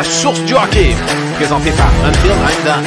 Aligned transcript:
podcast 0.00 0.22
Source 0.22 0.44
du 0.46 0.54
hockey, 0.54 0.94
présenté 1.34 1.70
par 1.72 1.92
I'm 1.92 2.64
Done. 2.64 2.84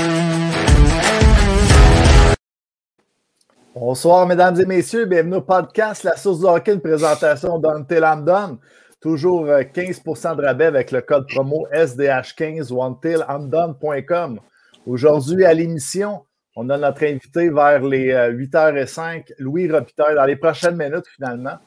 Bonsoir, 3.75 4.25
mesdames 4.25 4.59
et 4.59 4.65
messieurs. 4.65 5.05
Bienvenue 5.05 5.35
au 5.35 5.41
podcast 5.41 6.03
La 6.03 6.15
Source 6.15 6.39
du 6.39 6.45
hockey, 6.45 6.73
une 6.73 6.81
présentation 6.81 7.59
d'Until 7.59 7.99
I'm 8.01 8.25
Done. 8.25 8.57
Toujours 8.99 9.45
15% 9.45 10.31
euh, 10.31 10.35
de 10.35 10.41
rabais 10.43 10.65
avec 10.65 10.89
le 10.89 11.01
code 11.01 11.27
promo 11.27 11.67
SDH15 11.71 12.71
ou 12.71 12.81
untilimdone.com. 12.81 14.39
Aujourd'hui, 14.87 15.45
à 15.45 15.53
l'émission, 15.53 16.25
on 16.55 16.67
a 16.71 16.77
notre 16.79 17.03
invité 17.03 17.51
vers 17.51 17.83
les 17.83 18.11
8h05, 18.11 19.01
euh, 19.03 19.21
Louis 19.37 19.71
Robitaille, 19.71 20.15
dans 20.15 20.25
les 20.25 20.37
prochaines 20.37 20.77
minutes 20.77 21.05
finalement, 21.15 21.59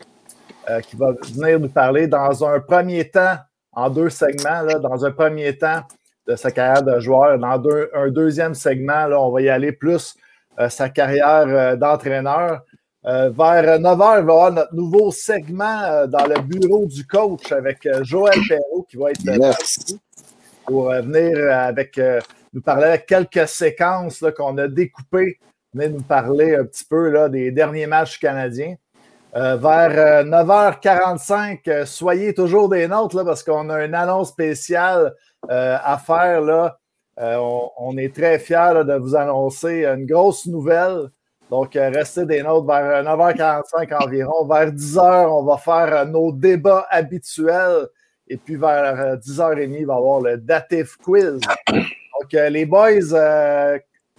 euh, 0.70 0.80
qui 0.80 0.96
va 0.96 1.12
venir 1.12 1.60
nous 1.60 1.68
parler 1.68 2.08
dans 2.08 2.44
un 2.44 2.58
premier 2.58 3.08
temps, 3.08 3.36
en 3.76 3.90
deux 3.90 4.10
segments, 4.10 4.64
dans 4.80 5.04
un 5.04 5.12
premier 5.12 5.56
temps 5.56 5.82
de 6.26 6.34
sa 6.34 6.50
carrière 6.50 6.82
de 6.82 6.98
joueur. 6.98 7.38
Dans 7.38 7.62
un 7.94 8.08
deuxième 8.08 8.54
segment, 8.54 9.06
là, 9.06 9.20
on 9.20 9.30
va 9.30 9.42
y 9.42 9.48
aller 9.48 9.70
plus 9.70 10.16
euh, 10.58 10.68
sa 10.68 10.88
carrière 10.88 11.76
d'entraîneur. 11.76 12.62
vers 13.04 13.30
9h, 13.78 13.78
il 13.78 13.98
va 14.00 14.16
y 14.16 14.18
avoir 14.18 14.52
notre 14.52 14.74
nouveau 14.74 15.12
segment 15.12 16.06
dans 16.08 16.26
le 16.26 16.40
bureau 16.40 16.86
du 16.86 17.06
coach 17.06 17.52
avec 17.52 17.86
Joël 18.02 18.40
Perrault 18.48 18.86
qui 18.90 18.96
va 18.96 19.10
être 19.10 19.24
là 19.24 19.52
pour 20.66 20.90
venir 20.90 21.52
avec 21.52 22.00
nous 22.52 22.62
parler 22.62 22.96
de 22.96 23.02
quelques 23.02 23.46
séquences 23.46 24.24
qu'on 24.36 24.56
a 24.58 24.66
découpées. 24.66 25.38
Venez 25.74 25.90
nous 25.90 26.02
parler 26.02 26.54
un 26.54 26.64
petit 26.64 26.84
peu 26.84 27.10
là, 27.10 27.28
des 27.28 27.50
derniers 27.50 27.86
matchs 27.86 28.18
canadiens. 28.18 28.76
Euh, 29.36 29.56
vers 29.56 30.24
9h45, 30.24 31.68
euh, 31.68 31.82
euh, 31.82 31.84
soyez 31.84 32.32
toujours 32.32 32.70
des 32.70 32.88
nôtres 32.88 33.16
là, 33.16 33.22
parce 33.22 33.42
qu'on 33.42 33.68
a 33.68 33.84
une 33.84 33.94
annonce 33.94 34.30
spéciale 34.30 35.14
à 35.48 35.98
faire. 35.98 36.40
Là. 36.40 36.78
On, 37.18 37.96
est 37.98 38.14
très 38.14 38.38
fiers 38.38 38.82
de 38.84 38.94
vous 38.94 39.14
annoncer 39.14 39.84
une 39.84 40.06
grosse 40.06 40.46
nouvelle. 40.46 41.10
Donc, 41.50 41.74
restez 41.74 42.24
des 42.24 42.42
nôtres 42.42 42.66
vers 42.66 43.04
9h45 43.04 44.04
environ. 44.04 44.46
Vers 44.46 44.72
10h, 44.72 45.26
on 45.28 45.44
va 45.44 45.58
faire 45.58 46.06
nos 46.06 46.32
débats 46.32 46.86
habituels. 46.90 47.86
Et 48.26 48.38
puis 48.38 48.56
vers 48.56 49.18
10h30, 49.18 49.76
il 49.78 49.86
va 49.86 49.94
y 49.94 49.96
avoir 49.96 50.20
le 50.20 50.38
Dative 50.38 50.96
Quiz. 50.96 51.38
Donc, 51.68 52.32
les 52.32 52.64
boys, 52.64 53.78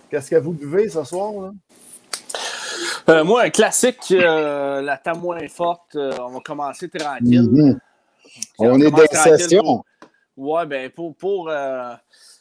qu'est-ce 0.10 0.30
que 0.30 0.38
vous 0.38 0.54
buvez 0.54 0.88
ce 0.88 1.04
soir? 1.04 1.52
Euh, 3.10 3.24
moi, 3.24 3.44
un 3.44 3.50
classique, 3.50 4.10
la 4.10 4.98
table 4.98 5.20
moins 5.20 5.48
forte. 5.48 5.96
on 5.96 6.30
va 6.30 6.40
commencer 6.42 6.90
tranquille. 6.90 7.50
Mhm. 7.50 7.80
On, 8.60 8.80
est 8.82 8.92
dans 8.92 9.06
session. 9.08 9.84
Ouais, 10.36 10.66
ben 10.66 10.90
pour, 10.90 11.16
pour, 11.16 11.52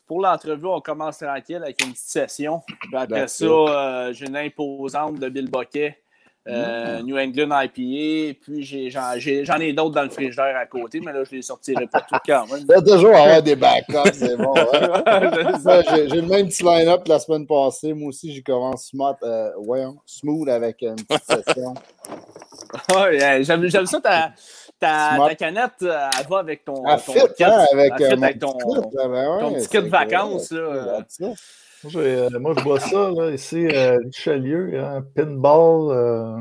pour 0.06 0.20
l'entrevue, 0.20 0.66
on 0.66 0.80
commence 0.80 1.18
tranquille 1.18 1.62
avec 1.62 1.82
une 1.82 1.92
petite 1.92 2.08
session. 2.08 2.62
après 2.92 3.28
ça, 3.28 4.12
j'ai 4.12 4.26
une 4.26 4.36
imposante 4.36 5.20
de 5.20 5.28
Bill 5.28 5.48
Boquet. 5.48 5.98
Euh, 6.48 7.02
New 7.02 7.18
England 7.18 7.48
IPA, 7.50 8.38
puis 8.40 8.62
j'en 8.62 9.58
ai, 9.58 9.72
d'autres 9.72 9.96
dans 9.96 10.04
le 10.04 10.10
frigidaire 10.10 10.56
à 10.56 10.66
côté, 10.66 11.00
mais 11.00 11.12
là, 11.12 11.24
je 11.24 11.34
les 11.34 11.42
sortirai 11.42 11.88
pas 11.88 12.00
tout 12.02 12.14
quand 12.24 12.46
même. 12.46 12.64
Il 12.68 12.72
y 12.72 12.74
a 12.74 12.82
toujours 12.82 13.16
avoir 13.16 13.42
des 13.42 13.56
backups, 13.56 14.12
c'est 14.12 14.36
bon. 14.36 14.54
Hein? 14.56 15.52
j'ai, 15.90 16.06
le 16.06 16.22
même 16.22 16.46
petit 16.48 16.62
line-up 16.62 17.02
la 17.08 17.18
semaine 17.18 17.48
passée. 17.48 17.92
Moi 17.94 18.10
aussi, 18.10 18.32
j'ai 18.32 18.42
commencé 18.42 18.90
smart, 18.90 19.16
euh, 19.24 19.50
smooth 20.06 20.48
avec 20.48 20.82
une 20.82 20.94
petite 20.94 21.24
session. 21.46 21.74
ouais, 22.94 23.42
j'aime, 23.42 23.68
ça, 23.68 24.00
ta, 24.00 24.32
ta, 24.78 25.34
canette, 25.34 25.82
euh, 25.82 26.08
elle 26.20 26.26
va 26.28 26.38
avec 26.38 26.64
ton, 26.64 26.74
ton, 26.74 26.98
fit, 26.98 27.42
hein, 27.42 27.64
avec, 27.72 27.92
ben 28.20 28.38
ton 28.38 28.52
petit 28.52 29.68
kit 29.68 29.78
de 29.78 29.88
vacances. 29.88 30.52
Là. 30.52 31.04
Euh, 31.84 32.30
moi, 32.40 32.54
je 32.56 32.62
vois 32.62 32.80
ça, 32.80 33.10
là, 33.10 33.30
ici, 33.30 33.66
euh, 33.66 33.98
Richelieu, 34.04 34.80
hein, 34.80 35.04
pinball, 35.14 35.90
euh, 35.90 36.38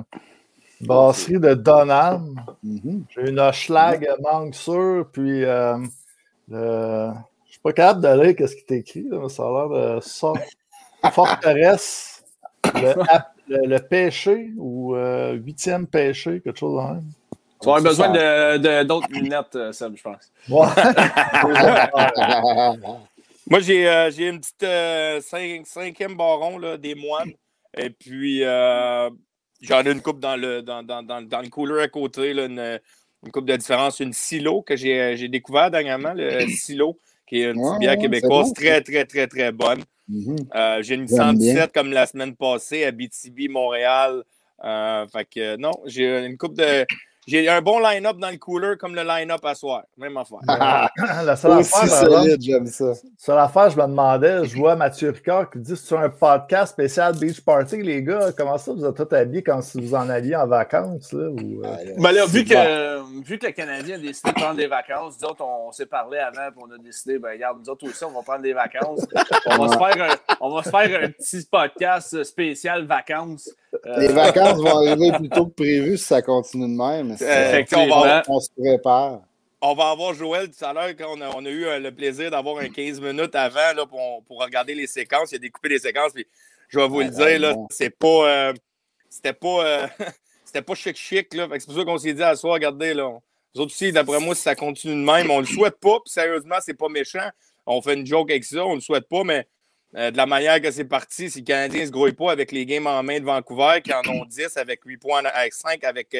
brasserie 0.81 1.39
de 1.39 1.53
Donham. 1.53 2.41
Mm-hmm. 2.65 3.01
J'ai 3.09 3.29
une 3.29 3.51
Schlag 3.51 4.07
manque 4.21 4.55
sûr, 4.55 5.07
puis 5.11 5.43
euh, 5.43 5.77
je 6.49 6.55
ne 6.55 7.13
suis 7.49 7.59
pas 7.59 7.73
capable 7.73 8.01
de 8.01 8.21
lire 8.21 8.49
ce 8.49 8.55
qui 8.55 8.73
est 8.73 8.77
écrit, 8.77 9.07
mais 9.11 9.29
ça 9.29 9.43
a 9.43 9.51
l'air 9.51 9.69
de 9.69 9.99
ça. 10.01 10.33
Forteresse, 11.11 12.23
le, 12.73 13.67
le, 13.67 13.77
péché 13.77 14.51
ou 14.57 14.95
huitième 14.95 15.85
péché, 15.85 16.41
quelque 16.41 16.57
chose 16.57 16.81
de 16.81 16.93
même. 16.93 17.03
Tu 17.61 17.67
vas 17.67 17.75
avoir 17.75 17.93
besoin 17.93 18.83
d'autres 18.83 19.07
de, 19.07 19.13
lunettes, 19.13 19.73
Sam, 19.73 19.95
je 19.95 20.01
pense. 20.01 20.31
Ouais. 20.49 20.67
Moi, 23.49 23.59
j'ai 23.59 23.87
euh, 23.87 24.09
une 24.09 24.39
petite 24.39 24.63
euh, 24.63 25.21
cinquième 25.21 26.15
baron 26.15 26.57
là, 26.57 26.77
des 26.77 26.95
moines. 26.95 27.33
Et 27.77 27.91
puis, 27.91 28.43
euh, 28.43 29.09
j'en 29.61 29.83
ai 29.83 29.91
une 29.91 30.01
coupe 30.01 30.19
dans 30.19 30.35
le, 30.35 30.61
dans, 30.61 30.81
dans, 30.81 31.03
dans, 31.03 31.21
dans 31.21 31.41
le 31.41 31.49
cooler 31.49 31.83
à 31.83 31.87
côté, 31.87 32.33
là, 32.33 32.45
une, 32.45 32.79
une, 33.23 33.31
coupe 33.31 33.45
de 33.45 33.55
différence. 33.55 33.99
Une 33.99 34.13
silo 34.13 34.63
que 34.63 34.75
j'ai 34.75 35.27
découvert 35.27 35.69
dernièrement, 35.69 36.13
le 36.15 36.47
silo, 36.47 36.97
qui 37.27 37.41
est 37.41 37.51
une 37.51 37.61
petite 37.61 37.79
bière 37.79 37.97
québécoise 37.97 38.51
très, 38.53 38.81
très, 38.81 39.05
très, 39.05 39.27
très 39.27 39.51
bonne. 39.51 39.83
Mm-hmm. 40.09 40.83
j'ai 40.83 40.95
une 40.95 41.07
117 41.07 41.71
comme 41.73 41.91
la 41.91 42.05
semaine 42.05 42.35
passée 42.35 42.83
à 42.85 42.91
BTB, 42.91 43.49
Montréal. 43.49 44.23
fait 44.63 45.25
que 45.25 45.55
non, 45.57 45.71
j'ai 45.85 46.25
une 46.25 46.37
coupe 46.37 46.55
de. 46.55 46.85
J'ai 47.27 47.49
un 47.49 47.59
bon 47.59 47.79
line-up 47.79 48.17
dans 48.17 48.29
le 48.29 48.37
cooler 48.37 48.75
comme 48.77 48.93
le 48.93 49.01
line-up 49.01 49.43
à 49.43 49.55
soir. 49.55 49.83
Même 49.97 50.15
affaire. 50.15 50.37
la 51.25 51.35
seule 51.35 51.53
affaire, 51.53 51.87
solide, 51.87 52.39
j'aime 52.39 52.67
ça. 52.67 52.93
Seule 53.17 53.39
affaire, 53.39 53.71
je 53.71 53.77
me 53.77 53.87
demandais, 53.87 54.45
je 54.45 54.55
vois 54.55 54.75
Mathieu 54.75 55.09
Ricard 55.09 55.49
qui 55.49 55.57
dit 55.57 55.75
sur 55.75 55.99
un 55.99 56.09
podcast 56.09 56.73
spécial 56.73 57.17
Beach 57.17 57.41
Party, 57.41 57.81
les 57.81 58.03
gars, 58.03 58.31
comment 58.37 58.59
ça 58.59 58.73
vous 58.73 58.85
êtes 58.85 58.95
tous 58.95 59.15
habillés 59.15 59.41
quand 59.41 59.59
vous 59.73 59.95
en 59.95 60.07
alliez 60.07 60.35
en 60.35 60.45
vacances? 60.45 61.13
Là, 61.13 61.29
ou, 61.29 61.63
euh? 61.65 61.75
ben 61.97 62.11
là, 62.11 62.27
vu, 62.27 62.43
que, 62.43 63.23
vu 63.23 63.39
que 63.39 63.47
le 63.47 63.53
Canadien 63.53 63.95
a 63.95 63.99
décidé 63.99 64.29
de 64.29 64.35
prendre 64.35 64.57
des 64.57 64.67
vacances, 64.67 65.15
nous 65.19 65.27
autres, 65.27 65.43
on, 65.43 65.71
s'est 65.71 65.87
parlé 65.87 66.19
avant 66.19 66.43
et 66.43 66.53
on 66.57 66.71
a 66.75 66.77
décidé, 66.77 67.17
ben 67.17 67.31
regarde, 67.31 67.57
nous 67.59 67.69
autres 67.71 67.87
aussi, 67.87 68.03
on 68.03 68.11
va 68.11 68.21
prendre 68.21 68.43
des 68.43 68.53
vacances. 68.53 69.03
on, 69.47 69.65
va 69.65 69.73
se 69.73 69.77
faire 69.79 70.11
un, 70.11 70.35
on 70.41 70.53
va 70.53 70.61
se 70.61 70.69
faire 70.69 71.01
un 71.03 71.09
petit 71.09 71.47
podcast 71.49 72.23
spécial 72.23 72.85
vacances. 72.85 73.49
Les 73.97 74.07
vacances 74.07 74.59
vont 74.59 74.87
arriver 74.87 75.11
plus 75.11 75.29
tôt 75.29 75.45
que 75.45 75.53
prévu 75.53 75.97
si 75.97 76.03
ça 76.03 76.21
continue 76.21 76.63
de 76.63 76.81
même. 76.81 77.15
Euh, 77.21 78.23
on, 78.27 78.39
se 78.39 78.49
prépare. 78.57 79.21
On 79.61 79.75
va 79.75 79.89
avoir 79.89 80.13
Joël 80.13 80.49
tout 80.49 80.65
à 80.65 80.73
l'heure 80.73 80.89
quand 80.97 81.15
on 81.17 81.45
a, 81.45 81.49
eu 81.49 81.65
euh, 81.65 81.79
le 81.79 81.93
plaisir 81.93 82.31
d'avoir 82.31 82.57
un 82.59 82.69
15 82.69 82.99
minutes 82.99 83.35
avant 83.35 83.73
là, 83.75 83.85
pour, 83.85 84.23
pour, 84.23 84.41
regarder 84.41 84.73
les 84.73 84.87
séquences. 84.87 85.31
Il 85.31 85.35
a 85.35 85.39
découpé 85.39 85.69
les 85.69 85.79
séquences. 85.79 86.13
Puis 86.13 86.25
je 86.67 86.79
vais 86.79 86.87
vous 86.87 87.01
le 87.01 87.09
dire, 87.09 87.39
là, 87.39 87.55
c'est 87.69 87.91
pas. 87.91 88.27
Euh, 88.27 88.53
c'était 89.09 89.33
pas. 89.33 89.89
c'était 90.45 90.63
pas 90.63 90.75
chic-chic. 90.75 91.27
C'est 91.31 91.65
pour 91.65 91.75
ça 91.75 91.85
qu'on 91.85 91.97
s'est 91.97 92.13
dit 92.13 92.23
à 92.23 92.35
soi, 92.35 92.53
regardez, 92.53 92.93
là. 92.93 93.19
Nous 93.53 93.61
autres 93.61 93.71
aussi, 93.71 93.91
d'après 93.91 94.19
moi, 94.19 94.35
si 94.35 94.41
ça 94.41 94.55
continue 94.55 94.95
de 94.95 95.05
même, 95.05 95.31
on 95.31 95.39
le 95.39 95.45
souhaite 95.45 95.79
pas. 95.79 95.99
Puis 96.03 96.11
sérieusement, 96.11 96.55
c'est 96.59 96.73
pas 96.73 96.89
méchant. 96.89 97.29
On 97.65 97.81
fait 97.81 97.93
une 97.93 98.05
joke 98.05 98.29
avec 98.29 98.43
ça, 98.43 98.65
on 98.65 98.75
le 98.75 98.81
souhaite 98.81 99.07
pas, 99.07 99.23
mais 99.23 99.47
euh, 99.95 100.11
de 100.11 100.17
la 100.17 100.25
manière 100.25 100.61
que 100.61 100.71
c'est 100.71 100.85
parti, 100.85 101.29
si 101.29 101.39
le 101.39 101.45
Canadien 101.45 101.81
ne 101.81 101.85
se 101.85 101.91
grouille 101.91 102.11
pas 102.11 102.31
avec 102.31 102.51
les 102.51 102.65
games 102.65 102.87
en 102.87 103.01
main 103.01 103.19
de 103.19 103.25
Vancouver, 103.25 103.81
qui 103.81 103.93
en 103.93 104.01
ont 104.11 104.25
10 104.25 104.57
avec 104.57 104.81
8 104.83 104.97
points, 104.97 105.23
avec 105.23 105.53
5 105.53 105.83
avec 105.85 106.15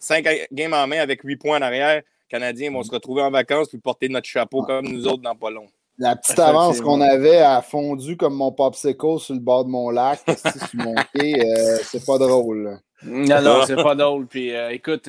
5 0.00 0.26
euh, 0.26 0.34
games 0.50 0.74
en 0.74 0.86
main 0.88 0.98
avec 0.98 1.22
8 1.22 1.36
points 1.36 1.58
en 1.58 1.62
arrière, 1.62 1.96
les 1.96 2.02
Canadiens 2.28 2.72
vont 2.72 2.82
se 2.82 2.90
retrouver 2.90 3.22
en 3.22 3.30
vacances 3.30 3.68
puis 3.68 3.78
porter 3.78 4.08
notre 4.08 4.26
chapeau 4.26 4.62
comme 4.62 4.88
nous 4.88 5.06
autres 5.06 5.22
dans 5.22 5.36
pas 5.36 5.50
long. 5.50 5.66
La 5.96 6.16
petite 6.16 6.40
avance 6.40 6.80
qu'on 6.80 7.00
avait 7.00 7.38
a 7.38 7.62
fondu 7.62 8.16
comme 8.16 8.34
mon 8.34 8.50
popsicle 8.50 9.20
sur 9.20 9.34
le 9.34 9.40
bord 9.40 9.64
de 9.64 9.70
mon 9.70 9.90
lac, 9.90 10.18
sur 10.26 10.80
mon 10.80 10.96
pied, 11.14 11.40
euh, 11.40 11.78
c'est 11.84 12.04
pas 12.04 12.18
drôle. 12.18 12.80
Non, 13.04 13.40
non, 13.40 13.62
c'est 13.64 13.76
pas 13.76 13.94
drôle. 13.94 14.26
Puis 14.26 14.50
écoute, 14.70 15.08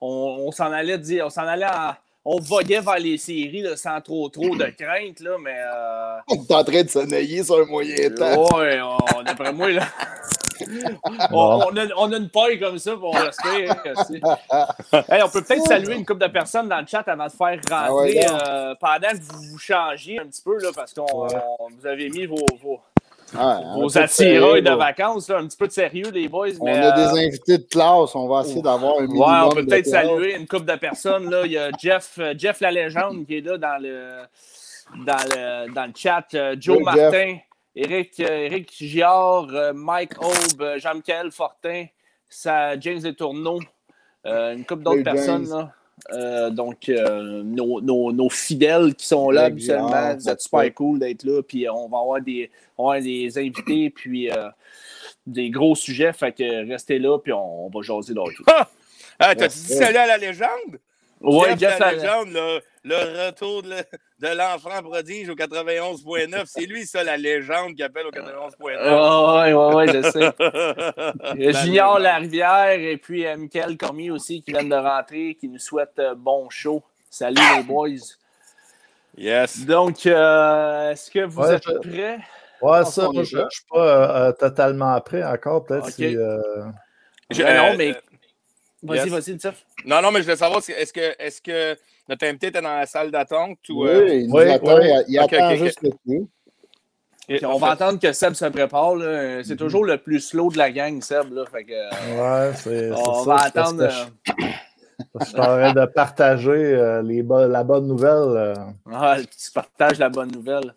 on, 0.00 0.50
s'en 0.50 0.72
allait 0.72 0.98
dire, 0.98 1.26
on 1.26 1.30
s'en 1.30 1.42
allait 1.42 1.64
à 1.64 2.00
on 2.24 2.38
voguait 2.38 2.80
vers 2.80 2.98
les 2.98 3.16
séries 3.16 3.62
là, 3.62 3.76
sans 3.76 4.00
trop 4.00 4.28
trop 4.28 4.54
de 4.54 4.66
crainte, 4.78 5.20
là, 5.20 5.36
mais. 5.42 5.56
Euh... 5.56 6.18
On 6.28 6.34
est 6.34 6.52
en 6.52 6.64
train 6.64 6.82
de 6.82 6.88
se 6.88 6.98
nailler 6.98 7.42
sur 7.42 7.60
un 7.60 7.64
moyen 7.64 8.10
temps. 8.10 8.58
Ouais, 8.58 8.78
d'après 9.24 9.52
moi, 9.52 9.70
là. 9.70 9.86
on, 11.32 11.74
a, 11.74 11.86
on, 11.96 12.12
a, 12.12 12.16
une 12.16 12.28
paille 12.28 12.60
comme 12.60 12.78
ça 12.78 12.94
pour 12.94 13.14
rester. 13.14 13.64
hey, 15.08 15.22
on 15.22 15.28
peut 15.30 15.42
peut-être 15.42 15.66
saluer 15.66 15.94
une 15.94 16.04
couple 16.04 16.20
de 16.20 16.30
personnes 16.30 16.68
dans 16.68 16.80
le 16.80 16.86
chat 16.86 17.02
avant 17.06 17.26
de 17.26 17.32
faire 17.32 17.58
rentrer 17.70 18.26
ah 18.26 18.48
euh, 18.48 18.74
pendant 18.78 19.08
que 19.08 19.22
vous 19.22 19.42
vous 19.52 19.58
changez 19.58 20.18
un 20.18 20.26
petit 20.26 20.42
peu, 20.42 20.58
là, 20.60 20.68
parce 20.74 20.92
que 20.92 21.00
vous 21.00 21.86
avez 21.86 22.10
mis 22.10 22.26
vos, 22.26 22.44
vos, 22.62 22.78
ah, 23.36 23.60
vos 23.76 23.96
attirails 23.96 24.62
de 24.62 24.70
vacances, 24.70 25.30
un 25.30 25.46
petit 25.46 25.56
peu 25.56 25.66
de 25.66 25.72
sérieux, 25.72 26.10
les 26.12 26.28
boys. 26.28 26.48
On 26.60 26.66
a 26.66 26.92
des 26.92 27.18
euh, 27.18 27.26
invités 27.26 27.58
de 27.58 27.64
classe, 27.64 28.14
on 28.14 28.28
va 28.28 28.40
essayer 28.42 28.62
d'avoir 28.62 28.98
un 28.98 29.02
minimum. 29.02 29.28
Ouais, 29.28 29.38
on 29.44 29.50
peut 29.50 29.66
peut-être 29.66 29.86
saluer 29.86 30.36
une 30.36 30.46
couple 30.46 30.66
de 30.66 30.76
personnes. 30.76 31.30
Là. 31.30 31.42
Il 31.44 31.52
y 31.52 31.58
a 31.58 31.70
Jeff, 31.78 32.14
euh, 32.18 32.34
Jeff 32.36 32.60
la 32.60 32.70
légende 32.70 33.26
qui 33.26 33.38
est 33.38 33.40
là 33.40 33.58
dans 33.58 33.80
le, 33.80 34.22
dans 35.06 35.22
le, 35.34 35.72
dans 35.72 35.86
le 35.86 35.92
chat. 35.94 36.26
Euh, 36.34 36.56
Joe 36.58 36.80
Martin, 36.82 37.36
Eric, 37.74 38.18
Eric 38.20 38.72
Giard, 38.72 39.48
Mike 39.74 40.20
Aube, 40.22 40.76
Jean-Michel 40.78 41.30
Fortin, 41.30 41.86
James 42.78 43.06
Etourneau, 43.06 43.60
une 44.24 44.64
couple 44.64 44.82
d'autres 44.82 45.04
personnes. 45.04 45.48
Là. 45.48 45.72
Donc, 46.50 46.88
nos, 46.88 48.28
fidèles 48.30 48.94
qui 48.94 49.06
sont 49.06 49.30
là 49.30 49.44
habituellement, 49.44 50.16
c'est 50.18 50.40
super 50.40 50.74
cool 50.74 50.98
d'être 50.98 51.24
là. 51.24 51.42
Puis 51.42 51.68
on 51.68 51.88
va 51.88 51.98
avoir 51.98 52.20
des, 52.20 52.50
des 53.02 53.38
invités, 53.38 53.90
puis 53.94 54.30
des 55.26 55.50
gros 55.50 55.74
sujets. 55.74 56.12
Fait 56.12 56.32
que 56.32 56.68
restez 56.68 56.98
là, 56.98 57.18
puis 57.18 57.32
on, 57.32 57.68
va 57.68 57.82
jaser 57.82 58.14
là. 58.14 58.24
Ah, 59.18 59.34
t'as-tu 59.34 59.58
dit 59.58 59.74
salut 59.74 59.98
à 59.98 60.06
la 60.06 60.16
légende? 60.16 60.78
Oui, 61.20 61.48
Jeff, 61.58 61.78
la 61.78 61.92
légende, 61.92 62.28
le, 62.84 63.26
retour 63.26 63.62
de 63.62 63.74
l'enfant 64.28 64.82
prodige 64.82 65.28
au 65.28 65.34
91.9. 65.34 66.42
C'est 66.46 66.66
lui, 66.66 66.86
ça, 66.86 67.02
la 67.02 67.16
légende 67.16 67.74
qui 67.74 67.82
appelle 67.82 68.06
au 68.06 68.10
91.9. 68.10 68.52
Oui, 68.60 68.72
oui, 69.52 69.74
oui, 69.74 69.86
je 69.92 70.10
sais. 70.10 71.62
Junior 71.64 71.98
Larivière 71.98 72.70
et 72.70 72.96
puis 72.96 73.26
euh, 73.26 73.36
Michael 73.36 73.76
Commis 73.76 74.10
aussi 74.10 74.42
qui 74.42 74.52
viennent 74.52 74.68
de 74.68 74.74
rentrer, 74.74 75.36
qui 75.38 75.48
nous 75.48 75.58
souhaitent 75.58 75.98
euh, 75.98 76.14
bon 76.14 76.48
show. 76.50 76.82
Salut 77.08 77.40
les 77.56 77.62
boys. 77.62 77.88
Yes. 79.16 79.64
Donc, 79.64 80.06
euh, 80.06 80.90
est-ce 80.90 81.10
que 81.10 81.24
vous 81.24 81.44
êtes 81.44 81.64
prêts? 81.64 82.18
Ouais, 82.62 82.84
ça, 82.84 83.08
je 83.12 83.18
ne 83.18 83.50
suis 83.50 83.64
pas 83.70 84.32
totalement 84.34 85.00
prêt 85.00 85.24
encore. 85.24 85.64
Peut-être 85.64 85.90
si. 85.90 86.14
non, 86.14 87.76
mais 87.76 87.96
Vas-y, 88.82 89.08
vas-y, 89.08 89.36
Tiff. 89.36 89.64
Non, 89.84 90.00
non, 90.00 90.10
mais 90.10 90.20
je 90.20 90.24
voulais 90.24 90.36
savoir, 90.36 90.62
est-ce 90.66 90.92
que, 90.92 91.14
est 91.18 91.42
que 91.42 91.76
notre 92.10 92.26
invité 92.26 92.48
était 92.48 92.60
dans 92.60 92.74
la 92.74 92.86
salle 92.86 93.12
d'attente? 93.12 93.58
Ou, 93.68 93.86
euh? 93.86 94.26
Oui, 94.28 94.42
il, 94.44 94.50
attend, 94.50 94.78
il 95.06 95.18
attend 95.18 95.54
juste 95.54 95.80
le 95.80 95.90
coup. 95.90 96.28
on 97.44 97.58
va 97.58 97.68
attendre 97.68 98.00
que 98.00 98.12
Seb 98.12 98.34
se 98.34 98.46
prépare. 98.46 98.94
C'est 99.44 99.50
mhm. 99.50 99.56
toujours 99.56 99.84
le 99.84 99.96
plus 99.96 100.18
slow 100.18 100.50
de 100.50 100.58
la 100.58 100.72
gang, 100.72 101.00
Seb. 101.00 101.32
Là. 101.32 101.44
Fait 101.46 101.64
que, 101.64 102.48
ouais, 102.50 102.52
c'est 102.56 102.90
On 102.92 103.22
va 103.22 103.36
attendre. 103.36 103.88
Je 105.20 105.24
suis 105.24 105.38
en 105.38 105.42
train 105.42 105.72
de 105.72 105.86
partager 105.86 106.50
euh, 106.50 107.00
les 107.00 107.22
la 107.22 107.62
bonne 107.62 107.86
nouvelle. 107.86 108.36
Euh. 108.36 108.54
Ah, 108.92 109.16
tu 109.20 109.52
partages 109.52 109.98
la 110.00 110.08
bonne 110.08 110.32
nouvelle. 110.32 110.74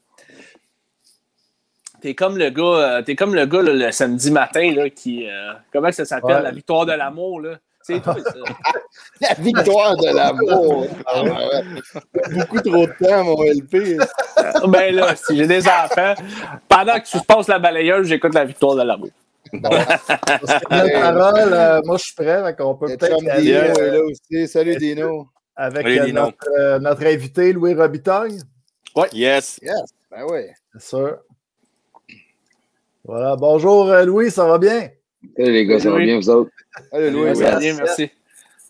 T'es 1.99 2.13
comme 2.13 2.37
le 2.37 2.49
gars, 2.51 3.01
es 3.07 3.15
comme 3.15 3.33
le 3.33 3.45
gars 3.47 3.61
le 3.63 3.91
samedi 3.91 4.29
matin 4.29 4.71
là, 4.71 4.87
qui. 4.91 5.27
comment 5.71 5.91
ça 5.91 6.05
s'appelle? 6.05 6.43
La 6.43 6.51
victoire 6.51 6.85
de 6.85 6.93
l'amour. 6.93 7.41
là. 7.41 7.57
C'est 7.83 8.01
tout 8.01 8.17
ça. 8.17 8.33
La 9.21 9.33
victoire 9.33 9.97
de 9.97 10.15
l'amour. 10.15 10.87
Ah, 11.05 11.23
Beaucoup 12.31 12.61
trop 12.61 12.87
de 12.87 13.05
temps, 13.05 13.23
mon 13.25 13.43
LP. 13.43 13.97
ben 14.69 14.95
là, 14.95 15.15
si 15.15 15.35
j'ai 15.35 15.47
des 15.47 15.67
enfants, 15.67 16.13
pendant 16.69 16.99
que 16.99 17.05
tu 17.05 17.19
passes 17.25 17.47
la 17.47 17.59
balayeuse, 17.59 18.07
j'écoute 18.07 18.33
la 18.33 18.45
victoire 18.45 18.75
de 18.75 18.83
l'amour. 18.83 19.09
Bon. 19.51 19.69
parole, 20.69 21.53
euh, 21.53 21.81
moi 21.85 21.97
je 21.97 22.05
suis 22.05 22.15
prêt, 22.15 22.55
on 22.59 22.75
peut 22.75 22.87
peut-être. 22.97 23.19
Dino 23.19 23.59
est 23.59 23.91
là 23.91 23.99
aussi. 24.03 24.47
Salut 24.47 24.75
Dino. 24.77 25.27
Avec 25.55 25.85
euh, 25.85 26.11
notre, 26.11 26.49
euh, 26.57 26.79
notre, 26.79 27.05
invité 27.05 27.53
Louis 27.53 27.75
Robitaille. 27.75 28.39
Oui. 28.95 29.05
Yes. 29.11 29.59
Yes. 29.61 29.93
Ben 30.09 30.23
oui. 30.29 30.45
Bien 30.73 30.79
sûr. 30.79 31.17
Voilà. 33.03 33.35
Bonjour 33.35 33.93
Louis, 34.05 34.31
ça 34.31 34.45
va 34.45 34.57
bien? 34.57 34.89
Salut 35.37 35.51
les 35.51 35.65
gars, 35.65 35.79
ça 35.79 35.91
va 35.91 35.99
bien 35.99 36.17
vous 36.17 36.29
autres? 36.29 36.51
Salut 36.91 37.11
Louis, 37.11 37.35
ça 37.35 37.51
va 37.51 37.59
bien, 37.59 37.75
merci. 37.75 38.09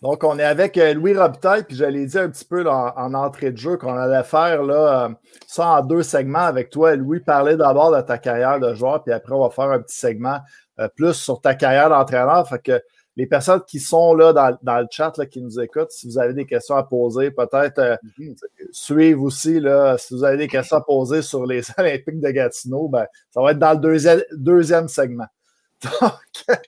Donc, 0.02 0.22
on 0.22 0.38
est 0.38 0.44
avec 0.44 0.76
euh, 0.76 0.92
Louis 0.92 1.16
Robitaille, 1.16 1.64
puis 1.64 1.76
j'allais 1.76 2.04
dire 2.04 2.22
un 2.22 2.28
petit 2.28 2.44
peu 2.44 2.68
en 2.68 3.14
entrée 3.14 3.52
de 3.52 3.56
jeu 3.56 3.78
qu'on 3.78 3.96
allait 3.96 4.22
faire 4.22 4.62
là, 4.62 5.06
euh, 5.06 5.08
ça 5.46 5.78
en 5.78 5.82
deux 5.82 6.02
segments 6.02 6.40
avec 6.40 6.68
toi. 6.68 6.94
Louis, 6.94 7.20
parler 7.20 7.56
d'abord 7.56 7.90
de 7.90 8.02
ta 8.02 8.18
carrière 8.18 8.60
de 8.60 8.74
joueur, 8.74 9.02
puis 9.02 9.14
après, 9.14 9.32
on 9.32 9.40
va 9.40 9.48
faire 9.48 9.70
un 9.70 9.80
petit 9.80 9.96
segment 9.96 10.40
euh, 10.78 10.88
plus 10.94 11.14
sur 11.14 11.40
ta 11.40 11.54
carrière 11.54 11.88
d'entraîneur. 11.88 12.46
Fait 12.46 12.58
que 12.62 12.82
les 13.16 13.26
personnes 13.26 13.62
qui 13.66 13.80
sont 13.80 14.14
là 14.14 14.34
dans, 14.34 14.78
le 14.78 14.86
chat, 14.90 15.16
là, 15.16 15.24
qui 15.24 15.40
nous 15.40 15.58
écoutent, 15.58 15.92
si 15.92 16.06
vous 16.06 16.18
avez 16.18 16.34
des 16.34 16.44
questions 16.44 16.76
à 16.76 16.82
poser, 16.82 17.30
peut-être 17.30 17.98
mhm. 18.18 18.34
suivre 18.72 19.22
aussi. 19.22 19.58
Là, 19.58 19.96
si 19.96 20.12
vous 20.12 20.24
avez 20.24 20.36
des 20.36 20.48
questions 20.48 20.76
à 20.76 20.80
poser 20.82 21.22
sur 21.22 21.46
les 21.46 21.62
Olympiques 21.78 22.20
de 22.20 22.30
Gatineau, 22.30 22.88
ben, 22.88 23.06
ça 23.30 23.40
va 23.40 23.52
être 23.52 23.58
dans 23.58 23.72
le 23.72 23.78
deuxième, 23.78 24.22
deuxième 24.32 24.88
segment. 24.88 25.26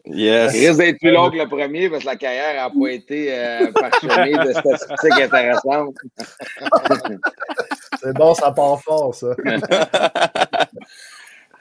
Yes. 0.07 0.55
Il 0.55 0.69
risque 0.69 0.79
d'être 0.79 0.99
plus 0.99 1.11
long 1.11 1.31
que 1.31 1.37
le 1.37 1.49
premier 1.49 1.89
parce 1.91 2.03
que 2.03 2.09
la 2.09 2.17
carrière 2.17 2.55
n'a 2.55 2.71
pas 2.71 2.89
été 2.89 3.35
euh, 3.35 3.73
parchemée 3.73 4.33
de 4.33 4.53
statistiques 4.53 5.21
intéressantes. 5.21 5.95
C'est 8.01 8.13
bon, 8.15 8.35
ça 8.35 8.53
part 8.53 8.81
fort, 8.83 9.15
ça. 9.15 9.35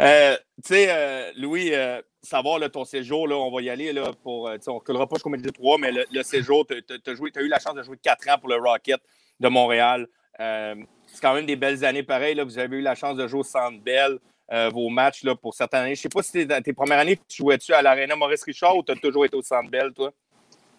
Euh, 0.02 0.36
tu 0.62 0.74
sais, 0.74 0.88
euh, 0.90 1.31
Louis, 1.38 1.74
euh, 1.74 2.02
savoir 2.22 2.60
ton 2.69 2.84
séjour, 2.84 3.30
là, 3.30 3.36
on 3.36 3.50
va 3.50 3.62
y 3.62 3.69
aller 3.69 3.94
là, 3.94 4.12
pour. 4.24 4.44
on 4.44 4.74
ne 4.74 4.80
collera 4.80 5.07
pas 5.07 5.16
jusqu'au 5.16 5.30
milieu 5.30 5.44
de 5.44 5.52
trois, 5.52 5.78
mais 5.78 5.90
le, 5.92 6.24
séjour, 6.24 6.68
tu 6.68 6.74
as, 6.75 7.42
eu 7.42 7.48
la 7.48 7.60
chance 7.60 7.75
de 7.75 7.84
jouer 7.84 7.98
quatre 8.04 8.28
ans 8.30 8.38
pour 8.38 8.50
le 8.50 8.57
Rocket 8.57 9.00
de 9.40 9.48
Montréal. 9.48 10.07
c'est 10.38 11.22
quand 11.22 11.34
même 11.34 11.46
des 11.46 11.56
belles 11.56 11.86
années 11.86 12.04
pareilles. 12.04 12.36
Là, 12.36 12.44
vous 12.44 12.60
avez 12.60 12.75
eu 12.75 12.81
la 12.81 12.96
chance 12.96 13.16
de 13.16 13.25
jouer 13.25 13.40
au 13.40 13.44
Centre 13.44 13.81
Bell. 13.81 14.19
Euh, 14.53 14.69
vos 14.69 14.89
matchs 14.89 15.24
là, 15.24 15.36
pour 15.36 15.56
certaines 15.56 15.81
années. 15.81 15.95
Je 15.95 16.00
ne 16.00 16.03
sais 16.03 16.09
pas 16.09 16.21
si 16.21 16.45
dans 16.45 16.62
tes 16.62 16.74
premières 16.74 17.00
années, 17.00 17.18
tu 17.27 17.38
jouais-tu 17.38 17.74
à 17.74 17.81
l'Arena 17.81 18.15
Maurice 18.15 18.44
Richard 18.44 18.77
ou 18.77 18.83
tu 18.83 18.92
as 18.92 18.95
toujours 18.95 19.25
été 19.25 19.36
au 19.36 19.42
Centre 19.42 19.71
Bell, 19.71 19.92
toi? 19.92 20.12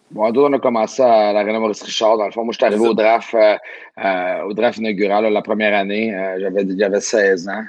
Bon, 0.09 0.31
nous, 0.31 0.39
on 0.39 0.53
a 0.53 0.59
commencé 0.59 1.01
à 1.01 1.33
l'Arena 1.33 1.59
Maurice 1.59 1.83
Richard. 1.83 2.17
Dans 2.17 2.27
le 2.27 2.31
fond, 2.31 2.45
moi, 2.45 2.53
je 2.53 2.59
suis 2.59 2.65
arrivé 2.65 2.87
au 2.87 2.93
draft, 2.93 3.33
euh, 3.33 3.57
euh, 4.01 4.43
au 4.43 4.53
draft 4.53 4.77
inaugural 4.77 5.25
la 5.25 5.41
première 5.41 5.77
année. 5.77 6.15
j'avais, 6.39 6.65
j'avais 6.77 7.01
16 7.01 7.49
ans. 7.49 7.63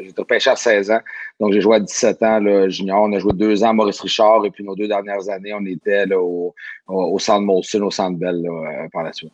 j'étais 0.00 0.24
pêché 0.24 0.50
à 0.50 0.54
16 0.54 0.92
ans. 0.92 1.00
Donc, 1.40 1.52
j'ai 1.52 1.60
joué 1.60 1.74
à 1.74 1.80
17 1.80 2.22
ans 2.22 2.38
là, 2.38 2.68
junior. 2.68 3.02
On 3.02 3.12
a 3.12 3.18
joué 3.18 3.32
deux 3.32 3.64
ans 3.64 3.70
à 3.70 3.72
Maurice 3.72 4.00
Richard. 4.00 4.46
Et 4.46 4.52
puis, 4.52 4.62
nos 4.62 4.76
deux 4.76 4.86
dernières 4.86 5.28
années, 5.28 5.52
on 5.54 5.66
était 5.66 6.06
là, 6.06 6.20
au, 6.20 6.54
au, 6.86 7.18
Centre 7.18 7.42
Molson, 7.42 7.82
au 7.82 7.90
Centre 7.90 8.16
Bell 8.16 8.40
par 8.92 9.02
la 9.02 9.12
suite. 9.12 9.32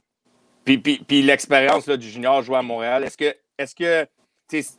Puis, 0.64 0.78
puis, 0.78 1.02
puis 1.06 1.20
l'expérience 1.20 1.86
du 1.86 2.08
junior 2.08 2.40
joué 2.40 2.56
à 2.56 2.62
Montréal, 2.62 3.04
est-ce 3.04 3.18
que, 3.18 3.34
est-ce 3.58 3.74
que 3.74 4.08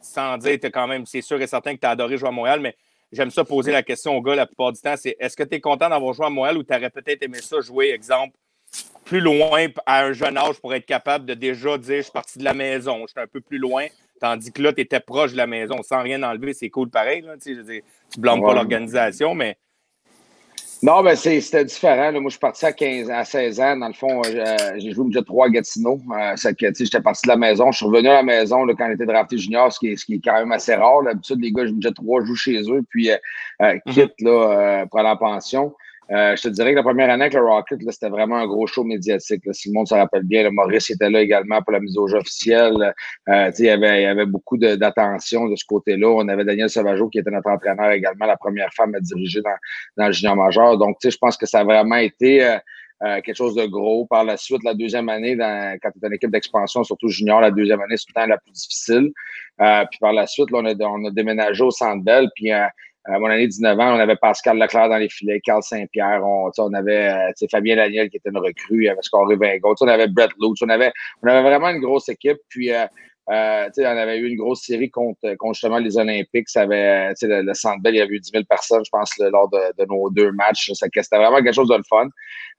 sans 0.01 0.37
dire, 0.37 0.57
quand 0.73 0.87
même, 0.87 1.05
c'est 1.05 1.21
sûr 1.21 1.41
et 1.41 1.47
certain 1.47 1.75
que 1.75 1.79
tu 1.79 1.87
as 1.87 1.91
adoré 1.91 2.17
jouer 2.17 2.29
à 2.29 2.31
Montréal, 2.31 2.59
mais 2.59 2.75
j'aime 3.11 3.31
ça 3.31 3.43
poser 3.43 3.71
la 3.71 3.83
question 3.83 4.15
aux 4.15 4.21
gars 4.21 4.35
la 4.35 4.45
plupart 4.45 4.71
du 4.71 4.81
temps, 4.81 4.95
c'est 4.97 5.15
est-ce 5.19 5.35
que 5.35 5.43
tu 5.43 5.55
es 5.55 5.61
content 5.61 5.89
d'avoir 5.89 6.13
joué 6.13 6.25
à 6.25 6.29
Montréal 6.29 6.57
ou 6.57 6.63
tu 6.63 6.73
aurais 6.73 6.89
peut-être 6.89 7.23
aimé 7.23 7.39
ça 7.41 7.59
jouer, 7.61 7.91
exemple, 7.91 8.35
plus 9.05 9.19
loin 9.19 9.67
à 9.85 10.03
un 10.05 10.13
jeune 10.13 10.37
âge 10.37 10.59
pour 10.59 10.73
être 10.73 10.85
capable 10.85 11.25
de 11.25 11.33
déjà 11.33 11.77
dire 11.77 11.97
je 11.97 12.01
suis 12.03 12.11
parti 12.11 12.37
de 12.39 12.43
la 12.43 12.53
maison, 12.53 13.01
je 13.07 13.11
suis 13.11 13.19
un 13.19 13.27
peu 13.27 13.41
plus 13.41 13.57
loin, 13.57 13.87
tandis 14.19 14.51
que 14.51 14.61
là, 14.61 14.73
tu 14.73 14.81
étais 14.81 14.99
proche 14.99 15.31
de 15.31 15.37
la 15.37 15.47
maison 15.47 15.81
sans 15.81 16.01
rien 16.03 16.21
enlever, 16.23 16.53
c'est 16.53 16.69
cool 16.69 16.89
pareil. 16.89 17.25
tu 17.41 17.55
ne 17.55 17.81
blâmes 18.17 18.41
pas 18.41 18.53
l'organisation, 18.53 19.33
mais 19.33 19.57
non, 20.81 21.03
ben 21.03 21.15
c'était 21.15 21.65
différent. 21.65 22.11
Moi, 22.13 22.23
je 22.25 22.29
suis 22.29 22.39
parti 22.39 22.65
à 22.65 22.71
15, 22.71 23.09
à 23.09 23.25
16 23.25 23.59
ans. 23.59 23.77
Dans 23.77 23.87
le 23.87 23.93
fond, 23.93 24.21
euh, 24.25 24.55
j'ai 24.77 24.91
joué 24.93 25.05
déjà 25.07 25.21
3 25.21 25.47
à 25.47 25.49
Gatineau. 25.49 25.99
Euh, 26.11 26.35
j'étais 26.37 27.01
parti 27.01 27.21
de 27.23 27.27
la 27.27 27.35
maison. 27.35 27.69
Je 27.71 27.77
suis 27.77 27.85
revenu 27.85 28.07
à 28.07 28.13
la 28.13 28.23
maison 28.23 28.63
là, 28.63 28.73
quand 28.77 28.87
j'étais 28.89 29.05
drafté 29.05 29.37
junior, 29.37 29.73
ce 29.73 29.79
qui, 29.79 29.89
est, 29.89 29.95
ce 29.97 30.05
qui 30.05 30.15
est 30.15 30.21
quand 30.23 30.35
même 30.35 30.53
assez 30.53 30.73
rare. 30.75 31.03
D'habitude, 31.03 31.41
les 31.41 31.51
gars, 31.51 31.65
je 31.65 31.71
déjà 31.71 31.91
3 31.91 32.23
jouent 32.23 32.35
chez 32.35 32.61
eux, 32.71 32.81
puis 32.89 33.11
euh, 33.11 33.17
euh 33.61 33.77
mhm. 33.85 33.93
quittent 33.93 34.21
là, 34.21 34.85
pour 34.89 34.99
aller 34.99 35.09
en 35.09 35.17
pension. 35.17 35.73
Euh, 36.11 36.35
je 36.35 36.41
te 36.41 36.47
dirais 36.47 36.71
que 36.71 36.77
la 36.77 36.83
première 36.83 37.09
année 37.09 37.25
avec 37.25 37.35
le 37.35 37.41
Rocket, 37.41 37.79
c'était 37.91 38.09
vraiment 38.09 38.37
un 38.37 38.47
gros 38.47 38.65
show 38.65 38.83
médiatique. 38.83 39.45
Là. 39.45 39.53
Si 39.53 39.69
le 39.69 39.75
monde 39.75 39.87
se 39.87 39.93
rappelle 39.93 40.23
bien, 40.23 40.43
le 40.43 40.49
Maurice 40.49 40.89
était 40.89 41.09
là 41.09 41.21
également 41.21 41.61
pour 41.61 41.71
la 41.71 41.79
mise 41.79 41.97
au 41.97 42.07
jeu 42.07 42.17
officielle. 42.17 42.93
Euh, 43.27 43.51
il, 43.59 43.65
y 43.65 43.69
avait, 43.69 44.01
il 44.01 44.03
y 44.03 44.07
avait 44.07 44.25
beaucoup 44.25 44.57
d'attention 44.57 45.47
de, 45.47 45.55
ce 45.55 45.65
côté-là. 45.65 46.07
On 46.07 46.27
avait 46.27 46.45
Daniel 46.45 46.69
Sauvageau 46.69 47.09
qui 47.09 47.19
était 47.19 47.29
notre 47.29 47.49
entraîneur 47.49 47.91
également, 47.91 48.25
la 48.25 48.37
première 48.37 48.73
femme 48.73 48.95
à 48.95 48.99
diriger 48.99 49.41
dans, 49.41 49.55
dans 49.97 50.07
le 50.07 50.13
junior 50.13 50.35
majeur. 50.35 50.77
Donc, 50.77 50.97
je 51.03 51.17
pense 51.17 51.37
que 51.37 51.45
ça 51.45 51.59
a 51.59 51.63
vraiment 51.63 51.97
été 51.97 52.43
euh, 52.43 52.57
euh, 53.03 53.21
quelque 53.21 53.37
chose 53.37 53.55
de 53.55 53.65
gros. 53.65 54.07
Par 54.07 54.23
la 54.23 54.35
suite, 54.35 54.63
la 54.63 54.73
deuxième 54.73 55.09
année, 55.09 55.35
dans, 55.35 55.77
quand 55.81 55.91
tu 55.91 55.99
es 56.03 56.07
une 56.07 56.13
équipe 56.13 56.31
d'expansion, 56.31 56.83
surtout 56.83 57.07
junior, 57.07 57.39
la 57.39 57.51
deuxième 57.51 57.79
année, 57.81 57.95
c'est 57.97 58.05
tout 58.05 58.13
le 58.15 58.21
temps 58.21 58.27
la 58.27 58.37
plus 58.37 58.51
difficile. 58.51 59.11
Euh, 59.61 59.85
puis 59.89 59.99
par 59.99 60.11
la 60.11 60.25
suite, 60.25 60.49
là, 60.51 60.59
on, 60.61 60.65
a, 60.65 60.87
on 60.87 61.05
a 61.05 61.11
déménagé 61.11 61.63
au 61.63 61.71
Centre 61.71 62.03
Bell. 62.03 62.27
Puis 62.35 62.51
à 63.09 63.19
mon 63.19 63.27
année 63.27 63.47
19 63.47 63.79
ans, 63.79 63.95
on 63.95 63.99
avait 63.99 64.15
Pascal 64.15 64.57
Leclerc 64.57 64.89
dans 64.89 64.97
les 64.97 65.09
filets, 65.09 65.39
Carl 65.41 65.63
Saint-Pierre, 65.63 66.21
on, 66.23 66.51
on 66.57 66.73
avait 66.73 67.09
euh, 67.09 67.47
Fabien 67.49 67.75
Daniel 67.75 68.09
qui 68.09 68.17
était 68.17 68.29
une 68.29 68.37
recrue, 68.37 68.87
avait 68.87 69.01
Scoré 69.01 69.35
Vingo, 69.35 69.75
on 69.81 69.87
avait 69.87 70.07
Brett 70.07 70.31
Lutz, 70.39 70.61
on 70.61 70.69
avait, 70.69 70.91
on 71.23 71.27
avait 71.27 71.41
vraiment 71.41 71.69
une 71.69 71.81
grosse 71.81 72.09
équipe. 72.09 72.37
Puis, 72.49 72.71
euh, 72.71 72.85
euh, 73.29 73.69
on 73.77 73.83
avait 73.83 74.17
eu 74.17 74.27
une 74.27 74.37
grosse 74.37 74.63
série 74.63 74.89
contre, 74.89 75.35
contre 75.35 75.53
justement 75.53 75.77
les 75.77 75.97
Olympiques. 75.97 76.49
Ça 76.49 76.61
avait, 76.61 77.09
le, 77.21 77.41
le 77.43 77.53
Centre 77.53 77.79
il 77.85 77.95
y 77.95 78.01
avait 78.01 78.15
eu 78.15 78.19
10 78.19 78.31
000 78.31 78.43
personnes, 78.49 78.83
je 78.83 78.89
pense, 78.89 79.15
lors 79.19 79.49
de, 79.49 79.59
de, 79.77 79.85
nos 79.87 80.09
deux 80.09 80.31
matchs. 80.31 80.71
C'était 80.73 81.17
vraiment 81.17 81.37
quelque 81.37 81.53
chose 81.53 81.69
de 81.69 81.75
le 81.75 81.83
fun. 81.87 82.07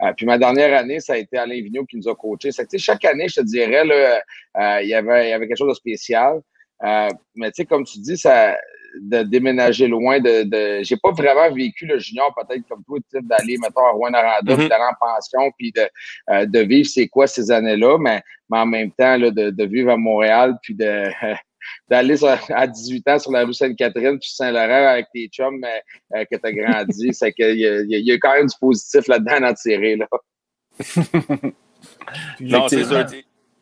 Euh, 0.03 0.13
puis 0.17 0.27
ma 0.27 0.39
dernière 0.39 0.79
année, 0.79 1.01
ça 1.01 1.15
a 1.15 1.17
été 1.17 1.39
Alain 1.39 1.61
Vigneault 1.61 1.87
qui 1.87 1.97
nous 1.97 2.09
a 2.09 2.15
coachés. 2.15 2.51
Chaque 2.79 3.05
année, 3.05 3.27
je 3.29 3.41
te 3.41 3.45
dirais, 3.45 3.85
là, 3.85 4.21
euh, 4.59 4.83
il, 4.83 4.89
y 4.89 4.95
avait, 4.95 5.27
il 5.27 5.31
y 5.31 5.33
avait 5.33 5.49
quelque 5.49 5.59
chose 5.59 5.71
de 5.71 5.75
spécial. 5.75 6.41
mais 6.81 7.51
comme 7.69 7.85
tu 7.85 7.99
dis, 7.99 8.17
ça, 8.17 8.57
de 9.01 9.23
déménager 9.23 9.87
loin 9.87 10.19
de, 10.19 10.45
de 10.45 10.83
j'ai 10.83 10.97
pas 10.97 11.13
vraiment 11.13 11.53
vécu 11.55 11.87
le 11.87 11.99
junior 11.99 12.35
peut-être 12.35 12.67
comme 12.69 12.83
toi 12.85 12.99
d'aller 13.23 13.57
mettons 13.59 13.87
à 13.87 13.91
Rouen 13.91 14.13
Aranda 14.13 14.55
mm 14.55 14.69
d'aller 14.69 14.85
en 14.91 14.95
pension 15.01 15.53
puis 15.57 15.73
de, 15.73 15.89
euh, 16.31 16.47
de 16.47 16.61
vivre 16.61 16.89
c'est 16.89 17.09
quoi 17.09 17.27
ces 17.27 17.51
années-là 17.51 17.99
mais, 17.99 18.23
mais 18.51 18.59
en 18.59 18.67
même 18.67 18.91
temps 18.93 19.17
là, 19.17 19.31
de, 19.31 19.51
de 19.51 19.65
vivre 19.65 19.91
à 19.91 19.97
Montréal 19.97 20.57
puis 20.63 20.75
de 20.75 21.05
d'aller 21.89 22.17
à 22.25 22.67
18 22.67 23.09
ans 23.09 23.19
sur 23.19 23.33
la 23.33 23.45
rue 23.45 23.53
Sainte-Catherine 23.53 24.19
puis 24.19 24.31
Saint-Laurent 24.31 24.89
avec 24.89 25.07
tes 25.13 25.29
chums 25.29 25.65
euh, 26.15 26.25
que 26.25 26.37
tu 26.37 26.47
as 26.47 26.53
grandi. 26.53 27.09
C'est 27.13 27.33
qu'il 27.33 27.59
y, 27.59 28.01
y, 28.01 28.13
a 28.13 28.19
quand 28.19 28.35
même 28.35 28.47
du 28.47 28.57
positif 28.59 29.07
là-dedans 29.09 29.47
à 29.47 29.55
tirer 29.55 29.97
là. 29.97 30.07
Non, 32.41 32.69
c'est 32.69 32.85
sûr 32.85 33.07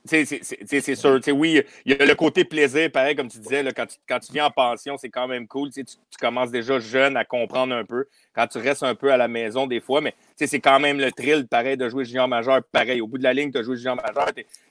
c'est 0.05 0.95
sûr. 0.95 1.21
oui, 1.35 1.63
il 1.85 1.93
y 1.93 2.01
a 2.01 2.05
le 2.05 2.15
côté 2.15 2.45
plaisir, 2.45 2.91
pareil, 2.91 3.15
comme 3.15 3.29
tu 3.29 3.39
disais, 3.39 3.63
là, 3.63 3.73
quand, 3.73 3.87
tu, 3.87 3.97
quand 4.09 4.19
tu 4.19 4.33
viens 4.33 4.47
en 4.47 4.51
pension, 4.51 4.97
c'est 4.97 5.11
quand 5.11 5.29
même 5.29 5.47
cool. 5.47 5.71
Tu, 5.71 5.85
tu, 5.85 5.97
commences 6.21 6.51
déjà 6.51 6.79
jeune 6.79 7.17
à 7.17 7.25
comprendre 7.25 7.75
un 7.75 7.85
peu. 7.85 8.07
Quand 8.35 8.47
tu 8.47 8.59
restes 8.59 8.83
un 8.83 8.95
peu 8.95 9.13
à 9.13 9.17
la 9.17 9.29
maison, 9.29 9.67
des 9.67 9.81
fois, 9.81 10.01
mais 10.01 10.15
c'est 10.37 10.61
quand 10.61 10.81
même 10.81 10.99
le 10.99 11.13
thrill, 11.13 11.47
pareil, 11.47 11.77
de 11.77 11.89
jouer 11.89 12.05
junior 12.05 12.29
majeur. 12.29 12.63
Pareil, 12.73 13.01
au 13.01 13.07
bout 13.07 13.19
de 13.19 13.25
la 13.25 13.33
ligne, 13.33 13.51
tu 13.51 13.59
as 13.59 13.63
joué 13.63 13.77
junior 13.77 13.97
majeur. 13.97 14.31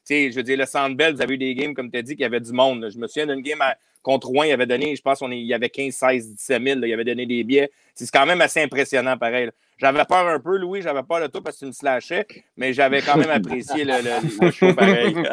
Je 0.10 0.36
veux 0.36 0.44
dire, 0.44 0.58
le 0.58 0.66
Sandbell, 0.66 1.16
vous 1.16 1.22
avez 1.22 1.36
eu 1.36 1.38
des 1.38 1.54
games, 1.56 1.74
comme 1.74 1.92
tu 1.92 1.98
as 1.98 2.02
dit, 2.02 2.16
qu'il 2.16 2.24
y 2.24 2.26
avait 2.26 2.40
du 2.40 2.52
monde. 2.52 2.90
Je 2.92 2.98
me 2.98 3.08
souviens 3.08 3.28
d'une 3.28 3.42
game 3.42 3.62
contre 4.08 4.28
Rouen, 4.28 4.44
il 4.44 4.54
avait 4.54 4.66
donné, 4.66 4.96
je 4.96 5.02
pense, 5.02 5.20
qu'il 5.20 5.34
y 5.34 5.54
avait 5.54 5.70
15, 5.70 5.94
16, 5.94 6.36
17 6.36 6.64
000. 6.64 6.80
il 6.82 6.94
avait 6.94 7.04
donné 7.04 7.26
des 7.26 7.44
billets. 7.44 7.70
C'est 7.94 8.10
quand 8.10 8.26
même 8.26 8.40
assez 8.40 8.62
impressionnant, 8.62 9.18
pareil. 9.18 9.50
J'avais 9.78 10.06
peur 10.06 10.26
un 10.26 10.40
peu, 10.40 10.56
Louis, 10.58 10.82
j'avais 10.82 11.04
peur 11.04 11.20
de 11.20 11.28
tout 11.28 11.42
parce 11.42 11.58
que 11.58 11.60
tu 11.60 11.66
me 11.66 11.72
slashais, 11.74 12.26
mais 12.56 12.72
j'avais 12.72 13.02
quand 13.02 13.18
même 13.18 13.30
apprécié 13.30 13.84
le, 13.84 14.52
show 14.52 14.74
pareil. 14.74 15.14
ouais, 15.18 15.26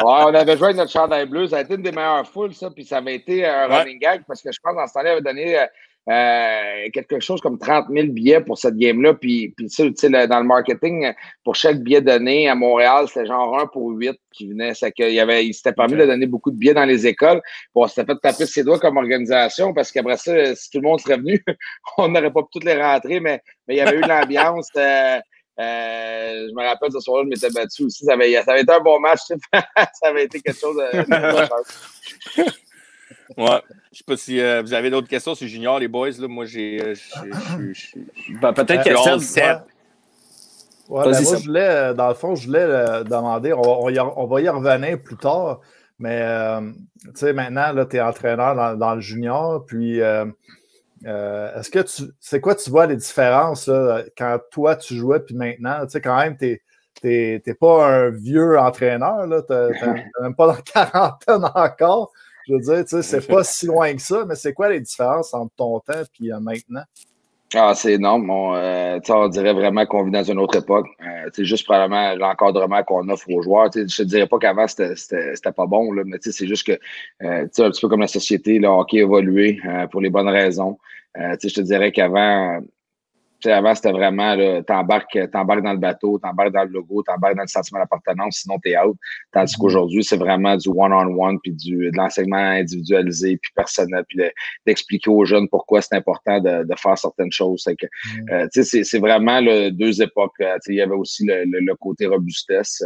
on 0.00 0.32
avait 0.32 0.56
joué 0.56 0.66
avec 0.66 0.76
notre 0.76 0.92
chandail 0.92 1.26
bleu, 1.26 1.48
ça 1.48 1.56
a 1.58 1.60
été 1.62 1.74
une 1.74 1.82
des 1.82 1.90
meilleures 1.90 2.26
foules, 2.28 2.54
ça, 2.54 2.70
puis 2.70 2.84
ça 2.84 2.98
avait 2.98 3.16
été 3.16 3.44
un 3.44 3.66
running 3.66 3.98
gag 3.98 4.22
parce 4.28 4.42
que 4.42 4.52
je 4.52 4.60
pense 4.62 4.76
dans 4.76 4.86
ce 4.86 4.92
temps-là, 4.92 5.08
il 5.08 5.12
avait 5.12 5.20
donné 5.22 5.58
euh, 6.10 6.88
quelque 6.92 7.20
chose 7.20 7.40
comme 7.42 7.58
30 7.58 7.86
000 7.90 8.08
billets 8.08 8.40
pour 8.40 8.56
cette 8.56 8.76
game-là. 8.76 9.12
Puis, 9.14 9.52
puis 9.56 9.68
tu 9.68 9.92
sais, 9.94 10.10
dans 10.10 10.38
le 10.38 10.44
marketing, 10.44 11.12
pour 11.44 11.54
chaque 11.54 11.80
billet 11.80 12.00
donné 12.00 12.48
à 12.48 12.54
Montréal, 12.54 13.06
c'était 13.08 13.26
genre 13.26 13.58
un 13.58 13.66
pour 13.66 13.90
huit 13.90 14.18
qui 14.32 14.48
venait. 14.48 14.72
C'est 14.72 14.90
qu'il 14.92 15.18
avait, 15.20 15.46
il 15.46 15.52
s'était 15.52 15.74
permis 15.74 15.96
de 15.96 16.06
donner 16.06 16.26
beaucoup 16.26 16.50
de 16.50 16.56
billets 16.56 16.74
dans 16.74 16.86
les 16.86 17.06
écoles. 17.06 17.42
Bon, 17.74 17.86
c'était 17.86 18.06
fait 18.06 18.18
taper 18.22 18.46
ses 18.46 18.64
doigts 18.64 18.78
comme 18.78 18.96
organisation 18.96 19.74
parce 19.74 19.92
qu'après 19.92 20.16
ça, 20.16 20.54
si 20.54 20.70
tout 20.70 20.78
le 20.78 20.88
monde 20.88 21.00
serait 21.00 21.18
venu, 21.18 21.44
on 21.98 22.08
n'aurait 22.08 22.32
pas 22.32 22.42
pu 22.42 22.48
toutes 22.52 22.64
les 22.64 22.80
rentrer, 22.80 23.20
mais, 23.20 23.42
mais 23.66 23.74
il 23.74 23.78
y 23.78 23.80
avait 23.82 23.98
eu 23.98 24.02
l'ambiance. 24.02 24.68
Euh, 24.78 25.18
euh, 25.60 26.46
je 26.48 26.54
me 26.54 26.62
rappelle 26.64 26.92
ce 26.92 27.00
soir-là, 27.00 27.24
je 27.24 27.28
m'étais 27.28 27.50
battu 27.50 27.84
aussi. 27.84 28.04
Ça 28.04 28.14
avait, 28.14 28.32
ça 28.32 28.52
avait 28.52 28.62
été 28.62 28.72
un 28.72 28.80
bon 28.80 28.98
match. 29.00 29.20
ça 29.52 30.08
avait 30.08 30.24
été 30.24 30.40
quelque 30.40 30.58
chose 30.58 30.76
de 30.76 32.42
Ouais. 33.38 33.62
Je 33.92 33.98
sais 33.98 34.04
pas 34.04 34.16
si 34.16 34.40
euh, 34.40 34.62
vous 34.62 34.74
avez 34.74 34.90
d'autres 34.90 35.08
questions 35.08 35.34
sur 35.34 35.46
Junior, 35.46 35.78
les 35.78 35.86
boys. 35.88 36.10
Là. 36.18 36.26
Moi, 36.28 36.44
j'ai. 36.44 36.82
Euh, 36.82 36.94
ben, 38.42 38.52
Peut-être 38.52 38.84
que 38.84 38.96
ça. 39.20 39.64
Ouais, 40.88 41.04
ben, 41.04 41.22
moi, 41.22 41.36
je 41.36 41.44
voulais, 41.44 41.68
euh, 41.68 41.94
dans 41.94 42.08
le 42.08 42.14
fond, 42.14 42.34
je 42.34 42.46
voulais 42.46 42.66
demander, 43.04 43.52
on, 43.52 43.60
on, 43.60 44.26
va 44.26 44.40
y 44.40 44.48
revenir 44.48 45.00
plus 45.00 45.16
tard, 45.16 45.60
mais 45.98 46.22
tu 47.04 47.10
sais, 47.14 47.32
maintenant, 47.32 47.72
tu 47.84 47.96
es 47.96 48.00
entraîneur 48.00 48.76
dans, 48.76 48.94
le 48.94 49.00
junior, 49.00 49.64
puis 49.66 49.98
est-ce 49.98 51.70
que 51.70 51.80
tu. 51.80 52.10
C'est 52.20 52.40
quoi 52.40 52.54
tu 52.54 52.70
vois 52.70 52.86
les 52.86 52.96
différences 52.96 53.70
quand 54.16 54.38
toi 54.50 54.76
tu 54.76 54.96
jouais, 54.96 55.20
puis 55.20 55.34
maintenant? 55.34 55.84
Tu 55.84 55.90
sais, 55.90 56.00
quand 56.00 56.16
même, 56.16 56.36
tu 56.38 56.58
n'es 57.04 57.54
pas 57.60 57.86
un 57.86 58.10
vieux 58.10 58.58
entraîneur, 58.58 59.26
tu 59.46 59.52
n'es 59.52 60.06
même 60.22 60.34
pas 60.34 60.46
dans 60.46 60.54
la 60.54 60.62
quarantaine 60.62 61.50
encore. 61.54 62.12
Je 62.48 62.54
veux 62.54 62.60
dire, 62.60 62.84
tu 62.84 62.96
sais, 62.96 63.02
c'est 63.02 63.26
pas 63.26 63.44
si 63.44 63.66
loin 63.66 63.92
que 63.94 64.00
ça, 64.00 64.24
mais 64.26 64.34
c'est 64.34 64.54
quoi 64.54 64.70
les 64.70 64.80
différences 64.80 65.34
entre 65.34 65.52
ton 65.54 65.80
temps 65.80 66.02
et 66.22 66.32
euh, 66.32 66.40
maintenant? 66.40 66.84
Ah, 67.54 67.74
c'est 67.74 67.94
énorme. 67.94 68.28
On, 68.30 68.54
euh, 68.54 68.98
on 69.08 69.28
dirait 69.28 69.52
vraiment 69.52 69.84
qu'on 69.84 70.04
vit 70.04 70.10
dans 70.10 70.22
une 70.22 70.38
autre 70.38 70.58
époque. 70.58 70.86
Euh, 71.02 71.30
c'est 71.32 71.44
juste 71.44 71.64
probablement 71.64 72.14
l'encadrement 72.14 72.82
qu'on 72.82 73.08
offre 73.08 73.30
aux 73.30 73.42
joueurs. 73.42 73.70
je 73.74 73.84
te 73.84 74.02
dirais 74.02 74.26
pas 74.26 74.38
qu'avant, 74.38 74.66
c'était 74.66 75.52
pas 75.56 75.66
bon, 75.66 75.92
là, 75.92 76.02
mais 76.06 76.18
c'est 76.20 76.46
juste 76.46 76.66
que, 76.66 76.72
euh, 77.22 77.44
un 77.44 77.46
petit 77.46 77.80
peu 77.80 77.88
comme 77.88 78.00
la 78.00 78.06
société, 78.06 78.58
le 78.58 78.68
hockey 78.68 78.98
a 78.98 79.00
évolué 79.00 79.60
pour 79.90 80.00
les 80.00 80.10
bonnes 80.10 80.28
raisons. 80.28 80.78
je 81.16 81.54
te 81.54 81.60
dirais 81.62 81.92
qu'avant, 81.92 82.60
avant, 83.46 83.74
c'était 83.74 83.92
vraiment, 83.92 84.36
t'embarques, 84.62 85.18
t'embarques 85.32 85.62
dans 85.62 85.72
le 85.72 85.78
bateau, 85.78 86.18
t'embarques 86.18 86.52
dans 86.52 86.64
le 86.64 86.70
logo, 86.70 87.02
t'embarques 87.02 87.36
dans 87.36 87.42
le 87.42 87.48
sentiment 87.48 87.80
d'appartenance, 87.80 88.38
sinon 88.42 88.58
t'es 88.58 88.76
out. 88.78 88.96
Tandis 89.32 89.52
mm-hmm. 89.52 89.58
qu'aujourd'hui, 89.58 90.04
c'est 90.04 90.16
vraiment 90.16 90.56
du 90.56 90.68
one-on-one, 90.68 91.38
puis 91.40 91.52
du, 91.52 91.90
de 91.90 91.96
l'enseignement 91.96 92.36
individualisé, 92.36 93.38
puis 93.40 93.52
personnel, 93.54 94.04
puis 94.08 94.20
d'expliquer 94.66 95.10
aux 95.10 95.24
jeunes 95.24 95.48
pourquoi 95.48 95.80
c'est 95.80 95.94
important 95.94 96.40
de, 96.40 96.64
de, 96.64 96.74
faire 96.76 96.98
certaines 96.98 97.32
choses. 97.32 97.62
C'est 97.64 97.76
que, 97.76 97.86
mm-hmm. 97.86 98.32
euh, 98.32 98.48
c'est, 98.50 98.84
c'est 98.84 98.98
vraiment 98.98 99.40
le, 99.40 99.70
deux 99.70 100.02
époques. 100.02 100.34
il 100.66 100.74
y 100.74 100.80
avait 100.80 100.94
aussi 100.94 101.24
le, 101.24 101.44
le, 101.44 101.74
côté 101.76 102.06
robustesse. 102.06 102.82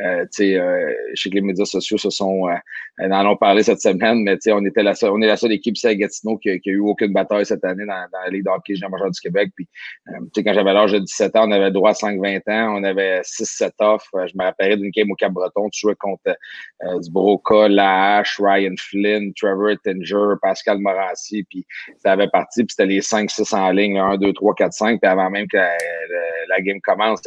Euh, 0.00 0.24
euh, 0.40 0.94
je 1.14 1.22
sais 1.22 1.30
que 1.30 1.34
les 1.34 1.40
médias 1.40 1.64
sociaux 1.64 1.98
se 1.98 2.10
sont, 2.10 2.48
euh, 2.48 3.10
en 3.10 3.26
ont 3.26 3.36
parlé 3.36 3.62
cette 3.62 3.80
semaine, 3.80 4.22
mais 4.22 4.36
on 4.48 4.64
était 4.64 4.82
la 4.82 4.94
seule, 4.94 5.10
on 5.10 5.22
est 5.22 5.26
la 5.26 5.36
seule 5.36 5.52
équipe, 5.52 5.76
c'est 5.76 5.96
Gatineau, 5.96 6.36
qui, 6.38 6.58
qui 6.60 6.70
a 6.70 6.72
eu 6.72 6.80
aucune 6.80 7.12
bataille 7.12 7.46
cette 7.46 7.64
année 7.64 7.86
dans, 7.86 8.06
dans 8.12 8.20
la 8.24 8.30
Ligue 8.30 8.44
d'hockey 8.44 8.74
major 8.88 9.10
du 9.10 9.20
Québec. 9.20 9.50
Puis, 9.54 9.66
euh, 9.66 9.93
quand 10.36 10.52
j'avais 10.52 10.72
l'âge 10.72 10.92
de 10.92 10.98
17 10.98 11.36
ans, 11.36 11.48
on 11.48 11.52
avait 11.52 11.70
droit 11.70 11.90
à 11.90 11.94
5-20 11.94 12.40
ans. 12.48 12.76
On 12.78 12.84
avait 12.84 13.20
6-7 13.20 13.72
off. 13.80 14.06
Euh, 14.14 14.26
je 14.26 14.36
me 14.36 14.44
rappellerai 14.44 14.76
d'une 14.76 14.90
game 14.90 15.10
au 15.10 15.14
Cap-Breton. 15.14 15.68
Tu 15.70 15.80
jouais 15.80 15.94
contre 15.94 16.28
euh, 16.28 17.00
Broca, 17.10 17.68
Lahache, 17.68 18.40
Ryan 18.40 18.74
Flynn, 18.78 19.32
Trevor 19.34 19.70
Ettinger, 19.70 20.34
Pascal 20.42 20.78
Morancy. 20.78 21.44
Puis 21.48 21.66
ça 21.98 22.16
parti. 22.28 22.64
Puis 22.64 22.74
c'était 22.76 22.86
les 22.86 23.00
5-6 23.00 23.54
en 23.54 23.70
ligne. 23.70 23.98
1, 23.98 24.18
2, 24.18 24.32
3, 24.32 24.54
4, 24.54 24.72
5. 24.72 25.00
Puis 25.00 25.10
avant 25.10 25.30
même 25.30 25.46
que 25.48 25.56
la, 25.56 25.70
la 26.48 26.60
game 26.60 26.80
commence. 26.80 27.20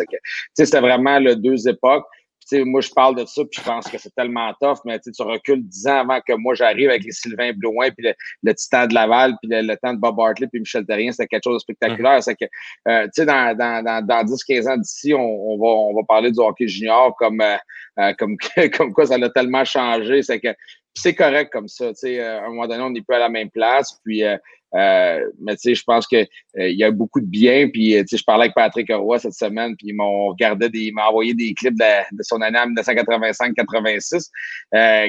C'était 0.54 0.80
vraiment 0.82 1.20
le 1.20 1.36
deux 1.36 1.68
époques 1.68 2.06
moi, 2.66 2.82
je 2.82 2.90
parle 2.92 3.16
de 3.16 3.26
ça, 3.26 3.42
puis 3.44 3.62
je 3.62 3.66
pense 3.66 3.88
que 3.88 3.98
c'est 3.98 4.14
tellement 4.16 4.54
tough, 4.62 4.80
mais 4.86 5.00
tu 5.00 5.12
recules 5.22 5.64
dix 5.64 5.88
ans 5.88 6.00
avant 6.00 6.20
que 6.22 6.34
moi 6.34 6.56
j'arrive 6.56 6.90
avec 6.90 7.04
les 7.04 7.12
Sylvain 7.12 7.52
Blouin, 7.54 7.90
puis 7.92 8.08
le, 8.44 8.54
Titan 8.54 8.88
de 8.88 8.94
Laval, 8.94 9.36
puis 9.42 9.50
le, 9.52 9.76
temps 9.76 9.94
de 9.94 10.00
Bob 10.00 10.20
Hartley, 10.20 10.48
puis 10.48 10.60
Michel 10.60 10.86
Terrien, 10.86 11.12
c'était 11.12 11.28
quelque 11.28 11.44
chose 11.44 11.56
de 11.56 11.60
spectaculaire. 11.60 12.22
C'est 12.24 12.36
que, 12.36 12.46
euh, 12.88 13.06
tu 13.06 13.12
sais, 13.16 13.26
dans, 13.26 13.56
dans, 13.56 13.84
dans, 13.84 14.06
dans 14.06 14.24
10-15 14.24 14.70
ans 14.70 14.78
d'ici, 14.78 15.14
on, 15.14 15.20
on, 15.20 15.58
va, 15.58 15.68
on 15.68 15.96
va 15.96 16.02
parler 16.08 16.32
du 16.32 16.40
hockey 16.40 16.68
junior 16.68 17.16
comme, 17.18 17.42
euh, 17.42 17.58
euh, 18.00 18.14
comme, 18.18 18.38
comme 18.78 18.94
quoi 18.94 19.06
ça 19.06 19.16
a 19.16 19.30
tellement 19.30 19.66
changé. 19.66 20.22
C'est 20.24 20.40
que 20.40 20.54
c'est 20.94 21.14
correct 21.14 21.52
comme 21.52 21.68
ça. 21.68 21.94
Sais, 21.94 22.20
à 22.20 22.46
un 22.46 22.50
moment 22.50 22.68
donné, 22.68 22.84
on 22.84 22.90
n'est 22.90 23.02
plus 23.02 23.16
à 23.16 23.20
la 23.20 23.30
même 23.30 23.50
place, 23.50 24.00
puis 24.04 24.24
euh, 24.76 25.30
mais 25.40 25.56
tu 25.56 25.62
sais, 25.62 25.76
je 25.76 25.84
pense 25.84 26.06
que 26.08 26.18
euh, 26.18 26.26
il 26.56 26.78
y 26.78 26.84
a 26.84 26.92
beaucoup 26.92 27.22
de 27.22 27.26
bien. 27.26 27.70
Puis 27.70 27.96
euh, 27.96 28.02
tu 28.02 28.10
sais, 28.10 28.18
je 28.18 28.24
parlais 28.24 28.46
avec 28.46 28.56
Patrick 28.56 28.92
Roy 28.92 29.20
cette 29.20 29.34
semaine, 29.34 29.76
puis 29.78 29.88
ils 29.90 29.96
m'ont 29.96 30.28
regardé 30.28 30.70
des, 30.70 30.92
m'a 30.92 31.08
envoyé 31.08 31.34
des 31.34 31.54
clips 31.54 31.78
de, 31.78 32.24
son 32.24 32.42
année 32.42 32.60
en 32.60 32.68
1985-86, 32.68 34.30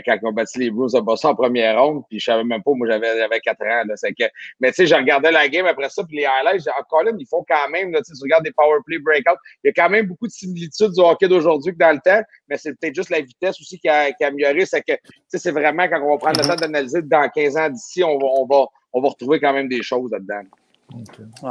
quand 0.05 0.19
on 0.23 0.33
bâti 0.33 0.59
les 0.61 0.71
Blues 0.71 0.93
de 0.93 1.01
Boston 1.01 1.33
en 1.33 1.35
première 1.35 1.83
ronde. 1.83 2.03
Puis 2.09 2.21
je 2.21 2.27
savais 2.27 2.45
même 2.45 2.63
pas, 2.63 2.71
moi 2.75 2.87
j'avais 2.89 3.19
j'avais 3.19 3.41
4 3.41 3.63
ans. 3.63 3.83
Là, 3.87 3.95
que, 4.19 4.25
mais 4.61 4.69
tu 4.69 4.75
sais, 4.77 4.87
je 4.87 4.95
regardais 4.95 5.33
la 5.33 5.49
game 5.49 5.67
après 5.67 5.89
ça, 5.89 6.05
puis 6.05 6.19
les 6.19 6.27
highlights, 6.27 6.69
encore 6.79 7.03
là, 7.03 7.13
ils 7.19 7.27
font 7.27 7.45
quand 7.49 7.69
même, 7.71 7.93
tu 7.93 8.13
regardes 8.23 8.45
des 8.45 8.53
power 8.53 8.79
play 8.87 8.99
breakout, 8.99 9.39
il 9.65 9.69
y 9.69 9.71
a 9.71 9.73
quand 9.73 9.91
même 9.91 10.07
beaucoup 10.07 10.27
de 10.27 10.33
similitudes 10.33 10.93
du 10.93 11.01
hockey 11.01 11.29
d'aujourd'hui 11.29 11.73
que 11.73 11.79
dans 11.79 11.93
le 11.93 12.01
temps, 12.05 12.23
mais 12.49 12.57
c'est 12.57 12.79
peut-être 12.79 12.95
juste 12.95 13.11
la 13.11 13.21
vitesse 13.21 13.61
aussi 13.61 13.79
qui 13.79 13.89
a, 13.89 14.13
qui 14.13 14.25
amélioré. 14.25 14.65
C'est 14.67 14.81
que, 14.83 14.93
tu 14.93 15.01
sais, 15.29 15.39
c'est 15.39 15.51
vraiment 15.51 15.78
quand 15.87 16.01
on 16.03 16.11
va 16.11 16.19
prendre 16.19 16.41
le 16.41 16.47
temps 16.47 16.57
d'analyser 16.57 17.03
dans 17.03 17.29
15 17.29 17.57
ans 17.57 17.71
d'ici, 17.71 18.03
on 18.03 18.19
va, 18.19 18.27
on 18.27 18.47
va 18.47 18.67
on 18.93 19.01
va 19.01 19.09
retrouver 19.09 19.41
quand 19.41 19.53
même 19.53 19.69
des 19.69 19.83
choses 19.83 20.11
là-dedans. 20.11 20.43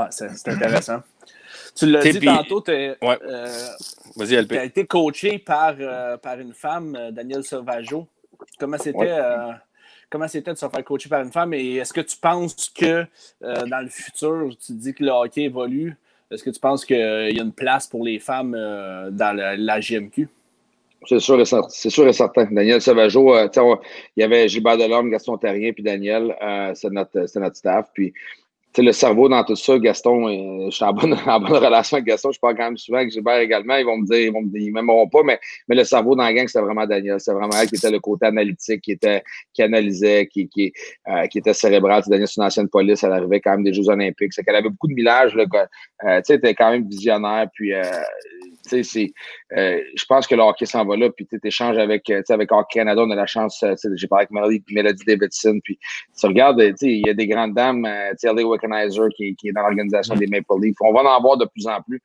c'est 0.10 0.48
intéressant. 0.48 1.02
Tu 1.76 1.86
l'as 1.86 2.02
dit 2.02 2.20
tantôt, 2.20 2.62
tu 2.62 2.72
euh, 2.72 2.96
as 3.04 4.64
été 4.64 4.86
coaché 4.86 5.38
par, 5.38 5.76
euh, 5.80 6.18
par 6.18 6.40
une 6.40 6.54
femme, 6.54 6.96
euh, 6.96 7.12
Danielle 7.12 7.44
Sauvageau. 7.44 8.08
Comment 8.60 8.78
c'était 8.78 9.16
comment 10.10 10.28
c'était 10.28 10.54
de 10.54 10.58
se 10.58 10.68
faire 10.68 10.84
coacher 10.84 11.10
par 11.10 11.22
une 11.22 11.32
femme? 11.32 11.54
Et 11.54 11.76
est-ce 11.76 11.94
que 11.94 12.02
tu 12.02 12.18
penses 12.18 12.70
que 12.70 13.06
dans 13.42 13.84
le 13.84 13.90
futur, 13.90 14.50
tu 14.66 14.74
dis 14.74 14.94
que 14.94 15.04
le 15.04 15.12
hockey 15.12 15.44
évolue, 15.44 15.96
est-ce 16.32 16.44
que 16.44 16.50
tu 16.50 16.60
penses 16.60 16.86
qu'il 16.86 16.98
y 16.98 17.40
a 17.40 17.44
une 17.44 17.52
place 17.52 17.88
pour 17.88 18.04
les 18.04 18.20
femmes 18.20 18.52
dans 18.52 19.36
la, 19.36 19.56
la 19.56 19.80
GMQ? 19.80 20.30
C'est 21.08 21.20
sûr, 21.20 21.48
sûr 21.48 22.08
et 22.08 22.14
certain. 22.14 22.46
Daniel 22.52 22.82
Sauvageau, 22.82 23.34
euh, 23.34 23.48
il 24.16 24.22
y 24.22 24.24
avait 24.24 24.48
Gilbert 24.50 24.78
Delorme, 24.78 25.10
Gaston 25.10 25.38
Terrien, 25.38 25.72
puis 25.72 25.84
Daniel, 25.84 26.36
euh, 26.42 26.72
c'est 26.76 26.92
notre, 26.92 27.26
notre 27.40 27.56
staff. 27.56 27.88
Puis 27.94 28.14
le 28.82 28.92
cerveau 28.92 29.30
dans 29.30 29.44
tout 29.44 29.56
ça, 29.56 29.78
Gaston, 29.80 30.28
euh, 30.28 30.70
je 30.70 30.76
suis 30.76 30.86
en 30.86 30.94
bonne, 30.94 31.16
bonne 31.26 31.54
relation 31.54 31.98
avec 31.98 32.08
Gaston, 32.08 32.32
je 32.32 32.40
parle 32.40 32.56
quand 32.56 32.66
même 32.66 32.78
souvent 32.78 33.00
avec 33.00 33.12
Gilbert 33.12 33.40
également, 33.40 33.76
ils 33.76 33.86
vont 33.86 33.98
me 33.98 34.06
dire, 34.06 34.18
ils 34.18 34.32
vont 34.32 34.44
m'aimeront 34.44 35.08
pas, 35.08 35.24
mais, 35.24 35.40
mais 35.68 35.76
le 35.76 35.84
cerveau 35.84 36.16
dans 36.16 36.24
la 36.24 36.34
gang, 36.34 36.48
c'était 36.48 36.64
vraiment 36.64 36.86
Daniel. 36.86 37.20
C'est 37.20 37.34
vraiment 37.34 37.56
elle 37.60 37.68
qui 37.68 37.76
était 37.76 37.92
le 37.92 38.00
côté 38.00 38.26
analytique, 38.26 38.82
qui 38.82 38.92
était, 38.92 39.24
qui 39.54 39.62
analysait, 39.64 40.28
qui, 40.28 40.48
qui, 40.48 40.72
euh, 41.08 41.28
qui 41.28 41.40
était 41.40 41.54
cérébral. 41.54 42.04
Daniel, 42.08 42.28
c'est 42.28 42.40
une 42.40 42.46
ancienne 42.46 42.70
police, 42.70 43.04
elle 43.04 43.14
arrivait 43.14 43.40
quand 43.40 43.52
même 43.52 43.64
des 43.64 43.74
Jeux 43.74 43.90
Olympiques. 43.90 44.34
C'est 44.34 44.44
qu'elle 44.44 44.56
avait 44.56 44.70
beaucoup 44.70 44.88
de 44.88 44.94
millages, 44.94 45.36
euh, 45.36 46.22
tu 46.26 46.34
était 46.34 46.54
quand 46.54 46.72
même 46.72 46.88
visionnaire, 46.88 47.48
puis 47.54 47.72
euh, 48.74 48.84
sais, 48.84 49.14
euh, 49.58 49.82
je 49.96 50.06
pense 50.06 50.28
que 50.28 50.36
le 50.36 50.42
hockey 50.42 50.66
s'en 50.66 50.86
va 50.86 50.96
là, 50.96 51.10
puis 51.10 51.26
tu 51.28 51.40
échanges 51.44 51.78
avec, 51.78 52.10
avec 52.10 52.52
Hockey 52.52 52.80
Canada, 52.80 53.04
on 53.04 53.12
a 53.12 53.16
la 53.16 53.26
chance, 53.26 53.64
j'ai 53.96 54.08
parlé 54.08 54.24
avec 54.24 54.32
Melody, 54.32 54.64
Melody 54.72 55.04
Davidson, 55.06 55.60
puis 55.64 55.80
tu 56.20 56.26
regardes, 56.26 56.62
il 56.82 57.06
y 57.06 57.10
a 57.10 57.14
des 57.14 57.28
grandes 57.28 57.54
dames, 57.54 57.88
tu 58.20 58.28
sais, 58.28 59.10
qui, 59.16 59.36
qui, 59.36 59.50
est 59.50 59.54
dans 59.54 59.62
l'organisation 59.62 60.16
mm. 60.16 60.20
des 60.20 60.28
Maple 60.28 60.62
Leafs. 60.62 60.78
On 60.82 60.94
va 60.94 61.02
en 61.02 61.16
avoir 61.16 61.38
de 61.38 61.46
plus 61.46 61.68
en 61.68 61.82
plus. 61.82 62.02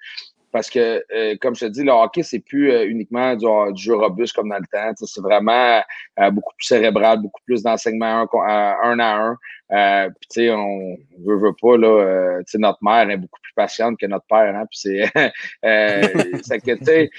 Parce 0.53 0.71
que, 0.71 1.05
euh, 1.15 1.37
comme 1.41 1.55
je 1.55 1.67
te 1.67 1.71
dis, 1.71 1.83
le 1.83 1.93
hockey, 1.93 2.23
c'est 2.23 2.41
plus 2.41 2.71
euh, 2.71 2.87
uniquement 2.87 3.35
du, 3.35 3.83
jeu 3.83 3.97
robuste 3.97 4.35
comme 4.35 4.51
dans 4.51 4.59
le 4.59 4.67
temps. 4.71 4.93
C'est 4.97 5.21
vraiment 5.21 5.83
beaucoup 6.31 6.55
plus 6.57 6.67
cérébral, 6.67 7.21
beaucoup 7.21 7.41
plus 7.45 7.63
d'enseignement 7.63 8.27
un, 8.35 8.99
à 8.99 9.17
un. 9.17 10.09
puis, 10.11 10.29
tu 10.31 10.41
sais, 10.43 10.51
on 10.51 10.97
veut, 11.25 11.39
veut 11.39 11.55
pas, 11.61 11.77
là, 11.77 12.39
tu 12.41 12.53
sais, 12.53 12.59
notre 12.59 12.79
mère 12.83 13.11
est 13.11 13.17
beaucoup 13.17 13.41
plus 13.43 13.53
patiente 13.55 13.99
que 13.99 14.07
notre 14.07 14.27
père. 14.27 14.55
Hein, 14.55 14.67
puis 14.71 14.79
c'est, 14.79 15.33
c'est 16.43 16.61
que, 16.61 16.79
tu 16.79 16.85
sais, 16.85 17.11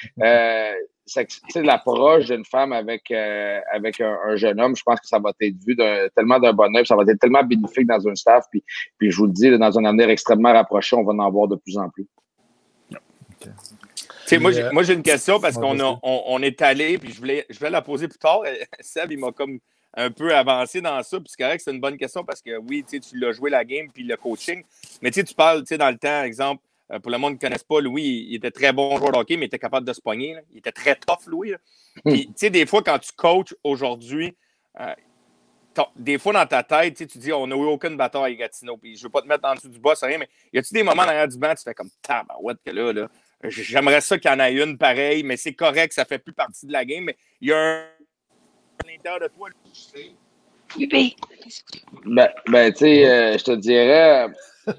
c'est 1.05 1.61
l'approche 1.63 2.25
d'une 2.25 2.45
femme 2.45 2.73
avec, 2.73 3.11
euh, 3.11 3.59
avec 3.71 3.99
un, 3.99 4.35
jeune 4.35 4.59
homme, 4.59 4.75
je 4.75 4.83
pense 4.83 4.99
que 4.99 5.07
ça 5.07 5.19
va 5.19 5.31
être 5.41 5.55
vu 5.65 5.75
tellement 6.15 6.39
d'un 6.39 6.53
bonheur, 6.53 6.85
ça 6.87 6.95
va 6.95 7.03
être 7.03 7.19
tellement 7.19 7.43
bénéfique 7.43 7.87
dans 7.87 8.07
un 8.07 8.15
staff. 8.15 8.45
Puis, 8.51 8.63
puis 8.97 9.11
je 9.11 9.17
vous 9.17 9.25
le 9.25 9.33
dis, 9.33 9.57
dans 9.57 9.77
un 9.77 9.85
avenir 9.85 10.09
extrêmement 10.09 10.53
rapproché, 10.53 10.95
on 10.95 11.03
va 11.03 11.13
en 11.13 11.31
voir 11.31 11.47
de 11.47 11.55
plus 11.55 11.77
en 11.77 11.89
plus. 11.89 12.07
Moi, 14.39 14.83
j'ai 14.83 14.93
une 14.93 15.03
question 15.03 15.39
parce 15.39 15.55
qu'on 15.55 15.99
on, 16.01 16.41
est 16.41 16.61
allé, 16.61 16.97
puis 16.97 17.11
je 17.11 17.17
voulais, 17.17 17.45
je 17.49 17.59
vais 17.59 17.69
la 17.69 17.81
poser 17.81 18.07
plus 18.07 18.19
tard. 18.19 18.41
Seb, 18.79 19.11
il 19.11 19.19
m'a 19.19 19.31
comme 19.31 19.59
un 19.95 20.11
peu 20.11 20.35
avancé 20.35 20.81
dans 20.81 21.01
ça. 21.03 21.19
Puis 21.19 21.29
c'est 21.29 21.43
correct, 21.43 21.61
c'est 21.63 21.71
une 21.71 21.81
bonne 21.81 21.97
question 21.97 22.23
parce 22.23 22.41
que 22.41 22.57
oui, 22.57 22.83
tu 22.89 22.99
l'as 23.17 23.31
joué 23.31 23.49
la 23.49 23.63
game 23.63 23.87
puis 23.93 24.03
le 24.03 24.17
coaching. 24.17 24.63
Mais 25.01 25.11
tu 25.11 25.23
parles 25.35 25.63
dans 25.63 25.89
le 25.89 25.97
temps, 25.97 26.23
exemple, 26.23 26.63
euh, 26.91 26.99
pour 26.99 27.11
le 27.11 27.17
monde 27.17 27.33
qui 27.33 27.45
ne 27.45 27.49
connaisse 27.49 27.63
pas, 27.63 27.79
Louis, 27.79 28.27
il 28.29 28.35
était 28.35 28.51
très 28.51 28.73
bon 28.73 28.97
joueur 28.97 29.11
de 29.11 29.17
hockey, 29.17 29.37
mais 29.37 29.45
il 29.45 29.47
était 29.47 29.59
capable 29.59 29.87
de 29.87 29.93
se 29.93 30.01
pogner. 30.01 30.37
Il 30.51 30.57
était 30.57 30.71
très 30.71 30.95
tough, 30.95 31.27
Louis. 31.27 31.53
Puis, 32.05 32.27
tu 32.27 32.33
sais, 32.35 32.49
des 32.49 32.65
fois, 32.65 32.81
quand 32.81 32.99
tu 32.99 33.11
coaches 33.15 33.55
aujourd'hui, 33.63 34.35
euh, 34.79 34.93
des 35.95 36.19
fois, 36.19 36.33
dans 36.33 36.45
ta 36.45 36.63
tête, 36.63 36.95
tu 36.95 37.17
dis, 37.17 37.31
on 37.31 37.47
n'a 37.47 37.55
eu 37.55 37.65
aucune 37.65 37.97
bataille 37.97 38.35
Gatineau. 38.35 38.77
Puis, 38.77 38.95
je 38.95 39.01
ne 39.01 39.03
veux 39.03 39.11
pas 39.11 39.21
te 39.21 39.27
mettre 39.27 39.47
en 39.47 39.55
dessous 39.55 39.69
du 39.69 39.79
boss, 39.79 40.03
rien, 40.03 40.17
mais 40.17 40.29
y 40.51 40.59
a-tu 40.59 40.73
des 40.73 40.83
moments 40.83 41.05
derrière 41.05 41.27
du 41.27 41.37
banc, 41.37 41.53
tu 41.55 41.63
fais 41.63 41.73
comme, 41.73 41.89
tabarouette, 42.01 42.59
que 42.63 42.71
là, 42.71 42.93
là, 42.93 43.09
j'aimerais 43.49 44.01
ça 44.01 44.17
qu'il 44.17 44.31
y 44.31 44.33
en 44.33 44.39
ait 44.39 44.53
une 44.53 44.77
pareille, 44.77 45.23
mais 45.23 45.37
c'est 45.37 45.53
correct, 45.53 45.93
ça 45.93 46.05
fait 46.05 46.19
plus 46.19 46.33
partie 46.33 46.65
de 46.65 46.71
la 46.71 46.85
game. 46.85 47.03
Mais 47.05 47.15
il 47.41 47.49
y 47.49 47.53
a 47.53 47.57
un, 47.57 47.79
à 47.79 48.87
l'intérieur 48.87 49.21
de 49.21 49.27
toi, 49.35 49.49
tu 49.49 49.71
sais. 49.73 50.11
Ben, 52.05 52.29
ben 52.47 52.71
tu 52.71 52.79
sais, 52.79 53.07
euh, 53.07 53.37
je 53.37 53.43
te 53.43 53.51
dirais, 53.51 54.27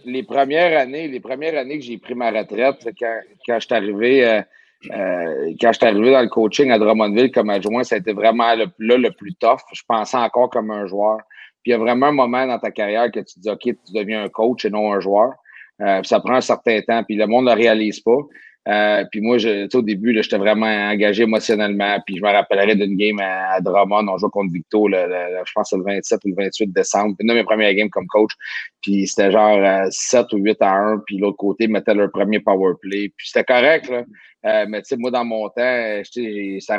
les 0.05 0.23
premières 0.23 0.79
années, 0.79 1.09
les 1.09 1.21
premières 1.21 1.57
années 1.57 1.79
que 1.79 1.85
j'ai 1.85 1.99
pris 1.99 2.15
ma 2.15 2.31
retraite, 2.31 2.89
quand, 2.99 3.21
quand 3.47 3.61
je 3.61 3.67
suis 3.67 3.75
arrivé, 3.75 4.27
euh, 4.27 4.43
euh, 4.91 5.55
quand 5.61 5.73
je 5.73 5.87
arrivé 5.87 6.11
dans 6.11 6.23
le 6.23 6.29
coaching 6.29 6.71
à 6.71 6.79
Drummondville 6.79 7.31
comme 7.31 7.51
adjoint, 7.51 7.85
ça 7.85 7.95
a 7.95 7.99
été 7.99 8.13
vraiment 8.13 8.55
le, 8.55 8.67
là 8.79 8.97
le 8.97 9.11
plus 9.13 9.35
tough. 9.35 9.61
Je 9.73 9.83
pensais 9.87 10.17
encore 10.17 10.51
comme 10.51 10.71
un 10.71 10.87
joueur. 10.87 11.19
Puis 11.63 11.71
il 11.71 11.73
y 11.73 11.75
a 11.75 11.79
vraiment 11.79 12.07
un 12.07 12.13
moment 12.13 12.47
dans 12.47 12.59
ta 12.59 12.71
carrière 12.71 13.11
que 13.11 13.21
tu 13.21 13.35
te 13.35 13.41
dis, 13.41 13.51
OK, 13.51 13.63
tu 13.63 13.93
deviens 13.95 14.25
un 14.25 14.29
coach 14.29 14.65
et 14.65 14.71
non 14.71 14.93
un 14.93 15.01
joueur. 15.01 15.33
Euh, 15.81 16.03
ça 16.03 16.21
prend 16.21 16.35
un 16.35 16.41
certain 16.41 16.81
temps, 16.83 17.03
puis 17.03 17.17
le 17.17 17.27
monde 17.27 17.47
ne 17.47 17.51
le 17.51 17.57
réalise 17.57 18.01
pas. 18.01 18.19
Euh, 18.67 19.05
puis 19.11 19.21
moi, 19.21 19.37
je, 19.39 19.69
au 19.77 19.83
début, 19.83 20.15
j'étais 20.23 20.39
vraiment 20.39 20.67
engagé 20.67 21.25
émotionnellement. 21.25 21.99
Puis 22.07 22.17
je 22.17 22.23
me 22.23 22.31
rappellerai 22.31 22.75
d'une 22.75 22.97
game 22.97 23.21
à, 23.21 23.61
Drummond. 23.61 24.09
On 24.09 24.19
jouait 24.19 24.31
contre 24.31 24.53
Victo, 24.53 24.89
le, 24.89 24.97
je 25.45 25.53
pense 25.55 25.71
que 25.71 25.77
le 25.77 25.85
27 25.85 26.21
ou 26.25 26.29
le 26.29 26.45
28 26.45 26.73
décembre. 26.73 27.15
Une 27.21 27.29
de 27.29 27.35
mes 27.35 27.45
premières 27.45 27.75
games 27.75 27.91
comme 27.91 28.07
coach. 28.07 28.33
Puis 28.81 29.07
c'était 29.07 29.31
genre 29.31 29.59
7 29.91 30.21
euh, 30.21 30.37
ou 30.37 30.39
8 30.39 30.57
à 30.63 30.73
1. 30.73 31.03
Puis 31.07 31.19
l'autre 31.19 31.37
côté 31.37 31.69
mettait 31.69 31.95
leur 31.95 32.11
premier 32.11 32.41
power 32.41 32.75
play. 32.81 33.13
Puis 33.17 33.29
c'était 33.29 33.45
correct, 33.45 33.89
là. 33.91 34.05
Euh, 34.47 34.67
mais 34.69 34.83
tu 34.83 34.89
sais, 34.89 34.97
moi, 34.99 35.11
dans 35.11 35.25
mon 35.25 35.49
temps, 35.49 36.03
ça 36.05 36.79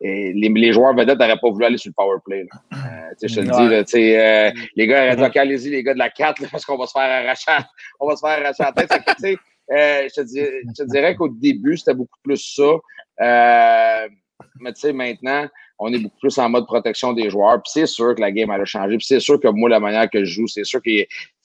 les, 0.00 0.32
les 0.32 0.72
joueurs 0.72 0.94
vedettes 0.94 1.18
n'auraient 1.18 1.36
pas 1.36 1.50
voulu 1.50 1.64
aller 1.66 1.76
sur 1.76 1.90
le 1.90 1.94
power 1.94 2.16
play. 2.24 2.46
je 3.22 3.34
te 3.34 3.40
le 3.40 3.46
dis, 3.46 3.68
là, 3.68 4.46
euh, 4.46 4.52
les 4.74 4.86
gars 4.86 5.04
auraient 5.04 5.16
dit, 5.16 5.22
OK, 5.22 5.36
allez-y, 5.36 5.68
les 5.68 5.82
gars 5.82 5.92
de 5.92 5.98
la 5.98 6.08
4, 6.08 6.50
parce 6.50 6.64
qu'on 6.64 6.78
va 6.78 6.86
se 6.86 6.92
faire 6.92 7.02
arracher, 7.02 7.52
on 8.00 8.08
va 8.08 8.16
se 8.16 8.20
faire 8.20 8.40
arracher 8.40 8.62
la 8.62 8.72
tête. 8.72 9.38
Euh, 9.70 10.08
je, 10.08 10.22
te 10.22 10.84
dirais, 10.84 11.14
qu'au 11.14 11.28
début, 11.28 11.76
c'était 11.76 11.94
beaucoup 11.94 12.18
plus 12.22 12.54
ça. 12.56 12.72
Euh, 13.20 14.08
mais 14.60 14.72
tu 14.72 14.80
sais, 14.80 14.92
maintenant, 14.92 15.46
on 15.78 15.92
est 15.92 15.98
beaucoup 15.98 16.18
plus 16.20 16.38
en 16.38 16.48
mode 16.48 16.66
protection 16.66 17.12
des 17.12 17.30
joueurs. 17.30 17.62
Puis 17.62 17.72
c'est 17.72 17.86
sûr 17.86 18.14
que 18.14 18.20
la 18.20 18.32
game 18.32 18.50
elle 18.50 18.62
a 18.62 18.64
changé. 18.64 18.96
Puis 18.96 19.06
c'est 19.06 19.20
sûr 19.20 19.38
que 19.40 19.48
moi, 19.48 19.68
la 19.68 19.80
manière 19.80 20.08
que 20.10 20.24
je 20.24 20.30
joue, 20.30 20.46
c'est 20.46 20.64
sûr 20.64 20.80
que 20.82 20.90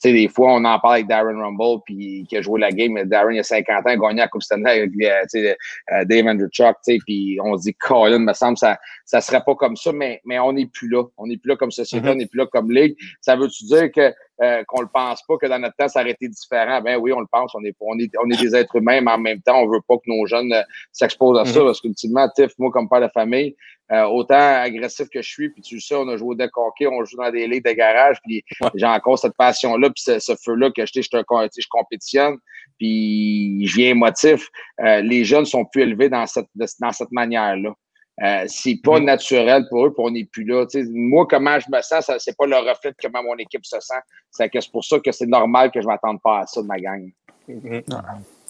sais, 0.04 0.12
des 0.12 0.28
fois, 0.28 0.52
on 0.52 0.64
en 0.64 0.78
parle 0.78 0.94
avec 0.94 1.06
Darren 1.06 1.40
Rumble, 1.40 1.82
puis 1.84 2.26
qui 2.28 2.36
a 2.36 2.42
joué 2.42 2.60
la 2.60 2.70
game. 2.70 3.02
Darren, 3.04 3.32
il 3.32 3.36
y 3.36 3.40
a 3.40 3.44
50 3.44 3.86
ans, 3.86 3.90
a 3.90 3.96
gagné 3.96 4.20
la 4.20 4.28
Coupe 4.28 4.42
Stanley 4.42 4.70
avec 4.70 4.90
euh, 5.00 5.54
euh, 5.92 6.04
Dave 6.04 6.26
Andrewchuk, 6.26 6.76
puis 7.06 7.38
on 7.42 7.56
se 7.56 7.62
dit, 7.62 7.74
Colin, 7.74 8.18
me 8.18 8.32
semble, 8.32 8.58
ça 8.58 8.78
ça 9.04 9.20
serait 9.20 9.42
pas 9.44 9.54
comme 9.54 9.76
ça, 9.76 9.92
mais, 9.92 10.20
mais 10.24 10.38
on 10.38 10.52
n'est 10.52 10.66
plus 10.66 10.88
là. 10.88 11.04
On 11.16 11.26
n'est 11.26 11.36
plus 11.36 11.50
là 11.50 11.56
comme 11.56 11.70
société, 11.70 12.06
mm-hmm. 12.06 12.12
on 12.12 12.16
n'est 12.16 12.26
plus 12.26 12.38
là 12.38 12.46
comme 12.46 12.70
ligue. 12.70 12.96
Ça 13.20 13.36
veut-tu 13.36 13.64
dire 13.64 13.90
que 13.92 14.12
euh, 14.42 14.64
qu'on 14.66 14.80
le 14.80 14.88
pense 14.92 15.22
pas, 15.26 15.36
que 15.36 15.46
dans 15.46 15.58
notre 15.58 15.76
temps, 15.76 15.88
ça 15.88 16.00
aurait 16.00 16.10
été 16.10 16.28
différent? 16.28 16.80
Ben 16.80 16.96
oui, 16.96 17.12
on 17.12 17.20
le 17.20 17.26
pense. 17.30 17.54
On 17.54 17.64
est, 17.64 17.76
on 17.80 17.98
est, 17.98 18.10
on 18.22 18.30
est 18.30 18.40
des 18.40 18.54
êtres 18.54 18.76
humains, 18.76 19.00
mais 19.00 19.12
en 19.12 19.18
même 19.18 19.40
temps, 19.42 19.60
on 19.60 19.68
veut 19.68 19.80
pas 19.86 19.96
que 19.96 20.06
nos 20.06 20.26
jeunes 20.26 20.52
s'exposent 20.92 21.38
à 21.38 21.44
ça, 21.44 21.60
mm-hmm. 21.60 21.64
parce 21.64 21.80
qu'ultimement, 21.80 22.28
Tiff, 22.34 22.52
moi, 22.58 22.70
comme 22.72 22.88
père 22.88 23.00
de 23.00 23.08
famille, 23.12 23.56
autant 23.90 24.62
agressif 24.62 25.08
que 25.08 25.22
je 25.22 25.28
suis, 25.28 25.50
puis 25.50 25.62
tu 25.62 25.78
sais, 25.80 25.94
on 25.94 26.08
a 26.08 26.16
joué 26.16 26.30
au 26.30 26.34
deck 26.34 26.56
hockey, 26.56 26.86
on 26.86 27.04
joue 27.04 27.16
dans 27.18 27.30
des 27.30 27.46
ligues 27.46 27.64
de 27.64 27.72
garage, 27.72 28.16
puis 28.24 28.42
j'ai 28.74 28.86
encore 28.86 29.18
cette 29.18 29.36
passion-là 29.36 29.90
puis 29.90 30.02
ce, 30.02 30.34
feu-là 30.42 30.70
que 30.70 30.84
je, 30.86 30.92
je, 30.94 31.02
je 31.02 31.68
compétitionne, 31.68 32.38
puis 32.78 33.66
je 33.66 33.76
viens 33.76 33.90
émotif. 33.90 34.48
Euh, 34.80 35.00
les 35.00 35.24
jeunes 35.24 35.44
sont 35.44 35.64
plus 35.64 35.82
élevés 35.82 36.08
dans 36.08 36.26
cette, 36.26 36.48
dans 36.54 36.92
cette 36.92 37.12
manière-là. 37.12 37.74
Euh, 38.22 38.44
c'est 38.46 38.78
pas 38.82 39.00
mm-hmm. 39.00 39.04
naturel 39.04 39.66
pour 39.68 39.86
eux, 39.86 39.92
puis 39.92 40.04
on 40.04 40.10
n'est 40.10 40.24
plus 40.24 40.44
là. 40.44 40.66
moi, 40.92 41.26
comment 41.28 41.58
je 41.58 41.66
me 41.70 41.82
sens, 41.82 42.06
ce 42.06 42.12
c'est 42.18 42.36
pas 42.36 42.46
le 42.46 42.56
reflet 42.56 42.92
de 42.92 42.96
comment 43.02 43.24
mon 43.24 43.36
équipe 43.36 43.66
se 43.66 43.80
sent. 43.80 44.00
C'est 44.30 44.48
que 44.48 44.60
c'est 44.60 44.70
pour 44.70 44.84
ça 44.84 44.98
que 45.00 45.10
c'est 45.10 45.26
normal 45.26 45.72
que 45.72 45.80
je 45.80 45.86
m'attende 45.86 46.22
pas 46.22 46.40
à 46.40 46.46
ça 46.46 46.62
de 46.62 46.66
ma 46.66 46.78
gang. 46.78 47.10
Mm-hmm. 47.48 47.82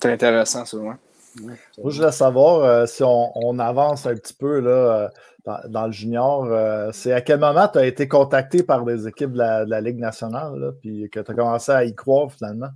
C'est 0.03 0.13
intéressant, 0.13 0.65
ça, 0.67 0.77
ouais. 0.77 0.95
Moi, 1.43 1.57
je 1.91 1.97
voulais 1.97 2.13
savoir 2.13 2.63
euh, 2.63 2.87
si 2.87 3.03
on, 3.03 3.59
avance 3.59 4.07
un 4.07 4.15
petit 4.15 4.35
peu 4.35 4.61
là, 4.61 5.11
euh, 5.49 5.59
dans, 5.69 5.87
le 5.87 5.93
junior. 5.93 6.45
Euh, 6.45 6.91
c'est 6.93 7.13
à 7.13 7.21
quel 7.21 7.41
moment 7.41 7.69
tu 7.69 7.79
as 7.79 7.87
été 7.87 8.07
contacté 8.09 8.63
par 8.63 8.85
des 8.85 9.09
équipes 9.09 9.33
de 9.33 9.39
la, 9.39 9.81
Ligue 9.81 9.99
nationale, 9.99 10.57
là, 10.57 10.73
puis 10.81 11.09
que 11.11 11.21
tu 11.21 11.31
as 11.31 11.35
commencé 11.35 11.73
à 11.73 11.85
y 11.85 11.95
croire 11.95 12.31
finalement? 12.31 12.69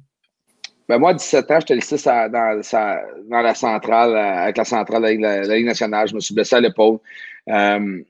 Ben 0.89 0.99
moi, 0.99 1.11
à 1.11 1.15
17 1.15 1.51
ans, 1.51 1.61
j'étais 1.61 1.75
laissé 1.75 1.97
dans, 2.05 2.31
dans, 2.31 3.41
la 3.43 3.55
centrale, 3.55 4.17
avec 4.17 4.57
la 4.57 4.65
centrale 4.65 5.03
de 5.03 5.23
la, 5.23 5.43
Ligue 5.43 5.67
nationale. 5.67 6.09
Je 6.09 6.15
me 6.15 6.21
suis 6.21 6.35
blessé 6.35 6.57
à 6.57 6.61
l'épaule. 6.61 6.99
une 7.47 8.05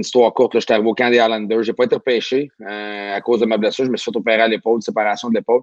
histoire 0.00 0.32
courte, 0.32 0.58
j'étais 0.58 0.72
arrivé 0.72 0.88
au 0.88 0.94
camp 0.94 1.10
des 1.10 1.16
Islanders. 1.16 1.62
Je 1.62 1.70
n'ai 1.70 1.74
pas 1.74 1.84
été 1.84 1.94
repêché 1.94 2.50
à 2.64 3.20
cause 3.20 3.40
de 3.40 3.46
ma 3.46 3.58
blessure. 3.58 3.84
Je 3.84 3.90
me 3.90 3.96
suis 3.96 4.10
fait 4.10 4.16
opérer 4.16 4.42
à 4.42 4.48
l'épaule, 4.48 4.80
séparation 4.80 5.28
de 5.28 5.34
l'épaule. 5.34 5.60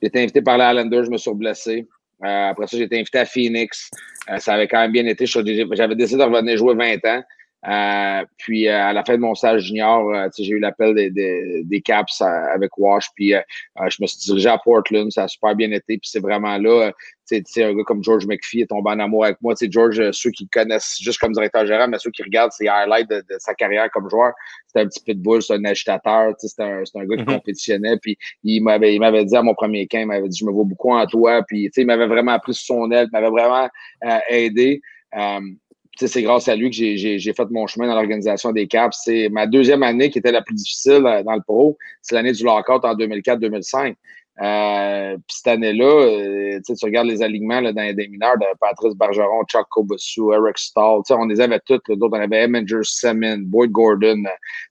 J'ai 0.00 0.08
été 0.08 0.22
invité 0.22 0.40
par 0.40 0.56
les 0.56 0.64
Islanders, 0.64 1.04
je 1.04 1.10
me 1.10 1.18
suis 1.18 1.34
blessé. 1.34 1.86
Euh, 2.24 2.50
après 2.50 2.66
ça, 2.66 2.76
j'ai 2.76 2.84
été 2.84 2.98
invité 2.98 3.18
à 3.18 3.24
Phoenix. 3.24 3.90
Euh, 4.30 4.38
ça 4.38 4.54
avait 4.54 4.68
quand 4.68 4.80
même 4.80 4.92
bien 4.92 5.06
été. 5.06 5.26
J'avais 5.26 5.94
décidé 5.94 6.18
de 6.18 6.28
revenir 6.28 6.56
jouer 6.56 6.74
20 6.74 7.04
ans. 7.06 7.22
Euh, 7.68 8.24
puis 8.38 8.68
à 8.68 8.92
la 8.92 9.04
fin 9.04 9.14
de 9.14 9.20
mon 9.20 9.34
stage 9.34 9.64
junior, 9.64 10.10
j'ai 10.38 10.52
eu 10.52 10.58
l'appel 10.58 10.94
des, 10.94 11.10
des, 11.10 11.62
des, 11.64 11.80
Caps 11.82 12.22
avec 12.22 12.76
Wash. 12.78 13.08
Puis 13.14 13.34
je 13.88 13.96
me 14.00 14.06
suis 14.06 14.18
dirigé 14.18 14.48
à 14.48 14.58
Portland. 14.58 15.10
Ça 15.10 15.24
a 15.24 15.28
super 15.28 15.54
bien 15.54 15.70
été. 15.70 15.98
Puis 15.98 16.10
c'est 16.10 16.20
vraiment 16.20 16.56
là 16.56 16.92
sais, 17.44 17.64
un 17.64 17.74
gars 17.74 17.84
comme 17.84 18.02
George 18.02 18.26
McPhee 18.26 18.62
est 18.62 18.66
tombé 18.66 18.90
en 18.90 18.98
amour 18.98 19.24
avec 19.24 19.38
moi. 19.40 19.54
sais, 19.54 19.68
George, 19.70 20.00
euh, 20.00 20.10
ceux 20.12 20.30
qui 20.30 20.48
connaissent 20.48 20.98
juste 21.00 21.18
comme 21.18 21.32
directeur 21.32 21.66
gérant, 21.66 21.88
mais 21.88 21.98
ceux 21.98 22.10
qui 22.10 22.22
regardent 22.22 22.52
ses 22.52 22.68
highlights 22.68 23.08
de, 23.08 23.24
sa 23.38 23.54
carrière 23.54 23.90
comme 23.90 24.08
joueur, 24.10 24.32
c'était 24.66 24.80
un 24.80 24.86
petit 24.86 25.02
pitbull, 25.02 25.42
c'est 25.42 25.54
un 25.54 25.64
agitateur, 25.64 26.34
c'est 26.38 26.62
un, 26.62 26.82
un 26.94 27.04
gars 27.04 27.16
qui 27.16 27.22
mm-hmm. 27.22 27.24
compétitionnait. 27.24 27.96
Puis 27.98 28.16
il 28.42 28.60
m'avait, 28.62 28.94
il 28.94 29.00
m'avait 29.00 29.24
dit 29.24 29.36
à 29.36 29.42
mon 29.42 29.54
premier 29.54 29.86
camp, 29.86 30.00
il 30.00 30.06
m'avait 30.06 30.28
dit 30.28 30.38
Je 30.38 30.44
me 30.44 30.52
vois 30.52 30.64
beaucoup 30.64 30.92
en 30.92 31.06
toi. 31.06 31.42
Puis 31.46 31.70
il 31.76 31.86
m'avait 31.86 32.06
vraiment 32.06 32.38
pris 32.38 32.54
sous 32.54 32.66
son 32.66 32.90
aile, 32.90 33.08
il 33.12 33.12
m'avait 33.12 33.30
vraiment 33.30 33.68
euh, 34.04 34.18
aidé. 34.28 34.80
Euh, 35.16 35.40
c'est 36.06 36.22
grâce 36.22 36.48
à 36.48 36.56
lui 36.56 36.70
que 36.70 36.76
j'ai 36.76 37.32
fait 37.32 37.50
mon 37.50 37.66
chemin 37.66 37.86
dans 37.86 37.94
l'organisation 37.94 38.52
des 38.52 38.66
Caps. 38.66 38.96
C'est 39.04 39.28
ma 39.28 39.46
deuxième 39.46 39.82
année 39.82 40.10
qui 40.10 40.18
était 40.18 40.32
la 40.32 40.42
plus 40.42 40.54
difficile 40.54 41.02
dans 41.24 41.34
le 41.34 41.42
pro. 41.42 41.76
C'est 42.02 42.14
l'année 42.14 42.32
du 42.32 42.44
lockout 42.44 42.84
en 42.84 42.94
2004-2005. 42.94 43.94
Euh, 44.42 45.16
puis 45.16 45.36
cette 45.36 45.48
année-là, 45.48 45.84
euh, 45.84 46.60
tu 46.64 46.72
regardes 46.82 47.08
les 47.08 47.22
alignements 47.22 47.60
là, 47.60 47.72
dans 47.72 47.82
les 47.82 48.08
mineurs 48.08 48.38
de 48.38 48.46
Patrice 48.58 48.94
Bergeron, 48.94 49.44
Chuck 49.44 49.66
Kobasu, 49.70 50.32
Eric 50.32 50.56
Stahl. 50.56 51.02
On 51.10 51.26
les 51.26 51.40
avait 51.40 51.60
tous. 51.60 51.80
D'autres, 51.88 52.16
on 52.16 52.20
avait 52.20 52.44
Eminger 52.44 52.80
Semin, 52.82 53.38
Boyd 53.38 53.70
Gordon. 53.70 54.22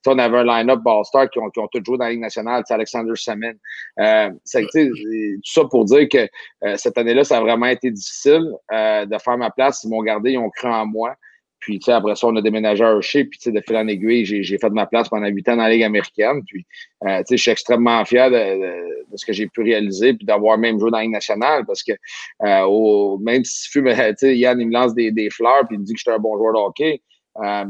on 0.07 0.17
avait 0.17 0.37
un 0.39 0.43
line-up 0.43 0.79
Ball-Star 0.79 1.29
qui 1.29 1.39
ont, 1.39 1.49
qui 1.51 1.59
ont 1.59 1.67
tous 1.67 1.83
joué 1.85 1.97
dans 1.97 2.05
la 2.05 2.11
Ligue 2.11 2.21
nationale. 2.21 2.63
Alexander 2.67 3.13
Semin. 3.15 3.53
Euh, 3.99 4.31
tout 4.31 5.41
ça 5.43 5.63
pour 5.65 5.85
dire 5.85 6.07
que 6.09 6.27
euh, 6.63 6.75
cette 6.77 6.97
année-là, 6.97 7.23
ça 7.23 7.37
a 7.37 7.41
vraiment 7.41 7.67
été 7.67 7.91
difficile 7.91 8.51
de 8.71 9.17
faire 9.23 9.37
ma 9.37 9.51
place. 9.51 9.83
Ils 9.83 9.89
m'ont 9.89 10.01
gardé, 10.01 10.31
ils 10.31 10.37
ont 10.37 10.49
cru 10.49 10.67
en 10.67 10.85
moi. 10.85 11.15
Puis, 11.59 11.79
tu 11.79 11.85
sais, 11.85 11.91
après 11.91 12.15
ça, 12.15 12.27
on 12.27 12.35
a 12.35 12.41
déménagé 12.41 12.83
à 12.83 12.91
Hershey. 12.91 13.25
Puis, 13.25 13.37
tu 13.37 13.43
sais, 13.43 13.51
de 13.51 13.61
fil 13.61 13.75
en 13.75 13.87
aiguille, 13.87 14.25
j'ai 14.25 14.57
fait 14.57 14.69
de 14.69 14.73
ma 14.73 14.85
place 14.85 15.09
pendant 15.09 15.27
huit 15.27 15.47
ans 15.49 15.57
dans 15.57 15.63
la 15.63 15.69
Ligue 15.69 15.83
américaine. 15.83 16.41
Puis, 16.45 16.65
euh, 17.05 17.19
tu 17.19 17.23
sais, 17.27 17.37
je 17.37 17.41
suis 17.41 17.51
extrêmement 17.51 18.03
fier 18.05 18.31
de, 18.31 19.15
ce 19.15 19.25
que 19.25 19.33
j'ai 19.33 19.47
pu 19.47 19.61
réaliser 19.61 20.13
puis 20.13 20.25
d'avoir 20.25 20.57
même 20.57 20.79
joué 20.79 20.91
dans 20.91 20.97
la 20.97 21.03
Ligue 21.03 21.13
nationale 21.13 21.65
parce 21.65 21.83
que 21.83 21.91
euh, 22.43 22.61
au, 22.63 23.17
même 23.17 23.43
si 23.43 23.69
tu 23.71 23.83
sais, 24.17 24.37
Yann, 24.37 24.59
il 24.59 24.67
me 24.67 24.73
lance 24.73 24.93
des, 24.93 25.11
des 25.11 25.29
fleurs 25.29 25.67
puis 25.67 25.75
il 25.75 25.79
me 25.79 25.85
dit 25.85 25.93
que 25.93 25.99
j'étais 25.99 26.15
un 26.15 26.19
bon 26.19 26.37
joueur 26.37 26.53
de 26.53 26.59
hockey. 26.59 27.01
Euh, 27.43 27.65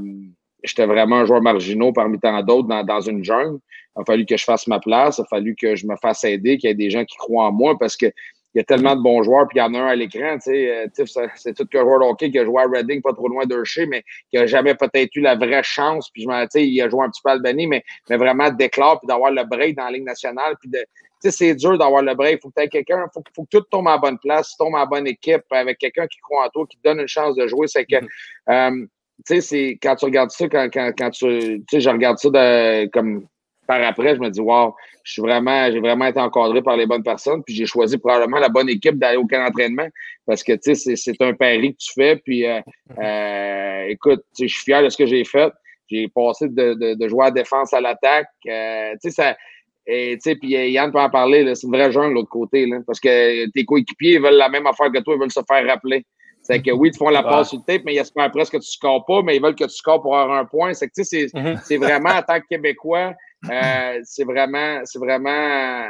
j'étais 0.64 0.86
vraiment 0.86 1.18
un 1.18 1.26
joueur 1.26 1.42
marginaux 1.42 1.94
parmi 1.94 2.20
tant 2.20 2.42
d'autres 2.44 2.68
dans, 2.68 2.84
dans 2.84 3.02
une 3.02 3.24
jungle. 3.24 3.60
Il 3.98 4.02
a 4.02 4.06
fallu 4.06 4.26
que 4.26 4.38
je 4.38 4.44
fasse 4.44 4.68
ma 4.68 4.80
place. 4.80 5.18
Il 5.18 5.22
a 5.22 5.26
fallu 5.26 5.56
que 5.56 5.76
je 5.76 5.88
me 5.88 5.96
fasse 5.96 6.24
aider, 6.24 6.58
qu'il 6.58 6.70
y 6.70 6.72
ait 6.72 6.76
des 6.76 6.90
gens 6.90 7.06
qui 7.06 7.18
croient 7.18 7.46
en 7.46 7.52
moi 7.52 7.78
parce 7.80 7.98
que 7.98 8.12
y 8.56 8.60
a 8.60 8.64
tellement 8.64 8.96
de 8.96 9.02
bons 9.02 9.22
joueurs, 9.24 9.48
puis 9.48 9.58
il 9.58 9.62
y 9.62 9.64
en 9.64 9.74
a 9.74 9.80
un 9.80 9.88
à 9.88 9.96
l'écran. 9.96 10.38
Euh, 10.48 10.88
c'est 11.36 11.54
tout 11.56 11.66
que 11.66 11.80
joueur 11.80 12.02
hockey 12.02 12.32
qui 12.32 12.40
a 12.40 12.46
joué 12.46 12.64
à 12.64 12.66
Reading, 12.66 13.02
pas 13.02 13.14
trop 13.14 13.28
loin 13.28 13.46
d'Hershey, 13.46 13.86
mais 13.86 14.04
qui 14.32 14.38
n'a 14.38 14.48
jamais 14.48 14.74
peut-être 14.76 15.16
eu 15.16 15.22
la 15.22 15.36
vraie 15.36 15.64
chance. 15.64 16.10
Puis 16.10 16.24
je 16.24 16.60
il 16.60 16.82
a 16.82 16.90
joué 16.90 17.06
un 17.06 17.10
petit 17.10 17.22
peu 17.24 17.30
à 17.30 17.34
Albany, 17.34 17.68
mais, 17.68 17.84
mais 18.10 18.18
vraiment 18.18 18.50
déclare, 18.50 19.00
puis 19.00 19.08
d'avoir 19.08 19.32
le 19.32 19.44
break 19.44 19.76
dans 19.76 19.86
la 19.86 19.92
Ligue 19.92 20.06
nationale. 20.06 20.56
Puis 20.60 20.70
de, 20.70 20.80
c'est 21.22 21.54
dur 21.56 21.78
d'avoir 21.78 22.02
le 22.02 22.16
break. 22.16 22.40
Il 22.40 22.42
faut 22.42 22.50
que 22.50 22.56
tu 22.58 22.64
aies 22.64 22.70
quelqu'un, 22.70 23.06
il 23.06 23.14
faut, 23.14 23.24
faut, 23.36 23.44
que 23.44 23.58
tout 23.58 23.66
tombe 23.70 23.88
à 23.88 23.92
la 23.92 23.98
bonne 23.98 24.18
place, 24.18 24.56
tombe 24.58 24.76
à 24.76 24.80
la 24.80 24.86
bonne 24.86 25.08
équipe, 25.08 25.44
avec 25.52 25.78
quelqu'un 25.78 26.08
qui 26.08 26.20
croit 26.20 26.46
en 26.46 26.50
toi, 26.50 26.66
qui 26.68 26.78
te 26.78 26.84
donne 26.84 27.00
une 27.00 27.08
chance 27.08 27.36
de 27.36 27.48
jouer. 27.48 27.68
C'est 27.68 27.86
que. 27.86 27.96
Mm-hmm. 27.96 28.82
Euh, 28.82 28.88
tu 29.28 29.36
sais, 29.36 29.42
c'est 29.42 29.80
quand 29.84 29.96
tu 29.98 30.06
regardes 30.06 30.32
ça, 30.32 30.48
quand, 30.48 30.70
quand, 30.74 30.92
quand 30.98 31.10
tu. 31.12 31.28
Tu 31.28 31.64
sais, 31.70 31.82
je 31.82 31.90
regarde 31.90 32.18
ça 32.18 32.30
de, 32.30 32.86
comme 32.88 33.28
par 33.70 33.84
après, 33.84 34.16
je 34.16 34.20
me 34.20 34.30
dis, 34.32 34.42
wow, 34.42 34.74
je 35.04 35.12
suis 35.12 35.22
vraiment, 35.22 35.72
j'ai 35.72 35.80
vraiment 35.80 36.06
été 36.06 36.20
encadré 36.20 36.64
par 36.64 36.76
les 36.76 36.88
bonnes 36.88 37.04
personnes, 37.04 37.44
puis 37.44 37.54
j'ai 37.54 37.68
choisi 37.68 38.00
probablement 38.00 38.40
la 38.40 38.50
bonne 38.50 38.68
équipe 38.68 38.98
d'aller 38.98 39.18
au 39.18 39.28
camp 39.28 39.46
d'entraînement 39.46 39.88
parce 40.26 40.42
que, 40.42 40.54
tu 40.54 40.74
sais, 40.74 40.96
c'est 40.96 41.22
un 41.22 41.34
pari 41.34 41.74
que 41.74 41.78
tu 41.78 41.94
fais, 41.94 42.16
puis 42.16 42.48
euh, 42.48 42.62
euh, 42.98 43.86
écoute, 43.90 44.24
je 44.40 44.48
suis 44.48 44.64
fier 44.64 44.82
de 44.82 44.90
ce 44.90 44.98
que 44.98 45.06
j'ai 45.06 45.24
fait. 45.24 45.54
J'ai 45.88 46.08
passé 46.08 46.48
de, 46.48 46.74
de, 46.74 46.96
de, 46.96 47.08
jouer 47.08 47.28
à 47.28 47.32
défense 47.32 47.72
à 47.72 47.80
l'attaque. 47.80 48.30
Euh, 48.48 48.94
tu 48.94 49.12
sais, 49.12 49.12
ça. 49.12 49.38
Et, 49.86 50.18
puis 50.18 50.50
Yann 50.50 50.92
peut 50.92 51.00
en 51.00 51.10
parler, 51.12 51.54
c'est 51.54 51.68
une 51.68 51.74
vraie 51.74 51.92
jungle 51.92 52.10
de 52.10 52.14
l'autre 52.16 52.30
côté, 52.30 52.66
là, 52.66 52.78
parce 52.88 53.00
que 53.00 53.50
tes 53.52 53.66
coéquipiers 53.66 54.18
veulent 54.18 54.34
la 54.34 54.50
même 54.50 54.66
affaire 54.66 54.92
que 54.92 55.00
toi, 55.00 55.14
ils 55.14 55.20
veulent 55.20 55.32
se 55.32 55.42
faire 55.48 55.66
rappeler. 55.68 56.06
C'est 56.42 56.62
que 56.62 56.72
oui, 56.72 56.90
ils 56.90 56.92
te 56.92 56.98
font 56.98 57.10
la 57.10 57.22
passe 57.22 57.50
sur 57.50 57.60
le 57.60 57.64
tape, 57.72 57.84
mais 57.86 57.94
ils 57.94 58.00
espèrent 58.00 58.32
presque 58.32 58.54
que 58.54 58.58
tu 58.58 58.68
ne 58.68 58.72
scores 58.72 59.06
pas, 59.06 59.22
mais 59.22 59.36
ils 59.36 59.42
veulent 59.42 59.56
que 59.56 59.66
tu 59.66 59.76
scores 59.76 60.02
pour 60.02 60.18
avoir 60.18 60.40
un 60.40 60.46
point. 60.46 60.74
C'est 60.74 60.88
que, 60.88 60.94
tu 60.96 61.04
sais, 61.04 61.28
c'est 61.28 61.38
mm-hmm. 61.38 61.78
vraiment, 61.78 62.10
en 62.10 62.22
tant 62.24 62.40
que 62.40 62.48
Québécois, 62.50 63.14
euh, 63.50 64.00
c'est 64.04 64.24
vraiment, 64.24 64.82
c'est 64.84 65.00
vraiment, 65.00 65.90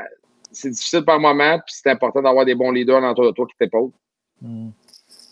c'est 0.52 0.70
difficile 0.70 1.04
par 1.04 1.20
moment, 1.20 1.60
puis 1.60 1.76
c'est 1.76 1.90
important 1.90 2.22
d'avoir 2.22 2.46
des 2.46 2.56
bons 2.56 2.72
leaders 2.72 3.04
autour 3.04 3.26
de 3.26 3.32
toi 3.32 3.46
qui 3.48 3.58
t'épaulent. 3.58 3.92
Mm. 4.42 4.70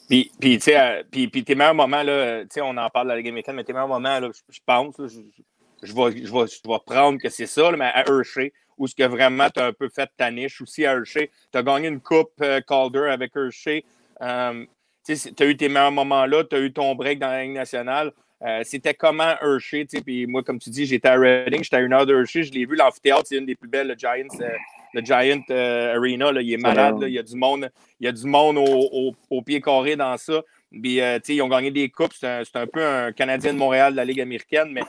Puis, 0.08 0.32
puis, 0.40 0.60
euh, 0.70 1.04
tes 1.12 1.56
meilleurs 1.56 1.76
moments, 1.76 2.04
là, 2.04 2.44
on 2.62 2.78
en 2.78 2.90
parle 2.90 3.08
dans 3.08 3.14
la 3.14 3.18
Ligue 3.18 3.28
américaine, 3.28 3.56
mais 3.56 3.64
tes 3.64 3.74
meilleurs 3.74 3.90
moments, 3.90 4.20
là, 4.20 4.30
je, 4.50 4.60
pense, 4.66 4.96
je, 4.98 5.94
vais, 5.94 6.18
je, 6.18 6.26
je 6.26 6.78
prendre 6.86 7.20
que 7.20 7.30
c'est 7.30 7.46
ça, 7.46 7.72
mais 7.72 7.86
à 7.86 8.08
Hershey, 8.08 8.54
où 8.78 8.88
ce 8.88 8.96
que 8.96 9.04
vraiment 9.04 9.50
tu 9.50 9.60
as 9.60 9.66
un 9.66 9.74
peu 9.74 9.90
fait 9.90 10.10
ta 10.16 10.32
niche 10.32 10.62
aussi 10.62 10.86
à 10.86 10.94
Hershey. 10.94 11.32
Tu 11.52 11.58
as 11.58 11.64
gagné 11.64 11.88
une 11.88 12.00
coupe 12.00 12.32
euh, 12.42 12.62
Calder 12.62 13.10
avec 13.10 13.36
Hershey. 13.36 13.84
Tu 14.20 15.14
as 15.40 15.46
eu 15.46 15.58
tes 15.58 15.68
meilleurs 15.68 15.92
moments 15.92 16.26
là, 16.26 16.44
tu 16.44 16.56
as 16.56 16.60
eu 16.60 16.72
ton 16.72 16.94
break 16.96 17.20
dans 17.20 17.28
la 17.28 17.44
Ligue 17.44 17.54
nationale. 17.54 18.14
Euh, 18.44 18.62
c'était 18.64 18.94
comment 18.94 19.36
Hershey, 19.42 19.86
puis 20.06 20.28
moi, 20.28 20.44
comme 20.44 20.60
tu 20.60 20.70
dis, 20.70 20.86
j'étais 20.86 21.08
à 21.08 21.16
Reading, 21.16 21.64
j'étais 21.64 21.78
à 21.78 21.80
une 21.80 21.94
heure 21.94 22.06
de 22.06 22.16
Hershey, 22.16 22.44
je 22.44 22.52
l'ai 22.52 22.66
vu, 22.66 22.76
l'amphithéâtre, 22.76 23.24
c'est 23.26 23.38
une 23.38 23.48
des 23.48 23.56
plus 23.56 23.68
belles, 23.68 23.88
le 23.88 23.96
Giants, 23.98 24.38
euh, 24.42 24.50
le 24.94 25.02
Giant 25.02 25.42
euh, 25.50 25.96
Arena, 25.96 26.32
là, 26.32 26.42
il 26.42 26.54
est 26.54 26.58
malade, 26.58 27.02
là, 27.02 27.08
il 27.08 27.14
y 27.16 27.20
a 27.20 27.24
du 27.24 27.36
monde, 27.36 27.72
il 28.00 28.06
y 28.06 28.08
a 28.08 28.12
du 28.12 28.28
monde 28.28 28.58
au, 28.60 29.16
au, 29.30 29.42
pied 29.42 29.60
carré 29.60 29.96
dans 29.96 30.16
ça. 30.18 30.44
Puis, 30.72 31.00
ils 31.30 31.42
ont 31.42 31.48
gagné 31.48 31.72
des 31.72 31.90
coupes, 31.90 32.14
c'est 32.14 32.28
un, 32.28 32.44
un, 32.54 32.68
peu 32.68 32.86
un 32.86 33.12
Canadien 33.12 33.54
de 33.54 33.58
Montréal 33.58 33.94
de 33.94 33.98
la 33.98 34.06
Ligue 34.06 34.22
américaine, 34.22 34.70
mais 34.72 34.82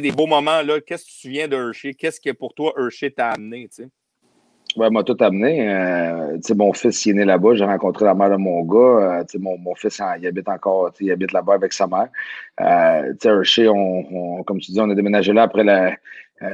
des 0.00 0.12
beaux 0.12 0.26
moments, 0.26 0.62
là, 0.62 0.80
qu'est-ce 0.80 1.04
que 1.04 1.10
tu 1.10 1.16
te 1.16 1.20
souviens 1.20 1.48
de 1.48 1.56
Hershey? 1.56 1.94
Qu'est-ce 1.94 2.20
que 2.20 2.30
pour 2.30 2.54
toi 2.54 2.72
Hershey 2.78 3.10
t'a 3.10 3.30
amené? 3.30 3.68
sais? 3.70 3.88
Ouais, 4.76 4.88
m'a 4.90 5.02
tout 5.02 5.16
amené. 5.20 5.68
Euh, 5.68 6.38
mon 6.56 6.72
fils 6.72 7.04
il 7.06 7.10
est 7.10 7.14
né 7.14 7.24
là-bas. 7.24 7.54
J'ai 7.54 7.64
rencontré 7.64 8.04
la 8.04 8.14
mère 8.14 8.30
de 8.30 8.36
mon 8.36 8.62
gars. 8.62 9.20
Euh, 9.20 9.24
mon, 9.38 9.58
mon 9.58 9.74
fils, 9.74 10.00
il 10.18 10.26
habite 10.26 10.48
encore, 10.48 10.92
il 11.00 11.10
habite 11.10 11.32
là-bas 11.32 11.54
avec 11.54 11.72
sa 11.72 11.86
mère. 11.86 12.08
Euh, 12.60 13.12
Hershey, 13.22 13.68
on, 13.68 14.42
comme 14.44 14.60
tu 14.60 14.72
dis, 14.72 14.80
on 14.80 14.88
a 14.88 14.94
déménagé 14.94 15.32
là 15.32 15.42
après 15.42 15.64
la, 15.64 15.92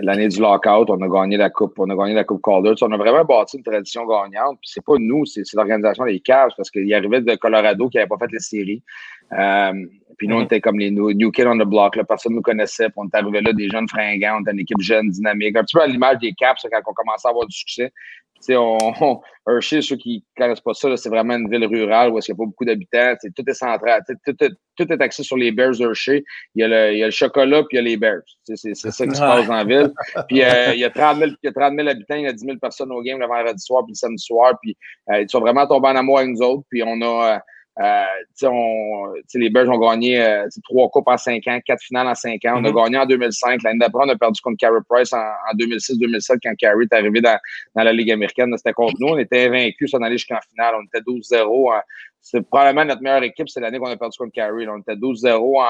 l'année 0.03 0.29
du 0.29 0.41
lockout, 0.41 0.91
on 0.91 1.01
a 1.01 1.09
gagné 1.09 1.37
la 1.37 1.51
coupe, 1.51 1.79
on 1.79 1.89
a 1.91 1.97
gagné 1.97 2.15
la 2.15 2.25
coupe 2.25 2.43
Calder. 2.43 2.75
On 2.83 2.93
a 2.93 2.97
vraiment 2.97 3.25
bâti 3.25 3.57
une 3.57 3.63
tradition 3.63 4.07
gagnante. 4.07 4.59
Puis 4.61 4.71
c'est 4.75 4.85
pas 4.85 4.97
nous, 4.99 5.25
c'est, 5.25 5.43
l'organisation 5.55 6.05
des 6.05 6.21
Cavs 6.21 6.53
parce 6.57 6.71
qu'il 6.71 6.93
arrivait 6.93 7.21
de 7.21 7.35
Colorado 7.37 7.89
qui 7.89 7.97
n'avait 7.97 8.09
pas 8.09 8.19
fait 8.19 8.33
les 8.33 8.41
séries. 8.41 8.83
Euh, 9.33 9.73
puis 10.17 10.27
nous, 10.27 10.37
on 10.37 10.41
mm-hmm. 10.41 10.45
était 10.45 10.61
comme 10.61 10.79
les 10.79 10.91
New, 10.91 11.31
Kids 11.31 11.47
on 11.47 11.59
the 11.59 11.65
Block. 11.65 11.97
Là, 11.97 12.05
personne 12.05 12.33
ne 12.33 12.37
nous 12.37 12.43
connaissait. 12.43 12.89
Puis 12.89 12.95
on 12.97 13.07
est 13.07 13.15
arrivé 13.15 13.41
là, 13.41 13.53
des 13.53 13.69
jeunes 13.69 13.89
fringants. 13.89 14.39
On 14.39 14.41
était 14.43 14.53
une 14.53 14.61
équipe 14.61 14.81
jeune, 14.81 15.11
dynamique. 15.11 15.57
Un 15.57 15.63
petit 15.63 15.77
peu 15.77 15.83
à 15.83 15.87
l'image 15.87 16.19
des 16.19 16.33
Caps 16.33 16.67
quand 16.71 16.81
on 16.87 16.93
commençait 16.93 17.29
à 17.29 17.31
avoir 17.31 17.47
du 17.47 17.57
succès. 17.57 17.93
On, 18.51 18.79
on, 19.01 19.21
Hershey, 19.49 19.81
ceux 19.81 19.97
qui 19.97 20.23
ne 20.37 20.43
connaissent 20.43 20.61
pas 20.61 20.75
ça, 20.75 20.95
c'est 20.97 21.09
vraiment 21.09 21.35
une 21.35 21.49
ville 21.49 21.65
rurale 21.65 22.11
où 22.11 22.19
il 22.19 22.23
n'y 22.29 22.33
a 22.33 22.37
pas 22.37 22.45
beaucoup 22.45 22.65
d'habitants. 22.65 23.15
Tout 23.35 23.49
est 23.49 23.55
central. 23.55 24.03
Tout, 24.27 24.35
tout, 24.77 24.93
est 24.93 25.03
axé 25.03 25.23
sur 25.23 25.37
les 25.37 25.53
Bears 25.53 25.81
Hershey. 25.81 26.23
Il 26.55 26.61
y 26.61 26.65
a 26.65 26.69
le, 26.69 26.93
il 26.93 26.99
y 26.99 27.03
a 27.03 27.07
le 27.07 27.13
chocolat 27.13 27.63
puis 27.63 27.73
il 27.73 27.77
y 27.77 27.79
a 27.79 27.83
les 27.83 27.97
Bears. 27.97 28.23
C'est 28.45 28.75
ça 28.75 29.07
qui 29.07 29.15
se 29.15 29.21
passe 29.21 29.47
dans 29.47 29.55
la 29.55 29.65
ville. 29.65 29.93
Puis 30.29 30.43
euh, 30.43 30.75
il, 30.75 30.81
y 30.81 30.85
a 30.85 30.91
30 30.91 31.19
000, 31.19 31.31
il 31.31 31.47
y 31.47 31.49
a 31.49 31.53
30 31.53 31.75
000 31.77 31.89
habitants, 31.89 32.17
il 32.17 32.25
y 32.25 32.27
a 32.27 32.33
10 32.33 32.45
000 32.45 32.59
personnes 32.59 32.93
au 32.93 33.01
game 33.01 33.19
le 33.19 33.27
vendredi 33.27 33.63
soir 33.63 33.85
puis 33.85 33.93
le 33.93 33.97
samedi 33.97 34.23
soir. 34.23 34.59
Puis 34.63 34.77
euh, 35.11 35.23
ils 35.23 35.31
sont 35.31 35.41
vraiment 35.41 35.67
tombés 35.67 35.89
en 35.89 35.97
amour 35.97 36.19
avec 36.19 36.31
nous 36.31 36.43
autres. 36.43 36.65
Puis 36.71 36.83
on 36.85 37.01
a. 37.01 37.37
Euh, 37.37 37.39
euh, 37.81 38.05
on, 38.45 39.13
les 39.35 39.51
Bears 39.51 39.69
ont 39.69 39.79
gagné 39.79 40.21
euh, 40.21 40.49
trois 40.65 40.89
coupes 40.89 41.07
en 41.07 41.17
cinq 41.17 41.47
ans, 41.47 41.59
quatre 41.65 41.83
finales 41.83 42.09
en 42.09 42.15
cinq 42.15 42.45
ans. 42.45 42.55
On 42.57 42.65
a 42.65 42.71
mm-hmm. 42.71 42.85
gagné 42.85 42.99
en 42.99 43.07
2005. 43.07 43.63
L'année 43.63 43.79
d'après, 43.79 44.03
on 44.05 44.09
a 44.09 44.17
perdu 44.17 44.41
contre 44.41 44.57
Carey 44.59 44.81
Price 44.89 45.13
en, 45.13 45.25
2006-2007 45.57 46.39
quand 46.43 46.55
Carey 46.59 46.85
est 46.91 46.93
arrivé 46.93 47.21
dans, 47.21 47.39
dans 47.77 47.85
la 47.85 47.93
Ligue 47.93 48.11
américaine. 48.11 48.53
C'était 48.57 48.73
contre 48.73 48.97
nous. 48.99 49.09
On 49.09 49.19
était 49.19 49.47
invaincus 49.47 49.95
on 49.95 50.03
allait 50.03 50.19
jusqu'en 50.19 50.41
finale. 50.51 50.75
On 50.81 50.85
était 50.85 51.05
12-0. 51.05 51.81
C'est 52.21 52.43
probablement 52.49 52.85
notre 52.85 53.03
meilleure 53.03 53.23
équipe. 53.23 53.49
C'est 53.49 53.61
l'année 53.61 53.79
qu'on 53.79 53.87
a 53.87 53.97
perdu 53.97 54.19
contre 54.19 54.33
Carey. 54.33 54.67
On 54.69 54.79
était 54.79 54.97
12-0 54.97 55.61
en 55.61 55.65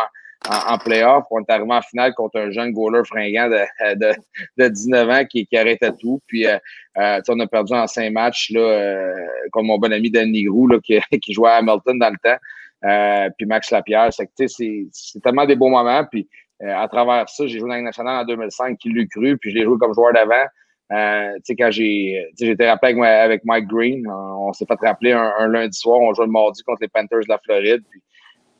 en, 0.46 0.78
playoff. 0.78 1.24
On 1.30 1.40
est 1.40 1.50
arrivé 1.50 1.72
en 1.72 1.82
finale 1.82 2.14
contre 2.14 2.38
un 2.38 2.50
jeune 2.50 2.72
goaler 2.72 3.02
fringant 3.04 3.48
de, 3.48 3.94
de, 3.94 4.14
de 4.56 4.68
19 4.68 5.08
ans 5.08 5.24
qui, 5.24 5.46
qui 5.46 5.56
arrêtait 5.56 5.92
tout. 6.00 6.20
Puis 6.26 6.46
euh, 6.46 6.58
euh 6.98 7.20
on 7.28 7.40
a 7.40 7.46
perdu 7.46 7.74
en 7.74 7.86
cinq 7.86 8.12
matchs 8.12 8.50
là, 8.52 8.60
euh, 8.60 9.26
contre 9.52 9.66
mon 9.66 9.78
bon 9.78 9.92
ami 9.92 10.10
Danny 10.10 10.44
Grou 10.44 10.68
là, 10.68 10.78
qui, 10.82 10.98
qui 11.22 11.32
jouait 11.32 11.50
à 11.50 11.56
Hamilton 11.56 11.98
dans 11.98 12.10
le 12.10 12.18
temps. 12.22 12.38
Euh, 12.84 13.28
puis 13.36 13.46
Max 13.46 13.70
Lapierre. 13.70 14.10
C'est, 14.12 14.28
c'est 14.46 15.20
tellement 15.22 15.46
des 15.46 15.56
beaux 15.56 15.68
moments. 15.68 16.04
Puis 16.10 16.28
à 16.60 16.88
travers 16.88 17.28
ça, 17.28 17.46
j'ai 17.46 17.58
joué 17.58 17.68
dans 17.68 17.76
la 17.76 17.82
nationale 17.82 18.22
en 18.22 18.24
2005, 18.24 18.78
qui 18.78 18.92
l'a 18.92 19.04
cru, 19.06 19.38
puis 19.38 19.50
je 19.50 19.58
l'ai 19.58 19.64
joué 19.64 19.76
comme 19.78 19.94
joueur 19.94 20.12
d'avant. 20.12 20.46
Euh, 20.90 21.38
quand 21.50 21.70
j'ai 21.70 22.26
été 22.40 22.66
rappelé 22.66 22.92
avec, 22.92 23.04
avec, 23.04 23.44
Mike 23.44 23.66
Green, 23.66 24.06
on, 24.08 24.52
s'est 24.54 24.64
fait 24.66 24.78
rappeler 24.80 25.12
un, 25.12 25.32
un, 25.38 25.48
lundi 25.48 25.78
soir, 25.78 26.00
on 26.00 26.14
jouait 26.14 26.24
le 26.24 26.32
mardi 26.32 26.62
contre 26.62 26.78
les 26.80 26.88
Panthers 26.88 27.20
de 27.20 27.28
la 27.28 27.38
Floride. 27.38 27.82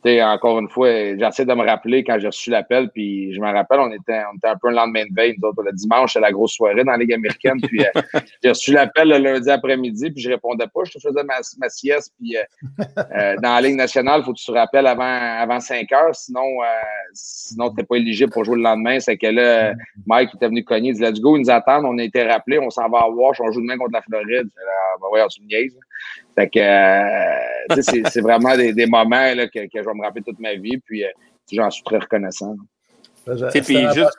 Encore 0.07 0.59
une 0.59 0.69
fois, 0.69 0.89
j'essaie 1.17 1.45
de 1.45 1.55
me 1.55 1.65
rappeler 1.65 2.05
quand 2.05 2.19
j'ai 2.19 2.29
reçu 2.29 2.51
l'appel, 2.51 2.89
puis 2.91 3.35
je 3.35 3.41
me 3.41 3.47
rappelle, 3.53 3.81
on 3.81 3.91
était, 3.91 4.23
on 4.33 4.37
était 4.37 4.49
un 4.49 4.57
peu 4.57 4.69
le 4.69 4.77
lendemain 4.77 5.05
de 5.05 5.15
veille, 5.15 5.35
nous 5.39 5.49
autres, 5.49 5.63
le 5.63 5.73
dimanche, 5.73 6.15
c'est 6.15 6.21
la 6.21 6.33
grosse 6.33 6.53
soirée 6.53 6.85
dans 6.85 6.93
la 6.93 6.99
Ligue 6.99 7.13
américaine, 7.13 7.61
puis 7.61 7.85
euh, 7.85 8.01
j'ai 8.43 8.51
reçu 8.51 8.73
l'appel 8.73 9.09
le 9.09 9.19
lundi 9.19 9.51
après-midi, 9.51 10.11
puis 10.11 10.23
je 10.23 10.31
répondais 10.31 10.67
pas, 10.73 10.81
je 10.85 10.93
faisais 10.93 11.25
ma, 11.25 11.35
ma 11.59 11.69
sieste, 11.69 12.15
puis 12.19 12.37
euh, 12.37 12.43
euh, 12.99 13.37
dans 13.43 13.55
la 13.55 13.61
Ligue 13.61 13.77
nationale, 13.77 14.21
il 14.21 14.25
faut 14.25 14.33
que 14.33 14.39
tu 14.39 14.47
te 14.47 14.53
rappelles 14.53 14.87
avant, 14.87 15.05
avant 15.05 15.61
5 15.61 15.91
heures, 15.93 16.15
sinon, 16.15 16.47
sinon 17.13 17.71
tu 17.71 17.77
n'es 17.77 17.85
pas 17.85 17.97
éligible 17.97 18.33
pour 18.33 18.45
jouer 18.45 18.57
le 18.57 18.63
lendemain, 18.63 19.01
c'est 19.01 19.17
que 19.17 19.27
là, 19.27 19.75
Mike 20.07 20.31
était 20.35 20.49
venu 20.49 20.65
cogner, 20.65 20.91
il 20.91 20.95
dit 20.95 21.01
«Let's 21.03 21.21
go, 21.21 21.37
ils 21.37 21.41
nous 21.41 21.51
attendent, 21.51 21.85
on 21.85 21.99
a 21.99 22.03
été 22.03 22.23
rappelés, 22.23 22.59
on 22.59 22.71
s'en 22.71 22.89
va 22.89 23.01
à 23.01 23.09
Wash, 23.09 23.41
on 23.41 23.51
joue 23.51 23.61
demain 23.61 23.77
contre 23.77 23.93
la 23.93 24.03
Floride.» 24.03 24.49
Ben 25.01 25.09
ouais, 25.13 25.23
on 25.25 25.29
se 25.29 25.41
fait 26.35 26.49
que 26.49 26.59
euh, 26.61 27.83
c'est 27.83 28.21
vraiment 28.21 28.57
des, 28.57 28.73
des 28.73 28.87
moments 28.87 29.35
là, 29.35 29.49
que, 29.49 29.61
que, 29.61 29.83
je 29.83 29.85
vais 29.85 29.95
me 29.95 30.05
rappeler 30.05 30.23
toute 30.23 30.39
ma 30.39 30.55
vie. 30.55 30.79
Puis 30.79 31.05
euh, 31.05 31.09
j'en 31.53 31.71
suis 31.71 31.83
très 31.83 31.99
reconnaissant. 31.99 32.57
C'était 33.51 33.83
ma, 33.83 33.93
juste... 33.93 34.17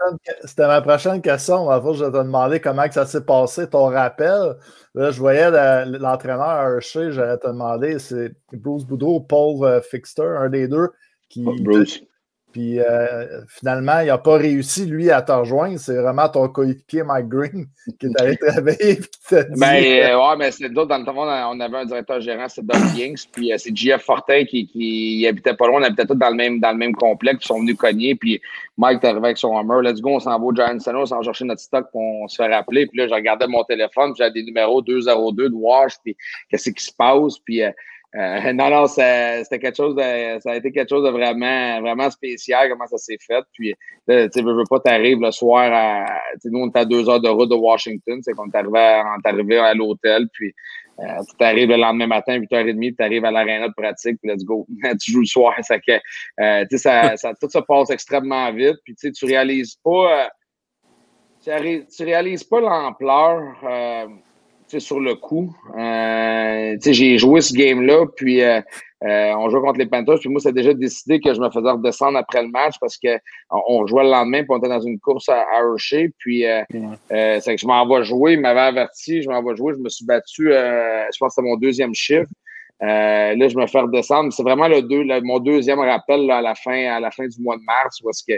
ma, 0.57 0.81
prochaine 0.81 1.21
question. 1.21 1.69
En 1.69 1.81
fait, 1.81 1.93
je 1.95 2.05
vais 2.05 2.11
te 2.11 2.17
demander 2.17 2.59
comment 2.59 2.87
que 2.87 2.93
ça 2.93 3.05
s'est 3.05 3.25
passé, 3.25 3.67
ton 3.67 3.85
rappel. 3.85 4.55
Là, 4.93 5.11
je 5.11 5.19
voyais 5.19 5.49
l'entraîneur 5.85 6.75
Hershey, 6.75 7.11
j'allais 7.11 7.37
te 7.37 7.47
demander, 7.47 7.99
c'est 7.99 8.31
Bruce 8.53 8.85
Boudreau 8.85 9.15
ou 9.15 9.21
Paul 9.21 9.63
euh, 9.63 9.81
Fixter, 9.81 10.35
un 10.37 10.49
des 10.49 10.67
deux, 10.67 10.89
qui, 11.29 11.43
Bruce. 11.61 12.01
Puis 12.51 12.79
euh, 12.79 13.41
finalement, 13.47 13.99
il 13.99 14.07
n'a 14.07 14.17
pas 14.17 14.37
réussi, 14.37 14.85
lui, 14.87 15.11
à 15.11 15.21
te 15.21 15.31
rejoindre. 15.31 15.77
C'est 15.77 15.95
vraiment 15.95 16.27
ton 16.29 16.47
coéquipier 16.47 17.03
Mike 17.03 17.27
Green 17.27 17.67
qui 17.99 18.07
est 18.07 18.21
allé 18.21 18.37
travailler 18.37 18.91
et 18.91 18.97
qui 18.97 19.09
t'a 19.29 19.43
dit. 19.43 19.59
Ben, 19.59 19.83
euh, 19.83 20.17
ouais, 20.17 20.35
mais 20.37 20.51
c'est 20.51 20.69
d'autres. 20.69 20.89
Dans 20.89 20.97
le 20.97 21.05
temps, 21.05 21.13
on 21.15 21.59
avait 21.59 21.77
un 21.77 21.85
directeur 21.85 22.19
gérant, 22.21 22.49
c'est 22.49 22.65
Doug 22.65 22.81
Yanks. 22.95 23.29
Puis 23.31 23.53
euh, 23.53 23.57
c'est 23.59 23.75
JF 23.75 24.01
Fortin 24.01 24.45
qui, 24.45 24.65
qui 24.67 25.27
habitait 25.27 25.53
pas 25.53 25.67
loin. 25.67 25.79
On 25.79 25.83
habitait 25.83 26.07
tous 26.07 26.15
dans 26.15 26.29
le 26.29 26.35
même, 26.35 26.59
dans 26.59 26.71
le 26.71 26.77
même 26.77 26.95
complexe. 26.95 27.45
Ils 27.45 27.47
sont 27.47 27.59
venus 27.59 27.75
cogner. 27.75 28.15
Puis 28.15 28.41
Mike 28.77 29.03
est 29.03 29.07
arrivé 29.07 29.25
avec 29.25 29.37
son 29.37 29.55
Hummer. 29.59 29.83
Let's 29.83 30.01
go, 30.01 30.15
on 30.15 30.19
s'en 30.19 30.31
va 30.31 30.43
au 30.43 30.55
Giant 30.55 30.79
Center, 30.79 30.97
on 30.97 31.05
s'en 31.05 31.17
va 31.17 31.23
chercher 31.23 31.45
notre 31.45 31.61
stock. 31.61 31.85
Puis 31.91 32.01
on 32.01 32.27
se 32.27 32.35
fait 32.35 32.51
rappeler. 32.51 32.87
Puis 32.87 32.97
là, 32.97 33.07
je 33.07 33.13
regardais 33.13 33.47
mon 33.47 33.63
téléphone. 33.63 34.13
Puis 34.13 34.17
j'avais 34.17 34.31
des 34.31 34.43
numéros 34.43 34.81
202 34.81 35.49
de 35.49 35.53
Wash. 35.53 35.93
Puis 36.03 36.17
qu'est-ce 36.49 36.71
qui 36.71 36.83
se 36.83 36.91
passe. 36.91 37.37
Puis. 37.45 37.61
Euh, 37.61 37.69
non, 38.53 38.69
non, 38.71 38.87
c'était 38.87 39.59
quelque 39.59 39.75
chose 39.75 39.95
de, 39.95 40.39
ça 40.39 40.51
a 40.51 40.55
été 40.55 40.71
quelque 40.71 40.89
chose 40.89 41.05
de 41.05 41.11
vraiment, 41.11 41.79
vraiment 41.81 42.09
spécial, 42.09 42.67
comment 42.69 42.87
ça 42.87 42.97
s'est 42.97 43.19
fait. 43.21 43.43
Puis, 43.53 43.75
tu 44.07 44.29
sais, 44.31 44.41
veux, 44.41 44.55
veux 44.55 44.63
pas, 44.67 44.79
t'arrives 44.79 45.19
le 45.19 45.29
soir 45.31 45.69
à, 45.71 46.19
nous, 46.45 46.59
on 46.59 46.69
était 46.69 46.79
à 46.79 46.85
deux 46.85 47.07
heures 47.07 47.21
de 47.21 47.29
route 47.29 47.49
de 47.49 47.55
Washington, 47.55 48.19
c'est 48.23 48.33
qu'on 48.33 48.49
arrivé 48.51 48.79
à, 48.79 49.15
arrivé 49.23 49.57
à 49.59 49.75
l'hôtel, 49.75 50.27
puis 50.33 50.51
euh, 50.99 51.21
tu 51.37 51.45
arrives 51.45 51.69
le 51.69 51.77
lendemain 51.77 52.07
matin, 52.07 52.39
8h30, 52.39 52.95
tu 52.97 53.03
arrives 53.03 53.25
à 53.25 53.31
l'aréna 53.31 53.67
de 53.67 53.73
pratique, 53.73 54.17
puis 54.21 54.31
let's 54.31 54.43
go. 54.43 54.65
tu 55.01 55.11
joues 55.11 55.21
le 55.21 55.25
soir. 55.25 55.53
Ça, 55.61 55.79
que, 55.79 55.99
euh, 56.39 56.65
ça, 56.77 57.15
ça, 57.17 57.33
tout 57.39 57.49
se 57.49 57.59
passe 57.59 57.91
extrêmement 57.91 58.51
vite, 58.51 58.77
puis 58.83 58.95
tu 58.95 59.11
tu 59.11 59.25
réalises 59.25 59.75
pas, 59.83 60.29
tu, 61.43 62.03
réalises 62.03 62.43
pas 62.43 62.59
l'ampleur 62.59 63.55
sur 64.77 64.99
le 64.99 65.15
coup. 65.15 65.51
j'ai 65.75 67.17
joué 67.17 67.41
ce 67.41 67.53
game-là, 67.53 68.05
puis 68.15 68.41
on 69.01 69.49
jouait 69.49 69.61
contre 69.61 69.79
les 69.79 69.87
Panthers, 69.87 70.19
puis 70.19 70.29
moi, 70.29 70.39
c'est 70.39 70.53
déjà 70.53 70.73
décidé 70.73 71.19
que 71.19 71.33
je 71.33 71.39
me 71.39 71.49
faisais 71.49 71.71
redescendre 71.71 72.19
après 72.19 72.43
le 72.43 72.49
match 72.49 72.75
parce 72.79 72.97
que 72.97 73.17
on, 73.49 73.87
jouait 73.87 74.03
le 74.03 74.11
lendemain, 74.11 74.43
puis 74.43 74.49
on 74.51 74.57
était 74.57 74.69
dans 74.69 74.81
une 74.81 74.99
course 74.99 75.29
à, 75.29 75.43
Hershey, 75.57 76.11
puis 76.19 76.43
c'est 77.09 77.55
que 77.55 77.57
je 77.57 77.65
m'en 77.65 77.87
vais 77.87 78.03
jouer, 78.03 78.33
il 78.33 78.41
m'avait 78.41 78.59
averti, 78.59 79.23
je 79.23 79.29
m'en 79.29 79.41
vais 79.41 79.55
jouer, 79.55 79.73
je 79.75 79.79
me 79.79 79.89
suis 79.89 80.05
battu, 80.05 80.51
je 80.51 81.17
pense 81.19 81.29
que 81.29 81.41
c'était 81.41 81.47
mon 81.47 81.57
deuxième 81.57 81.95
chiffre. 81.95 82.29
là, 82.81 83.47
je 83.47 83.57
me 83.57 83.65
fais 83.65 83.79
redescendre. 83.79 84.31
C'est 84.31 84.43
vraiment 84.43 84.67
le 84.67 84.83
deux, 84.83 85.03
mon 85.23 85.39
deuxième 85.39 85.79
rappel 85.79 86.29
à, 86.29 86.41
la 86.41 86.53
fin, 86.53 86.91
à 86.91 86.99
la 86.99 87.09
fin 87.09 87.25
du 87.27 87.41
mois 87.41 87.57
de 87.57 87.63
mars, 87.63 87.99
parce 88.03 88.21
que 88.21 88.33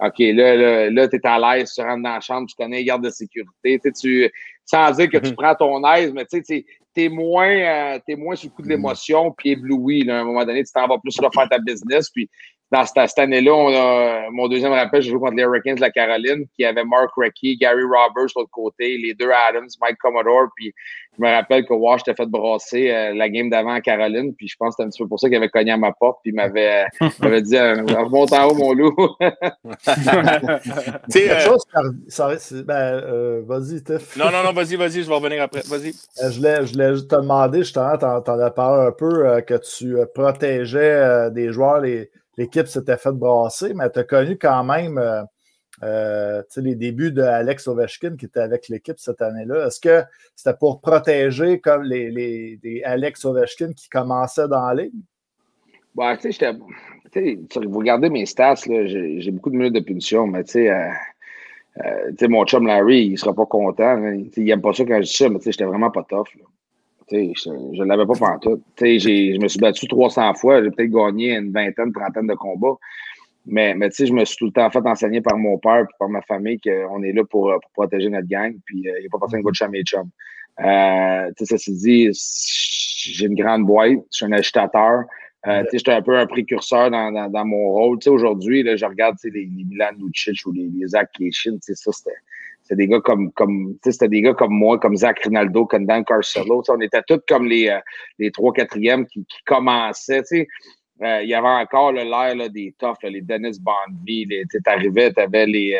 OK, 0.00 0.18
là, 0.18 0.56
là, 0.56 0.90
là 0.90 1.08
tu 1.08 1.16
es 1.16 1.26
à 1.26 1.38
l'aise, 1.38 1.72
tu 1.74 1.82
rentres 1.82 2.02
dans 2.02 2.14
la 2.14 2.20
chambre, 2.20 2.46
tu 2.48 2.56
connais 2.56 2.78
les 2.78 2.84
gardes 2.84 3.04
de 3.04 3.10
sécurité. 3.10 3.80
Tu, 4.00 4.30
sans 4.64 4.90
dire 4.92 5.10
que 5.10 5.18
tu 5.18 5.30
mhm. 5.30 5.36
prends 5.36 5.54
ton 5.54 5.84
aise, 5.92 6.12
mais 6.12 6.24
tu 6.24 6.42
sais, 6.42 6.64
tu 6.94 7.02
es 7.02 7.08
moins, 7.08 7.50
euh, 7.50 7.98
es 8.06 8.16
moins 8.16 8.34
sous 8.34 8.46
le 8.46 8.52
coup 8.52 8.62
de 8.62 8.66
mhm. 8.66 8.72
l'émotion, 8.72 9.32
puis 9.32 9.50
ébloui. 9.50 10.04
Là, 10.04 10.18
à 10.18 10.20
un 10.22 10.24
moment 10.24 10.44
donné, 10.44 10.64
tu 10.64 10.72
t'en 10.72 10.86
vas 10.86 10.98
plus 10.98 11.20
là, 11.20 11.28
faire 11.34 11.48
ta 11.48 11.58
business. 11.58 12.08
Puis 12.10 12.30
dans 12.70 12.84
cette, 12.84 13.08
cette 13.08 13.18
année-là, 13.18 14.28
mon 14.30 14.48
deuxième 14.48 14.72
rappel, 14.72 15.02
j'ai 15.02 15.10
joué 15.10 15.18
contre 15.18 15.34
les 15.34 15.42
Hurricanes 15.42 15.76
de 15.76 15.80
la 15.80 15.90
Caroline, 15.90 16.46
qui 16.56 16.64
avait 16.64 16.84
Mark 16.84 17.10
Recchi, 17.16 17.56
Gary 17.56 17.82
Roberts 17.82 18.28
de 18.34 18.40
l'autre 18.40 18.50
côté, 18.50 18.96
les 18.98 19.14
deux 19.14 19.30
Adams, 19.48 19.68
Mike 19.80 19.98
Commodore, 19.98 20.48
puis 20.54 20.72
je 21.18 21.24
me 21.24 21.30
rappelle 21.30 21.66
que 21.66 21.74
Wash 21.74 22.04
t'a 22.04 22.14
fait 22.14 22.26
brasser 22.26 22.90
euh, 22.90 23.14
la 23.14 23.28
game 23.28 23.50
d'avant 23.50 23.74
à 23.74 23.80
Caroline, 23.80 24.34
puis 24.34 24.48
je 24.48 24.56
pense 24.58 24.70
que 24.70 24.72
c'était 24.76 24.86
un 24.86 24.90
petit 24.90 25.02
peu 25.02 25.08
pour 25.08 25.18
ça 25.18 25.28
qu'il 25.28 25.36
avait 25.36 25.48
cogné 25.48 25.72
à 25.72 25.76
ma 25.76 25.92
porte, 25.92 26.20
puis 26.22 26.30
il 26.30 26.34
m'avait, 26.34 26.86
m'avait 27.20 27.42
dit 27.42 27.56
euh, 27.56 27.82
remonte 27.84 28.32
en 28.32 28.48
haut, 28.48 28.54
mon 28.54 28.72
loup. 28.72 28.94
tu 29.20 29.28
sais, 31.08 31.30
euh, 31.30 32.62
ben, 32.64 33.40
vas-y, 33.46 33.82
Tiff. 33.82 34.16
non, 34.16 34.30
non, 34.30 34.44
non, 34.44 34.52
vas-y, 34.52 34.76
vas-y, 34.76 35.02
je 35.02 35.08
vais 35.08 35.14
revenir 35.14 35.42
après. 35.42 35.60
Vas-y. 35.66 35.92
je 35.92 36.36
voulais, 36.36 36.96
je 36.96 37.02
te 37.02 37.16
demander, 37.16 37.58
justement, 37.58 37.98
t'en, 37.98 38.22
t'en 38.22 38.38
as 38.38 38.50
parlé 38.50 38.86
un 38.86 38.92
peu, 38.92 39.42
que 39.42 39.54
tu 39.54 39.96
protégeais 40.14 41.30
des 41.32 41.52
joueurs, 41.52 41.82
l'équipe 42.36 42.66
s'était 42.66 42.96
fait 42.96 43.12
brasser, 43.12 43.74
mais 43.74 43.90
tu 43.90 43.98
as 43.98 44.04
connu 44.04 44.38
quand 44.38 44.64
même 44.64 45.26
euh, 45.82 46.42
les 46.56 46.74
débuts 46.74 47.12
d'Alex 47.12 47.66
Ovechkin 47.66 48.16
qui 48.16 48.26
était 48.26 48.40
avec 48.40 48.68
l'équipe 48.68 48.98
cette 48.98 49.22
année-là, 49.22 49.66
est-ce 49.66 49.80
que 49.80 50.02
c'était 50.36 50.56
pour 50.56 50.80
protéger 50.80 51.60
comme 51.60 51.84
les, 51.84 52.10
les, 52.10 52.82
Alex 52.84 53.24
Ovechkin 53.24 53.72
qui 53.72 53.88
commençaient 53.88 54.48
dans 54.48 54.66
la 54.66 54.82
ligue? 54.82 54.92
Bah, 55.94 56.16
tu 56.16 56.32
sais, 56.32 56.52
vous 57.14 57.78
regardez 57.78 58.10
mes 58.10 58.26
stats, 58.26 58.56
j'ai 58.66 59.30
beaucoup 59.30 59.50
de 59.50 59.56
minutes 59.56 59.74
de 59.74 59.80
punition, 59.80 60.26
mais 60.26 60.44
tu 60.44 60.52
sais, 60.52 60.70
euh, 60.70 60.90
euh, 61.84 62.28
mon 62.28 62.44
chum 62.44 62.66
Larry, 62.66 63.06
il 63.06 63.12
ne 63.12 63.16
sera 63.16 63.34
pas 63.34 63.46
content. 63.46 64.02
il 64.36 64.44
n'aime 64.44 64.60
pas 64.60 64.72
ça 64.72 64.84
quand 64.84 64.96
je 64.96 65.08
dis 65.08 65.16
ça, 65.16 65.28
mais 65.28 65.38
j'étais 65.42 65.64
vraiment 65.64 65.90
pas 65.90 66.04
tough. 66.04 66.28
Je 67.10 67.82
ne 67.82 67.84
l'avais 67.84 68.06
pas 68.06 68.14
pantoute. 68.14 68.62
Je 68.78 69.40
me 69.40 69.48
suis 69.48 69.58
battu 69.58 69.86
300 69.86 70.34
fois, 70.34 70.62
j'ai 70.62 70.70
peut-être 70.70 70.90
gagné 70.90 71.36
une 71.36 71.52
vingtaine, 71.52 71.92
trentaine 71.92 72.26
de 72.26 72.34
combats. 72.34 72.76
Mais, 73.46 73.74
mais 73.74 73.88
je 73.90 74.12
me 74.12 74.24
suis 74.24 74.36
tout 74.36 74.46
le 74.46 74.52
temps 74.52 74.70
fait 74.70 74.86
enseigner 74.86 75.20
par 75.20 75.36
mon 75.36 75.58
père 75.58 75.80
et 75.80 75.94
par 75.98 76.08
ma 76.08 76.20
famille 76.22 76.60
qu'on 76.60 77.02
est 77.02 77.12
là 77.12 77.24
pour, 77.24 77.52
pour, 77.60 77.70
protéger 77.72 78.08
notre 78.08 78.28
gang. 78.28 78.54
Puis 78.64 78.88
euh, 78.88 78.98
il 78.98 79.00
n'y 79.00 79.06
a 79.06 79.10
pas 79.10 79.18
personne 79.18 79.40
qui 79.40 79.94
va. 79.96 80.02
Euh, 80.60 81.32
tu 81.36 81.46
sais, 81.46 81.56
ça 81.56 81.58
s'est 81.58 81.72
dit, 81.72 82.10
j'ai 82.12 83.26
une 83.26 83.34
grande 83.34 83.64
boîte, 83.64 83.98
je 84.12 84.16
suis 84.16 84.26
un 84.26 84.32
agitateur. 84.32 85.04
Euh, 85.46 85.64
j'étais 85.72 85.92
un 85.92 86.02
peu 86.02 86.18
un 86.18 86.26
précurseur 86.26 86.90
dans, 86.90 87.44
mon 87.46 87.72
rôle. 87.72 87.98
Aujourd'hui, 88.08 88.62
je 88.76 88.84
regarde 88.84 89.16
les, 89.24 89.30
les 89.30 89.64
Milan 89.64 89.90
Lucic 89.98 90.44
ou 90.46 90.52
les, 90.52 90.68
les 90.68 90.88
Zach 90.88 91.10
Kishin, 91.12 91.56
ça, 91.60 91.92
c'était 91.92 92.10
c'était 92.70 92.82
des 92.82 92.88
gars 92.88 93.00
comme 93.00 93.32
comme 93.32 93.76
c'était 93.82 94.08
des 94.08 94.22
gars 94.22 94.34
comme 94.34 94.52
moi 94.52 94.78
comme 94.78 94.96
Zach 94.96 95.18
Rinaldo 95.20 95.66
comme 95.66 95.86
Dan 95.86 96.04
Carcelo 96.04 96.62
on 96.68 96.80
était 96.80 97.02
tous 97.06 97.20
comme 97.28 97.46
les 97.46 97.68
euh, 97.68 97.80
les 98.18 98.30
trois 98.30 98.52
quatrièmes 98.52 99.06
qui, 99.06 99.24
qui 99.26 99.38
commençaient 99.44 100.22
tu 100.22 100.36
sais 100.36 100.48
euh, 101.02 101.22
il 101.22 101.30
y 101.30 101.34
avait 101.34 101.48
encore 101.48 101.92
l'air 101.92 102.50
des 102.50 102.74
toughs, 102.78 103.02
les 103.04 103.22
Dennis 103.22 103.58
Bondby. 103.58 104.26
Tu 104.28 104.60
arrivais, 104.66 105.12
tu 105.12 105.20
avais 105.20 105.46
les 105.46 105.74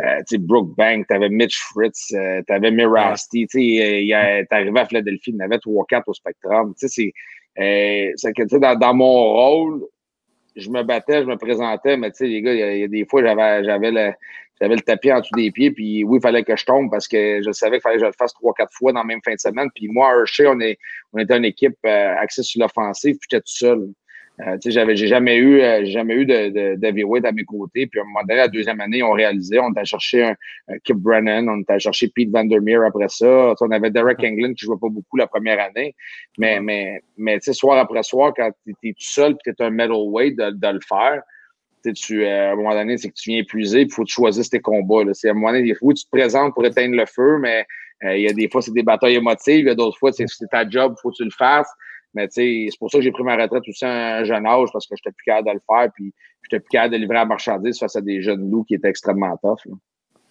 euh, 0.00 0.04
euh 0.04 0.38
Brooke 0.38 0.76
Bank, 0.76 1.06
tu 1.08 1.14
avais 1.14 1.28
Mitch 1.28 1.58
Fritz, 1.72 2.12
euh, 2.14 2.40
tu 2.46 2.52
avais 2.52 2.70
Mirasti. 2.70 3.46
Tu 3.48 3.58
arrivais 4.12 4.80
à 4.80 4.86
Philadelphie, 4.86 5.30
il 5.30 5.34
y 5.34 5.42
en 5.42 5.44
avait 5.46 5.56
3-4 5.56 6.02
au 6.06 6.14
Spectrum. 6.14 6.72
C'est 6.76 7.12
que 7.56 8.58
dans, 8.58 8.78
dans 8.78 8.94
mon 8.94 9.12
rôle, 9.12 9.86
je 10.54 10.70
me 10.70 10.82
battais, 10.84 11.22
je 11.22 11.26
me 11.26 11.36
présentais, 11.36 11.96
mais 11.96 12.10
tu 12.12 12.18
sais, 12.18 12.26
les 12.26 12.42
gars, 12.42 12.52
il 12.52 12.78
y, 12.78 12.84
a 12.84 12.88
des 12.88 13.06
fois, 13.06 13.22
j'avais 13.22 13.64
j'avais 13.64 13.90
le, 13.90 14.12
j'avais 14.60 14.74
le 14.74 14.82
tapis 14.82 15.12
en 15.12 15.20
dessous 15.20 15.34
des 15.36 15.50
pieds, 15.50 15.70
puis 15.70 16.04
oui, 16.04 16.18
il 16.18 16.22
fallait 16.22 16.44
que 16.44 16.56
je 16.56 16.64
tombe 16.64 16.90
parce 16.90 17.08
que 17.08 17.40
je 17.42 17.50
savais 17.52 17.76
qu'il 17.76 17.82
fallait 17.82 17.96
que 17.96 18.02
je 18.02 18.06
le 18.06 18.12
fasse 18.12 18.34
trois, 18.34 18.52
quatre 18.54 18.72
fois 18.74 18.92
dans 18.92 19.00
la 19.00 19.06
même 19.06 19.20
fin 19.24 19.34
de 19.34 19.40
semaine. 19.40 19.68
Puis 19.74 19.88
moi, 19.88 20.12
Hershey, 20.14 20.46
on, 20.46 20.60
est, 20.60 20.78
on 21.12 21.18
était 21.18 21.36
une 21.36 21.44
équipe 21.44 21.78
axée 21.84 22.42
sur 22.42 22.60
l'offensive, 22.60 23.16
puis 23.18 23.28
j'étais 23.30 23.40
tout 23.40 23.52
seul. 23.52 23.88
Euh, 24.46 24.56
j'avais, 24.64 24.96
j'ai 24.96 25.06
jamais 25.06 25.36
eu, 25.36 25.60
euh, 25.60 25.84
jamais 25.84 26.14
eu 26.14 26.24
de, 26.24 26.76
de, 26.76 27.26
à 27.26 27.32
mes 27.32 27.44
côtés. 27.44 27.86
Puis 27.86 28.00
à 28.00 28.02
un 28.02 28.06
moment 28.06 28.20
donné, 28.22 28.36
la 28.36 28.48
deuxième 28.48 28.80
année, 28.80 29.02
on 29.02 29.12
réalisait, 29.12 29.58
on 29.58 29.70
était 29.70 29.84
cherché 29.84 30.24
un, 30.24 30.34
un 30.68 30.78
Kip 30.82 30.96
Brennan, 30.96 31.48
on 31.48 31.60
était 31.60 31.78
cherché 31.78 32.08
Pete 32.08 32.30
Vandermeer 32.30 32.82
après 32.86 33.08
ça. 33.08 33.54
on 33.60 33.70
avait 33.70 33.90
Derek 33.90 34.18
England 34.20 34.54
qui 34.54 34.64
jouait 34.64 34.78
pas 34.80 34.88
beaucoup 34.88 35.16
la 35.16 35.26
première 35.26 35.60
année. 35.60 35.94
Mais, 36.38 36.60
mais, 36.60 37.02
mais 37.18 37.38
tu 37.38 37.46
sais, 37.46 37.52
soir 37.52 37.78
après 37.78 38.02
soir, 38.02 38.32
quand 38.34 38.50
tu 38.64 38.72
es 38.88 38.92
tout 38.92 39.00
seul 39.00 39.32
et 39.32 39.52
tu 39.52 39.62
es 39.62 39.66
un 39.66 39.70
middleweight 39.70 40.36
de, 40.36 40.50
de 40.50 40.68
le 40.68 40.80
faire, 40.88 41.22
tu, 41.82 42.24
euh, 42.24 42.50
à 42.50 42.52
un 42.52 42.56
moment 42.56 42.74
donné, 42.74 42.96
c'est 42.98 43.08
que 43.08 43.14
tu 43.14 43.30
viens 43.30 43.40
épuisé, 43.40 43.82
il 43.82 43.92
faut 43.92 44.02
que 44.02 44.08
tu 44.08 44.14
choisisses 44.14 44.50
tes 44.50 44.60
combats. 44.60 45.04
Là. 45.04 45.14
C'est 45.14 45.28
à 45.28 45.30
un 45.32 45.34
moment 45.34 45.52
donné, 45.52 45.68
il 45.68 45.76
faut 45.76 45.88
que 45.88 45.94
tu 45.94 46.04
te 46.04 46.10
présentes 46.10 46.54
pour 46.54 46.64
éteindre 46.64 46.96
le 46.96 47.06
feu, 47.06 47.38
mais 47.38 47.66
il 48.02 48.20
y 48.20 48.28
a 48.28 48.32
des 48.32 48.48
fois, 48.48 48.62
c'est 48.62 48.72
des 48.72 48.82
batailles 48.82 49.16
émotives, 49.16 49.60
il 49.60 49.66
y 49.66 49.70
a 49.70 49.74
d'autres 49.74 49.98
fois, 49.98 50.12
c'est, 50.12 50.24
c'est 50.26 50.48
ta 50.50 50.68
job, 50.68 50.94
il 50.96 51.00
faut 51.00 51.10
que 51.10 51.16
tu 51.16 51.24
le 51.24 51.30
fasses. 51.30 51.70
Mais 52.14 52.26
c'est 52.30 52.68
pour 52.78 52.90
ça 52.90 52.98
que 52.98 53.04
j'ai 53.04 53.12
pris 53.12 53.22
ma 53.22 53.36
retraite 53.36 53.62
aussi 53.68 53.84
à 53.84 54.18
un 54.18 54.24
jeune 54.24 54.46
âge, 54.46 54.68
parce 54.72 54.86
que 54.86 54.96
j'étais 54.96 55.12
plus 55.12 55.24
capable 55.24 55.48
de 55.48 55.54
le 55.54 55.60
faire, 55.66 55.92
puis 55.94 56.12
j'étais 56.42 56.60
plus 56.60 56.70
capable 56.70 56.94
de 56.94 56.98
livrer 56.98 57.14
la 57.14 57.24
marchandise 57.24 57.78
face 57.78 57.94
à 57.96 58.00
des 58.00 58.20
jeunes 58.20 58.50
loups 58.50 58.64
qui 58.64 58.74
étaient 58.74 58.88
extrêmement 58.88 59.36
tough. 59.36 59.72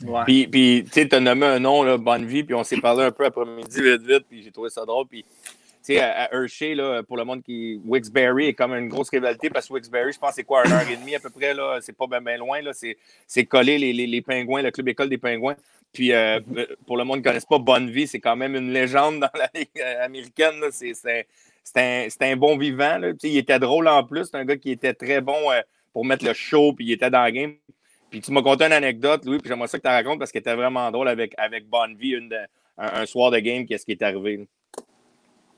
Ouais. 0.03 0.21
Puis, 0.25 0.47
puis 0.47 0.83
tu 0.85 0.91
sais, 0.91 1.13
as 1.13 1.19
nommé 1.19 1.45
un 1.45 1.59
nom, 1.59 1.83
là, 1.83 1.97
Bonne 1.97 2.25
Vie, 2.25 2.43
puis 2.43 2.55
on 2.55 2.63
s'est 2.63 2.79
parlé 2.79 3.03
un 3.03 3.11
peu 3.11 3.25
après-midi, 3.25 3.81
vite, 3.81 4.01
vite, 4.01 4.25
puis 4.29 4.41
j'ai 4.43 4.51
trouvé 4.51 4.69
ça 4.69 4.85
drôle. 4.85 5.05
Puis, 5.07 5.25
sais, 5.93 5.99
à, 6.01 6.33
Hershey, 6.33 6.75
là, 6.75 7.03
pour 7.03 7.17
le 7.17 7.23
monde 7.23 7.43
qui. 7.43 7.81
Wixbury 7.85 8.47
est 8.47 8.53
comme 8.53 8.73
une 8.73 8.89
grosse 8.89 9.09
rivalité 9.09 9.49
parce 9.49 9.67
que 9.67 9.73
Wixbury, 9.73 10.13
je 10.13 10.19
pense, 10.19 10.35
c'est 10.35 10.43
quoi, 10.43 10.65
une 10.65 10.71
heure 10.71 10.89
et 10.89 10.95
demie 10.95 11.15
à 11.15 11.19
peu 11.19 11.29
près, 11.29 11.53
là. 11.53 11.79
C'est 11.81 11.95
pas 11.95 12.07
bien 12.07 12.37
loin, 12.37 12.61
là. 12.61 12.71
C'est 12.73 13.45
collé 13.45 13.77
les, 13.77 13.93
les, 13.93 14.07
les, 14.07 14.21
pingouins, 14.21 14.61
le 14.61 14.71
club 14.71 14.89
école 14.89 15.09
des 15.09 15.17
pingouins. 15.17 15.55
Puis, 15.91 16.13
euh, 16.13 16.39
pour 16.85 16.97
le 16.97 17.03
monde 17.03 17.17
qui 17.17 17.21
ne 17.21 17.29
connaisse 17.29 17.45
pas 17.45 17.57
Bonne 17.57 17.89
Vie, 17.89 18.07
c'est 18.07 18.19
quand 18.19 18.35
même 18.35 18.55
une 18.55 18.71
légende 18.71 19.19
dans 19.21 19.31
la 19.33 19.49
Ligue 19.53 19.69
euh, 19.79 20.05
américaine. 20.05 20.61
C'est 20.71 20.93
c'était 21.63 22.07
un, 22.21 22.35
bon 22.35 22.57
vivant. 22.57 22.99
Il 23.23 23.37
était 23.37 23.59
drôle 23.59 23.87
en 23.87 24.03
plus. 24.03 24.25
C'est 24.25 24.37
un 24.37 24.45
gars 24.45 24.57
qui 24.57 24.71
était 24.71 24.93
très 24.93 25.21
bon 25.21 25.51
euh, 25.51 25.61
pour 25.93 26.05
mettre 26.05 26.25
le 26.25 26.33
show, 26.33 26.73
puis 26.73 26.85
il 26.85 26.91
était 26.91 27.09
dans 27.09 27.21
la 27.21 27.31
game. 27.31 27.55
Puis 28.09 28.21
tu 28.21 28.31
m'as 28.31 28.41
conté 28.41 28.65
une 28.65 28.73
anecdote, 28.73 29.23
Louis, 29.25 29.37
puis 29.37 29.49
j'aimerais 29.49 29.67
ça 29.67 29.77
que 29.77 29.83
tu 29.83 29.89
racontes 29.89 30.17
parce 30.17 30.31
qu'il 30.31 30.39
était 30.39 30.55
vraiment 30.55 30.89
drôle 30.89 31.07
avec, 31.07 31.33
avec 31.37 31.67
Bonnevie 31.67 32.17
un, 32.77 33.05
soir 33.05 33.29
de 33.29 33.39
game, 33.39 33.65
qu'est-ce 33.65 33.85
qui 33.85 33.91
est 33.91 34.01
arrivé. 34.01 34.47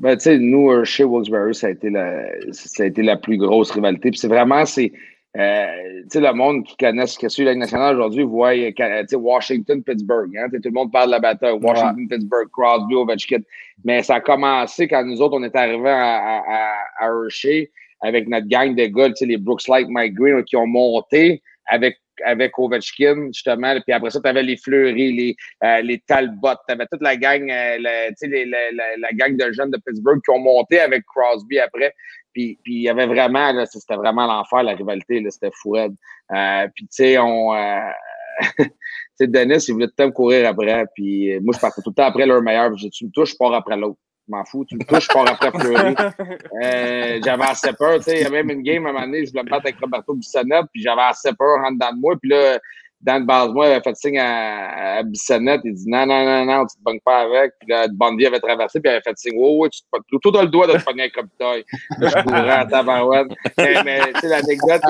Ben, 0.02 0.18
tu 0.18 0.24
sais, 0.24 0.40
nous, 0.40 0.84
chez 0.84 1.04
Wilkes-Barre, 1.04 1.54
ça, 1.54 1.68
a 1.68 1.70
été 1.70 1.92
la, 1.92 2.24
ça 2.52 2.82
a 2.82 2.86
été 2.88 3.04
la 3.04 3.18
plus 3.18 3.38
grosse 3.38 3.70
rivalité. 3.70 4.10
Puis 4.10 4.20
c'est 4.20 4.28
vraiment, 4.28 4.66
c'est, 4.66 4.92
euh, 5.38 5.68
le 6.16 6.34
monde 6.34 6.66
qui 6.66 6.76
connaît 6.76 7.06
ce 7.06 7.20
que 7.20 7.30
c'est 7.30 7.44
la 7.44 7.54
nationale 7.54 7.98
aujourd'hui 7.98 8.24
voit 8.24 8.56
euh, 8.56 9.04
Washington, 9.14 9.84
Pittsburgh. 9.84 10.36
Hein, 10.36 10.48
tout 10.52 10.60
le 10.66 10.72
monde 10.72 10.92
parle 10.92 11.10
de 11.10 11.12
la 11.12 11.20
bataille. 11.20 11.54
Washington, 11.62 12.08
Pittsburgh, 12.10 12.50
Crosby, 12.52 12.96
Ovechkin. 12.96 13.42
Mais 13.86 14.02
ça 14.02 14.16
a 14.16 14.22
commencé 14.22 14.88
quand 14.88 15.06
nous 15.06 15.22
autres, 15.22 15.38
on 15.38 15.44
est 15.44 15.56
arrivés 15.56 15.90
à, 15.90 16.18
à, 16.18 16.74
à 17.00 17.06
Hershey 17.06 17.70
avec 18.02 18.28
notre 18.28 18.48
gang 18.48 18.74
de 18.74 18.86
gars, 18.88 19.14
les 19.22 19.38
Brooks 19.38 19.68
Light, 19.68 19.88
Mike 19.88 20.16
Green, 20.16 20.44
qui 20.44 20.56
ont 20.56 20.66
monté 20.66 21.44
avec 21.68 21.98
avec 22.26 22.58
Ovechkin, 22.58 23.28
justement. 23.28 23.74
Puis 23.82 23.94
après 23.94 24.10
ça, 24.10 24.20
tu 24.22 24.28
avais 24.30 24.44
les 24.44 24.58
Fleury, 24.58 25.14
les, 25.14 25.36
euh, 25.64 25.82
les 25.82 26.00
Talbot, 26.00 26.56
tu 26.68 26.74
avais 26.74 26.86
toute 26.92 27.02
la 27.02 27.16
gang, 27.16 27.50
euh, 27.50 27.78
la, 27.80 28.10
les, 28.22 28.46
la, 28.46 28.58
la, 28.98 29.12
gang 29.14 29.36
de 29.36 29.52
jeunes 29.52 29.72
de 29.72 29.80
Pittsburgh 29.86 30.22
qui 30.24 30.32
ont 30.32 30.40
monté 30.40 30.80
avec 30.80 31.04
Crosby 31.06 31.60
après. 31.60 31.94
Puis 32.34 32.60
il 32.66 32.82
y 32.82 32.90
avait 32.90 33.08
vraiment, 33.08 33.66
c'était 33.66 33.96
vraiment 33.96 34.26
l'enfer, 34.26 34.64
la 34.64 34.74
rivalité, 34.74 35.24
c'était 35.30 35.52
fou 35.54 35.76
Euh, 35.76 35.90
puis 36.76 36.86
tu 36.86 36.90
sais, 36.92 37.18
on. 37.18 37.54
Euh, 37.54 37.80
tu 38.58 38.66
sais, 39.16 39.28
Dennis, 39.28 39.66
il 39.68 39.74
voulait 39.74 39.88
tout 39.88 39.94
le 39.98 40.06
temps 40.06 40.12
courir 40.12 40.48
après. 40.50 40.86
Puis 40.96 41.38
moi, 41.42 41.54
je 41.54 41.60
partais 41.60 41.82
tout 41.82 41.90
le 41.90 41.96
temps 41.96 42.06
après 42.06 42.26
leur 42.26 42.42
meilleur. 42.42 42.76
Je 42.78 42.88
tu 42.88 43.06
me 43.06 43.12
touches, 43.12 43.32
je 43.32 43.38
pars 43.38 43.54
après 43.54 43.76
l'autre. 43.76 44.00
Je 44.28 44.32
m'en 44.32 44.46
fous. 44.46 44.66
Tu 44.66 44.76
me 44.76 44.84
touches, 44.84 45.08
je 45.08 45.14
pars 45.14 45.28
après 45.28 45.52
Fleury. 45.52 45.96
Euh, 46.64 47.20
j'avais 47.24 47.44
assez 47.44 47.74
peur. 47.74 47.98
Tu 47.98 48.04
sais, 48.04 48.20
il 48.20 48.22
y 48.22 48.26
avait 48.26 48.44
même 48.44 48.58
une 48.58 48.64
game 48.64 48.86
à 48.86 48.90
un 48.90 48.94
moment 48.94 49.06
donné, 49.06 49.26
je 49.26 49.32
voulais 49.32 49.44
me 49.44 49.50
battre 49.50 49.66
avec 49.66 49.80
Roberto 49.80 50.14
Bissonnette, 50.14 50.66
puis 50.72 50.84
j'avais 50.84 51.02
assez 51.02 51.32
peur 51.34 51.58
en 51.66 51.72
dedans 51.72 51.92
de 51.92 52.00
moi. 52.00 52.16
Puis 52.22 52.30
là, 52.30 52.60
Dan 53.02 53.26
Basmois 53.26 53.68
avait 53.68 53.82
fait 53.82 53.96
signe 53.96 54.20
à, 54.20 54.98
à 54.98 55.04
Bissonnette. 55.04 55.62
Il 55.64 55.74
dit 55.74 55.86
non, 55.88 56.06
non, 56.06 56.24
non, 56.24 56.46
non, 56.46 56.66
tu 56.68 56.78
te 56.78 56.84
pognes 56.84 57.00
pas 57.04 57.22
avec. 57.22 57.54
Puis 57.60 57.70
là, 57.70 57.88
Bondy 57.92 58.26
avait 58.26 58.40
traversé, 58.40 58.80
puis 58.80 58.92
il 58.92 58.94
avait 58.94 59.02
fait 59.02 59.18
signe 59.18 59.34
oh, 59.38 59.64
oui, 59.64 59.70
tu 59.70 59.82
te 59.82 60.18
tout 60.22 60.32
dans 60.32 60.44
le 60.44 60.50
doigt 60.50 60.68
de 60.68 60.74
te 60.74 60.84
pogner 60.84 61.04
avec 61.04 61.16
Robitaille. 61.16 61.66
Là, 61.98 62.10
je 62.10 62.24
courais 62.24 62.50
à 62.50 62.66
tabarouette. 62.66 63.28
Mais, 63.58 63.84
mais 63.84 64.14
tu 64.14 64.20
sais, 64.22 64.28
l'anecdote, 64.28 64.82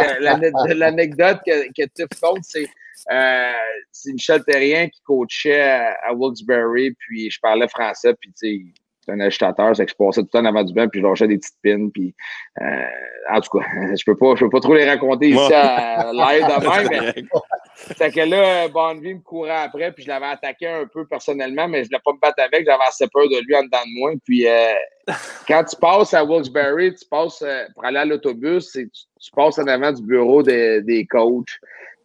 l'anecdote 0.75 1.39
que, 1.45 1.67
que 1.69 1.87
Tiff 1.93 2.19
compte, 2.21 2.43
c'est. 2.43 2.67
Euh, 3.11 3.51
c'est 3.91 4.13
Michel 4.13 4.43
Terrien 4.43 4.87
qui 4.87 5.01
coachait 5.01 5.59
à, 5.59 5.95
à 6.07 6.13
Wilkes-Barre, 6.13 6.91
puis 6.99 7.31
je 7.31 7.39
parlais 7.41 7.67
français, 7.67 8.13
puis 8.13 8.31
tu 8.31 8.73
sais, 8.73 8.80
un 9.07 9.19
agitateur, 9.19 9.75
c'est 9.75 9.85
que 9.85 9.91
je 9.91 9.95
passais 9.95 10.21
tout 10.21 10.29
le 10.33 10.39
temps 10.39 10.45
avant 10.45 10.63
du 10.63 10.73
banc, 10.73 10.87
puis 10.87 11.01
je 11.01 11.05
lâchais 11.05 11.27
des 11.27 11.37
petites 11.37 11.57
pins, 11.63 11.89
puis 11.89 12.13
euh, 12.61 12.85
en 13.31 13.41
tout 13.41 13.57
cas, 13.57 13.65
je 13.95 14.03
peux 14.05 14.15
pas, 14.15 14.35
je 14.35 14.45
peux 14.45 14.49
pas 14.49 14.59
trop 14.59 14.75
les 14.75 14.87
raconter 14.87 15.29
ici 15.29 15.53
à 15.53 16.11
live 16.13 16.45
de 16.45 17.13
même, 17.13 17.29
c'est 17.75 18.11
que 18.11 18.21
là, 18.21 18.67
Bonneville 18.67 19.15
me 19.15 19.21
courait 19.21 19.63
après, 19.63 19.91
puis 19.91 20.03
je 20.03 20.09
l'avais 20.09 20.27
attaqué 20.27 20.67
un 20.67 20.85
peu 20.85 21.05
personnellement, 21.05 21.67
mais 21.67 21.83
je 21.83 21.89
ne 21.89 21.95
l'ai 21.95 22.01
pas 22.03 22.13
me 22.13 22.19
battre 22.19 22.43
avec, 22.43 22.65
j'avais 22.65 22.83
assez 22.87 23.07
peur 23.11 23.27
de 23.27 23.45
lui 23.45 23.55
en 23.55 23.63
dedans 23.63 23.83
de 23.85 23.99
moi, 23.99 24.11
puis 24.23 24.47
euh, 24.47 24.73
quand 25.47 25.63
tu 25.63 25.75
passes 25.77 26.13
à 26.13 26.23
Wilkes-Barre, 26.23 26.93
tu 26.97 27.05
passes 27.09 27.41
euh, 27.41 27.65
pour 27.73 27.85
aller 27.85 27.99
à 27.99 28.05
l'autobus, 28.05 28.71
tu, 28.71 28.89
tu 28.89 29.31
passes 29.35 29.57
en 29.57 29.67
avant 29.67 29.91
du 29.91 30.03
bureau 30.03 30.43
des, 30.43 30.81
des 30.81 31.05
coachs, 31.05 31.59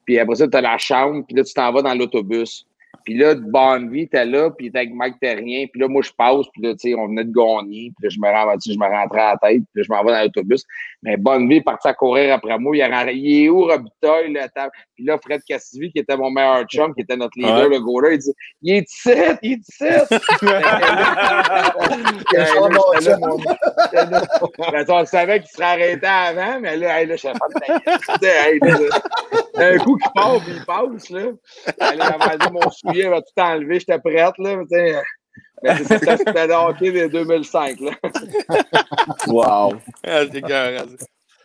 puis 0.07 0.19
après 0.19 0.37
ça, 0.37 0.49
tu 0.49 0.57
as 0.57 0.61
la 0.61 0.79
chambre, 0.79 1.25
puis 1.27 1.37
là, 1.37 1.45
tu 1.45 1.53
t'en 1.53 1.73
vas 1.73 1.83
dans 1.83 1.95
l'autobus. 1.95 2.67
Puis 3.05 3.17
là, 3.17 3.35
Bonnevie 3.35 4.03
était 4.03 4.25
là, 4.25 4.51
puis 4.51 4.67
il 4.67 4.69
était 4.69 4.79
avec 4.79 4.95
Mike 4.95 5.19
Terrien. 5.21 5.67
Puis 5.71 5.81
là, 5.81 5.89
moi, 5.89 6.03
je 6.03 6.13
passe, 6.17 6.47
puis 6.53 6.63
là, 6.63 6.73
tu 6.73 6.91
sais, 6.91 6.95
on 6.95 7.09
venait 7.09 7.25
de 7.25 7.33
gagner. 7.33 7.93
Puis 7.97 8.05
là, 8.05 8.09
je 8.09 8.21
me, 8.21 8.27
rends, 8.27 8.55
je 8.65 8.79
me 8.79 8.87
rentrais 8.87 9.21
à 9.21 9.33
la 9.33 9.39
tête, 9.39 9.63
puis 9.73 9.81
là, 9.81 9.83
je 9.87 9.93
m'en 9.93 10.05
vais 10.05 10.13
dans 10.13 10.23
l'autobus. 10.23 10.65
Mais 11.03 11.17
Bonnevie 11.17 11.57
est 11.57 11.63
parti 11.63 11.89
à 11.89 11.95
courir 11.95 12.35
après 12.35 12.57
moi. 12.59 12.77
Il, 12.77 12.83
a, 12.83 13.13
il 13.13 13.45
est 13.45 13.49
où, 13.49 13.65
Robitaille, 13.65 14.33
là? 14.33 14.49
Puis 14.95 15.05
là, 15.05 15.19
Fred 15.23 15.43
Cassivi, 15.47 15.93
qui 15.93 15.99
était 15.99 16.17
mon 16.17 16.31
meilleur 16.31 16.65
chum, 16.65 16.95
qui 16.95 17.03
était 17.03 17.17
notre 17.17 17.37
leader, 17.37 17.69
le 17.69 17.81
goaler, 17.81 18.15
il 18.15 18.19
dit 18.19 18.33
Il 18.63 18.75
est 18.75 18.83
17, 18.83 19.39
il 19.43 19.53
est 19.53 19.57
17. 19.57 20.09
on 24.89 25.05
savait 25.05 25.41
qu'il 25.41 25.51
serait 25.51 25.65
arrêté 25.65 26.07
avant, 26.07 26.61
mais 26.61 26.77
là, 26.77 27.05
là, 27.05 27.17
je 27.17 27.21
savais 27.21 27.39
pas 27.39 27.49
Un 29.57 29.79
coup 29.79 29.97
qui 29.97 30.09
part, 30.15 30.39
puis 30.41 30.53
il 30.55 30.65
passe, 30.65 31.11
là. 31.11 31.31
Allez, 31.81 32.01
avait 32.01 32.39
dit 32.39 32.53
mon 32.53 32.71
soulier, 32.71 33.09
va 33.09 33.21
tout 33.23 33.41
enlever, 33.41 33.81
j'étais 33.81 33.99
prête, 33.99 34.39
là. 34.39 34.57
Mais 35.63 35.77
c'était 35.85 36.47
le 36.47 36.55
hockey 36.55 36.93
de 36.93 37.07
2005, 37.09 37.81
là. 37.81 37.93
wow. 39.27 39.75
Ah, 40.05 40.23
c'est 40.31 40.43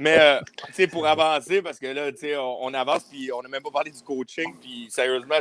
mais, 0.02 0.18
euh, 0.20 0.40
tu 0.66 0.74
sais, 0.74 0.88
pour 0.88 1.06
avancer, 1.06 1.62
parce 1.62 1.78
que 1.78 1.86
là, 1.86 2.12
tu 2.12 2.22
sais, 2.22 2.36
on, 2.36 2.74
avance, 2.74 3.04
puis 3.04 3.32
on 3.32 3.44
n'a 3.44 3.50
même 3.50 3.62
pas 3.62 3.70
parlé 3.70 3.92
du 3.92 4.02
coaching, 4.02 4.52
puis 4.60 4.88
sérieusement, 4.90 5.36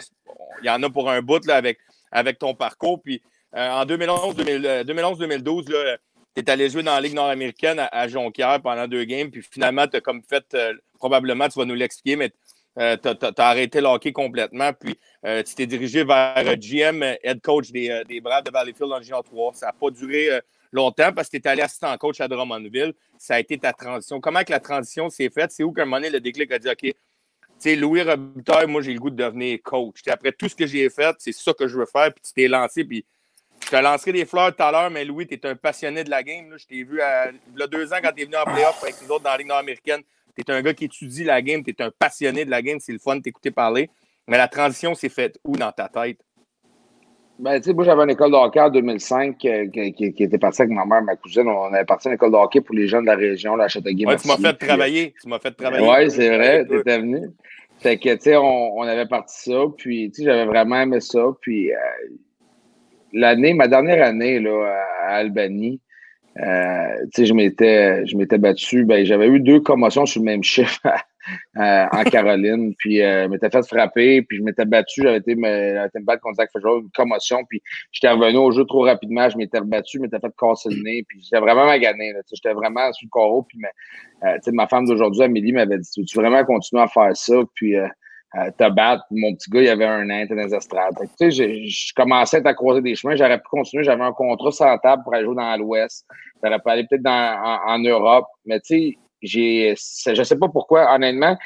il 0.60 0.66
y 0.66 0.70
en 0.70 0.82
a 0.82 0.90
pour 0.90 1.08
un 1.08 1.22
bout, 1.22 1.42
là, 1.46 1.56
avec, 1.56 1.78
avec 2.12 2.38
ton 2.38 2.54
parcours. 2.54 3.00
Puis 3.00 3.22
euh, 3.56 3.70
en 3.70 3.86
2011-2012, 3.86 5.64
tu 5.64 5.72
es 6.36 6.50
allé 6.50 6.68
jouer 6.68 6.82
dans 6.82 6.92
la 6.92 7.00
Ligue 7.00 7.14
nord-américaine 7.14 7.88
à, 7.90 8.06
Jonquière 8.06 8.60
pendant 8.60 8.86
deux 8.86 9.04
games, 9.04 9.30
puis 9.30 9.42
finalement, 9.42 9.86
tu 9.88 9.96
as 9.96 10.02
comme 10.02 10.22
fait, 10.28 10.44
euh, 10.52 10.74
probablement, 10.98 11.48
tu 11.48 11.58
vas 11.58 11.64
nous 11.64 11.74
l'expliquer, 11.74 12.16
mais 12.16 12.30
tu 12.76 12.82
as, 12.82 13.32
arrêté 13.38 13.80
le 13.80 14.12
complètement, 14.12 14.72
puis 14.72 14.98
tu 15.46 15.54
t'es 15.54 15.66
dirigé 15.66 16.04
vers 16.04 16.56
GM, 16.56 17.02
head 17.22 17.40
coach 17.42 17.70
des, 17.70 18.02
des 18.08 18.20
Braves 18.20 18.44
de 18.44 18.50
Valleyfield 18.50 18.92
en 18.92 19.02
Géant 19.02 19.22
3. 19.22 19.54
Ça 19.54 19.66
n'a 19.66 19.72
pas 19.72 19.90
duré 19.90 20.40
longtemps 20.72 21.12
parce 21.12 21.28
que 21.28 21.36
tu 21.36 21.42
es 21.42 21.48
allé 21.48 21.62
assistant 21.62 21.96
coach 21.98 22.20
à 22.20 22.28
Drummondville. 22.28 22.94
Ça 23.18 23.34
a 23.34 23.40
été 23.40 23.58
ta 23.58 23.72
transition. 23.72 24.20
Comment 24.20 24.44
que 24.44 24.52
la 24.52 24.60
transition 24.60 25.10
s'est 25.10 25.30
faite? 25.30 25.52
C'est 25.52 25.62
où 25.62 25.72
qu'un 25.72 25.84
moment 25.84 25.96
donné, 25.96 26.10
le 26.10 26.20
déclic 26.20 26.50
a 26.52 26.58
dit 26.58 26.68
OK, 26.68 26.94
tu 27.60 27.76
Louis 27.76 28.02
Robitaille, 28.02 28.66
moi, 28.66 28.80
j'ai 28.80 28.94
le 28.94 29.00
goût 29.00 29.10
de 29.10 29.22
devenir 29.22 29.58
coach. 29.62 30.00
après 30.08 30.32
tout 30.32 30.48
ce 30.48 30.54
que 30.54 30.66
j'ai 30.66 30.88
fait, 30.88 31.14
c'est 31.18 31.32
ça 31.32 31.52
que 31.52 31.68
je 31.68 31.76
veux 31.76 31.86
faire. 31.86 32.12
Puis 32.12 32.22
tu 32.24 32.32
t'es 32.32 32.48
lancé. 32.48 32.84
Puis 32.84 33.04
je 33.62 33.68
te 33.68 33.76
lancerai 33.76 34.12
des 34.12 34.24
fleurs 34.24 34.54
tout 34.56 34.62
à 34.62 34.72
l'heure, 34.72 34.90
mais 34.90 35.04
Louis, 35.04 35.26
tu 35.26 35.34
es 35.34 35.46
un 35.46 35.54
passionné 35.54 36.02
de 36.02 36.10
la 36.10 36.22
game. 36.22 36.50
Là. 36.50 36.56
Je 36.56 36.66
t'ai 36.66 36.82
vu 36.82 37.00
il 37.54 37.58
y 37.58 37.62
a 37.62 37.66
deux 37.66 37.92
ans 37.92 37.98
quand 38.02 38.12
tu 38.12 38.22
es 38.22 38.24
venu 38.24 38.36
en 38.36 38.44
playoff 38.44 38.82
avec 38.82 38.94
les 39.02 39.10
autres 39.10 39.24
dans 39.24 39.30
la 39.30 39.36
Ligue 39.36 39.48
nord-américaine. 39.48 40.02
Tu 40.34 40.42
es 40.46 40.50
un 40.50 40.62
gars 40.62 40.74
qui 40.74 40.84
étudie 40.84 41.24
la 41.24 41.42
game. 41.42 41.62
Tu 41.62 41.70
es 41.70 41.82
un 41.82 41.90
passionné 41.90 42.44
de 42.44 42.50
la 42.50 42.62
game. 42.62 42.78
C'est 42.80 42.92
le 42.92 42.98
fun 42.98 43.16
de 43.16 43.22
t'écouter 43.22 43.50
parler. 43.50 43.90
Mais 44.28 44.38
la 44.38 44.48
transition 44.48 44.94
s'est 44.94 45.08
faite 45.08 45.38
où 45.44 45.56
dans 45.56 45.72
ta 45.72 45.88
tête? 45.88 46.18
Ben, 47.40 47.58
tu 47.58 47.64
sais, 47.64 47.72
moi, 47.72 47.84
j'avais 47.84 48.02
une 48.02 48.10
école 48.10 48.30
de 48.32 48.36
hockey 48.36 48.60
en 48.60 48.68
2005 48.68 49.44
euh, 49.46 49.66
qui, 49.68 50.12
qui, 50.12 50.22
était 50.22 50.36
partie 50.36 50.60
avec 50.60 50.74
ma 50.74 50.84
mère, 50.84 51.02
ma 51.02 51.16
cousine. 51.16 51.48
On 51.48 51.72
avait 51.72 51.86
parti 51.86 52.08
à 52.08 52.10
une 52.10 52.16
école 52.16 52.32
de 52.32 52.36
hockey 52.36 52.60
pour 52.60 52.74
les 52.74 52.86
jeunes 52.86 53.04
de 53.04 53.06
la 53.06 53.16
région, 53.16 53.56
la 53.56 53.66
Châteauguay. 53.66 54.04
Ouais, 54.04 54.16
tu 54.16 54.28
m'as 54.28 54.36
fait 54.36 54.52
travailler. 54.66 55.14
Tu 55.22 55.26
m'as 55.26 55.38
fait 55.38 55.50
travailler. 55.52 55.88
Oui, 55.88 56.10
c'est 56.10 56.36
vrai, 56.36 56.66
tu 56.68 56.78
étais 56.78 56.98
venu. 56.98 57.30
Fait 57.78 57.96
que, 57.96 58.14
tu 58.14 58.20
sais, 58.20 58.36
on, 58.36 58.76
on, 58.76 58.82
avait 58.82 59.06
parti 59.06 59.50
ça, 59.50 59.58
puis, 59.78 60.10
tu 60.10 60.20
sais, 60.20 60.24
j'avais 60.24 60.44
vraiment 60.44 60.82
aimé 60.82 61.00
ça. 61.00 61.24
Puis, 61.40 61.72
euh, 61.72 61.78
l'année, 63.14 63.54
ma 63.54 63.68
dernière 63.68 64.06
année, 64.06 64.38
là, 64.38 64.84
à 65.06 65.14
Albanie, 65.14 65.80
euh, 66.38 67.06
je 67.16 67.32
m'étais, 67.32 68.06
je 68.06 68.16
m'étais 68.16 68.38
battu. 68.38 68.84
Ben, 68.84 69.04
j'avais 69.04 69.28
eu 69.28 69.40
deux 69.40 69.60
commotions 69.60 70.06
sur 70.06 70.20
le 70.20 70.26
même 70.26 70.42
chiffre 70.42 70.80
Euh, 71.56 71.86
en 71.92 72.04
Caroline. 72.04 72.74
Puis 72.78 73.02
euh, 73.02 73.24
je 73.24 73.28
m'étais 73.28 73.50
fait 73.50 73.66
frapper, 73.66 74.22
puis 74.22 74.38
je 74.38 74.42
m'étais 74.42 74.64
battu. 74.64 75.02
J'avais 75.02 75.18
été, 75.18 75.34
me, 75.34 75.84
été 75.84 75.98
me 75.98 76.04
battre 76.04 76.22
contre 76.22 76.36
Zach 76.36 76.50
une 76.54 76.90
commotion. 76.94 77.44
Puis 77.48 77.60
j'étais 77.92 78.08
revenu 78.08 78.38
au 78.38 78.50
jeu 78.52 78.64
trop 78.64 78.84
rapidement. 78.84 79.28
Je 79.28 79.36
m'étais 79.36 79.58
rebattu, 79.58 79.98
je 79.98 80.02
m'étais 80.02 80.18
fait 80.18 80.32
casser 80.38 80.70
le 80.70 80.82
nez. 80.82 81.04
Puis 81.08 81.20
j'étais 81.22 81.40
vraiment 81.40 81.66
magané. 81.66 82.12
J'étais 82.32 82.54
vraiment 82.54 82.92
sur 82.92 83.06
le 83.06 83.10
corps. 83.10 83.46
Puis 83.48 83.58
euh, 84.24 84.52
ma 84.52 84.66
femme 84.68 84.86
d'aujourd'hui, 84.86 85.22
Amélie, 85.22 85.52
m'avait 85.52 85.78
dit 85.78 85.90
Tu 85.90 86.16
veux 86.16 86.22
vraiment 86.22 86.44
continuer 86.44 86.82
à 86.82 86.88
faire 86.88 87.14
ça? 87.16 87.34
Puis 87.54 87.74
euh, 88.36 88.50
te 88.56 88.70
battre. 88.70 89.04
Mon 89.10 89.34
petit 89.34 89.50
gars, 89.50 89.62
il 89.62 89.68
avait 89.68 89.86
un 89.86 90.08
an, 90.10 90.24
dans 90.28 90.36
les 90.36 90.54
estrades. 90.54 90.94
Tu 91.18 91.30
sais, 91.32 91.66
je 91.66 91.94
commençais 91.94 92.46
à 92.46 92.54
croiser 92.54 92.80
des 92.80 92.94
chemins. 92.94 93.16
J'aurais 93.16 93.38
pu 93.38 93.48
continuer. 93.50 93.84
J'avais 93.84 94.04
un 94.04 94.12
contrat 94.12 94.52
sans 94.52 94.78
table 94.78 95.02
pour 95.02 95.14
aller 95.14 95.24
jouer 95.24 95.36
dans 95.36 95.56
l'Ouest. 95.56 96.06
J'aurais 96.42 96.58
pu 96.58 96.70
aller 96.70 96.86
peut-être 96.88 97.06
en, 97.06 97.74
en, 97.74 97.78
Europe. 97.80 98.26
Mais 98.46 98.60
tu 98.60 98.66
sais, 98.66 98.98
j'ai, 99.22 99.74
je 99.74 100.22
sais 100.22 100.38
pas 100.38 100.48
pourquoi, 100.48 100.94
honnêtement, 100.94 101.36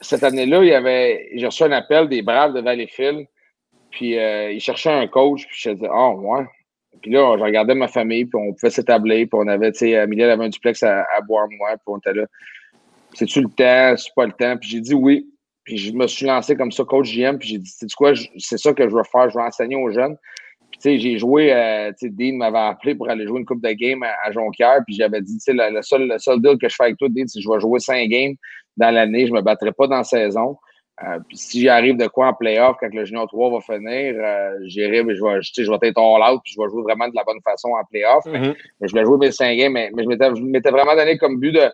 cette 0.00 0.22
année-là, 0.22 0.62
il 0.62 0.68
y 0.68 0.74
avait, 0.74 1.30
j'ai 1.34 1.46
reçu 1.46 1.62
un 1.62 1.72
appel 1.72 2.08
des 2.08 2.22
Braves 2.22 2.52
de 2.52 2.60
Valleyfield, 2.60 3.26
puis 3.90 4.18
euh, 4.18 4.52
ils 4.52 4.60
cherchaient 4.60 4.92
un 4.92 5.06
coach, 5.06 5.46
puis 5.46 5.56
je 5.58 5.70
disais, 5.70 5.88
oh, 5.90 6.14
ouais. 6.18 6.44
Puis 7.02 7.10
là, 7.10 7.36
je 7.36 7.42
regardais 7.42 7.74
ma 7.74 7.88
famille, 7.88 8.24
puis 8.24 8.40
on 8.40 8.52
pouvait 8.52 8.70
s'établir, 8.70 9.26
puis 9.28 9.40
on 9.40 9.48
avait, 9.48 9.72
tu 9.72 9.78
sais, 9.78 9.96
Amélie 9.96 10.22
avait 10.22 10.44
un 10.44 10.48
duplex 10.48 10.82
à, 10.82 11.04
boire, 11.26 11.46
moi, 11.58 11.70
puis 11.70 11.84
on 11.86 11.98
était 11.98 12.12
là. 12.12 12.24
C'est-tu 13.14 13.42
le 13.42 13.48
temps? 13.48 13.96
C'est 13.96 14.14
pas 14.14 14.26
le 14.26 14.32
temps? 14.32 14.56
Puis 14.56 14.70
j'ai 14.70 14.80
dit 14.80 14.94
oui. 14.94 15.26
Puis 15.64 15.78
je 15.78 15.92
me 15.92 16.06
suis 16.06 16.26
lancé 16.26 16.56
comme 16.56 16.72
ça, 16.72 16.84
coach 16.84 17.08
JM, 17.10 17.38
puis 17.38 17.48
j'ai 17.48 17.58
dit, 17.58 17.70
c'est 17.74 17.92
quoi, 17.94 18.12
c'est 18.38 18.58
ça 18.58 18.72
que 18.74 18.88
je 18.88 18.94
veux 18.94 19.02
faire, 19.10 19.30
je 19.30 19.38
veux 19.38 19.44
enseigner 19.44 19.76
aux 19.76 19.90
jeunes 19.90 20.16
j'ai 20.84 21.18
joué, 21.18 21.52
euh, 21.52 21.92
Dean 22.02 22.36
m'avait 22.36 22.58
appelé 22.58 22.94
pour 22.94 23.08
aller 23.08 23.26
jouer 23.26 23.40
une 23.40 23.46
coupe 23.46 23.62
de 23.62 23.72
game 23.72 24.02
à, 24.02 24.30
Jonquière, 24.32 24.80
puis 24.86 24.94
j'avais 24.94 25.20
dit, 25.20 25.34
tu 25.34 25.40
sais, 25.40 25.52
le, 25.52 25.82
seul, 25.82 26.08
le 26.08 26.18
seul 26.18 26.40
deal 26.40 26.58
que 26.58 26.68
je 26.68 26.74
fais 26.74 26.84
avec 26.84 26.98
toi, 26.98 27.08
Dean, 27.08 27.24
c'est 27.26 27.38
que 27.38 27.44
je 27.44 27.50
vais 27.50 27.60
jouer 27.60 27.80
cinq 27.80 28.08
games 28.08 28.34
dans 28.76 28.92
l'année, 28.92 29.26
je 29.26 29.32
me 29.32 29.40
battrai 29.40 29.72
pas 29.72 29.86
dans 29.86 29.98
la 29.98 30.04
saison. 30.04 30.56
Euh, 31.02 31.18
puis 31.26 31.36
si 31.36 31.62
j'arrive 31.62 31.96
de 31.96 32.06
quoi 32.06 32.28
en 32.28 32.34
playoff, 32.34 32.76
quand 32.78 32.92
le 32.92 33.04
Junior 33.04 33.26
3 33.26 33.50
va 33.50 33.60
finir, 33.60 34.14
euh, 34.16 34.58
j'irai, 34.62 34.98
je 34.98 35.24
vais, 35.24 35.40
je 35.42 35.70
vais 35.70 35.88
être 35.88 35.98
all 35.98 36.34
out, 36.34 36.40
puis 36.44 36.54
je 36.54 36.60
vais 36.60 36.68
jouer 36.68 36.82
vraiment 36.82 37.08
de 37.08 37.14
la 37.16 37.24
bonne 37.24 37.40
façon 37.42 37.70
en 37.70 37.84
playoff. 37.84 38.24
Mm-hmm. 38.26 38.54
mais, 38.80 38.88
je 38.88 38.94
vais 38.94 39.04
jouer 39.04 39.18
mes 39.18 39.32
cinq 39.32 39.56
games, 39.56 39.72
mais, 39.72 39.90
mais 39.92 40.04
je 40.04 40.42
m'étais 40.42 40.70
vraiment 40.70 40.94
donné 40.94 41.18
comme 41.18 41.40
but 41.40 41.52
de, 41.52 41.68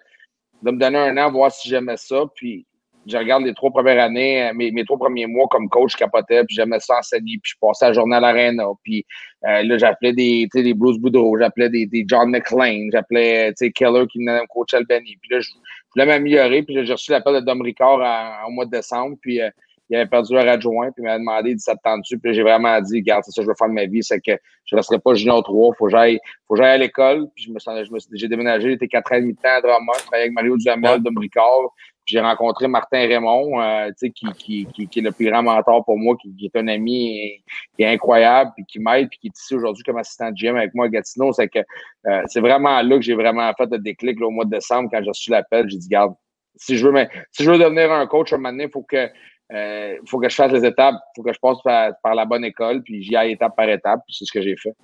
de 0.63 0.71
me 0.71 0.79
donner 0.79 0.99
un 0.99 1.17
an, 1.19 1.31
voir 1.31 1.53
si 1.53 1.69
j'aimais 1.69 1.99
ça. 1.99 2.25
Puis 2.35 2.67
je 3.07 3.17
regarde 3.17 3.45
les 3.45 3.55
trois 3.55 3.71
premières 3.71 4.03
années, 4.03 4.49
euh, 4.49 4.53
mes, 4.55 4.71
mes 4.71 4.85
trois 4.85 4.99
premiers 4.99 5.27
mois 5.27 5.47
comme 5.49 5.69
coach, 5.69 5.93
je 5.93 5.97
capotais, 5.97 6.45
puis 6.45 6.55
j'aimais 6.57 6.81
ça 6.81 6.99
enseigner, 6.99 7.39
puis 7.43 7.53
je 7.53 7.55
passais 7.61 7.87
la 7.87 7.93
journée 7.93 8.17
à 8.17 8.21
l'arena, 8.21 8.65
puis 8.83 9.05
euh, 9.47 9.63
là, 9.63 9.79
j'appelais 9.79 10.13
des, 10.13 10.49
des 10.53 10.75
Bruce 10.75 10.99
Boudreau, 10.99 11.39
j'appelais 11.39 11.71
des, 11.71 11.87
des 11.87 12.05
John 12.07 12.31
McClain, 12.31 12.89
j'appelais, 12.93 13.53
Keller 13.75 14.07
qui 14.11 14.19
venait 14.19 14.41
me 14.41 14.47
coach 14.49 14.75
Albany, 14.75 15.17
puis 15.21 15.31
là, 15.31 15.41
je, 15.41 15.51
voulais 15.95 16.07
m'améliorer, 16.07 16.63
puis 16.63 16.75
là, 16.75 16.85
j'ai 16.85 16.93
reçu 16.93 17.11
l'appel 17.11 17.35
de 17.35 17.41
Dom 17.41 17.63
Ricard 17.63 18.01
au 18.47 18.51
mois 18.51 18.67
de 18.67 18.71
décembre, 18.71 19.17
puis 19.21 19.41
euh, 19.41 19.51
il 19.89 19.97
avait 19.97 20.07
perdu 20.07 20.35
leur 20.35 20.47
adjoint, 20.47 20.93
puis 20.93 21.03
il 21.03 21.07
m'a 21.07 21.19
demandé, 21.19 21.57
ça 21.59 21.75
te 21.75 21.83
tente-tu? 21.83 22.17
Puis 22.19 22.33
j'ai 22.33 22.43
vraiment 22.43 22.81
dit, 22.81 22.99
regarde, 22.99 23.25
c'est 23.25 23.33
ça 23.33 23.43
que 23.43 23.47
je 23.47 23.49
veux 23.49 23.57
faire 23.59 23.69
de 23.69 23.75
ma 23.75 23.87
vie, 23.87 24.05
c'est 24.05 24.21
que 24.21 24.33
je 24.65 24.77
ne 24.77 24.79
resterai 24.79 25.01
pas 25.01 25.15
junior 25.15 25.43
3, 25.43 25.75
faut 25.75 25.87
que 25.87 25.91
j'aille, 25.91 26.21
faut 26.47 26.55
que 26.55 26.61
j'aille 26.61 26.75
à 26.75 26.79
l'école, 26.79 27.27
puis 27.35 27.45
je 27.45 27.51
me, 27.51 27.59
je 27.59 27.93
me 27.93 27.99
j'ai 28.13 28.29
déménagé, 28.29 28.71
j'étais 28.71 28.87
quatre 28.87 29.13
ans 29.13 29.17
et 29.17 29.21
demi 29.21 29.35
temps 29.35 29.49
à 29.49 29.61
Drummond, 29.61 29.93
avec 30.13 30.33
Mario 30.33 30.57
Duhamel, 30.57 31.01
Ricard, 31.17 31.75
j'ai 32.11 32.21
rencontré 32.21 32.69
Martin 32.69 33.07
Raymond, 33.07 33.61
euh, 33.61 33.91
qui, 34.01 34.11
qui, 34.11 34.67
qui, 34.67 34.89
qui, 34.89 34.99
est 34.99 35.03
le 35.03 35.13
plus 35.13 35.27
grand 35.27 35.43
mentor 35.43 35.85
pour 35.85 35.99
moi, 35.99 36.17
qui, 36.21 36.35
est 36.45 36.57
un 36.57 36.69
ami 36.69 37.43
qui 37.77 37.83
est 37.83 37.87
incroyable, 37.87 38.51
puis 38.57 38.65
qui 38.67 38.79
m'aide, 38.81 39.09
puis 39.09 39.19
qui 39.19 39.27
est 39.29 39.39
ici 39.39 39.55
aujourd'hui 39.55 39.83
comme 39.85 39.99
assistant 39.99 40.31
de 40.31 40.35
GM 40.35 40.57
avec 40.57 40.75
moi 40.75 40.87
à 40.87 40.89
Gatineau. 40.89 41.33
C'est 41.33 41.49
que 41.49 41.61
euh, 42.07 42.23
c'est 42.27 42.41
vraiment 42.41 42.83
là 42.83 42.97
que 42.97 43.03
j'ai 43.03 43.15
vraiment 43.15 43.53
fait 43.55 43.69
le 43.71 43.79
déclic 43.79 44.19
là, 44.21 44.27
au 44.27 44.31
mois 44.31 44.45
de 44.45 44.51
décembre 44.51 44.89
quand 44.93 45.03
j'ai 45.03 45.11
reçu 45.11 45.31
l'appel. 45.31 45.69
J'ai 45.69 45.79
dit, 45.79 45.89
garde, 45.89 46.15
si 46.57 46.77
je 46.77 46.87
veux, 46.87 46.95
si 47.33 47.45
je 47.45 47.51
veux 47.51 47.59
devenir 47.59 47.93
un 47.93 48.07
coach 48.07 48.33
un 48.33 48.37
moment 48.37 48.51
donné, 48.51 48.65
il 48.65 48.71
faut 48.71 48.83
que 48.83 49.09
euh, 49.53 49.97
faut 50.07 50.21
que 50.21 50.29
je 50.29 50.35
fasse 50.35 50.53
les 50.53 50.65
étapes, 50.65 50.95
il 50.95 51.13
faut 51.17 51.23
que 51.23 51.33
je 51.33 51.41
passe 51.41 51.59
par, 51.63 52.15
la 52.15 52.25
bonne 52.25 52.45
école, 52.45 52.83
puis 52.83 53.03
j'y 53.03 53.17
aille 53.17 53.33
étape 53.33 53.57
par 53.57 53.69
étape, 53.69 54.01
puis 54.07 54.15
c'est 54.17 54.25
ce 54.25 54.33
que 54.33 54.41
j'ai 54.41 54.57
fait. 54.57 54.75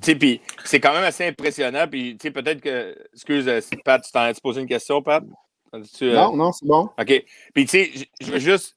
Puis 0.00 0.40
c'est 0.64 0.80
quand 0.80 0.92
même 0.92 1.04
assez 1.04 1.26
impressionnant. 1.26 1.86
Puis 1.90 2.14
peut-être 2.14 2.60
que. 2.60 2.96
Excuse, 3.12 3.50
Pat, 3.84 4.02
tu 4.02 4.10
t'en 4.10 4.20
as 4.20 4.40
posé 4.40 4.60
une 4.60 4.66
question, 4.66 5.02
Pat? 5.02 5.22
Euh, 5.74 6.14
non, 6.14 6.36
non, 6.36 6.52
c'est 6.52 6.66
bon. 6.66 6.90
OK. 6.98 7.24
Puis, 7.54 7.64
tu 7.64 7.68
sais, 7.68 8.08
je 8.20 8.30
veux 8.30 8.38
juste. 8.38 8.76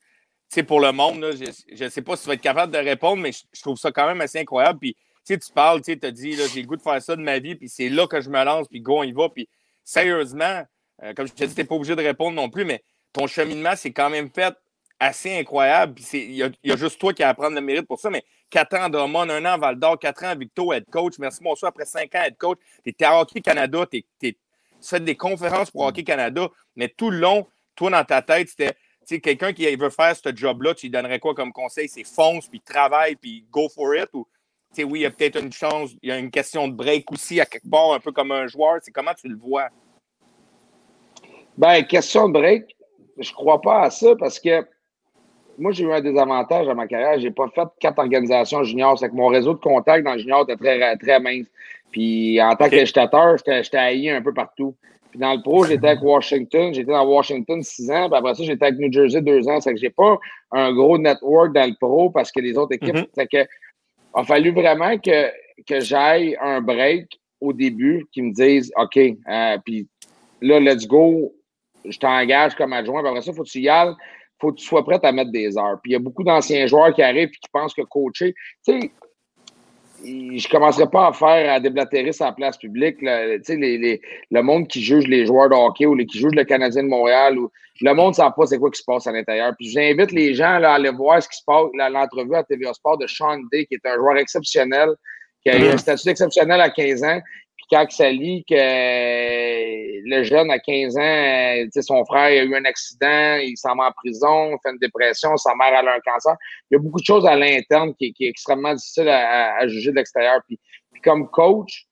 sais, 0.49 0.63
pour 0.63 0.79
le 0.79 0.91
monde, 0.91 1.25
je 1.33 1.83
ne 1.83 1.89
sais 1.89 2.01
pas 2.01 2.15
si 2.15 2.23
tu 2.23 2.27
vas 2.27 2.33
être 2.35 2.41
capable 2.41 2.73
de 2.73 2.77
répondre, 2.77 3.21
mais 3.21 3.31
je, 3.31 3.61
trouve 3.61 3.77
ça 3.77 3.91
quand 3.91 4.07
même 4.07 4.21
assez 4.21 4.39
incroyable. 4.39 4.79
Puis, 4.79 4.95
tu 5.25 5.37
parles, 5.53 5.81
tu 5.81 5.97
as 6.01 6.11
dit, 6.11 6.33
j'ai 6.33 6.61
le 6.61 6.67
goût 6.67 6.75
de 6.75 6.81
faire 6.81 7.01
ça 7.01 7.15
de 7.15 7.21
ma 7.21 7.39
vie, 7.39 7.55
puis 7.55 7.69
c'est 7.69 7.89
là 7.89 8.07
que 8.07 8.19
je 8.21 8.29
me 8.29 8.43
lance, 8.43 8.67
puis 8.67 8.81
go, 8.81 8.99
on 8.99 9.03
y 9.03 9.11
va. 9.11 9.29
Puis, 9.29 9.47
sérieusement, 9.83 10.63
euh, 11.03 11.13
comme 11.13 11.27
je 11.27 11.33
te 11.33 11.43
dis, 11.45 11.53
tu 11.53 11.61
n'es 11.61 11.67
pas 11.67 11.75
obligé 11.75 11.95
de 11.95 12.01
répondre 12.01 12.35
non 12.35 12.49
plus, 12.49 12.65
mais 12.65 12.83
ton 13.13 13.27
cheminement, 13.27 13.73
c'est 13.75 13.91
quand 13.91 14.09
même 14.09 14.29
fait 14.29 14.55
assez 14.99 15.35
incroyable. 15.37 15.99
Il 16.13 16.35
y, 16.35 16.71
a 16.71 16.77
juste 16.77 16.99
toi 16.99 17.11
qui 17.11 17.23
as 17.23 17.29
à 17.29 17.33
prendre 17.33 17.55
le 17.55 17.61
mérite 17.61 17.87
pour 17.87 17.99
ça, 17.99 18.09
mais 18.09 18.23
4 18.51 18.77
ans 18.77 18.89
Drummond, 18.89 19.29
un 19.29 19.45
an 19.45 19.57
Val 19.57 19.79
d'Or, 19.79 19.97
4 19.97 20.25
ans 20.25 20.35
Victo, 20.35 20.71
head 20.71 20.85
coach. 20.91 21.17
Merci, 21.17 21.43
bonsoir. 21.43 21.69
Après 21.69 21.85
5 21.85 22.13
ans, 22.13 22.21
head 22.23 22.37
coach, 22.37 22.59
tu 22.83 22.91
es 22.91 23.03
à 23.03 23.19
Hockey 23.19 23.41
Canada, 23.41 23.85
tu 23.89 24.05
fais 24.81 24.99
des 24.99 25.15
conférences 25.15 25.71
pour 25.71 25.83
Hockey 25.83 26.03
Canada, 26.03 26.49
mais 26.75 26.89
tout 26.89 27.09
le 27.11 27.19
long, 27.19 27.47
toi, 27.75 27.89
dans 27.89 28.03
ta 28.03 28.21
tête, 28.21 28.49
c'était 28.49 28.75
quelqu'un 29.19 29.53
qui 29.53 29.75
veut 29.75 29.89
faire 29.89 30.15
ce 30.15 30.35
job-là, 30.35 30.73
tu 30.73 30.87
lui 30.87 30.91
donnerais 30.91 31.19
quoi 31.19 31.33
comme 31.33 31.51
conseil? 31.51 31.87
C'est 31.87 32.03
fonce, 32.03 32.47
puis 32.47 32.61
travaille, 32.61 33.15
puis 33.15 33.45
go 33.49 33.69
for 33.69 33.95
it? 33.95 34.09
Ou, 34.13 34.27
oui, 34.77 34.99
il 34.99 35.01
y 35.01 35.05
a 35.05 35.11
peut-être 35.11 35.41
une 35.41 35.51
chance, 35.51 35.91
il 36.01 36.09
y 36.09 36.11
a 36.11 36.17
une 36.17 36.31
question 36.31 36.67
de 36.67 36.73
break 36.73 37.11
aussi 37.11 37.39
à 37.41 37.45
quelque 37.45 37.69
part, 37.69 37.93
un 37.93 37.99
peu 37.99 38.11
comme 38.11 38.31
un 38.31 38.47
joueur. 38.47 38.79
C'est 38.81 38.91
comment 38.91 39.13
tu 39.13 39.27
le 39.27 39.37
vois? 39.37 39.69
Ben, 41.57 41.83
question 41.83 42.27
de 42.29 42.33
break, 42.33 42.75
je 43.17 43.31
crois 43.33 43.61
pas 43.61 43.83
à 43.83 43.89
ça 43.89 44.15
parce 44.15 44.39
que 44.39 44.65
moi, 45.61 45.71
j'ai 45.71 45.83
eu 45.83 45.93
un 45.93 46.01
désavantage 46.01 46.67
à 46.67 46.73
ma 46.73 46.87
carrière. 46.87 47.19
J'ai 47.19 47.29
pas 47.29 47.47
fait 47.53 47.67
quatre 47.79 47.99
organisations 47.99 48.63
juniors. 48.63 48.97
C'est 48.97 49.09
que 49.09 49.15
mon 49.15 49.27
réseau 49.27 49.53
de 49.53 49.59
contacts 49.59 50.03
dans 50.03 50.13
le 50.13 50.19
junior 50.19 50.41
était 50.41 50.55
très, 50.55 50.97
très 50.97 51.19
mince. 51.19 51.47
Puis 51.91 52.41
en 52.41 52.55
tant 52.55 52.65
okay. 52.65 52.77
qu'agitateur, 52.77 53.37
j'étais 53.37 53.77
haï 53.77 54.09
un 54.09 54.21
peu 54.21 54.33
partout. 54.33 54.75
Puis 55.11 55.19
dans 55.19 55.35
le 55.35 55.41
pro, 55.41 55.65
j'étais 55.65 55.89
avec 55.89 56.01
Washington. 56.01 56.73
J'étais 56.73 56.91
dans 56.91 57.05
Washington 57.05 57.61
six 57.61 57.91
ans. 57.91 58.09
Puis 58.09 58.17
après 58.17 58.33
ça, 58.33 58.43
j'étais 58.43 58.65
avec 58.65 58.79
New 58.79 58.91
Jersey 58.91 59.21
deux 59.21 59.47
ans. 59.47 59.61
C'est 59.61 59.73
que 59.73 59.79
j'ai 59.79 59.91
pas 59.91 60.17
un 60.51 60.73
gros 60.73 60.97
network 60.97 61.53
dans 61.53 61.69
le 61.69 61.75
pro 61.79 62.09
parce 62.09 62.31
que 62.31 62.39
les 62.39 62.57
autres 62.57 62.73
équipes. 62.73 62.95
Mm-hmm. 62.95 63.09
C'est 63.13 63.27
que 63.27 63.47
a 64.13 64.23
fallu 64.23 64.51
vraiment 64.51 64.97
que, 64.97 65.29
que 65.67 65.79
j'aille 65.79 66.35
un 66.41 66.59
break 66.59 67.07
au 67.39 67.53
début 67.53 68.07
qui 68.11 68.23
me 68.23 68.33
disent 68.33 68.71
OK, 68.77 68.97
euh, 68.97 69.57
puis 69.63 69.87
là, 70.41 70.59
let's 70.59 70.87
go. 70.87 71.33
Je 71.85 71.97
t'engage 71.99 72.55
comme 72.55 72.73
adjoint. 72.73 73.01
Puis 73.01 73.09
après 73.09 73.21
ça, 73.21 73.31
il 73.31 73.35
faut 73.35 73.43
que 73.43 73.49
tu 73.49 73.59
y 73.59 73.69
ailles 73.69 73.93
faut 74.41 74.51
que 74.51 74.59
tu 74.59 74.65
sois 74.65 74.83
prêt 74.83 74.99
à 75.03 75.11
mettre 75.11 75.31
des 75.31 75.57
heures. 75.57 75.79
Puis 75.81 75.91
il 75.91 75.93
y 75.93 75.95
a 75.95 75.99
beaucoup 75.99 76.23
d'anciens 76.23 76.65
joueurs 76.67 76.93
qui 76.93 77.01
arrivent 77.01 77.29
et 77.29 77.39
qui 77.39 77.49
pensent 77.53 77.73
que 77.73 77.83
coacher, 77.83 78.33
tu 78.65 78.81
sais, 78.81 78.91
je 80.03 80.47
ne 80.47 80.51
commencerai 80.51 80.89
pas 80.89 81.07
à 81.07 81.13
faire 81.13 81.53
à 81.53 81.59
déblatérer 81.59 82.11
sa 82.11 82.31
place 82.31 82.57
publique. 82.57 82.97
les, 83.01 83.39
les, 83.47 84.01
le 84.31 84.41
monde 84.41 84.67
qui 84.67 84.81
juge 84.81 85.07
les 85.07 85.25
joueurs 85.27 85.49
de 85.49 85.55
hockey 85.55 85.85
ou 85.85 85.93
les, 85.93 86.07
qui 86.07 86.19
juge 86.19 86.33
le 86.33 86.43
Canadien 86.43 86.83
de 86.83 86.87
Montréal, 86.87 87.37
ou, 87.37 87.51
le 87.81 87.93
monde 87.93 88.09
ne 88.09 88.13
sait 88.13 88.23
pas 88.35 88.45
c'est 88.45 88.59
quoi 88.59 88.69
qui 88.69 88.79
se 88.79 88.83
passe 88.85 89.07
à 89.07 89.11
l'intérieur. 89.11 89.53
Puis 89.57 89.69
j'invite 89.69 90.11
les 90.11 90.33
gens 90.33 90.59
là, 90.59 90.71
à 90.71 90.75
aller 90.75 90.91
voir 90.91 91.21
ce 91.21 91.27
qui 91.27 91.37
se 91.37 91.43
passe, 91.45 91.65
l'entrevue 91.73 92.35
à 92.35 92.43
TVA 92.43 92.73
Sport 92.73 92.97
de 92.97 93.07
Sean 93.07 93.39
Day, 93.51 93.65
qui 93.65 93.75
est 93.75 93.85
un 93.85 93.95
joueur 93.95 94.17
exceptionnel, 94.17 94.89
qui 95.43 95.49
a 95.49 95.57
eu 95.57 95.67
un 95.67 95.77
statut 95.77 96.09
exceptionnel 96.09 96.61
à 96.61 96.69
15 96.69 97.03
ans 97.03 97.19
quand 97.71 97.89
ça 97.89 98.09
lit 98.09 98.43
que 98.47 98.55
le 98.55 100.23
jeune 100.23 100.51
à 100.51 100.59
15 100.59 100.97
ans, 100.97 101.01
euh, 101.01 101.81
son 101.81 102.03
frère 102.05 102.23
a 102.23 102.43
eu 102.43 102.55
un 102.55 102.65
accident, 102.65 103.37
il 103.37 103.55
s'en 103.55 103.75
va 103.75 103.87
en 103.87 103.91
prison, 103.91 104.51
il 104.51 104.57
fait 104.61 104.71
une 104.71 104.79
dépression, 104.79 105.37
sa 105.37 105.55
mère 105.55 105.73
a 105.73 105.79
un 105.79 105.99
cancer. 106.01 106.35
Il 106.69 106.75
y 106.75 106.77
a 106.77 106.79
beaucoup 106.79 106.99
de 106.99 107.05
choses 107.05 107.25
à 107.25 107.35
l'interne 107.35 107.93
qui, 107.95 108.11
qui, 108.13 108.25
est 108.25 108.29
extrêmement 108.29 108.73
difficile 108.73 109.07
à, 109.07 109.65
juger 109.67 109.91
de 109.91 109.95
l'extérieur. 109.95 110.41
Puis, 110.47 110.59
puis, 110.91 111.01
comme 111.01 111.29
coach, 111.29 111.87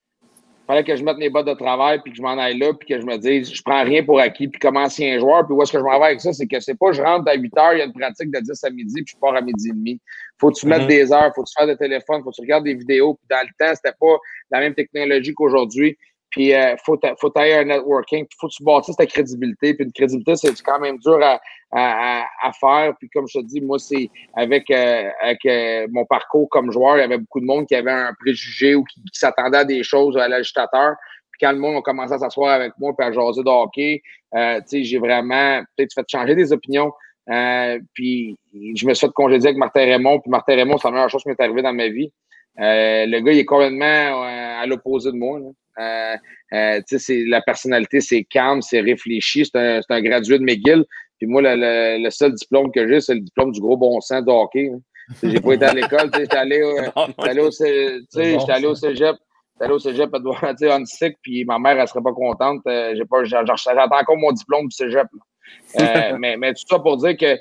fallait 0.70 0.84
que 0.84 0.96
je 0.96 1.04
mette 1.04 1.18
mes 1.18 1.32
bottes 1.32 1.48
de 1.48 1.56
travail, 1.56 2.00
puis 2.04 2.12
que 2.12 2.18
je 2.18 2.22
m'en 2.22 2.38
aille 2.38 2.60
là, 2.60 2.72
puis 2.76 2.88
que 2.88 3.02
je 3.02 3.06
me 3.06 3.18
dise, 3.18 3.52
je 3.52 3.64
prends 3.64 3.84
rien 3.84 4.04
pour 4.04 4.20
acquis, 4.20 4.48
puis 4.48 4.60
comme 4.60 4.78
ancien 4.78 5.18
joueur, 5.18 5.44
puis 5.48 5.56
où 5.56 5.64
est-ce 5.64 5.72
que 5.72 5.80
je 5.80 5.84
m'en 5.84 5.98
vais 6.00 6.06
avec 6.06 6.22
ça, 6.22 6.32
c'est 6.32 6.46
que 6.46 6.60
c'est 6.60 6.76
pas 6.76 6.92
je 6.92 7.02
rentre 7.02 7.28
à 7.28 7.34
8 7.34 7.58
heures, 7.58 7.74
il 7.74 7.80
y 7.80 7.82
a 7.82 7.86
une 7.86 7.94
pratique 7.94 8.30
de 8.30 8.40
10 8.40 8.64
à 8.64 8.70
midi, 8.70 9.02
puis 9.02 9.16
je 9.16 9.20
pars 9.20 9.36
à 9.36 9.42
midi 9.42 9.70
et 9.70 9.74
demi. 9.74 10.00
Faut 10.38 10.52
que 10.52 10.60
tu 10.60 10.68
mettes 10.68 10.84
mm-hmm. 10.84 10.88
des 10.88 11.12
heures, 11.12 11.32
faut 11.34 11.42
que 11.42 11.50
tu 11.50 11.54
fasses 11.58 11.68
des 11.68 11.76
téléphones, 11.76 12.22
faut 12.24 12.30
que 12.30 12.36
tu 12.36 12.42
regardes 12.42 12.66
des 12.66 12.76
vidéos, 12.76 13.16
puis 13.16 13.26
dans 13.32 13.42
le 13.42 13.50
temps, 13.58 13.74
c'était 13.74 13.96
pas 14.00 14.16
la 14.52 14.60
même 14.60 14.76
technologie 14.76 15.34
qu'aujourd'hui. 15.34 15.98
Puis, 16.30 16.54
euh, 16.54 16.76
faut, 16.86 17.00
faut 17.20 17.30
tailler 17.30 17.56
un 17.56 17.66
networking. 17.66 18.26
Puis, 18.26 18.38
faut 18.40 18.48
que 18.48 18.54
tu 18.54 18.64
bâtisses 18.64 18.96
ta 18.96 19.06
crédibilité. 19.06 19.74
Puis, 19.74 19.86
une 19.86 19.92
crédibilité, 19.92 20.36
c'est 20.36 20.62
quand 20.62 20.80
même 20.80 21.00
dur 21.00 21.20
à, 21.24 21.40
à, 21.72 22.24
à, 22.44 22.52
faire. 22.54 22.94
Puis, 23.00 23.10
comme 23.10 23.28
je 23.28 23.40
te 23.40 23.46
dis, 23.46 23.62
moi, 23.62 23.80
c'est 23.80 24.10
avec, 24.36 24.70
euh, 24.70 25.10
avec 25.22 25.44
euh, 25.46 25.88
mon 25.92 26.06
parcours 26.06 26.48
comme 26.50 26.72
joueur, 26.72 26.98
il 26.98 27.02
y 27.02 27.04
avait 27.04 27.18
beaucoup 27.18 27.40
de 27.40 27.46
monde 27.46 27.66
qui 27.66 27.76
avait 27.76 27.92
un 27.92 28.14
préjugé 28.20 28.76
ou 28.76 28.84
qui, 28.84 29.02
s'attendait 29.14 29.58
à 29.58 29.66
des 29.66 29.82
choses 29.82 30.18
à 30.18 30.28
l'agitateur. 30.28 30.96
Puis, 31.32 31.40
quand 31.42 31.52
le 31.52 31.58
monde 31.58 31.78
a 31.78 31.82
commencé 31.82 32.14
à 32.14 32.20
s'asseoir 32.20 32.52
avec 32.52 32.74
moi 32.80 32.94
puis 32.96 33.08
à 33.08 33.12
jaser 33.12 33.42
de 33.42 33.50
hockey, 33.50 34.02
euh, 34.36 34.60
tu 34.62 34.64
sais, 34.68 34.84
j'ai 34.84 35.00
vraiment 35.00 35.64
peut-être 35.76 35.94
fait 35.94 36.06
changer 36.08 36.36
des 36.36 36.54
opinions. 36.54 36.92
Euh, 37.32 37.80
puis, 37.94 38.38
je 38.54 38.86
me 38.86 38.94
suis 38.94 39.08
fait 39.08 39.14
congédier 39.14 39.48
avec 39.48 39.58
Martin 39.58 39.82
Raymond. 39.82 40.20
Puis, 40.20 40.30
Martin 40.30 40.56
Raymond, 40.56 40.78
c'est 40.78 40.88
la 40.88 40.94
meilleure 40.94 41.10
chose 41.10 41.24
qui 41.24 41.30
m'est 41.30 41.42
arrivée 41.42 41.64
dans 41.64 41.74
ma 41.74 41.88
vie. 41.88 42.12
le 42.58 43.20
gars, 43.20 43.32
il 43.32 43.40
est 43.40 43.46
complètement 43.46 44.24
à 44.24 44.66
l'opposé 44.68 45.12
de 45.12 45.18
moi. 45.18 45.40
Là. 45.40 45.48
Euh, 45.80 46.16
euh 46.54 46.82
la 47.28 47.42
personnalité, 47.42 48.02
c'est 48.02 48.24
calme, 48.24 48.62
c'est 48.62 48.82
réfléchi. 48.82 49.46
C'est 49.46 49.58
un, 49.58 49.82
un, 49.90 50.02
gradué 50.02 50.40
de 50.40 50.44
McGill. 50.44 50.86
Puis 51.18 51.28
moi, 51.28 51.42
le, 51.42 52.04
le, 52.04 52.10
seul 52.10 52.34
diplôme 52.34 52.72
que 52.72 52.88
j'ai, 52.88 53.02
c'est 53.02 53.16
le 53.16 53.22
diplôme 53.22 53.52
du 53.52 53.60
gros 53.60 53.78
bon 53.78 54.00
sens 54.02 54.24
de 54.24 54.32
hockey. 54.32 54.72
Hein. 54.74 54.80
J'ai 55.24 55.40
pas 55.40 55.54
été 55.54 55.66
à 55.66 55.74
l'école. 55.74 56.12
J'étais 56.14 56.38
allé, 56.38 56.62
allé, 57.18 57.42
au, 57.42 57.50
j'étais 57.52 58.52
allé 58.52 58.68
au 58.68 58.76
cégep. 58.76 59.16
J'étais 59.54 59.66
allé 59.66 59.74
au 59.74 59.80
cégep 59.80 60.14
à 60.14 60.78
on 60.78 60.86
sick, 60.86 61.18
puis 61.22 61.44
ma 61.46 61.60
mère, 61.60 61.80
elle 61.80 61.88
serait 61.88 62.04
pas 62.04 62.14
contente. 62.14 62.62
Euh, 62.68 62.94
j'ai 62.96 63.06
pas, 63.06 63.24
j'attends 63.24 63.54
encore 63.92 64.18
mon 64.18 64.32
diplôme 64.32 64.68
du 64.68 64.76
cégep. 64.76 65.08
Euh, 65.80 66.18
mais, 66.20 66.38
mais 66.38 66.54
tout 66.54 66.64
ça 66.68 66.80
pour 66.80 66.98
dire 66.98 67.18
que 67.18 67.38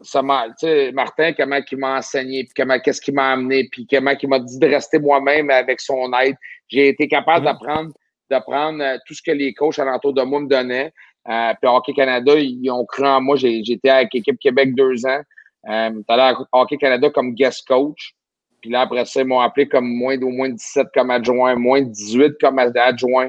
ça 0.00 0.22
m'a, 0.22 0.46
Martin, 0.92 1.32
comment 1.32 1.58
il 1.70 1.78
m'a 1.78 1.98
enseigné, 1.98 2.44
puis 2.44 2.52
comment, 2.56 2.78
qu'est-ce 2.78 3.00
qu'il 3.00 3.14
m'a 3.14 3.32
amené, 3.32 3.68
puis 3.70 3.86
comment 3.90 4.12
il 4.20 4.28
m'a 4.28 4.38
dit 4.38 4.58
de 4.58 4.66
rester 4.66 4.98
moi-même 4.98 5.50
avec 5.50 5.80
son 5.80 6.12
aide. 6.20 6.36
J'ai 6.68 6.88
été 6.88 7.08
capable 7.08 7.44
d'apprendre, 7.44 7.92
d'apprendre 8.30 8.82
euh, 8.82 8.96
tout 9.06 9.14
ce 9.14 9.22
que 9.22 9.30
les 9.30 9.54
coachs 9.54 9.78
alentour 9.78 10.12
de 10.12 10.22
moi 10.22 10.40
me 10.40 10.48
donnaient. 10.48 10.92
Euh, 11.28 11.52
puis 11.60 11.70
Hockey 11.70 11.92
Canada, 11.92 12.34
ils 12.36 12.70
ont 12.70 12.84
cru 12.84 13.06
en 13.06 13.20
moi. 13.20 13.36
J'étais 13.36 13.90
avec 13.90 14.14
l'équipe 14.14 14.38
Québec 14.38 14.74
deux 14.74 15.04
ans. 15.06 15.20
Euh, 15.68 16.02
allé 16.08 16.22
à 16.22 16.34
Hockey 16.52 16.76
Canada 16.76 17.10
comme 17.10 17.34
guest 17.34 17.66
coach. 17.66 18.14
Puis 18.60 18.70
là, 18.70 18.82
après 18.82 19.04
ça, 19.04 19.20
ils 19.20 19.26
m'ont 19.26 19.40
appelé 19.40 19.68
comme 19.68 19.86
moins 19.86 20.16
d'au 20.16 20.30
moins 20.30 20.48
17 20.48 20.88
comme 20.94 21.10
adjoint, 21.10 21.54
moins 21.54 21.82
de 21.82 21.90
18 21.90 22.34
comme 22.40 22.58
adjoint. 22.58 23.28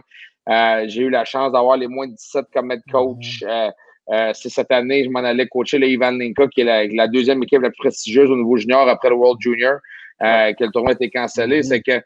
Euh, 0.50 0.86
j'ai 0.88 1.04
eu 1.04 1.10
la 1.10 1.26
chance 1.26 1.52
d'avoir 1.52 1.78
les 1.78 1.88
moins 1.88 2.08
de 2.08 2.14
17 2.14 2.46
comme 2.54 2.72
head 2.72 2.82
coach. 2.92 3.44
Mm-hmm. 3.44 3.72
Euh, 4.12 4.32
c'est 4.34 4.50
cette 4.50 4.72
année, 4.72 5.04
je 5.04 5.10
m'en 5.10 5.20
allais 5.20 5.48
coacher 5.48 5.78
le 5.78 5.88
Ivan 5.88 6.12
Linka, 6.12 6.48
qui 6.48 6.62
est 6.62 6.88
la, 6.96 7.08
deuxième 7.08 7.44
équipe 7.44 7.62
la 7.62 7.70
plus 7.70 7.78
prestigieuse 7.78 8.32
au 8.32 8.36
niveau 8.36 8.58
junior 8.58 8.90
après 8.90 9.10
le 9.10 9.16
World 9.16 9.40
Junior, 9.40 9.78
euh, 10.24 10.52
que 10.54 10.64
le 10.64 10.72
tournoi 10.72 10.92
a 10.92 10.94
été 10.94 11.12
cancellé. 11.12 11.60
Mm-hmm. 11.60 11.64
C'est 11.64 11.82
que 11.82 12.02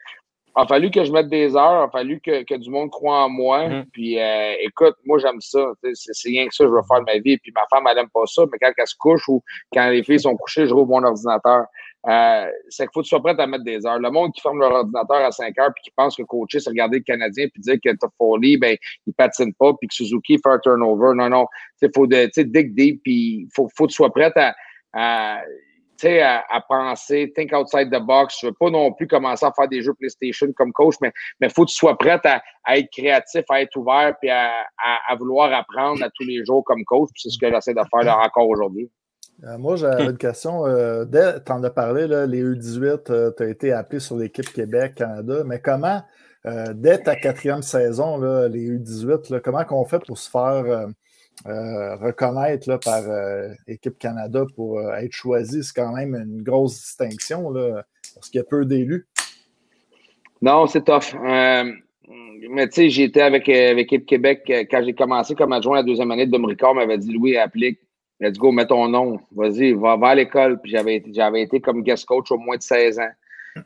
a 0.56 0.66
fallu 0.66 0.90
que 0.90 1.04
je 1.04 1.12
mette 1.12 1.28
des 1.28 1.56
heures, 1.56 1.82
a 1.82 1.90
fallu 1.90 2.20
que, 2.20 2.44
que 2.44 2.54
du 2.54 2.70
monde 2.70 2.90
croit 2.90 3.24
en 3.24 3.28
moi. 3.28 3.68
Mm-hmm. 3.68 3.84
Puis 3.92 4.20
euh, 4.20 4.54
écoute, 4.60 4.94
moi 5.04 5.18
j'aime 5.18 5.40
ça. 5.40 5.72
C'est 5.92 6.28
rien 6.28 6.46
que 6.46 6.54
ça, 6.54 6.64
je 6.64 6.70
veux 6.70 6.82
faire 6.88 7.00
de 7.00 7.04
ma 7.04 7.18
vie. 7.18 7.38
Puis 7.38 7.52
ma 7.54 7.66
femme, 7.68 7.86
elle 7.90 7.98
aime 7.98 8.10
pas 8.12 8.26
ça, 8.26 8.42
mais 8.52 8.58
quand 8.60 8.72
elle 8.76 8.86
se 8.86 8.94
couche 8.96 9.28
ou 9.28 9.42
quand 9.72 9.88
les 9.88 10.02
filles 10.04 10.20
sont 10.20 10.36
couchées, 10.36 10.66
je 10.66 10.74
rouvre 10.74 10.90
mon 10.90 11.04
ordinateur. 11.04 11.64
Euh, 12.06 12.46
c'est 12.68 12.84
qu'il 12.84 12.90
faut 12.92 13.00
que 13.00 13.04
tu 13.04 13.08
sois 13.08 13.22
prêt 13.22 13.34
à 13.38 13.46
mettre 13.46 13.64
des 13.64 13.86
heures. 13.86 13.98
Le 13.98 14.10
monde 14.10 14.32
qui 14.32 14.42
ferme 14.42 14.60
leur 14.60 14.72
ordinateur 14.72 15.16
à 15.16 15.32
5 15.32 15.58
heures 15.58 15.72
puis 15.74 15.84
qui 15.84 15.90
pense 15.96 16.16
que 16.16 16.22
coacher, 16.22 16.60
c'est 16.60 16.68
regarder 16.68 16.98
le 16.98 17.02
Canadien 17.04 17.46
puis 17.48 17.62
dire 17.62 17.76
que 17.82 17.96
Toffoli, 17.96 18.58
ben, 18.58 18.76
il 19.06 19.14
patine 19.14 19.54
pas 19.54 19.72
puis 19.80 19.88
que 19.88 19.94
Suzuki 19.94 20.36
fait 20.36 20.50
un 20.50 20.58
turnover. 20.58 21.16
Non, 21.16 21.30
non. 21.30 21.46
Il 21.80 21.90
faut 21.94 22.06
de, 22.06 22.30
dig 22.42 22.74
deep 22.74 23.02
puis 23.02 23.48
faut, 23.54 23.68
faut 23.74 23.86
que 23.86 23.90
tu 23.90 23.96
sois 23.96 24.12
prêt 24.12 24.32
à, 24.36 24.54
à 24.92 25.40
à, 26.02 26.60
penser, 26.68 27.32
think 27.34 27.52
outside 27.52 27.90
the 27.90 28.00
box. 28.00 28.38
Je 28.40 28.46
veux 28.46 28.52
pas 28.52 28.70
non 28.70 28.92
plus 28.92 29.06
commencer 29.06 29.44
à 29.44 29.52
faire 29.52 29.68
des 29.68 29.82
jeux 29.82 29.94
PlayStation 29.94 30.52
comme 30.52 30.72
coach, 30.72 30.96
mais 31.00 31.12
il 31.40 31.50
faut 31.50 31.64
que 31.64 31.70
tu 31.70 31.76
sois 31.76 31.96
prêt 31.96 32.20
à, 32.24 32.78
être 32.78 32.90
créatif, 32.90 33.44
à 33.48 33.62
être 33.62 33.76
ouvert, 33.76 34.14
puis 34.20 34.30
à, 34.30 34.50
vouloir 35.18 35.52
apprendre 35.52 36.02
à 36.02 36.10
tous 36.10 36.24
les 36.24 36.44
jours 36.44 36.64
comme 36.64 36.84
coach. 36.84 37.10
C'est 37.16 37.30
ce 37.30 37.38
que 37.38 37.50
j'essaie 37.50 37.74
de 37.74 37.80
faire 37.90 38.04
là, 38.04 38.18
encore 38.18 38.48
aujourd'hui. 38.48 38.90
Euh, 39.44 39.58
moi, 39.58 39.76
j'avais 39.76 40.04
une 40.04 40.16
question. 40.16 40.66
Euh, 40.66 41.04
dès, 41.04 41.42
tu 41.42 41.52
en 41.52 41.62
as 41.64 41.70
parlé, 41.70 42.06
là, 42.06 42.26
les 42.26 42.42
U18, 42.42 43.34
tu 43.36 43.42
as 43.42 43.46
été 43.46 43.72
appelé 43.72 44.00
sur 44.00 44.16
l'équipe 44.16 44.50
Québec-Canada, 44.52 45.42
mais 45.44 45.60
comment, 45.60 46.02
euh, 46.46 46.72
dès 46.74 46.98
ta 46.98 47.16
quatrième 47.16 47.62
saison, 47.62 48.18
là, 48.18 48.48
les 48.48 48.70
U18, 48.78 49.32
là, 49.32 49.40
comment 49.40 49.64
qu'on 49.64 49.84
fait 49.84 50.04
pour 50.06 50.18
se 50.18 50.30
faire 50.30 50.88
reconnaître 51.44 52.68
là, 52.68 52.78
par 52.78 53.02
Équipe 53.66 53.98
Canada 53.98 54.44
pour 54.54 54.80
être 54.80 55.12
choisi? 55.12 55.62
C'est 55.62 55.74
quand 55.74 55.92
même 55.92 56.14
une 56.14 56.42
grosse 56.42 56.80
distinction 56.80 57.50
là, 57.50 57.84
parce 58.14 58.30
qu'il 58.30 58.38
y 58.38 58.40
a 58.40 58.44
peu 58.44 58.64
d'élus. 58.64 59.06
Non, 60.42 60.66
c'est 60.66 60.84
tough. 60.84 61.14
mais 61.22 62.68
tu 62.68 62.74
sais, 62.74 62.90
j'étais 62.90 63.22
avec, 63.22 63.48
avec 63.48 63.92
Équipe 63.92 64.06
Québec 64.06 64.42
quand 64.70 64.82
j'ai 64.84 64.94
commencé 64.94 65.34
comme 65.34 65.52
adjoint 65.52 65.76
la 65.76 65.82
deuxième 65.82 66.10
année. 66.10 66.26
Dom 66.26 66.44
Ricard 66.44 66.74
m'avait 66.74 66.98
dit 66.98 67.12
Louis, 67.12 67.36
applique 67.36 67.78
Let's 68.20 68.38
go, 68.38 68.52
mets 68.52 68.66
ton 68.66 68.88
nom. 68.88 69.18
Vas-y, 69.34 69.72
va, 69.72 69.98
à 70.00 70.14
l'école. 70.14 70.60
Puis 70.60 70.70
j'avais, 70.70 71.02
j'avais 71.12 71.42
été 71.42 71.60
comme 71.60 71.82
guest 71.82 72.06
coach 72.06 72.30
au 72.30 72.38
moins 72.38 72.56
de 72.56 72.62
16 72.62 72.98
ans. 73.00 73.10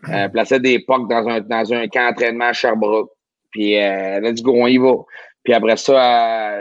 Euh, 0.08 0.28
plaçais 0.32 0.60
des 0.60 0.78
POC 0.80 1.08
dans 1.08 1.28
un, 1.28 1.40
dans 1.40 1.72
un 1.72 1.86
camp 1.88 2.08
d'entraînement 2.08 2.46
à 2.46 2.52
Sherbrooke. 2.52 3.10
Puis 3.50 3.76
euh, 3.76 4.20
let's 4.20 4.42
go, 4.42 4.54
on 4.54 4.66
y 4.66 4.78
va. 4.78 4.94
Puis 5.44 5.54
après 5.54 5.76
ça, 5.76 6.58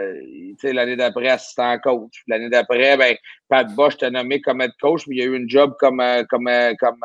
l'année 0.63 0.95
d'après, 0.95 1.29
assistant 1.29 1.77
coach. 1.79 2.23
L'année 2.27 2.49
d'après, 2.49 2.95
ben, 2.97 3.15
Pat 3.49 3.67
Bosch 3.73 3.97
t'a 3.97 4.09
nommé 4.09 4.41
comme 4.41 4.61
head 4.61 4.71
coach, 4.81 5.03
mais 5.07 5.15
il 5.15 5.19
y 5.19 5.21
a 5.23 5.25
eu 5.25 5.35
une 5.35 5.49
job 5.49 5.73
comme, 5.79 6.01
comme, 6.29 6.49
comme, 6.79 6.99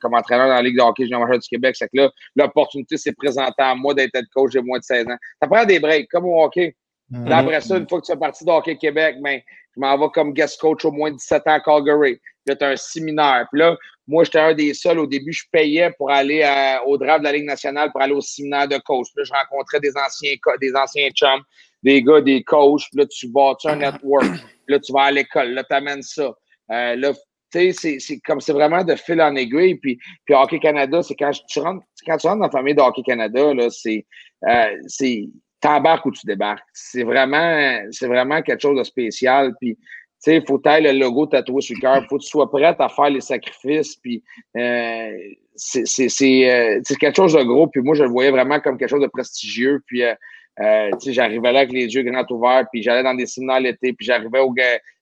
comme 0.00 0.14
entraîneur 0.14 0.48
dans 0.48 0.54
la 0.54 0.62
Ligue 0.62 0.76
de 0.76 0.82
hockey 0.82 1.04
junior 1.04 1.28
du 1.28 1.48
Québec. 1.48 1.74
C'est 1.76 1.88
que 1.88 1.96
là, 1.96 2.10
l'opportunité 2.36 2.96
s'est 2.96 3.12
présentée 3.12 3.62
à 3.62 3.74
moi 3.74 3.94
d'être 3.94 4.14
head 4.14 4.26
coach 4.34 4.52
de 4.52 4.60
moins 4.60 4.78
de 4.78 4.84
16 4.84 5.06
ans. 5.08 5.16
Ça 5.40 5.48
prend 5.48 5.64
des 5.64 5.80
breaks, 5.80 6.08
comme 6.10 6.26
au 6.26 6.42
hockey. 6.42 6.76
Mm 7.12 7.30
après 7.30 7.60
ça, 7.60 7.76
une 7.76 7.86
fois 7.86 8.00
que 8.00 8.06
tu 8.06 8.12
es 8.12 8.16
parti 8.16 8.44
de 8.44 8.50
Hockey 8.50 8.76
Québec, 8.76 9.16
ben, 9.20 9.40
je 9.74 9.80
m'en 9.80 9.98
vais 9.98 10.08
comme 10.14 10.32
guest 10.32 10.58
coach 10.58 10.84
au 10.84 10.90
moins 10.90 11.10
de 11.10 11.16
17 11.16 11.42
ans 11.46 11.52
à 11.52 11.60
Calgary. 11.60 12.18
Là, 12.46 12.56
tu 12.56 12.64
un 12.64 12.76
séminaire. 12.76 13.46
Puis 13.52 13.60
là, 13.60 13.76
moi, 14.08 14.24
j'étais 14.24 14.40
un 14.40 14.54
des 14.54 14.74
seuls. 14.74 14.98
Au 14.98 15.06
début, 15.06 15.32
je 15.32 15.44
payais 15.52 15.90
pour 15.92 16.10
aller 16.10 16.42
au 16.86 16.96
draft 16.96 17.20
de 17.20 17.24
la 17.24 17.32
Ligue 17.32 17.44
nationale 17.44 17.92
pour 17.92 18.00
aller 18.00 18.14
au 18.14 18.20
séminaire 18.20 18.66
de 18.66 18.78
coach. 18.78 19.08
Puis 19.14 19.22
là, 19.22 19.24
je 19.24 19.32
rencontrais 19.32 19.80
des 19.80 19.92
anciens, 19.96 20.34
des 20.60 20.74
anciens 20.74 21.10
chums, 21.10 21.42
des 21.82 22.02
gars, 22.02 22.20
des 22.20 22.42
coachs. 22.42 22.82
Puis 22.90 22.98
là, 22.98 23.06
tu 23.06 23.28
bâtis 23.28 23.68
un 23.68 23.76
network. 23.76 24.24
Puis 24.66 24.74
là, 24.74 24.80
tu 24.80 24.92
vas 24.92 25.02
à 25.02 25.10
l'école. 25.10 25.50
Là, 25.50 25.64
tu 25.64 25.74
amènes 25.74 26.02
ça. 26.02 26.34
Euh, 26.70 26.96
là, 26.96 27.12
tu 27.52 27.72
sais, 27.72 27.98
c'est 28.00 28.18
comme 28.20 28.40
c'est 28.40 28.52
vraiment 28.52 28.82
de 28.82 28.94
fil 28.94 29.20
en 29.20 29.36
aiguille. 29.36 29.76
Puis, 29.76 29.98
puis 30.24 30.34
Hockey 30.34 30.58
Canada, 30.58 31.02
c'est 31.02 31.14
quand 31.14 31.30
tu 31.30 31.60
rentres, 31.60 31.84
quand 32.06 32.16
tu 32.16 32.26
rentres 32.26 32.40
dans 32.40 32.46
la 32.46 32.50
famille 32.50 32.74
de 32.74 32.80
Hockey 32.80 33.02
Canada, 33.02 33.52
là, 33.54 33.68
c'est, 33.70 34.06
euh, 34.48 34.76
c'est 34.86 35.28
t'embarques 35.62 36.04
ou 36.04 36.10
tu 36.10 36.26
débarques. 36.26 36.68
C'est 36.74 37.04
vraiment, 37.04 37.80
c'est 37.90 38.08
vraiment 38.08 38.42
quelque 38.42 38.60
chose 38.60 38.76
de 38.76 38.84
spécial. 38.84 39.54
Puis, 39.60 39.76
tu 39.76 39.82
sais, 40.18 40.42
faut 40.46 40.58
tailler 40.58 40.92
le 40.92 40.98
logo 40.98 41.26
tatoué 41.26 41.62
sur 41.62 41.76
le 41.76 41.80
cœur. 41.80 42.04
Faut 42.08 42.18
que 42.18 42.22
tu 42.22 42.28
sois 42.28 42.50
prête 42.50 42.76
à 42.80 42.88
faire 42.88 43.10
les 43.10 43.20
sacrifices. 43.20 43.96
Puis, 43.96 44.22
euh, 44.56 45.16
c'est, 45.54 45.86
c'est, 45.86 46.08
c'est, 46.08 46.50
euh, 46.50 46.80
c'est 46.84 46.96
quelque 46.96 47.16
chose 47.16 47.32
de 47.32 47.42
gros. 47.42 47.68
Puis 47.68 47.80
moi, 47.80 47.94
je 47.94 48.02
le 48.02 48.10
voyais 48.10 48.30
vraiment 48.30 48.60
comme 48.60 48.76
quelque 48.76 48.90
chose 48.90 49.02
de 49.02 49.06
prestigieux. 49.06 49.82
Puis, 49.86 50.02
euh, 50.02 50.14
euh 50.60 50.90
j'arrivais 51.06 51.52
là 51.52 51.60
avec 51.60 51.72
les 51.72 51.86
yeux 51.86 52.02
grands 52.02 52.26
ouverts. 52.30 52.66
Puis, 52.72 52.82
j'allais 52.82 53.04
dans 53.04 53.14
des 53.14 53.26
séminaires 53.26 53.60
l'été. 53.60 53.92
Puis, 53.92 54.04
j'arrivais 54.04 54.40
au, 54.40 54.52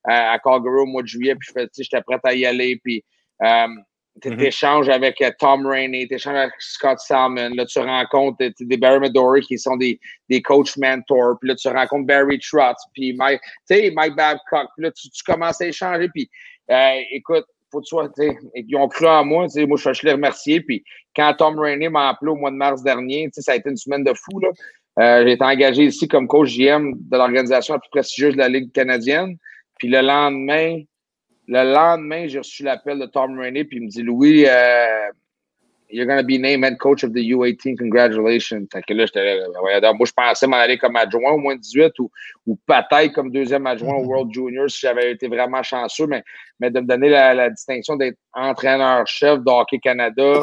à, 0.04 0.32
à 0.32 0.38
Calgary 0.38 0.80
au 0.80 0.86
mois 0.86 1.02
de 1.02 1.08
juillet. 1.08 1.34
Puis, 1.34 1.50
j'étais 1.78 2.02
prête 2.02 2.20
à 2.24 2.34
y 2.34 2.44
aller. 2.44 2.78
Puis, 2.84 3.02
euh, 3.42 3.66
tu 4.20 4.28
mm-hmm. 4.28 4.44
échanges 4.44 4.88
avec 4.88 5.20
euh, 5.22 5.30
Tom 5.38 5.66
Rainey, 5.66 6.06
tu 6.08 6.14
échanges 6.14 6.36
avec 6.36 6.54
Scott 6.58 6.98
Salmon. 6.98 7.50
Là, 7.54 7.64
tu 7.64 7.78
rencontres 7.78 8.38
des 8.60 8.76
Barry 8.76 9.00
Midori 9.00 9.40
qui 9.42 9.58
sont 9.58 9.76
des, 9.76 9.98
des 10.28 10.42
coach 10.42 10.76
mentors. 10.76 11.38
Puis 11.40 11.48
là, 11.48 11.54
tu 11.54 11.68
rencontres 11.68 12.06
Barry 12.06 12.38
Trotz, 12.38 12.76
puis 12.92 13.14
Mike, 13.14 13.40
Mike 13.70 14.16
Babcock. 14.16 14.68
Puis 14.76 14.84
là, 14.84 14.90
tu, 14.90 15.08
tu, 15.10 15.22
commences 15.22 15.60
à 15.60 15.66
échanger. 15.66 16.08
Puis 16.12 16.28
euh, 16.70 17.00
écoute, 17.12 17.44
faut 17.70 17.80
que 17.80 17.84
tu 17.84 17.90
sois, 17.90 18.08
ils 18.54 18.76
ont 18.76 18.88
cru 18.88 19.06
en 19.06 19.24
moi. 19.24 19.46
Moi, 19.56 19.78
je 19.78 19.92
suis 19.92 20.06
les 20.06 20.12
remercier. 20.12 20.60
Puis 20.60 20.84
quand 21.14 21.34
Tom 21.38 21.58
Rainey 21.58 21.88
m'a 21.88 22.10
appelé 22.10 22.32
au 22.32 22.36
mois 22.36 22.50
de 22.50 22.56
mars 22.56 22.82
dernier, 22.82 23.28
ça 23.32 23.52
a 23.52 23.56
été 23.56 23.70
une 23.70 23.76
semaine 23.76 24.04
de 24.04 24.12
fou. 24.12 24.40
Là. 24.40 24.48
Euh, 24.98 25.24
j'ai 25.24 25.32
été 25.32 25.44
engagé 25.44 25.84
ici 25.84 26.08
comme 26.08 26.26
coach 26.26 26.56
GM 26.56 26.92
de 26.94 27.16
l'organisation 27.16 27.74
la 27.74 27.80
plus 27.80 27.90
prestigieuse 27.90 28.34
de 28.34 28.38
la 28.38 28.48
Ligue 28.48 28.72
canadienne. 28.72 29.36
Puis 29.78 29.88
le 29.88 30.00
lendemain, 30.00 30.82
le 31.50 31.72
lendemain, 31.74 32.28
j'ai 32.28 32.38
reçu 32.38 32.62
l'appel 32.62 32.98
de 33.00 33.06
Tom 33.06 33.36
Rainey, 33.38 33.64
puis 33.64 33.78
il 33.78 33.82
me 33.82 33.88
dit 33.88 34.02
Louis, 34.02 34.44
uh, 34.44 35.10
you're 35.90 36.06
going 36.06 36.16
to 36.16 36.24
be 36.24 36.38
named 36.38 36.62
head 36.62 36.78
coach 36.78 37.02
of 37.02 37.12
the 37.12 37.18
U18. 37.18 37.76
Congratulations. 37.76 38.68
Fait 38.72 38.82
que 38.82 38.94
là, 38.94 39.04
là. 39.80 39.92
Moi, 39.92 40.06
je 40.06 40.12
pensais 40.12 40.46
m'en 40.46 40.58
aller 40.58 40.78
comme 40.78 40.94
adjoint 40.94 41.32
au 41.32 41.38
moins 41.38 41.56
18 41.56 41.98
ou, 41.98 42.08
ou 42.46 42.56
peut-être 42.66 43.12
comme 43.12 43.32
deuxième 43.32 43.66
adjoint 43.66 43.96
au 43.96 44.04
World 44.04 44.32
Junior 44.32 44.70
si 44.70 44.80
j'avais 44.82 45.10
été 45.10 45.26
vraiment 45.26 45.62
chanceux, 45.64 46.06
mais, 46.06 46.22
mais 46.60 46.70
de 46.70 46.78
me 46.78 46.86
donner 46.86 47.08
la, 47.08 47.50
distinction 47.50 47.96
d'être 47.96 48.16
entraîneur-chef 48.32 49.40
de 49.40 49.50
Hockey 49.50 49.80
Canada 49.80 50.42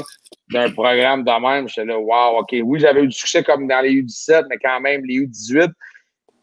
d'un 0.51 0.69
programme 0.71 1.23
de 1.23 1.41
même, 1.41 1.69
j'étais 1.69 1.85
là, 1.85 1.97
wow, 1.97 2.39
OK. 2.39 2.53
Oui, 2.63 2.81
j'avais 2.81 3.03
eu 3.03 3.07
du 3.07 3.15
succès 3.15 3.43
comme 3.43 3.65
dans 3.65 3.79
les 3.79 4.01
U17, 4.01 4.47
mais 4.49 4.57
quand 4.61 4.81
même, 4.81 5.05
les 5.05 5.25
U18, 5.25 5.71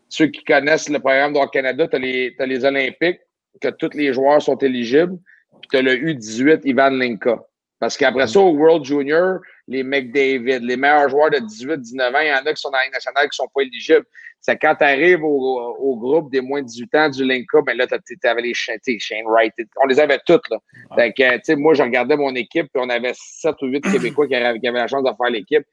ceux 0.08 0.28
qui 0.28 0.42
connaissent 0.42 0.88
le 0.88 1.00
programme 1.00 1.34
de 1.34 1.38
Hockey 1.38 1.58
Canada, 1.58 1.86
tu 1.86 1.96
as 2.38 2.46
les 2.46 2.64
Olympiques 2.64 3.20
que 3.60 3.68
tous 3.68 3.90
les 3.94 4.12
joueurs 4.12 4.42
sont 4.42 4.56
éligibles. 4.58 5.18
Puis 5.60 5.68
tu 5.70 5.76
as 5.76 5.82
le 5.82 5.94
U18 5.94 6.60
Ivan 6.64 6.90
Linka. 6.90 7.38
Parce 7.80 7.96
qu'après 7.96 8.26
ça, 8.26 8.40
au 8.40 8.52
World 8.52 8.84
Junior, 8.84 9.40
les 9.68 9.82
McDavid, 9.82 10.60
les 10.60 10.76
meilleurs 10.76 11.08
joueurs 11.08 11.30
de 11.30 11.38
18-19 11.38 12.16
ans, 12.16 12.20
il 12.20 12.28
y 12.28 12.32
en 12.32 12.36
a 12.36 12.54
qui 12.54 12.60
sont 12.60 12.70
dans 12.70 12.78
la 12.78 12.84
Ligue 12.84 12.94
nationale 12.94 13.24
qui 13.24 13.40
ne 13.40 13.44
sont 13.44 13.50
pas 13.54 13.62
éligibles. 13.62 14.06
C'est 14.40 14.56
quand 14.58 14.74
tu 14.76 14.84
arrives 14.84 15.24
au, 15.24 15.76
au, 15.78 15.96
groupe 15.96 16.30
des 16.30 16.40
moins 16.40 16.62
de 16.62 16.66
18 16.66 16.94
ans 16.94 17.08
du 17.08 17.24
Linka, 17.24 17.62
ben 17.62 17.76
là, 17.76 17.86
tu 17.86 18.28
avais 18.28 18.42
les 18.42 18.54
Shane 18.54 18.78
Wright. 19.26 19.52
On 19.82 19.86
les 19.86 19.98
avait 19.98 20.20
toutes. 20.26 20.48
Là. 20.50 20.58
Fait 20.94 21.56
moi, 21.56 21.74
je 21.74 21.82
regardais 21.82 22.16
mon 22.16 22.34
équipe, 22.34 22.68
puis 22.72 22.82
on 22.82 22.88
avait 22.90 23.12
7 23.14 23.54
ou 23.62 23.66
8 23.66 23.80
Québécois 23.80 24.26
qui 24.28 24.34
avaient, 24.34 24.58
la 24.62 24.86
chance 24.86 25.02
de 25.02 25.10
faire 25.16 25.30
l'équipe. 25.30 25.66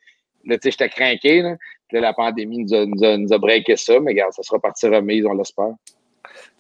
Là, 0.46 0.58
tu 0.58 0.64
sais, 0.64 0.72
j'étais 0.72 0.90
craqué. 0.90 1.42
Là. 1.42 1.56
la 1.92 2.14
pandémie 2.14 2.60
nous 2.60 2.74
a, 2.74 2.86
nous, 2.86 3.04
a, 3.04 3.18
nous 3.18 3.34
a 3.34 3.38
breaké 3.38 3.76
ça, 3.76 4.00
mais 4.00 4.12
regarde, 4.12 4.34
ça 4.34 4.42
sera 4.42 4.60
parti 4.60 4.88
remise, 4.88 5.26
on 5.26 5.34
l'espère. 5.34 5.76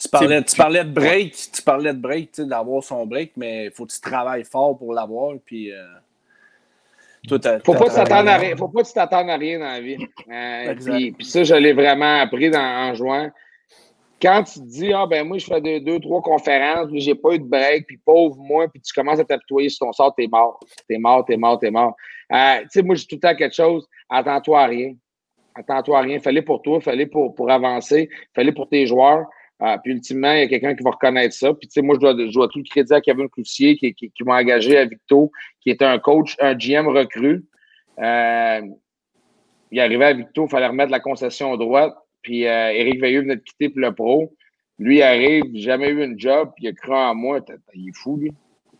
Tu 0.02 0.10
parlais, 0.10 0.44
tu 0.44 0.56
parlais 0.56 0.84
de 0.84 0.90
break, 0.92 1.36
tu 1.54 1.62
parlais 1.62 1.94
de 1.94 2.00
break, 2.00 2.42
d'avoir 2.42 2.84
son 2.84 3.06
break, 3.06 3.34
mais 3.38 3.66
il 3.66 3.72
faut 3.72 3.86
que 3.86 3.92
tu 3.92 4.02
travailles 4.02 4.44
fort 4.44 4.76
pour 4.76 4.94
l'avoir. 4.94 5.36
Puis, 5.46 5.72
euh, 5.72 5.78
faut 7.64 7.74
pas 7.74 7.90
t'attendre 7.90 8.30
à 8.30 8.38
rien. 8.38 8.56
Faut 8.58 8.68
pas 8.68 8.82
que 8.82 8.88
tu 8.88 8.94
t'attendes 8.94 9.30
à 9.30 9.38
rien 9.38 9.60
dans 9.60 9.66
la 9.66 9.80
vie. 9.80 9.98
Euh, 10.32 10.76
puis, 10.76 11.12
puis, 11.12 11.26
ça, 11.26 11.44
je 11.44 11.54
l'ai 11.54 11.74
vraiment 11.74 12.20
appris 12.20 12.50
dans, 12.50 12.60
en 12.60 12.96
juin. 12.96 13.32
Quand 14.20 14.44
tu 14.44 14.60
te 14.60 14.66
dis, 14.66 14.92
ah 14.92 15.06
ben 15.06 15.28
moi, 15.28 15.38
je 15.38 15.46
fais 15.46 15.62
deux, 15.62 16.00
trois 16.00 16.22
conférences, 16.22 16.90
j'ai 16.94 17.16
pas 17.16 17.34
eu 17.34 17.40
de 17.40 17.44
break, 17.44 17.86
puis 17.88 17.98
pauvre 17.98 18.38
moi, 18.38 18.68
puis 18.68 18.82
tu 18.82 18.94
commences 18.94 19.20
à 19.20 19.24
t'apitoyer 19.24 19.70
sur 19.70 19.86
ton 19.86 19.94
sort, 19.94 20.16
t'es 20.16 20.28
mort. 20.28 20.60
T'es 20.88 20.98
mort, 20.98 21.26
t'es 21.26 21.38
mort, 21.38 21.60
t'es 21.60 21.72
mort. 21.72 21.96
Euh, 22.32 22.62
tu 22.62 22.68
sais, 22.70 22.82
moi, 22.82 22.96
j'ai 22.96 23.06
tout 23.06 23.16
le 23.16 23.22
temps 23.22 23.36
quelque 23.36 23.56
chose, 23.56 23.88
attends-toi 24.10 24.62
à 24.62 24.66
rien. 24.66 24.94
Attends-toi 25.54 26.00
à 26.00 26.02
rien. 26.02 26.20
Fallait 26.20 26.42
pour 26.42 26.62
toi, 26.62 26.80
fallait 26.82 27.08
pour, 27.08 27.36
pour 27.36 27.52
avancer, 27.52 28.10
fallait 28.34 28.52
pour 28.52 28.68
tes 28.68 28.88
joueurs. 28.88 29.26
Ah, 29.64 29.78
puis 29.78 29.94
ultimement, 29.94 30.34
il 30.34 30.40
y 30.40 30.44
a 30.44 30.48
quelqu'un 30.48 30.74
qui 30.74 30.84
va 30.84 30.90
reconnaître 30.90 31.36
ça. 31.36 31.54
Puis 31.54 31.68
tu 31.68 31.74
sais, 31.74 31.82
moi, 31.84 31.94
je 31.96 32.00
dois, 32.00 32.16
je 32.18 32.34
dois 32.34 32.48
tout 32.48 32.58
le 32.58 32.64
crédit 32.64 32.94
à 32.94 33.00
Kevin 33.00 33.30
Cloutier 33.30 33.78
qui, 33.78 33.94
qui, 33.94 34.10
qui 34.10 34.24
m'a 34.24 34.38
engagé 34.38 34.76
à 34.76 34.86
Victo, 34.86 35.32
qui 35.62 35.70
était 35.70 35.86
un 35.86 36.00
coach, 36.00 36.36
un 36.40 36.56
GM 36.56 36.88
recru. 36.88 37.46
Euh, 38.00 38.62
il 39.70 39.80
arrivait 39.80 40.06
à 40.06 40.14
Victo, 40.14 40.48
il 40.48 40.50
fallait 40.50 40.66
remettre 40.66 40.92
la 40.92 41.00
concession 41.00 41.56
droite. 41.58 41.94
Puis 42.24 42.48
euh, 42.48 42.72
Éric 42.72 43.00
Veilleux 43.00 43.22
venait 43.22 43.36
de 43.36 43.42
quitter 43.42 43.70
pour 43.70 43.82
le 43.82 43.94
pro. 43.94 44.34
Lui 44.80 44.98
il 44.98 45.04
arrive, 45.04 45.44
jamais 45.54 45.90
eu 45.90 46.04
un 46.04 46.18
job, 46.18 46.50
puis 46.56 46.66
il 46.66 46.70
a 46.70 46.74
cru 46.74 46.96
en 46.96 47.14
moi. 47.14 47.40
Il 47.76 47.90
est 47.90 47.96
fou, 47.96 48.18
lui. 48.18 48.32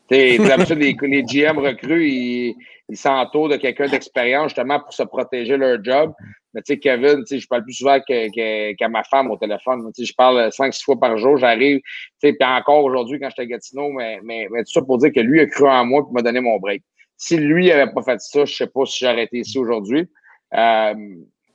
les, 0.10 0.40
les 0.40 1.24
GM 1.24 1.60
recrues, 1.60 2.08
ils 2.08 2.98
s'entourent 2.98 3.50
de 3.50 3.58
quelqu'un 3.58 3.88
d'expérience 3.88 4.50
justement 4.50 4.80
pour 4.80 4.94
se 4.94 5.04
protéger 5.04 5.58
leur 5.58 5.84
job. 5.84 6.12
Mais 6.54 6.62
tu 6.62 6.74
sais, 6.74 6.80
Kevin, 6.80 7.20
tu 7.20 7.28
sais, 7.28 7.40
je 7.40 7.48
parle 7.48 7.64
plus 7.64 7.74
souvent 7.74 8.00
qu'à 8.00 8.90
ma 8.90 9.04
femme 9.04 9.32
au 9.32 9.38
téléphone. 9.38 9.90
Tu 9.96 10.02
sais, 10.02 10.12
je 10.12 10.16
parle 10.16 10.52
cinq, 10.52 10.74
six 10.74 10.84
fois 10.84 11.00
par 11.00 11.18
jour, 11.18 11.38
j'arrive. 11.38 11.80
Tu 11.80 12.30
sais, 12.30 12.34
puis 12.34 12.48
encore 12.48 12.84
aujourd'hui, 12.84 13.20
quand 13.20 13.30
j'étais 13.30 13.44
à 13.44 13.46
Gatineau, 13.46 13.92
mais, 13.92 14.20
mais, 14.24 14.48
mais, 14.52 14.64
tout 14.64 14.72
ça 14.72 14.82
pour 14.82 14.98
dire 14.98 15.12
que 15.14 15.22
lui 15.22 15.40
a 15.40 15.46
cru 15.46 15.68
en 15.68 15.86
moi 15.86 16.06
et 16.10 16.14
m'a 16.14 16.22
donné 16.22 16.42
mon 16.42 16.58
break. 16.58 16.84
Si 17.16 17.38
lui 17.38 17.68
n'avait 17.68 17.92
pas 17.92 18.02
fait 18.02 18.20
ça, 18.20 18.46
je 18.46 18.54
sais 18.54 18.68
pas 18.68 18.86
si 18.86 19.06
j'aurais 19.06 19.24
été 19.24 19.38
ici 19.38 19.58
aujourd'hui. 19.58 20.10
Euh, 20.54 20.94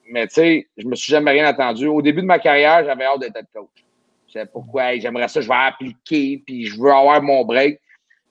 mais 0.09 0.27
tu 0.29 0.35
sais, 0.35 0.69
je 0.77 0.87
me 0.87 0.95
suis 0.95 1.11
jamais 1.11 1.33
rien 1.33 1.47
attendu. 1.47 1.87
Au 1.89 2.01
début 2.01 2.23
de 2.23 2.27
ma 2.27 2.39
carrière, 2.39 2.85
j'avais 2.85 3.05
hâte 3.05 3.21
d'être 3.21 3.53
coach. 3.53 3.85
Je 4.29 4.33
sais 4.33 4.47
pourquoi, 4.47 4.97
j'aimerais 4.97 5.29
ça, 5.29 5.41
je 5.41 5.49
vais 5.49 5.55
appliquer, 5.55 6.43
puis 6.47 6.67
je 6.67 6.81
veux 6.81 6.91
avoir 6.91 7.23
mon 7.23 7.45
break. 7.45 7.81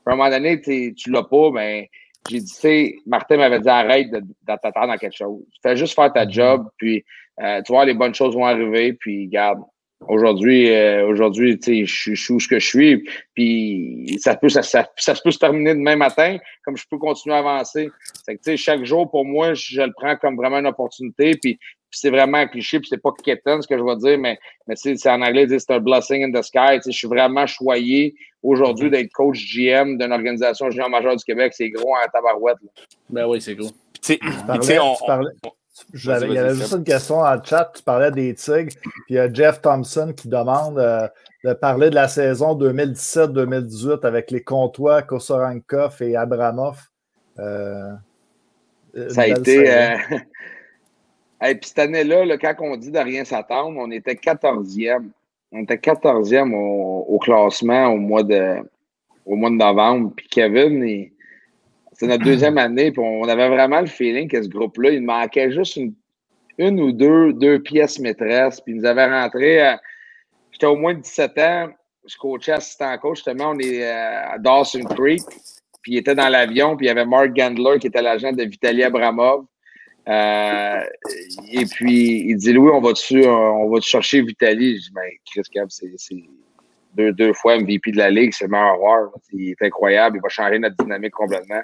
À 0.05 0.11
un 0.11 0.16
moment 0.16 0.30
donné, 0.30 0.61
tu 0.61 1.11
l'as 1.11 1.24
pas, 1.24 1.51
mais 1.51 1.82
ben, 1.82 1.88
j'ai 2.30 2.39
dit, 2.39 2.51
tu 2.51 2.59
sais, 2.59 2.95
Martin 3.05 3.38
m'avait 3.38 3.59
dit 3.59 3.69
arrête 3.69 4.11
de, 4.11 4.21
t'attendre 4.45 4.91
à 4.91 4.97
quelque 4.97 5.15
chose. 5.15 5.43
Fais 5.61 5.76
juste 5.76 5.93
faire 5.95 6.11
ta 6.11 6.28
job, 6.28 6.67
puis 6.78 7.03
euh, 7.41 7.61
tu 7.63 7.71
vois, 7.71 7.86
les 7.86 7.93
bonnes 7.93 8.15
choses 8.15 8.36
vont 8.36 8.45
arriver, 8.45 8.93
puis 8.93 9.28
garde. 9.28 9.59
Aujourd'hui, 10.07 10.69
euh, 10.69 11.07
aujourd'hui, 11.07 11.57
tu 11.57 11.86
sais, 11.86 11.86
je 11.86 12.13
suis 12.13 12.34
où 12.34 12.39
ce 12.39 12.47
que 12.47 12.59
je 12.59 12.67
suis, 12.67 13.09
puis 13.34 14.17
ça 14.19 14.36
peut, 14.36 14.49
ça, 14.49 14.61
ça, 14.61 14.86
peut 15.23 15.32
se 15.32 15.39
terminer 15.39 15.73
demain 15.73 15.95
matin, 15.95 16.38
comme 16.63 16.76
je 16.76 16.84
peux 16.89 16.97
continuer 16.97 17.36
à 17.36 17.39
avancer. 17.39 17.89
C'est 18.23 18.36
que, 18.36 18.41
tu 18.41 18.51
sais, 18.51 18.57
chaque 18.57 18.84
jour, 18.84 19.09
pour 19.09 19.26
moi, 19.26 19.53
je, 19.53 19.82
le 19.82 19.93
prends 19.93 20.15
comme 20.17 20.36
vraiment 20.36 20.59
une 20.59 20.67
opportunité, 20.67 21.32
puis 21.41 21.57
c'est 21.98 22.10
vraiment 22.10 22.38
un 22.38 22.48
cliché, 22.48 22.80
puis 22.80 22.89
c'est 22.89 23.02
pas 23.02 23.12
quétaine 23.24 23.62
ce 23.62 23.68
que 23.68 23.78
je 23.78 23.84
vais 23.84 23.96
dire, 23.98 24.18
mais, 24.18 24.38
mais 24.68 24.76
c'est 24.76 25.08
en 25.08 25.22
anglais, 25.22 25.48
c'est 25.48 25.72
un 25.72 25.80
blessing 25.80 26.24
in 26.26 26.32
the 26.32 26.43
sky. 26.43 26.80
Je 26.86 26.91
suis 26.91 27.08
vraiment 27.08 27.48
choyé 27.48 28.16
aujourd'hui 28.43 28.89
d'être 28.89 29.12
coach 29.14 29.39
GM 29.54 29.98
d'une 29.98 30.12
organisation 30.12 30.70
junior 30.70 30.89
majeure 30.89 31.16
du 31.16 31.24
Québec. 31.24 31.54
C'est 31.56 31.70
gros 31.70 31.93
en 31.93 32.08
tabarouette. 32.12 32.58
Ben 33.10 33.26
oui, 33.28 33.41
c'est 33.41 33.56
gros. 33.56 33.72
Tu 34.02 34.18
parlais, 36.06 36.28
il 36.28 36.34
y 36.34 36.38
avait 36.38 36.56
juste 36.56 36.74
une 36.74 36.84
question 36.84 37.22
dans 37.22 37.34
le 37.34 37.41
chat. 37.43 37.72
Tu 37.76 37.84
parlais 37.84 38.12
des 38.12 38.34
Tigres. 38.34 38.74
Puis 38.82 38.91
il 39.10 39.16
y 39.16 39.20
a 39.20 39.32
Jeff 39.32 39.62
Thompson 39.62 40.14
qui 40.16 40.30
demande 40.30 40.80
euh, 40.80 41.08
de 41.43 41.54
parler 41.54 41.89
de 41.89 41.96
la 41.96 42.08
saison 42.08 42.58
2017-2018 42.58 44.06
avec 44.06 44.32
les 44.32 44.41
Comtois, 44.41 45.02
Kosorankov 45.02 46.02
et 46.02 46.16
Abramov. 46.16 46.78
Euh, 47.39 47.91
ça 49.10 49.24
a 49.24 49.28
été. 49.28 49.70
Euh, 49.70 49.98
Et 51.43 51.55
puis 51.55 51.69
cette 51.69 51.79
année-là, 51.79 52.38
quand 52.38 52.55
on 52.59 52.77
dit 52.77 52.91
de 52.91 52.99
rien 52.99 53.25
s'attendre, 53.25 53.77
on 53.79 53.91
était 53.91 54.13
14e. 54.13 55.09
On 55.51 55.63
était 55.63 55.75
14e 55.75 56.53
au, 56.53 57.19
classement 57.19 57.88
au 57.88 57.97
mois 57.97 58.23
de 58.23 58.57
au 59.25 59.36
mois 59.36 59.49
de 59.49 59.55
novembre. 59.55 60.13
Puis 60.15 60.27
Kevin, 60.29 61.09
c'est 61.93 62.07
notre 62.07 62.23
deuxième 62.23 62.57
année, 62.57 62.91
puis 62.91 63.01
on 63.01 63.27
avait 63.27 63.49
vraiment 63.49 63.81
le 63.81 63.88
feeling 63.88 64.27
que 64.27 64.41
ce 64.41 64.49
groupe-là, 64.49 64.91
il 64.91 65.01
manquait 65.01 65.51
juste 65.51 65.77
une, 65.77 65.93
une 66.57 66.79
ou 66.79 66.91
deux, 66.91 67.33
deux 67.33 67.59
pièces 67.59 67.99
maîtresses. 67.99 68.61
Puis 68.61 68.75
nous 68.75 68.86
avaient 68.86 69.09
rentré, 69.09 69.75
j'étais 70.51 70.67
au 70.67 70.75
moins 70.75 70.93
de 70.93 70.99
17 70.99 71.38
ans, 71.39 71.69
je 72.05 72.17
coachais 72.17 72.51
assistant 72.51 72.97
coach, 72.97 73.17
justement, 73.17 73.51
on 73.51 73.59
est 73.59 73.83
à 73.83 74.38
Dawson 74.38 74.83
Creek. 74.83 75.23
Puis 75.81 75.93
il 75.93 75.97
était 75.97 76.15
dans 76.15 76.29
l'avion, 76.29 76.75
puis 76.75 76.86
il 76.86 76.89
y 76.89 76.91
avait 76.91 77.05
Mark 77.05 77.33
Gandler 77.33 77.79
qui 77.79 77.88
était 77.88 78.01
l'agent 78.01 78.31
de 78.31 78.43
Vitaly 78.43 78.83
Abramov. 78.83 79.45
Euh, 80.08 80.82
et 81.51 81.66
puis, 81.66 82.26
il 82.28 82.38
dit 82.38 82.53
Louis, 82.53 82.72
on 82.72 82.82
va-tu 82.82 83.26
on 83.26 83.70
va 83.70 83.82
chercher 83.82 84.22
Vitaly? 84.22 84.78
Je 84.78 84.82
dis, 84.82 84.91
ben, 84.93 85.10
Chris 85.26 85.41
Cab, 85.51 85.68
c'est 85.70 86.16
deux, 86.95 87.12
deux 87.12 87.34
fois 87.34 87.58
MVP 87.60 87.91
de 87.91 87.97
la 87.97 88.10
Ligue, 88.10 88.32
c'est 88.34 88.45
le 88.45 88.51
meilleur 88.51 88.76
joueur. 88.76 89.12
Il 89.34 89.51
est 89.51 89.62
incroyable, 89.62 90.18
il 90.18 90.22
va 90.22 90.30
changer 90.30 90.60
notre 90.60 90.78
dynamique 90.78 91.14
complètement. 91.14 91.62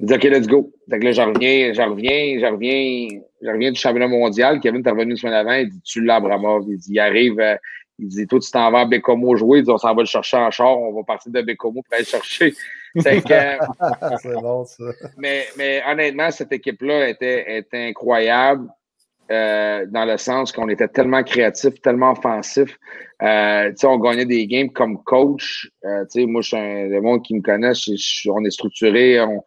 Il 0.00 0.06
dit 0.06 0.14
OK, 0.14 0.24
let's 0.24 0.46
go. 0.46 0.72
Donc 0.86 1.02
là, 1.02 1.12
j'en 1.12 1.32
reviens, 1.32 1.72
j'en 1.72 1.90
reviens, 1.90 2.38
j'en 2.40 2.52
reviens, 2.52 3.20
j'en 3.42 3.52
reviens 3.52 3.72
du 3.72 3.80
championnat 3.80 4.08
mondial. 4.08 4.60
Kevin 4.60 4.82
est 4.84 4.90
revenu 4.90 5.12
une 5.12 5.16
semaine 5.16 5.34
avant, 5.34 5.54
il 5.54 5.70
dit 5.70 5.80
Tu 5.84 6.02
l'as, 6.04 6.16
Abramov. 6.16 6.64
Il 6.68 6.78
dit 6.78 6.92
Il 6.92 7.00
arrive, 7.00 7.40
euh, 7.40 7.56
il 7.98 8.08
dit 8.08 8.26
Toi, 8.26 8.38
tu 8.38 8.50
t'en 8.50 8.70
vas 8.70 8.80
à 8.80 8.84
Bécomo 8.84 9.36
jouer, 9.36 9.58
il 9.58 9.64
dit 9.64 9.70
On 9.70 9.78
s'en 9.78 9.94
va 9.94 10.02
le 10.02 10.06
chercher 10.06 10.36
en 10.36 10.50
char, 10.50 10.78
on 10.78 10.92
va 10.92 11.02
partir 11.02 11.32
de 11.32 11.42
Bécomo 11.42 11.82
pour 11.82 11.94
aller 11.94 12.02
le 12.02 12.08
chercher. 12.08 12.54
C'est 12.96 14.34
bon, 14.40 14.64
ça. 14.64 14.84
Mais, 15.16 15.46
mais 15.56 15.82
honnêtement, 15.86 16.30
cette 16.30 16.52
équipe-là 16.52 17.08
était, 17.08 17.58
était 17.58 17.88
incroyable. 17.88 18.68
Euh, 19.30 19.84
dans 19.90 20.06
le 20.06 20.16
sens 20.16 20.52
qu'on 20.52 20.70
était 20.70 20.88
tellement 20.88 21.22
créatif, 21.22 21.82
tellement 21.82 22.12
offensif. 22.12 22.78
Euh, 23.22 23.70
on 23.84 23.98
gagnait 23.98 24.24
des 24.24 24.46
games 24.46 24.70
comme 24.70 25.02
coach. 25.04 25.70
Euh, 25.84 26.06
moi, 26.26 26.40
je 26.40 26.48
suis 26.48 26.56
un, 26.56 26.86
le 26.86 27.00
monde 27.02 27.22
qui 27.22 27.34
me 27.34 27.42
connaît, 27.42 27.72
on 28.30 28.44
est 28.46 28.50
structuré, 28.50 29.20
on, 29.20 29.42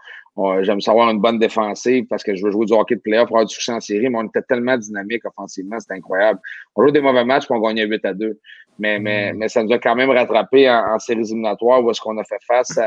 j'aime 0.61 0.81
savoir 0.81 1.09
une 1.09 1.19
bonne 1.19 1.39
défensive 1.39 2.05
parce 2.09 2.23
que 2.23 2.35
je 2.35 2.43
veux 2.43 2.51
jouer 2.51 2.65
du 2.65 2.73
hockey 2.73 2.95
de 2.95 3.01
playoff 3.01 3.27
pour 3.27 3.37
avoir 3.37 3.47
du 3.47 3.53
succès 3.53 3.73
en 3.73 3.79
série, 3.79 4.09
mais 4.09 4.17
on 4.17 4.27
était 4.27 4.41
tellement 4.41 4.77
dynamique 4.77 5.25
offensivement, 5.25 5.79
c'était 5.79 5.95
incroyable. 5.95 6.39
On 6.75 6.83
jouait 6.83 6.91
des 6.91 7.01
mauvais 7.01 7.25
matchs, 7.25 7.45
puis 7.45 7.55
on 7.55 7.61
gagnait 7.61 7.85
8 7.85 8.05
à 8.05 8.13
2. 8.13 8.39
Mais, 8.79 8.99
mais, 8.99 9.33
mm. 9.33 9.37
mais 9.37 9.47
ça 9.49 9.63
nous 9.63 9.71
a 9.73 9.77
quand 9.77 9.95
même 9.95 10.09
rattrapé 10.09 10.69
en, 10.69 10.97
séries 10.99 11.21
éliminatoires 11.21 11.83
où 11.83 11.91
est-ce 11.91 12.01
qu'on 12.01 12.17
a 12.17 12.23
fait 12.23 12.41
face. 12.47 12.79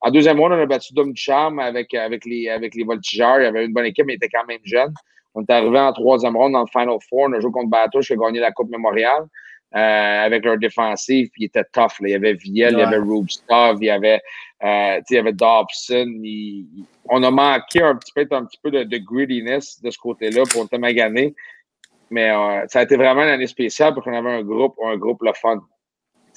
En 0.00 0.10
deuxième 0.10 0.36
mois, 0.36 0.48
on 0.48 0.52
a 0.52 0.66
battu 0.66 0.94
Dom 0.94 1.12
Charme 1.14 1.58
avec, 1.58 1.92
avec, 1.94 2.24
les, 2.24 2.48
avec 2.48 2.74
les 2.74 2.84
Voltigeurs. 2.84 3.40
Il 3.40 3.44
y 3.44 3.46
avait 3.46 3.64
une 3.64 3.72
bonne 3.72 3.86
équipe, 3.86 4.06
mais 4.06 4.14
il 4.14 4.16
était 4.16 4.28
quand 4.28 4.46
même 4.46 4.60
jeune. 4.64 4.92
On 5.34 5.42
est 5.42 5.50
arrivé 5.50 5.78
en 5.78 5.92
troisième 5.92 6.36
ronde 6.36 6.52
dans 6.52 6.60
le 6.60 6.66
Final 6.66 6.96
Four. 7.08 7.26
On 7.28 7.32
a 7.32 7.40
joué 7.40 7.50
contre 7.50 7.70
Batouche 7.70 8.06
qui 8.06 8.12
a 8.12 8.16
gagné 8.16 8.40
la 8.40 8.52
Coupe 8.52 8.70
Mémoriale 8.70 9.26
avec 9.72 10.44
leur 10.44 10.58
défensive. 10.58 11.28
Puis 11.32 11.42
il 11.42 11.46
était 11.46 11.64
tough. 11.72 12.00
Là. 12.00 12.08
Il 12.08 12.10
y 12.10 12.14
avait 12.14 12.34
Viel, 12.34 12.70
il 12.72 12.78
y 12.78 12.82
avait 12.82 12.98
Rubstov, 12.98 13.78
il 13.80 13.86
y 13.86 13.90
avait, 13.90 14.20
euh, 14.62 15.00
il 15.08 15.14
y 15.14 15.18
avait 15.18 15.32
Dobson. 15.32 16.06
on 17.08 17.22
a 17.22 17.30
manqué 17.30 17.82
un 17.82 17.96
petit 17.96 18.12
peu, 18.14 18.26
un 18.30 18.44
petit 18.44 18.58
peu 18.62 18.70
de, 18.70 18.84
de 18.84 18.98
grittiness 18.98 19.80
de 19.82 19.90
ce 19.90 19.98
côté-là 19.98 20.42
pour 20.50 20.68
te 20.68 20.76
maganer. 20.76 21.34
Mais 22.10 22.30
euh, 22.30 22.64
ça 22.68 22.80
a 22.80 22.82
été 22.82 22.96
vraiment 22.96 23.22
une 23.22 23.30
année 23.30 23.46
spéciale 23.46 23.94
parce 23.94 24.04
qu'on 24.04 24.16
avait 24.16 24.30
un 24.30 24.42
groupe, 24.42 24.76
un 24.84 24.96
groupe 24.96 25.22
le 25.22 25.32
fun. 25.32 25.60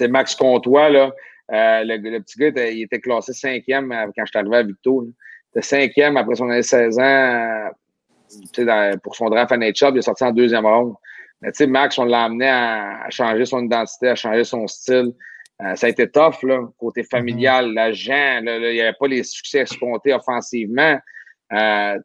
Max 0.10 0.36
Comtois, 0.36 0.90
là, 0.90 1.12
euh, 1.52 1.84
le, 1.86 2.20
petit 2.20 2.40
gars, 2.40 2.70
il 2.70 2.84
était 2.84 3.00
classé 3.00 3.34
cinquième 3.34 3.90
quand 3.90 4.26
je 4.26 4.30
suis 4.30 4.40
arrivé 4.40 4.58
à 4.58 4.64
Victo. 4.64 5.06
Il 5.06 5.14
était 5.52 5.66
cinquième 5.66 6.18
après 6.18 6.36
son 6.36 6.50
année 6.50 6.64
16 6.64 7.00
ans 7.00 7.72
dans, 8.58 9.00
pour 9.00 9.16
son 9.16 9.30
draft 9.30 9.52
à 9.52 9.58
Nature, 9.58 9.90
il 9.90 10.00
est 10.00 10.02
sorti 10.02 10.24
en 10.24 10.32
deuxième 10.32 10.66
ronde. 10.66 10.96
Mais 11.42 11.52
tu 11.52 11.58
sais, 11.58 11.68
Max, 11.68 11.98
on 11.98 12.06
l'a 12.06 12.26
amené 12.26 12.48
à, 12.48 13.10
changer 13.10 13.46
son 13.46 13.64
identité, 13.64 14.10
à 14.10 14.16
changer 14.16 14.44
son 14.44 14.68
style. 14.68 15.12
Euh, 15.62 15.76
ça 15.76 15.88
a 15.88 15.90
été 15.90 16.10
tough, 16.10 16.44
là, 16.44 16.62
côté 16.78 17.04
familial, 17.04 17.68
mm-hmm. 17.68 17.74
l'agent, 17.74 18.40
il 18.42 18.74
n'y 18.74 18.82
avait 18.82 18.96
pas 19.00 19.08
les 19.08 19.24
succès 19.24 19.60
escomptés 19.60 20.14
offensivement. 20.14 21.00
Euh, 21.54 21.98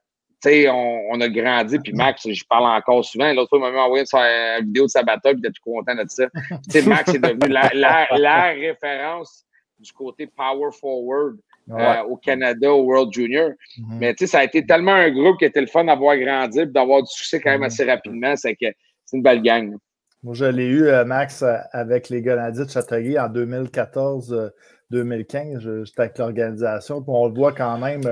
sais, 0.42 0.68
on, 0.68 1.00
on, 1.10 1.20
a 1.20 1.28
grandi, 1.28 1.78
puis 1.78 1.92
Max, 1.92 2.26
je 2.28 2.44
parle 2.48 2.64
encore 2.64 3.04
souvent. 3.04 3.32
L'autre 3.32 3.50
fois, 3.50 3.68
il 3.68 3.74
m'a 3.74 3.82
envoyé 3.82 4.04
une 4.12 4.66
vidéo 4.66 4.84
de 4.84 4.90
sa 4.90 5.02
bataille, 5.02 5.34
puis 5.34 5.42
il 5.44 5.46
était 5.46 5.52
tout 5.52 5.70
content 5.70 5.94
de 5.94 6.04
ça. 6.08 6.26
tu 6.70 6.80
sais, 6.80 6.82
Max 6.82 7.14
est 7.14 7.18
devenu 7.18 7.48
la, 7.52 7.70
la, 7.74 8.08
la, 8.16 8.42
référence 8.52 9.44
du 9.78 9.92
côté 9.92 10.26
power 10.26 10.70
forward 10.78 11.36
euh, 11.70 12.02
au 12.04 12.16
Canada, 12.16 12.72
au 12.72 12.82
World 12.82 13.12
Junior. 13.12 13.50
Mm-hmm. 13.50 13.98
Mais 13.98 14.14
tu 14.14 14.26
sais, 14.26 14.32
ça 14.32 14.38
a 14.40 14.44
été 14.44 14.64
tellement 14.64 14.94
un 14.94 15.10
groupe 15.10 15.38
qui 15.38 15.44
était 15.44 15.60
le 15.60 15.66
fun 15.66 15.84
d'avoir 15.84 16.16
grandi, 16.16 16.66
d'avoir 16.66 17.02
du 17.02 17.10
succès 17.10 17.40
quand 17.40 17.50
même 17.50 17.62
assez 17.62 17.84
mm-hmm. 17.84 17.90
rapidement. 17.90 18.36
C'est 18.36 18.56
que 18.56 18.66
c'est 19.10 19.16
une 19.16 19.24
belle 19.24 19.42
gang. 19.42 19.76
Moi, 20.22 20.34
je 20.34 20.44
l'ai 20.44 20.66
eu, 20.66 20.86
euh, 20.86 21.04
Max, 21.04 21.42
euh, 21.42 21.56
avec 21.72 22.10
les 22.10 22.22
Grenadiers 22.22 22.64
de 22.64 22.70
Châteauguay 22.70 23.18
en 23.18 23.28
2014-2015. 23.28 25.84
J'étais 25.84 26.00
avec 26.00 26.18
l'organisation, 26.18 27.02
puis 27.02 27.10
on 27.12 27.26
le 27.26 27.34
voit 27.34 27.52
quand 27.52 27.76
même, 27.78 28.02
tu 28.02 28.08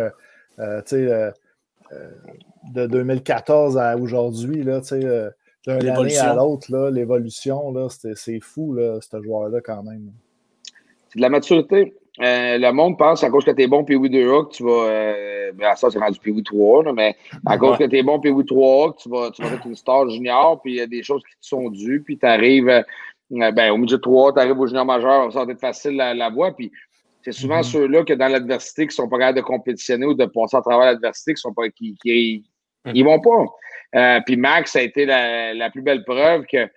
sais, 0.87 1.33
euh, 1.93 2.11
de 2.73 2.87
2014 2.87 3.79
à 3.79 3.97
aujourd'hui, 3.97 4.63
là, 4.63 4.81
tu 4.81 4.89
sais, 4.89 5.05
euh, 5.05 5.31
d'une 5.67 5.89
année 5.89 6.19
à 6.19 6.35
l'autre, 6.35 6.91
l'évolution, 6.91 7.75
c'est 7.89 8.41
fou, 8.41 8.75
là, 8.75 8.99
ce 9.01 9.23
joueur-là, 9.23 9.61
quand 9.61 9.83
même. 9.83 10.13
C'est 11.09 11.19
de 11.19 11.23
la 11.23 11.31
maturité. 11.31 11.95
Euh, 12.21 12.59
le 12.59 12.73
monde 12.73 12.99
pense 12.99 13.23
à 13.23 13.31
cause 13.31 13.45
que 13.45 13.53
tu 13.53 13.63
es 13.63 13.67
bon 13.69 13.85
Pee-Wee 13.85 14.11
2A 14.11 14.49
que 14.49 14.55
tu 14.55 14.65
vas. 14.65 14.89
Euh, 14.89 15.53
ben, 15.53 15.75
ça, 15.77 15.89
c'est 15.91 15.99
rendu 15.99 16.19
Pee-Wee 16.19 16.43
3 16.43 16.93
mais 16.93 17.17
à 17.47 17.57
cause 17.57 17.79
que 17.79 17.85
tu 17.85 17.97
es 17.97 18.03
bon 18.03 18.19
Pee-Wee 18.19 18.45
3A 18.45 18.95
que 18.95 19.03
tu 19.03 19.09
vas, 19.09 19.31
tu 19.31 19.43
vas 19.43 19.55
être 19.55 19.67
une 19.67 19.77
star 19.77 20.09
junior, 20.09 20.61
puis 20.61 20.73
il 20.73 20.77
y 20.77 20.81
a 20.81 20.87
des 20.87 21.03
choses 21.03 21.23
qui 21.23 21.39
te 21.39 21.47
sont 21.47 21.71
dues, 21.71 22.03
puis 22.05 22.19
tu 22.19 22.27
arrives 22.27 22.85
ben, 23.31 23.71
au 23.71 23.77
milieu 23.77 23.97
de 23.97 24.03
3 24.03 24.33
tu 24.33 24.41
arrives 24.41 24.59
au 24.59 24.67
junior 24.67 24.85
majeur, 24.85 25.33
ça 25.33 25.45
va 25.45 25.53
être 25.53 25.61
facile 25.61 25.97
la, 25.97 26.13
la 26.13 26.31
voie, 26.31 26.53
puis 26.53 26.73
c'est 27.23 27.33
souvent 27.33 27.61
mm-hmm. 27.61 27.73
ceux-là 27.73 28.05
que 28.05 28.15
dans 28.15 28.29
l'adversité 28.29 28.87
qui 28.87 28.95
sont 28.95 29.09
pas 29.09 29.19
capables 29.19 29.39
de 29.39 29.43
compétitionner 29.43 30.07
ou 30.07 30.15
de 30.15 30.27
passer 30.27 30.57
à 30.57 30.63
travers 30.63 30.87
l'adversité 30.87 31.35
qui 31.35 31.41
sont 31.41 31.53
pas 31.53 31.69
qui, 31.69 31.97
qui 32.03 32.45
mm-hmm. 32.85 32.93
ils 32.95 33.05
vont 33.05 33.21
pas. 33.21 33.45
Euh, 33.95 34.21
puis 34.25 34.37
Max, 34.37 34.73
ça 34.73 34.81
a 34.81 34.83
été 34.83 35.07
la, 35.07 35.55
la, 35.55 35.71
plus 35.71 35.83
belle 35.83 36.05
preuve 36.05 36.45
que 36.47 36.69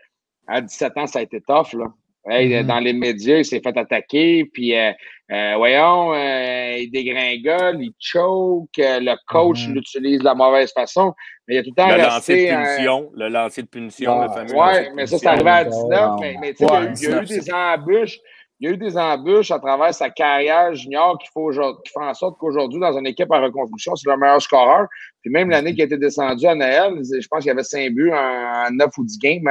à 0.47 0.61
17 0.61 0.97
ans, 0.97 1.07
ça 1.07 1.19
a 1.19 1.21
été 1.21 1.41
tough. 1.41 1.73
Là. 1.73 1.93
Mm-hmm. 2.27 2.65
Dans 2.67 2.79
les 2.79 2.93
médias, 2.93 3.37
il 3.37 3.45
s'est 3.45 3.61
fait 3.61 3.75
attaquer, 3.75 4.45
puis 4.53 4.75
euh, 4.75 4.91
euh, 5.31 5.53
voyons, 5.57 6.13
il 6.13 6.89
dégringole, 6.91 7.81
il 7.81 7.93
choke, 7.99 8.69
le 8.77 9.15
coach 9.27 9.67
l'utilise 9.67 10.19
de 10.19 10.25
la 10.25 10.35
mauvaise 10.35 10.71
façon. 10.71 11.13
Mais 11.47 11.55
il 11.55 11.57
y 11.57 11.59
a 11.59 11.63
tout 11.63 11.71
le 11.75 11.81
temps 11.81 11.89
le 11.89 12.01
lancer 12.01 12.45
de 12.45 12.55
punition, 12.55 13.11
le 13.15 13.29
lancer 13.29 13.61
de 13.63 13.67
punition, 13.67 14.21
le 14.21 14.27
fameux. 14.29 14.53
Oui, 14.53 14.89
mais 14.95 15.07
ça, 15.07 15.17
c'est 15.17 15.27
arrivé 15.27 15.49
à 15.49 15.63
19, 15.63 16.11
mais, 16.19 16.35
mais 16.39 16.53
il 16.59 16.65
y 16.65 17.07
a 17.07 17.21
eu 17.21 17.25
des 17.25 17.53
embûches 17.53 18.19
il 18.61 18.67
y 18.67 18.69
a 18.69 18.73
eu 18.75 18.77
des 18.77 18.95
embûches 18.95 19.49
à 19.49 19.57
travers 19.57 19.91
sa 19.91 20.11
carrière 20.11 20.75
junior 20.75 21.17
qui, 21.17 21.27
faut, 21.33 21.49
qui 21.49 21.91
font 21.91 22.03
en 22.03 22.13
sorte 22.13 22.37
qu'aujourd'hui, 22.37 22.79
dans 22.79 22.95
une 22.95 23.07
équipe 23.07 23.31
en 23.31 23.41
reconstruction, 23.41 23.95
c'est 23.95 24.07
le 24.07 24.17
meilleur 24.17 24.39
scoreur. 24.39 24.87
Puis 25.19 25.31
même 25.31 25.49
l'année 25.49 25.73
qui 25.73 25.81
a 25.81 25.85
été 25.85 25.97
descendu 25.97 26.45
à 26.45 26.53
Noël, 26.53 26.93
je 27.01 27.27
pense 27.27 27.39
qu'il 27.39 27.47
y 27.47 27.51
avait 27.51 27.63
5 27.63 27.91
buts 27.91 28.11
en, 28.13 28.69
9 28.71 28.97
ou 28.99 29.03
10 29.03 29.17
games. 29.17 29.49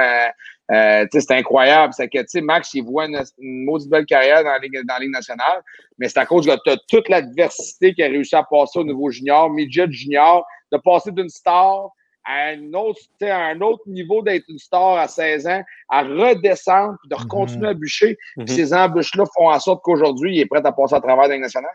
Euh, 0.72 1.06
c'était 1.10 1.34
incroyable. 1.34 1.92
C'est 1.96 2.08
que 2.08 2.40
Max, 2.40 2.74
il 2.74 2.84
voit 2.84 3.06
une, 3.06 3.20
une 3.38 3.64
maudite 3.64 3.90
belle 3.90 4.06
carrière 4.06 4.44
dans 4.44 4.50
la 4.50 4.58
Ligue, 4.58 4.80
dans 4.86 4.94
la 4.94 5.00
Ligue 5.00 5.12
nationale, 5.12 5.62
mais 5.98 6.08
c'est 6.08 6.18
à 6.18 6.26
cause 6.26 6.46
de 6.46 6.76
toute 6.88 7.08
l'adversité 7.08 7.92
qu'il 7.92 8.04
a 8.04 8.08
réussi 8.08 8.36
à 8.36 8.44
passer 8.44 8.78
au 8.78 8.84
niveau 8.84 9.10
junior, 9.10 9.50
midget 9.50 9.90
junior, 9.90 10.46
de 10.70 10.78
passer 10.78 11.10
d'une 11.10 11.28
star 11.28 11.90
à 12.24 12.50
un 12.50 12.72
autre, 12.74 13.00
un 13.22 13.60
autre 13.60 13.82
niveau 13.86 14.22
d'être 14.22 14.44
une 14.48 14.58
star 14.58 14.98
à 14.98 15.08
16 15.08 15.46
ans, 15.46 15.62
à 15.88 16.02
redescendre, 16.02 16.96
puis 17.00 17.08
de 17.08 17.22
mhm. 17.22 17.28
continuer 17.28 17.68
à 17.68 17.74
bûcher. 17.74 18.16
Puis 18.36 18.44
mhm. 18.44 18.46
ces 18.46 18.74
embûches-là 18.74 19.24
font 19.34 19.50
en 19.50 19.58
sorte 19.58 19.82
qu'aujourd'hui, 19.82 20.36
il 20.36 20.40
est 20.40 20.46
prêt 20.46 20.64
à 20.64 20.72
passer 20.72 20.94
à 20.94 21.00
travers 21.00 21.28
d'un 21.28 21.38
national. 21.38 21.72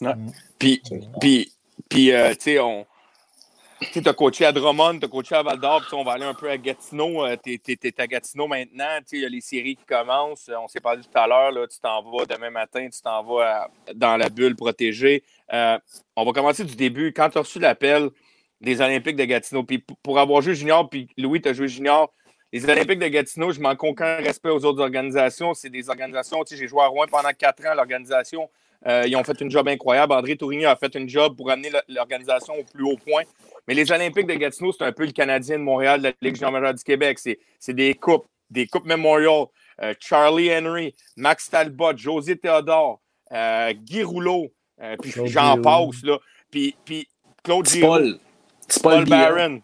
Mhm. 0.00 0.32
Puis, 0.58 0.82
puis, 1.20 1.52
puis 1.88 2.12
euh, 2.12 2.30
tu 2.30 2.40
sais, 2.40 2.58
on. 2.60 2.86
Tu 3.90 4.00
as 4.06 4.12
coaché 4.12 4.44
à 4.44 4.52
Drummond, 4.52 4.98
tu 4.98 5.06
as 5.06 5.08
coaché 5.08 5.34
à 5.34 5.42
Val 5.42 5.58
d'Or, 5.58 5.82
puis 5.86 5.94
on 5.94 6.04
va 6.04 6.12
aller 6.12 6.24
un 6.24 6.34
peu 6.34 6.48
à 6.50 6.58
Gatineau. 6.58 7.24
Euh, 7.24 7.36
tu 7.42 7.52
es, 7.54 8.00
à 8.00 8.06
Gatineau 8.06 8.46
maintenant. 8.46 8.98
Il 9.10 9.20
y 9.20 9.24
a 9.24 9.28
les 9.28 9.40
séries 9.40 9.76
qui 9.76 9.84
commencent. 9.84 10.50
On 10.56 10.68
s'est 10.68 10.80
parlé 10.80 11.02
tout 11.02 11.18
à 11.18 11.26
l'heure. 11.26 11.52
Tu 11.68 11.78
t'en 11.80 12.02
vas 12.02 12.26
demain 12.26 12.50
matin, 12.50 12.88
tu 12.88 13.00
t'en 13.00 13.22
vas 13.24 13.70
dans 13.94 14.16
la 14.16 14.28
bulle 14.28 14.56
protégée. 14.56 15.24
Euh, 15.52 15.78
on 16.16 16.24
va 16.24 16.32
commencer 16.32 16.64
du 16.64 16.76
début. 16.76 17.12
Quand 17.12 17.30
tu 17.30 17.38
as 17.38 17.42
reçu 17.42 17.58
l'appel, 17.58 18.10
des 18.62 18.80
Olympiques 18.80 19.16
de 19.16 19.24
Gatineau. 19.24 19.64
Puis 19.64 19.84
pour 20.02 20.18
avoir 20.18 20.40
joué 20.40 20.54
junior, 20.54 20.88
puis 20.88 21.08
Louis, 21.18 21.40
tu 21.42 21.48
as 21.48 21.52
joué 21.52 21.68
junior, 21.68 22.12
les 22.52 22.64
Olympiques 22.68 22.98
de 22.98 23.08
Gatineau, 23.08 23.50
je 23.50 23.60
manque 23.60 23.82
aucun 23.82 24.16
respect 24.16 24.50
aux 24.50 24.64
autres 24.64 24.80
organisations. 24.80 25.54
C'est 25.54 25.70
des 25.70 25.88
organisations, 25.88 26.44
j'ai 26.48 26.68
joué 26.68 26.82
à 26.82 26.86
Rouen 26.86 27.06
pendant 27.10 27.30
quatre 27.30 27.66
ans, 27.66 27.74
l'organisation. 27.74 28.48
Euh, 28.86 29.04
ils 29.06 29.14
ont 29.16 29.24
fait 29.24 29.40
une 29.40 29.50
job 29.50 29.68
incroyable. 29.68 30.12
André 30.12 30.36
Tourigny 30.36 30.64
a 30.64 30.76
fait 30.76 30.94
une 30.94 31.08
job 31.08 31.36
pour 31.36 31.50
amener 31.50 31.70
l'organisation 31.88 32.54
au 32.54 32.64
plus 32.64 32.84
haut 32.84 32.96
point. 32.96 33.22
Mais 33.68 33.74
les 33.74 33.90
Olympiques 33.92 34.26
de 34.26 34.34
Gatineau, 34.34 34.72
c'est 34.72 34.84
un 34.84 34.92
peu 34.92 35.04
le 35.04 35.12
Canadien 35.12 35.58
de 35.58 35.62
Montréal 35.62 36.00
de 36.00 36.08
la 36.08 36.12
Ligue 36.20 36.36
junior 36.36 36.74
du 36.74 36.82
Québec. 36.82 37.18
C'est 37.18 37.74
des 37.74 37.94
coupes, 37.94 38.26
des 38.50 38.66
coupes 38.66 38.86
Memorial. 38.86 39.46
Euh, 39.80 39.94
Charlie 39.98 40.54
Henry, 40.54 40.94
Max 41.16 41.48
Talbot, 41.48 41.96
José 41.96 42.36
Théodore, 42.36 43.00
euh, 43.32 43.72
Guy 43.72 44.02
Rouleau, 44.02 44.52
puis 45.00 45.12
j'en 45.26 45.60
passe. 45.60 46.02
Là. 46.02 46.18
Puis, 46.50 46.76
puis 46.84 47.08
Claude 47.42 47.66
Giroux. 47.66 48.18
Paul 48.82 49.04
Barron. 49.06 49.60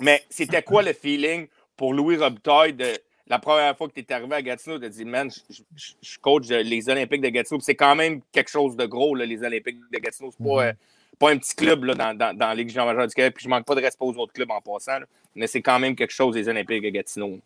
Mais 0.00 0.22
c'était 0.28 0.62
quoi 0.62 0.82
le 0.82 0.92
feeling 0.92 1.48
pour 1.76 1.92
Louis 1.92 2.16
Robitaille 2.16 2.72
de 2.72 2.92
la 3.28 3.38
première 3.38 3.76
fois 3.76 3.88
que 3.88 3.92
tu 3.92 4.00
es 4.00 4.12
arrivé 4.12 4.34
à 4.34 4.42
Gatineau, 4.42 4.78
de 4.78 4.88
dire, 4.88 5.06
man, 5.06 5.30
je, 5.30 6.18
coach 6.20 6.48
les 6.48 6.88
Olympiques 6.88 7.20
de 7.20 7.28
Gatineau. 7.28 7.60
C'est 7.60 7.74
quand 7.74 7.94
même 7.94 8.20
quelque 8.32 8.50
chose 8.50 8.76
de 8.76 8.86
gros, 8.86 9.14
les 9.14 9.42
Olympiques 9.42 9.78
de 9.92 9.98
Gatineau. 9.98 10.30
C'est 10.30 10.44
pas, 10.44 10.66
mhm. 10.66 10.72
pas 11.18 11.30
un 11.30 11.36
petit 11.36 11.54
club 11.54 11.84
là, 11.84 11.94
dans, 11.94 12.16
dans, 12.16 12.36
dans, 12.36 12.52
Ligue 12.52 12.74
majeure 12.74 13.06
du 13.06 13.14
Québec. 13.14 13.34
Puis 13.34 13.44
je 13.44 13.50
manque 13.50 13.66
pas 13.66 13.74
de 13.74 13.82
respect 13.82 14.04
aux 14.04 14.16
autres 14.16 14.32
clubs 14.32 14.50
en 14.50 14.60
passant. 14.60 14.98
mais 15.34 15.46
c'est 15.46 15.62
quand 15.62 15.78
même 15.78 15.94
quelque 15.94 16.12
chose, 16.12 16.36
les 16.36 16.48
Olympiques 16.48 16.82
de 16.82 16.88
Gatineau. 16.88 17.38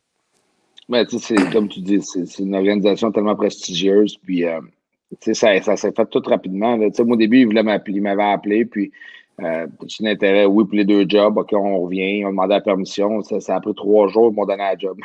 Mais 0.88 1.04
tu 1.06 1.18
sais, 1.18 1.34
comme 1.52 1.68
tu 1.68 1.80
dis, 1.80 2.02
c'est 2.02 2.38
une 2.38 2.54
organisation 2.54 3.10
tellement 3.10 3.36
prestigieuse. 3.36 4.16
Puis 4.18 4.44
euh, 4.44 4.60
ça, 5.32 5.60
ça 5.62 5.76
s'est 5.76 5.92
fait 5.92 6.06
tout 6.06 6.22
rapidement. 6.24 6.76
Là. 6.76 6.88
Moi, 6.98 7.14
au 7.14 7.16
début, 7.16 7.40
il, 7.40 7.46
voulait 7.46 7.62
m'appeler, 7.62 7.96
il 7.96 8.02
m'avait 8.02 8.22
appelé. 8.22 8.64
Puis 8.64 8.92
euh, 9.40 9.66
un 9.66 10.06
intérêt, 10.06 10.44
oui, 10.44 10.64
pour 10.64 10.74
les 10.74 10.84
deux 10.84 11.06
jobs. 11.08 11.36
OK, 11.36 11.52
on 11.54 11.80
revient. 11.80 12.24
On 12.24 12.30
demandé 12.30 12.54
la 12.54 12.60
permission. 12.60 13.22
Ça, 13.22 13.40
ça 13.40 13.56
a 13.56 13.60
pris 13.60 13.74
trois 13.74 14.06
jours, 14.08 14.30
ils 14.32 14.36
m'ont 14.36 14.46
donné 14.46 14.62
la 14.62 14.76
job. 14.76 14.98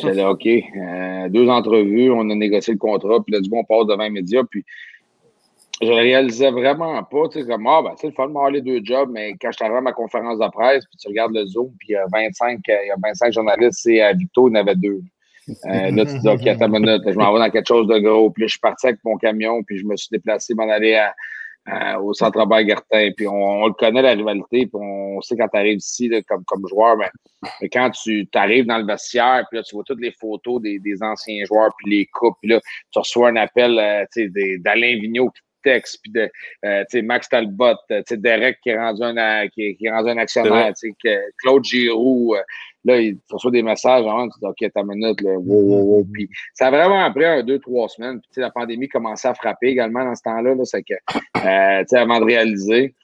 J'ai 0.00 0.12
dit, 0.12 0.22
OK, 0.22 0.46
euh, 0.46 1.28
deux 1.28 1.48
entrevues, 1.48 2.10
on 2.10 2.28
a 2.30 2.34
négocié 2.34 2.74
le 2.74 2.78
contrat, 2.78 3.22
puis 3.24 3.32
là, 3.32 3.40
du 3.40 3.48
bon, 3.48 3.60
on 3.60 3.64
passe 3.64 3.86
devant 3.86 4.02
les 4.02 4.10
médias, 4.10 4.42
puis 4.50 4.64
je 5.82 5.88
réalisais 5.88 6.50
vraiment 6.50 7.02
pas, 7.02 7.28
tu 7.28 7.40
sais, 7.40 7.46
comme, 7.46 7.66
ah, 7.66 7.82
ben, 7.82 7.92
c'est 7.96 8.06
le 8.06 8.12
fun 8.12 8.28
de 8.28 8.52
les 8.52 8.62
deux 8.62 8.80
jobs, 8.82 9.10
mais 9.12 9.34
quand 9.40 9.52
je 9.52 9.58
t'arrive 9.58 9.76
à 9.76 9.80
ma 9.80 9.92
conférence 9.92 10.38
de 10.38 10.48
presse, 10.50 10.84
puis 10.86 10.98
tu 10.98 11.08
regardes 11.08 11.34
le 11.34 11.46
Zoom, 11.46 11.70
puis 11.78 11.88
il 11.90 11.92
y 11.92 11.96
a 11.96 12.06
25, 12.12 12.60
il 12.66 12.88
y 12.88 12.90
a 12.90 12.96
25 13.02 13.32
journalistes, 13.32 13.80
c'est 13.82 14.00
à 14.00 14.12
Victo, 14.12 14.48
il 14.48 14.52
y 14.52 14.58
en 14.58 14.60
avait 14.60 14.76
deux. 14.76 15.00
Euh, 15.48 15.90
là, 15.90 16.06
tu 16.06 16.18
dis, 16.18 16.28
OK, 16.28 16.46
attends 16.46 16.66
une 16.66 16.80
minute, 16.80 17.02
je 17.06 17.16
m'en 17.16 17.32
vais 17.32 17.38
dans 17.38 17.50
quelque 17.50 17.68
chose 17.68 17.86
de 17.86 17.98
gros, 17.98 18.30
puis 18.30 18.42
là, 18.42 18.46
je 18.46 18.52
suis 18.52 18.60
parti 18.60 18.86
avec 18.86 19.00
mon 19.04 19.16
camion, 19.16 19.62
puis 19.62 19.78
je 19.78 19.84
me 19.84 19.96
suis 19.96 20.08
déplacé, 20.10 20.54
m'en 20.54 20.68
aller 20.68 20.94
à, 20.94 21.14
au 22.00 22.14
centre 22.14 22.40
Albert-Gertin. 22.40 23.10
Puis 23.16 23.26
on, 23.26 23.66
le 23.66 23.72
connaît, 23.74 24.02
la 24.02 24.12
rivalité, 24.12 24.66
puis 24.66 24.70
on 24.74 25.20
sait 25.20 25.36
quand 25.36 25.48
tu 25.48 25.58
arrives 25.58 25.78
ici 25.78 26.10
comme, 26.28 26.44
comme 26.44 26.66
joueur, 26.68 26.96
mais, 26.96 27.10
quand 27.68 27.90
tu 27.90 28.28
arrives 28.34 28.66
dans 28.66 28.78
le 28.78 28.86
vestiaire, 28.86 29.44
puis 29.50 29.58
là, 29.58 29.62
tu 29.62 29.74
vois 29.74 29.84
toutes 29.84 30.00
les 30.00 30.12
photos 30.12 30.60
des, 30.60 30.78
des 30.78 31.02
anciens 31.02 31.44
joueurs, 31.44 31.70
puis 31.78 31.96
les 31.96 32.06
coupes, 32.06 32.36
puis 32.40 32.50
là, 32.50 32.60
tu 32.90 32.98
reçois 32.98 33.28
un 33.30 33.36
appel 33.36 33.78
euh, 33.78 34.04
d'Alain 34.58 34.98
Vigneault 35.00 35.30
texte, 35.70 35.98
puis 36.02 36.12
de 36.12 36.30
euh, 36.64 37.02
Max 37.02 37.28
Talbot, 37.28 37.74
euh, 37.90 38.02
Derek 38.10 38.58
qui 38.62 38.70
est 38.70 38.78
rendu 38.78 39.02
un, 39.02 39.48
qui, 39.48 39.76
qui 39.76 39.86
est 39.86 39.90
rendu 39.90 40.10
un 40.10 40.18
actionnaire, 40.18 40.72
Claude 41.42 41.64
Giroux, 41.64 42.34
Là, 42.86 43.00
il 43.00 43.18
reçoit 43.30 43.50
des 43.50 43.64
messages, 43.64 44.04
genre, 44.04 44.28
tu 44.32 44.38
dis, 44.38 44.46
OK, 44.46 44.72
ta 44.72 44.84
minute, 44.84 45.20
là, 45.20 45.32
wow, 45.32 45.60
wow, 45.60 45.82
wow. 45.82 46.02
Mm-hmm. 46.04 46.12
Puis 46.12 46.28
ça 46.54 46.68
a 46.68 46.70
vraiment 46.70 47.12
pris 47.12 47.24
un, 47.24 47.42
deux, 47.42 47.58
trois 47.58 47.88
semaines. 47.88 48.20
Puis, 48.20 48.40
la 48.40 48.50
pandémie 48.50 48.88
commençait 48.88 49.26
à 49.26 49.34
frapper 49.34 49.68
également 49.68 50.04
dans 50.04 50.14
ce 50.14 50.22
temps-là. 50.22 50.54
-là, 50.54 50.64
c'est 50.64 50.84
que, 50.84 50.94
euh, 50.94 52.00
avant 52.00 52.20
de 52.20 52.24
réaliser, 52.24 52.94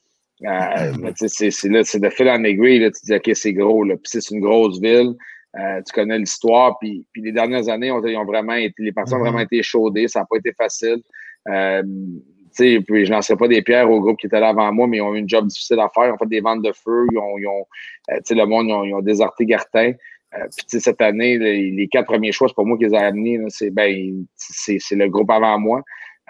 euh, 0.44 1.12
c'est 1.16 1.98
de 2.00 2.08
fil 2.10 2.28
en 2.28 2.44
aiguille, 2.44 2.78
là, 2.78 2.90
tu 2.92 3.06
dis, 3.06 3.14
OK, 3.14 3.30
c'est 3.34 3.52
gros, 3.52 3.82
là. 3.82 3.96
Puis 3.96 4.20
c'est 4.20 4.30
une 4.30 4.40
grosse 4.40 4.80
ville. 4.80 5.14
Euh, 5.58 5.82
tu 5.84 5.92
connais 5.92 6.18
l'histoire, 6.18 6.78
puis, 6.78 7.04
puis 7.12 7.20
les 7.22 7.32
dernières 7.32 7.68
années, 7.68 7.90
ont, 7.90 8.06
ils 8.06 8.16
ont 8.16 8.24
vraiment 8.24 8.54
été, 8.54 8.74
les 8.78 8.92
personnes 8.92 9.18
ont 9.18 9.24
vraiment 9.24 9.40
mm-hmm. 9.40 9.56
été 9.56 9.62
chaudées, 9.64 10.06
ça 10.06 10.20
n'a 10.20 10.26
pas 10.26 10.36
été 10.36 10.52
facile. 10.52 11.02
Euh, 11.48 11.82
puis 12.56 13.06
je 13.06 13.12
lancerai 13.12 13.36
pas 13.36 13.48
des 13.48 13.62
pierres 13.62 13.90
au 13.90 14.00
groupe 14.00 14.18
qui 14.18 14.26
était 14.26 14.40
là 14.40 14.48
avant 14.48 14.72
moi, 14.72 14.86
mais 14.86 14.98
ils 14.98 15.02
ont 15.02 15.14
eu 15.14 15.18
une 15.18 15.28
job 15.28 15.46
difficile 15.46 15.80
à 15.80 15.88
faire. 15.88 16.06
Ils 16.06 16.12
ont 16.12 16.18
fait 16.18 16.28
des 16.28 16.40
ventes 16.40 16.62
de 16.62 16.72
feu. 16.72 17.06
Ils 17.12 17.18
ont, 17.18 17.38
ils 17.38 17.46
ont 17.46 17.66
euh, 18.10 18.20
le 18.30 18.44
monde, 18.44 18.68
ils 18.68 18.72
ont, 18.72 18.84
ils 18.84 18.94
ont 18.94 19.00
déserté 19.00 19.46
Gartin. 19.46 19.92
Euh, 20.34 20.46
puis 20.56 20.80
cette 20.80 21.00
année, 21.00 21.38
les, 21.38 21.88
quatre 21.88 22.06
premiers 22.06 22.32
choix, 22.32 22.48
c'est 22.48 22.54
pas 22.54 22.64
moi 22.64 22.78
qui 22.78 22.84
les 22.84 22.94
ai 22.94 22.98
amenés. 22.98 23.38
C'est 23.48 23.70
ben, 23.70 24.24
c'est 24.36 24.78
le 24.92 25.08
groupe 25.08 25.30
avant 25.30 25.58
moi. 25.58 25.82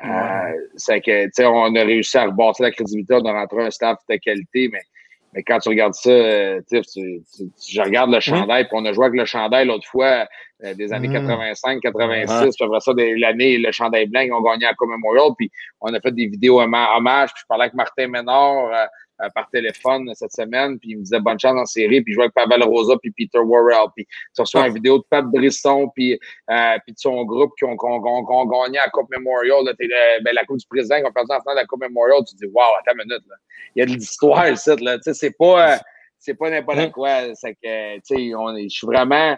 Euh, 0.05 0.53
c'est 0.77 1.01
que 1.01 1.45
on 1.45 1.75
a 1.77 1.85
réussi 1.85 2.17
à 2.17 2.25
rebâtir 2.25 2.65
la 2.65 2.71
crédibilité, 2.73 3.15
on 3.15 3.25
a 3.27 3.33
rentré 3.33 3.65
un 3.65 3.71
staff 3.71 3.99
de 4.09 4.17
qualité, 4.17 4.69
mais 4.73 4.81
mais 5.33 5.43
quand 5.43 5.59
tu 5.59 5.69
regardes 5.71 5.95
ça, 5.95 6.11
euh, 6.11 6.61
tu, 6.71 7.23
je 7.69 7.81
regarde 7.81 8.11
le 8.11 8.21
chandail, 8.21 8.65
puis 8.65 8.73
on 8.75 8.85
a 8.85 8.93
joué 8.93 9.07
avec 9.07 9.19
le 9.19 9.25
chandail 9.25 9.67
l'autre 9.67 9.89
fois, 9.89 10.27
euh, 10.65 10.75
des 10.75 10.93
années 10.93 11.11
85, 11.11 11.81
86, 11.81 12.55
puis 12.57 12.65
après 12.65 12.81
ça, 12.81 12.93
l'année, 13.17 13.59
le 13.59 13.73
chandail 13.73 14.07
blanc, 14.07 14.21
ils 14.21 14.33
ont 14.33 14.43
gagné 14.43 14.67
à 14.67 14.73
Memorial, 14.81 15.31
puis 15.37 15.51
on 15.81 15.93
a 15.95 16.01
fait 16.01 16.13
des 16.13 16.27
vidéos 16.27 16.61
hommage, 16.61 17.33
puis 17.33 17.41
je 17.43 17.47
parlais 17.49 17.65
avec 17.65 17.75
Martin 17.75 18.09
Ménard 18.09 18.67
euh, 18.67 18.87
par 19.35 19.49
téléphone 19.51 20.11
cette 20.15 20.33
semaine, 20.33 20.79
puis 20.79 20.91
il 20.91 20.99
me 20.99 21.03
disait 21.03 21.21
bonne 21.21 21.39
chance 21.39 21.59
en 21.59 21.65
série, 21.65 22.03
puis 22.03 22.13
je 22.13 22.17
jouais 22.17 22.25
avec 22.25 22.35
Pavel 22.35 22.63
Rosa, 22.65 22.95
puis 23.01 23.11
Peter 23.11 23.39
Worrell, 23.39 23.89
puis 23.95 24.07
tu 24.35 24.41
reçois 24.41 24.67
une 24.67 24.75
vidéo 24.75 24.99
de 24.99 25.05
Pat 25.09 25.25
Brisson, 25.25 25.91
puis, 25.95 26.19
puis 26.49 26.93
de 26.93 26.99
son 26.99 27.25
groupe 27.25 27.53
qui 27.59 27.65
ont, 27.65 27.77
gagné 27.77 28.79
à 28.79 28.89
Coupe 28.91 29.11
Memorial, 29.11 29.65
là, 29.65 29.73
ben, 29.79 30.35
la 30.35 30.45
Coupe 30.45 30.59
du 30.59 30.67
Président, 30.67 30.99
qui 30.99 31.07
ont 31.07 31.13
perdu 31.13 31.33
en 31.33 31.41
finale 31.41 31.57
de 31.57 31.61
la 31.61 31.67
Coupe 31.67 31.81
Memorial, 31.81 32.19
tu 32.27 32.35
te 32.35 32.45
dis, 32.45 32.51
wow, 32.53 32.63
attends 32.81 32.93
une 32.99 33.09
minute, 33.09 33.23
là 33.29 33.37
il 33.75 33.81
y 33.81 33.83
a 33.83 33.87
de 33.87 33.93
l'histoire 33.93 34.49
ici. 34.49 34.71
Là. 34.81 34.99
C'est 35.01 35.37
pas, 35.37 35.79
c'est 36.19 36.35
pas 36.35 36.51
n'importe 36.51 36.79
hein? 36.79 36.91
quoi. 36.91 37.35
C'est 37.35 37.55
que, 37.55 38.01
je 38.09 38.69
suis 38.69 38.87
vraiment. 38.87 39.37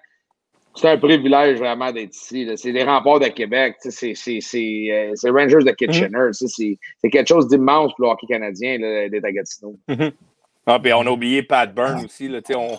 C'est 0.77 0.89
un 0.89 0.99
privilège 0.99 1.59
vraiment 1.59 1.93
d'être 1.93 2.15
ici. 2.15 2.49
C'est 2.57 2.73
les 2.73 2.83
remparts 2.83 3.21
de 3.21 3.29
Québec. 3.29 3.77
C'est 3.81 4.13
euh, 4.13 5.33
Rangers 5.33 5.65
de 5.65 5.71
Kitchener. 5.71 6.31
C'est 6.33 7.11
quelque 7.11 7.29
chose 7.29 7.47
d'immense 7.49 7.93
pour 7.95 8.07
le 8.07 8.11
hockey 8.13 8.27
canadien 8.27 8.79
d'être 9.09 9.25
à 9.25 9.33
Gatineau. 9.33 9.79
Hein? 9.89 10.11
Ah, 10.67 10.79
puis 10.79 10.93
on 10.93 11.03
a 11.03 11.11
oublié 11.11 11.43
Pat 11.43 11.73
Byrne 11.73 11.99
ah. 12.01 12.05
aussi. 12.05 12.29
Là, 12.29 12.41
on, 12.57 12.79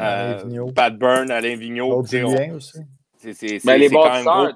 euh, 0.00 0.72
Pat 0.74 0.96
Byrne, 0.96 1.30
Alain 1.30 1.56
Vigneault. 1.56 2.04
C'est 2.06 3.64
ben, 3.64 3.76
les 3.76 3.88
bâtisseurs, 3.88 4.54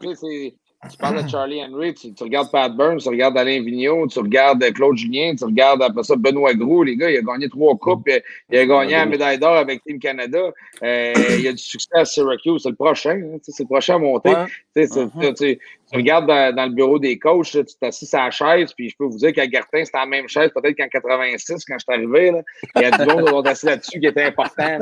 tu 0.90 0.96
parles 0.96 1.22
de 1.22 1.28
Charlie 1.28 1.62
Henry, 1.62 1.94
tu, 1.94 2.12
regardes 2.20 2.50
Pat 2.50 2.74
Burns, 2.74 3.02
tu 3.02 3.08
regardes 3.08 3.36
Alain 3.36 3.62
Vigneault, 3.62 4.06
tu 4.08 4.18
regardes 4.18 4.62
Claude 4.72 4.96
Julien, 4.96 5.34
tu 5.36 5.44
regardes 5.44 5.82
après 5.82 6.02
ça 6.02 6.16
Benoît 6.16 6.54
Gros, 6.54 6.82
les 6.82 6.96
gars, 6.96 7.10
il 7.10 7.16
a 7.16 7.22
gagné 7.22 7.48
trois 7.48 7.76
coupes, 7.76 8.08
il 8.50 8.58
a 8.58 8.66
gagné 8.66 8.92
la 8.92 9.06
médaille 9.06 9.38
d'or 9.38 9.56
avec 9.56 9.82
Team 9.82 9.98
Canada. 9.98 10.52
Euh, 10.82 11.12
il 11.38 11.48
a 11.48 11.52
du 11.52 11.58
succès 11.58 11.88
à 11.92 12.04
Syracuse, 12.04 12.62
c'est 12.62 12.70
le 12.70 12.74
prochain, 12.74 13.20
hein, 13.22 13.38
c'est 13.42 13.62
le 13.62 13.68
prochain 13.68 13.96
à 13.96 13.98
monter. 13.98 14.34
Tu 14.74 15.83
regardes 15.96 16.26
dans, 16.26 16.64
le 16.64 16.74
bureau 16.74 16.98
des 16.98 17.18
coachs, 17.18 17.50
tu 17.50 17.64
t'assis 17.80 18.08
à 18.14 18.24
la 18.24 18.30
chaise, 18.30 18.72
puis 18.72 18.90
je 18.90 18.96
peux 18.96 19.04
vous 19.04 19.18
dire 19.18 19.32
qu'à 19.32 19.46
Gartin, 19.46 19.84
c'était 19.84 19.98
la 19.98 20.06
même 20.06 20.28
chaise 20.28 20.50
peut-être 20.54 20.76
qu'en 20.76 20.88
86, 20.88 21.64
quand 21.64 21.76
je 21.78 21.84
suis 21.84 22.00
arrivé. 22.00 22.32
Il 22.76 22.82
y 22.82 22.84
a 22.84 22.90
du 22.90 23.06
monde 23.06 23.24
qui 23.24 23.30
sont 23.30 23.40
assis 23.42 23.66
là-dessus 23.66 24.00
qui 24.00 24.06
était 24.06 24.24
important. 24.24 24.78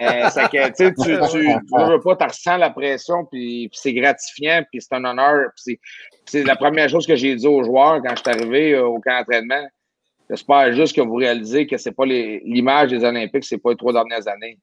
Euh, 0.00 0.28
tu, 0.50 0.94
tu, 1.02 1.12
veux 1.12 2.00
pas, 2.00 2.16
tu 2.16 2.24
ressens 2.24 2.56
la 2.56 2.70
pression, 2.70 3.24
puis, 3.30 3.70
c'est 3.72 3.92
gratifiant, 3.92 4.62
puis 4.70 4.80
c'est 4.80 4.94
un 4.94 5.04
honneur. 5.04 5.50
C'est 6.26 6.42
la 6.44 6.56
première 6.56 6.88
chose 6.88 7.06
que 7.06 7.16
j'ai 7.16 7.34
dit 7.34 7.46
aux 7.46 7.62
joueurs 7.62 8.00
quand 8.02 8.14
je 8.16 8.22
suis 8.22 8.40
arrivé 8.40 8.74
euh, 8.74 8.86
au 8.86 9.00
camp 9.00 9.18
d'entraînement. 9.18 9.66
J'espère 10.28 10.72
juste 10.72 10.96
que 10.96 11.02
vous 11.02 11.16
réalisez 11.16 11.66
que 11.66 11.76
c'est 11.76 11.92
pas 11.92 12.06
l'image 12.06 12.90
des 12.90 13.04
Olympiques, 13.04 13.44
c'est 13.44 13.58
pas 13.58 13.70
les 13.70 13.76
trois 13.76 13.92
dernières 13.92 14.26
années. 14.26 14.58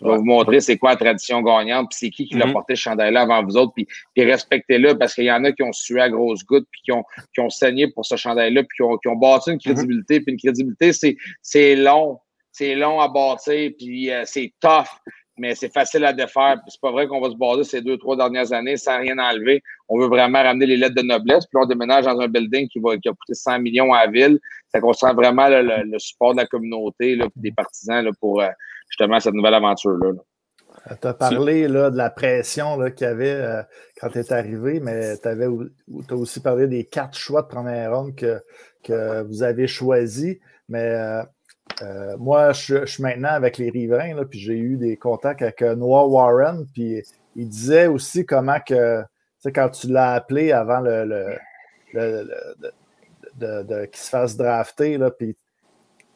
Je 0.00 0.06
vais 0.06 0.16
vous 0.16 0.24
montrer 0.24 0.60
c'est 0.60 0.76
quoi 0.76 0.90
la 0.90 0.96
tradition 0.96 1.40
gagnante, 1.42 1.90
puis 1.90 1.98
c'est 1.98 2.10
qui 2.10 2.26
qui 2.26 2.34
l'a 2.34 2.46
mhm. 2.46 2.52
porté 2.52 2.74
ce 2.74 2.82
chandail-là 2.82 3.22
avant 3.22 3.42
vous 3.44 3.56
autres, 3.56 3.72
puis, 3.74 3.86
respectez-le, 4.16 4.96
parce 4.98 5.14
qu'il 5.14 5.24
y 5.24 5.32
en 5.32 5.44
a 5.44 5.52
qui 5.52 5.62
ont 5.62 5.72
sué 5.72 6.00
à 6.00 6.08
grosses 6.08 6.44
gouttes, 6.44 6.66
puis 6.70 6.80
qui 6.84 6.92
ont, 6.92 7.04
qui 7.34 7.40
ont 7.40 7.50
saigné 7.50 7.88
pour 7.88 8.04
ce 8.04 8.16
chandail-là, 8.16 8.62
puis 8.62 8.76
qui 8.76 8.82
ont, 8.82 8.96
qui 8.98 9.08
ont 9.08 9.16
bâti 9.16 9.50
une 9.50 9.56
mhm. 9.56 9.60
crédibilité, 9.60 10.20
puis 10.20 10.32
une 10.32 10.38
crédibilité, 10.38 10.92
c'est 11.42 11.76
long, 11.76 12.18
c'est 12.52 12.74
long 12.74 13.00
à 13.00 13.08
bâtir, 13.08 13.72
puis 13.78 14.10
euh, 14.10 14.22
c'est 14.24 14.52
tough, 14.60 14.86
mais 15.38 15.54
c'est 15.54 15.72
facile 15.72 16.04
à 16.04 16.12
défaire. 16.12 16.56
C'est 16.66 16.80
pas 16.80 16.90
vrai 16.90 17.06
qu'on 17.06 17.20
va 17.20 17.30
se 17.30 17.36
baser 17.36 17.64
ces 17.64 17.82
deux, 17.82 17.98
trois 17.98 18.16
dernières 18.16 18.52
années 18.52 18.76
sans 18.76 18.98
rien 18.98 19.18
enlever. 19.18 19.62
On 19.88 19.98
veut 19.98 20.08
vraiment 20.08 20.42
ramener 20.42 20.66
les 20.66 20.76
lettres 20.76 20.94
de 20.94 21.02
noblesse, 21.02 21.46
puis 21.46 21.60
on 21.62 21.66
déménage 21.66 22.06
dans 22.06 22.18
un 22.18 22.28
building 22.28 22.68
qui, 22.68 22.78
va, 22.78 22.96
qui 22.96 23.08
a 23.08 23.12
coûté 23.12 23.34
100 23.34 23.60
millions 23.60 23.92
à 23.92 24.06
la 24.06 24.10
ville. 24.10 24.38
Ça 24.68 24.80
sent 24.80 25.14
vraiment 25.14 25.48
le, 25.48 25.98
support 25.98 26.32
de 26.32 26.40
la 26.40 26.46
communauté, 26.46 27.16
là, 27.16 27.26
des 27.36 27.52
partisans 27.52 28.04
là, 28.04 28.10
pour... 28.18 28.42
Euh, 28.86 28.90
justement 28.90 29.20
cette 29.20 29.34
nouvelle 29.34 29.54
aventure-là. 29.54 30.12
Tu 31.00 31.08
as 31.08 31.14
parlé 31.14 31.66
là, 31.66 31.90
de 31.90 31.96
la 31.96 32.10
pression 32.10 32.78
qu'il 32.90 33.06
y 33.06 33.10
avait 33.10 33.30
euh, 33.30 33.62
quand 34.00 34.08
tu 34.10 34.18
es 34.18 34.32
arrivé, 34.32 34.78
mais 34.80 35.16
tu 35.18 35.28
as 35.28 36.14
aussi 36.14 36.40
parlé 36.40 36.68
des 36.68 36.84
quatre 36.84 37.18
choix 37.18 37.42
de 37.42 37.48
première 37.48 37.96
ronde 37.96 38.14
que, 38.14 38.40
que 38.84 39.22
vous 39.22 39.42
avez 39.42 39.66
choisis. 39.66 40.36
Mais 40.68 40.84
euh, 40.84 41.22
euh, 41.82 42.16
moi, 42.18 42.52
je, 42.52 42.86
suis 42.86 43.02
maintenant 43.02 43.30
avec 43.30 43.58
les 43.58 43.70
riverains, 43.70 44.14
là, 44.14 44.24
puis 44.24 44.38
j'ai 44.38 44.56
eu 44.56 44.76
des 44.76 44.96
contacts 44.96 45.42
avec 45.42 45.60
Noah 45.60 46.06
Warren, 46.06 46.66
puis 46.72 47.02
il 47.34 47.48
disait 47.48 47.88
aussi 47.88 48.24
comment 48.24 48.60
que, 48.60 49.02
tu 49.02 49.06
sais, 49.40 49.52
quand 49.52 49.70
tu 49.70 49.88
l'as 49.88 50.12
appelé 50.12 50.52
avant 50.52 50.80
le, 50.80 51.04
le, 51.92 52.28
de, 53.34 53.84
qu'il 53.86 54.00
se 54.00 54.08
fasse 54.08 54.36
drafter, 54.36 54.98
là, 54.98 55.10
puis 55.10 55.36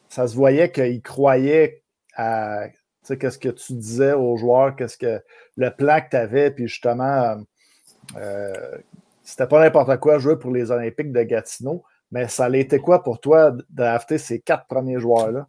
ça 0.07 0.27
se 0.27 0.35
voyait 0.35 0.71
qu'il 0.71 1.01
croyait 1.01 1.80
qu'est-ce 2.17 3.37
que 3.37 3.49
tu 3.49 3.73
disais 3.73 4.13
aux 4.13 4.37
joueurs, 4.37 4.75
qu'est-ce 4.75 4.97
que 4.97 5.21
le 5.57 5.69
plan 5.69 5.99
que 6.01 6.09
tu 6.11 6.17
avais, 6.17 6.51
puis 6.51 6.67
justement, 6.67 7.37
euh, 8.17 8.77
c'était 9.23 9.47
pas 9.47 9.59
n'importe 9.59 9.97
quoi 9.99 10.19
jouer 10.19 10.37
pour 10.37 10.51
les 10.51 10.71
Olympiques 10.71 11.11
de 11.11 11.23
Gatineau, 11.23 11.83
mais 12.11 12.27
ça 12.27 12.49
été 12.49 12.79
quoi 12.79 13.03
pour 13.03 13.19
toi 13.19 13.55
drafter 13.69 14.17
ces 14.17 14.39
quatre 14.39 14.67
premiers 14.67 14.99
joueurs-là? 14.99 15.47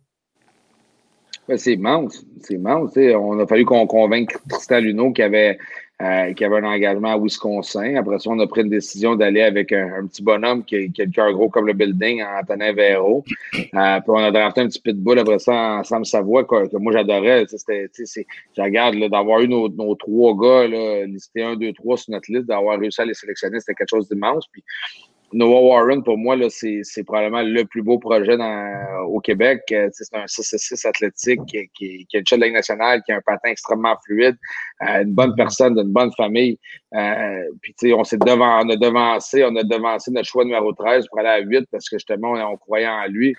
c'est 1.57 1.75
immense. 1.75 2.25
C'est 2.41 2.55
immense. 2.55 2.97
On 2.97 3.39
a 3.39 3.47
fallu 3.47 3.65
qu'on 3.65 3.87
convainque 3.87 4.37
Tristan 4.49 4.79
Luneau 4.79 5.13
qui 5.13 5.23
avait 5.23 5.59
euh, 6.03 6.33
qui 6.33 6.45
avait 6.45 6.57
un 6.57 6.65
engagement 6.65 7.13
à 7.13 7.17
Wisconsin. 7.17 7.95
Après 7.95 8.19
ça, 8.19 8.31
on 8.31 8.39
a 8.41 8.47
pris 8.49 8.63
une 8.63 8.71
décision 8.71 9.15
d'aller 9.15 9.43
avec 9.43 9.71
un, 9.73 10.07
petit 10.07 10.23
bonhomme 10.23 10.65
qui, 10.65 10.91
qui, 10.91 11.03
a 11.03 11.05
le 11.05 11.13
cœur 11.13 11.33
gros 11.33 11.49
comme 11.49 11.67
le 11.67 11.75
building, 11.75 12.23
Antonin 12.23 12.73
Véro. 12.73 13.25
Euh, 13.55 14.01
puis 14.01 14.09
on 14.09 14.17
a 14.17 14.31
drafté 14.33 14.63
un 14.63 14.67
petit 14.67 14.81
pitbull 14.81 15.19
après 15.19 15.39
ça 15.39 15.79
ensemble 15.79 16.07
Savoie 16.07 16.45
que, 16.45 16.77
moi 16.79 16.93
j'adorais. 16.93 17.47
Je 17.47 18.63
regarde 18.63 18.97
d'avoir 19.11 19.41
eu 19.41 19.49
nos, 19.49 19.69
nos, 19.69 19.95
trois 19.95 20.35
gars 20.35 20.67
là, 20.67 21.07
listés 21.07 21.43
1, 21.43 21.57
2, 21.57 21.73
3 21.73 21.97
sur 21.97 22.13
notre 22.13 22.33
liste, 22.33 22.47
d'avoir 22.47 22.81
réussi 22.81 23.01
à 23.01 23.05
les 23.05 23.15
sélectionner, 23.15 23.61
c'était 23.61 23.75
quelque 23.75 23.91
chose 23.91 24.09
d'immense. 24.09 24.47
Puis 24.51 24.65
Noah 25.33 25.61
Warren, 25.61 26.03
pour 26.03 26.19
moi, 26.19 26.37
c'est 26.51 27.05
probablement 27.05 27.43
le 27.43 27.65
plus 27.65 27.83
beau 27.83 27.99
projet 27.99 28.37
dans, 28.37 29.05
au 29.07 29.21
Québec. 29.21 29.63
Euh, 29.73 29.89
c'est 29.93 30.15
un 30.15 30.27
6 30.27 30.85
athlétique 30.85 31.41
qui, 31.47 31.69
qui, 31.75 32.07
qui, 32.07 32.17
a 32.17 32.21
une 32.21 32.27
chaîne 32.27 32.41
de 32.41 32.45
Ligue 32.45 32.55
nationale, 32.55 33.03
qui 33.05 33.13
a 33.13 33.17
un 33.17 33.21
patin 33.21 33.51
extrêmement 33.51 33.97
fluide, 34.05 34.37
euh, 34.83 35.03
une 35.03 35.15
bonne 35.15 35.35
personne, 35.35 35.75
d'une 35.75 35.93
bonne 35.93 36.13
famille. 36.13 36.59
Euh, 36.95 37.45
puis, 37.63 37.75
tu 37.79 37.89
sais, 37.89 37.95
on 37.95 38.05
s'est 38.05 38.19
devant, 38.19 38.65
on 38.65 38.69
a 38.69 38.77
devancé, 38.77 39.45
on 39.45 39.57
a 39.57 39.63
devancé 39.63 40.11
notre 40.11 40.29
choix 40.29 40.45
numéro 40.45 40.73
13 40.73 41.07
pour 41.09 41.21
aller 41.21 41.29
à 41.29 41.39
8 41.41 41.67
parce 41.71 41.89
que 41.89 41.97
justement, 41.97 42.33
on, 42.33 42.57
croyait 42.57 42.89
en 42.89 43.07
lui. 43.07 43.35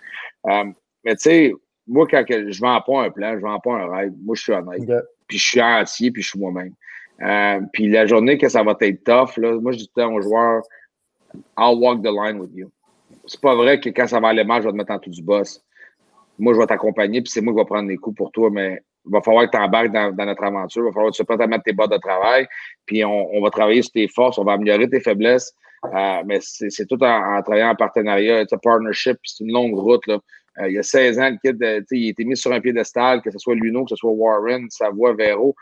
Euh, 0.48 0.66
mais 1.06 1.16
tu 1.16 1.24
sais, 1.24 1.54
moi, 1.88 2.08
quand 2.10 2.24
je 2.28 2.60
vends 2.60 2.82
pas 2.82 3.04
un 3.04 3.10
plan, 3.12 3.34
je 3.36 3.42
vends 3.42 3.60
pas 3.60 3.74
un 3.74 3.90
rêve. 3.90 4.14
Moi, 4.24 4.36
je 4.36 4.42
suis 4.42 4.54
honnête. 4.54 4.82
Puis 5.28 5.38
je 5.38 5.48
suis 5.48 5.62
entier, 5.62 6.12
puis 6.12 6.22
je 6.22 6.30
suis 6.30 6.40
moi-même. 6.40 6.74
Euh, 7.22 7.62
puis 7.72 7.90
la 7.90 8.06
journée 8.06 8.38
que 8.38 8.50
ça 8.50 8.64
va 8.64 8.76
être 8.82 9.04
tough, 9.04 9.38
là, 9.38 9.60
moi, 9.60 9.72
je 9.72 9.78
dis 9.78 9.90
aux 9.98 10.22
joueurs, 10.22 10.64
I'll 11.58 11.78
walk 11.80 12.02
the 12.02 12.12
line 12.12 12.40
with 12.40 12.52
you. 12.54 12.72
C'est 13.26 13.40
pas 13.40 13.56
vrai 13.56 13.80
que 13.80 13.90
quand 13.90 14.08
ça 14.08 14.20
va 14.20 14.30
aller 14.30 14.44
mal, 14.44 14.62
je 14.62 14.68
vais 14.68 14.72
te 14.72 14.78
mettre 14.78 14.92
en 14.92 15.00
tout 15.00 15.10
du 15.10 15.22
boss. 15.22 15.64
Moi, 16.40 16.54
je 16.54 16.60
vais 16.60 16.66
t'accompagner, 16.66 17.22
puis 17.22 17.32
c'est 17.32 17.42
moi 17.42 17.54
qui 17.54 17.60
vais 17.60 17.66
prendre 17.66 17.90
les 17.90 17.98
coups 17.98 18.18
pour 18.18 18.32
toi, 18.32 18.50
mais 18.52 18.82
il 19.06 19.12
va 19.12 19.22
falloir 19.22 19.46
que 19.46 19.52
tu 19.52 19.62
embarques 19.62 19.92
dans, 19.92 20.26
notre 20.26 20.44
aventure. 20.44 20.84
Il 20.84 20.86
va 20.86 20.92
falloir 20.92 21.12
que 21.12 21.18
tu 21.18 21.24
prêt 21.24 21.42
à 21.42 21.48
mettre 21.48 21.64
tes 21.64 21.74
bottes 21.74 21.92
de 21.92 21.98
travail, 21.98 22.48
puis 22.86 23.04
on, 23.06 23.42
va 23.42 23.50
travailler 23.50 23.82
sur 23.82 23.92
tes 23.92 24.08
forces, 24.08 24.38
on 24.38 24.44
va 24.44 24.54
améliorer 24.54 24.90
tes 24.90 25.00
faiblesses. 25.00 25.54
Euh, 25.86 26.24
mais 26.26 26.40
c'est 26.42 26.86
tout 26.88 27.02
en, 27.04 27.42
travaillant 27.42 27.70
en 27.70 27.76
partenariat. 27.76 28.46
C'est 28.48 28.56
un 28.56 28.60
partnership, 28.60 29.18
c'est 29.24 29.44
une 29.44 29.52
longue 29.52 29.78
route. 29.78 30.08
Euh, 30.08 30.68
il 30.68 30.74
y 30.74 30.78
a 30.78 30.84
16 30.84 31.20
ans, 31.20 31.30
le 31.30 31.38
kid, 31.44 31.62
euh, 31.62 31.82
il 31.92 32.08
a 32.08 32.10
été 32.10 32.24
mis 32.24 32.38
sur 32.38 32.52
un 32.54 32.62
piédestal, 32.62 33.22
que 33.22 33.32
ce 33.32 33.38
soit 33.38 33.56
Luno, 33.56 33.84
que 33.84 33.90
ce 33.90 33.96
soit 33.96 34.12
Warren, 34.12 34.70
Savoie, 34.70 35.14
Véro. 35.14 35.56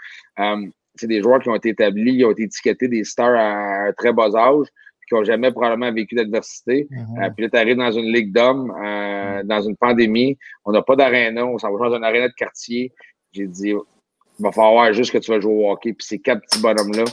c'est 0.95 1.07
des 1.07 1.21
joueurs 1.21 1.41
qui 1.41 1.49
ont 1.49 1.55
été 1.55 1.69
établis, 1.69 2.17
qui 2.17 2.25
ont 2.25 2.31
été 2.31 2.43
étiquetés 2.43 2.87
des 2.87 3.03
stars 3.03 3.35
à 3.35 3.87
un 3.87 3.93
très 3.93 4.13
bas 4.13 4.35
âge 4.35 4.67
qui 5.11 5.15
n'ont 5.15 5.25
jamais 5.25 5.51
probablement 5.51 5.91
vécu 5.91 6.15
d'adversité. 6.15 6.87
Mhm. 6.89 7.21
Euh, 7.21 7.29
puis 7.35 7.43
là, 7.43 7.49
tu 7.49 7.57
arrives 7.57 7.75
dans 7.75 7.91
une 7.91 8.13
ligue 8.13 8.31
d'hommes, 8.31 8.73
euh, 8.81 9.43
dans 9.43 9.61
une 9.61 9.75
pandémie, 9.75 10.37
on 10.63 10.71
n'a 10.71 10.81
pas 10.81 10.95
d'aréna, 10.95 11.45
on 11.45 11.57
s'en 11.57 11.75
va 11.75 11.89
dans 11.89 11.97
une 11.97 12.03
aréna 12.03 12.29
de 12.29 12.33
quartier. 12.33 12.93
J'ai 13.33 13.47
dit, 13.47 13.71
il 13.71 14.43
va 14.43 14.51
falloir 14.53 14.93
juste 14.93 15.11
que 15.11 15.17
tu 15.17 15.31
vas 15.31 15.41
jouer 15.41 15.53
au 15.53 15.69
hockey. 15.69 15.91
Puis 15.93 16.07
ces 16.07 16.19
quatre 16.19 16.41
petits 16.41 16.61
bonhommes-là, 16.61 17.03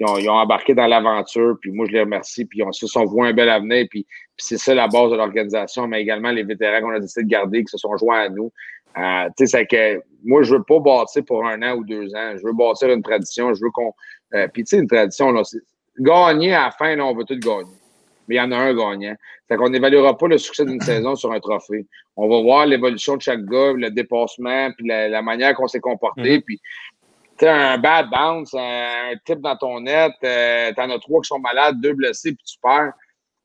ils 0.00 0.28
ont, 0.28 0.34
embarqué 0.34 0.74
dans 0.74 0.86
l'aventure, 0.86 1.56
puis 1.58 1.72
moi, 1.72 1.86
je 1.86 1.92
les 1.92 2.00
remercie, 2.00 2.44
puis 2.44 2.60
ils 2.60 2.74
se 2.74 2.86
sont 2.86 3.06
voués 3.06 3.28
un 3.28 3.32
bel 3.32 3.48
avenir, 3.48 3.86
puis, 3.88 4.06
c'est 4.36 4.58
ça 4.58 4.74
la 4.74 4.88
base 4.88 5.10
de 5.10 5.16
l'organisation, 5.16 5.88
mais 5.88 6.02
également 6.02 6.30
les 6.30 6.42
vétérans 6.42 6.82
qu'on 6.82 6.90
a 6.90 7.00
décidé 7.00 7.24
de 7.24 7.30
garder, 7.30 7.64
qui 7.64 7.70
se 7.70 7.78
sont 7.78 7.96
joints 7.96 8.20
à 8.20 8.28
nous. 8.28 8.52
Euh, 8.98 9.28
tu 9.38 9.46
sais, 9.46 9.58
c'est 9.58 9.66
que 9.66 10.02
moi, 10.22 10.42
je 10.42 10.54
veux 10.54 10.62
pas 10.62 10.78
bâtir 10.80 11.24
pour 11.24 11.46
un 11.46 11.62
an 11.62 11.76
ou 11.76 11.84
deux 11.84 12.14
ans. 12.14 12.34
Je 12.36 12.46
veux 12.46 12.52
bâtir 12.52 12.90
une 12.90 13.02
tradition. 13.02 13.54
Je 13.54 13.62
veux 13.62 13.70
qu'on. 13.70 13.92
puis, 14.52 14.64
tu 14.64 14.76
sais, 14.76 14.78
une 14.78 14.88
tradition, 14.88 15.30
là, 15.30 15.42
gagner 15.98 16.54
à 16.54 16.66
la 16.66 16.70
fin, 16.70 16.98
on 17.00 17.14
veut 17.14 17.24
tout 17.24 17.38
gagner. 17.38 17.72
Mais 18.28 18.36
il 18.36 18.38
y 18.38 18.40
en 18.40 18.52
a 18.52 18.56
un 18.56 18.74
gagnant. 18.74 19.14
Fait 19.48 19.56
qu'on 19.56 19.68
n'évaluera 19.68 20.16
pas 20.16 20.26
le 20.28 20.38
succès 20.38 20.64
d'une 20.64 20.80
saison 20.82 21.14
sur 21.14 21.32
un 21.32 21.40
trophée. 21.40 21.86
On 22.16 22.28
va 22.28 22.40
voir 22.42 22.66
l'évolution 22.66 23.16
de 23.16 23.22
chaque 23.22 23.44
gars, 23.44 23.72
le 23.72 23.90
dépassement, 23.90 24.70
puis 24.76 24.86
la, 24.86 25.22
manière 25.22 25.54
qu'on 25.54 25.68
s'est 25.68 25.80
comporté. 25.80 26.38
Mm-hmm. 26.38 26.42
Puis, 26.42 26.60
tu 27.38 27.46
un 27.46 27.76
bad 27.78 28.08
bounce, 28.10 28.54
un, 28.54 29.12
type 29.24 29.40
dans 29.40 29.56
ton 29.56 29.80
net, 29.80 30.12
euh, 30.24 30.72
t'en 30.74 30.88
as 30.90 30.98
trois 30.98 31.20
qui 31.20 31.28
sont 31.28 31.38
malades, 31.38 31.80
deux 31.80 31.92
blessés, 31.92 32.32
puis 32.32 32.44
tu 32.44 32.58
perds. 32.62 32.92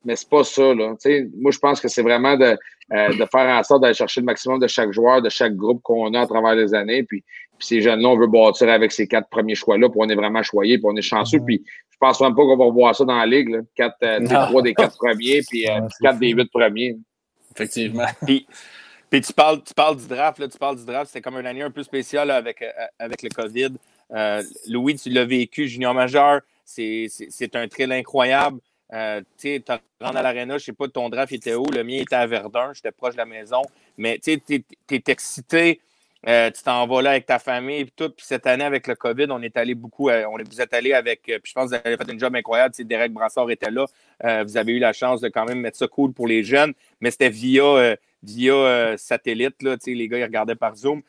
Mais 0.04 0.16
c'est 0.16 0.30
pas 0.30 0.43
ça, 0.43 0.74
là. 0.74 0.95
moi, 1.39 1.52
je 1.52 1.60
pense 1.60 1.80
que 1.80 1.88
c'est 1.88 2.02
vraiment 2.02 2.36
de, 2.36 2.58
euh, 2.93 3.10
de 3.10 3.26
faire 3.32 3.47
en 3.56 3.62
sorte 3.62 3.84
d'aller 3.84 3.93
chercher 3.93 4.22
le 4.22 4.26
maximum 4.26 4.60
de 4.60 4.68
chaque 4.68 4.91
joueur, 4.91 5.22
de 5.22 5.30
chaque 5.30 5.56
groupe 5.56 5.82
qu'on 5.84 6.14
a 6.16 6.22
à 6.22 6.26
travers 6.26 6.56
les 6.56 6.74
années. 6.74 7.04
Puis, 7.04 7.24
puis 7.62 7.68
ces 7.68 7.82
jeunes-là, 7.82 8.09
on 8.09 8.18
veut 8.18 8.26
bâtir 8.26 8.70
avec 8.70 8.91
ces 8.91 9.07
quatre 9.07 9.30
premiers 9.30 9.53
choix-là, 9.53 9.88
puis 9.88 9.99
on 10.01 10.09
est 10.09 10.16
vraiment 10.16 10.41
choyés, 10.41 10.80
puis 10.80 10.88
on 10.89 10.95
est 10.95 11.03
chanceux. 11.03 11.38
Mm-hmm. 11.38 11.45
Puis 11.45 11.64
je 11.91 11.97
pense 11.99 12.20
même 12.20 12.34
pas 12.34 12.41
qu'on 12.41 12.57
va 12.57 12.66
revoir 12.66 12.95
ça 12.95 13.05
dans 13.05 13.16
la 13.16 13.28
ligue. 13.28 13.49
Là. 13.49 13.59
Quatre, 13.76 13.97
euh, 14.01 14.26
trois 14.26 14.64
des 14.64 14.74
quatre 14.74 14.97
premiers, 14.97 15.41
puis 15.47 15.70
euh, 15.70 15.82
quatre 16.01 16.18
des 16.18 16.30
huit 16.30 16.51
premiers. 16.51 16.97
Effectivement. 17.51 18.07
puis, 18.26 18.47
puis 19.12 19.22
tu 19.22 19.32
parles, 19.32 19.62
tu 19.64 19.76
parles 19.76 19.97
du 19.97 20.07
draft, 20.07 20.39
là, 20.39 20.47
tu 20.47 20.57
parles 20.57 20.78
du 20.78 20.86
draft. 20.86 21.12
C'était 21.12 21.22
comme 21.22 21.38
une 21.38 21.45
année 21.45 21.62
un 21.62 21.70
peu 21.70 21.84
spéciale 21.84 22.32
avec, 22.32 22.64
euh, 22.64 22.72
avec 22.97 23.22
le 23.22 23.30
COVID. 23.30 23.70
Louis, 24.68 24.95
tu 24.95 25.12
l'as 25.12 25.26
vécu, 25.26 25.68
junior 25.68 25.93
majeur. 25.93 26.41
C'est 26.66 27.55
un 27.55 27.68
thrill 27.68 27.91
incroyable. 27.91 28.57
Euh, 28.93 29.22
tu 29.38 29.64
rentres 30.01 30.18
à 30.18 30.22
l'aréna, 30.22 30.57
je 30.57 30.66
sais 30.66 30.74
pas 30.74 30.88
ton 30.89 31.07
draft 31.07 31.32
était 31.32 31.53
où, 31.53 31.66
le 31.66 31.84
mien 31.84 31.99
était 32.01 32.16
à 32.16 32.28
Verdun, 32.28 32.74
j'étais 32.74 32.91
proche 32.91 33.14
de 33.14 33.20
la 33.20 33.26
maison, 33.26 33.62
mais 33.97 34.20
tu 34.20 34.32
es, 34.32 34.41
es, 34.49 35.03
excité, 35.07 35.80
euh, 36.28 36.51
tu 36.51 36.61
t'en 36.61 36.86
vas 36.86 37.01
là 37.01 37.11
avec 37.11 37.26
ta 37.26 37.39
famille 37.39 37.82
et 37.82 37.86
tout. 37.88 38.09
Puis 38.09 38.26
cette 38.26 38.45
année, 38.45 38.63
avec 38.63 38.88
le 38.88 38.95
COVID, 38.95 39.28
on 39.30 39.41
est 39.41 39.57
allé 39.57 39.74
beaucoup. 39.74 40.09
Euh, 40.09 40.26
on 40.28 40.38
vous 40.38 40.61
êtes 40.61 40.74
allé 40.74 40.93
avec. 40.93 41.28
Euh, 41.30 41.39
puis 41.39 41.49
je 41.49 41.53
pense 41.53 41.72
que 41.72 41.76
vous 41.76 41.82
avez 41.86 41.97
fait 41.97 42.11
un 42.11 42.17
job 42.17 42.36
incroyable. 42.36 42.76
Derek 42.80 43.11
Brassard 43.11 43.49
était 43.49 43.72
là. 43.72 43.86
vous 44.43 44.57
avez 44.57 44.74
eu 44.74 44.80
la 44.80 44.93
chance 44.93 45.22
de 45.22 45.30
quand 45.30 45.45
même 45.45 45.59
mettre 45.59 45.78
ça 45.78 45.88
cool 45.88 46.13
pour 46.13 46.28
les 46.28 46.43
jeunes. 46.43 46.74
Mais 46.99 47.11
c'était 47.11 47.30
via, 47.30 47.97
via 48.24 48.97
satellite. 48.97 49.61
Là, 49.63 49.78
les 49.86 50.07
gars, 50.07 50.19
ils 50.19 50.24
regardaient 50.24 50.55
par 50.55 50.76
Zoom. 50.76 51.01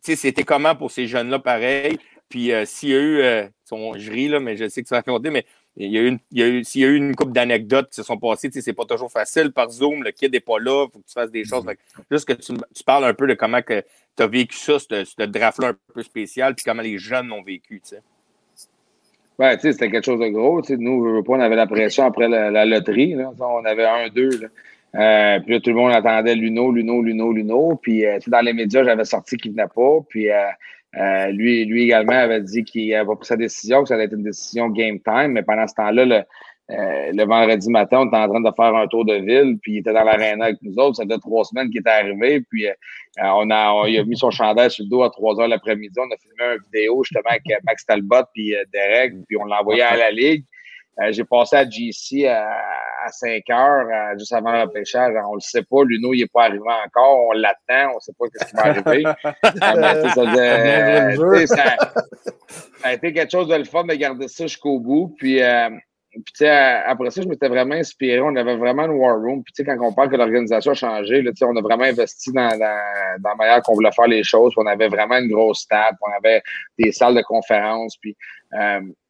c'était 0.00 0.44
comment 0.44 0.74
pour 0.74 0.90
ces 0.90 1.06
jeunes-là, 1.06 1.38
pareil? 1.38 1.98
Puis 2.28 2.50
s'il 2.64 2.88
y 2.88 2.94
a 2.94 2.98
eu. 2.98 3.50
je 3.70 4.10
ris, 4.10 4.28
là, 4.28 4.40
mais 4.40 4.56
je 4.56 4.68
sais 4.68 4.82
que 4.82 4.88
tu 4.88 4.92
vas 4.92 4.98
raconter, 4.98 5.30
mais 5.30 5.44
il 5.76 5.92
y 5.92 5.98
a 5.98 6.02
eu, 6.02 6.18
il 6.30 6.38
y 6.38 6.42
a 6.42 6.48
eu, 6.48 6.64
s'il 6.64 6.80
y 6.80 6.84
a 6.84 6.88
eu 6.88 6.96
une 6.96 7.14
couple 7.14 7.32
d'anecdotes 7.32 7.90
qui 7.90 7.96
se 7.96 8.02
sont 8.02 8.16
passées, 8.16 8.50
c'est 8.50 8.72
pas 8.72 8.86
toujours 8.86 9.10
facile 9.10 9.52
par 9.52 9.70
Zoom, 9.70 10.02
le 10.02 10.10
kid 10.10 10.32
n'est 10.32 10.40
pas 10.40 10.58
là, 10.58 10.86
il 10.86 10.92
faut 10.92 10.98
que 11.00 11.06
tu 11.06 11.12
fasses 11.12 11.30
des 11.30 11.44
choses. 11.44 11.64
juste 12.10 12.26
que 12.26 12.32
tu, 12.32 12.54
tu, 12.74 12.84
parles 12.84 13.04
un 13.04 13.14
peu 13.14 13.26
de 13.26 13.34
comment 13.34 13.60
tu 13.60 13.82
as 14.22 14.26
vécu 14.26 14.56
ça, 14.56 14.78
ce, 14.78 15.26
draft-là 15.26 15.68
un 15.68 15.76
peu 15.92 16.02
spécial, 16.02 16.54
puis 16.54 16.64
comment 16.64 16.82
les 16.82 16.98
jeunes 16.98 17.28
l'ont 17.28 17.42
vécu, 17.42 17.80
tu 17.80 17.90
sais. 17.90 18.02
Ouais, 19.38 19.54
tu 19.56 19.62
sais, 19.62 19.72
c'était 19.72 19.90
quelque 19.90 20.06
chose 20.06 20.20
de 20.20 20.28
gros. 20.28 20.62
nous, 20.70 21.22
on 21.26 21.40
avait 21.40 21.56
la 21.56 21.66
pression 21.66 22.04
après 22.06 22.26
la, 22.26 22.64
loterie. 22.64 23.14
On 23.38 23.64
avait 23.66 23.84
un, 23.84 24.08
deux. 24.08 24.30
Euh, 24.94 25.40
puis 25.40 25.52
là, 25.52 25.60
tout 25.60 25.70
le 25.70 25.76
monde 25.76 25.92
attendait 25.92 26.34
Luno, 26.34 26.72
Luno, 26.72 27.02
Luno, 27.02 27.32
Luno. 27.32 27.76
Puis, 27.76 28.06
euh, 28.06 28.18
dans 28.28 28.40
les 28.40 28.54
médias, 28.54 28.82
j'avais 28.82 29.04
sorti 29.04 29.36
qu'il 29.36 29.52
venait 29.52 29.66
pas. 29.66 29.98
Puis, 30.08 30.30
euh, 30.30 30.46
euh, 30.96 31.26
lui, 31.28 31.64
lui 31.64 31.84
également 31.84 32.12
avait 32.12 32.40
dit 32.40 32.64
qu'il 32.64 32.94
avait 32.94 33.14
pris 33.16 33.26
sa 33.26 33.36
décision, 33.36 33.82
que 33.82 33.88
ça 33.88 33.94
allait 33.94 34.04
être 34.04 34.14
une 34.14 34.22
décision 34.22 34.68
game 34.68 34.98
time, 35.00 35.32
mais 35.32 35.42
pendant 35.42 35.66
ce 35.66 35.74
temps-là, 35.74 36.04
le, 36.04 36.14
euh, 36.70 37.12
le 37.12 37.24
vendredi 37.24 37.70
matin, 37.70 38.00
on 38.00 38.06
était 38.06 38.16
en 38.16 38.28
train 38.28 38.40
de 38.40 38.50
faire 38.56 38.74
un 38.74 38.86
tour 38.86 39.04
de 39.04 39.14
ville, 39.14 39.58
puis 39.60 39.74
il 39.74 39.78
était 39.78 39.92
dans 39.92 40.04
l'aréna 40.04 40.46
avec 40.46 40.62
nous 40.62 40.74
autres. 40.78 40.96
Ça 40.96 41.04
faisait 41.04 41.18
trois 41.18 41.44
semaines 41.44 41.68
qu'il 41.70 41.80
était 41.80 41.90
arrivé, 41.90 42.40
puis 42.40 42.66
euh, 42.66 42.72
on 43.18 43.50
a, 43.50 43.88
il 43.88 43.98
a 43.98 44.04
mis 44.04 44.16
son 44.16 44.30
chandail 44.30 44.70
sur 44.70 44.84
le 44.84 44.90
dos 44.90 45.02
à 45.02 45.10
3 45.10 45.40
heures 45.40 45.48
l'après-midi. 45.48 45.94
On 45.98 46.12
a 46.12 46.16
filmé 46.16 46.54
une 46.54 46.62
vidéo 46.72 47.04
justement 47.04 47.30
avec 47.30 47.42
Max 47.64 47.84
Talbot 47.84 48.24
puis 48.32 48.54
Derek, 48.72 49.12
puis 49.28 49.36
on 49.36 49.44
l'a 49.44 49.60
envoyé 49.60 49.82
à 49.82 49.96
la 49.96 50.10
Ligue. 50.10 50.44
Euh, 51.02 51.12
j'ai 51.12 51.24
passé 51.24 51.56
à 51.56 51.68
GC 51.68 52.26
à, 52.26 52.48
à 53.04 53.08
5 53.10 53.42
heures, 53.50 53.86
euh, 53.86 54.18
juste 54.18 54.32
avant 54.32 54.64
le 54.64 54.70
pêchage. 54.70 55.12
On 55.28 55.34
le 55.34 55.40
sait 55.40 55.62
pas, 55.62 55.84
Luno, 55.84 56.14
il 56.14 56.20
n'est 56.20 56.26
pas 56.26 56.44
arrivé 56.44 56.64
encore. 56.86 57.26
On 57.26 57.32
l'attend, 57.32 57.92
on 57.92 57.96
ne 57.96 58.00
sait 58.00 58.12
pas 58.18 58.26
ce 58.32 58.46
qui 58.46 58.56
va 58.56 58.62
arriver. 58.66 59.04
Euh, 59.66 61.46
ça, 61.46 61.76
a 62.82 62.94
été 62.94 63.12
quelque 63.12 63.30
chose 63.30 63.48
de 63.48 63.54
le 63.54 63.64
fun 63.64 63.84
de 63.84 63.94
garder 63.94 64.28
ça 64.28 64.46
jusqu'au 64.46 64.78
bout. 64.78 65.14
Puis, 65.18 65.40
puis 66.10 66.46
après 66.46 67.10
ça, 67.10 67.22
je 67.22 67.28
m'étais 67.28 67.48
vraiment 67.48 67.74
inspiré. 67.74 68.20
On 68.20 68.34
avait 68.36 68.56
vraiment 68.56 68.84
une 68.84 68.92
war 68.92 69.16
room. 69.16 69.42
Puis 69.42 69.64
quand 69.64 69.76
on 69.80 69.92
parle 69.92 70.10
que 70.10 70.16
l'organisation 70.16 70.72
a 70.72 70.74
changé, 70.74 71.22
là, 71.22 71.30
on 71.42 71.56
a 71.56 71.60
vraiment 71.60 71.84
investi 71.84 72.32
dans, 72.32 72.48
dans, 72.48 72.80
dans 73.20 73.30
la 73.30 73.34
manière 73.36 73.62
qu'on 73.62 73.74
voulait 73.74 73.92
faire 73.92 74.06
les 74.06 74.22
choses. 74.22 74.52
on 74.56 74.66
avait 74.66 74.88
vraiment 74.88 75.16
une 75.16 75.30
grosse 75.30 75.66
table. 75.66 75.96
On 76.02 76.12
avait 76.16 76.42
des 76.78 76.92
salles 76.92 77.14
de 77.14 77.22
conférence. 77.22 77.96
Puis 77.96 78.16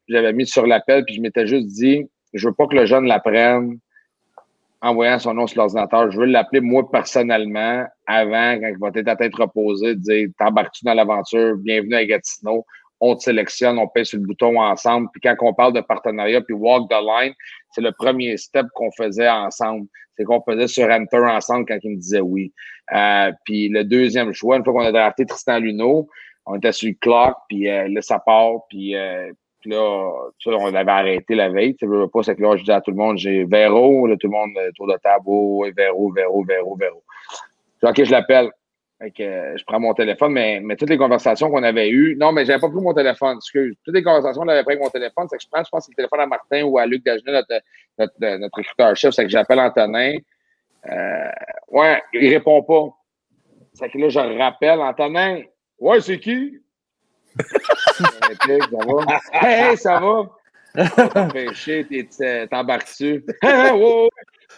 j'avais 0.07 0.33
mis 0.33 0.47
sur 0.47 0.65
l'appel, 0.65 1.03
puis 1.05 1.15
je 1.15 1.21
m'étais 1.21 1.47
juste 1.47 1.67
dit, 1.67 2.07
je 2.33 2.47
veux 2.47 2.53
pas 2.53 2.67
que 2.67 2.75
le 2.75 2.85
jeune 2.85 3.05
l'apprenne 3.05 3.79
en 4.81 4.93
voyant 4.93 5.17
son 5.19 5.33
nom 5.33 5.47
sur 5.47 5.59
l'ordinateur. 5.59 6.11
Je 6.11 6.19
veux 6.19 6.25
l'appeler 6.25 6.61
moi 6.61 6.89
personnellement 6.89 7.85
avant, 8.05 8.59
quand 8.59 8.67
il 8.67 8.77
va 8.79 8.89
être 8.93 9.07
à 9.07 9.15
tête 9.15 9.35
reposée, 9.35 9.95
dire 9.95 10.29
T'embarques-tu 10.37 10.85
dans 10.85 10.93
l'aventure, 10.93 11.55
bienvenue 11.57 11.95
à 11.95 12.05
Gatineau, 12.05 12.65
on 12.99 13.15
te 13.15 13.23
sélectionne, 13.23 13.77
on 13.77 13.87
pèse 13.87 14.07
sur 14.07 14.19
le 14.19 14.25
bouton 14.25 14.59
ensemble. 14.59 15.09
Puis 15.11 15.21
quand 15.21 15.35
on 15.41 15.53
parle 15.53 15.73
de 15.73 15.81
partenariat, 15.81 16.41
puis 16.41 16.53
walk 16.53 16.89
the 16.89 16.95
line, 17.01 17.33
c'est 17.71 17.81
le 17.81 17.91
premier 17.91 18.37
step 18.37 18.67
qu'on 18.73 18.91
faisait 18.91 19.29
ensemble. 19.29 19.87
C'est 20.15 20.23
qu'on 20.23 20.41
faisait 20.41 20.67
sur 20.67 20.89
Enter 20.89 21.17
ensemble 21.17 21.65
quand 21.67 21.77
il 21.83 21.91
me 21.91 21.95
disait 21.97 22.21
oui. 22.21 22.51
Euh, 22.93 23.31
puis 23.45 23.69
le 23.69 23.83
deuxième 23.83 24.33
choix, 24.33 24.57
une 24.57 24.63
fois 24.63 24.73
qu'on 24.73 24.85
a 24.85 24.91
drafté 24.91 25.25
Tristan 25.25 25.59
Luneau, 25.59 26.07
on 26.45 26.55
était 26.55 26.71
sur 26.71 26.87
le 26.87 26.95
clock, 26.99 27.35
puis 27.49 27.69
euh, 27.69 27.87
là, 27.89 28.01
ça 28.01 28.19
part, 28.19 28.53
puis 28.69 28.95
euh, 28.95 29.31
là, 29.67 30.11
on 30.47 30.73
avait 30.73 30.91
arrêté 30.91 31.35
la 31.35 31.49
veille. 31.49 31.75
Tu 31.75 31.85
veux 31.85 32.07
pas, 32.07 32.23
c'est 32.23 32.35
que 32.35 32.41
là, 32.41 32.55
je 32.55 32.63
dis 32.63 32.71
à 32.71 32.81
tout 32.81 32.91
le 32.91 32.97
monde, 32.97 33.17
j'ai 33.17 33.43
Véro, 33.45 34.07
là, 34.07 34.15
tout 34.19 34.27
le 34.27 34.33
monde 34.33 34.51
autour 34.69 34.87
de 34.87 34.97
table, 34.97 35.23
oh, 35.27 35.65
Véro, 35.75 36.11
Véro, 36.11 36.43
Véro, 36.43 36.75
Véro. 36.75 37.03
OK, 37.83 38.03
je 38.03 38.11
l'appelle. 38.11 38.51
Euh, 39.01 39.55
je 39.55 39.63
prends 39.65 39.79
mon 39.79 39.93
téléphone, 39.93 40.31
mais, 40.31 40.59
mais 40.59 40.75
toutes 40.75 40.89
les 40.89 40.97
conversations 40.97 41.51
qu'on 41.51 41.61
avait 41.61 41.89
eues, 41.89 42.15
non, 42.15 42.31
mais 42.31 42.45
j'avais 42.45 42.59
pas 42.59 42.69
pris 42.69 42.81
mon 42.81 42.95
téléphone, 42.95 43.37
excuse. 43.37 43.75
Toutes 43.85 43.93
les 43.93 44.01
conversations 44.01 44.41
qu'on 44.41 44.47
avait 44.47 44.63
pris 44.63 44.73
avec 44.73 44.83
mon 44.83 44.89
téléphone, 44.89 45.27
c'est 45.29 45.37
que 45.37 45.43
je 45.43 45.49
prends, 45.51 45.63
je 45.63 45.69
pense, 45.69 45.87
le 45.87 45.93
téléphone 45.93 46.21
à 46.21 46.25
Martin 46.25 46.63
ou 46.63 46.79
à 46.79 46.85
Luc 46.87 47.05
Dagenet, 47.05 47.31
notre, 47.31 47.61
notre, 47.99 48.37
notre 48.37 48.57
recruteur-chef, 48.57 49.13
c'est 49.13 49.23
que 49.23 49.29
j'appelle 49.29 49.59
Antonin. 49.59 50.15
Euh, 50.89 51.29
ouais, 51.69 52.01
il 52.13 52.33
répond 52.33 52.63
pas. 52.63 52.89
C'est 53.73 53.89
que 53.89 53.99
là, 53.99 54.09
je 54.09 54.19
rappelle 54.19 54.79
Antonin. 54.79 55.41
Ouais, 55.79 56.01
c'est 56.01 56.19
qui? 56.19 56.59
Ça 57.97 58.05
va? 58.85 59.19
Hey, 59.33 59.77
ça 59.77 59.99
va? 59.99 60.29
Empêché, 61.15 61.87
t'embarques-tu? 62.51 63.23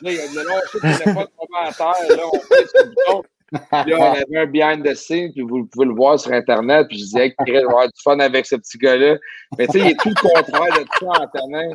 Là, 0.01 0.11
il 0.11 0.17
y 0.17 0.19
a 0.19 0.27
de 0.27 0.47
lâché 0.47 0.77
le 0.81 0.97
téléphone 0.97 1.27
commentaire. 1.37 2.17
Là, 2.17 2.23
on 2.31 2.39
fait 2.39 2.67
ce 2.67 2.85
bouton. 2.85 3.23
Puis 3.51 3.91
là, 3.91 3.97
on 3.99 4.11
avait 4.13 4.37
un 4.37 4.45
behind 4.45 4.85
the 4.85 4.93
scenes, 4.93 5.31
puis 5.33 5.41
vous 5.41 5.65
pouvez 5.65 5.85
le 5.85 5.93
voir 5.93 6.19
sur 6.19 6.31
Internet. 6.31 6.87
Puis 6.87 6.99
je 6.99 7.03
disais 7.03 7.35
qu'il 7.45 7.53
va 7.53 7.59
avoir 7.61 7.87
du 7.87 8.01
fun 8.01 8.19
avec 8.19 8.45
ce 8.45 8.55
petit 8.55 8.77
gars-là. 8.77 9.17
Mais 9.57 9.65
tu 9.67 9.73
sais, 9.73 9.79
il 9.79 9.87
est 9.87 9.99
tout 9.99 10.09
le 10.09 10.21
contraire 10.21 10.79
de 10.79 10.85
ça, 10.99 11.23
Antonin. 11.23 11.71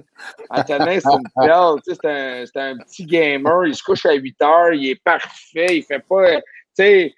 Antonin, 0.51 1.01
c'est 1.01 1.13
une 1.13 1.29
belle. 1.37 1.83
Tu 1.87 1.95
sais, 1.95 2.47
c'est 2.47 2.61
un, 2.61 2.73
un, 2.73 2.79
petit 2.79 3.05
gamer. 3.05 3.67
Il 3.67 3.75
se 3.75 3.83
couche 3.83 4.07
à 4.07 4.13
8 4.13 4.43
heures. 4.43 4.73
Il 4.73 4.91
est 4.91 5.03
parfait. 5.03 5.79
Il 5.79 5.83
fait 5.83 6.05
pas. 6.09 6.37
Tu 6.37 6.43
sais, 6.75 7.15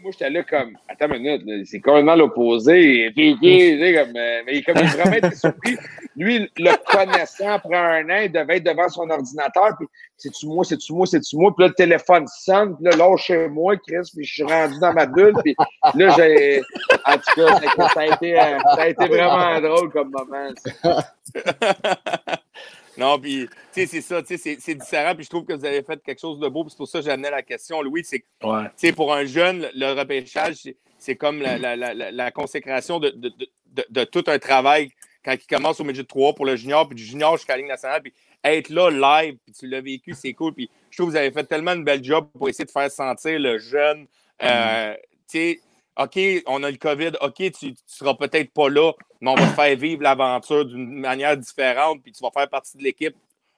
moi, 0.00 0.10
j'étais 0.12 0.30
là 0.30 0.42
comme, 0.42 0.76
attends 0.88 1.12
une 1.12 1.22
minute, 1.22 1.66
c'est 1.66 1.80
complètement 1.80 2.14
l'opposé. 2.14 3.10
Puis, 3.14 3.34
comme, 3.34 4.16
euh, 4.16 4.42
mais 4.46 4.62
comme 4.62 4.76
il 4.78 4.86
vraiment 4.88 5.12
été 5.16 5.34
surpris. 5.34 5.76
Lui, 6.16 6.50
le 6.56 6.72
connaissant, 6.90 7.52
après 7.52 7.76
un 7.76 8.08
an, 8.10 8.20
il 8.24 8.32
devait 8.32 8.56
être 8.58 8.64
devant 8.64 8.88
son 8.88 9.08
ordinateur. 9.08 9.76
Puis, 9.78 9.88
c'est-tu 10.16 10.46
moi, 10.46 10.64
c'est-tu 10.64 10.92
moi, 10.92 11.06
c'est-tu 11.06 11.36
moi? 11.36 11.54
Puis 11.56 11.64
là, 11.64 11.68
le 11.68 11.74
téléphone 11.74 12.26
sonne. 12.28 12.76
Puis 12.76 12.84
là, 12.84 12.96
là, 12.96 13.16
chez 13.16 13.48
moi, 13.48 13.76
Chris. 13.76 14.10
Puis 14.14 14.24
je 14.24 14.34
suis 14.34 14.42
rendu 14.44 14.78
dans 14.78 14.92
ma 14.92 15.06
bulle. 15.06 15.34
Puis 15.42 15.56
là, 15.94 16.14
j'ai. 16.16 16.62
En 17.06 17.14
tout 17.14 17.34
cas, 17.36 17.88
ça 17.88 18.00
a 18.00 18.06
été, 18.06 18.38
euh, 18.38 18.58
ça 18.74 18.82
a 18.82 18.88
été 18.88 19.06
vraiment 19.06 19.60
drôle 19.60 19.90
comme 19.90 20.10
moment. 20.10 20.50
Non, 22.98 23.18
puis, 23.18 23.48
tu 23.48 23.56
sais, 23.72 23.86
c'est 23.86 24.00
ça, 24.00 24.22
tu 24.22 24.36
sais, 24.36 24.56
c'est 24.60 24.74
différent, 24.74 25.14
puis 25.14 25.24
je 25.24 25.30
trouve 25.30 25.44
que 25.44 25.54
vous 25.54 25.64
avez 25.64 25.82
fait 25.82 26.02
quelque 26.02 26.20
chose 26.20 26.38
de 26.38 26.48
beau, 26.48 26.62
puis 26.64 26.70
c'est 26.70 26.76
pour 26.76 26.88
ça 26.88 26.98
que 26.98 27.06
j'amenais 27.06 27.30
la 27.30 27.42
question, 27.42 27.80
Louis, 27.82 28.04
c'est 28.04 28.24
tu 28.40 28.48
sais, 28.76 28.92
pour 28.92 29.14
un 29.14 29.24
jeune, 29.24 29.68
le 29.74 29.98
repêchage, 29.98 30.68
c'est 30.98 31.16
comme 31.16 31.40
la, 31.40 31.58
la, 31.58 31.74
la, 31.76 32.10
la 32.10 32.30
consécration 32.30 33.00
de, 33.00 33.10
de, 33.10 33.32
de, 33.66 33.86
de, 33.88 34.04
tout 34.04 34.24
un 34.26 34.38
travail 34.38 34.90
quand 35.24 35.32
il 35.32 35.46
commence 35.46 35.80
au 35.80 35.84
midget 35.84 36.04
3 36.04 36.34
pour 36.34 36.44
le 36.44 36.56
junior, 36.56 36.86
puis 36.86 36.96
du 36.96 37.04
junior 37.04 37.36
jusqu'à 37.36 37.54
la 37.54 37.58
Ligue 37.58 37.68
nationale, 37.68 38.02
puis 38.02 38.12
être 38.44 38.68
là 38.68 38.90
live, 38.90 39.36
puis 39.44 39.54
tu 39.54 39.66
l'as 39.66 39.80
vécu, 39.80 40.12
c'est 40.20 40.32
cool, 40.34 40.52
puis 40.52 40.70
je 40.90 40.96
trouve 40.98 41.08
que 41.08 41.12
vous 41.12 41.18
avez 41.18 41.30
fait 41.30 41.44
tellement 41.44 41.72
une 41.72 41.84
belle 41.84 42.04
job 42.04 42.28
pour 42.36 42.48
essayer 42.48 42.66
de 42.66 42.70
faire 42.70 42.90
sentir 42.90 43.38
le 43.38 43.58
jeune, 43.58 44.06
euh, 44.42 44.94
tu 45.28 45.38
sais, 45.38 45.60
OK, 45.98 46.18
on 46.46 46.62
a 46.62 46.70
le 46.70 46.78
COVID, 46.78 47.12
OK, 47.20 47.52
tu 47.52 47.66
ne 47.66 47.74
seras 47.86 48.14
peut-être 48.14 48.52
pas 48.52 48.70
là, 48.70 48.92
mais 49.20 49.30
on 49.30 49.34
va 49.34 49.46
te 49.46 49.54
faire 49.54 49.76
vivre 49.76 50.02
l'aventure 50.02 50.64
d'une 50.64 51.00
manière 51.00 51.36
différente, 51.36 52.02
puis 52.02 52.12
tu 52.12 52.22
vas 52.22 52.30
faire 52.30 52.48
partie 52.48 52.78
de 52.78 52.82
l'équipe 52.82 53.14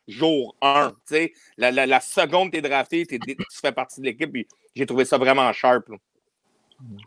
jour 0.09 0.57
1. 0.61 0.93
La, 1.57 1.71
la, 1.71 1.87
la, 1.87 2.01
seconde 2.01 2.51
tu 2.51 2.59
es 2.59 2.61
drafté, 2.61 3.07
tu 3.07 3.19
fais 3.51 3.73
partie 3.73 4.01
de 4.01 4.07
l'équipe, 4.07 4.33
puis 4.33 4.47
j'ai 4.75 4.87
trouvé 4.87 5.05
ça 5.05 5.17
vraiment 5.17 5.53
sharp. 5.53 5.89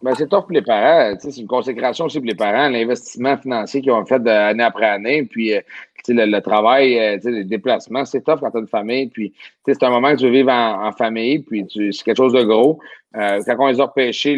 Ben, 0.01 0.15
c'est 0.15 0.29
top 0.29 0.45
pour 0.45 0.53
les 0.53 0.61
parents. 0.61 1.15
C'est 1.19 1.37
une 1.37 1.47
consécration 1.47 2.05
aussi 2.05 2.19
pour 2.19 2.27
les 2.27 2.35
parents, 2.35 2.69
l'investissement 2.69 3.37
financier 3.37 3.81
qu'ils 3.81 3.91
ont 3.91 4.05
fait 4.05 4.21
d'année 4.21 4.63
après 4.63 4.87
année. 4.87 5.23
Puis 5.23 5.53
euh, 5.53 5.61
le, 6.13 6.39
travail, 6.39 6.99
euh, 6.99 7.17
les 7.23 7.43
déplacements, 7.43 8.05
c'est 8.05 8.21
top 8.21 8.39
quand 8.39 8.51
tu 8.51 8.57
as 8.57 8.59
une 8.61 8.67
famille. 8.67 9.07
Puis 9.07 9.33
c'est 9.65 9.83
un 9.83 9.89
moment 9.89 10.11
que 10.11 10.17
tu 10.17 10.25
veux 10.25 10.31
vivre 10.31 10.51
en, 10.51 10.91
famille. 10.91 11.39
Puis 11.39 11.65
c'est 11.69 12.03
quelque 12.03 12.17
chose 12.17 12.33
de 12.33 12.43
gros. 12.43 12.79
Euh, 13.15 13.41
quand 13.45 13.55
on 13.59 13.67
les 13.67 13.79
a 13.79 13.85
repêchés, 13.85 14.35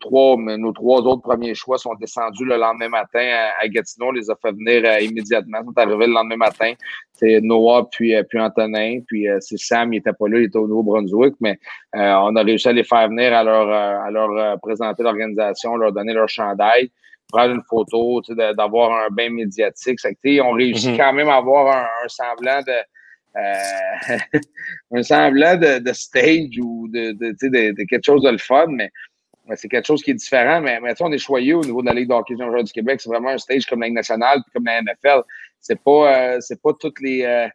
trois, 0.00 0.36
nos 0.36 0.72
trois 0.72 1.00
autres 1.02 1.22
premiers 1.22 1.54
choix 1.54 1.78
sont 1.78 1.94
descendus 1.94 2.44
le 2.44 2.56
lendemain 2.56 2.88
matin 2.88 3.26
à, 3.60 3.66
Gatineau. 3.68 4.08
On 4.08 4.12
les 4.12 4.30
a 4.30 4.36
fait 4.36 4.52
venir 4.52 4.84
immédiatement. 5.00 5.58
Ils 5.62 5.66
sont 5.66 5.78
arrivés 5.78 6.06
le 6.06 6.12
lendemain 6.12 6.36
matin. 6.36 6.72
C'est 7.12 7.40
Noah 7.40 7.88
puis, 7.90 8.14
puis 8.28 8.40
Antonin. 8.40 9.00
Puis 9.06 9.26
c'est 9.40 9.58
Sam, 9.58 9.92
il 9.92 9.96
n'était 9.96 10.12
pas 10.12 10.28
là, 10.28 10.38
il 10.38 10.44
était 10.44 10.58
au 10.58 10.66
Nouveau-Brunswick. 10.66 11.34
Mais 11.40 11.58
on 11.94 12.36
a 12.36 12.42
réussi 12.42 12.68
à 12.68 12.72
les 12.72 12.84
faire 12.84 13.08
venir 13.08 13.32
à 13.32 13.44
leur, 13.44 13.68
à 13.70 14.10
leur 14.10 14.58
présenter 14.60 15.02
l'organisation, 15.02 15.76
leur 15.76 15.92
donner 15.92 16.12
leur 16.12 16.28
chandail 16.28 16.90
prendre 17.30 17.54
une 17.54 17.62
photo, 17.68 18.20
d'avoir 18.56 18.92
un 19.04 19.08
bain 19.10 19.30
médiatique. 19.30 19.98
on 20.42 20.52
réussit 20.52 20.90
mhm. 20.90 20.96
quand 20.96 21.12
même 21.12 21.28
à 21.28 21.36
avoir 21.36 21.76
un, 21.76 22.08
semblant 22.08 22.60
de. 22.62 22.72
Euh, 23.36 24.38
un 24.92 25.02
semblant 25.02 25.56
de, 25.56 25.92
stage 25.92 26.58
ou 26.60 26.88
de, 26.88 27.12
de, 27.12 27.84
quelque 27.84 28.04
chose 28.04 28.22
de 28.22 28.30
le 28.30 28.38
fun, 28.38 28.66
mais, 28.68 28.90
c'est 29.56 29.68
quelque 29.68 29.86
chose 29.86 30.02
qui 30.02 30.12
est 30.12 30.14
différent. 30.14 30.60
Mais, 30.60 30.80
mais 30.80 30.94
on 31.00 31.12
est 31.12 31.18
choyé 31.18 31.54
au 31.54 31.62
niveau 31.62 31.82
de 31.82 31.86
la 31.86 31.94
Ligue 31.94 32.08
d'hockey 32.08 32.34
du 32.34 32.72
Québec. 32.72 33.00
C'est 33.00 33.08
vraiment 33.08 33.30
un 33.30 33.38
stage 33.38 33.66
comme 33.66 33.80
la 33.80 33.86
Ligue 33.86 33.96
nationale 33.96 34.38
comme 34.52 34.64
la 34.64 34.80
NFL. 34.82 35.22
C'est 35.60 35.80
pas, 35.80 36.34
euh, 36.34 36.40
c'est 36.40 36.60
pas 36.62 36.72
toutes 36.78 37.00
les. 37.00 37.22
Euh, 37.22 37.48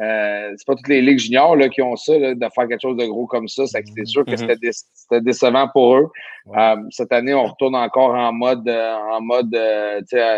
euh, 0.00 0.52
c'est 0.56 0.66
pas 0.66 0.74
toutes 0.74 0.88
les 0.88 1.00
ligues 1.00 1.20
juniors 1.20 1.54
là, 1.54 1.68
qui 1.68 1.80
ont 1.80 1.94
ça, 1.94 2.12
de 2.12 2.48
faire 2.54 2.66
quelque 2.68 2.80
chose 2.80 2.96
de 2.96 3.06
gros 3.06 3.26
comme 3.26 3.46
ça. 3.46 3.64
C'est 3.66 3.84
sûr 4.04 4.24
que 4.24 4.32
mm-hmm. 4.32 4.72
c'était 4.92 5.20
décevant 5.20 5.68
pour 5.68 5.96
eux. 5.96 6.10
Euh, 6.56 6.76
cette 6.90 7.12
année, 7.12 7.32
on 7.32 7.44
retourne 7.44 7.76
encore 7.76 8.10
en 8.14 8.32
mode 8.32 8.68
euh, 8.68 8.96
en 9.12 9.20
mode 9.20 9.56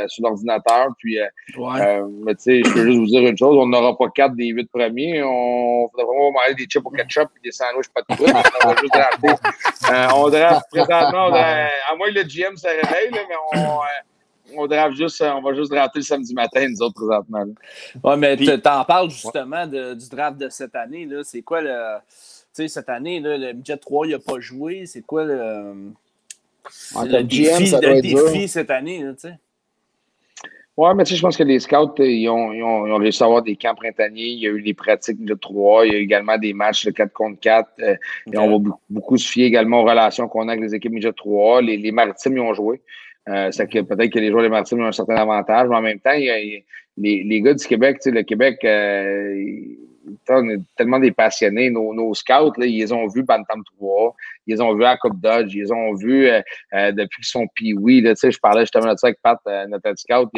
sur 0.08 0.24
l'ordinateur. 0.24 0.88
Puis 0.98 1.18
mais 1.56 2.34
je 2.36 2.72
peux 2.72 2.84
juste 2.84 2.98
vous 2.98 3.06
dire 3.06 3.22
une 3.22 3.36
chose, 3.36 3.56
on 3.58 3.66
n'aura 3.66 3.96
pas 3.96 4.08
quatre 4.14 4.36
des 4.36 4.48
huit 4.48 4.70
premiers. 4.70 5.22
On 5.22 5.88
va 5.96 6.04
vraiment 6.04 6.32
manger 6.32 6.54
des 6.54 6.64
chips 6.64 6.84
au 6.84 6.90
ketchup 6.90 7.28
et 7.36 7.40
des 7.44 7.52
sandwichs 7.52 7.88
pas 7.88 8.02
de 8.02 8.14
trucs. 8.14 8.28
on 8.28 8.68
va 8.68 8.74
juste 8.80 8.92
drafter. 8.92 10.14
on 10.14 10.28
draft 10.28 10.66
présentement, 10.70 11.32
à 11.32 11.96
moins 11.96 12.08
que 12.08 12.14
le 12.14 12.24
GM 12.24 12.56
se 12.56 12.66
réveille, 12.66 13.10
là, 13.10 13.20
mais 13.28 13.60
on 13.60 13.80
on, 14.54 14.92
juste, 14.92 15.22
on 15.22 15.42
va 15.42 15.54
juste 15.54 15.70
drafter 15.70 16.00
le 16.00 16.04
samedi 16.04 16.34
matin, 16.34 16.68
nous 16.68 16.82
autres, 16.82 16.94
présentement. 16.94 17.44
Oui, 18.02 18.14
mais 18.18 18.36
tu 18.36 18.50
en 18.50 18.84
parles 18.84 19.10
justement 19.10 19.66
de, 19.66 19.94
du 19.94 20.08
draft 20.08 20.38
de 20.38 20.48
cette 20.48 20.74
année. 20.74 21.08
C'est 21.24 21.42
quoi 21.42 21.60
le. 21.60 21.98
Tu 22.54 22.62
sais, 22.62 22.68
cette 22.68 22.88
année, 22.88 23.20
là, 23.20 23.36
le 23.36 23.52
budget 23.52 23.76
3, 23.76 24.06
il 24.06 24.12
n'a 24.12 24.18
pas 24.18 24.40
joué. 24.40 24.86
C'est 24.86 25.02
quoi 25.02 25.24
le. 25.24 25.92
le 26.94 27.22
défi, 27.22 27.70
le 27.70 28.00
défi 28.00 28.48
cette 28.48 28.70
année, 28.70 29.04
tu 29.14 29.28
sais? 29.28 29.38
Oui, 30.78 30.90
mais 30.94 31.04
tu 31.04 31.10
sais, 31.10 31.16
je 31.16 31.22
pense 31.22 31.38
que 31.38 31.42
les 31.42 31.58
scouts, 31.58 31.94
ils 32.00 32.28
ont, 32.28 32.52
ils, 32.52 32.62
ont, 32.62 32.86
ils 32.86 32.92
ont, 32.92 32.98
réussi 32.98 33.22
à 33.22 33.26
avoir 33.26 33.42
des 33.42 33.56
camps 33.56 33.74
printaniers. 33.74 34.26
Il 34.26 34.38
y 34.40 34.46
a 34.46 34.50
eu 34.50 34.58
les 34.58 34.74
pratiques 34.74 35.24
de 35.24 35.32
3. 35.32 35.86
Il 35.86 35.92
y 35.92 35.96
a 35.96 35.98
eu 35.98 36.02
également 36.02 36.36
des 36.36 36.52
matchs 36.52 36.84
de 36.84 36.90
4 36.90 37.14
contre 37.14 37.40
4. 37.40 37.70
Euh, 37.78 37.96
et 38.30 38.36
on 38.36 38.58
va 38.58 38.76
beaucoup, 38.90 39.16
se 39.16 39.26
fier 39.26 39.46
également 39.46 39.80
aux 39.80 39.84
relations 39.84 40.28
qu'on 40.28 40.48
a 40.48 40.52
avec 40.52 40.62
les 40.62 40.74
équipes 40.74 40.92
midget 40.92 41.14
3. 41.14 41.62
Les, 41.62 41.78
les 41.78 41.92
maritimes, 41.92 42.36
ils 42.36 42.40
ont 42.40 42.52
joué. 42.52 42.82
Euh, 43.28 43.48
c'est 43.50 43.66
que 43.66 43.80
peut-être 43.80 44.12
que 44.12 44.18
les 44.18 44.30
joueurs 44.30 44.42
des 44.42 44.48
Maritimes 44.48 44.82
ont 44.82 44.86
un 44.86 44.92
certain 44.92 45.16
avantage, 45.16 45.68
mais 45.68 45.76
en 45.76 45.82
même 45.82 45.98
temps, 45.98 46.12
il 46.12 46.24
y 46.24 46.30
a, 46.30 46.38
les, 46.38 47.24
les, 47.24 47.40
gars 47.40 47.54
du 47.54 47.66
Québec, 47.66 47.98
tu 48.00 48.10
sais, 48.10 48.14
le 48.14 48.22
Québec, 48.22 48.58
euh, 48.64 49.34
on 50.28 50.48
est 50.48 50.60
tellement 50.76 50.98
des 50.98 51.12
passionnés. 51.12 51.70
Nos, 51.70 51.92
nos 51.94 52.14
scouts, 52.14 52.52
là, 52.56 52.66
ils 52.66 52.78
les 52.78 52.92
ont 52.92 53.06
vus 53.06 53.22
Bantam 53.22 53.62
3, 53.78 54.14
ils 54.46 54.54
les 54.54 54.60
ont 54.60 54.74
vus 54.74 54.84
à 54.84 54.96
Coupe 54.96 55.20
Dodge, 55.20 55.54
ils 55.54 55.62
les 55.62 55.72
ont 55.72 55.94
vus 55.94 56.28
euh, 56.28 56.40
euh 56.74 56.92
depuis 56.92 57.22
qu'ils 57.22 57.26
sont 57.26 57.46
pee-wee. 57.54 58.02
Je 58.02 58.38
parlais 58.38 58.62
justement 58.62 58.92
de 58.92 58.98
ça 58.98 59.08
avec 59.08 59.20
Pat, 59.22 59.38
euh, 59.46 59.66
notre 59.66 59.94
scout, 59.96 60.28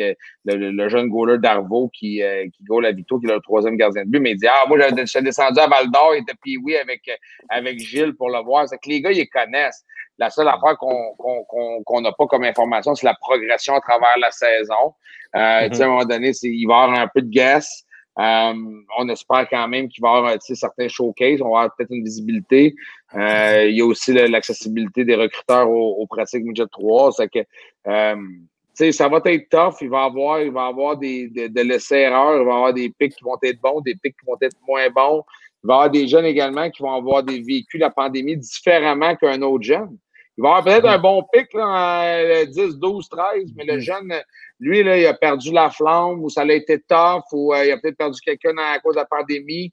le, 0.44 0.70
le, 0.70 0.88
jeune 0.88 1.08
goaler 1.08 1.38
d'Arvo 1.38 1.90
qui, 1.92 2.22
euh, 2.22 2.46
qui 2.52 2.64
goal 2.64 2.86
à 2.86 2.92
Vito, 2.92 3.18
qui 3.18 3.26
est 3.26 3.34
le 3.34 3.40
troisième 3.40 3.76
gardien 3.76 4.04
de 4.04 4.10
but. 4.10 4.20
Mais 4.20 4.32
il 4.32 4.38
dit 4.38 4.46
Ah, 4.46 4.64
moi, 4.68 4.78
j'étais 4.80 5.22
descendu 5.22 5.60
à 5.60 5.66
Val 5.66 5.90
d'Or, 5.90 6.14
il 6.14 6.22
était 6.22 6.34
pee-wee 6.42 6.76
avec, 6.76 7.02
avec 7.48 7.78
Gilles 7.78 8.14
pour 8.14 8.30
le 8.30 8.42
voir. 8.42 8.68
C'est 8.68 8.78
que 8.78 8.88
les 8.88 9.00
gars, 9.00 9.12
ils 9.12 9.28
connaissent. 9.28 9.84
La 10.18 10.30
seule 10.30 10.48
affaire 10.48 10.76
qu'on 10.76 12.00
n'a 12.00 12.12
pas 12.12 12.26
comme 12.26 12.42
information, 12.42 12.94
c'est 12.96 13.06
la 13.06 13.14
progression 13.14 13.74
à 13.74 13.80
travers 13.80 14.18
la 14.18 14.32
saison. 14.32 14.94
Euh, 15.36 15.38
À 15.38 15.64
un 15.64 15.86
moment 15.86 16.04
donné, 16.04 16.32
il 16.42 16.66
va 16.66 16.74
y 16.74 16.82
avoir 16.82 17.00
un 17.00 17.08
peu 17.08 17.22
de 17.22 17.28
guess. 17.28 17.84
Euh, 18.18 18.82
on 18.98 19.08
espère 19.08 19.48
quand 19.48 19.68
même 19.68 19.88
qu'il 19.88 20.02
va 20.02 20.14
y 20.14 20.16
avoir 20.18 20.36
certains 20.40 20.88
showcases, 20.88 21.40
on 21.40 21.52
va 21.52 21.60
avoir 21.60 21.76
peut-être 21.76 21.92
une 21.92 22.02
visibilité. 22.02 22.74
Euh, 23.14 23.66
il 23.68 23.76
y 23.76 23.80
a 23.80 23.86
aussi 23.86 24.12
l'accessibilité 24.12 25.04
des 25.04 25.14
recruteurs 25.14 25.70
aux, 25.70 26.06
pratiques 26.06 26.44
midget 26.44 26.66
3. 26.66 27.12
C'est 27.12 27.28
que 27.28 27.38
euh, 27.86 28.92
ça 28.92 29.08
va 29.08 29.20
être 29.24 29.48
tough. 29.48 29.76
Il 29.80 29.90
va 29.90 30.02
y 30.02 30.06
avoir, 30.06 30.42
il 30.42 30.50
va 30.50 30.66
avoir 30.66 30.96
des, 30.96 31.28
de, 31.28 31.46
de 31.46 31.60
l'essai-erreur, 31.60 32.40
il 32.40 32.44
va 32.44 32.52
y 32.52 32.56
avoir 32.56 32.74
des 32.74 32.90
pics 32.90 33.14
qui 33.14 33.24
vont 33.24 33.38
être 33.42 33.60
bons, 33.60 33.80
des 33.80 33.94
pics 33.94 34.16
qui 34.18 34.26
vont 34.26 34.36
être 34.40 34.56
moins 34.66 34.88
bons. 34.90 35.22
Il 35.62 35.68
va 35.68 35.74
y 35.74 35.76
avoir 35.76 35.90
des 35.90 36.08
jeunes 36.08 36.26
également 36.26 36.70
qui 36.70 36.82
vont 36.82 36.94
avoir 36.94 37.22
des 37.22 37.40
vécus 37.40 37.80
la 37.80 37.90
pandémie 37.90 38.36
différemment 38.36 39.14
qu'un 39.14 39.42
autre 39.42 39.64
jeune. 39.64 39.96
Il 40.36 40.42
va 40.42 40.56
avoir 40.56 40.64
peut-être 40.64 40.88
un 40.88 40.98
bon 40.98 41.24
pic 41.32 41.52
là, 41.52 42.44
en 42.44 42.44
10, 42.44 42.78
12, 42.78 43.08
13, 43.08 43.52
mais 43.56 43.64
le 43.64 43.80
jeune, 43.80 44.12
lui, 44.60 44.82
là, 44.82 44.98
il 44.98 45.06
a 45.06 45.14
perdu 45.14 45.52
la 45.52 45.70
flamme 45.70 46.22
ou 46.22 46.28
ça 46.28 46.42
a 46.42 46.52
été 46.52 46.80
tough 46.80 47.24
ou 47.32 47.54
euh, 47.54 47.64
il 47.64 47.72
a 47.72 47.78
peut-être 47.78 47.96
perdu 47.96 48.20
quelqu'un 48.20 48.56
à 48.58 48.78
cause 48.80 48.94
de 48.94 49.00
la 49.00 49.06
pandémie. 49.06 49.72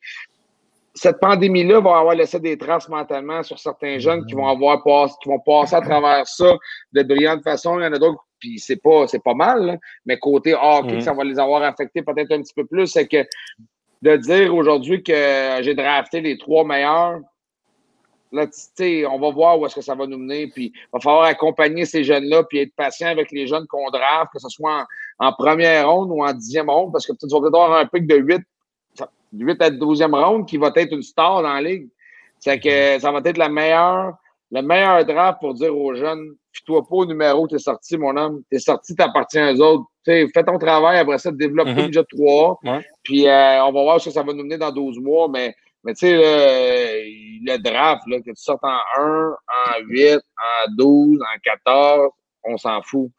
Cette 0.93 1.19
pandémie-là 1.19 1.81
va 1.81 1.97
avoir 1.97 2.15
laissé 2.15 2.39
des 2.39 2.57
traces 2.57 2.87
mentalement 2.87 3.43
sur 3.43 3.59
certains 3.59 3.99
jeunes 3.99 4.25
qui 4.25 4.33
vont 4.33 4.47
avoir 4.47 4.81
qui 5.21 5.27
vont 5.27 5.39
passer 5.39 5.75
à 5.75 5.81
travers 5.81 6.25
ça 6.27 6.55
de 6.93 7.03
brillante 7.03 7.43
façon. 7.43 7.79
Il 7.79 7.83
y 7.83 7.87
en 7.87 7.93
a 7.93 7.99
d'autres, 7.99 8.23
puis 8.39 8.59
c'est 8.59 8.81
pas, 8.81 9.05
c'est 9.07 9.23
pas 9.23 9.33
mal, 9.33 9.77
mais 10.05 10.17
côté 10.17 10.53
hockey, 10.53 11.01
ça 11.01 11.13
va 11.13 11.23
les 11.25 11.37
avoir 11.37 11.63
affectés 11.63 12.01
peut-être 12.01 12.31
un 12.31 12.41
petit 12.41 12.53
peu 12.53 12.65
plus. 12.65 12.87
C'est 12.87 13.07
que 13.07 13.25
de 14.01 14.15
dire 14.15 14.55
aujourd'hui 14.55 15.03
que 15.03 15.57
j'ai 15.61 15.73
drafté 15.73 16.21
les 16.21 16.37
trois 16.37 16.63
meilleurs, 16.63 17.19
Là, 18.35 18.45
on 19.09 19.19
va 19.19 19.29
voir 19.31 19.59
où 19.59 19.65
est-ce 19.65 19.75
que 19.75 19.81
ça 19.81 19.95
va 19.95 20.05
nous 20.05 20.17
mener. 20.17 20.47
Puis, 20.47 20.73
il 20.75 20.89
va 20.91 20.99
falloir 20.99 21.23
accompagner 21.23 21.85
ces 21.85 22.03
jeunes-là, 22.03 22.43
puis 22.43 22.59
être 22.59 22.75
patient 22.75 23.07
avec 23.07 23.31
les 23.31 23.47
jeunes 23.47 23.65
qu'on 23.67 23.89
draft, 23.89 24.31
que 24.33 24.39
ce 24.39 24.49
soit 24.49 24.85
en, 25.19 25.33
première 25.33 25.89
ronde 25.89 26.11
ou 26.11 26.23
en 26.23 26.33
dixième 26.33 26.69
ronde, 26.69 26.91
parce 26.91 27.05
que 27.05 27.13
tu 27.13 27.27
vas 27.27 27.39
peut-être 27.39 27.55
avoir 27.55 27.79
un 27.79 27.85
pic 27.85 28.05
de 28.05 28.15
8, 28.15 28.41
8 29.33 29.61
à 29.61 29.69
12e 29.69 30.15
ronde 30.15 30.47
qui 30.47 30.57
va 30.57 30.71
être 30.75 30.91
une 30.91 31.01
star 31.01 31.41
dans 31.41 31.53
la 31.53 31.61
ligue. 31.61 31.87
C'est 32.39 32.59
que 32.59 32.99
ça 32.99 33.11
va 33.11 33.21
être 33.23 33.37
la 33.37 33.49
meilleure, 33.49 34.15
le 34.51 34.61
meilleur 34.61 35.05
draft 35.05 35.39
pour 35.39 35.53
dire 35.53 35.75
aux 35.75 35.95
jeunes, 35.95 36.35
fie-toi 36.51 36.85
pas 36.87 36.95
au 36.95 37.05
numéro, 37.05 37.47
t'es 37.47 37.57
sorti, 37.57 37.97
mon 37.97 38.15
homme. 38.15 38.43
T'es 38.49 38.59
sorti, 38.59 38.95
t'appartiens 38.95 39.53
aux 39.53 39.61
autres. 39.61 39.85
fais 40.05 40.43
ton 40.45 40.57
travail, 40.57 40.99
après 40.99 41.17
ça, 41.17 41.31
développe 41.31 41.69
mm 41.69 41.87
déjà 41.87 42.03
trois. 42.03 42.59
Puis 43.03 43.27
euh, 43.27 43.63
on 43.65 43.71
va 43.71 43.81
voir 43.81 44.01
ce 44.01 44.09
que 44.09 44.13
ça 44.13 44.23
va 44.23 44.33
nous 44.33 44.43
mener 44.43 44.57
dans 44.57 44.71
12 44.71 44.99
mois. 44.99 45.27
Mais, 45.29 45.55
mais 45.85 45.93
tu 45.93 46.07
sais, 46.07 46.13
le, 47.41 47.57
draft, 47.57 48.01
là, 48.07 48.17
que 48.19 48.31
tu 48.31 48.35
sortes 48.35 48.63
en 48.63 48.79
1, 48.97 49.29
en 49.29 49.81
8, 49.87 50.15
en 50.15 50.71
12, 50.77 51.19
en 51.21 51.39
14, 51.43 52.09
on 52.43 52.57
s'en 52.57 52.81
fout. 52.81 53.11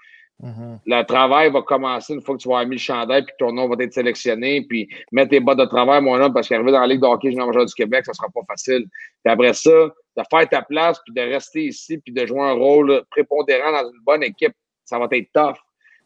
Mm-hmm. 0.43 0.81
Le 0.85 1.03
travail 1.05 1.51
va 1.51 1.63
commencer 1.63 2.13
une 2.13 2.21
fois 2.21 2.37
que 2.37 2.43
tu 2.43 2.49
vas 2.49 2.57
avoir 2.57 2.69
mis 2.69 2.77
le 2.77 2.81
chandail 2.81 3.23
puis 3.23 3.33
que 3.33 3.45
ton 3.45 3.53
nom 3.53 3.69
va 3.69 3.77
être 3.83 3.95
sélectionné. 3.95 4.67
Puis 4.69 4.89
mettre 5.13 5.31
tes 5.31 5.41
bottes 5.41 5.59
de 5.59 5.65
travail, 5.65 6.03
mon 6.03 6.21
homme, 6.21 6.35
parce 6.35 6.49
qu'arriver 6.49 6.73
dans 6.73 6.81
la 6.81 6.89
Ligue 6.89 7.01
de 7.01 7.07
hockey 7.07 7.31
junior 7.31 7.47
major 7.47 7.65
du 7.65 7.75
Québec, 7.75 8.05
ça 8.05 8.13
sera 8.13 8.29
pas 8.35 8.43
facile. 8.49 8.87
Puis 9.25 9.33
après 9.33 9.55
ça, 9.55 9.71
de 9.71 10.23
faire 10.29 10.49
ta 10.49 10.63
place 10.63 11.01
puis 11.05 11.15
de 11.15 11.21
rester 11.21 11.65
ici 11.65 11.99
puis 11.99 12.13
de 12.13 12.27
jouer 12.27 12.41
un 12.43 12.53
rôle 12.53 13.03
prépondérant 13.11 13.73
dans 13.73 13.89
une 13.89 14.01
bonne 14.05 14.25
équipe, 14.25 14.53
ça 14.85 14.99
va 14.99 15.07
être 15.11 15.29
tough. 15.33 15.57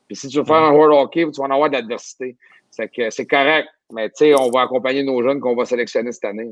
Puis 0.07 0.17
si 0.17 0.29
tu 0.29 0.39
veux 0.39 0.45
faire 0.45 0.57
un 0.57 0.73
World 0.73 0.95
Hockey, 0.95 1.25
tu 1.31 1.41
vas 1.41 1.47
en 1.47 1.51
avoir 1.51 1.71
de 1.71 1.77
l'adversité. 1.77 2.37
C'est 2.71 2.89
que 2.89 3.11
c'est 3.11 3.27
correct, 3.27 3.69
mais 3.93 4.09
tu 4.09 4.17
sais, 4.17 4.35
on 4.35 4.51
va 4.51 4.63
accompagner 4.63 5.03
nos 5.03 5.23
jeunes 5.23 5.41
qu'on 5.41 5.55
va 5.55 5.65
sélectionner 5.65 6.13
cette 6.13 6.25
année. 6.25 6.51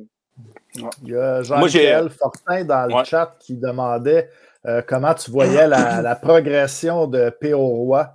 Il 1.02 1.10
y 1.10 1.16
a 1.16 1.42
Jean-Michel 1.42 2.10
Fortin 2.10 2.64
dans 2.64 2.86
le 2.86 3.04
chat 3.04 3.36
qui 3.40 3.56
demandait 3.56 4.28
euh, 4.66 4.82
comment 4.86 5.14
tu 5.14 5.30
voyais 5.30 5.66
la, 5.66 6.16
progression 6.22 7.06
de 7.06 7.30
P.O. 7.40 7.58
Roy. 7.58 8.08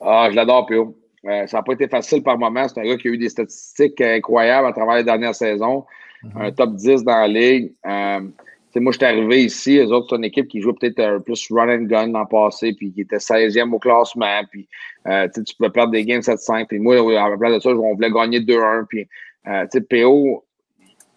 Ah, 0.00 0.28
je 0.30 0.36
l'adore, 0.36 0.66
P.O. 0.66 0.96
Euh, 1.26 1.46
ça 1.46 1.58
n'a 1.58 1.62
pas 1.62 1.72
été 1.72 1.88
facile 1.88 2.22
par 2.22 2.38
moment. 2.38 2.66
C'est 2.68 2.80
un 2.80 2.84
gars 2.84 2.96
qui 2.96 3.08
a 3.08 3.10
eu 3.10 3.18
des 3.18 3.30
statistiques 3.30 4.00
incroyables 4.00 4.68
à 4.68 4.72
travers 4.72 4.96
les 4.96 5.04
dernières 5.04 5.34
saisons. 5.34 5.84
Mhm. 6.22 6.42
Un 6.42 6.52
top 6.52 6.74
10 6.74 7.04
dans 7.04 7.20
la 7.20 7.28
ligue. 7.28 7.72
Euh, 7.86 8.20
moi, 8.76 8.92
je 8.92 8.98
suis 8.98 9.06
arrivé 9.06 9.44
ici. 9.44 9.76
Les 9.76 9.92
autres, 9.92 10.08
c'est 10.10 10.16
une 10.16 10.24
équipe 10.24 10.48
qui 10.48 10.60
jouait 10.60 10.72
peut-être 10.72 11.18
plus 11.18 11.46
run 11.50 11.68
and 11.68 11.84
gun 11.84 12.06
le 12.08 12.28
passé, 12.28 12.72
puis 12.72 12.92
qui 12.92 13.02
était 13.02 13.16
16e 13.16 13.72
au 13.72 13.78
classement. 13.78 14.42
Puis, 14.50 14.68
tu 15.04 15.54
pouvais 15.56 15.70
perdre 15.70 15.92
des 15.92 16.04
games 16.04 16.20
7-5. 16.20 16.66
Puis 16.66 16.78
moi, 16.78 16.96
à 16.96 17.30
la 17.30 17.36
place 17.36 17.54
de 17.54 17.60
ça, 17.60 17.70
on 17.70 17.94
voulait 17.94 18.10
gagner 18.10 18.40
2-1. 18.40 18.86
Puis, 18.86 19.06
PO, 19.90 20.44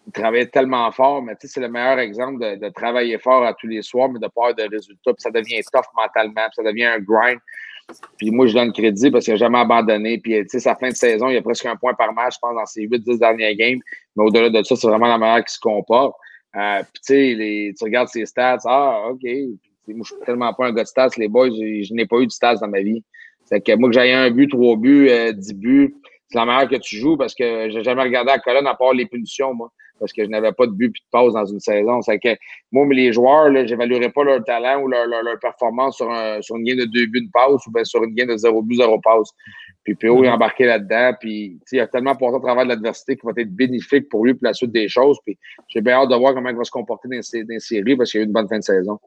il 0.06 0.12
travaillait 0.12 0.46
tellement 0.46 0.90
fort, 0.90 1.22
mais 1.22 1.34
c'est 1.38 1.60
le 1.60 1.68
meilleur 1.68 1.98
exemple 1.98 2.40
de, 2.40 2.68
travailler 2.70 3.18
fort 3.18 3.44
à 3.44 3.52
tous 3.52 3.66
les 3.66 3.82
soirs, 3.82 4.08
mais 4.08 4.18
de 4.18 4.26
pas 4.26 4.48
avoir 4.48 4.54
de 4.54 4.62
résultats. 4.62 5.12
Puis 5.12 5.20
ça 5.22 5.30
devient 5.30 5.60
tough 5.70 5.84
mentalement, 5.94 6.46
puis 6.46 6.54
ça 6.56 6.62
devient 6.62 6.86
un 6.86 6.98
grind. 6.98 7.38
Puis 8.16 8.30
moi, 8.30 8.46
je 8.46 8.54
donne 8.54 8.72
crédit 8.72 9.10
parce 9.10 9.24
qu'il 9.24 9.34
n'a 9.34 9.38
jamais 9.38 9.58
abandonné. 9.58 10.18
Puis, 10.18 10.44
sa 10.46 10.74
fin 10.76 10.88
de 10.88 10.94
saison, 10.94 11.28
il 11.28 11.34
y 11.34 11.36
a 11.36 11.42
presque 11.42 11.66
un 11.66 11.76
point 11.76 11.94
par 11.94 12.12
match, 12.12 12.34
je 12.34 12.38
pense, 12.40 12.54
dans 12.54 12.66
ses 12.66 12.86
8-10 12.86 13.18
derniers 13.18 13.56
games. 13.56 13.80
Mais 14.16 14.24
au-delà 14.24 14.50
de 14.50 14.62
ça, 14.62 14.76
c'est 14.76 14.86
vraiment 14.86 15.08
la 15.08 15.18
manière 15.18 15.44
qui 15.44 15.54
se 15.54 15.60
comporte. 15.60 16.14
Euh, 16.58 16.82
puis, 16.82 17.02
tu 17.06 17.36
sais, 17.36 17.74
tu 17.78 17.84
regardes 17.84 18.08
ses 18.08 18.26
stats. 18.26 18.58
Ah, 18.64 19.08
OK. 19.10 19.22
moi, 19.88 20.04
je 20.04 20.14
suis 20.14 20.24
tellement 20.24 20.52
pas 20.52 20.66
un 20.66 20.72
gars 20.72 20.82
de 20.82 20.88
stats. 20.88 21.10
Les 21.16 21.28
boys, 21.28 21.50
je, 21.50 21.94
n'ai 21.94 22.06
pas 22.06 22.18
eu 22.18 22.26
de 22.26 22.32
stats 22.32 22.56
dans 22.56 22.68
ma 22.68 22.80
vie. 22.80 23.02
C'est 23.44 23.60
que 23.60 23.74
moi, 23.76 23.88
que 23.88 23.94
j'aille 23.94 24.12
un 24.12 24.30
but, 24.30 24.48
trois 24.48 24.76
buts, 24.76 25.08
euh, 25.08 25.32
dix 25.32 25.54
buts, 25.54 25.94
c'est 26.28 26.38
la 26.38 26.44
meilleure 26.44 26.68
que 26.68 26.76
tu 26.76 26.96
joues 26.96 27.16
parce 27.16 27.34
que 27.34 27.70
j'ai 27.70 27.82
jamais 27.82 28.02
regardé 28.02 28.30
la 28.32 28.38
colonne 28.38 28.66
à 28.66 28.74
part 28.74 28.92
les 28.92 29.06
punitions, 29.06 29.54
moi 29.54 29.72
parce 29.98 30.12
que 30.12 30.24
je 30.24 30.28
n'avais 30.28 30.52
pas 30.52 30.66
de 30.66 30.72
but 30.72 30.86
et 30.86 30.88
de 30.88 31.10
pause 31.10 31.34
dans 31.34 31.44
une 31.44 31.60
saison. 31.60 32.02
C'est 32.02 32.18
que 32.18 32.36
moi, 32.72 32.86
mais 32.86 32.94
les 32.94 33.12
joueurs, 33.12 33.46
je 33.54 33.74
n'évaluerais 33.74 34.10
pas 34.10 34.24
leur 34.24 34.44
talent 34.44 34.82
ou 34.82 34.88
leur, 34.88 35.06
leur, 35.06 35.38
performance 35.40 35.96
sur, 35.96 36.10
un, 36.10 36.40
sur 36.42 36.56
une 36.56 36.64
game 36.64 36.78
de 36.78 36.84
deux 36.84 37.06
buts 37.06 37.22
de 37.22 37.30
passe 37.32 37.66
ou 37.66 37.70
bien 37.70 37.84
sur 37.84 38.02
une 38.04 38.14
game 38.14 38.28
de 38.28 38.36
zéro 38.36 38.62
but, 38.62 38.76
zéro 38.76 39.00
passe. 39.00 39.30
Puis 39.84 39.94
PO 39.94 40.06
est 40.06 40.26
mm-hmm. 40.26 40.32
embarqué 40.32 40.64
là-dedans. 40.66 41.12
Puis 41.20 41.58
il 41.72 41.80
a 41.80 41.86
tellement 41.86 42.14
porté 42.16 42.36
au 42.36 42.40
travers 42.40 42.64
de 42.64 42.68
l'adversité 42.70 43.16
qui 43.16 43.26
va 43.26 43.32
être 43.36 43.54
bénéfique 43.54 44.08
pour 44.08 44.24
lui 44.24 44.34
pour 44.34 44.44
la 44.44 44.52
suite 44.52 44.72
des 44.72 44.88
choses. 44.88 45.18
Puis 45.24 45.38
j'ai 45.68 45.80
bien 45.80 45.94
hâte 45.94 46.10
de 46.10 46.16
voir 46.16 46.34
comment 46.34 46.50
il 46.50 46.56
va 46.56 46.64
se 46.64 46.70
comporter 46.70 47.08
dans 47.08 47.16
les, 47.16 47.60
séries 47.60 47.96
parce 47.96 48.10
qu'il 48.10 48.18
y 48.18 48.22
a 48.22 48.24
eu 48.24 48.26
une 48.26 48.32
bonne 48.32 48.48
fin 48.48 48.58
de 48.58 48.64
saison. 48.64 48.98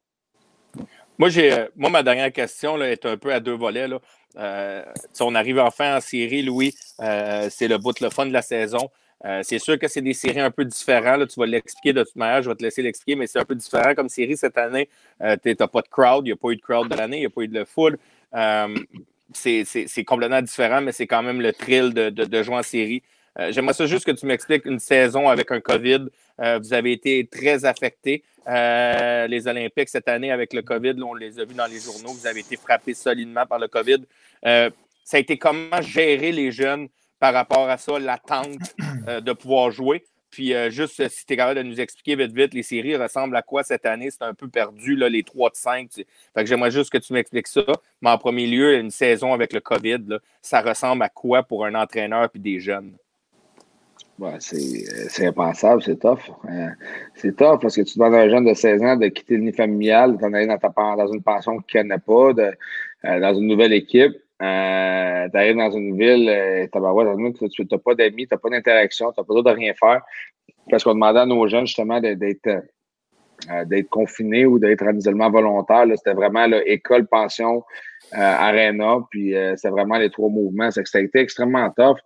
Moi, 1.18 1.30
j'ai, 1.30 1.54
euh, 1.54 1.68
moi, 1.76 1.90
ma 1.90 2.02
dernière 2.02 2.32
question 2.32 2.76
là, 2.76 2.90
est 2.90 3.06
un 3.06 3.18
peu 3.18 3.32
à 3.32 3.40
deux 3.40 3.56
volets. 3.56 3.88
Là. 3.88 4.00
Euh, 4.38 4.84
on 5.20 5.36
arrive 5.36 5.60
enfin 5.60 5.98
en 5.98 6.02
série, 6.02 6.42
Louis. 6.42 6.74
Euh, 7.00 7.48
c'est 7.50 7.68
le 7.68 7.78
bout 7.78 7.92
de 7.92 8.04
le 8.04 8.10
fun 8.10 8.26
de 8.26 8.34
la 8.34 8.42
saison. 8.42 8.90
Euh, 9.26 9.42
c'est 9.44 9.60
sûr 9.60 9.78
que 9.78 9.88
c'est 9.88 10.02
des 10.02 10.14
séries 10.14 10.40
un 10.40 10.52
peu 10.52 10.66
différentes. 10.66 11.28
Tu 11.30 11.40
vas 11.40 11.46
l'expliquer 11.46 11.94
de 11.94 12.04
toute 12.04 12.16
manière. 12.16 12.42
Je 12.42 12.50
vais 12.50 12.56
te 12.56 12.64
laisser 12.64 12.82
l'expliquer, 12.82 13.16
mais 13.16 13.28
c'est 13.28 13.40
un 13.40 13.46
peu 13.46 13.56
différent 13.56 13.94
comme 13.94 14.10
série 14.10 14.38
cette 14.38 14.58
année. 14.58 14.90
Euh, 15.22 15.36
tu 15.42 15.56
n'as 15.60 15.68
pas 15.68 15.82
de 15.82 15.88
crowd. 15.88 16.26
Il 16.26 16.30
n'y 16.30 16.34
a 16.34 16.36
pas 16.36 16.50
eu 16.50 16.56
de 16.56 16.62
crowd 16.62 16.90
de 16.90 16.96
l'année. 16.96 17.18
Il 17.18 17.22
n'y 17.22 17.26
a 17.28 17.30
pas 17.30 17.42
eu 17.42 17.48
de 17.48 17.64
food. 17.64 17.98
Euh, 18.34 18.76
c'est 19.34 20.04
complètement 20.06 20.42
différent, 20.42 20.82
mais 20.82 20.92
c'est 20.92 21.08
quand 21.08 21.24
même 21.24 21.40
le 21.40 21.54
thrill 21.54 21.94
de, 21.94 22.44
jouer 22.44 22.56
en 22.56 22.64
série. 22.64 23.02
J'aimerais 23.50 23.74
ça 23.74 23.86
juste 23.86 24.06
que 24.06 24.12
tu 24.12 24.26
m'expliques 24.26 24.66
une 24.66 24.80
saison 24.80 25.30
avec 25.30 25.52
un 25.52 25.62
COVID. 25.62 26.08
vous 26.38 26.74
avez 26.74 26.92
été 26.92 27.26
très 27.32 27.64
affectés. 27.64 28.26
les 28.46 29.48
Olympiques 29.48 29.88
cette 29.88 30.10
année 30.10 30.34
avec 30.34 30.52
le 30.52 30.62
COVID, 30.62 31.02
on 31.02 31.14
les 31.14 31.40
a 31.40 31.46
vus 31.46 31.54
dans 31.54 31.68
les 31.68 31.80
journaux. 31.80 32.12
Vous 32.12 32.28
avez 32.28 32.42
été 32.42 32.58
frappés 32.58 32.94
solidement 32.94 33.46
par 33.46 33.58
le 33.58 33.70
COVID. 33.70 34.00
ça 34.44 34.70
a 35.14 35.18
été 35.18 35.38
comment 35.38 35.82
gérer 35.82 36.34
les 36.34 36.52
jeunes 36.52 36.90
par 37.22 37.36
rapport 37.36 37.70
à 37.70 37.78
ça, 37.78 38.00
l'attente 38.00 38.58
euh, 39.08 39.22
de 39.22 39.32
pouvoir 39.32 39.70
jouer. 39.70 40.04
Puis 40.32 40.56
euh, 40.56 40.72
juste 40.72 41.00
euh, 41.02 41.08
si 41.08 41.24
tu 41.24 41.34
es 41.34 41.38
capable 41.38 41.60
de 41.60 41.64
nous 41.64 41.80
expliquer 41.80 42.16
vite 42.16 42.34
vite, 42.34 42.54
les 42.56 42.64
séries 42.64 42.96
ressemblent 42.96 43.36
à 43.36 43.44
quoi 43.44 43.64
cette 43.64 43.86
année? 43.86 44.10
C'est 44.10 44.24
un 44.24 44.34
peu 44.34 44.48
perdu, 44.48 44.96
là, 44.96 45.08
les 45.08 45.22
3 45.22 45.52
de 45.52 45.56
5. 45.56 45.92
Fait 45.94 46.06
que 46.36 46.46
j'aimerais 46.46 46.72
juste 46.72 46.90
que 46.90 46.98
tu 46.98 47.14
m'expliques 47.14 47.48
ça. 47.48 47.62
Mais 48.02 48.10
en 48.10 48.18
premier 48.18 48.48
lieu, 48.48 48.76
une 48.76 48.90
saison 48.90 49.34
avec 49.34 49.54
le 49.54 49.60
COVID, 49.60 50.18
ça 50.42 50.62
ressemble 50.62 51.04
à 51.04 51.10
quoi 51.10 51.44
pour 51.44 51.64
un 51.64 51.76
entraîneur 51.76 52.28
et 52.34 52.40
des 52.40 52.60
jeunes? 52.60 52.94
C'est 54.40 55.26
impensable, 55.26 55.82
c'est 55.84 56.00
tough. 56.00 56.20
c'est 57.16 57.36
tough 57.36 57.60
parce 57.60 57.76
que 57.76 57.82
tu 57.82 57.98
demandes 57.98 58.14
à 58.14 58.20
un 58.20 58.30
jeune 58.30 58.46
de 58.46 58.54
16 58.54 58.82
ans 58.84 58.96
de 58.96 59.08
quitter 59.08 59.36
le 59.36 59.44
nid 59.44 59.52
familial, 59.52 60.18
d'en 60.18 60.34
aller 60.34 60.46
dans, 60.46 60.96
dans 60.96 61.12
une 61.12 61.24
pension 61.24 61.58
qu'il 61.60 61.82
ne 61.82 61.84
connaît 61.84 61.98
pas, 62.00 62.34
de, 62.34 63.20
dans 63.20 63.34
une 63.34 63.48
nouvelle 63.48 63.74
équipe. 63.74 64.14
Euh, 64.42 65.30
tu 65.30 65.38
arrives 65.38 65.56
dans 65.56 65.72
une 65.72 65.96
ville, 65.98 66.28
euh, 66.28 66.68
tu 66.72 66.80
n'as 66.80 67.78
pas 67.78 67.96
d'amis, 67.96 68.28
tu 68.28 68.34
n'as 68.34 68.38
pas 68.40 68.50
d'interaction, 68.50 69.12
tu 69.12 69.20
n'as 69.20 69.24
pas 69.24 69.34
besoin 69.34 69.54
de 69.54 69.58
rien 69.58 69.74
faire. 69.80 70.02
Parce 70.70 70.84
qu'on 70.84 70.94
demandait 70.94 71.20
à 71.20 71.26
nos 71.26 71.48
jeunes 71.48 71.68
justement 71.68 72.00
d'être 72.00 72.48
euh, 72.48 73.66
d'être 73.66 73.90
confinés 73.90 74.46
ou 74.46 74.58
d'être 74.58 74.84
en 74.84 74.96
isolement 74.96 75.30
volontaire. 75.30 75.86
C'était 75.96 76.14
vraiment 76.14 76.46
école, 76.66 77.08
pension, 77.08 77.64
euh, 78.14 78.18
arena, 78.18 78.98
puis 79.10 79.34
c'était 79.56 79.70
vraiment 79.70 79.98
les 79.98 80.10
trois 80.10 80.30
mouvements. 80.30 80.70
Été 80.70 81.20
extrêmement 81.20 81.70
tough. 81.72 81.98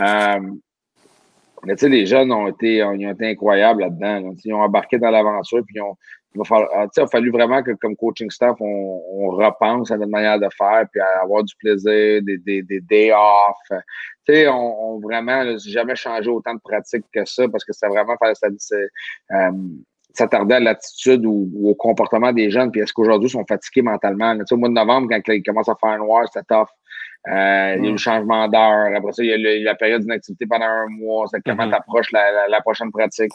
mais 0.00 1.74
tu 1.74 1.78
sais, 1.78 1.88
les 1.88 2.06
jeunes 2.06 2.32
ont 2.32 2.48
été, 2.48 2.82
ont, 2.82 2.94
été 2.94 3.30
incroyables 3.30 3.82
là-dedans. 3.82 4.32
Ils 4.44 4.54
ont 4.54 4.60
embarqué 4.60 4.98
dans 4.98 5.10
l'aventure, 5.10 5.62
puis 5.66 5.76
ils 5.76 5.82
ont, 5.82 5.96
il, 6.36 6.48
va 6.48 6.68
ah, 6.74 6.86
il 6.94 7.02
a 7.02 7.06
fallu 7.06 7.30
vraiment 7.30 7.62
que, 7.62 7.72
comme 7.72 7.96
coaching 7.96 8.30
staff, 8.30 8.56
on, 8.60 9.30
repense 9.30 9.90
à 9.90 9.96
notre 9.96 10.10
manière 10.10 10.38
de 10.38 10.48
faire, 10.56 10.84
puis 10.90 11.00
à 11.00 11.22
avoir 11.22 11.42
du 11.44 11.54
plaisir, 11.56 12.22
des, 12.22 12.38
des, 12.38 12.62
des 12.62 12.80
day 12.80 13.12
off. 13.12 13.80
Tu 14.26 14.34
sais, 14.34 14.48
on, 14.48 14.94
on, 14.94 15.00
vraiment, 15.00 15.56
jamais 15.58 15.96
changé 15.96 16.30
autant 16.30 16.54
de 16.54 16.60
pratiques 16.60 17.04
que 17.12 17.24
ça, 17.24 17.48
parce 17.48 17.64
que 17.64 17.72
c'est 17.72 17.88
vraiment 17.88 18.16
ça, 18.34 18.76
euh, 19.32 19.50
s'attarder 20.14 20.54
à 20.54 20.60
l'attitude 20.60 21.26
ou, 21.26 21.50
au 21.64 21.74
comportement 21.74 22.32
des 22.32 22.50
jeunes, 22.50 22.70
puis 22.70 22.80
est-ce 22.80 22.92
qu'aujourd'hui 22.92 23.28
ils 23.28 23.32
sont 23.32 23.44
fatigués 23.46 23.82
mentalement. 23.82 24.36
Au 24.50 24.56
mois 24.56 24.68
de 24.68 24.74
novembre, 24.74 25.08
quand 25.10 25.32
ils 25.32 25.42
commencent 25.42 25.68
à 25.68 25.76
faire 25.76 25.98
noir, 25.98 26.26
c'est 26.32 26.46
tough. 26.46 26.68
Euh, 27.28 27.74
Il 27.78 27.84
y 27.84 27.86
a 27.86 27.90
le 27.90 27.94
mm. 27.94 27.98
changement 27.98 28.48
d'heure. 28.48 28.94
Après 28.96 29.12
ça, 29.12 29.22
il 29.22 29.30
y 29.30 29.32
a 29.32 29.64
la 29.64 29.74
période 29.74 30.02
d'inactivité 30.02 30.46
pendant 30.46 30.66
un 30.66 30.86
mois. 30.88 31.26
C'est 31.28 31.40
comment 31.44 31.64
mm-hmm. 31.64 31.70
tu 31.70 31.74
approches 31.74 32.12
la, 32.12 32.48
la, 32.48 32.60
prochaine 32.60 32.92
pratique. 32.92 33.32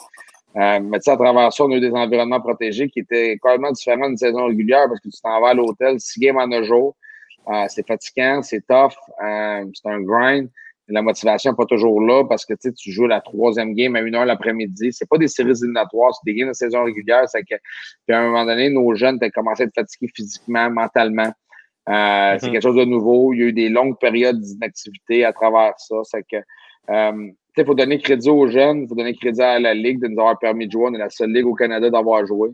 Euh, 0.58 0.80
mais 0.82 0.99
tu 0.99 1.04
sais, 1.04 1.12
à 1.12 1.18
travers 1.18 1.54
ça, 1.54 1.64
on 1.64 1.72
a 1.72 1.76
eu 1.76 1.80
des 1.80 1.91
environnements 1.91 2.41
protégés 2.41 2.89
qui 2.89 2.99
étaient 2.99 3.38
complètement 3.38 3.72
différents 3.72 4.08
d'une 4.08 4.18
saison 4.18 4.47
régulière 4.47 4.88
parce 4.88 4.99
que 4.99 5.10
tu 5.10 5.22
t'en 5.22 5.39
vas 5.39 5.49
à 5.49 5.54
l'hôtel, 5.54 5.99
six 5.99 6.20
games 6.20 6.38
en 6.38 6.52
un 6.52 6.64
jour. 6.64 6.95
Euh, 7.47 7.66
c'est 7.70 7.88
fatigant, 7.88 8.41
c'est 8.43 8.62
tough, 8.68 8.93
euh, 9.24 9.66
c'est 9.74 9.89
un 9.89 10.02
grind. 10.02 10.49
La 10.88 11.02
motivation 11.02 11.52
n'est 11.52 11.56
pas 11.56 11.66
toujours 11.66 12.01
là 12.01 12.26
parce 12.26 12.46
que 12.46 12.54
tu 12.54 12.92
joues 12.92 13.08
la 13.08 13.21
troisième 13.21 13.74
game 13.74 13.96
à 13.96 14.01
une 14.01 14.13
heure 14.13 14.26
l'après-midi. 14.26 14.92
C'est 14.92 15.08
pas 15.08 15.17
des 15.17 15.30
séries 15.30 15.51
éliminatoires, 15.51 16.13
c'est 16.13 16.30
des 16.30 16.38
games 16.38 16.50
de 16.50 16.54
saison 16.54 16.84
régulière. 16.84 17.30
C'est 17.30 17.43
que, 17.43 17.55
puis 18.05 18.13
à 18.13 18.20
un 18.20 18.26
moment 18.26 18.46
donné, 18.46 18.70
nos 18.70 18.93
jeunes 18.93 19.17
ont 19.21 19.30
commencé 19.30 19.63
à 19.63 19.66
être 19.67 19.74
fatigués 19.74 20.12
physiquement, 20.13 20.70
mentalement. 20.70 21.32
C'est 21.88 21.93
mm-hmm. 21.93 22.51
quelque 22.51 22.62
chose 22.62 22.76
de 22.76 22.84
nouveau. 22.84 23.32
Il 23.32 23.39
y 23.39 23.43
a 23.43 23.46
eu 23.47 23.54
des 23.54 23.70
longues 23.70 23.97
périodes 24.00 24.42
d'inactivité 24.42 25.24
à 25.24 25.32
travers 25.32 25.74
ça. 25.78 25.96
C'est 26.04 26.24
que 26.24 26.38
il 27.58 27.66
faut 27.66 27.76
donner 27.76 28.00
crédit 28.00 28.30
aux 28.30 28.48
jeunes, 28.48 28.84
il 28.84 28.88
faut 28.88 28.96
donner 28.96 29.16
crédit 29.16 29.42
à 29.42 29.60
la 29.60 29.74
Ligue 29.74 30.02
de 30.02 30.08
nous 30.08 30.20
avoir 30.20 30.40
permis 30.40 30.68
de 30.68 30.72
jouer. 30.72 30.86
On 30.90 30.94
est 30.94 31.00
la 31.00 31.10
seule 31.10 31.32
Ligue 31.32 31.46
au 31.46 31.56
Canada 31.56 31.90
d'avoir 31.90 32.26
joué. 32.26 32.50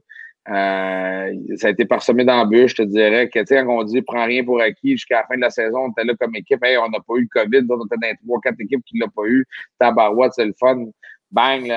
Euh, 0.49 1.33
ça 1.57 1.67
a 1.67 1.71
été 1.71 1.85
parsemé 1.85 2.23
d'embûches, 2.23 2.71
je 2.71 2.83
te 2.83 2.87
dirais, 2.87 3.29
que 3.29 3.39
quand 3.39 3.79
on 3.79 3.83
dit 3.83 4.01
prends 4.01 4.25
rien 4.25 4.45
pour 4.45 4.61
acquis 4.61 4.91
jusqu'à 4.91 5.17
la 5.21 5.27
fin 5.27 5.35
de 5.35 5.41
la 5.41 5.49
saison, 5.49 5.79
on 5.79 5.91
était 5.91 6.05
là 6.05 6.13
comme 6.17 6.35
équipe, 6.35 6.63
hey, 6.63 6.77
on 6.77 6.87
n'a 6.87 6.99
pas 6.99 7.15
eu 7.15 7.21
le 7.21 7.27
COVID, 7.29 7.67
on 7.69 7.85
était 7.85 7.97
dans 8.01 8.15
trois, 8.25 8.39
quatre 8.41 8.61
équipes 8.61 8.83
qui 8.85 8.97
ne 8.97 9.01
l'ont 9.01 9.09
pas 9.09 9.25
eu. 9.25 9.45
Tabarouette, 9.77 10.33
c'est 10.33 10.45
le 10.45 10.53
fun. 10.57 10.85
Bang! 11.29 11.69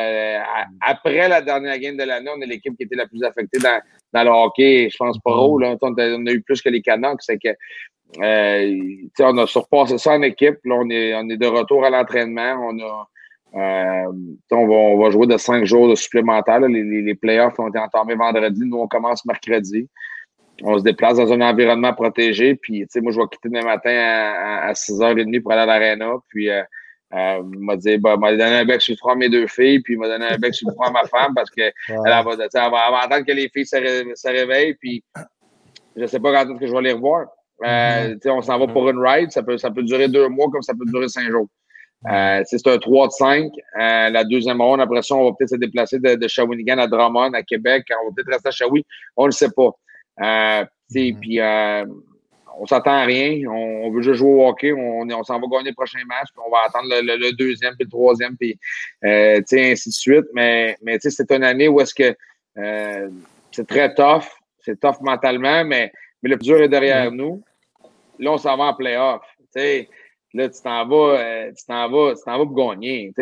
après 0.80 1.28
la 1.28 1.42
dernière 1.42 1.76
game 1.80 1.96
de 1.96 2.04
l'année, 2.04 2.30
on 2.32 2.40
est 2.40 2.46
l'équipe 2.46 2.76
qui 2.76 2.84
était 2.84 2.94
la 2.94 3.08
plus 3.08 3.24
affectée 3.24 3.58
dans, 3.58 3.80
dans 4.12 4.22
le 4.22 4.30
hockey, 4.30 4.88
je 4.88 4.96
pense 4.96 5.18
pas 5.18 5.32
mm. 5.32 5.60
Là. 5.60 5.76
On, 5.82 6.26
a, 6.26 6.32
eu 6.32 6.40
plus 6.40 6.62
que 6.62 6.68
les 6.68 6.80
Canucks. 6.80 7.22
C'est 7.22 7.38
que 7.38 7.48
on 8.18 9.38
a 9.38 9.46
surpassé 9.46 9.98
ça 9.98 10.12
en 10.12 10.22
équipe. 10.22 10.58
Là, 10.64 10.76
on 10.76 10.90
est, 10.90 11.14
on 11.14 11.28
est 11.28 11.36
de 11.36 11.46
retour 11.46 11.84
à 11.84 11.90
l'entraînement. 11.90 12.54
On 12.68 12.78
a 12.80 13.08
euh, 13.54 14.12
on, 14.52 14.66
va, 14.66 14.74
on, 14.74 14.98
va, 14.98 15.10
jouer 15.10 15.26
de 15.26 15.36
cinq 15.36 15.64
jours 15.64 15.88
de 15.88 15.94
supplémentaires. 15.94 16.60
Les, 16.60 17.02
les, 17.02 17.14
playoffs 17.14 17.58
ont 17.58 17.68
été 17.68 17.78
entamés 17.78 18.14
vendredi. 18.14 18.62
Nous, 18.64 18.76
on 18.76 18.86
commence 18.86 19.24
mercredi. 19.24 19.88
on 20.62 20.78
se 20.78 20.84
déplace 20.84 21.16
dans 21.16 21.32
un 21.32 21.40
environnement 21.40 21.92
protégé. 21.92 22.54
Puis, 22.54 22.80
tu 22.82 22.86
sais, 22.90 23.00
moi, 23.00 23.12
je 23.12 23.18
vais 23.18 23.26
quitter 23.30 23.48
demain 23.48 23.64
matin 23.64 23.90
à, 23.90 24.72
6h30 24.72 25.42
pour 25.42 25.52
aller 25.52 25.62
à 25.62 25.66
l'aréna. 25.66 26.12
Puis, 26.28 26.48
euh, 26.48 26.62
euh, 27.12 27.42
m'a 27.42 27.76
dit, 27.76 27.98
bah, 27.98 28.16
m'a 28.16 28.30
donné 28.30 28.44
un 28.44 28.64
bec 28.64 28.80
sur 28.80 28.92
le 28.92 28.98
front 28.98 29.10
à 29.10 29.16
mes 29.16 29.28
deux 29.28 29.48
filles, 29.48 29.80
puis 29.80 29.94
il 29.94 29.98
m'a 29.98 30.06
donné 30.06 30.26
un 30.26 30.38
bec 30.38 30.54
sur 30.54 30.68
le 30.68 30.74
front 30.74 30.84
à 30.84 30.92
ma 30.92 31.04
femme 31.06 31.34
parce 31.34 31.50
qu'elle 31.50 31.72
va, 31.88 32.24
elle 32.38 32.50
va, 32.52 33.00
attendre 33.02 33.26
que 33.26 33.32
les 33.32 33.48
filles 33.48 33.66
se, 33.66 34.28
réveillent. 34.28 34.74
Puis, 34.74 35.02
je 35.96 36.02
ne 36.02 36.06
sais 36.06 36.20
pas 36.20 36.32
quand 36.32 36.52
est-ce 36.52 36.60
que 36.60 36.66
je 36.68 36.72
vais 36.72 36.82
les 36.82 36.92
revoir. 36.92 37.26
Euh, 37.64 38.14
mm-hmm. 38.14 38.30
On 38.30 38.42
s'en 38.42 38.58
va 38.58 38.66
pour 38.66 38.88
une 38.88 38.98
ride. 38.98 39.30
Ça 39.30 39.42
peut, 39.42 39.58
ça 39.58 39.70
peut 39.70 39.82
durer 39.82 40.08
deux 40.08 40.28
mois 40.28 40.48
comme 40.50 40.62
ça 40.62 40.74
peut 40.74 40.90
durer 40.90 41.08
cinq 41.08 41.30
jours. 41.30 41.48
Euh, 42.10 42.42
c'est 42.46 42.66
un 42.66 42.78
3 42.78 43.08
de 43.08 43.12
5. 43.12 43.52
Euh, 43.78 44.08
la 44.08 44.24
deuxième 44.24 44.60
ronde, 44.60 44.80
après 44.80 45.02
ça, 45.02 45.14
on 45.14 45.24
va 45.24 45.36
peut-être 45.36 45.50
se 45.50 45.56
déplacer 45.56 45.98
de, 45.98 46.14
de, 46.14 46.28
Shawinigan 46.28 46.78
à 46.78 46.86
Drummond, 46.86 47.34
à 47.34 47.42
Québec. 47.42 47.84
On 48.02 48.08
va 48.08 48.14
peut-être 48.16 48.32
rester 48.32 48.48
à 48.48 48.52
Shawi. 48.52 48.86
On 49.16 49.24
ne 49.24 49.28
le 49.28 49.32
sait 49.32 49.50
pas. 49.50 49.70
Euh, 50.22 50.64
mm-hmm. 50.92 51.20
Puis 51.20 51.40
euh, 51.40 51.84
on 52.58 52.66
s'attend 52.66 52.92
à 52.92 53.04
rien. 53.04 53.48
On, 53.48 53.90
veut 53.90 54.02
juste 54.02 54.18
jouer 54.18 54.30
au 54.30 54.46
hockey. 54.48 54.72
On, 54.72 55.08
on 55.10 55.24
s'en 55.24 55.40
va 55.40 55.46
gagner 55.50 55.70
le 55.70 55.74
prochain 55.74 55.98
match. 56.06 56.28
Puis 56.32 56.42
on 56.46 56.50
va 56.50 56.58
attendre 56.66 56.88
le, 56.90 57.32
deuxième, 57.32 57.74
puis 57.74 57.84
le 57.84 57.90
troisième, 57.90 58.36
puis 58.36 58.58
euh, 59.04 59.40
ainsi 59.52 59.88
de 59.88 59.94
suite. 59.94 60.26
Mais, 60.34 60.76
mais 60.82 60.98
c'est 61.00 61.30
une 61.30 61.44
année 61.44 61.68
où 61.68 61.80
est-ce 61.80 61.94
que 61.94 62.14
euh, 62.58 63.08
c'est 63.52 63.66
très 63.66 63.94
tough. 63.94 64.24
C'est 64.64 64.78
tough 64.78 65.00
mentalement, 65.00 65.64
mais, 65.64 65.90
mais 66.22 66.30
le 66.30 66.36
plus 66.36 66.46
dur 66.46 66.60
est 66.60 66.68
derrière 66.68 67.10
mm-hmm. 67.10 67.16
nous. 67.16 67.42
Là, 68.20 68.32
on 68.32 68.38
s'en 68.38 68.56
va 68.56 68.64
en 68.64 68.74
playoff. 68.74 69.22
Là, 70.32 70.48
tu 70.48 70.62
t'en 70.62 70.86
vas, 70.86 71.18
euh, 71.18 71.52
tu 71.58 71.64
t'en 71.66 71.90
vas, 71.90 72.14
tu 72.14 72.22
t'en 72.24 72.38
vas 72.38 72.46
pour 72.46 72.54
gagner. 72.54 73.12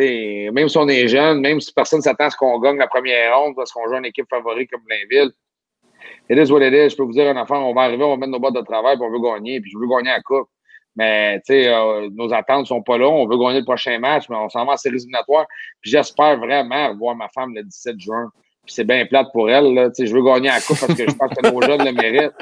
même 0.53 0.69
si 0.69 0.77
on 0.77 0.89
est 0.89 1.09
jeune, 1.09 1.41
même 1.41 1.59
si 1.59 1.73
personne 1.73 2.03
s'attend 2.03 2.25
à 2.25 2.31
ce 2.31 2.37
qu'on 2.37 2.59
gagne 2.59 2.77
la 2.77 2.87
première 2.87 3.39
ronde 3.39 3.55
parce 3.57 3.73
qu'on 3.73 3.89
joue 3.89 3.97
une 3.97 4.05
équipe 4.05 4.27
favorite 4.29 4.71
comme 4.71 4.83
Blainville. 4.85 5.33
It 6.29 6.37
is 6.37 6.53
what 6.53 6.61
is. 6.61 6.91
Je 6.91 6.97
peux 6.97 7.05
vous 7.05 7.13
dire 7.13 7.35
un 7.35 7.47
on 7.49 7.75
va 7.75 7.83
arriver, 7.83 8.05
on 8.05 8.11
va 8.11 8.17
mettre 8.19 8.33
nos 8.33 8.39
bottes 8.39 8.57
de 8.57 8.61
travail, 8.61 8.97
puis 8.97 9.07
on 9.07 9.11
veut 9.11 9.21
gagner, 9.21 9.61
puis 9.61 9.71
je 9.71 9.79
veux 9.79 9.89
gagner 9.89 10.11
la 10.11 10.21
coupe. 10.21 10.49
Mais 10.97 11.41
euh, 11.49 12.11
nos 12.13 12.33
attentes 12.35 12.67
sont 12.67 12.83
pas 12.83 12.99
là. 12.99 13.09
On 13.09 13.27
veut 13.27 13.39
gagner 13.39 13.61
le 13.61 13.65
prochain 13.65 13.99
match, 13.99 14.29
mais 14.29 14.37
on 14.37 14.49
s'en 14.51 14.67
va 14.67 14.73
en 14.73 14.77
séries. 14.77 14.99
Puis 15.81 15.91
j'espère 15.91 16.39
vraiment 16.39 16.95
voir 16.97 17.15
ma 17.15 17.29
femme 17.29 17.55
le 17.55 17.63
17 17.63 17.99
juin. 18.01 18.31
Puis 18.67 18.75
c'est 18.75 18.85
bien 18.85 19.07
plate 19.07 19.29
pour 19.33 19.49
elle. 19.49 19.91
Je 19.97 20.13
veux 20.13 20.23
gagner 20.23 20.49
la 20.49 20.61
coupe 20.61 20.79
parce 20.79 20.95
que 20.95 21.09
je 21.09 21.15
pense 21.17 21.31
que 21.31 21.51
nos 21.51 21.63
jeunes 21.63 21.85
le 21.85 21.93
méritent. 21.93 22.35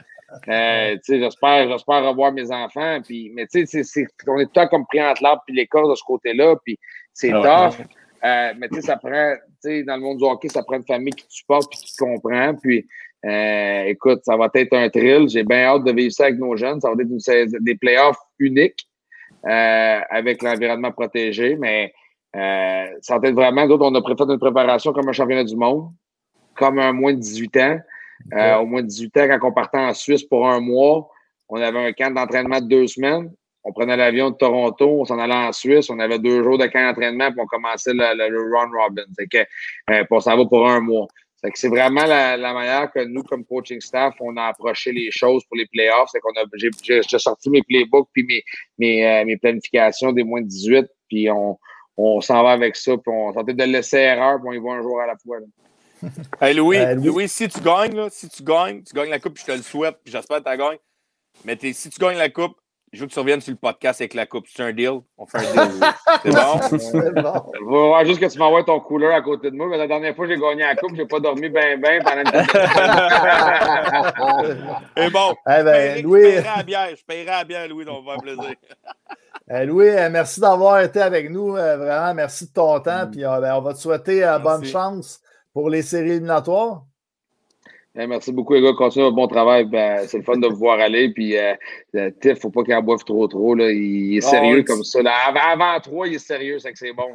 Euh, 0.49 0.97
j'espère, 1.07 1.69
j'espère 1.71 2.05
revoir 2.05 2.33
mes 2.33 2.51
enfants. 2.51 3.01
Puis, 3.03 3.31
mais 3.35 3.47
tu 3.47 3.67
sais, 3.67 3.83
on 4.27 4.39
est 4.39 4.45
tout 4.45 4.51
le 4.51 4.55
temps 4.55 4.69
comme 4.69 4.87
pris 4.87 5.03
entre 5.03 5.23
l'arbre 5.23 5.43
puis 5.47 5.55
l'école 5.55 5.91
de 5.91 5.95
ce 5.95 6.03
côté-là. 6.05 6.57
Puis 6.65 6.79
c'est 7.13 7.33
ah, 7.33 7.71
tough. 7.71 7.87
Euh, 8.25 8.55
mais 8.59 8.69
tu 8.69 8.77
sais, 8.77 8.81
ça 8.83 8.97
prend, 8.97 9.35
tu 9.63 9.69
sais, 9.69 9.83
dans 9.85 9.97
le 9.97 10.03
monde 10.03 10.19
du 10.19 10.25
hockey, 10.25 10.49
ça 10.49 10.63
prend 10.63 10.77
une 10.77 10.87
famille 10.87 11.13
qui 11.13 11.27
te 11.27 11.33
supporte 11.33 11.71
puis 11.71 11.79
qui 11.79 11.95
te 11.95 12.03
comprend. 12.03 12.55
Puis, 12.55 12.87
euh, 13.25 13.85
écoute, 13.85 14.21
ça 14.25 14.37
va 14.37 14.49
être 14.55 14.73
un 14.75 14.89
thrill. 14.89 15.29
J'ai 15.29 15.43
bien 15.43 15.65
hâte 15.65 15.85
de 15.85 15.93
vivre 15.93 16.13
ça 16.13 16.25
avec 16.25 16.39
nos 16.39 16.57
jeunes. 16.57 16.81
Ça 16.81 16.89
va 16.89 16.95
être 17.01 17.11
une, 17.11 17.65
des 17.65 17.75
playoffs 17.75 18.19
uniques 18.39 18.89
euh, 19.47 20.01
avec 20.11 20.43
l'environnement 20.43 20.93
protégé. 20.93 21.57
Mais 21.57 21.93
euh, 22.37 22.87
ça 23.01 23.19
va 23.19 23.29
être 23.29 23.35
vraiment, 23.35 23.67
d'autres, 23.67 23.87
on 23.87 23.95
a 23.95 24.03
fait 24.03 24.33
une 24.33 24.39
préparation 24.39 24.93
comme 24.93 25.09
un 25.09 25.13
championnat 25.13 25.45
du 25.45 25.57
monde, 25.57 25.91
comme 26.55 26.79
un 26.79 26.93
moins 26.93 27.15
de 27.15 27.21
18 27.21 27.57
ans. 27.59 27.79
Euh, 28.35 28.57
au 28.57 28.67
moins 28.67 28.83
18 28.83 29.17
ans, 29.19 29.29
quand 29.29 29.49
on 29.49 29.53
partait 29.53 29.79
en 29.79 29.95
Suisse 29.95 30.25
pour 30.25 30.49
un 30.49 30.61
mois, 30.61 31.09
on 31.49 31.61
avait 31.61 31.79
un 31.79 31.93
camp 31.93 32.13
d'entraînement 32.13 32.61
de 32.61 32.67
deux 32.67 32.87
semaines. 32.87 33.31
On 33.65 33.73
prenait 33.73 33.97
l'avion 33.97 34.31
de 34.31 34.37
Toronto, 34.37 35.01
on 35.01 35.05
s'en 35.05 35.19
allait 35.19 35.35
en 35.35 35.53
Suisse, 35.53 35.91
on 35.91 35.99
avait 35.99 36.21
deux 36.21 36.43
jours 36.43 36.57
de 36.57 36.67
camp 36.67 36.87
d'entraînement, 36.87 37.33
puis 37.33 37.41
on 37.41 37.47
commençait 37.47 37.93
le, 37.93 38.29
le, 38.29 38.55
run 38.55 38.71
robin. 38.71 39.03
C'est 39.19 39.27
que, 39.27 39.39
euh, 39.91 40.05
on 40.09 40.21
s'en 40.21 40.37
va 40.37 40.45
pour 40.47 40.69
un 40.69 40.81
mois. 40.81 41.09
C'est 41.55 41.69
vraiment 41.69 42.05
la, 42.05 42.37
manière 42.37 42.91
que 42.93 43.05
nous, 43.05 43.23
comme 43.23 43.45
coaching 43.45 43.81
staff, 43.81 44.15
on 44.21 44.37
a 44.37 44.45
approché 44.45 44.93
les 44.93 45.11
choses 45.11 45.45
pour 45.45 45.57
les 45.57 45.67
playoffs. 45.67 46.09
C'est 46.11 46.21
qu'on 46.21 46.31
a, 46.31 46.45
j'ai, 46.55 47.19
sorti 47.19 47.51
mes 47.51 47.63
playbooks 47.63 48.09
puis 48.13 48.25
mes, 48.25 48.43
mes, 48.79 49.07
euh, 49.07 49.25
mes, 49.25 49.37
planifications 49.37 50.13
des 50.13 50.25
moins 50.25 50.41
de 50.41 50.47
18, 50.47 50.87
puis 51.09 51.31
on, 51.31 51.59
on 51.97 52.21
s'en 52.21 52.43
va 52.43 52.51
avec 52.51 52.77
ça, 52.77 52.93
puis 52.97 53.13
on 53.13 53.33
tentait 53.33 53.55
de 53.55 53.65
laisser 53.65 53.99
erreur, 53.99 54.41
puis 54.41 54.49
on 54.49 54.53
y 54.53 54.59
va 54.59 54.79
un 54.79 54.83
jour 54.83 55.01
à 55.01 55.07
la 55.07 55.17
fois. 55.17 55.39
Hey 56.41 56.55
Louis, 56.55 56.79
euh, 56.79 56.95
Louis, 56.95 57.29
si 57.29 57.49
tu 57.49 57.61
gagnes, 57.61 57.95
là, 57.95 58.09
si 58.11 58.29
tu 58.29 58.43
gagnes, 58.43 58.83
tu 58.83 58.95
gagnes 58.95 59.11
la 59.11 59.19
coupe, 59.19 59.39
je 59.39 59.45
te 59.45 59.53
le 59.53 59.63
souhaite, 59.63 59.97
puis 60.05 60.13
j'espère 60.13 60.43
que 60.43 60.51
tu 60.51 60.57
gagnes. 60.57 60.79
Mais 61.45 61.59
si 61.73 61.91
tu 61.91 61.99
gagnes 61.99 62.19
la 62.19 62.29
coupe, 62.29 62.57
je 62.93 63.01
veux 63.01 63.09
que 63.09 63.13
tu 63.13 63.19
reviennes 63.19 63.41
sur 63.41 63.51
le 63.51 63.59
podcast 63.59 64.01
avec 64.01 64.15
la 64.15 64.27
coupe. 64.27 64.47
C'est 64.49 64.63
un 64.63 64.73
deal? 64.73 65.01
On 65.19 65.27
fait 65.27 65.39
un 65.39 65.67
deal. 65.67 65.83
C'est 66.23 66.31
bon? 66.31 66.61
C'est 66.79 67.23
bon. 67.23 67.53
Je 67.55 67.65
veux 67.65 67.87
voir 67.89 68.05
juste 68.07 68.21
que 68.21 68.27
tu 68.27 68.39
m'envoies 68.39 68.63
ton 68.65 68.81
couleur 68.81 69.13
à 69.15 69.21
côté 69.21 69.51
de 69.51 69.57
moi. 69.57 69.67
Mais 69.69 69.77
la 69.77 69.89
dernière 69.89 70.15
fois 70.15 70.27
que 70.27 70.33
j'ai 70.33 70.41
gagné 70.41 70.63
la 70.63 70.77
coupe, 70.77 70.95
j'ai 70.95 71.05
pas 71.05 71.21
dormi 71.21 71.49
bien, 71.51 71.77
bien 71.77 71.99
pendant 72.03 72.23
une 72.23 72.29
Et 74.97 75.11
bon, 75.11 75.35
eh 75.47 75.63
ben, 75.63 75.99
je, 75.99 76.03
Louis... 76.03 76.23
paierai 76.23 76.49
à 76.49 76.63
bière. 76.63 76.89
Je 76.97 77.05
paierai 77.05 77.31
à 77.31 77.45
bière, 77.45 77.69
Louis, 77.69 77.85
donc 77.85 77.99
on 77.99 78.05
va 78.05 78.13
faire 78.13 78.23
plaisir. 78.23 78.55
Eh, 79.51 79.67
Louis, 79.67 79.89
euh, 79.89 80.09
merci 80.09 80.41
d'avoir 80.41 80.81
été 80.81 81.01
avec 81.03 81.29
nous. 81.31 81.57
Euh, 81.57 81.77
vraiment, 81.77 82.15
merci 82.15 82.47
de 82.47 82.53
ton 82.53 82.81
temps. 82.81 83.07
Mm. 83.07 83.11
Puis 83.11 83.23
ben, 83.23 83.55
on 83.57 83.61
va 83.61 83.75
te 83.75 83.79
souhaiter 83.79 84.25
bonne 84.43 84.65
chance 84.65 85.21
pour 85.57 85.71
les 85.71 85.81
séries 85.81 86.11
éliminatoires? 86.11 86.85
Eh, 87.99 88.07
merci 88.07 88.31
beaucoup, 88.31 88.53
les 88.53 88.61
gars. 88.61 88.75
Continuez 88.77 89.07
votre 89.07 89.17
bon 89.17 89.27
travail. 89.27 89.65
Ben, 89.65 90.07
c'est 90.07 90.19
le 90.19 90.23
fun 90.23 90.37
de 90.37 90.49
vous 90.49 90.57
voir 90.57 90.79
aller. 90.79 91.09
Puis, 91.15 91.35
euh, 91.35 91.55
euh 91.95 92.11
Tiff, 92.21 92.41
faut 92.41 92.51
pas 92.51 92.63
qu'il 92.63 92.75
en 92.75 92.83
boive 92.83 93.03
trop, 93.05 93.27
trop. 93.27 93.55
Là. 93.55 93.71
Il 93.71 94.19
est 94.19 94.27
ah, 94.27 94.29
sérieux 94.33 94.65
comme 94.65 94.85
ça. 94.85 94.99
Avant, 94.99 95.65
avant 95.65 95.81
trois, 95.81 96.09
il 96.09 96.17
est 96.17 96.19
sérieux. 96.19 96.59
C'est 96.59 96.73
que 96.73 96.79
c'est 96.79 96.93
bon. 96.93 97.05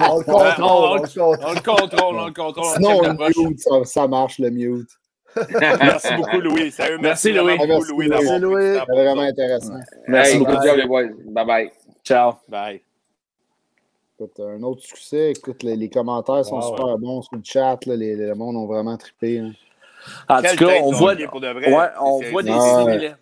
on 0.00 0.16
le 0.16 0.24
contrôle. 0.24 1.02
On, 1.18 1.52
le 1.52 1.60
contrôle. 1.60 2.16
On 2.16 2.24
le 2.24 2.32
contrôle. 2.32 2.74
Sinon, 2.74 3.02
le 3.02 3.48
mute, 3.50 3.60
ça, 3.60 3.84
ça, 3.84 4.08
marche, 4.08 4.38
le 4.38 4.48
mute. 4.48 4.88
merci 5.50 6.14
beaucoup, 6.14 6.40
Louis. 6.40 6.72
merci, 7.02 7.32
Louis. 7.32 7.58
Merci, 7.58 7.92
Louis. 7.92 8.08
Merci, 8.08 8.38
Louis. 8.38 8.78
C'est 8.78 8.94
vraiment 8.94 9.20
intéressant. 9.20 9.78
Merci 10.08 10.38
beaucoup, 10.38 10.56
les 10.74 10.86
boys. 10.86 11.10
Bye 11.26 11.44
bye. 11.44 11.70
Ciao. 12.02 12.32
Bye 12.48 12.80
un 14.38 14.62
autre 14.62 14.82
succès. 14.82 15.32
Écoute, 15.32 15.62
les, 15.62 15.88
commentaires 15.88 16.44
sont 16.44 16.60
super 16.62 16.98
bons 16.98 17.22
sur 17.22 17.36
le 17.36 17.42
chat. 17.44 17.78
Là, 17.86 17.96
les, 17.96 18.16
le 18.16 18.34
monde 18.34 18.56
ont 18.56 18.66
vraiment 18.66 18.96
trippé. 18.96 19.38
Hein. 19.38 19.52
En 20.28 20.42
tout 20.42 20.56
cas, 20.56 20.80
on 20.82 20.92
voit, 20.92 21.14
ouais, 21.14 21.88
on 22.00 22.20
voit 22.30 22.42
des 22.42 22.52
similitudes. 22.52 23.16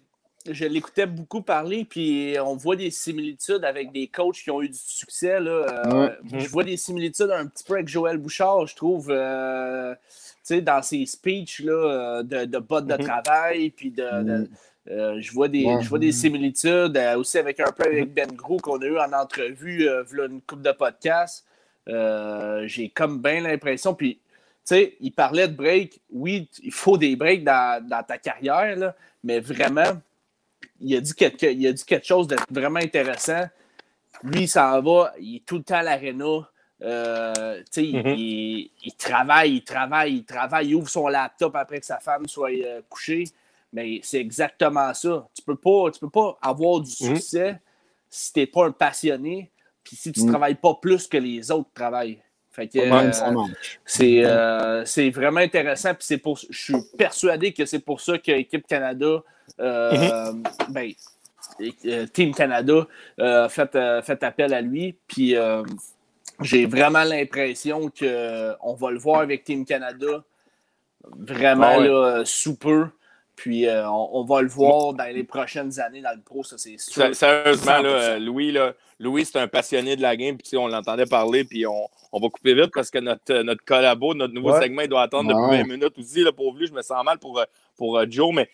Je 0.50 0.64
l'écoutais 0.64 1.06
beaucoup 1.06 1.42
parler, 1.42 1.84
puis 1.84 2.36
on 2.42 2.56
voit 2.56 2.76
des 2.76 2.90
similitudes 2.90 3.64
avec 3.64 3.92
des 3.92 4.06
coachs 4.06 4.36
qui 4.36 4.50
ont 4.50 4.62
eu 4.62 4.68
du 4.68 4.78
succès. 4.78 5.40
Là. 5.40 5.50
Euh, 5.50 6.10
je 6.32 6.48
vois 6.48 6.64
des 6.64 6.76
similitudes 6.76 7.30
un 7.30 7.46
petit 7.46 7.64
peu 7.64 7.74
avec 7.74 7.88
Joël 7.88 8.16
Bouchard, 8.16 8.66
je 8.66 8.74
trouve, 8.74 9.08
euh, 9.10 9.94
dans 10.50 10.82
ses 10.82 11.04
speeches 11.04 11.60
là, 11.60 11.72
euh, 11.72 12.22
de, 12.22 12.46
de 12.46 12.58
bottes 12.58 12.86
de 12.86 12.94
mm-hmm. 12.94 13.22
travail, 13.22 13.70
puis 13.70 13.90
de, 13.90 14.04
mm. 14.04 14.48
Euh, 14.90 15.20
je, 15.20 15.32
vois 15.32 15.48
des, 15.48 15.66
je 15.82 15.88
vois 15.88 15.98
des 15.98 16.12
similitudes 16.12 16.96
euh, 16.96 17.18
aussi 17.18 17.36
avec 17.36 17.60
un 17.60 17.70
peu 17.72 17.84
avec 17.84 18.14
Ben 18.14 18.32
Gros 18.32 18.56
qu'on 18.56 18.80
a 18.80 18.86
eu 18.86 18.98
en 18.98 19.12
entrevue, 19.12 19.86
euh, 19.86 20.04
une 20.26 20.40
coupe 20.40 20.62
de 20.62 20.72
podcast. 20.72 21.44
J'ai 21.86 22.88
comme 22.88 23.20
bien 23.20 23.40
l'impression. 23.40 23.94
Puis, 23.94 24.14
tu 24.14 24.20
sais, 24.64 24.96
il 25.00 25.12
parlait 25.12 25.48
de 25.48 25.54
break. 25.54 26.00
Oui, 26.10 26.48
il 26.62 26.72
faut 26.72 26.96
des 26.96 27.16
breaks 27.16 27.44
dans, 27.44 28.04
ta 28.06 28.18
carrière, 28.18 28.94
mais 29.22 29.40
vraiment, 29.40 30.00
il 30.80 30.96
a, 30.96 31.00
dit 31.00 31.14
quelque, 31.14 31.46
il 31.46 31.66
a 31.66 31.72
dit 31.72 31.84
quelque 31.84 32.06
chose 32.06 32.26
de 32.26 32.36
vraiment 32.50 32.80
intéressant. 32.80 33.44
Lui, 34.22 34.42
il 34.42 34.48
s'en 34.48 34.80
va, 34.80 35.12
il 35.20 35.36
est 35.36 35.46
tout 35.46 35.58
le 35.58 35.62
temps 35.62 35.76
à 35.76 35.82
l'aréna. 35.82 36.48
Mm-hmm. 36.80 38.14
il, 38.16 38.70
il, 38.84 38.92
travaille, 38.96 39.56
il 39.56 39.64
travaille, 39.64 40.14
il 40.14 40.24
travaille, 40.24 40.68
il 40.68 40.74
ouvre 40.76 40.88
son 40.88 41.08
laptop 41.08 41.56
après 41.56 41.80
que 41.80 41.86
sa 41.86 41.98
femme 41.98 42.26
soit 42.26 42.52
couchée. 42.88 43.24
Mais 43.72 44.00
c'est 44.02 44.20
exactement 44.20 44.92
ça. 44.94 45.28
Tu 45.34 45.42
ne 45.46 45.54
peux, 45.54 45.56
pas, 45.56 45.90
tu 45.90 46.00
peux 46.00 46.10
pas 46.10 46.38
avoir 46.40 46.80
du 46.80 46.90
mhm. 47.00 47.16
succès 47.16 47.60
si 48.10 48.32
tu 48.32 48.40
n'es 48.40 48.46
pas 48.46 48.66
un 48.66 48.72
passionné, 48.72 49.50
puis 49.84 49.96
si 49.96 50.12
tu 50.12 50.20
ne 50.20 50.26
mhm. 50.26 50.30
travailles 50.30 50.54
pas 50.54 50.74
plus 50.74 51.06
que 51.06 51.18
les 51.18 51.50
autres 51.50 51.70
travaillent. 51.74 52.20
Fait 52.50 52.70
euh, 52.76 54.82
c'est 54.84 55.10
vraiment 55.10 55.40
intéressant. 55.40 55.94
Puis 55.94 56.04
c'est 56.04 56.18
pour, 56.18 56.38
je 56.38 56.60
suis 56.60 56.74
persuadé 56.96 57.52
que 57.52 57.64
c'est 57.64 57.78
pour 57.78 58.00
ça 58.00 58.18
que 58.18 58.32
l'équipe 58.32 58.66
Canada, 58.66 59.22
euh, 59.60 60.32
mhm. 60.32 60.42
ben, 60.70 60.90
euh, 61.84 62.06
Team 62.06 62.34
Canada, 62.34 62.86
fait, 63.48 63.78
fait, 64.02 64.22
appel 64.24 64.54
à 64.54 64.60
lui. 64.60 64.96
Puis 65.06 65.36
j'ai 66.40 66.66
vraiment 66.66 67.04
l'impression 67.04 67.90
qu'on 67.90 68.74
va 68.74 68.90
le 68.90 68.98
voir 68.98 69.20
avec 69.20 69.44
Team 69.44 69.64
Canada 69.64 70.24
vraiment 71.16 71.78
ah 71.78 72.22
sous 72.24 72.56
peu. 72.56 72.88
Puis 73.38 73.68
euh, 73.68 73.88
on, 73.88 74.24
va 74.24 74.42
le 74.42 74.48
voir 74.48 74.94
dans 74.94 75.14
les 75.14 75.22
prochaines 75.22 75.78
années 75.78 76.00
dans 76.00 76.12
le 76.12 76.20
pro, 76.20 76.42
ça 76.42 76.58
c'est 76.58 76.76
sûr. 76.76 77.14
Sérieusement, 77.14 77.78
là, 77.78 78.18
Louis, 78.18 78.50
là, 78.50 78.74
Louis 78.98 79.24
c'est 79.24 79.38
un 79.38 79.46
passionné 79.46 79.94
de 79.94 80.02
la 80.02 80.16
game, 80.16 80.36
puis 80.36 80.56
on 80.56 80.66
l'entendait 80.66 81.06
parler, 81.06 81.44
puis 81.44 81.64
on, 81.64 81.88
on, 82.10 82.18
va 82.18 82.28
couper 82.30 82.54
vite 82.54 82.72
parce 82.74 82.90
que 82.90 82.98
notre, 82.98 83.42
notre 83.42 83.64
collabo, 83.64 84.12
notre 84.12 84.34
nouveau 84.34 84.60
segment, 84.60 84.82
il 84.82 84.88
doit 84.88 85.02
attendre 85.02 85.28
depuis 85.28 85.62
20 85.62 85.68
minutes 85.68 85.96
aussi. 85.96 86.24
Là, 86.24 86.32
pour 86.32 86.52
lui, 86.52 86.66
je 86.66 86.72
me 86.72 86.82
sens 86.82 87.04
mal 87.04 87.20
pour, 87.20 87.40
pour 87.76 87.96
euh, 87.96 88.06
Joe, 88.10 88.34
mais 88.34 88.50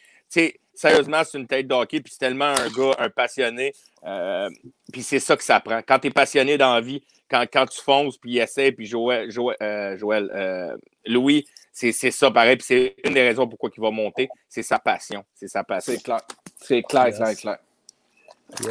sérieusement, 0.74 1.22
c'est 1.24 1.38
une 1.38 1.46
tête 1.46 1.66
d'hockey, 1.66 2.00
puis 2.00 2.12
c'est 2.12 2.18
tellement 2.18 2.52
un 2.52 2.68
gars, 2.68 2.94
un 2.98 3.08
passionné. 3.08 3.72
Euh, 4.04 4.50
puis 4.92 5.02
c'est 5.02 5.18
ça 5.18 5.34
que 5.34 5.44
ça 5.44 5.60
prend. 5.60 5.80
Quand 5.80 5.98
tu 5.98 6.08
es 6.08 6.10
passionné 6.10 6.58
dans 6.58 6.74
la 6.74 6.82
vie, 6.82 7.02
quand, 7.30 7.44
quand 7.52 7.66
tu 7.66 7.80
fonces, 7.80 8.18
puis 8.18 8.38
essaie, 8.38 8.72
puis 8.72 8.86
Joël, 8.86 9.30
Joël, 9.30 9.56
euh, 9.62 9.96
Joël 9.96 10.30
euh, 10.34 10.76
Louis, 11.06 11.46
c'est 11.72 11.92
ça 11.92 12.30
pareil. 12.30 12.56
Puis 12.56 12.66
c'est 12.66 12.96
une 13.04 13.14
des 13.14 13.22
raisons 13.22 13.48
pourquoi 13.48 13.70
il 13.76 13.80
va 13.80 13.90
monter. 13.90 14.28
C'est 14.48 14.62
sa 14.62 14.78
passion. 14.78 15.24
C'est 15.34 15.48
sa 15.48 15.64
passion. 15.64 15.92
C'est 15.94 16.02
clair. 16.02 16.20
C'est 16.60 16.82
clair, 16.82 17.12
clair, 17.12 17.36
clair. 17.36 17.58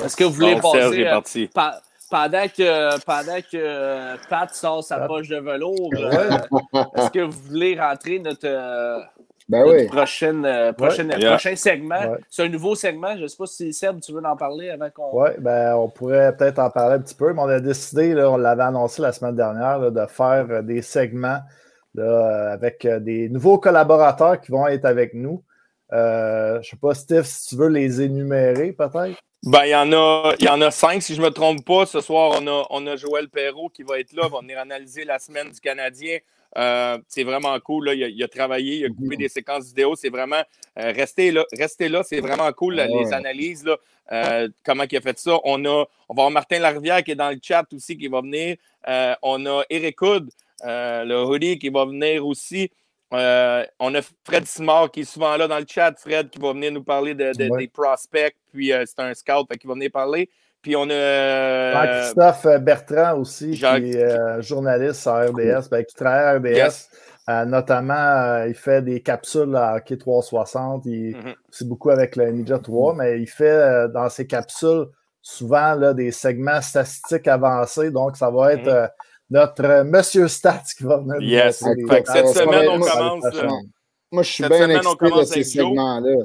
Est-ce 0.03 0.15
que 0.15 0.23
vous 0.23 0.33
voulez 0.33 0.55
passer 0.55 1.49
pendant 2.09 2.47
que, 2.47 3.03
pendant 3.05 3.41
que 3.41 4.27
Pat 4.29 4.53
sort 4.53 4.83
sa 4.83 5.07
poche 5.07 5.29
de 5.29 5.37
velours, 5.37 5.89
est-ce 5.95 7.09
que 7.09 7.21
vous 7.21 7.41
voulez 7.47 7.79
rentrer 7.79 8.19
notre 8.19 9.09
ben 9.49 9.63
oui. 9.67 9.87
prochaine, 9.87 10.45
euh, 10.45 10.71
prochaine, 10.73 11.09
prochain 11.09 11.55
segment. 11.55 12.15
C'est 12.29 12.43
un 12.43 12.49
nouveau 12.49 12.75
segment. 12.75 13.15
Je 13.17 13.23
ne 13.23 13.27
sais 13.27 13.37
pas 13.37 13.45
si 13.45 13.73
Seb, 13.73 13.99
tu 13.99 14.13
veux 14.13 14.23
en 14.23 14.37
parler 14.37 14.69
avant 14.69 14.89
qu'on. 14.89 15.09
Oui, 15.13 15.29
ben, 15.39 15.75
on 15.75 15.89
pourrait 15.89 16.35
peut-être 16.35 16.59
en 16.59 16.69
parler 16.69 16.95
un 16.95 16.99
petit 16.99 17.15
peu, 17.15 17.33
mais 17.33 17.41
on 17.41 17.49
a 17.49 17.59
décidé, 17.59 18.13
là, 18.13 18.29
on 18.31 18.37
l'avait 18.37 18.63
annoncé 18.63 19.01
la 19.01 19.11
semaine 19.11 19.35
dernière, 19.35 19.91
de 19.91 20.05
faire 20.05 20.47
euh, 20.49 20.61
des 20.61 20.81
segments 20.81 21.39
euh, 21.97 22.53
avec 22.53 22.87
des 22.87 23.29
nouveaux 23.29 23.57
collaborateurs 23.57 24.39
qui 24.41 24.51
vont 24.51 24.67
être 24.67 24.85
avec 24.85 25.13
nous. 25.13 25.43
je 25.91 26.57
ne 26.57 26.63
sais 26.63 26.77
pas, 26.77 26.93
Steve, 26.93 27.23
si 27.23 27.49
tu 27.49 27.55
veux 27.55 27.69
les 27.69 28.01
énumérer, 28.01 28.71
peut-être? 28.71 29.19
Ben, 29.45 29.65
il 29.65 29.71
y 29.71 29.75
en 29.75 29.91
a, 29.91 30.35
il 30.39 30.45
y 30.45 30.49
en 30.49 30.61
a 30.61 30.71
cinq, 30.71 31.03
si 31.03 31.15
je 31.15 31.21
ne 31.21 31.25
me 31.25 31.31
trompe 31.31 31.65
pas. 31.65 31.85
Ce 31.85 31.99
soir, 31.99 32.39
on 32.41 32.47
a, 32.47 32.65
on 32.69 32.87
a 32.87 32.95
Joël 32.95 33.27
Perrault 33.27 33.67
qui 33.67 33.83
va 33.83 33.99
être 33.99 34.13
là, 34.13 34.29
va 34.29 34.39
venir 34.39 34.57
analyser 34.57 35.03
la 35.03 35.19
semaine 35.19 35.49
du 35.49 35.59
Canadien. 35.59 36.19
Euh, 36.57 36.97
c'est 37.07 37.23
vraiment 37.23 37.59
cool. 37.59 37.85
Là. 37.85 37.93
Il, 37.93 38.23
a, 38.23 38.27
travaillé, 38.27 38.77
il 38.77 38.85
a 38.85 38.89
coupé 38.89 39.15
des 39.17 39.29
séquences 39.29 39.67
vidéo. 39.67 39.95
C'est 39.95 40.09
vraiment 40.09 40.41
euh, 40.79 40.91
restez 40.95 41.31
là, 41.31 41.45
restez 41.57 41.89
là. 41.89 42.03
C'est 42.03 42.19
vraiment 42.19 42.51
cool 42.51 42.75
les 42.75 43.13
analyses. 43.13 43.63
Là, 43.63 43.77
euh, 44.11 44.49
comment 44.63 44.83
il 44.89 44.97
a 44.97 45.01
fait 45.01 45.17
ça. 45.17 45.39
On, 45.43 45.63
a, 45.65 45.85
on 46.09 46.13
va 46.13 46.23
avoir 46.23 46.31
Martin 46.31 46.59
Larivière 46.59 47.03
qui 47.03 47.11
est 47.11 47.15
dans 47.15 47.29
le 47.29 47.39
chat 47.41 47.65
aussi 47.73 47.97
qui 47.97 48.07
va 48.07 48.21
venir. 48.21 48.57
on 49.21 49.45
a 49.45 49.63
Eric 49.69 50.01
Hood, 50.01 50.29
le 50.63 51.23
hoodie 51.23 51.57
qui 51.57 51.69
va 51.69 51.85
venir 51.85 52.25
aussi. 52.25 52.69
on 53.11 53.17
a 53.95 54.01
Fred 54.23 54.45
Simard 54.45 54.91
qui 54.91 55.01
est 55.01 55.11
souvent 55.11 55.35
là 55.37 55.47
dans 55.47 55.59
le 55.59 55.65
chat. 55.67 55.93
Fred 55.97 56.29
qui 56.29 56.39
va 56.39 56.53
venir 56.53 56.71
nous 56.71 56.83
parler 56.83 57.15
de, 57.15 57.31
des 57.57 57.67
prospects. 57.67 58.35
Puis 58.51 58.71
c'est 58.85 58.99
un 58.99 59.13
scout 59.13 59.47
qui 59.59 59.67
va 59.67 59.73
venir 59.73 59.91
parler. 59.91 60.29
Puis 60.63 60.77
on 60.77 60.89
a. 60.89 60.93
Euh, 60.93 62.01
Christophe 62.01 62.47
Bertrand 62.61 63.19
aussi, 63.19 63.51
qui 63.51 63.65
est 63.65 63.97
euh, 63.97 64.41
journaliste 64.41 65.05
à 65.05 65.25
RDS, 65.25 65.69
ben, 65.69 65.83
qui 65.83 65.93
travaille 65.93 66.23
à 66.23 66.67
RDS. 66.67 66.87
Euh, 67.29 67.45
notamment, 67.45 68.43
il 68.45 68.53
fait 68.53 68.81
des 68.81 69.01
capsules 69.01 69.55
à 69.55 69.75
Hockey 69.75 69.97
360. 69.97 70.83
Il, 70.85 71.15
mm-hmm. 71.15 71.35
C'est 71.51 71.67
beaucoup 71.67 71.89
avec 71.89 72.15
le 72.15 72.31
Ninja 72.31 72.59
3, 72.59 72.95
mais 72.95 73.21
il 73.21 73.27
fait 73.27 73.89
dans 73.93 74.09
ses 74.09 74.25
capsules 74.25 74.87
souvent 75.21 75.75
là, 75.75 75.93
des 75.93 76.11
segments 76.11 76.61
statistiques 76.61 77.27
avancés. 77.27 77.91
Donc, 77.91 78.15
ça 78.15 78.31
va 78.31 78.53
être 78.53 78.69
mm-hmm. 78.69 78.89
notre 79.31 79.83
Monsieur 79.83 80.29
Stats 80.29 80.63
qui 80.77 80.83
va 80.85 80.97
venir. 80.97 81.21
Yes. 81.21 81.57
cette 81.57 82.27
semaine, 82.29 82.69
on 82.69 82.79
commence. 82.79 83.25
Moi, 84.11 84.23
je 84.23 84.31
suis 84.31 84.47
bien 84.47 84.69
excité 84.69 85.11
de 85.11 85.23
ces 85.23 85.43
segments-là. 85.43 86.23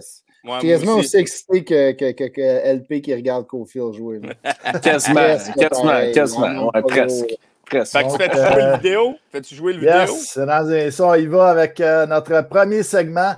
Ouais, 0.49 0.61
quasiment 0.61 0.97
aussi 0.97 1.17
excité 1.17 1.65
que, 1.65 1.93
que, 1.93 2.13
que, 2.13 2.25
que, 2.25 2.75
LP 2.75 3.03
qui 3.03 3.15
regarde 3.15 3.47
Cofield 3.47 3.93
jouer. 3.95 4.21
quasiment, 4.83 5.37
quasiment, 5.57 6.13
quasiment. 6.15 6.71
Ouais, 6.75 6.83
presque. 6.83 7.35
presque. 7.67 7.95
Fait 7.95 8.05
que 8.05 8.11
tu 8.11 8.17
fais-tu 8.17 8.37
jouer 8.37 8.63
le 8.63 8.77
vidéo? 8.77 9.15
Fais-tu 9.31 9.55
jouer 9.55 9.73
le 9.75 9.81
vidéo? 9.81 9.95
Yes, 9.95 10.39
dans 10.39 10.91
ça, 10.91 11.19
il 11.19 11.29
va 11.29 11.49
avec 11.49 11.81
euh, 11.81 12.07
notre 12.07 12.41
premier 12.49 12.83
segment 12.83 13.35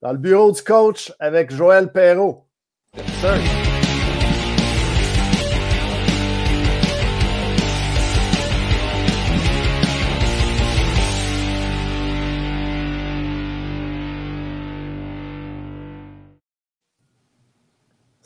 dans 0.00 0.12
le 0.12 0.18
bureau 0.18 0.52
du 0.52 0.62
coach 0.62 1.12
avec 1.20 1.54
Joël 1.54 1.92
Perrault. 1.92 2.44
Yes, 2.96 3.63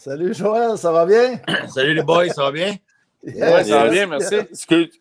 Salut 0.09 0.33
Joël, 0.33 0.79
ça 0.79 0.91
va 0.91 1.05
bien? 1.05 1.39
Salut 1.69 1.93
les 1.93 2.03
boys, 2.03 2.31
ça 2.31 2.45
va 2.45 2.51
bien? 2.51 2.75
Oui, 3.23 3.35
ça 3.37 3.85
va 3.85 3.91
bien, 3.91 4.07
merci. 4.07 4.37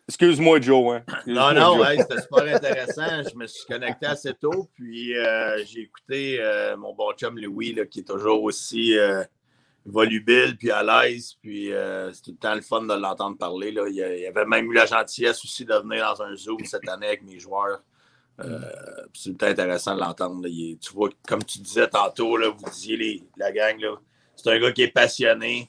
Excuse-moi, 0.06 0.60
Joe. 0.60 0.96
Hein. 0.96 1.02
non, 1.26 1.54
non, 1.54 1.82
c'était 1.96 2.20
super 2.20 2.56
intéressant. 2.56 3.22
Je 3.22 3.34
me 3.34 3.46
suis 3.46 3.64
connecté 3.64 4.04
assez 4.04 4.34
tôt, 4.34 4.68
puis 4.74 5.16
euh, 5.16 5.64
j'ai 5.64 5.80
écouté 5.80 6.36
euh, 6.40 6.76
mon 6.76 6.94
bon 6.94 7.10
chum 7.12 7.38
Louis, 7.38 7.72
là, 7.72 7.86
qui 7.86 8.00
est 8.00 8.08
toujours 8.08 8.42
aussi 8.42 8.98
euh, 8.98 9.24
volubile, 9.86 10.58
puis 10.58 10.70
à 10.70 10.82
l'aise, 10.82 11.36
puis 11.40 11.70
c'est 12.12 12.22
tout 12.22 12.32
le 12.32 12.36
temps 12.36 12.54
le 12.54 12.60
fun 12.60 12.82
de 12.82 12.92
l'entendre 12.92 13.38
parler. 13.38 13.72
Là. 13.72 13.88
Il, 13.88 13.94
y 13.94 14.26
avait 14.26 14.44
même 14.44 14.70
eu 14.70 14.74
la 14.74 14.84
gentillesse 14.84 15.42
aussi 15.42 15.64
de 15.64 15.74
venir 15.74 16.04
dans 16.04 16.22
un 16.22 16.36
Zoom 16.36 16.62
cette 16.66 16.86
année 16.86 17.06
avec 17.06 17.22
mes 17.22 17.38
joueurs. 17.38 17.80
c'est 18.38 18.44
tout 18.44 19.30
le 19.30 19.36
temps 19.36 19.46
intéressant 19.46 19.94
de 19.94 20.00
l'entendre. 20.00 20.46
Tu 20.46 20.92
vois, 20.92 21.08
comme 21.26 21.42
tu 21.44 21.60
disais 21.60 21.88
tantôt, 21.88 22.36
là, 22.36 22.50
vous 22.50 22.70
disiez 22.70 22.98
les, 22.98 23.22
la 23.38 23.52
gang, 23.52 23.80
là, 23.80 23.94
c'est 24.38 24.50
un 24.50 24.58
gars 24.58 24.72
qui 24.72 24.82
est 24.82 24.92
passionné. 24.92 25.68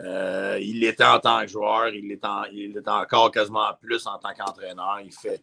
Euh, 0.00 0.58
il 0.60 0.80
l'était 0.80 1.04
en 1.04 1.20
tant 1.20 1.40
que 1.42 1.48
joueur, 1.48 1.88
il 1.88 2.08
l'est, 2.08 2.88
encore 2.88 3.30
quasiment 3.30 3.68
plus 3.80 4.06
en 4.06 4.18
tant 4.18 4.30
qu'entraîneur. 4.36 5.00
Il 5.04 5.12
fait, 5.12 5.40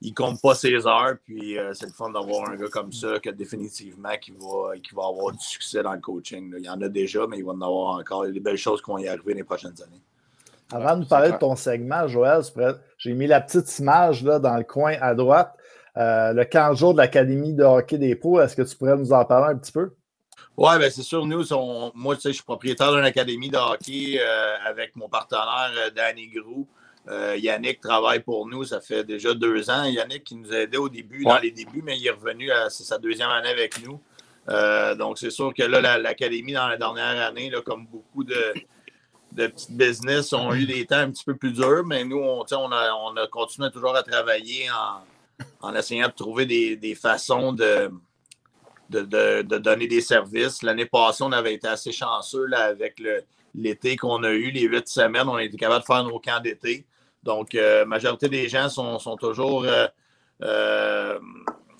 il 0.00 0.14
compte 0.14 0.40
pas 0.40 0.54
ses 0.54 0.86
heures, 0.86 1.16
puis 1.24 1.58
euh, 1.58 1.74
c'est 1.74 1.86
le 1.86 1.92
fun 1.92 2.10
d'avoir 2.10 2.48
un 2.48 2.56
gars 2.56 2.68
comme 2.68 2.92
ça 2.92 3.18
que 3.18 3.30
définitivement 3.30 4.16
qui 4.20 4.32
va, 4.32 4.78
qui 4.78 4.94
va 4.94 5.02
avoir 5.06 5.32
du 5.32 5.44
succès 5.44 5.82
dans 5.82 5.92
le 5.92 6.00
coaching. 6.00 6.54
Il 6.58 6.64
y 6.64 6.70
en 6.70 6.80
a 6.80 6.88
déjà, 6.88 7.26
mais 7.26 7.38
il 7.38 7.44
va 7.44 7.52
en 7.52 7.60
avoir 7.60 7.98
encore. 7.98 8.24
Il 8.24 8.28
y 8.28 8.30
a 8.30 8.34
des 8.34 8.40
belles 8.40 8.56
choses 8.56 8.80
qui 8.80 8.90
vont 8.90 8.98
y 8.98 9.08
arriver 9.08 9.34
les 9.34 9.44
prochaines 9.44 9.80
années. 9.82 10.00
Avant 10.72 10.94
de 10.94 11.00
nous 11.00 11.08
parler 11.08 11.32
de 11.32 11.36
ton 11.36 11.56
segment, 11.56 12.06
Joël, 12.06 12.42
j'ai 12.96 13.12
mis 13.12 13.26
la 13.26 13.40
petite 13.40 13.78
image 13.80 14.22
là, 14.22 14.38
dans 14.38 14.56
le 14.56 14.64
coin 14.64 14.94
à 15.00 15.14
droite. 15.14 15.52
Euh, 15.96 16.32
le 16.32 16.44
15 16.44 16.78
jours 16.78 16.92
de 16.92 16.98
l'Académie 16.98 17.52
de 17.52 17.64
hockey 17.64 17.98
des 17.98 18.14
pros, 18.14 18.40
est-ce 18.40 18.54
que 18.54 18.62
tu 18.62 18.76
pourrais 18.76 18.96
nous 18.96 19.12
en 19.12 19.24
parler 19.24 19.54
un 19.54 19.58
petit 19.58 19.72
peu? 19.72 19.90
Oui, 20.62 20.76
bien 20.78 20.90
c'est 20.90 21.02
sûr. 21.02 21.24
Nous, 21.24 21.42
moi, 21.94 22.16
tu 22.16 22.20
sais, 22.20 22.28
je 22.28 22.34
suis 22.34 22.44
propriétaire 22.44 22.92
d'une 22.92 23.06
académie 23.06 23.48
de 23.48 23.56
hockey 23.56 24.20
euh, 24.20 24.56
avec 24.62 24.94
mon 24.94 25.08
partenaire 25.08 25.72
euh, 25.74 25.88
Danny 25.88 26.28
Grou. 26.28 26.68
Euh, 27.08 27.34
Yannick 27.38 27.80
travaille 27.80 28.20
pour 28.20 28.46
nous, 28.46 28.64
ça 28.64 28.82
fait 28.82 29.02
déjà 29.02 29.32
deux 29.32 29.70
ans. 29.70 29.84
Yannick 29.84 30.22
qui 30.22 30.34
nous 30.34 30.52
a 30.52 30.58
aidé 30.58 30.76
au 30.76 30.90
début, 30.90 31.24
dans 31.24 31.38
les 31.38 31.50
débuts, 31.50 31.80
mais 31.82 31.96
il 31.96 32.06
est 32.06 32.10
revenu, 32.10 32.50
c'est 32.68 32.84
sa 32.84 32.98
deuxième 32.98 33.30
année 33.30 33.48
avec 33.48 33.82
nous. 33.82 34.02
donc, 34.98 35.18
c'est 35.18 35.30
sûr 35.30 35.54
que 35.54 35.62
là, 35.62 35.96
l'académie, 35.96 36.52
dans 36.52 36.68
la 36.68 36.76
dernière 36.76 37.26
année, 37.26 37.48
là, 37.48 37.62
comme 37.62 37.86
beaucoup 37.86 38.22
de, 38.22 38.52
de 39.32 39.46
petites 39.46 39.74
business, 39.74 40.34
ont 40.34 40.52
eu 40.52 40.66
des 40.66 40.84
temps 40.84 40.96
un 40.96 41.10
petit 41.10 41.24
peu 41.24 41.36
plus 41.36 41.52
durs, 41.52 41.86
mais 41.86 42.04
nous, 42.04 42.18
on, 42.18 42.44
on, 42.52 42.72
a, 42.72 42.92
on 42.92 43.16
a 43.16 43.26
continué 43.28 43.70
toujours 43.70 43.96
à 43.96 44.02
travailler 44.02 44.66
en, 44.70 45.68
en 45.68 45.74
essayant 45.74 46.08
de 46.08 46.12
trouver 46.12 46.44
des, 46.44 46.76
des 46.76 46.94
façons 46.94 47.54
de 47.54 47.90
de, 48.90 49.42
donner 49.58 49.86
des 49.86 50.00
services. 50.00 50.62
L'année 50.62 50.86
passée, 50.86 51.22
on 51.22 51.32
avait 51.32 51.54
été 51.54 51.68
assez 51.68 51.92
chanceux 51.92 52.46
là, 52.46 52.64
avec 52.64 53.00
l'été 53.54 53.96
qu'on 53.96 54.22
a 54.24 54.30
eu, 54.30 54.50
les 54.50 54.62
huit 54.62 54.88
semaines. 54.88 55.28
On 55.28 55.36
a 55.36 55.44
été 55.44 55.56
capable 55.56 55.80
de 55.80 55.86
faire 55.86 56.04
nos 56.04 56.18
camps 56.18 56.40
d'été. 56.40 56.86
Donc, 57.22 57.52
la 57.52 57.60
euh, 57.60 57.84
majorité 57.84 58.28
des 58.28 58.48
gens 58.48 58.68
sont, 58.68 59.16
toujours 59.16 59.64
euh, 59.64 59.86
euh, 60.42 61.18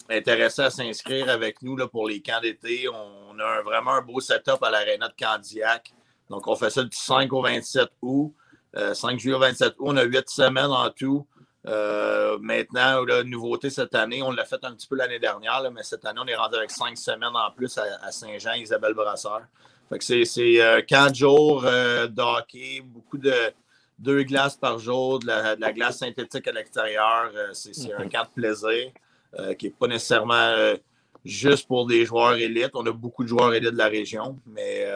intéressés 0.09 0.63
à 0.63 0.71
s'inscrire 0.71 1.29
avec 1.29 1.63
nous 1.63 1.77
là, 1.77 1.87
pour 1.89 2.09
les 2.09 2.21
camps 2.21 2.41
d'été. 2.41 2.89
On 2.89 3.39
a 3.39 3.63
vraiment 3.63 3.95
un 3.95 4.03
beau 4.03 4.21
setup 4.21 4.63
à 4.63 4.71
l'aréna 4.71 5.09
de 5.09 5.15
Candiac. 5.19 5.93
Donc, 6.29 6.47
on 6.47 6.55
fait 6.57 6.71
ça 6.71 6.83
du 6.83 6.97
5 6.97 7.33
au 7.33 7.43
27 7.43 7.89
août. 8.03 8.35
5 8.93 9.19
juillet 9.19 9.35
au 9.35 9.41
27 9.41 9.69
août, 9.71 9.75
on 9.81 9.97
a 9.97 10.05
huit 10.05 10.29
semaines 10.31 10.71
en 10.71 10.89
tout. 10.91 11.27
Euh, 11.67 12.39
maintenant, 12.41 13.05
la 13.05 13.23
nouveauté 13.23 13.69
cette 13.69 13.95
année, 13.95 14.23
on 14.23 14.31
l'a 14.31 14.45
fait 14.45 14.63
un 14.65 14.73
petit 14.73 14.87
peu 14.87 14.97
l'année 14.97 15.19
dernière, 15.19 15.63
mais 15.71 15.83
cette 15.83 16.05
année, 16.07 16.21
on 16.23 16.27
est 16.27 16.35
rendu 16.35 16.57
avec 16.57 16.71
cinq 16.71 16.97
semaines 16.97 17.35
en 17.35 17.51
plus 17.51 17.77
à, 17.79 18.11
Saint-Jean, 18.11 18.55
Isabelle 18.55 18.95
Brasseur. 18.95 19.43
c'est, 20.01 20.25
euh, 20.39 20.81
quatre 20.81 21.15
jours 21.15 21.65
euh, 21.67 22.07
d'hockey, 22.07 22.81
beaucoup 22.83 23.19
de 23.19 23.35
deux 23.99 24.23
glaces 24.23 24.57
par 24.57 24.79
jour, 24.79 25.19
de 25.19 25.27
la, 25.27 25.73
glace 25.73 25.99
synthétique 25.99 26.49
à 26.49 26.53
l'extérieur. 26.53 27.31
c'est, 27.53 27.93
un 27.93 28.09
camp 28.09 28.25
de 28.25 28.35
plaisir 28.35 28.91
qui 29.59 29.67
n'est 29.67 29.73
pas 29.79 29.87
nécessairement 29.87 30.55
juste 31.23 31.69
pour 31.69 31.87
des 31.87 32.07
joueurs 32.07 32.35
élites. 32.35 32.71
On 32.73 32.87
a 32.87 32.93
beaucoup 32.93 33.23
de 33.23 33.29
joueurs 33.29 33.53
élites 33.53 33.73
de 33.73 33.77
la 33.77 33.89
région, 33.89 34.39
mais 34.47 34.87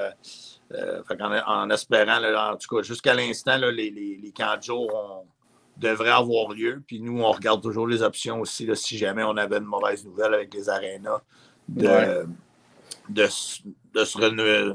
en, 1.47 1.69
espérant, 1.69 2.53
en 2.53 2.57
tout 2.57 2.77
cas, 2.77 2.83
jusqu'à 2.83 3.13
l'instant, 3.13 3.59
les, 3.59 3.91
les, 3.91 4.17
les 4.17 4.33
camps 4.33 4.57
de 4.57 4.63
jour 4.63 5.27
devrait 5.77 6.11
avoir 6.11 6.53
lieu. 6.53 6.83
Puis 6.87 7.01
nous, 7.01 7.21
on 7.21 7.33
regarde 7.33 7.63
toujours 7.63 7.87
les 7.87 8.03
options 8.03 8.41
aussi, 8.41 8.69
si 8.75 8.97
jamais 8.99 9.23
on 9.23 9.37
avait 9.37 9.59
une 9.59 9.65
mauvaise 9.65 10.05
nouvelle 10.05 10.35
avec 10.35 10.55
les 10.55 10.69
arénas, 10.69 11.21
de, 11.69 12.27
de, 13.09 13.27
se 13.27 14.19
renouveler. 14.19 14.73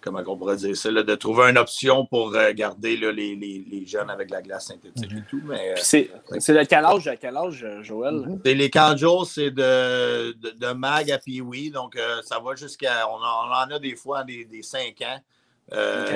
comment 0.00 0.22
on 0.26 0.36
pourrait 0.36 0.56
dire 0.56 0.76
ça, 0.76 0.90
de 0.90 1.14
trouver 1.14 1.50
une 1.50 1.58
option 1.58 2.04
pour 2.06 2.34
euh, 2.34 2.52
garder 2.52 2.96
les, 2.96 3.86
jeunes 3.86 4.10
avec 4.10 4.30
la 4.30 4.42
glace 4.42 4.66
synthétique 4.66 5.12
et 5.12 5.22
tout. 5.28 5.40
Mais, 5.44 5.74
c'est, 5.76 6.10
de 6.30 6.64
quel 6.64 6.84
âge 6.84 7.08
à 7.08 7.16
quel 7.16 7.36
âge, 7.36 7.64
Joël? 7.82 8.14
Mm-hmm. 8.14 8.52
Les 8.52 8.70
canjos, 8.70 9.24
c'est 9.24 9.50
de, 9.50 10.32
de, 10.32 10.72
mag 10.72 11.10
à 11.10 11.18
Pee-Wee, 11.18 11.70
donc 11.70 11.98
ça 12.24 12.40
va 12.40 12.54
jusqu'à. 12.56 13.08
On, 13.08 13.14
en 13.14 13.70
a 13.70 13.78
des 13.78 13.96
fois 13.96 14.24
des, 14.24 14.44
des 14.44 14.62
5 14.62 15.00
ans 15.02 15.20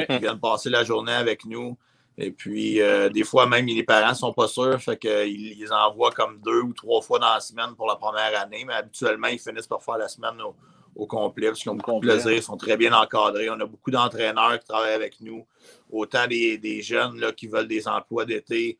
qui 0.08 0.18
viennent 0.18 0.40
passer 0.40 0.68
la 0.68 0.84
journée 0.84 1.12
avec 1.14 1.44
nous. 1.44 1.76
Et 2.18 2.30
puis, 2.30 2.80
euh, 2.80 3.10
des 3.10 3.24
fois, 3.24 3.46
même 3.46 3.66
les 3.66 3.82
parents 3.82 4.10
ne 4.10 4.14
sont 4.14 4.32
pas 4.32 4.48
sûrs, 4.48 4.80
fait 4.80 4.96
qu'ils 4.96 5.58
les 5.58 5.72
envoient 5.72 6.12
comme 6.12 6.40
deux 6.40 6.62
ou 6.62 6.72
trois 6.72 7.02
fois 7.02 7.18
dans 7.18 7.34
la 7.34 7.40
semaine 7.40 7.74
pour 7.76 7.86
la 7.86 7.96
première 7.96 8.40
année, 8.40 8.64
mais 8.66 8.72
habituellement, 8.72 9.26
ils 9.28 9.38
finissent 9.38 9.66
par 9.66 9.82
faire 9.82 9.98
la 9.98 10.08
semaine 10.08 10.40
au, 10.94 11.06
complet 11.06 11.48
parce 11.48 11.60
qu'ils 11.60 11.70
ont 11.70 11.74
beaucoup 11.74 12.00
de 12.00 12.06
plaisir, 12.06 12.32
ils 12.32 12.42
sont 12.42 12.56
très 12.56 12.78
bien 12.78 12.90
encadrés. 12.94 13.50
On 13.50 13.60
a 13.60 13.66
beaucoup 13.66 13.90
d'entraîneurs 13.90 14.58
qui 14.58 14.66
travaillent 14.66 14.94
avec 14.94 15.20
nous, 15.20 15.46
autant 15.90 16.26
des, 16.26 16.80
jeunes 16.80 17.20
là, 17.20 17.32
qui 17.32 17.48
veulent 17.48 17.68
des 17.68 17.86
emplois 17.86 18.24
d'été, 18.24 18.78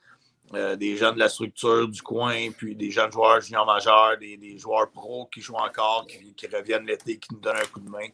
euh, 0.54 0.76
des 0.76 0.96
jeunes 0.96 1.16
de 1.16 1.18
la 1.18 1.28
structure 1.28 1.86
du 1.86 2.00
coin, 2.00 2.50
puis 2.56 2.74
des 2.74 2.90
jeunes 2.90 3.12
joueurs 3.12 3.42
juniors 3.42 3.66
majeurs, 3.66 4.16
des, 4.18 4.56
joueurs 4.56 4.90
pros 4.90 5.26
qui 5.26 5.42
jouent 5.42 5.56
encore, 5.56 6.06
qui, 6.06 6.46
reviennent 6.46 6.86
l'été, 6.86 7.18
qui 7.18 7.34
nous 7.34 7.40
donnent 7.40 7.56
un 7.56 7.66
coup 7.66 7.80
de 7.80 7.90
main. 7.90 8.08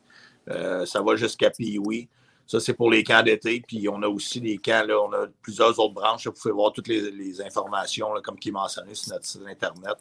Euh, 0.48 0.84
ça 0.84 1.00
va 1.00 1.14
jusqu'à 1.14 1.50
Pee-Wee. 1.50 2.08
Ça, 2.52 2.60
c'est 2.60 2.74
pour 2.74 2.90
les 2.90 3.02
camps 3.02 3.22
d'été. 3.22 3.62
Puis 3.66 3.88
on 3.88 4.02
a 4.02 4.06
aussi 4.06 4.38
des 4.38 4.58
camps, 4.58 4.84
là, 4.86 5.00
on 5.00 5.10
a 5.14 5.26
plusieurs 5.40 5.78
autres 5.78 5.94
branches. 5.94 6.26
Vous 6.26 6.34
pouvez 6.34 6.52
voir 6.52 6.70
toutes 6.70 6.86
les, 6.86 7.40
informations, 7.40 8.08
comme 8.22 8.38
qui 8.38 8.50
est 8.50 8.52
mentionné 8.52 8.94
sur 8.94 9.10
notre 9.10 9.24
site 9.24 9.40
Internet. 9.48 9.96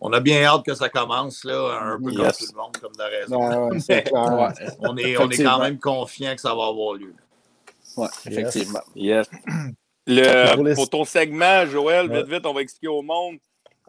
On 0.00 0.12
a 0.12 0.18
bien 0.18 0.42
hâte 0.42 0.64
que 0.64 0.74
ça 0.74 0.88
commence, 0.88 1.44
là, 1.44 1.78
un 1.80 1.98
peu 1.98 2.12
comme 2.12 2.32
tout 2.32 2.46
le 2.50 2.56
monde, 2.56 2.76
comme 2.80 2.96
de 2.98 3.04
raison. 3.04 3.40
on, 4.80 4.96
est, 4.96 5.16
on 5.16 5.30
est 5.30 5.44
quand 5.44 5.60
même 5.60 5.78
confiant 5.78 6.34
que 6.34 6.40
ça 6.40 6.52
va 6.56 6.66
avoir 6.66 6.94
lieu. 6.94 7.14
Oui, 7.96 8.08
effectivement. 8.26 8.80
Le, 10.08 10.74
pour 10.74 10.90
ton 10.90 11.04
segment, 11.04 11.64
Joël, 11.66 12.10
vite, 12.10 12.26
vite, 12.26 12.46
on 12.46 12.52
va 12.52 12.62
expliquer 12.62 12.88
au 12.88 13.02
monde. 13.02 13.36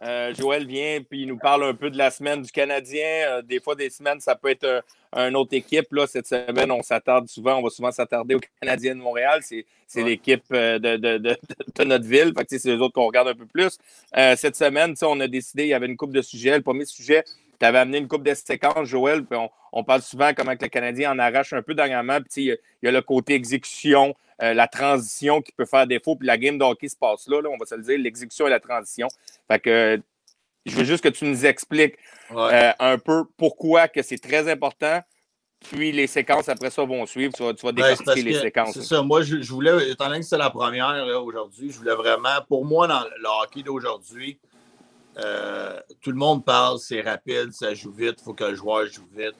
Euh, 0.03 0.35
Joël 0.35 0.67
vient 0.67 1.01
puis 1.01 1.21
il 1.21 1.27
nous 1.29 1.39
parle 1.39 1.63
un 1.63 1.73
peu 1.73 1.89
de 1.89 1.97
la 1.97 2.11
semaine 2.11 2.43
du 2.43 2.51
Canadien. 2.51 3.25
Euh, 3.27 3.41
des 3.41 3.59
fois, 3.59 3.73
des 3.73 3.89
semaines, 3.89 4.19
ça 4.19 4.35
peut 4.35 4.49
être 4.49 4.65
euh, 4.65 4.81
une 5.15 5.35
autre 5.35 5.53
équipe. 5.53 5.91
Là, 5.91 6.07
cette 6.07 6.27
semaine, 6.27 6.71
on 6.71 6.81
s'attarde 6.81 7.27
souvent, 7.27 7.57
on 7.57 7.63
va 7.63 7.69
souvent 7.69 7.91
s'attarder 7.91 8.35
au 8.35 8.41
Canadien 8.61 8.95
de 8.95 9.01
Montréal. 9.01 9.41
C'est, 9.43 9.65
l'équipe 10.03 10.51
de, 10.51 11.83
notre 11.83 12.05
ville. 12.05 12.33
c'est 12.47 12.65
les 12.65 12.77
autres 12.77 12.93
qu'on 12.93 13.05
regarde 13.05 13.27
un 13.27 13.35
peu 13.35 13.45
plus. 13.45 13.77
cette 14.13 14.55
semaine, 14.55 14.95
on 15.03 15.19
a 15.19 15.27
décidé, 15.27 15.63
il 15.63 15.69
y 15.69 15.73
avait 15.73 15.85
une 15.85 15.97
coupe 15.97 16.13
de 16.13 16.21
sujets. 16.21 16.57
Le 16.57 16.63
premier 16.63 16.85
sujet, 16.85 17.23
tu 17.59 17.65
avais 17.65 17.79
amené 17.79 17.99
une 17.99 18.07
coupe 18.07 18.23
de 18.23 18.33
séquences, 18.33 18.87
Joël. 18.87 19.23
Puis 19.23 19.39
on, 19.71 19.83
parle 19.83 20.01
souvent 20.01 20.31
comment 20.35 20.55
que 20.55 20.63
le 20.63 20.69
Canadien 20.69 21.11
en 21.13 21.19
arrache 21.19 21.53
un 21.53 21.61
peu 21.61 21.73
dernièrement. 21.73 22.19
Puis 22.19 22.45
il 22.45 22.57
y, 22.83 22.87
a 22.87 22.91
le 22.91 23.01
côté 23.01 23.35
exécution, 23.35 24.15
euh, 24.41 24.53
la 24.53 24.67
transition 24.67 25.41
qui 25.41 25.51
peut 25.53 25.65
faire 25.65 25.87
défaut. 25.87 26.15
Puis 26.15 26.27
la 26.27 26.37
game 26.37 26.57
de 26.57 26.63
hockey 26.63 26.89
se 26.89 26.97
passe 26.97 27.27
là, 27.27 27.37
on 27.49 27.57
va 27.57 27.65
se 27.65 27.75
le 27.75 27.83
dire, 27.83 27.97
l'exécution 27.97 28.47
et 28.47 28.49
la 28.49 28.59
transition. 28.59 29.07
Fait 29.47 29.59
que 29.59 30.01
je 30.65 30.75
veux 30.75 30.83
juste 30.83 31.03
que 31.03 31.09
tu 31.09 31.25
nous 31.25 31.45
expliques 31.45 31.95
euh, 32.31 32.71
un 32.79 32.97
peu 32.97 33.23
pourquoi 33.37 33.87
que 33.87 34.01
c'est 34.01 34.17
très 34.17 34.49
important. 34.49 35.01
Puis 35.59 35.93
les 35.93 36.07
séquences 36.07 36.49
après 36.49 36.69
ça 36.69 36.83
vont 36.83 37.05
suivre. 37.05 37.33
Tu 37.33 37.43
vas, 37.43 37.53
tu 37.53 37.71
décortiquer 37.73 38.21
les 38.21 38.39
séquences. 38.39 38.73
C'est 38.73 38.83
ça. 38.83 39.01
Moi, 39.01 39.21
je, 39.21 39.37
voulais, 39.49 39.91
étant 39.91 40.07
donné 40.07 40.19
que 40.19 40.25
c'est 40.25 40.37
la 40.37 40.49
première 40.49 41.05
aujourd'hui, 41.23 41.71
je 41.71 41.77
voulais 41.77 41.95
vraiment, 41.95 42.41
pour 42.47 42.65
moi, 42.65 42.87
dans 42.87 43.01
le 43.01 43.43
hockey 43.43 43.63
d'aujourd'hui, 43.63 44.39
euh, 45.17 45.79
tout 46.01 46.11
le 46.11 46.17
monde 46.17 46.43
parle, 46.43 46.79
c'est 46.79 47.01
rapide, 47.01 47.53
ça 47.53 47.73
joue 47.73 47.91
vite, 47.91 48.15
il 48.19 48.23
faut 48.23 48.33
que 48.33 48.43
le 48.43 48.55
joueur 48.55 48.87
joue 48.87 49.07
vite 49.15 49.37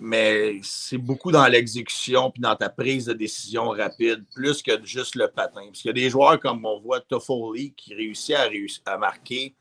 mais 0.00 0.60
c'est 0.62 0.98
beaucoup 0.98 1.32
dans 1.32 1.46
l'exécution 1.46 2.30
puis 2.30 2.40
dans 2.40 2.56
ta 2.56 2.68
prise 2.68 3.06
de 3.06 3.12
décision 3.12 3.70
rapide, 3.70 4.24
plus 4.34 4.62
que 4.62 4.84
juste 4.84 5.14
le 5.14 5.28
patin. 5.28 5.62
Parce 5.66 5.80
qu'il 5.80 5.88
y 5.88 5.90
a 5.90 5.94
des 5.94 6.10
joueurs 6.10 6.38
comme 6.38 6.64
on 6.64 6.80
voit 6.80 7.00
Toffoli 7.00 7.72
qui 7.74 7.94
réussit 7.94 8.34
à, 8.36 8.48
à 8.92 8.98
marquer, 8.98 9.54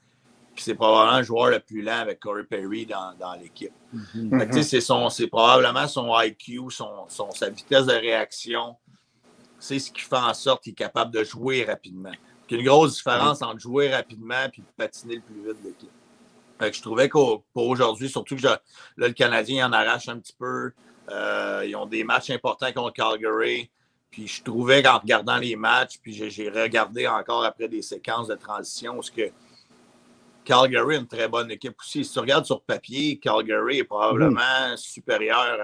puis 0.55 0.63
c'est 0.63 0.75
probablement 0.75 1.17
le 1.17 1.23
joueur 1.23 1.49
le 1.49 1.59
plus 1.59 1.81
lent 1.81 1.99
avec 1.99 2.19
Corey 2.19 2.43
Perry 2.43 2.85
dans, 2.85 3.33
l'équipe. 3.39 3.73
Mm-hmm. 3.93 5.09
C'est 5.09 5.27
probablement 5.27 5.87
son 5.87 6.11
IQ, 6.19 6.69
son, 6.69 7.05
sa 7.07 7.49
vitesse 7.49 7.85
de 7.85 7.93
réaction. 7.93 8.75
C'est 9.59 9.79
ce 9.79 9.91
qui 9.91 10.01
fait 10.01 10.15
en 10.15 10.33
sorte 10.33 10.63
qu'il 10.63 10.71
est 10.71 10.75
capable 10.75 11.11
de 11.13 11.23
jouer 11.23 11.65
rapidement. 11.65 12.11
Il 12.49 12.55
y 12.55 12.57
a 12.57 12.61
une 12.61 12.67
grosse 12.67 12.95
différence 12.95 13.41
entre 13.41 13.59
jouer 13.59 13.93
rapidement 13.93 14.45
et 14.45 14.61
patiner 14.77 15.15
le 15.15 15.21
plus 15.21 15.35
vite 15.35 15.61
de 15.61 15.67
l'équipe 15.67 15.91
je 16.61 16.81
trouvais 16.81 17.09
qu'aujourd'hui, 17.09 18.09
surtout 18.09 18.35
que 18.35 18.43
là, 18.43 18.61
le 18.95 19.11
Canadien 19.11 19.69
en 19.69 19.73
arrache 19.73 20.07
un 20.07 20.19
petit 20.19 20.35
peu. 20.37 20.71
Euh, 21.09 21.63
ils 21.67 21.75
ont 21.75 21.85
des 21.85 22.03
matchs 22.03 22.29
importants 22.29 22.71
contre 22.73 22.93
Calgary. 22.93 23.69
Puis 24.09 24.27
je 24.27 24.43
trouvais 24.43 24.81
qu'en 24.81 24.99
regardant 24.99 25.37
les 25.37 25.55
matchs, 25.55 25.99
puis 26.01 26.13
j'ai 26.13 26.49
regardé 26.49 27.05
encore 27.07 27.43
après 27.43 27.67
des 27.67 27.81
séquences 27.81 28.27
de 28.27 28.35
transition, 28.35 29.01
ce 29.01 29.11
que 29.11 29.29
Calgary 30.45 30.95
est 30.95 30.99
une 30.99 31.07
très 31.07 31.27
bonne 31.27 31.51
équipe 31.51 31.75
aussi. 31.79 32.05
Si 32.05 32.13
tu 32.13 32.19
regardes 32.19 32.45
sur 32.45 32.61
papier, 32.61 33.17
Calgary 33.17 33.79
est 33.79 33.83
probablement 33.83 34.69
mhm. 34.69 34.77
supérieur 34.77 35.57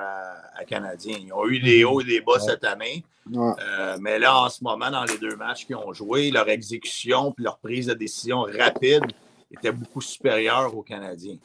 à, 0.57 0.65
Canadien. 0.65 1.17
Ils 1.21 1.31
ont 1.33 1.47
eu 1.47 1.59
des 1.59 1.83
hauts 1.83 2.01
et 2.01 2.03
des 2.03 2.21
bas 2.21 2.39
cette 2.39 2.63
année. 2.63 3.03
Euh, 3.33 3.97
mais 4.01 4.19
là, 4.19 4.37
en 4.41 4.49
ce 4.49 4.63
moment, 4.63 4.89
dans 4.89 5.03
les 5.05 5.17
deux 5.17 5.35
matchs 5.35 5.65
qu'ils 5.65 5.75
ont 5.75 5.93
joué, 5.93 6.31
leur 6.31 6.49
exécution 6.49 7.31
puis 7.31 7.43
leur 7.43 7.59
prise 7.59 7.85
de 7.87 7.93
décision 7.93 8.41
rapide 8.41 9.05
était 9.51 9.71
beaucoup 9.71 10.01
supérieur 10.01 10.75
aux 10.75 10.81
Canadiens. 10.81 11.37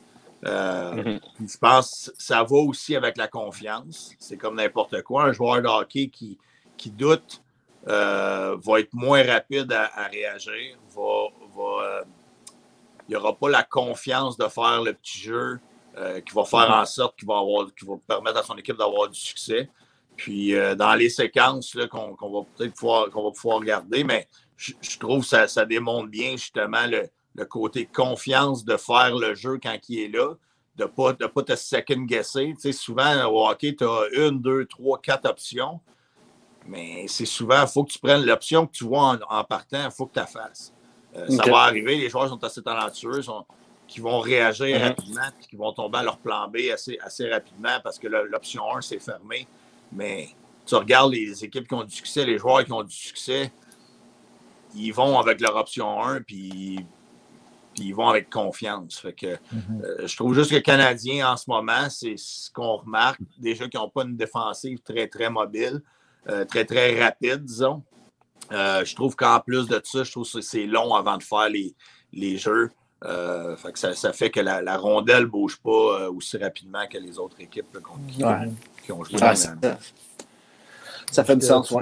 Euh, 0.44 0.94
mhm. 0.94 1.20
Je 1.40 1.58
pense 1.58 2.10
que 2.16 2.22
ça 2.22 2.42
va 2.42 2.56
aussi 2.56 2.96
avec 2.96 3.16
la 3.16 3.28
confiance. 3.28 4.12
C'est 4.18 4.36
comme 4.36 4.56
n'importe 4.56 5.02
quoi. 5.02 5.24
Un 5.24 5.32
joueur 5.32 5.62
de 5.62 5.68
hockey 5.68 6.08
qui, 6.08 6.38
qui 6.76 6.90
doute 6.90 7.42
euh, 7.88 8.56
va 8.62 8.80
être 8.80 8.92
moins 8.92 9.22
rapide 9.22 9.72
à, 9.72 10.06
réagir. 10.08 10.78
Va, 10.94 12.04
il 13.08 13.12
n'y 13.12 13.16
aura 13.16 13.36
pas 13.36 13.48
la 13.48 13.62
confiance 13.62 14.36
de 14.36 14.48
faire 14.48 14.82
le 14.82 14.92
petit 14.92 15.18
jeu 15.18 15.60
qui 16.26 16.34
va 16.34 16.44
faire 16.44 16.70
en 16.70 16.84
sorte 16.84 17.18
qu'il 17.18 17.26
va, 17.26 17.38
avoir, 17.38 17.66
va 17.66 17.94
permettre 18.06 18.38
à 18.38 18.42
son 18.42 18.56
équipe 18.56 18.76
d'avoir 18.76 19.08
du 19.08 19.18
succès. 19.18 19.70
Puis 20.14 20.52
dans 20.76 20.94
les 20.94 21.08
séquences 21.08 21.74
qu'on 21.90 22.10
va 22.10 22.46
peut-être 22.54 22.74
pouvoir, 22.74 23.08
qu'on 23.08 23.24
va 23.24 23.30
pouvoir 23.30 23.58
regarder, 23.60 24.04
mais 24.04 24.28
je, 24.56 24.98
trouve 24.98 25.22
que 25.22 25.26
ça, 25.26 25.48
ça 25.48 25.64
démontre 25.64 26.08
bien 26.08 26.32
justement 26.32 26.86
le, 26.86 27.08
le 27.36 27.44
côté 27.44 27.86
confiance 27.86 28.64
de 28.64 28.76
faire 28.76 29.14
le 29.14 29.34
jeu 29.34 29.58
quand 29.62 29.76
il 29.88 30.00
est 30.00 30.08
là, 30.08 30.34
de 30.76 30.84
ne 30.84 30.88
pas, 30.88 31.14
pas 31.14 31.42
te 31.42 31.56
second-guesser. 31.56 32.54
Tu 32.54 32.60
sais, 32.60 32.72
souvent, 32.72 33.26
au 33.26 33.46
hockey, 33.46 33.74
tu 33.76 33.84
as 33.84 34.08
une, 34.12 34.40
deux, 34.40 34.66
trois, 34.66 35.00
quatre 35.00 35.28
options. 35.28 35.80
Mais 36.66 37.06
c'est 37.08 37.26
souvent, 37.26 37.62
il 37.62 37.68
faut 37.68 37.84
que 37.84 37.92
tu 37.92 37.98
prennes 37.98 38.24
l'option 38.24 38.66
que 38.66 38.72
tu 38.72 38.84
vois 38.84 39.18
en, 39.28 39.44
partant, 39.44 39.84
il 39.84 39.90
faut 39.90 40.06
que 40.06 40.14
tu 40.14 40.18
la 40.18 40.26
fasses. 40.26 40.72
Euh, 41.16 41.28
ça 41.28 41.50
va 41.50 41.58
arriver, 41.58 41.96
les 41.96 42.08
joueurs 42.08 42.28
sont 42.28 42.42
assez 42.44 42.62
talentueux, 42.62 43.20
qui 43.88 44.00
vont 44.00 44.20
réagir 44.20 44.76
mm-hmm. 44.76 44.82
rapidement, 44.82 45.28
qui 45.48 45.56
vont 45.56 45.72
tomber 45.72 45.98
à 45.98 46.02
leur 46.02 46.18
plan 46.18 46.48
B 46.48 46.56
assez, 46.72 46.98
assez 47.00 47.30
rapidement 47.30 47.78
parce 47.82 47.98
que 47.98 48.08
l'option 48.08 48.76
1, 48.76 48.80
c'est 48.80 48.98
fermé. 48.98 49.46
Mais 49.92 50.28
tu 50.66 50.74
regardes 50.74 51.12
les 51.12 51.44
équipes 51.44 51.68
qui 51.68 51.74
ont 51.74 51.84
du 51.84 51.94
succès, 51.94 52.24
les 52.24 52.38
joueurs 52.38 52.64
qui 52.64 52.72
ont 52.72 52.82
du 52.82 52.94
succès, 52.94 53.52
ils 54.74 54.92
vont 54.92 55.18
avec 55.18 55.40
leur 55.40 55.56
option 55.56 56.02
1, 56.02 56.22
puis 56.22 56.84
puis 57.76 57.88
ils 57.88 57.94
vont 57.94 58.08
avec 58.08 58.30
confiance. 58.30 58.98
Fait 58.98 59.12
que, 59.12 59.36
mhm. 59.52 59.82
euh, 59.84 60.06
je 60.06 60.16
trouve 60.16 60.34
juste 60.34 60.50
que 60.50 60.56
les 60.56 60.62
Canadiens, 60.62 61.32
en 61.32 61.36
ce 61.36 61.48
moment, 61.48 61.88
c'est 61.90 62.16
ce 62.16 62.50
qu'on 62.50 62.76
remarque. 62.76 63.20
Déjà 63.38 63.68
qu'ils 63.68 63.78
n'ont 63.78 63.90
pas 63.90 64.04
une 64.04 64.16
défensive 64.16 64.80
très, 64.80 65.06
très 65.06 65.28
mobile, 65.28 65.82
euh, 66.28 66.44
très, 66.46 66.64
très 66.64 66.98
rapide, 67.02 67.44
disons. 67.44 67.82
Euh, 68.52 68.84
je 68.84 68.94
trouve 68.94 69.16
qu'en 69.16 69.40
plus 69.40 69.66
de 69.66 69.80
ça, 69.84 70.04
je 70.04 70.10
trouve 70.10 70.30
que 70.30 70.40
c'est 70.40 70.66
long 70.66 70.94
avant 70.94 71.16
de 71.16 71.22
faire 71.22 71.48
les, 71.48 71.74
les 72.12 72.36
jeux. 72.36 72.70
Fait 73.02 73.72
que 73.72 73.78
ça, 73.78 74.12
fait 74.12 74.30
que 74.30 74.40
la, 74.40 74.76
rondelle 74.76 75.22
ne 75.22 75.26
bouge 75.26 75.58
pas 75.58 76.08
aussi 76.10 76.38
rapidement 76.38 76.86
que 76.90 76.98
les 76.98 77.18
autres 77.18 77.40
équipes 77.40 77.78
qui, 78.08 78.92
ont 78.92 79.04
joué. 79.04 79.18
ça, 81.10 81.24
fait 81.24 81.36
du 81.36 81.46
sens. 81.46 81.72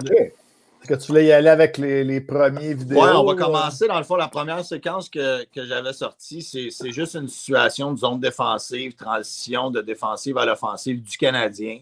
Est-ce 0.85 0.93
que 0.93 1.01
tu 1.01 1.07
voulais 1.07 1.25
y 1.25 1.33
aller 1.33 1.49
avec 1.49 1.79
les, 1.79 2.21
premiers 2.21 2.75
vidéos? 2.75 3.03
Oui, 3.03 3.09
on 3.15 3.25
va 3.25 3.35
commencer. 3.35 3.89
Dans 3.89 3.97
le 3.97 4.05
fond, 4.05 4.17
la 4.17 4.29
première 4.29 4.63
séquence 4.63 5.09
que, 5.09 5.47
j'avais 5.57 5.95
sortie, 5.95 6.43
c'est 6.43 6.91
juste 6.91 7.15
une 7.15 7.29
situation 7.29 7.95
de 7.95 7.99
zone 7.99 8.21
défensive, 8.21 8.95
transition 8.95 9.71
de 9.71 9.81
défensive 9.81 10.37
à 10.37 10.45
l'offensive 10.45 11.01
du 11.01 11.17
Canadien, 11.17 11.79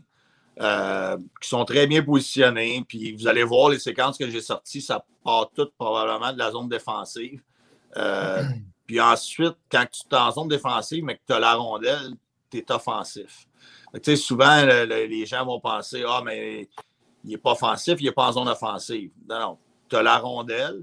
euh, 0.61 1.17
qui 1.41 1.49
sont 1.49 1.65
très 1.65 1.87
bien 1.87 2.03
positionnés. 2.03 2.85
Puis 2.87 3.13
vous 3.13 3.27
allez 3.27 3.45
voir 3.45 3.71
les 3.71 3.79
séquences 3.79 4.19
que 4.19 4.29
j'ai 4.29 4.41
sorties, 4.41 4.83
ça 4.83 5.05
part 5.25 5.51
toutes 5.55 5.75
probablement 5.77 6.33
de 6.33 6.39
la 6.39 6.51
zone 6.51 6.69
défensive. 6.69 7.41
Euh, 7.97 8.43
puis 8.87 9.01
ensuite, 9.01 9.57
quand 9.71 9.87
tu 9.91 10.01
es 10.11 10.19
en 10.19 10.31
zone 10.31 10.49
défensive, 10.49 11.05
mais 11.05 11.17
que 11.17 11.23
tu 11.27 11.33
as 11.33 11.41
la 11.41 11.55
rondelle, 11.55 12.13
tu 12.51 12.59
es 12.59 12.73
offensif. 12.73 13.47
Tu 13.95 14.01
sais, 14.05 14.17
souvent, 14.17 14.65
les 14.65 15.27
gens 15.27 15.45
vont 15.45 15.61
penser 15.61 16.03
Ah, 16.07 16.23
mais 16.25 16.69
il 17.25 17.31
n'est 17.31 17.39
pas 17.39 17.53
offensif, 17.53 17.97
il 18.01 18.05
n'est 18.05 18.13
pas 18.13 18.29
en 18.29 18.33
zone 18.33 18.49
offensive. 18.49 19.11
Non, 19.29 19.41
non. 19.41 19.59
Tu 19.89 19.97
as 19.97 20.03
la 20.03 20.19
rondelle, 20.19 20.83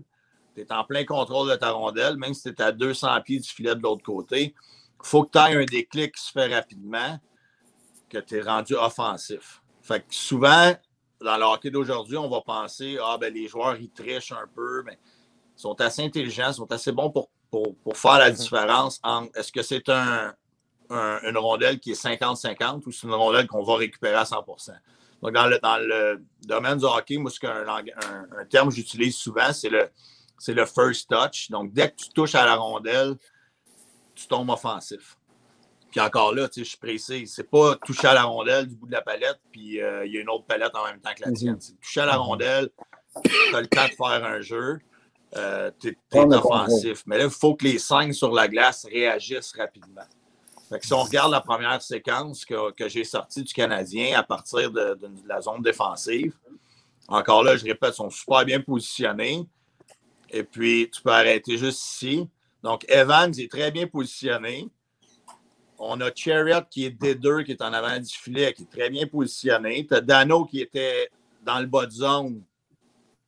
tu 0.56 0.62
es 0.62 0.72
en 0.72 0.84
plein 0.84 1.04
contrôle 1.06 1.50
de 1.50 1.56
ta 1.56 1.72
rondelle, 1.72 2.18
même 2.18 2.34
si 2.34 2.44
tu 2.44 2.50
es 2.50 2.62
à 2.62 2.72
200 2.72 3.22
pieds 3.22 3.40
du 3.40 3.50
filet 3.50 3.76
de 3.76 3.82
l'autre 3.82 4.04
côté. 4.04 4.56
Il 5.02 5.08
faut 5.08 5.24
que 5.24 5.32
tu 5.32 5.38
aies 5.38 5.56
un 5.56 5.66
déclic 5.66 6.16
qui 6.16 6.24
se 6.24 6.32
fait 6.32 6.54
rapidement, 6.54 7.20
que 8.10 8.18
tu 8.18 8.38
es 8.38 8.42
rendu 8.42 8.76
offensif. 8.76 9.62
Fait 9.82 10.02
que 10.02 10.14
souvent, 10.14 10.74
dans 11.22 11.38
le 11.38 11.44
hockey 11.44 11.70
d'aujourd'hui, 11.70 12.18
on 12.18 12.30
va 12.30 12.42
penser 12.42 12.98
Ah, 13.04 13.18
ben 13.20 13.34
les 13.34 13.48
joueurs, 13.48 13.78
ils 13.78 13.90
trichent 13.90 14.32
un 14.32 14.48
peu, 14.54 14.84
mais 14.86 15.00
ils 15.58 15.62
sont 15.62 15.80
assez 15.82 16.04
intelligents, 16.04 16.50
ils 16.50 16.56
sont 16.56 16.72
assez 16.72 16.92
bons 16.92 17.10
pour, 17.10 17.30
pour, 17.50 17.98
faire 17.98 18.20
la 18.20 18.30
mhm. 18.30 18.36
différence 18.36 19.00
entre 19.04 19.38
est-ce 19.38 19.52
que 19.52 19.62
c'est 19.62 19.88
un, 19.90 20.34
une 20.90 21.38
rondelle 21.38 21.80
qui 21.80 21.92
est 21.92 22.02
50-50 22.02 22.84
ou 22.86 22.92
c'est 22.92 23.08
une 23.08 23.14
rondelle 23.14 23.48
qu'on 23.48 23.64
va 23.64 23.76
récupérer 23.76 24.16
à 24.16 24.24
100% 24.24 24.72
Donc, 25.22 25.34
dans 25.34 25.48
le, 25.48 25.60
dans 25.60 25.78
le 25.78 26.24
domaine 26.42 26.78
du 26.78 26.86
hockey, 26.86 27.18
moi, 27.18 27.32
ce 27.32 27.46
un, 27.46 27.68
un, 28.40 28.46
terme 28.46 28.70
que 28.70 28.76
j'utilise 28.76 29.16
souvent, 29.16 29.54
c'est 29.54 29.70
le, 29.70 29.90
c'est 30.38 30.54
le 30.54 30.66
first 30.66 31.10
touch. 31.10 31.50
Donc, 31.50 31.74
dès 31.74 31.92
que 31.92 31.96
tu 31.96 32.10
touches 32.10 32.36
à 32.36 32.46
la 32.46 32.56
rondelle, 32.56 33.16
tu 34.16 34.28
tombes 34.28 34.50
offensif. 34.50 35.19
Puis 35.90 36.00
encore 36.00 36.34
là, 36.34 36.48
je 36.56 36.64
suis 36.64 36.78
pressé. 36.78 37.26
C'est 37.26 37.50
pas 37.50 37.76
toucher 37.78 38.08
à 38.08 38.14
la 38.14 38.24
rondelle 38.24 38.68
du 38.68 38.76
bout 38.76 38.88
de 38.88 38.92
la 38.92 39.02
palette, 39.02 39.40
puis 39.52 39.82
euh, 39.82 40.06
il 40.06 40.14
y 40.14 40.18
a 40.18 40.22
une 40.22 40.30
autre 40.30 40.46
palette 40.46 40.76
en 40.76 40.86
même 40.86 41.00
temps 41.00 41.12
que 41.16 41.24
la 41.24 41.32
tienne. 41.32 41.54
Mhm. 41.54 41.62
C'est 41.62 41.80
toucher 41.80 42.02
à 42.02 42.06
la 42.06 42.18
rondelle, 42.18 42.70
tu 43.24 43.56
as 43.56 43.62
le 43.62 43.68
temps 43.68 43.86
de 43.86 43.92
faire 43.92 44.26
un 44.26 44.42
jeu, 44.42 44.80
euh, 45.36 45.72
tu 45.80 45.90
es, 45.90 46.20
offensif. 46.20 47.04
Mais 47.06 47.18
là, 47.18 47.26
il 47.26 47.30
faut 47.30 47.56
que 47.56 47.66
les 47.66 47.80
cinq 47.80 48.14
sur 48.14 48.32
la 48.32 48.48
glace 48.48 48.86
réagissent 48.86 49.54
rapidement. 49.58 50.06
Fait 50.70 50.80
que 50.80 50.86
si 50.86 50.94
on 50.94 51.02
regarde 51.02 51.32
la 51.32 51.42
première 51.42 51.82
séquence 51.82 52.46
que, 52.46 52.72
que 52.72 52.88
j'ai 52.88 53.04
sortie 53.04 53.42
du 53.42 53.52
Canadien 53.52 54.20
à 54.20 54.24
partir 54.24 54.72
de, 54.72 54.94
de, 54.94 55.10
la 55.26 55.42
zone 55.42 55.64
défensive, 55.64 56.36
encore 57.08 57.44
là, 57.44 57.58
je 57.58 57.66
répète, 57.66 57.94
ils 57.94 57.96
sont 57.96 58.10
super 58.12 58.46
bien 58.46 58.60
positionnés. 58.60 59.48
Et 60.30 60.44
puis, 60.44 60.88
tu 60.94 61.02
peux 61.02 61.10
arrêter 61.10 61.58
juste 61.58 61.84
ici. 61.84 62.30
Donc, 62.62 62.86
Evans 62.88 63.34
est 63.36 63.50
très 63.50 63.72
bien 63.72 63.88
positionné. 63.88 64.70
On 65.80 66.02
a 66.02 66.12
Chariot 66.14 66.62
qui 66.70 66.86
est 66.86 66.90
D2, 66.90 67.46
qui 67.46 67.52
est 67.52 67.62
en 67.62 67.72
avant 67.72 67.98
du 67.98 68.14
filet, 68.14 68.54
qui 68.54 68.64
est 68.64 68.72
très 68.72 68.90
bien 68.90 69.08
positionné. 69.08 69.88
Tu 69.88 69.94
as 69.94 70.02
Dano 70.02 70.44
qui 70.46 70.60
était 70.60 71.10
dans 71.42 71.60
le 71.60 71.68
bas 71.68 71.86
de 71.86 71.92
zone, 71.92 72.44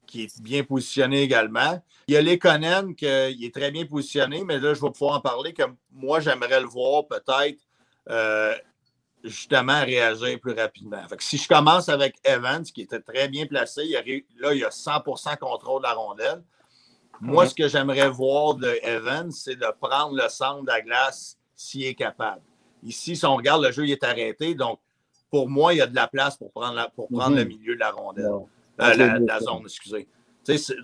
qui 0.05 0.23
est 0.23 0.41
bien 0.41 0.63
positionné 0.63 1.21
également. 1.21 1.81
Il 2.07 2.13
y 2.13 2.17
a 2.17 2.21
Lekonen 2.21 2.93
qui 2.93 3.05
est 3.05 3.53
très 3.53 3.71
bien 3.71 3.85
positionné, 3.85 4.43
mais 4.43 4.59
là, 4.59 4.73
je 4.73 4.81
vais 4.81 4.91
pouvoir 4.91 5.15
en 5.15 5.21
parler 5.21 5.53
que 5.53 5.63
moi, 5.93 6.19
j'aimerais 6.19 6.59
le 6.59 6.67
voir 6.67 7.07
peut-être 7.07 7.61
euh, 8.09 8.53
justement 9.23 9.79
réagir 9.85 10.37
plus 10.41 10.53
rapidement. 10.53 11.01
si 11.19 11.37
je 11.37 11.47
commence 11.47 11.87
avec 11.87 12.15
Evans, 12.25 12.63
qui 12.63 12.81
était 12.81 12.99
très 12.99 13.29
bien 13.29 13.45
placé, 13.45 13.83
là, 13.87 14.53
il 14.53 14.59
y 14.59 14.65
a 14.65 14.69
100% 14.69 15.37
contrôle 15.37 15.81
de 15.83 15.87
la 15.87 15.93
rondelle. 15.93 16.43
Moi, 17.21 17.47
ce 17.47 17.55
que 17.55 17.67
j'aimerais 17.69 18.09
voir 18.09 18.55
de 18.55 18.77
Evans, 18.81 19.31
c'est 19.31 19.55
de 19.55 19.67
prendre 19.79 20.15
le 20.15 20.27
centre 20.27 20.63
de 20.63 20.67
la 20.67 20.81
glace 20.81 21.37
s'il 21.61 21.83
est 21.83 21.95
capable. 21.95 22.41
Ici, 22.83 23.15
si 23.15 23.25
on 23.25 23.35
regarde, 23.35 23.63
le 23.63 23.71
jeu 23.71 23.85
il 23.85 23.91
est 23.91 24.03
arrêté. 24.03 24.55
Donc, 24.55 24.79
pour 25.29 25.49
moi, 25.49 25.73
il 25.73 25.77
y 25.77 25.81
a 25.81 25.87
de 25.87 25.95
la 25.95 26.07
place 26.07 26.37
pour 26.37 26.51
prendre, 26.51 26.89
pour 26.95 27.07
prendre 27.07 27.35
le 27.35 27.43
mhm. 27.43 27.47
milieu 27.47 27.75
de 27.75 27.79
la 27.79 27.91
rondelle. 27.91 28.25
Euh, 28.81 29.19
la, 29.19 29.39
zone, 29.39 29.63
excusez. 29.65 30.07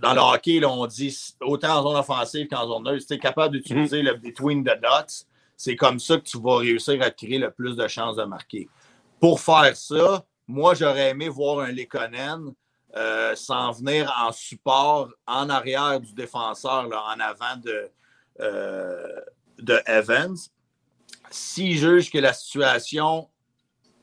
dans 0.01 0.13
le 0.13 0.21
hockey, 0.21 0.63
on 0.63 0.85
dit 0.85 1.33
autant 1.41 1.79
en 1.79 1.83
zone 1.83 1.95
offensive 1.97 2.47
qu'en 2.47 2.67
zone 2.67 2.83
neutre, 2.83 3.01
si 3.01 3.07
tu 3.07 3.13
es 3.15 3.19
capable 3.19 3.55
d'utiliser 3.55 4.03
le 4.03 4.13
between 4.13 4.63
the 4.63 4.79
dots, 4.79 5.25
c'est 5.55 5.75
comme 5.75 5.99
ça 5.99 6.17
que 6.17 6.23
tu 6.23 6.39
vas 6.39 6.57
réussir 6.57 7.01
à 7.01 7.09
créer 7.09 7.39
le 7.39 7.49
plus 7.49 7.75
de 7.75 7.87
chances 7.87 8.15
de 8.15 8.23
marquer. 8.23 8.69
Pour 9.19 9.39
faire 9.39 9.75
ça, 9.75 10.23
moi, 10.47 10.75
j'aurais 10.75 11.09
aimé 11.09 11.27
voir 11.27 11.61
un 11.61 11.71
Lekonen 11.71 12.53
euh, 12.95 13.35
s'en 13.35 13.71
venir 13.71 14.13
en 14.17 14.31
support 14.31 15.09
en 15.25 15.49
arrière 15.49 15.99
du 15.99 16.13
défenseur, 16.13 16.85
en 16.85 17.19
avant 17.19 17.57
de, 17.57 17.89
euh, 18.39 19.19
de 19.59 19.81
Evans. 19.87 20.37
S'il 21.29 21.77
juge 21.77 22.11
que 22.11 22.17
la 22.17 22.33
situation, 22.33 23.27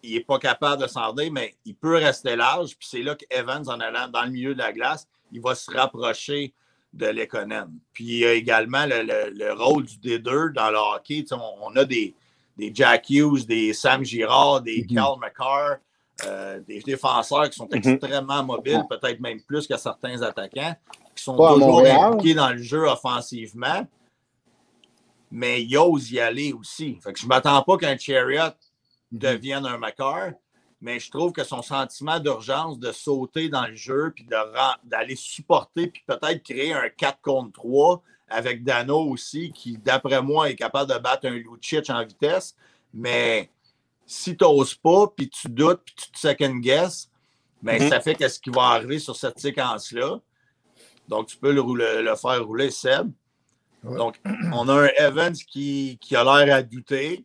il 0.03 0.15
n'est 0.15 0.21
pas 0.21 0.39
capable 0.39 0.83
de 0.83 0.87
s'en 0.87 1.13
venir, 1.13 1.33
mais 1.33 1.55
il 1.65 1.75
peut 1.75 1.97
rester 1.97 2.37
large, 2.37 2.77
puis 2.77 2.87
c'est 2.89 3.03
là 3.03 3.15
qu'Evans, 3.15 3.69
en 3.69 3.81
allant 3.81 4.09
dans 4.09 4.25
le 4.25 4.31
milieu 4.31 4.55
de 4.55 4.59
la 4.59 4.73
glace, 4.73 5.09
il 5.33 5.41
va 5.41 5.55
se 5.55 5.71
rapprocher 5.71 6.55
de 6.93 7.07
Lekonen. 7.07 7.71
Puis 7.93 8.05
il 8.05 8.19
y 8.19 8.27
a 8.27 8.33
également 8.33 8.87
le, 8.87 9.53
rôle 9.53 9.85
du 9.85 9.97
D2 9.97 10.53
dans 10.53 10.71
le 10.71 10.79
hockey. 10.79 11.25
On, 11.33 11.75
a 11.77 11.85
des, 11.85 12.15
des, 12.57 12.71
Jack 12.73 13.11
Hughes, 13.11 13.47
des 13.47 13.73
Sam 13.73 14.05
Girard, 14.05 14.63
des 14.63 14.83
mm 14.83 14.95
Carl 14.95 15.19
McCarr, 15.21 15.79
euh, 16.27 16.61
des 16.61 16.81
défenseurs 16.81 17.51
qui 17.51 17.57
sont 17.57 17.69
mhm. 17.71 17.83
extrêmement 17.83 18.45
mobiles, 18.45 18.85
peut-être 18.89 19.21
même 19.21 19.41
plus 19.43 19.67
que 19.67 19.77
certains 19.77 20.23
attaquants, 20.23 20.77
qui 21.17 21.25
sont 21.25 21.37
toujours 21.37 21.85
impliqués 21.85 22.35
dans 22.35 22.51
le 22.51 22.63
jeu 22.63 22.87
offensivement, 22.87 23.87
mais 25.35 25.65
ils 25.65 25.77
osent 25.77 26.13
y 26.13 26.21
aller 26.21 26.53
aussi. 26.53 26.97
Fait 27.03 27.13
que 27.13 27.19
je 27.19 27.25
ne 27.25 27.29
m'attends 27.29 27.61
pas 27.63 27.77
qu'un 27.77 27.99
Chariot 27.99 28.55
mhm. 29.11 29.19
devienne 29.19 29.67
un 29.67 29.79
Macar, 29.79 30.31
mais 30.81 31.01
je 31.01 31.11
trouve 31.11 31.33
que 31.33 31.43
son 31.43 31.61
sentiment 31.61 32.21
d'urgence 32.21 32.79
de 32.79 32.93
sauter 32.93 33.49
dans 33.49 33.67
le 33.67 33.75
jeu, 33.75 34.13
puis 34.15 34.25
d'aller 34.85 35.17
supporter, 35.17 35.89
puis 35.89 36.05
peut-être 36.07 36.41
créer 36.45 36.73
un 36.73 36.89
4 36.89 37.21
contre 37.21 37.53
3 37.53 38.01
avec 38.29 38.63
Dano 38.63 39.01
aussi, 39.11 39.51
qui, 39.51 39.77
d'après 39.77 40.23
moi, 40.23 40.51
est 40.51 40.55
capable 40.55 40.93
de 40.93 40.99
battre 40.99 41.27
un 41.27 41.31
Lucic 41.31 41.91
en 41.91 42.05
vitesse, 42.05 42.55
mais 42.93 43.51
si 44.07 44.37
tu 44.37 44.45
n'oses 44.45 44.75
pas, 44.75 45.09
puis 45.09 45.29
tu 45.29 45.49
doutes, 45.49 45.81
puis 45.85 45.97
tu 45.97 46.13
te 46.13 46.19
second 46.19 46.57
guess, 46.59 47.11
mais 47.61 47.79
ben, 47.79 47.87
mhm. 47.87 47.91
ça 47.91 48.01
fait 48.01 48.15
qu'est-ce 48.15 48.39
qui 48.39 48.51
va 48.51 48.63
arriver 48.67 49.01
sur 49.01 49.17
cette 49.17 49.41
séquence-là. 49.41 50.21
Donc, 51.09 51.27
tu 51.27 51.37
peux 51.39 51.53
le, 51.53 52.15
faire 52.15 52.47
rouler, 52.47 52.71
Seb. 52.71 53.11
Donc, 53.85 54.21
on 54.53 54.69
a 54.69 54.85
un 54.85 54.89
Evans 54.99 55.35
qui, 55.35 55.99
a 56.13 56.25
l'air 56.25 56.57
à 56.57 56.63
douter. 56.63 57.25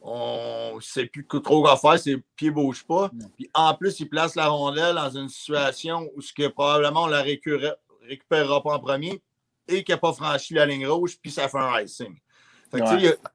On 0.00 0.72
ne 0.76 0.80
sait 0.80 1.06
plus 1.06 1.24
trop 1.24 1.62
quoi 1.62 1.76
faire, 1.76 1.98
ses 1.98 2.16
pieds 2.34 2.48
ne 2.48 2.54
bougent 2.54 2.84
pas. 2.84 3.10
Puis 3.36 3.48
en 3.54 3.74
plus, 3.74 4.00
il 4.00 4.08
place 4.08 4.34
la 4.34 4.48
rondelle 4.48 4.96
dans 4.96 5.10
une 5.10 5.28
situation 5.28 6.10
où 6.16 6.20
ce 6.20 6.32
que 6.32 6.48
probablement 6.48 7.04
on 7.04 7.06
la 7.06 7.22
récupérera 7.22 8.62
pas 8.62 8.74
en 8.74 8.80
premier 8.80 9.22
et 9.68 9.84
qu'il 9.84 9.94
n'a 9.94 9.98
pas 9.98 10.12
franchi 10.12 10.54
la 10.54 10.66
ligne 10.66 10.88
rouge, 10.88 11.18
puis 11.20 11.30
ça 11.30 11.48
fait 11.48 11.58
un 11.58 11.80
icing. 11.80 12.16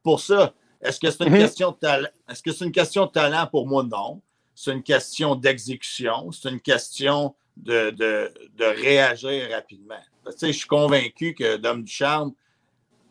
pour 0.04 0.20
ça, 0.20 0.54
est-ce 0.82 1.00
que 1.00 1.10
c'est 1.10 1.24
une, 1.24 1.32
mhm. 1.32 1.40
question 1.40 1.72
de 1.72 1.78
talent? 1.78 2.10
Est-ce 2.30 2.44
que 2.44 2.52
c'est 2.52 2.66
une 2.66 2.72
question 2.72 3.06
de 3.06 3.12
talent? 3.12 3.48
Pour 3.48 3.68
moi? 3.68 3.84
Non. 3.84 4.22
C'est 4.54 4.74
une 4.74 4.84
question 4.84 5.36
d'exécution. 5.36 6.32
C'est 6.32 6.50
une 6.50 6.62
question 6.62 7.36
de, 7.56 8.32
réagir 8.60 9.50
rapidement. 9.52 9.96
je 10.42 10.52
suis 10.52 10.68
convaincu 10.68 11.34
que 11.34 11.58
Dom 11.58 11.84
Ducharme, 11.84 12.34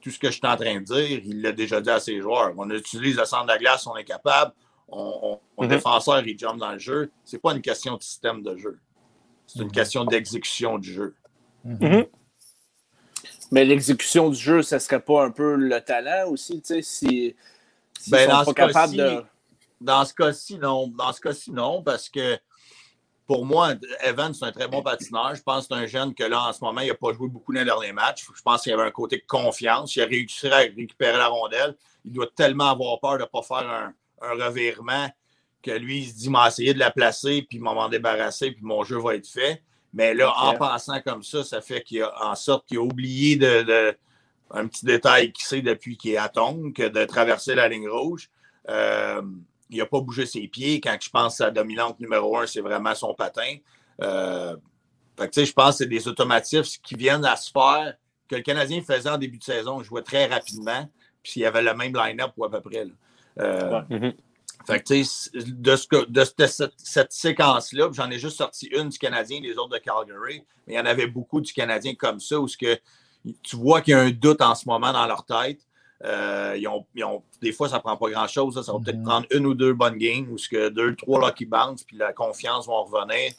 tout 0.01 0.11
ce 0.11 0.19
que 0.19 0.29
je 0.29 0.33
suis 0.33 0.47
en 0.47 0.57
train 0.57 0.81
de 0.81 0.85
dire, 0.85 1.21
il 1.25 1.43
l'a 1.43 1.53
déjà 1.53 1.81
dit 1.81 1.91
à 1.91 2.01
ses 2.01 2.21
joueurs. 2.21 2.53
On 2.57 2.71
utilise 2.71 3.17
le 3.17 3.25
centre 3.25 3.45
de 3.45 3.49
la 3.49 3.59
glace, 3.59 3.87
on 3.87 3.97
est 3.97 4.05
capable. 4.05 4.53
On, 4.89 5.41
mhm. 5.59 5.69
défenseur, 5.69 6.27
il 6.27 6.39
jump 6.39 6.59
dans 6.59 6.73
le 6.73 6.79
jeu. 6.79 7.11
Ce 7.25 7.35
n'est 7.35 7.41
pas 7.41 7.53
une 7.53 7.63
question 7.63 7.97
de 7.97 8.03
système 8.03 8.43
de 8.43 8.57
jeu. 8.57 8.79
C'est 9.47 9.61
une 9.61 9.67
mhm. 9.67 9.73
question 9.73 10.05
d'exécution 10.05 10.79
du 10.79 10.93
jeu. 10.93 11.15
Mais 13.51 13.65
l'exécution 13.65 14.31
du 14.31 14.37
jeu, 14.37 14.63
ce 14.63 14.77
ne 14.77 14.81
serait 14.81 15.01
pas 15.01 15.25
un 15.25 15.31
peu 15.31 15.55
le 15.55 15.81
talent 15.81 16.31
aussi, 16.31 16.61
tu 16.61 16.75
sais, 16.75 16.83
si 16.83 17.37
ben, 18.09 18.29
dans, 18.29 18.45
ce 18.45 18.53
cas-ci, 18.53 18.97
dans 19.81 20.05
ce 20.05 20.15
cas-ci, 20.15 20.59
non. 20.59 20.89
Dans 20.89 21.13
ce 21.13 21.21
cas-ci, 21.21 21.51
non, 21.53 21.83
parce 21.83 22.09
que 22.09 22.39
pour 23.27 23.45
moi, 23.45 23.75
Evan, 24.05 24.33
c'est 24.33 24.45
un 24.45 24.53
très 24.53 24.69
bon 24.69 24.83
patineur. 24.83 25.35
Je 25.35 25.43
pense 25.43 25.67
que 25.67 25.75
c'est 25.75 25.83
un 25.83 25.87
jeune 25.87 26.15
que 26.15 26.23
là, 26.23 26.49
en 26.49 26.53
ce 26.53 26.63
moment, 26.63 26.81
il 26.81 26.89
n'a 26.89 26.95
pas 26.95 27.13
joué 27.13 27.29
beaucoup 27.29 27.53
dans 27.53 27.59
les 27.59 27.65
derniers 27.65 27.93
matchs. 27.93 28.25
Je 28.35 28.43
pense 28.43 28.63
qu'il 28.63 28.71
y 28.71 28.73
avait 28.75 28.85
un 28.85 28.93
côté 28.93 29.17
de 29.17 29.25
confiance. 29.27 29.97
Il 29.97 30.03
a 30.03 30.07
réussi 30.07 30.47
à 30.47 30.59
récupérer 30.59 31.19
la 31.19 31.27
rondelle. 31.27 31.77
Il 32.05 32.13
doit 32.13 32.29
tellement 32.35 32.71
avoir 32.71 33.01
peur 33.01 33.15
de 33.15 33.23
ne 33.23 33.25
pas 33.25 33.43
faire 33.43 33.69
un, 33.69 33.93
revirement 34.21 35.09
que 35.63 35.73
lui, 35.73 35.99
il 35.99 36.09
se 36.09 36.15
dit, 36.15 36.31
m'a 36.31 36.49
essayé 36.49 36.73
de 36.73 36.79
la 36.79 36.91
placer, 36.91 37.43
puis 37.43 37.59
m'en 37.59 37.89
débarrasser, 37.89 38.53
puis 38.53 38.63
mon 38.63 38.85
jeu 38.85 38.99
va 38.99 39.17
être 39.17 39.29
fait. 39.29 39.63
Mais 39.93 40.15
là, 40.15 40.33
en 40.37 40.55
pensant 40.55 41.01
comme 41.01 41.23
ça, 41.23 41.43
ça 41.43 41.61
fait 41.61 41.83
qu'il 41.83 42.03
a 42.03 42.13
en 42.25 42.35
sorte 42.35 42.67
qu'il 42.67 42.79
a 42.79 42.83
oublié 42.83 43.37
de, 43.37 43.97
un 44.51 44.67
petit 44.69 44.85
détail 44.85 45.33
qui 45.33 45.45
sait 45.45 45.63
depuis 45.63 45.97
qu'il 45.97 46.13
est 46.13 46.17
à 46.17 46.29
que 46.29 46.89
de 46.89 47.05
traverser 47.05 47.55
la 47.55 47.69
ligne 47.69 47.89
rouge. 47.89 48.31
Euh, 48.69 49.23
il 49.71 49.79
n'a 49.79 49.87
pas 49.87 50.01
bougé 50.01 50.27
ses 50.27 50.47
pieds. 50.49 50.81
Quand 50.81 50.97
je 51.01 51.11
pense 51.11 51.41
à 51.41 51.47
la 51.47 51.51
dominante 51.51 51.99
numéro 52.01 52.39
un, 52.39 52.47
c'est 52.47 52.61
vraiment 52.61 52.95
son 52.95 53.15
patin. 53.15 53.57
Euh, 54.03 54.57
je 55.19 55.53
pense 55.53 55.71
que 55.71 55.77
c'est 55.79 55.87
des 55.87 56.09
automatismes 56.09 56.81
qui 56.83 56.95
viennent 56.95 57.25
à 57.25 57.37
se 57.37 57.51
faire 57.51 57.95
que 58.29 58.37
le 58.37 58.43
Canadien 58.43 58.83
faisait 58.83 59.09
en 59.09 59.19
début 59.19 59.39
de 59.39 59.45
saison. 59.45 59.81
Il 59.81 59.85
jouait 59.85 60.03
très 60.03 60.27
rapidement, 60.27 60.89
puis 61.23 61.35
il 61.37 61.41
y 61.41 61.47
avait 61.47 61.63
le 61.63 61.75
même 61.75 61.95
line-up 61.95 62.33
à 62.43 62.49
peu 62.49 62.61
près. 62.61 62.87
Euh, 63.39 63.83
mm-hmm. 63.91 64.15
de, 65.63 65.77
ce 65.77 66.07
de, 66.07 66.25
cette, 66.47 66.73
cette 66.77 67.13
séquence-là, 67.13 67.91
j'en 67.93 68.11
ai 68.11 68.19
juste 68.19 68.39
sorti 68.39 68.67
une 68.67 68.89
du 68.89 68.99
Canadien, 68.99 69.41
les 69.41 69.59
autres 69.59 69.75
de 69.75 69.79
Calgary, 69.79 70.43
mais 70.67 70.75
il 70.75 70.77
y 70.77 70.81
en 70.81 70.87
avait 70.87 71.07
beaucoup 71.07 71.41
du 71.41 71.53
Canadien 71.53 71.95
comme 71.95 72.21
ça, 72.21 72.39
où 72.39 72.49
ce 72.49 72.57
que 72.57 72.79
tu 73.43 73.57
vois 73.57 73.81
qu'il 73.81 73.93
y 73.93 73.95
a 73.95 74.01
un 74.01 74.11
doute 74.11 74.41
en 74.41 74.55
ce 74.55 74.69
moment 74.69 74.93
dans 74.93 75.07
leur 75.07 75.25
tête. 75.25 75.61
Euh, 76.05 76.59
des 77.41 77.53
fois, 77.53 77.69
ça 77.69 77.77
ne 77.77 77.81
prend 77.81 77.97
pas 77.97 78.11
grand-chose. 78.11 78.63
Ça, 78.65 78.73
va 78.73 78.79
peut-être 78.79 78.99
mhm. 78.99 79.05
prendre 79.05 79.27
une 79.31 79.47
ou 79.47 79.55
deux 79.55 79.73
bonnes 79.73 79.97
games 79.97 80.31
ou 80.31 80.39
ce 80.39 80.49
que 80.49 80.69
deux, 80.69 80.95
trois 80.95 81.27
lucky 81.27 81.47
bounce, 81.47 81.85
puis 81.85 81.97
la 81.97 82.13
confiance 82.13 82.67
va 82.67 82.75
revenir. 82.75 83.33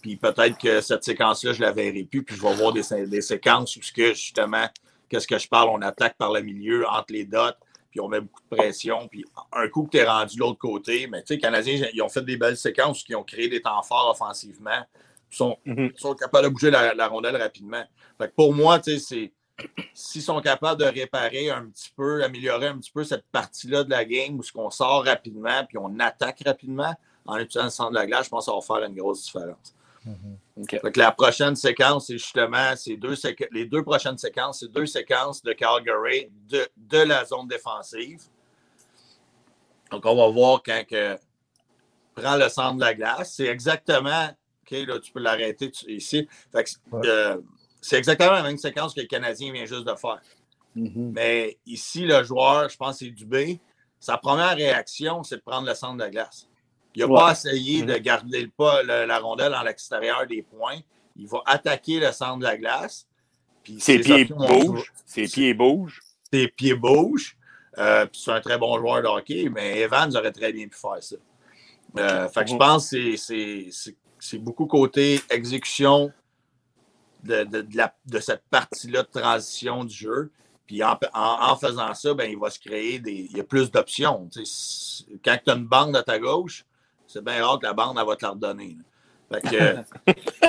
Puis 0.00 0.16
peut-être 0.16 0.58
que 0.58 0.80
cette 0.80 1.02
séquence-là, 1.02 1.52
je 1.52 1.60
ne 1.60 1.66
la 1.66 1.72
verrai 1.72 2.04
plus, 2.04 2.22
puis 2.22 2.36
je 2.36 2.42
vais 2.42 2.54
voir 2.54 2.72
des, 2.72 2.82
séquences 3.20 3.76
où 3.76 3.82
ce 3.82 3.92
que 3.92 4.14
justement, 4.14 4.66
qu'est-ce 5.08 5.26
que 5.26 5.38
je 5.38 5.48
parle, 5.48 5.70
on 5.70 5.82
attaque 5.82 6.16
par 6.16 6.32
le 6.32 6.40
milieu, 6.40 6.86
entre 6.88 7.12
les 7.12 7.24
dots, 7.24 7.50
puis 7.90 8.00
on 8.00 8.08
met 8.08 8.20
beaucoup 8.20 8.42
de 8.48 8.56
pression. 8.56 9.08
Puis 9.08 9.24
un 9.52 9.68
coup 9.68 9.84
que 9.84 9.90
tu 9.90 9.96
es 9.96 10.04
rendu 10.04 10.36
de 10.36 10.40
l'autre 10.40 10.58
côté, 10.58 11.08
mais 11.08 11.22
tu 11.22 11.28
sais, 11.28 11.34
les 11.34 11.40
Canadiens, 11.40 11.88
ils 11.92 12.02
ont 12.02 12.08
fait 12.08 12.22
des 12.22 12.36
belles 12.36 12.56
séquences 12.56 13.02
qui 13.02 13.14
ont 13.16 13.24
créé 13.24 13.48
des 13.48 13.60
temps 13.60 13.82
forts 13.82 14.10
offensivement. 14.10 14.86
Ils 15.30 15.36
sont, 15.36 15.58
Mhm. 15.64 15.92
sont 15.96 16.14
capables 16.14 16.44
de 16.44 16.52
bouger 16.52 16.70
la, 16.70 16.94
la 16.94 17.08
rondelle 17.08 17.36
rapidement. 17.36 17.82
Fait 18.18 18.28
que 18.28 18.34
pour 18.34 18.54
moi, 18.54 18.78
tu 18.78 18.92
sais, 18.92 18.98
c'est. 18.98 19.32
S'ils 19.94 20.22
sont 20.22 20.40
capables 20.40 20.80
de 20.80 20.86
réparer 20.86 21.50
un 21.50 21.66
petit 21.66 21.90
peu, 21.96 22.22
améliorer 22.22 22.68
un 22.68 22.78
petit 22.78 22.92
peu 22.92 23.02
cette 23.04 23.24
partie-là 23.32 23.82
de 23.84 23.90
la 23.90 24.04
game 24.04 24.38
où 24.38 24.42
ce 24.42 24.52
qu'on 24.52 24.70
sort 24.70 25.04
rapidement 25.04 25.64
puis 25.66 25.78
on 25.78 25.98
attaque 25.98 26.42
rapidement 26.46 26.94
en 27.26 27.36
utilisant 27.38 27.64
le 27.64 27.70
centre 27.70 27.90
de 27.90 27.96
la 27.96 28.06
glace, 28.06 28.26
je 28.26 28.30
pense 28.30 28.46
que 28.46 28.52
ça 28.52 28.56
va 28.56 28.62
faire 28.80 28.88
une 28.88 28.94
grosse 28.96 29.24
différence. 29.24 29.74
Fait 30.68 30.92
que 30.92 30.98
la 30.98 31.12
prochaine 31.12 31.54
séquence, 31.56 32.06
c'est 32.06 32.16
justement 32.18 32.74
ces 32.76 32.96
deux 32.96 33.14
séqu- 33.14 33.48
les 33.52 33.66
deux 33.66 33.82
prochaines 33.82 34.16
séquences, 34.16 34.60
c'est 34.60 34.70
deux 34.72 34.86
séquences 34.86 35.42
de 35.42 35.52
Calgary 35.52 36.30
de, 36.48 36.66
de 36.76 36.98
la 36.98 37.24
zone 37.24 37.46
défensive. 37.48 38.22
Donc, 39.90 40.06
on 40.06 40.14
va 40.16 40.28
voir 40.28 40.62
quand 40.64 40.82
que 40.88 41.18
prend 42.14 42.36
le 42.36 42.48
centre 42.48 42.76
de 42.76 42.80
la 42.80 42.94
glace. 42.94 43.34
C'est 43.34 43.46
exactement. 43.46 44.28
OK, 44.62 44.70
là, 44.86 44.98
tu 44.98 45.12
peux 45.12 45.20
l'arrêter 45.20 45.70
tu- 45.70 45.90
ici. 45.92 46.28
Fait 46.52 46.64
que, 46.64 46.70
Ouais. 46.92 47.06
euh, 47.06 47.40
c'est 47.80 47.96
exactement 47.98 48.32
la 48.32 48.42
même 48.42 48.58
séquence 48.58 48.94
que 48.94 49.00
le 49.00 49.06
Canadien 49.06 49.52
vient 49.52 49.64
juste 49.66 49.84
de 49.84 49.94
faire. 49.94 50.20
Mhm. 50.74 51.12
Mais 51.14 51.58
ici, 51.66 52.04
le 52.04 52.22
joueur, 52.24 52.68
je 52.68 52.76
pense 52.76 52.98
que 52.98 53.06
c'est 53.06 53.10
Dubé, 53.10 53.60
sa 54.00 54.16
première 54.16 54.54
réaction, 54.56 55.22
c'est 55.22 55.36
de 55.36 55.42
prendre 55.42 55.66
le 55.66 55.74
centre 55.74 55.94
de 55.94 56.00
la 56.02 56.10
glace. 56.10 56.48
Il 56.94 57.00
n'a 57.00 57.08
Ouais. 57.08 57.18
pas 57.18 57.32
essayé 57.32 57.82
de 57.82 57.94
garder 57.98 58.42
le 58.42 58.48
pas, 58.50 58.82
le- 58.82 59.04
la 59.06 59.18
rondelle 59.18 59.54
à 59.54 59.62
l'extérieur 59.64 60.26
des 60.26 60.42
points. 60.42 60.80
Il 61.16 61.26
va 61.28 61.42
attaquer 61.46 62.00
le 62.00 62.12
centre 62.12 62.38
de 62.38 62.44
la 62.44 62.56
glace. 62.56 63.06
Puis 63.62 63.80
Ses 63.80 63.98
pieds 64.00 64.24
bougent. 64.26 64.92
Ses 65.04 65.24
pieds 65.26 65.54
bougent. 65.54 66.00
ses 66.32 66.48
pieds 66.48 66.74
bougent. 66.74 67.36
Euh, 67.78 68.06
c'est 68.12 68.32
un 68.32 68.40
très 68.40 68.58
bon 68.58 68.78
joueur 68.78 69.02
de 69.02 69.06
hockey, 69.06 69.48
mais 69.52 69.78
Evans 69.80 70.14
aurait 70.16 70.32
très 70.32 70.52
bien 70.52 70.66
pu 70.68 70.76
faire 70.76 71.00
ça. 71.02 71.16
Euh, 71.98 72.28
fait 72.28 72.42
que 72.44 72.48
je 72.50 72.52
Mhm. 72.54 72.58
pense 72.58 72.90
que 72.90 73.16
c'est 74.20 74.38
beaucoup 74.38 74.66
côté 74.66 75.20
exécution 75.30 76.12
de, 77.24 77.44
de- 77.44 77.62
de 77.62 77.76
la- 77.76 77.94
de 78.06 78.18
cette 78.20 78.42
partie-là 78.50 79.02
de 79.02 79.08
transition 79.20 79.84
du 79.84 79.94
jeu. 79.94 80.30
Puis 80.66 80.82
en, 80.84 80.98
en- 81.14 81.50
en 81.50 81.56
faisant 81.56 81.94
ça, 81.94 82.14
ben, 82.14 82.30
il 82.30 82.38
va 82.38 82.50
se 82.50 82.58
créer 82.58 82.98
des. 82.98 83.26
Il 83.30 83.36
y 83.36 83.40
a 83.40 83.44
plus 83.44 83.70
d'options. 83.70 84.28
Quand 85.24 85.38
tu 85.44 85.50
as 85.50 85.54
une 85.54 85.66
bande 85.66 85.96
à 85.96 86.02
ta 86.02 86.18
gauche, 86.18 86.64
c'est 87.06 87.24
bien 87.24 87.44
rare 87.44 87.58
que 87.58 87.66
la 87.66 87.72
bande 87.72 87.96
elle 87.98 88.06
va 88.06 88.16
te 88.16 88.24
la 88.24 88.32
redonner. 88.32 88.76
là. 88.78 88.84
Fait 89.40 89.42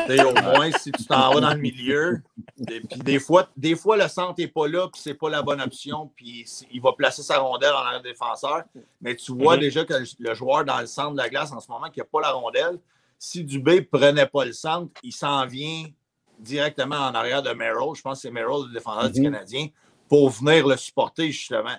que, 0.08 0.24
au 0.26 0.34
moins, 0.42 0.72
si 0.72 0.92
tu 0.92 1.06
t'en 1.06 1.34
vas 1.34 1.42
dans 1.42 1.54
le 1.54 1.60
milieu, 1.60 2.22
et 2.70 2.80
puis 2.80 3.00
des 3.00 3.20
fois, 3.20 3.50
des 3.58 3.76
fois, 3.76 3.98
le 3.98 4.08
centre 4.08 4.36
n'est 4.38 4.48
pas 4.48 4.68
là, 4.70 4.88
puis 4.88 5.02
c'est 5.02 5.14
pas 5.16 5.30
la 5.30 5.42
bonne 5.42 5.60
option, 5.62 6.10
puis 6.16 6.46
il 6.72 6.82
va 6.82 6.94
placer 6.94 7.22
sa 7.22 7.40
rondelle 7.40 7.74
en 7.74 7.80
arrière 7.80 8.02
défenseur. 8.02 8.64
Mais 9.02 9.16
tu 9.18 9.34
vois 9.34 9.56
Mhm. 9.56 9.62
déjà 9.62 9.84
que 9.86 9.94
le 10.20 10.34
joueur 10.34 10.64
dans 10.64 10.80
le 10.80 10.86
centre 10.88 11.12
de 11.12 11.18
la 11.18 11.28
glace 11.30 11.52
en 11.52 11.60
ce 11.60 11.70
moment 11.70 11.90
qui 11.90 12.00
n'a 12.00 12.06
pas 12.06 12.22
la 12.22 12.32
rondelle, 12.32 12.80
si 13.18 13.44
Dubé 13.44 13.76
ne 13.76 13.86
prenait 13.98 14.28
pas 14.28 14.46
le 14.46 14.54
centre, 14.54 14.92
il 15.04 15.12
s'en 15.14 15.46
vient 15.46 15.86
directement 16.40 16.96
en 16.96 17.14
arrière 17.14 17.44
de 17.44 17.52
Merrill. 17.52 17.96
Je 17.96 18.02
pense 18.02 18.20
que 18.20 18.22
c'est 18.24 18.32
Merrill, 18.32 18.68
le 18.68 18.74
défenseur 18.74 19.10
du 19.10 19.20
Mhm. 19.20 19.32
Canadien, 19.32 19.68
pour 20.08 20.30
venir 20.30 20.68
le 20.68 20.78
supporter, 20.78 21.32
justement. 21.32 21.78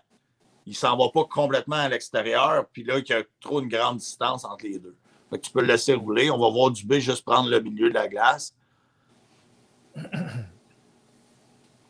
Il 0.66 0.76
s'en 0.76 0.96
va 0.96 1.08
pas 1.08 1.24
complètement 1.24 1.76
à 1.76 1.88
l'extérieur, 1.88 2.66
puis 2.72 2.84
là, 2.84 2.98
il 2.98 3.08
y 3.08 3.12
a 3.12 3.22
trop 3.40 3.60
une 3.60 3.68
grande 3.68 3.96
distance 3.96 4.44
entre 4.44 4.66
les 4.66 4.78
deux. 4.78 4.94
Fait 5.30 5.38
que 5.38 5.46
tu 5.46 5.52
peux 5.52 5.60
le 5.60 5.66
laisser 5.66 5.94
rouler. 5.94 6.30
On 6.30 6.38
va 6.38 6.50
voir 6.50 6.70
Dubé 6.70 7.00
juste 7.00 7.24
prendre 7.24 7.48
le 7.48 7.60
milieu 7.60 7.88
de 7.88 7.94
la 7.94 8.08
glace. 8.08 8.54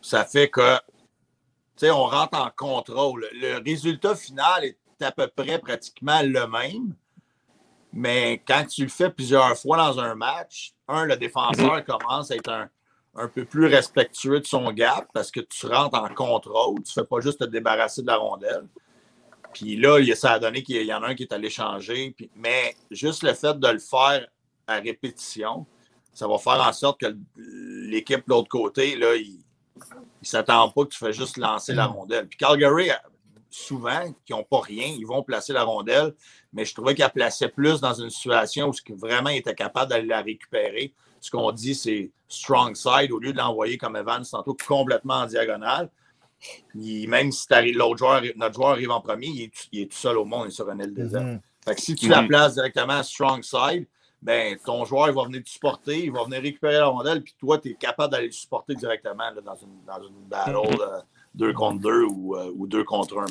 Ça 0.00 0.24
fait 0.24 0.48
que, 0.48 0.76
tu 0.76 0.82
sais, 1.76 1.90
on 1.90 2.04
rentre 2.04 2.38
en 2.38 2.50
contrôle. 2.56 3.26
Le 3.32 3.62
résultat 3.62 4.14
final 4.14 4.64
est 4.64 4.76
à 5.02 5.12
peu 5.12 5.26
près 5.28 5.58
pratiquement 5.58 6.22
le 6.22 6.46
même. 6.46 6.94
Mais 7.92 8.42
quand 8.46 8.64
tu 8.66 8.82
le 8.82 8.88
fais 8.88 9.10
plusieurs 9.10 9.56
fois 9.58 9.76
dans 9.76 9.98
un 9.98 10.14
match, 10.14 10.72
un, 10.88 11.04
le 11.04 11.16
défenseur 11.16 11.84
commence 11.84 12.30
à 12.30 12.36
être 12.36 12.50
un, 12.50 12.68
un 13.16 13.28
peu 13.28 13.44
plus 13.44 13.66
respectueux 13.66 14.40
de 14.40 14.46
son 14.46 14.70
gap 14.72 15.08
parce 15.12 15.30
que 15.30 15.40
tu 15.40 15.66
rentres 15.66 15.98
en 15.98 16.08
contrôle. 16.14 16.76
Tu 16.84 16.92
ne 16.96 17.02
fais 17.02 17.06
pas 17.08 17.20
juste 17.20 17.40
te 17.40 17.44
débarrasser 17.44 18.02
de 18.02 18.06
la 18.06 18.16
rondelle. 18.16 18.68
Puis 19.52 19.76
là, 19.76 19.98
ça 20.14 20.32
a 20.32 20.38
donné 20.38 20.62
qu'il 20.62 20.80
y 20.82 20.94
en 20.94 21.02
a 21.02 21.08
un 21.08 21.14
qui 21.14 21.24
est 21.24 21.32
allé 21.32 21.50
changer. 21.50 22.12
Puis- 22.16 22.30
mais 22.36 22.76
juste 22.90 23.24
le 23.24 23.34
fait 23.34 23.58
de 23.58 23.68
le 23.68 23.80
faire 23.80 24.26
à 24.68 24.74
répétition, 24.76 25.66
ça 26.12 26.28
va 26.28 26.38
faire 26.38 26.60
en 26.60 26.72
sorte 26.72 27.00
que 27.00 27.16
l'équipe 27.36 28.20
de 28.20 28.28
l'autre 28.32 28.48
côté, 28.48 28.96
là, 28.96 29.16
il 29.16 29.38
ne 29.80 30.26
s'attend 30.26 30.68
pas 30.70 30.84
que 30.84 30.90
tu 30.90 30.98
fais 30.98 31.12
juste 31.12 31.36
lancer 31.36 31.74
la 31.74 31.86
rondelle. 31.86 32.28
Puis 32.28 32.38
Calgary, 32.38 32.90
souvent, 33.50 34.12
qui 34.24 34.32
n'ont 34.32 34.44
pas 34.44 34.60
rien, 34.60 34.86
ils 34.86 35.06
vont 35.06 35.22
placer 35.22 35.52
la 35.52 35.64
rondelle, 35.64 36.14
mais 36.52 36.64
je 36.64 36.74
trouvais 36.74 36.94
qu'elle 36.94 37.10
plaçait 37.10 37.48
plus 37.48 37.80
dans 37.80 37.94
une 37.94 38.10
situation 38.10 38.68
où 38.68 38.72
ce 38.72 38.82
que 38.82 38.92
vraiment 38.92 39.30
il 39.30 39.38
était 39.38 39.54
capable 39.54 39.90
d'aller 39.90 40.06
la 40.06 40.22
récupérer. 40.22 40.92
Ce 41.20 41.30
qu'on 41.30 41.50
dit, 41.52 41.74
c'est 41.74 42.10
strong 42.28 42.74
side, 42.76 43.12
au 43.12 43.18
lieu 43.18 43.32
de 43.32 43.38
l'envoyer 43.38 43.76
comme 43.76 43.96
Evans 43.96 44.24
tantôt 44.24 44.56
complètement 44.66 45.14
en 45.14 45.26
diagonale. 45.26 45.90
Puis 46.68 47.06
même 47.06 47.30
si 47.32 47.46
l'autre 47.72 47.98
joueur, 47.98 48.22
notre 48.36 48.54
joueur 48.54 48.70
arrive 48.70 48.90
en 48.90 49.00
premier, 49.00 49.26
il 49.26 49.42
est, 49.42 49.48
tout- 49.54 49.68
il 49.72 49.80
est 49.82 49.86
tout 49.86 49.98
seul 49.98 50.16
au 50.16 50.24
monde, 50.24 50.46
il 50.46 50.48
est 50.48 50.52
sur 50.52 50.68
un 50.70 50.78
île 50.78 50.94
désert. 50.94 51.22
Mhm. 51.22 51.40
Fait 51.64 51.74
que 51.74 51.80
si 51.82 51.94
tu 51.94 52.08
la 52.08 52.22
places 52.28 52.54
directement 52.54 52.94
à 52.94 53.02
strong 53.02 53.42
side, 53.42 53.86
ben, 54.22 54.56
ton 54.64 54.84
joueur 54.86 55.08
il 55.08 55.14
va 55.14 55.24
venir 55.24 55.42
te 55.42 55.48
supporter, 55.48 56.04
il 56.04 56.12
va 56.12 56.24
venir 56.24 56.40
récupérer 56.40 56.74
la 56.74 56.86
rondelle, 56.86 57.22
puis 57.22 57.34
toi, 57.38 57.58
tu 57.58 57.70
es 57.70 57.74
capable 57.74 58.12
d'aller 58.12 58.26
le 58.26 58.32
supporter 58.32 58.74
directement 58.74 59.30
là, 59.30 59.40
dans, 59.42 59.56
une, 59.56 59.84
dans 59.86 60.02
une 60.06 60.14
battle 60.26 60.56
euh, 60.80 61.00
deux 61.34 61.52
contre 61.52 61.80
deux 61.80 62.04
ou, 62.04 62.36
euh, 62.36 62.52
ou 62.56 62.66
deux 62.66 62.84
contre 62.84 63.18
un. 63.18 63.26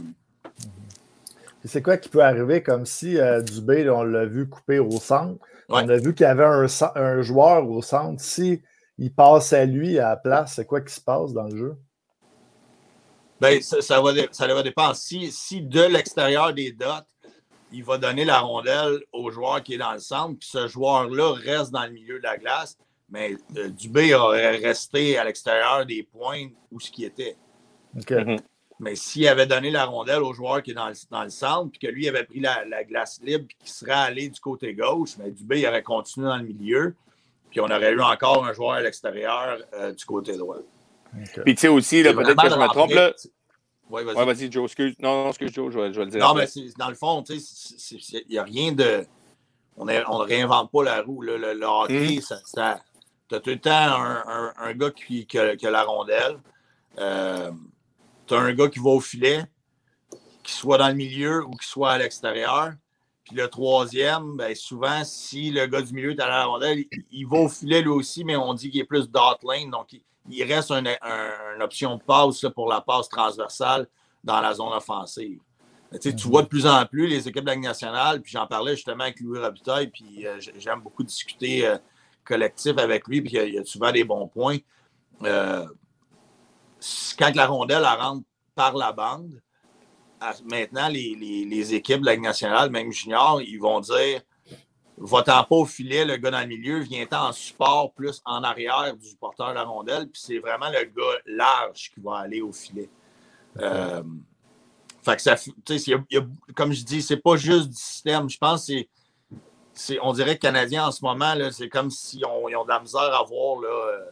C'est 1.66 1.82
quoi 1.82 1.98
qui 1.98 2.10
peut 2.10 2.24
arriver 2.24 2.64
comme 2.64 2.86
si 2.86 3.18
euh, 3.18 3.42
Dubé, 3.42 3.90
on 3.90 4.04
l'a 4.04 4.26
vu 4.26 4.48
couper 4.48 4.80
au 4.80 4.92
centre? 4.92 5.40
Ouais. 5.68 5.82
On 5.84 5.90
a 5.90 5.98
vu 5.98 6.16
qu'il 6.16 6.24
y 6.24 6.30
avait 6.30 6.46
un, 6.46 7.22
joueur 7.22 7.70
au 7.70 7.82
centre. 7.82 8.22
Si 8.22 8.62
il 8.98 9.14
passe 9.14 9.54
à 9.54 9.66
lui 9.66 10.00
à 10.00 10.10
la 10.10 10.16
place, 10.16 10.54
c'est 10.56 10.66
quoi 10.66 10.82
qui 10.82 10.94
se 10.94 11.02
passe 11.02 11.34
dans 11.34 11.48
le 11.48 11.58
jeu? 11.58 11.78
Ben, 13.42 13.62
ça, 13.62 13.82
ça 13.82 14.02
va, 14.02 14.12
ça 14.32 14.48
va 14.48 14.64
dépendre. 14.64 14.96
Si, 14.96 15.32
si 15.32 15.62
de 15.62 15.82
l'extérieur 15.82 16.54
des 16.54 16.72
dots, 16.72 16.86
il 17.72 17.84
va 17.84 17.98
donner 17.98 18.26
la 18.26 18.40
rondelle 18.40 19.00
au 19.14 19.30
joueur 19.32 19.62
qui 19.62 19.76
est 19.76 19.78
dans 19.78 19.94
le 19.94 20.00
centre, 20.00 20.38
puis 20.40 20.50
ce 20.50 20.68
joueur-là 20.68 21.34
reste 21.34 21.72
dans 21.72 21.84
le 21.84 21.92
milieu 21.92 22.18
de 22.18 22.24
la 22.24 22.38
glace, 22.38 22.78
mais 23.10 23.36
euh, 23.58 23.70
Dubé 23.70 24.14
aurait 24.16 24.58
resté 24.58 25.18
à 25.18 25.24
l'extérieur 25.24 25.86
des 25.86 26.04
points 26.04 26.48
où 26.72 26.80
ce 26.80 26.92
qui 26.92 27.06
était. 27.06 27.38
Mhm. 27.94 28.38
Mais 28.82 28.96
s'il 28.96 29.28
avait 29.28 29.46
donné 29.46 29.72
la 29.72 29.86
rondelle 29.86 30.24
au 30.24 30.32
joueur 30.34 30.64
qui 30.64 30.72
est 30.72 30.74
dans 30.74 30.88
le, 30.88 30.94
dans 31.12 31.24
le 31.24 31.30
centre, 31.30 31.70
puis 31.72 31.80
que 31.80 31.88
lui 31.88 32.08
avait 32.08 32.24
pris 32.24 32.40
la, 32.40 32.64
la 32.66 32.84
glace 32.86 33.20
libre, 33.22 33.46
puis 33.48 33.58
qu'il 33.60 33.70
serait 33.70 33.92
allé 33.92 34.30
du 34.30 34.40
côté 34.40 34.74
gauche, 34.74 35.18
mais 35.18 35.32
Dubé 35.32 35.60
il 35.60 35.68
aurait 35.68 35.84
continué 35.84 36.28
dans 36.28 36.38
le 36.38 36.44
milieu, 36.46 36.96
puis 37.50 37.60
on 37.60 37.66
aurait 37.66 37.92
eu 37.92 38.02
encore 38.02 38.46
un 38.46 38.54
joueur 38.54 38.72
à 38.74 38.82
l'extérieur 38.82 39.58
euh, 39.74 39.92
du 39.92 40.06
côté 40.06 40.38
droit. 40.38 40.58
Puis 41.44 41.56
tu 41.56 41.62
sais 41.62 41.68
aussi, 41.68 42.04
peut-être 42.04 42.16
que 42.42 42.50
je 42.50 42.56
me 42.56 42.68
trompe, 42.68 42.92
là. 42.92 43.12
Ouais, 43.90 44.04
vas-y. 44.04 44.16
Ouais, 44.16 44.26
vas-y, 44.26 44.52
Joe, 44.52 44.66
excuse. 44.66 44.96
Non, 45.00 45.24
non, 45.24 45.30
excuse, 45.30 45.52
Joe, 45.52 45.74
je 45.74 45.80
vais, 45.80 45.92
je 45.92 46.00
vais 46.00 46.06
le 46.06 46.12
dire. 46.12 46.20
Non, 46.22 46.28
après. 46.30 46.48
mais 46.56 46.62
dans 46.78 46.90
le 46.90 46.96
fond, 46.96 47.24
tu 47.24 47.40
sais, 47.40 47.98
il 48.28 48.32
n'y 48.32 48.38
a 48.38 48.44
rien 48.44 48.72
de. 48.72 49.04
On 49.76 49.86
ne 49.86 50.00
on 50.08 50.18
réinvente 50.20 50.72
pas 50.72 50.84
la 50.84 51.02
roue. 51.02 51.22
là. 51.24 51.38
Le, 51.38 51.54
le 51.54 51.66
hockey, 51.66 52.22
ça, 52.22 52.38
ça- 52.46 52.80
tu 53.28 53.36
as 53.36 53.40
tout 53.40 53.50
le 53.50 53.60
temps 53.60 53.72
un, 53.72 54.24
un- 54.28 54.54
un 54.58 54.74
gars 54.74 54.92
qui, 54.92 55.26
qui 55.26 55.40
a, 55.40 55.56
qui 55.56 55.66
a 55.66 55.72
la 55.72 55.84
rondelle. 55.84 56.38
Euh, 57.00 57.50
tu 58.30 58.36
as 58.36 58.40
un 58.40 58.54
gars 58.54 58.70
qui 58.70 58.80
va 58.80 58.92
au 58.92 59.00
filet, 59.00 59.44
qu'il 60.44 60.54
soit 60.54 60.78
dans 60.78 60.88
le 60.88 60.94
milieu 60.94 61.44
ou 61.46 61.52
qu'il 61.52 61.64
soit 61.68 61.92
à 61.92 61.98
l'extérieur. 61.98 62.74
Puis 63.26 63.36
le 63.36 63.48
troisième, 63.48 64.38
ben, 64.38 64.56
souvent, 64.56 65.04
si 65.04 65.52
le 65.52 65.66
gars 65.68 65.82
du 65.82 65.94
milieu 65.94 66.12
est 66.12 66.22
à 66.22 66.28
la 66.28 66.46
rondelle, 66.46 66.80
il, 66.80 67.04
il 67.12 67.28
va 67.28 67.40
au 67.40 67.50
filet 67.50 67.82
lui 67.82 67.90
aussi, 67.90 68.24
mais 68.24 68.36
on 68.36 68.54
dit 68.54 68.70
qu'il 68.72 68.80
est 68.80 68.86
plus 68.86 69.10
dot 69.10 69.38
lane. 69.44 69.70
Donc, 69.70 69.94
il, 69.94 70.02
il 70.30 70.44
reste 70.44 70.72
un- 70.72 70.84
un- 70.86 71.56
une 71.56 71.62
option 71.62 71.98
de 71.98 72.02
passe 72.04 72.42
là, 72.44 72.50
pour 72.52 72.70
la 72.70 72.82
passe 72.82 73.10
transversale 73.10 73.88
dans 74.24 74.42
la 74.42 74.54
zone 74.54 74.74
offensive. 74.74 75.40
Mais, 75.92 76.00
tu 76.00 76.10
sais, 76.10 76.16
Tu 76.16 76.28
vois 76.28 76.44
de 76.44 76.48
plus 76.48 76.66
en 76.68 76.86
plus 76.86 77.08
les 77.08 77.28
équipes 77.28 77.44
de 77.44 77.50
la 77.50 77.56
nationale, 77.56 78.22
puis 78.22 78.32
j'en 78.32 78.46
parlais 78.48 78.76
justement 78.76 79.04
avec 79.04 79.20
Louis 79.20 79.40
Robitaille, 79.40 79.88
puis 79.88 80.26
euh, 80.26 80.40
j'aime 80.58 80.82
beaucoup 80.82 81.04
discuter 81.04 81.68
euh, 81.68 81.78
collectif 82.24 82.78
avec 82.78 83.08
lui, 83.08 83.22
puis 83.22 83.32
il 83.34 83.36
y 83.36 83.40
a- 83.40 83.46
il 83.46 83.54
y, 83.56 83.58
a 83.60 83.66
souvent 83.66 83.92
des 83.92 84.04
bons 84.04 84.28
points. 84.28 84.58
Euh, 85.24 85.66
quand 87.18 87.36
la 87.36 87.48
rondelle 87.48 87.86
elle 87.90 88.00
rentre 88.00 88.24
par 88.56 88.76
la 88.76 88.92
bande, 88.92 89.42
maintenant, 90.46 90.88
les, 90.90 91.16
les- 91.16 91.46
les 91.46 91.74
équipes 91.74 92.02
de 92.02 92.06
la 92.06 92.14
Ligue 92.14 92.24
nationale, 92.24 92.70
même 92.70 92.92
junior, 92.92 93.42
ils 93.42 93.58
vont 93.60 93.80
dire 93.80 94.22
va-t'en 95.02 95.46
pas 95.46 95.56
au 95.56 95.66
filet, 95.66 96.04
le 96.04 96.18
gars 96.18 96.30
dans 96.32 96.42
le 96.42 96.48
milieu, 96.48 96.80
viens-t'en 96.80 97.30
en 97.30 97.32
support 97.32 97.94
plus 97.94 98.22
en 98.26 98.44
arrière 98.44 98.94
du 98.98 99.16
porteur 99.16 99.50
de 99.50 99.54
la 99.54 99.64
rondelle, 99.64 100.10
puis 100.10 100.22
c'est 100.22 100.40
vraiment 100.40 100.70
le 100.70 100.84
gars 100.84 101.20
large 101.26 101.92
qui 101.94 102.02
va 102.02 102.18
aller 102.18 102.42
au 102.42 102.52
filet. 102.52 102.90
Euh, 103.60 104.04
fait 105.02 105.16
que 105.16 105.22
ça, 105.22 105.36
y 105.70 105.94
a- 105.94 106.04
y 106.12 106.18
a- 106.18 106.28
comme 106.54 106.74
je 106.74 106.84
dis, 106.84 107.02
c'est 107.02 107.16
pas 107.16 107.38
juste 107.38 107.70
du 107.70 107.78
système. 107.78 108.30
Je 108.30 108.38
pense 108.38 108.68
que 108.68 108.74
c'est, 109.74 109.98
on 110.02 110.12
dirait 110.12 110.32
que 110.38 110.46
les 110.46 110.52
Canadiens 110.52 110.88
en 110.88 110.92
ce 110.92 111.02
moment, 111.04 111.34
c'est 111.52 111.70
comme 111.70 111.90
s'ils 111.90 112.26
ont, 112.26 112.50
ils 112.50 112.58
ont 112.58 112.66
de 112.66 112.70
la 112.70 112.82
misère 112.82 113.00
à 113.02 113.24
voir 113.24 113.62
là, 113.62 113.70
euh, 113.70 114.06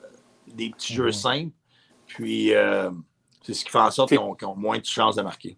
des 0.47 0.69
petits 0.69 0.93
jeux 0.93 1.07
Mhm. 1.07 1.11
simples. 1.11 1.55
Puis, 2.07 2.53
euh, 2.53 2.89
c'est 3.43 3.53
ce 3.53 3.63
qui 3.63 3.71
fait 3.71 3.77
en 3.77 3.91
sorte 3.91 4.09
qu'ils 4.09 4.19
ont, 4.19 4.55
moins 4.55 4.77
de 4.77 4.85
chances 4.85 5.15
de 5.15 5.21
marquer. 5.21 5.57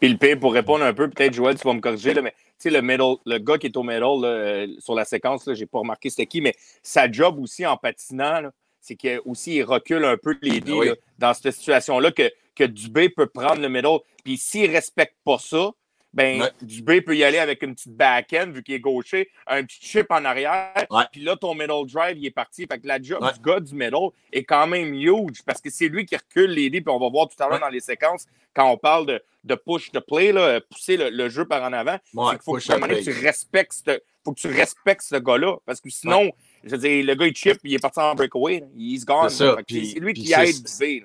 Puis 0.00 0.08
le 0.08 0.18
pire, 0.18 0.38
pour 0.38 0.52
répondre 0.52 0.84
un 0.84 0.92
peu, 0.92 1.08
peut-être, 1.08 1.32
Joël, 1.32 1.58
tu 1.58 1.66
vas 1.66 1.72
me 1.72 1.80
corriger, 1.80 2.14
là, 2.14 2.22
mais 2.22 2.32
tu 2.32 2.36
sais, 2.58 2.70
le, 2.70 2.82
middle, 2.82 3.16
le 3.24 3.38
gars 3.38 3.58
qui 3.58 3.66
est 3.66 3.76
au 3.76 3.82
middle 3.82 4.20
là, 4.20 4.28
euh, 4.28 4.66
sur 4.78 4.94
la 4.94 5.04
séquence, 5.04 5.44
je 5.46 5.58
n'ai 5.58 5.66
pas 5.66 5.78
remarqué 5.78 6.10
c'était 6.10 6.26
qui, 6.26 6.40
mais 6.40 6.54
sa 6.82 7.10
job 7.10 7.38
aussi 7.38 7.64
en 7.66 7.76
patinant, 7.76 8.50
c'est 8.80 8.96
qu'il 8.96 9.20
aussi 9.24 9.56
il 9.56 9.62
recule 9.62 10.04
un 10.04 10.16
peu 10.16 10.36
les 10.42 10.60
Oui. 10.70 10.90
dans 11.18 11.32
cette 11.32 11.52
situation-là 11.52 12.12
que, 12.12 12.30
que 12.54 12.64
Dubé 12.64 13.08
peut 13.08 13.26
prendre 13.26 13.60
le 13.60 13.68
middle. 13.68 13.98
Puis 14.24 14.36
s'il 14.36 14.70
ne 14.70 14.74
respecte 14.74 15.16
pas 15.24 15.38
ça, 15.38 15.70
ben, 16.14 16.40
Ouais. 16.42 16.50
Dubé 16.62 17.00
peut 17.02 17.16
y 17.16 17.24
aller 17.24 17.38
avec 17.38 17.62
une 17.62 17.74
petite 17.74 17.94
back-end, 17.96 18.50
vu 18.52 18.62
qu'il 18.62 18.74
est 18.74 18.80
gaucher, 18.80 19.28
un 19.46 19.62
petit 19.64 19.78
chip 19.80 20.06
en 20.10 20.24
arrière. 20.24 20.72
Ouais. 20.90 21.02
Puis 21.12 21.22
là, 21.22 21.36
ton 21.36 21.54
middle 21.54 21.86
drive, 21.92 22.16
il 22.16 22.24
est 22.26 22.30
parti. 22.30 22.66
Fait 22.70 22.78
que 22.78 22.86
la 22.86 23.02
job 23.02 23.22
Ouais. 23.22 23.32
du 23.32 23.40
gars 23.40 23.60
du 23.60 23.74
middle 23.74 24.10
est 24.32 24.44
quand 24.44 24.66
même 24.66 24.94
huge 24.94 25.42
parce 25.44 25.60
que 25.60 25.68
c'est 25.70 25.88
lui 25.88 26.06
qui 26.06 26.16
recule 26.16 26.50
les 26.52 26.68
vies. 26.70 26.80
Puis 26.80 26.90
on 26.94 26.98
va 26.98 27.08
voir 27.10 27.28
tout 27.28 27.42
à 27.42 27.48
l'heure 27.48 27.60
dans 27.60 27.68
les 27.68 27.80
séquences, 27.80 28.26
quand 28.54 28.70
on 28.70 28.76
parle 28.76 29.06
de, 29.06 29.22
de 29.42 29.54
push 29.56 29.90
the 29.90 30.00
play, 30.00 30.30
là, 30.32 30.60
pousser 30.60 30.96
le, 30.96 31.10
le 31.10 31.28
jeu 31.28 31.44
par 31.44 31.62
en 31.64 31.72
avant, 31.72 31.98
qu'il 31.98 32.38
faut 32.42 32.54
que, 32.54 33.02
tu 33.02 33.10
respectes 33.24 33.72
ce- 33.84 34.00
faut 34.24 34.32
que 34.32 34.40
tu 34.40 34.46
respectes 34.48 35.02
ce 35.02 35.16
gars-là. 35.16 35.56
Parce 35.66 35.80
que 35.80 35.90
sinon, 35.90 36.30
je 36.62 36.70
veux 36.70 36.78
dire, 36.78 37.04
le 37.04 37.14
gars, 37.14 37.26
il 37.26 37.34
chip, 37.36 37.58
il 37.64 37.74
est 37.74 37.78
parti 37.78 37.98
en 38.00 38.14
breakaway. 38.14 38.60
là. 38.60 38.66
He's 38.76 39.04
gone. 39.04 39.28
C'est 39.28 39.98
lui 39.98 40.14
qui 40.14 40.32
aide 40.32 40.62
Dubé. 40.64 41.04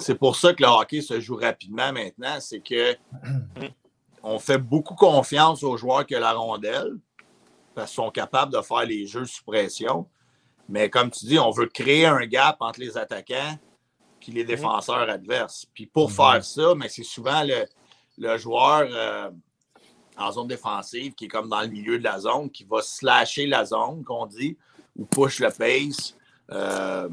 C'est 0.00 0.16
pour 0.18 0.36
ça 0.36 0.52
que 0.54 0.62
le 0.62 0.68
hockey 0.68 1.00
se 1.00 1.18
joue 1.20 1.34
rapidement 1.36 1.92
maintenant. 1.92 2.38
C'est 2.40 2.60
que 2.60 2.94
on 4.22 4.38
fait 4.38 4.58
beaucoup 4.58 4.94
confiance 4.94 5.62
aux 5.62 5.76
joueurs 5.76 6.06
qui 6.06 6.16
ont 6.16 6.20
la 6.20 6.32
rondelle 6.32 6.96
parce 7.74 7.90
qu'ils 7.90 8.02
sont 8.04 8.10
capables 8.10 8.52
de 8.52 8.60
faire 8.60 8.84
les 8.84 9.06
jeux 9.06 9.24
sous 9.24 9.44
pression. 9.44 10.06
Mais 10.68 10.90
comme 10.90 11.10
tu 11.10 11.26
dis, 11.26 11.38
on 11.38 11.50
veut 11.50 11.66
créer 11.66 12.06
un 12.06 12.26
gap 12.26 12.56
entre 12.60 12.80
les 12.80 12.98
attaquants 12.98 13.58
et 14.26 14.30
les 14.30 14.44
défenseurs 14.44 15.08
adverses. 15.08 15.66
Puis 15.72 15.86
pour 15.86 16.12
faire 16.12 16.44
ça, 16.44 16.74
mais 16.76 16.88
c'est 16.88 17.04
souvent 17.04 17.42
le, 17.42 17.66
le 18.18 18.36
joueur 18.36 18.88
euh, 18.90 19.30
en 20.18 20.32
zone 20.32 20.48
défensive 20.48 21.14
qui 21.14 21.26
est 21.26 21.28
comme 21.28 21.48
dans 21.48 21.62
le 21.62 21.68
milieu 21.68 21.98
de 21.98 22.04
la 22.04 22.18
zone, 22.18 22.50
qui 22.50 22.64
va 22.64 22.82
slasher 22.82 23.46
la 23.46 23.64
zone, 23.64 24.04
qu'on 24.04 24.26
dit, 24.26 24.56
ou 24.96 25.06
push 25.06 25.40
le 25.40 25.50
pace. 25.50 26.14
Euh, 26.50 27.08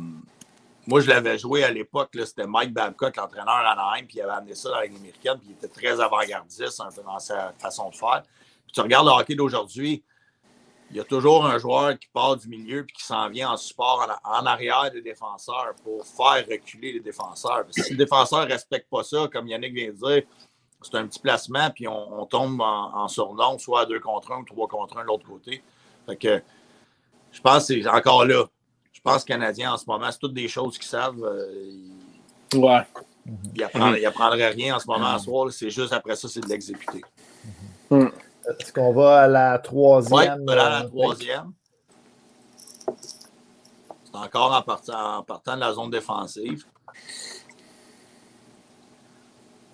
moi, 0.87 1.01
je 1.01 1.07
l'avais 1.07 1.37
joué 1.37 1.63
à 1.63 1.71
l'époque, 1.71 2.09
c'était 2.13 2.45
Mike 2.45 2.73
Babcock, 2.73 3.15
l'entraîneur 3.15 3.49
à 3.49 3.71
Anaheim, 3.71 4.05
puis 4.05 4.17
il 4.17 4.21
avait 4.21 4.33
amené 4.33 4.55
ça 4.55 4.69
dans 4.69 4.81
Ligue 4.81 4.95
américaine, 4.95 5.37
puis 5.39 5.49
il 5.49 5.53
était 5.53 5.67
très 5.67 5.99
avant-gardiste 5.99 6.79
dans 7.03 7.19
sa 7.19 7.53
façon 7.57 7.89
de 7.89 7.95
faire. 7.95 8.23
Puis 8.65 8.73
tu 8.73 8.81
regardes 8.81 9.07
le 9.07 9.13
hockey 9.13 9.35
d'aujourd'hui, 9.35 10.03
il 10.91 10.97
y 10.97 10.99
a 10.99 11.03
toujours 11.03 11.45
un 11.45 11.57
joueur 11.57 11.97
qui 11.97 12.07
part 12.13 12.35
du 12.35 12.47
milieu 12.47 12.85
puis 12.85 12.95
qui 12.95 13.03
s'en 13.03 13.27
vient 13.29 13.49
en 13.49 13.57
support 13.57 14.07
en, 14.23 14.45
arrière 14.45 14.91
des 14.91 15.01
défenseurs 15.01 15.73
pour 15.83 16.05
faire 16.05 16.45
reculer 16.47 16.93
les 16.93 16.99
défenseurs. 16.99 17.65
Si 17.71 17.93
le 17.93 17.97
défenseur 17.97 18.45
ne 18.45 18.51
respecte 18.51 18.87
pas 18.89 19.03
ça, 19.03 19.27
comme 19.33 19.47
Yannick 19.47 19.73
vient 19.73 19.87
de 19.87 19.93
dire, 19.93 20.23
c'est 20.83 20.95
un 20.95 21.07
petit 21.07 21.19
placement, 21.19 21.71
puis 21.71 21.87
on, 21.87 22.21
on 22.21 22.25
tombe 22.27 22.61
en, 22.61 22.95
en 22.95 23.07
surnom, 23.07 23.57
soit 23.57 23.81
à 23.81 23.85
deux 23.87 23.99
contre 23.99 24.31
un 24.33 24.41
ou 24.41 24.45
trois 24.45 24.67
contre 24.67 24.97
un 24.97 25.01
de 25.01 25.07
l'autre 25.07 25.25
côté. 25.25 25.63
Fait 26.05 26.15
que 26.15 26.43
je 27.31 27.41
pense 27.41 27.67
que 27.67 27.81
c'est 27.81 27.87
encore 27.87 28.25
là. 28.25 28.45
Je 29.05 29.11
pense 29.11 29.23
que 29.23 29.33
les 29.33 29.37
Canadiens, 29.39 29.73
en 29.73 29.77
ce 29.77 29.85
moment, 29.85 30.11
c'est 30.11 30.17
toutes 30.17 30.33
des 30.33 30.47
choses 30.47 30.79
qu'ils 30.79 30.87
savent. 30.87 31.23
euh, 31.23 31.69
ils 32.53 32.57
Ouais. 32.59 32.81
n'apprendraient 34.01 34.49
rien 34.49 34.75
en 34.77 34.79
ce 34.79 34.87
moment 34.87 35.11
à 35.13 35.19
soir. 35.19 35.51
C'est 35.51 35.69
juste 35.69 35.93
après 35.93 36.15
ça, 36.15 36.27
c'est 36.27 36.39
de 36.39 36.47
l'exécuter. 36.49 37.03
Est-ce 37.91 38.73
qu'on 38.73 38.93
va 38.93 39.21
à 39.21 39.27
la 39.27 39.55
Oui, 39.57 39.61
troisième? 39.63 40.43
voilà 40.43 40.69
la 40.69 40.81
euh, 40.85 40.87
troisième. 40.87 41.51
C'est 44.05 44.15
encore 44.15 44.53
en 44.53 44.61
partant, 44.63 45.17
en 45.17 45.23
partant 45.23 45.55
de 45.55 45.59
la 45.61 45.73
zone 45.73 45.91
défensive. 45.91 46.65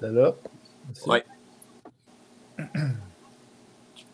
T'es 0.01 0.09
là? 0.09 0.33
Oui. 1.07 1.19
Tu 3.95 4.05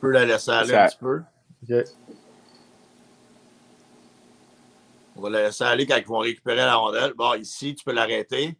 peux 0.00 0.10
la 0.10 0.26
laisser 0.26 0.50
aller 0.50 0.70
Ça- 0.70 0.84
un 0.84 0.88
petit 0.88 0.98
peu. 0.98 1.22
OK. 1.70 1.84
On 5.18 5.22
va 5.22 5.30
la 5.30 5.42
laisser 5.46 5.64
aller 5.64 5.84
quand 5.84 5.96
ils 5.96 6.06
vont 6.06 6.18
récupérer 6.18 6.58
la 6.58 6.76
rondelle. 6.76 7.12
Bon, 7.14 7.34
ici, 7.34 7.74
tu 7.74 7.84
peux 7.84 7.92
l'arrêter. 7.92 8.56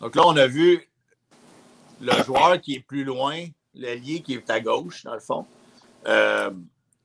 Donc 0.00 0.14
là, 0.16 0.22
on 0.26 0.36
a 0.36 0.46
vu 0.46 0.86
le 2.02 2.12
joueur 2.24 2.60
qui 2.60 2.74
est 2.74 2.80
plus 2.80 3.04
loin, 3.04 3.46
l'allié 3.72 4.20
qui 4.20 4.34
est 4.34 4.50
à 4.50 4.60
gauche, 4.60 5.02
dans 5.04 5.14
le 5.14 5.20
fond. 5.20 5.46
Euh, 6.06 6.50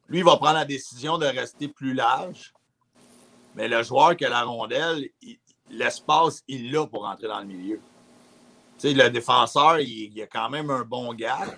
lui, 0.10 0.18
il 0.18 0.26
va 0.26 0.36
prendre 0.36 0.56
la 0.56 0.66
décision 0.66 1.18
de 1.18 1.26
rester 1.28 1.70
plus 1.70 1.94
large. 1.94 2.54
Mais 3.56 3.70
le 3.70 3.82
joueur 3.84 4.18
qui 4.18 4.26
a 4.26 4.30
la 4.30 4.44
rondelle, 4.44 5.08
l'espace, 5.70 6.44
il 6.50 6.74
l'a 6.74 6.86
pour 6.88 7.06
entrer 7.06 7.28
dans 7.30 7.40
le 7.40 7.46
milieu. 7.46 7.80
Tu 8.78 8.90
sais, 8.90 8.94
le 8.94 9.10
défenseur, 9.10 9.80
il, 9.80 10.12
il 10.14 10.22
a 10.22 10.28
quand 10.28 10.50
même 10.50 10.70
un 10.72 10.84
bon 10.84 11.14
gap. 11.14 11.58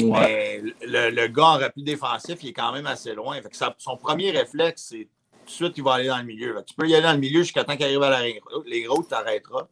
Mais 0.00 0.62
le, 0.82 1.10
le 1.10 1.26
gars 1.26 1.46
en 1.46 1.58
repli 1.58 1.82
défensif, 1.82 2.38
il 2.44 2.50
est 2.50 2.52
quand 2.52 2.72
même 2.72 2.86
assez 2.86 3.14
loin. 3.14 3.42
Fait 3.42 3.48
que 3.50 3.56
ça- 3.56 3.74
son 3.78 3.96
premier 3.96 4.30
réflexe, 4.30 4.86
c'est 4.90 5.08
de 5.48 5.52
suite, 5.52 5.72
il 5.76 5.82
va 5.84 5.94
aller 5.94 6.08
dans 6.08 6.18
le 6.18 6.24
milieu. 6.24 6.62
Tu 6.66 6.74
peux 6.74 6.88
y 6.88 6.94
aller 6.94 7.02
dans 7.04 7.12
le 7.12 7.18
milieu 7.18 7.40
jusqu'à 7.42 7.64
temps 7.64 7.76
qu'il 7.76 7.84
arrive 7.86 8.02
à 8.02 8.10
la 8.10 8.22
ligne. 8.26 8.40
Les 8.66 8.82
gros, 8.82 9.02
tu 9.02 9.08
t'arrêteras. 9.08 9.66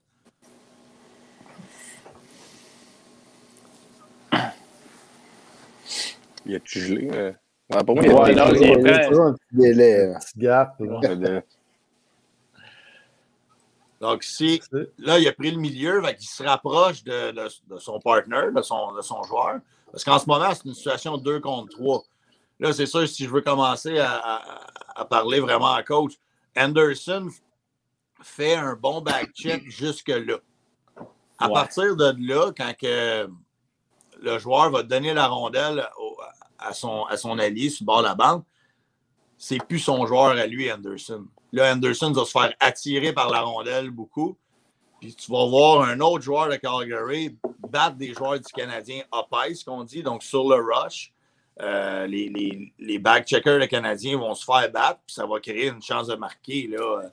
Il 6.44 6.54
a-tu 6.54 6.80
gelé? 6.80 7.08
euh? 7.12 7.32
Ouais, 7.70 7.82
pour 7.84 7.96
moi, 7.96 8.04
il 8.04 8.08
y 8.08 8.12
a 8.12 8.14
Ouais, 8.14 8.34
pas 8.34 8.46
non, 8.46 8.52
de- 8.52 8.56
il 8.56 8.62
est 8.64 8.80
Il 8.80 8.88
a 8.92 9.08
toujours 9.08 9.24
un 9.26 9.32
petit 9.32 9.44
délai. 9.52 10.06
là. 10.06 10.18
Petit 10.18 10.38
gap. 10.38 10.76
Donc, 14.00 14.22
si 14.22 14.60
là, 14.98 15.18
il 15.18 15.26
a 15.26 15.32
pris 15.32 15.50
le 15.50 15.58
milieu, 15.58 16.02
fait 16.02 16.16
qu'il 16.16 16.28
se 16.28 16.42
rapproche 16.42 17.02
de, 17.02 17.32
de- 17.32 17.74
de 17.74 17.78
son 17.78 17.98
partner, 17.98 18.48
de 18.54 18.62
son, 18.62 18.92
de 18.92 19.00
son 19.00 19.22
joueur. 19.22 19.58
Parce 19.90 20.04
qu'en 20.04 20.18
ce 20.18 20.26
moment, 20.26 20.52
c'est 20.54 20.66
une 20.66 20.74
situation 20.74 21.16
2 21.16 21.40
contre 21.40 21.70
3. 21.76 22.02
Là, 22.60 22.72
c'est 22.72 22.86
sûr, 22.86 23.08
si 23.08 23.24
je 23.24 23.30
veux 23.30 23.40
commencer 23.40 23.98
à, 23.98 24.12
à- 24.12 24.60
à 24.97 25.05
parler 25.05 25.40
vraiment 25.40 25.73
à 25.73 25.82
coach, 25.82 26.14
Anderson 26.56 27.28
fait 28.23 28.55
un 28.55 28.74
bon 28.74 29.01
back-check 29.02 29.62
jusque-là. 29.70 30.39
À 31.39 31.48
Ouais. 31.48 31.52
partir 31.55 31.97
de 31.97 32.14
là, 32.27 32.51
quand 32.56 32.73
que 32.81 33.28
le 34.20 34.39
joueur 34.39 34.70
va 34.70 34.82
donner 34.82 35.12
la 35.12 35.27
rondelle 35.28 35.86
au- 35.98 36.16
à, 36.59 36.73
son, 36.73 37.05
à 37.05 37.16
son 37.18 37.39
allié 37.39 37.68
sur 37.68 37.82
le 37.82 37.86
bord 37.86 37.98
de 37.98 38.06
la 38.09 38.14
bande, 38.14 38.43
c'est 39.36 39.59
plus 39.59 39.78
son 39.81 40.06
joueur 40.06 40.28
à 40.28 40.47
lui, 40.47 40.73
Anderson. 40.73 41.27
Là, 41.52 41.73
Anderson 41.74 42.10
va 42.12 42.24
se 42.24 42.31
faire 42.31 42.55
attirer 42.59 43.12
par 43.12 43.28
la 43.31 43.43
rondelle 43.43 43.90
beaucoup. 43.90 44.36
Puis 44.98 45.14
tu 45.14 45.31
vas 45.31 45.47
voir 45.47 45.82
un 45.82 46.01
autre 46.01 46.24
joueur 46.24 46.48
de 46.48 46.56
Calgary 46.56 47.36
battre 47.68 47.97
des 47.97 48.14
joueurs 48.14 48.40
du 48.40 48.51
Canadien 48.52 49.02
up 49.14 49.27
qu'on 49.66 49.85
dit, 49.85 50.02
donc 50.02 50.23
sur 50.23 50.48
le 50.48 50.56
rush. 50.56 51.12
Euh, 51.60 52.06
les, 52.06 52.28
les, 52.28 52.72
les 52.78 52.98
back-checkers 52.98 53.58
des 53.58 53.68
Canadiens 53.68 54.18
vont 54.18 54.34
se 54.34 54.44
faire 54.44 54.70
battre, 54.70 55.00
puis 55.06 55.14
ça 55.14 55.26
va 55.26 55.40
créer 55.40 55.68
une 55.68 55.82
chance 55.82 56.06
de 56.08 56.14
marquer, 56.14 56.66
là, 56.66 57.10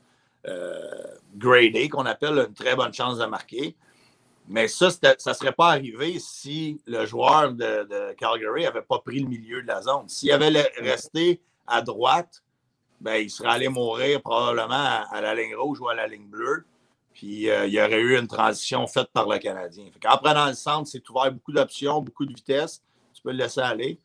euh, 0.47 1.15
grade 1.35 1.75
A, 1.77 1.87
qu'on 1.87 2.05
appelle 2.05 2.45
une 2.47 2.53
très 2.53 2.75
bonne 2.75 2.93
chance 2.93 3.17
de 3.17 3.25
marquer. 3.25 3.75
Mais 4.49 4.67
ça, 4.67 4.91
ça 4.91 5.15
ne 5.27 5.33
serait 5.33 5.53
pas 5.53 5.69
arrivé 5.69 6.19
si 6.19 6.81
le 6.85 7.05
joueur 7.05 7.53
de, 7.53 7.87
de 7.87 8.13
Calgary 8.17 8.63
n'avait 8.63 8.81
pas 8.81 8.99
pris 8.99 9.21
le 9.21 9.29
milieu 9.29 9.61
de 9.61 9.67
la 9.67 9.81
zone. 9.81 10.09
S'il 10.09 10.33
avait 10.33 10.49
resté 10.81 11.39
à 11.65 11.81
droite, 11.81 12.43
ben, 12.99 13.15
il 13.15 13.29
serait 13.29 13.49
allé 13.49 13.69
mourir 13.69 14.21
probablement 14.21 14.73
à, 14.73 15.07
à 15.09 15.21
la 15.21 15.33
ligne 15.33 15.55
rouge 15.55 15.79
ou 15.79 15.87
à 15.87 15.93
la 15.93 16.07
ligne 16.07 16.27
bleue. 16.27 16.65
Puis 17.13 17.49
euh, 17.49 17.67
il 17.67 17.73
y 17.73 17.79
aurait 17.79 18.01
eu 18.01 18.17
une 18.17 18.27
transition 18.27 18.85
faite 18.87 19.07
par 19.13 19.29
le 19.29 19.37
Canadien. 19.37 19.85
En 20.05 20.17
prenant 20.17 20.47
le 20.47 20.55
centre, 20.55 20.89
c'est 20.89 21.09
ouvert 21.09 21.31
beaucoup 21.31 21.53
d'options, 21.53 22.01
beaucoup 22.01 22.25
de 22.25 22.33
vitesse. 22.33 22.81
Tu 23.13 23.21
peux 23.21 23.31
le 23.31 23.37
laisser 23.37 23.61
aller. 23.61 23.97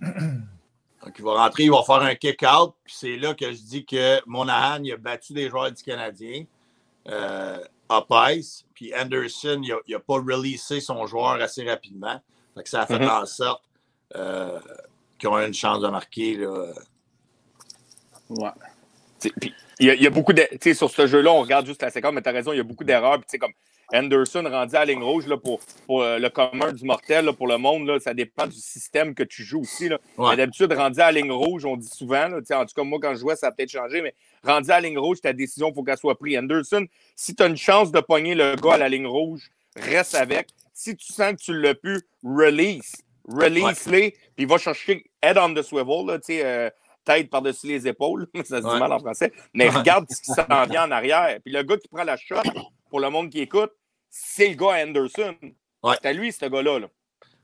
Donc, 1.04 1.14
il 1.18 1.24
va 1.24 1.34
rentrer, 1.34 1.64
il 1.64 1.70
va 1.70 1.82
faire 1.82 1.96
un 2.02 2.14
kick-out. 2.14 2.74
Puis 2.84 2.94
c'est 2.96 3.16
là 3.16 3.34
que 3.34 3.50
je 3.52 3.58
dis 3.62 3.84
que 3.84 4.20
Monahan 4.26 4.82
il 4.82 4.92
a 4.92 4.96
battu 4.96 5.32
des 5.34 5.48
joueurs 5.50 5.70
du 5.70 5.82
Canadien. 5.82 6.44
Euh, 7.08 7.58
up 7.92 8.06
ice. 8.30 8.64
Puis 8.74 8.94
Anderson, 8.94 9.60
il 9.62 9.76
n'a 9.92 9.98
pas 9.98 10.14
releasé 10.14 10.80
son 10.80 11.06
joueur 11.06 11.32
assez 11.42 11.68
rapidement. 11.68 12.20
Fait 12.54 12.62
que 12.62 12.68
ça 12.68 12.82
a 12.82 12.86
fait 12.86 12.98
Mhm. 12.98 13.08
en 13.10 13.26
sorte 13.26 13.62
euh, 14.16 14.58
qu'ils 15.18 15.28
ont 15.28 15.38
eu 15.38 15.46
une 15.46 15.54
chance 15.54 15.80
de 15.82 15.88
marquer. 15.88 16.36
Là. 16.36 16.72
Ouais. 18.30 18.50
Puis, 19.20 19.54
Il 19.80 19.86
y, 19.86 19.90
a, 19.90 19.94
il 19.94 20.02
y 20.02 20.06
a 20.06 20.10
beaucoup 20.10 20.32
de. 20.32 20.42
Tu 20.52 20.58
sais, 20.62 20.74
sur 20.74 20.88
ce 20.90 21.06
jeu-là, 21.06 21.32
on 21.32 21.40
regarde 21.42 21.66
juste 21.66 21.82
la 21.82 21.90
séquence, 21.90 22.12
mais 22.14 22.22
tu 22.22 22.28
as 22.28 22.32
raison, 22.32 22.52
il 22.52 22.58
y 22.58 22.60
a 22.60 22.64
beaucoup 22.64 22.84
d'erreurs. 22.84 23.16
Puis, 23.18 23.26
tu 23.26 23.30
sais, 23.32 23.38
comme 23.38 23.52
Anderson 23.94 24.44
rendu 24.50 24.74
à 24.74 24.80
la 24.80 24.84
ligne 24.86 25.02
rouge 25.02 25.26
là, 25.26 25.36
pour, 25.36 25.60
pour 25.86 26.02
euh, 26.02 26.18
le 26.18 26.28
commun 26.28 26.72
du 26.72 26.84
mortel, 26.84 27.24
là, 27.26 27.32
pour 27.32 27.46
le 27.46 27.58
monde, 27.58 27.86
là, 27.86 27.98
ça 28.00 28.12
dépend 28.12 28.46
du 28.46 28.56
système 28.56 29.14
que 29.14 29.22
tu 29.22 29.42
joues 29.42 29.60
aussi. 29.60 29.88
Là. 29.88 29.98
Ouais. 30.18 30.36
D'habitude, 30.36 30.72
rendu 30.72 31.00
à 31.00 31.12
la 31.12 31.20
ligne 31.20 31.32
rouge, 31.32 31.64
on 31.64 31.76
dit 31.76 31.88
souvent, 31.88 32.26
en 32.26 32.40
tout 32.40 32.74
cas, 32.74 32.82
moi, 32.82 32.98
quand 33.00 33.14
je 33.14 33.20
jouais, 33.20 33.36
ça 33.36 33.48
a 33.48 33.52
peut-être 33.52 33.70
changé, 33.70 34.02
mais 34.02 34.14
rendu 34.42 34.70
à 34.70 34.80
la 34.80 34.88
ligne 34.88 34.98
rouge, 34.98 35.20
ta 35.20 35.32
décision, 35.32 35.70
il 35.70 35.74
faut 35.74 35.82
qu'elle 35.82 35.98
soit 35.98 36.18
prise. 36.18 36.38
Anderson, 36.38 36.86
si 37.14 37.34
tu 37.34 37.42
as 37.42 37.46
une 37.46 37.56
chance 37.56 37.92
de 37.92 38.00
pogner 38.00 38.34
le 38.34 38.56
gars 38.56 38.74
à 38.74 38.78
la 38.78 38.88
ligne 38.88 39.06
rouge, 39.06 39.50
reste 39.76 40.14
avec. 40.14 40.48
Si 40.72 40.96
tu 40.96 41.12
sens 41.12 41.32
que 41.32 41.40
tu 41.40 41.58
l'as 41.58 41.74
pu, 41.74 42.00
release. 42.24 42.96
Release-les, 43.28 44.14
puis 44.36 44.44
va 44.44 44.58
chercher 44.58 45.04
head 45.22 45.38
on 45.38 45.54
the 45.54 45.62
swivel, 45.62 46.06
là, 46.06 46.18
tu 46.18 46.26
sais, 46.26 46.44
euh, 46.44 46.68
tête 47.04 47.30
par-dessus 47.30 47.68
les 47.68 47.86
épaules, 47.86 48.26
ça 48.44 48.56
se 48.56 48.62
dit 48.62 48.66
Ouais. 48.66 48.78
mal 48.78 48.92
en 48.92 48.98
français, 48.98 49.32
mais 49.52 49.68
regarde 49.68 50.06
ce 50.10 50.20
qui 50.20 50.32
s'en 50.32 50.66
vient 50.70 50.84
en 50.86 50.90
arrière. 50.90 51.38
Puis 51.44 51.52
le 51.52 51.62
gars 51.62 51.76
qui 51.76 51.88
prend 51.88 52.04
la 52.04 52.16
shot 52.16 52.36
pour 52.90 53.00
le 53.00 53.08
monde 53.10 53.30
qui 53.30 53.40
écoute, 53.40 53.72
c'est 54.16 54.48
le 54.50 54.54
gars 54.54 54.84
Anderson. 54.84 55.34
Ouais. 55.82 55.96
C'est 56.00 56.08
à 56.08 56.12
lui, 56.12 56.32
ce 56.32 56.46
gars-là. 56.46 56.78
Là. 56.78 56.86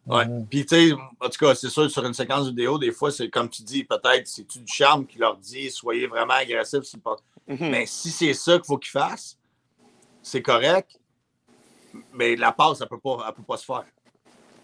Ouais. 0.06 0.24
Puis, 0.48 0.64
tu 0.64 0.90
sais, 0.90 0.92
en 0.92 1.28
tout 1.28 1.44
cas, 1.44 1.54
c'est 1.56 1.68
sûr, 1.68 1.90
sur 1.90 2.06
une 2.06 2.14
séquence 2.14 2.46
vidéo, 2.46 2.78
des 2.78 2.92
fois, 2.92 3.10
c'est 3.10 3.28
comme 3.28 3.48
tu 3.48 3.62
dis, 3.62 3.82
peut-être, 3.82 4.28
c'est-tu 4.28 4.60
du 4.60 4.72
charme 4.72 5.04
qui 5.04 5.18
leur 5.18 5.36
dit 5.36 5.68
soyez 5.70 6.06
vraiment 6.06 6.34
agressifs. 6.34 6.84
sur 6.84 6.98
le 6.98 7.02
pas... 7.02 7.16
Mhm. 7.48 7.70
Mais 7.70 7.86
si 7.86 8.10
c'est 8.10 8.34
ça 8.34 8.54
qu'il 8.56 8.66
faut 8.66 8.78
qu'ils 8.78 8.92
fassent, 8.92 9.36
c'est 10.22 10.42
correct. 10.42 11.00
Mais 12.12 12.36
la 12.36 12.52
passe, 12.52 12.80
elle 12.80 12.84
ne 12.84 12.88
peut, 12.90 13.00
pas- 13.00 13.24
elle 13.26 13.34
peut 13.34 13.42
pas 13.42 13.56
se 13.56 13.64
faire. 13.64 13.84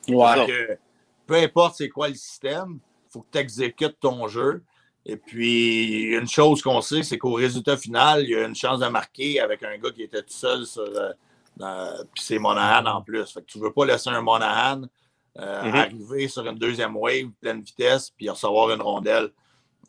Ouais. 0.08 0.46
Que, 0.46 0.78
peu 1.26 1.34
importe 1.34 1.74
c'est 1.76 1.88
quoi 1.88 2.08
le 2.08 2.14
système, 2.14 2.78
il 3.08 3.12
faut 3.12 3.22
que 3.22 3.32
tu 3.32 3.38
exécutes 3.38 3.98
ton 3.98 4.28
jeu. 4.28 4.62
Et 5.04 5.16
puis, 5.16 6.14
une 6.14 6.28
chose 6.28 6.62
qu'on 6.62 6.80
sait, 6.80 7.02
c'est 7.02 7.18
qu'au 7.18 7.32
résultat 7.32 7.76
final, 7.76 8.22
il 8.22 8.30
y 8.30 8.36
a 8.36 8.44
une 8.46 8.54
chance 8.54 8.78
de 8.78 8.86
marquer 8.86 9.40
avec 9.40 9.64
un 9.64 9.76
gars 9.76 9.90
qui 9.90 10.02
était 10.04 10.22
tout 10.22 10.32
seul 10.32 10.64
sur. 10.64 10.84
Euh, 11.60 12.04
puis 12.14 12.22
c'est 12.22 12.38
Monahan 12.38 12.86
en 12.86 13.02
plus. 13.02 13.30
Fait 13.32 13.40
que 13.40 13.46
tu 13.46 13.58
ne 13.58 13.64
veux 13.64 13.72
pas 13.72 13.86
laisser 13.86 14.10
un 14.10 14.20
Monahan 14.20 14.82
euh, 15.38 15.62
Mhm. 15.64 15.74
arriver 15.74 16.28
sur 16.28 16.46
une 16.46 16.58
deuxième 16.58 16.96
wave, 16.96 17.30
pleine 17.40 17.60
vitesse, 17.60 18.10
puis 18.16 18.28
recevoir 18.30 18.70
une 18.70 18.80
rondelle 18.80 19.30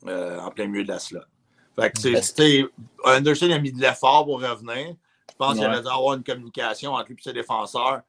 euh, 0.05 0.39
en 0.39 0.51
plein 0.51 0.67
milieu 0.67 0.83
de 0.83 0.89
la 0.89 0.99
slot. 0.99 1.21
Fait 1.79 1.91
que 1.91 1.99
c'est. 2.21 2.65
Anderson 3.05 3.51
a 3.51 3.59
mis 3.59 3.71
de 3.71 3.79
l'effort 3.79 4.25
pour 4.25 4.41
revenir. 4.41 4.95
Je 5.29 5.35
pense 5.37 5.55
qu'il 5.55 5.65
aurait 5.65 5.81
dû 5.81 5.87
avoir 5.87 6.15
une 6.15 6.23
communication 6.23 6.93
entre 6.93 7.09
lui 7.09 7.15
et 7.19 7.23
ses 7.23 7.33
défenseurs. 7.33 8.01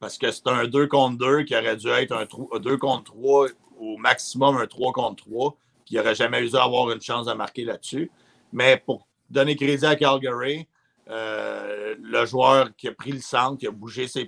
Parce 0.00 0.18
que 0.18 0.30
c'est 0.32 0.46
un 0.48 0.66
2 0.66 0.88
contre 0.88 1.16
2 1.18 1.42
qui 1.44 1.54
aurait 1.54 1.76
dû 1.76 1.88
être 1.88 2.12
un 2.12 2.58
2 2.58 2.76
contre 2.76 3.04
3, 3.04 3.46
au 3.78 3.96
maximum 3.98 4.56
un 4.56 4.66
3 4.66 4.92
contre 4.92 5.24
3, 5.24 5.56
qui 5.84 5.94
n'aurait 5.94 6.16
jamais 6.16 6.40
eu 6.40 6.54
à 6.56 6.64
avoir 6.64 6.90
une 6.90 7.00
chance 7.00 7.26
de 7.26 7.32
marquer 7.32 7.64
là-dessus. 7.64 8.10
Mais 8.52 8.76
pour 8.84 9.06
donner 9.30 9.54
crédit 9.54 9.86
à 9.86 9.94
Calgary, 9.94 10.66
le 11.06 12.24
joueur 12.26 12.74
qui 12.76 12.88
a 12.88 12.92
pris 12.92 13.12
le 13.12 13.20
centre, 13.20 13.58
qui 13.58 13.66
a 13.66 13.70
bougé 13.70 14.08
ses, 14.08 14.26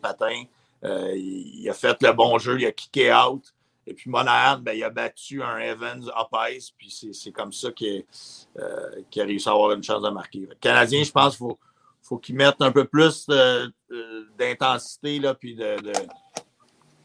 patins, 0.00 0.44
euh, 0.84 1.12
il, 1.14 1.68
a 1.68 1.74
fait 1.74 1.96
le 2.02 2.12
bon 2.12 2.38
jeu, 2.38 2.58
il 2.60 2.66
a 2.66 2.72
kické 2.72 3.12
out. 3.12 3.54
Et 3.86 3.94
puis 3.94 4.10
Monahan, 4.10 4.58
ben, 4.58 4.72
il 4.72 4.84
a 4.84 4.90
battu 4.90 5.42
un 5.42 5.58
Evans 5.58 6.08
up 6.08 6.28
ice, 6.50 6.70
puis 6.70 6.90
c'est 7.12 7.32
comme 7.32 7.52
ça 7.52 7.72
qu'il 7.72 8.04
euh, 8.58 9.02
qu'il 9.10 9.22
a 9.22 9.24
réussi 9.24 9.48
à 9.48 9.52
avoir 9.52 9.72
une 9.72 9.82
chance 9.82 10.02
de 10.02 10.10
marquer. 10.10 10.40
Le 10.40 10.54
Canadien, 10.54 11.02
je 11.02 11.10
pense 11.10 11.30
qu'il 11.30 11.38
faut, 11.38 11.58
faut 12.00 12.18
qu'ils 12.18 12.36
mettent 12.36 12.60
un 12.62 12.70
peu 12.70 12.84
plus 12.84 13.26
euh, 13.28 13.66
euh, 13.90 14.24
d'intensité 14.38 15.20
puis 15.38 15.58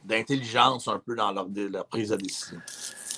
d'intelligence 0.05 0.87
un 0.87 0.99
peu 0.99 1.15
dans 1.15 1.31
leur 1.31 1.87
prise 1.87 2.09
de 2.09 2.17
décision. 2.17 2.59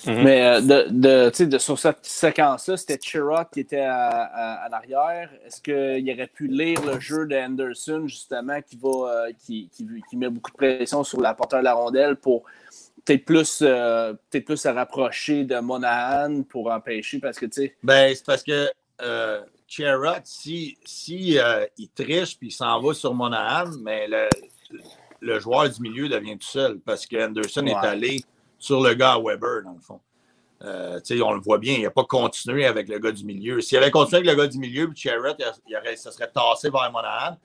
Mais 0.06 0.46
euh, 0.46 0.60
de, 0.60 0.88
de, 0.90 1.30
tu 1.30 1.36
sais, 1.36 1.46
de, 1.46 1.58
sur 1.58 1.78
cette 1.78 2.04
séquence-là, 2.04 2.76
c'était 2.76 2.98
Chirot 3.00 3.44
qui 3.52 3.60
était 3.60 3.80
à, 3.80 4.08
à- 4.08 4.68
en 4.68 4.72
arrière. 4.72 5.30
Est-ce 5.46 5.60
qu'il 5.60 6.10
aurait 6.12 6.26
pu 6.28 6.46
lire 6.46 6.80
le 6.84 6.98
jeu 7.00 7.26
d'Anderson, 7.26 8.06
justement, 8.06 8.60
qui, 8.62 8.76
va, 8.76 8.88
euh, 8.88 9.32
qui, 9.44 9.68
qui, 9.72 9.86
qui 10.08 10.16
met 10.16 10.28
beaucoup 10.30 10.50
de 10.52 10.56
pression 10.56 11.04
sur 11.04 11.20
la 11.20 11.34
porteur 11.34 11.60
de 11.60 11.64
la 11.64 11.74
rondelle 11.74 12.16
pour 12.16 12.44
peut-être 13.04 13.24
plus, 13.24 13.60
euh, 13.62 14.12
peut-être 14.30 14.44
plus 14.44 14.56
se 14.58 14.68
rapprocher 14.68 15.44
de 15.44 15.58
Monahan 15.58 16.42
pour 16.42 16.70
empêcher? 16.70 17.18
Parce 17.18 17.38
que, 17.38 17.46
tu 17.46 17.62
sais, 17.62 17.76
Ben, 17.82 18.14
c'est 18.14 18.24
parce 18.26 18.42
que 18.42 18.68
euh, 19.02 19.40
Sherrod, 19.66 20.22
si, 20.24 20.76
si 20.84 21.38
euh, 21.38 21.66
il 21.78 21.88
triche 21.90 22.38
puis 22.38 22.48
il 22.48 22.52
s'en 22.52 22.80
va 22.80 22.92
sur 22.94 23.14
Monahan, 23.14 23.70
mais 23.82 24.06
le, 24.08 24.28
le 25.20 25.38
joueur 25.38 25.68
du 25.68 25.80
milieu 25.80 26.08
devient 26.08 26.36
tout 26.38 26.46
seul 26.48 26.78
parce 26.80 27.06
que 27.06 27.16
Anderson 27.22 27.66
est 27.66 27.74
allé 27.74 28.20
sur 28.60 28.80
le 28.80 28.94
gars 28.94 29.14
à 29.14 29.18
Weber, 29.20 29.62
dans 29.64 29.72
le 29.72 29.80
fond. 29.80 30.00
Euh, 30.62 31.00
on 31.24 31.32
le 31.32 31.40
voit 31.40 31.58
bien, 31.58 31.74
il 31.74 31.82
n'a 31.82 31.90
pas 31.90 32.04
continué 32.04 32.66
avec 32.66 32.86
le 32.88 32.98
gars 32.98 33.10
du 33.12 33.24
milieu. 33.24 33.60
S'il 33.62 33.78
avait 33.78 33.90
continué 33.90 34.18
avec 34.18 34.30
le 34.30 34.36
gars 34.36 34.46
du 34.46 34.58
milieu, 34.58 34.88
puis 34.88 35.00
Sherrod, 35.00 35.34
il, 35.66 35.76
aurait, 35.76 35.96
ça 35.96 36.12
serait 36.12 36.30
tassé 36.30 36.68
vers 36.70 36.92
Monahan, 36.92 37.36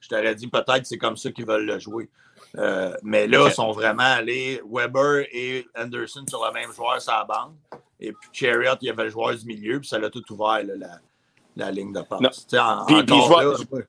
je 0.00 0.08
t'aurais 0.08 0.34
dit 0.34 0.48
peut-être 0.48 0.80
que 0.80 0.86
c'est 0.88 0.96
comme 0.98 1.16
ça 1.18 1.30
qu'ils 1.30 1.46
veulent 1.46 1.66
le 1.66 1.78
jouer. 1.78 2.08
Euh, 2.56 2.96
mais 3.02 3.26
là, 3.26 3.46
ils 3.48 3.52
sont 3.52 3.72
vraiment 3.72 4.02
allés, 4.02 4.62
Weber 4.68 5.26
et 5.32 5.66
Anderson 5.76 6.24
sur 6.28 6.44
le 6.46 6.52
même 6.52 6.72
joueur 6.72 7.00
sur 7.00 7.12
la 7.12 7.24
bande. 7.24 7.54
Et 8.00 8.12
puis 8.12 8.30
Chariot, 8.32 8.76
il 8.80 8.86
y 8.86 8.90
avait 8.90 9.04
le 9.04 9.10
joueur 9.10 9.34
du 9.36 9.44
milieu, 9.44 9.78
puis 9.80 9.88
ça 9.88 9.98
l'a 9.98 10.08
tout 10.08 10.24
ouvert, 10.32 10.62
là, 10.64 10.74
la, 10.76 11.00
la 11.56 11.70
ligne 11.70 11.92
de 11.92 12.00
passe. 12.00 12.20
Non. 12.20 12.58
En- 12.58 12.86
Puis- 12.86 13.04
puis 13.04 13.14
je 13.16 13.30
là, 13.30 13.44
vois- 13.70 13.80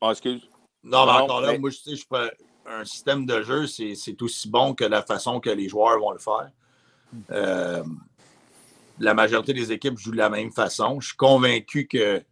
Ah, 0.00 0.10
excuse. 0.12 0.42
non, 0.82 1.04
mais 1.06 1.12
Non, 1.12 1.24
encore 1.24 1.40
là, 1.42 1.58
moi, 1.58 1.68
je 1.70 1.76
sais, 1.76 1.96
je 1.96 2.06
un 2.66 2.84
système 2.84 3.26
de 3.26 3.42
jeu, 3.42 3.66
c'est 3.66 4.22
aussi 4.22 4.48
bon 4.48 4.74
que 4.74 4.84
la 4.84 5.02
façon 5.02 5.40
que 5.40 5.50
les 5.50 5.68
joueurs 5.68 5.98
vont 5.98 6.12
le 6.12 6.18
faire. 6.18 6.50
Euh, 7.30 7.84
la 8.98 9.14
majorité 9.14 9.52
des 9.52 9.72
équipes 9.72 9.98
jouent 9.98 10.12
de 10.12 10.16
la 10.16 10.30
même 10.30 10.50
façon. 10.50 11.00
Je 11.00 11.08
suis 11.08 11.16
convaincu 11.16 11.86
que, 11.86 12.22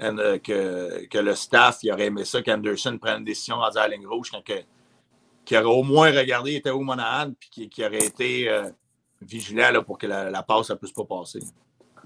euh, 0.00 0.38
que, 0.38 1.06
que 1.06 1.18
le 1.18 1.34
staff 1.34 1.78
il 1.82 1.92
aurait 1.92 2.06
aimé 2.06 2.24
ça 2.24 2.42
qu'Anderson 2.42 2.98
prenne 2.98 3.18
une 3.18 3.24
décision 3.24 3.56
dans 3.56 3.70
la 3.74 3.88
ligne 3.88 4.06
rouge, 4.06 4.30
qu'il 5.44 5.56
aurait 5.56 5.66
au 5.66 5.82
moins 5.82 6.10
regardé 6.10 6.54
était 6.54 6.70
où 6.70 6.80
Monahan, 6.80 7.32
puis 7.38 7.50
qui, 7.50 7.68
qui 7.68 7.84
aurait 7.84 8.04
été 8.04 8.48
euh, 8.48 8.70
vigilant 9.20 9.70
là, 9.70 9.82
pour 9.82 9.98
que 9.98 10.06
la, 10.06 10.30
la 10.30 10.42
passe 10.42 10.70
ne 10.70 10.76
puisse 10.76 10.92
pas 10.92 11.04
passer. 11.04 11.40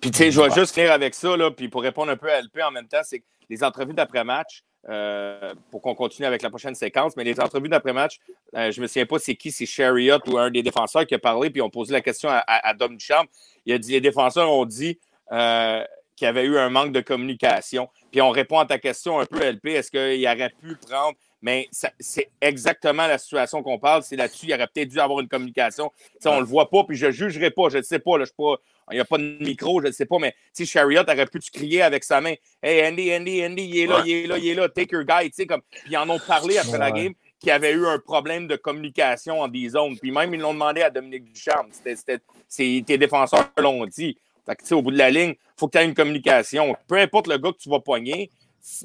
Puis, 0.00 0.10
tu 0.10 0.18
sais, 0.18 0.30
je 0.30 0.40
vais 0.40 0.50
juste 0.50 0.74
finir 0.74 0.92
avec 0.92 1.14
ça, 1.14 1.36
là, 1.36 1.50
puis 1.50 1.68
pour 1.68 1.82
répondre 1.82 2.10
un 2.10 2.16
peu 2.16 2.30
à 2.30 2.40
LP 2.40 2.60
en 2.62 2.70
même 2.70 2.88
temps, 2.88 3.00
c'est 3.02 3.20
que 3.20 3.24
les 3.48 3.62
entrevues 3.62 3.94
d'après-match, 3.94 4.64
euh, 4.88 5.54
pour 5.70 5.80
qu'on 5.80 5.94
continue 5.94 6.26
avec 6.26 6.42
la 6.42 6.50
prochaine 6.50 6.74
séquence, 6.74 7.16
mais 7.16 7.24
les 7.24 7.40
entrevues 7.40 7.68
d'après-match, 7.68 8.20
euh, 8.54 8.70
je 8.70 8.78
ne 8.78 8.82
me 8.82 8.86
souviens 8.86 9.06
pas 9.06 9.18
c'est 9.18 9.34
qui, 9.34 9.50
c'est 9.50 9.66
Chariot 9.66 10.18
ou 10.26 10.36
un 10.36 10.50
des 10.50 10.62
défenseurs 10.62 11.06
qui 11.06 11.14
a 11.14 11.18
parlé, 11.18 11.50
puis 11.50 11.62
on 11.62 11.70
posé 11.70 11.92
la 11.92 12.00
question 12.00 12.28
à, 12.28 12.38
à, 12.38 12.68
à 12.68 12.74
Dom 12.74 12.96
Duchamp. 12.96 13.24
Il 13.66 13.72
a 13.72 13.78
dit, 13.78 13.92
les 13.92 14.00
défenseurs 14.00 14.50
ont 14.50 14.66
dit 14.66 14.98
euh, 15.32 15.82
qu'il 16.16 16.26
y 16.26 16.28
avait 16.28 16.44
eu 16.44 16.58
un 16.58 16.70
manque 16.70 16.92
de 16.92 17.00
communication. 17.00 17.88
Puis 18.12 18.20
on 18.20 18.30
répond 18.30 18.58
à 18.58 18.66
ta 18.66 18.78
question 18.78 19.18
un 19.18 19.26
peu, 19.26 19.40
LP, 19.40 19.68
est-ce 19.68 19.90
qu'il 19.90 20.26
aurait 20.26 20.52
pu 20.60 20.76
prendre? 20.76 21.16
Mais 21.42 21.68
c'est 21.98 22.30
exactement 22.40 23.06
la 23.06 23.18
situation 23.18 23.62
qu'on 23.62 23.78
parle. 23.78 24.02
C'est 24.02 24.16
là-dessus, 24.16 24.46
il 24.46 24.54
aurait 24.54 24.66
peut-être 24.66 24.88
dû 24.88 24.98
avoir 24.98 25.20
une 25.20 25.28
communication. 25.28 25.92
On 26.24 26.36
ne 26.36 26.40
le 26.40 26.46
voit 26.46 26.70
pas, 26.70 26.84
puis 26.84 26.96
je 26.96 27.06
ne 27.06 27.10
jugerai 27.10 27.50
pas. 27.50 27.68
Je 27.68 27.78
ne 27.78 27.82
sais 27.82 27.98
pas. 27.98 28.16
Là, 28.16 28.24
je 28.24 28.30
suis 28.30 28.36
pas 28.36 28.56
il 28.90 28.94
n'y 28.96 29.00
a 29.00 29.04
pas 29.04 29.18
de 29.18 29.36
micro, 29.40 29.80
je 29.80 29.86
ne 29.88 29.92
sais 29.92 30.06
pas, 30.06 30.18
mais 30.18 30.34
sais, 30.52 30.66
Chariot 30.66 31.02
aurait 31.02 31.26
pu 31.26 31.38
te 31.40 31.50
crier 31.50 31.82
avec 31.82 32.04
sa 32.04 32.20
main 32.20 32.34
Hey 32.62 32.86
Andy, 32.86 33.14
Andy, 33.14 33.44
Andy, 33.46 33.62
il 33.64 33.78
est 33.78 33.86
là, 33.86 33.96
Ouais. 33.96 34.02
il 34.06 34.12
est 34.12 34.26
là, 34.26 34.38
il 34.38 34.48
est 34.48 34.54
là, 34.54 34.68
take 34.68 34.94
your 34.94 35.04
guy. 35.04 35.28
Tu 35.30 35.36
sais, 35.36 35.46
comme, 35.46 35.62
puis 35.70 35.92
ils 35.92 35.96
en 35.96 36.08
ont 36.10 36.18
parlé 36.18 36.58
après 36.58 36.78
la 36.78 36.90
game 36.90 37.14
qu'il 37.40 37.48
y 37.48 37.52
avait 37.52 37.72
eu 37.72 37.86
un 37.86 37.98
problème 37.98 38.46
de 38.46 38.56
communication 38.56 39.40
en 39.40 39.48
des 39.48 39.68
zones. 39.70 39.98
Puis 39.98 40.10
même, 40.10 40.32
ils 40.34 40.40
l'ont 40.40 40.54
demandé 40.54 40.82
à 40.82 40.90
Dominique 40.90 41.24
Ducharme. 41.32 41.68
C'était, 41.72 41.96
c'était, 41.96 42.18
c'est, 42.48 42.82
tes 42.86 42.96
défenseurs 42.98 43.50
l'ont 43.58 43.84
dit. 43.86 44.16
Fait 44.46 44.54
que, 44.56 44.62
tu 44.62 44.68
sais, 44.68 44.74
au 44.74 44.82
bout 44.82 44.90
de 44.90 44.98
la 44.98 45.10
ligne, 45.10 45.30
il 45.30 45.36
faut 45.58 45.66
que 45.68 45.72
tu 45.72 45.78
aies 45.78 45.84
une 45.86 45.94
communication. 45.94 46.74
Peu 46.86 46.96
importe 46.96 47.26
le 47.28 47.38
gars 47.38 47.52
que 47.52 47.58
tu 47.58 47.68
vas 47.68 47.80
pogner, 47.80 48.30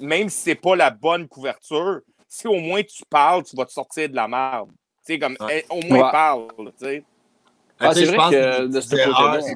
même 0.02 0.30
si 0.30 0.40
c'est 0.42 0.56
pas 0.56 0.76
la 0.76 0.90
bonne 0.90 1.28
couverture, 1.28 2.00
si 2.28 2.48
au 2.48 2.56
moins 2.60 2.84
tu 2.84 3.04
parles, 3.10 3.44
tu 3.44 3.56
vas 3.56 3.66
te 3.66 3.72
sortir 3.72 4.10
de 4.10 4.16
la 4.16 4.28
merde. 4.28 4.70
Tu 5.06 5.14
sais, 5.14 5.20
comme, 5.20 5.38
Ouais. 5.40 5.66
eh, 5.70 5.74
au 5.74 5.82
moins 5.82 6.06
Ouais. 6.06 6.12
parle, 6.12 6.48
tu 6.58 6.86
sais. 6.86 7.04
Ah, 7.80 7.94
c'est 7.94 8.02
je 8.06 8.08
vrai 8.10 8.18
pense 8.18 8.32
que 8.32 8.36
que 8.68 8.82
c'est 8.82 8.90
de 8.90 8.96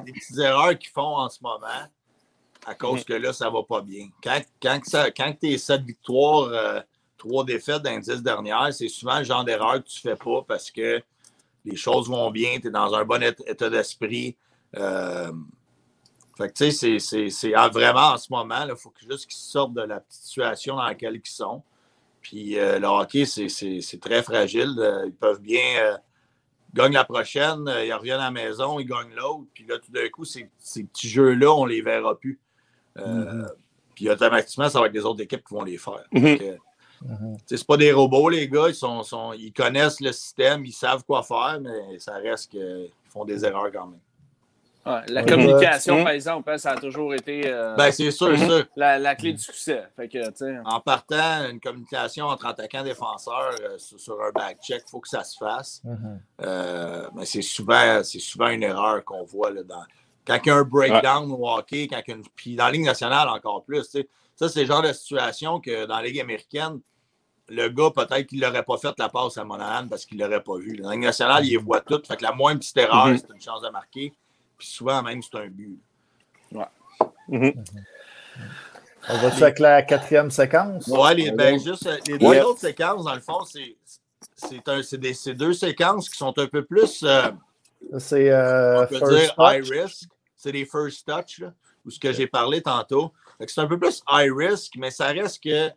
des 0.00 0.12
petites 0.12 0.38
erreurs 0.38 0.78
qu'ils 0.78 0.90
font 0.90 1.16
en 1.18 1.28
ce 1.28 1.38
moment 1.42 1.58
à 2.66 2.74
cause 2.74 3.00
Mm. 3.00 3.04
que 3.04 3.12
là, 3.14 3.32
ça 3.32 3.50
va 3.50 3.62
pas 3.62 3.82
bien. 3.82 4.08
Quand, 4.22 4.40
quand, 4.62 4.80
ça- 4.84 5.10
quand 5.10 5.34
tu 5.38 5.50
es 5.52 5.58
7 5.58 5.82
victoires, 5.82 6.48
euh, 6.50 6.80
3 7.18 7.44
défaites 7.44 7.82
dans 7.82 7.90
les 7.90 8.00
10 8.00 8.22
dernières, 8.22 8.72
c'est 8.72 8.88
souvent 8.88 9.18
le 9.18 9.24
genre 9.24 9.44
d'erreur 9.44 9.74
que 9.84 9.88
tu 9.88 10.00
fais 10.00 10.16
pas 10.16 10.42
parce 10.48 10.70
que 10.70 11.02
les 11.66 11.76
choses 11.76 12.08
vont 12.08 12.30
bien, 12.30 12.58
tu 12.60 12.68
es 12.68 12.70
dans 12.70 12.94
un 12.94 13.04
bon 13.04 13.22
ét- 13.22 13.42
état 13.46 13.68
d'esprit. 13.68 14.36
Euh, 14.76 15.30
fait 16.38 16.48
que 16.48 16.54
tu 16.54 16.72
sais, 16.72 17.28
c'est- 17.30 17.54
ah, 17.54 17.68
vraiment 17.68 18.12
en 18.12 18.18
ce 18.18 18.32
moment, 18.32 18.64
il 18.68 18.74
faut 18.76 18.90
que- 18.90 19.00
juste 19.10 19.26
qu'ils 19.26 19.36
sortent 19.38 19.74
de 19.74 19.82
la 19.82 20.00
petite 20.00 20.22
situation 20.22 20.76
dans 20.76 20.84
laquelle 20.84 21.14
ils 21.22 21.30
sont. 21.30 21.62
Puis 22.22 22.58
euh, 22.58 22.78
le 22.78 22.86
hockey, 22.86 23.26
c'est- 23.26 24.00
très 24.00 24.22
fragile. 24.22 24.74
Euh, 24.78 25.04
ils 25.06 25.12
peuvent 25.14 25.40
bien 25.40 25.98
gagner 26.74 26.94
la 26.96 27.04
prochaine, 27.04 27.66
euh, 27.68 27.84
ils 27.84 27.92
reviennent 27.92 28.20
à 28.20 28.24
la 28.24 28.30
maison, 28.30 28.78
ils 28.78 28.84
gagnent 28.86 29.14
l'autre. 29.14 29.44
Puis 29.54 29.64
là, 29.66 29.78
tout 29.78 29.92
d'un 29.92 30.08
coup, 30.08 30.24
ces, 30.24 30.50
ces 30.58 30.84
petits 30.84 31.08
jeux-là, 31.08 31.52
on 31.54 31.64
les 31.66 31.80
verra 31.82 32.14
plus. 32.18 32.38
Euh, 32.98 33.46
Puis 33.94 34.10
automatiquement, 34.10 34.68
ça 34.68 34.80
va 34.80 34.86
être 34.86 34.92
les 34.92 35.04
autres 35.04 35.22
équipes 35.22 35.44
qui 35.46 35.54
vont 35.54 35.62
les 35.64 35.78
faire. 35.78 36.04
Donc, 36.12 36.38
tu 36.40 36.44
sais, 37.46 37.56
C'est 37.56 37.66
pas 37.66 37.76
des 37.76 37.92
robots, 37.92 38.28
les 38.28 38.48
gars. 38.48 38.68
Ils, 38.68 38.74
sont, 38.74 39.02
sont- 39.02 39.32
ils 39.32 39.52
connaissent 39.52 40.00
le 40.00 40.10
système, 40.12 40.64
ils 40.64 40.72
savent 40.72 41.04
quoi 41.04 41.22
faire, 41.22 41.58
mais 41.60 41.98
ça 41.98 42.14
reste 42.16 42.50
qu'ils 42.50 42.90
font 43.08 43.24
des 43.24 43.44
erreurs 43.44 43.70
quand 43.72 43.86
même. 43.86 44.00
Ouais, 44.86 45.00
la 45.08 45.20
Ouais. 45.22 45.26
communication, 45.28 46.02
par 46.04 46.12
exemple, 46.12 46.50
hein, 46.50 46.58
ça 46.58 46.72
a 46.72 46.76
toujours 46.76 47.14
été 47.14 47.42
euh, 47.46 47.74
Ben, 47.76 47.90
c'est 47.90 48.10
sûr, 48.10 48.28
Mhm. 48.30 48.64
la, 48.76 48.98
la 48.98 49.14
clé 49.14 49.32
du 49.32 49.38
succès. 49.42 49.84
Fait 49.96 50.08
que, 50.08 50.18
En 50.68 50.80
partant, 50.80 51.48
une 51.50 51.60
communication 51.60 52.26
entre 52.26 52.46
attaquant 52.46 52.80
et 52.80 52.84
défenseur 52.84 53.50
euh, 53.62 53.78
sur, 53.78 53.98
sur 54.00 54.22
un 54.22 54.30
back-check, 54.30 54.82
il 54.86 54.90
faut 54.90 55.00
que 55.00 55.08
ça 55.08 55.24
se 55.24 55.36
fasse. 55.38 55.80
Mhm. 55.84 56.20
Euh, 56.42 57.08
mais 57.14 57.24
c'est 57.26 57.42
souvent, 57.42 58.02
c'est 58.02 58.18
souvent 58.20 58.48
une 58.48 58.62
erreur 58.62 59.04
qu'on 59.04 59.24
voit 59.24 59.50
là, 59.50 59.62
dans, 59.62 59.84
quand 60.26 60.38
il 60.44 60.48
y 60.48 60.50
a 60.50 60.56
un 60.56 60.62
breakdown 60.64 61.30
au 61.32 61.48
hockey, 61.48 61.86
quand 61.88 62.00
il 62.06 62.10
y 62.10 62.12
a 62.12 62.16
une- 62.16 62.24
puis 62.34 62.56
dans 62.56 62.64
la 62.64 62.70
Ligue 62.72 62.84
nationale 62.86 63.28
encore 63.28 63.64
plus. 63.64 63.84
Ça, 64.36 64.48
c'est 64.48 64.60
le 64.62 64.66
genre 64.66 64.82
de 64.82 64.92
situation 64.92 65.60
que 65.60 65.86
dans 65.86 65.96
la 65.96 66.02
Ligue 66.02 66.20
américaine, 66.20 66.80
le 67.48 67.68
gars, 67.68 67.90
peut-être 67.94 68.26
qu'il 68.26 68.40
n'aurait 68.40 68.62
pas 68.62 68.78
fait 68.78 68.94
la 68.98 69.10
passe 69.10 69.36
à 69.36 69.44
Monahan 69.44 69.86
parce 69.86 70.06
qu'il 70.06 70.16
ne 70.16 70.24
l'aurait 70.24 70.42
pas 70.42 70.56
vu. 70.56 70.78
Dans 70.78 70.88
la 70.88 70.94
Ligue 70.94 71.04
nationale, 71.04 71.44
il 71.44 71.50
les 71.50 71.56
voit 71.58 71.82
toutes. 71.82 72.06
Fait 72.06 72.16
que 72.16 72.22
la 72.22 72.32
moindre 72.32 72.58
petite 72.60 72.76
erreur, 72.78 73.08
Mhm. 73.08 73.18
c'est 73.18 73.28
une 73.34 73.40
chance 73.42 73.60
de 73.60 73.68
marquer. 73.68 74.14
Puis 74.58 74.68
souvent, 74.68 75.02
même, 75.02 75.22
c'est 75.22 75.36
un 75.38 75.48
but. 75.48 75.78
Mhm. 77.28 77.64
On 79.08 79.18
va-tu 79.18 79.42
avec 79.42 79.58
la 79.58 79.82
quatrième 79.82 80.30
séquence? 80.30 80.86
Ouais, 80.86 81.14
les, 81.14 81.30
ben, 81.30 81.58
juste, 81.58 81.86
euh, 81.86 81.98
les 82.06 82.18
deux 82.18 82.40
autres 82.42 82.60
séquences, 82.60 83.04
dans 83.04 83.14
le 83.14 83.20
fond, 83.20 83.44
c'est 83.44 83.76
c'est 84.36 85.34
deux 85.34 85.52
séquences 85.52 86.08
qui 86.08 86.16
sont 86.16 86.36
un 86.38 86.46
peu 86.46 86.64
plus. 86.64 87.02
Euh, 87.02 87.30
c'est 87.98 88.30
euh, 88.30 88.86
dire 88.86 89.34
high 89.38 89.64
risk. 89.68 90.08
C'est 90.36 90.52
les 90.52 90.64
first 90.64 91.06
touch, 91.06 91.38
là, 91.38 91.52
ou 91.84 91.90
ce 91.90 91.98
que 91.98 92.12
j'ai 92.12 92.26
parlé 92.26 92.60
tantôt. 92.60 93.12
C'est 93.46 93.60
un 93.60 93.66
peu 93.66 93.78
plus 93.78 94.02
high 94.10 94.32
risk, 94.34 94.74
mais 94.76 94.90
ça 94.90 95.06
reste 95.06 95.42
que 95.42 95.70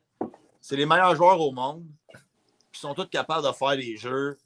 c'est 0.62 0.76
les 0.76 0.86
meilleurs 0.86 1.16
joueurs 1.16 1.40
au 1.40 1.52
monde. 1.52 1.84
Ils 2.14 2.80
sont 2.80 2.94
tous 2.94 3.06
capables 3.06 3.48
de 3.48 3.52
faire 3.54 3.76
des 3.78 3.98
jeux 3.98 4.38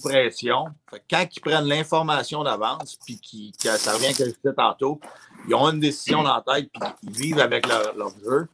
pression. 0.00 0.66
quand 1.10 1.26
ils 1.34 1.40
prennent 1.40 1.66
l'information 1.66 2.42
d'avance, 2.44 2.98
puis 3.04 3.18
qui, 3.18 3.52
ça 3.58 3.92
revient 3.92 4.06
à 4.06 4.12
ce 4.12 4.18
que 4.18 4.24
je 4.24 4.34
disais 4.34 4.54
tantôt, 4.56 5.00
ils 5.48 5.54
ont 5.54 5.70
une 5.70 5.80
décision 5.80 6.22
dans 6.22 6.36
la 6.36 6.54
tête, 6.54 6.70
puis 6.72 6.82
ils 7.02 7.10
vivent 7.10 7.40
avec 7.40 7.66
leur, 7.66 8.10
jeu. 8.24 8.48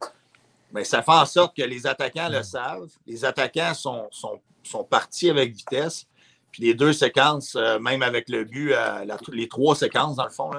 Mais 0.71 0.83
ça 0.83 1.03
fait 1.03 1.11
en 1.11 1.25
sorte 1.25 1.55
que 1.55 1.63
les 1.63 1.85
attaquants 1.85 2.29
le 2.29 2.41
savent. 2.43 2.89
Les 3.05 3.25
attaquants 3.25 3.73
sont, 3.73 4.07
sont, 4.11 4.39
sont 4.63 4.83
partis 4.83 5.29
avec 5.29 5.53
vitesse. 5.53 6.07
Puis 6.51 6.63
les 6.63 6.73
deux 6.73 6.93
séquences, 6.93 7.55
euh, 7.55 7.79
même 7.79 8.03
avec 8.03 8.29
le 8.29 8.43
but, 8.43 8.73
euh, 8.73 9.05
les 9.31 9.47
trois 9.47 9.75
séquences, 9.75 10.15
dans 10.15 10.25
le 10.25 10.29
fond, 10.29 10.51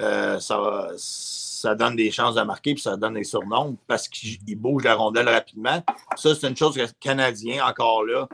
euh, 0.00 0.38
ça, 0.38 0.88
ça 0.96 1.74
donne 1.74 1.96
des 1.96 2.10
chances 2.10 2.34
de 2.34 2.42
marquer, 2.42 2.74
puis 2.74 2.82
ça 2.82 2.96
donne 2.96 3.14
des 3.14 3.24
surnoms 3.24 3.76
parce 3.86 4.08
qu'ils 4.08 4.56
bougent 4.56 4.84
la 4.84 4.94
rondelle 4.94 5.28
rapidement. 5.28 5.82
Ça, 6.16 6.34
c'est 6.34 6.48
une 6.48 6.56
chose 6.56 6.76
que 6.76 6.82
les 6.82 6.88
Canadiens, 7.00 7.66
encore 7.66 8.04
là, 8.04 8.28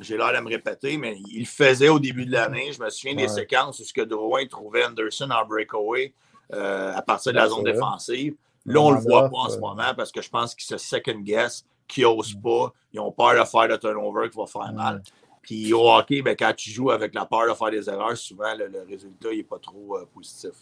j'ai 0.00 0.16
l'air 0.16 0.32
de 0.32 0.40
me 0.40 0.48
répéter, 0.48 0.96
mais 0.96 1.16
il 1.30 1.40
le 1.40 1.44
faisait 1.46 1.88
au 1.88 1.98
début 1.98 2.26
de 2.26 2.32
l'année. 2.32 2.72
Je 2.72 2.82
me 2.82 2.90
souviens 2.90 3.14
des 3.14 3.28
séquences 3.28 3.78
où 3.80 3.84
ce 3.84 3.92
que 3.92 4.02
Drouin 4.02 4.46
trouvait 4.46 4.84
Anderson 4.84 5.28
en 5.30 5.46
breakaway 5.46 6.12
à 6.50 7.02
partir 7.02 7.32
de 7.32 7.38
la 7.38 7.48
zone 7.48 7.64
défensive. 7.64 8.34
Là, 8.66 8.80
on 8.80 8.90
ne 8.90 8.96
le 8.96 9.02
voit 9.02 9.28
pas 9.28 9.36
en 9.36 9.48
ce 9.48 9.58
moment 9.58 9.94
parce 9.96 10.10
que 10.10 10.22
je 10.22 10.30
pense 10.30 10.54
qu'ils 10.54 10.66
se 10.66 10.78
second 10.78 11.18
guess, 11.20 11.64
qu'ils 11.86 12.04
n'osent 12.04 12.34
pas, 12.42 12.72
ils 12.92 13.00
ont 13.00 13.12
peur 13.12 13.38
de 13.38 13.44
faire 13.46 13.68
le 13.68 13.78
turnover 13.78 14.30
qui 14.30 14.38
va 14.38 14.46
faire 14.46 14.72
mal. 14.72 15.02
Puis 15.44 15.72
au 15.72 15.90
hockey, 15.90 16.22
ben, 16.22 16.34
quand 16.38 16.52
tu 16.56 16.70
joues 16.70 16.90
avec 16.90 17.14
la 17.14 17.26
peur 17.26 17.48
de 17.48 17.54
faire 17.54 17.70
des 17.70 17.88
erreurs, 17.88 18.16
souvent 18.16 18.54
le, 18.56 18.86
résultat 18.88 19.30
n'est 19.30 19.42
pas 19.42 19.58
trop 19.58 19.96
euh, 19.96 20.04
positif. 20.12 20.52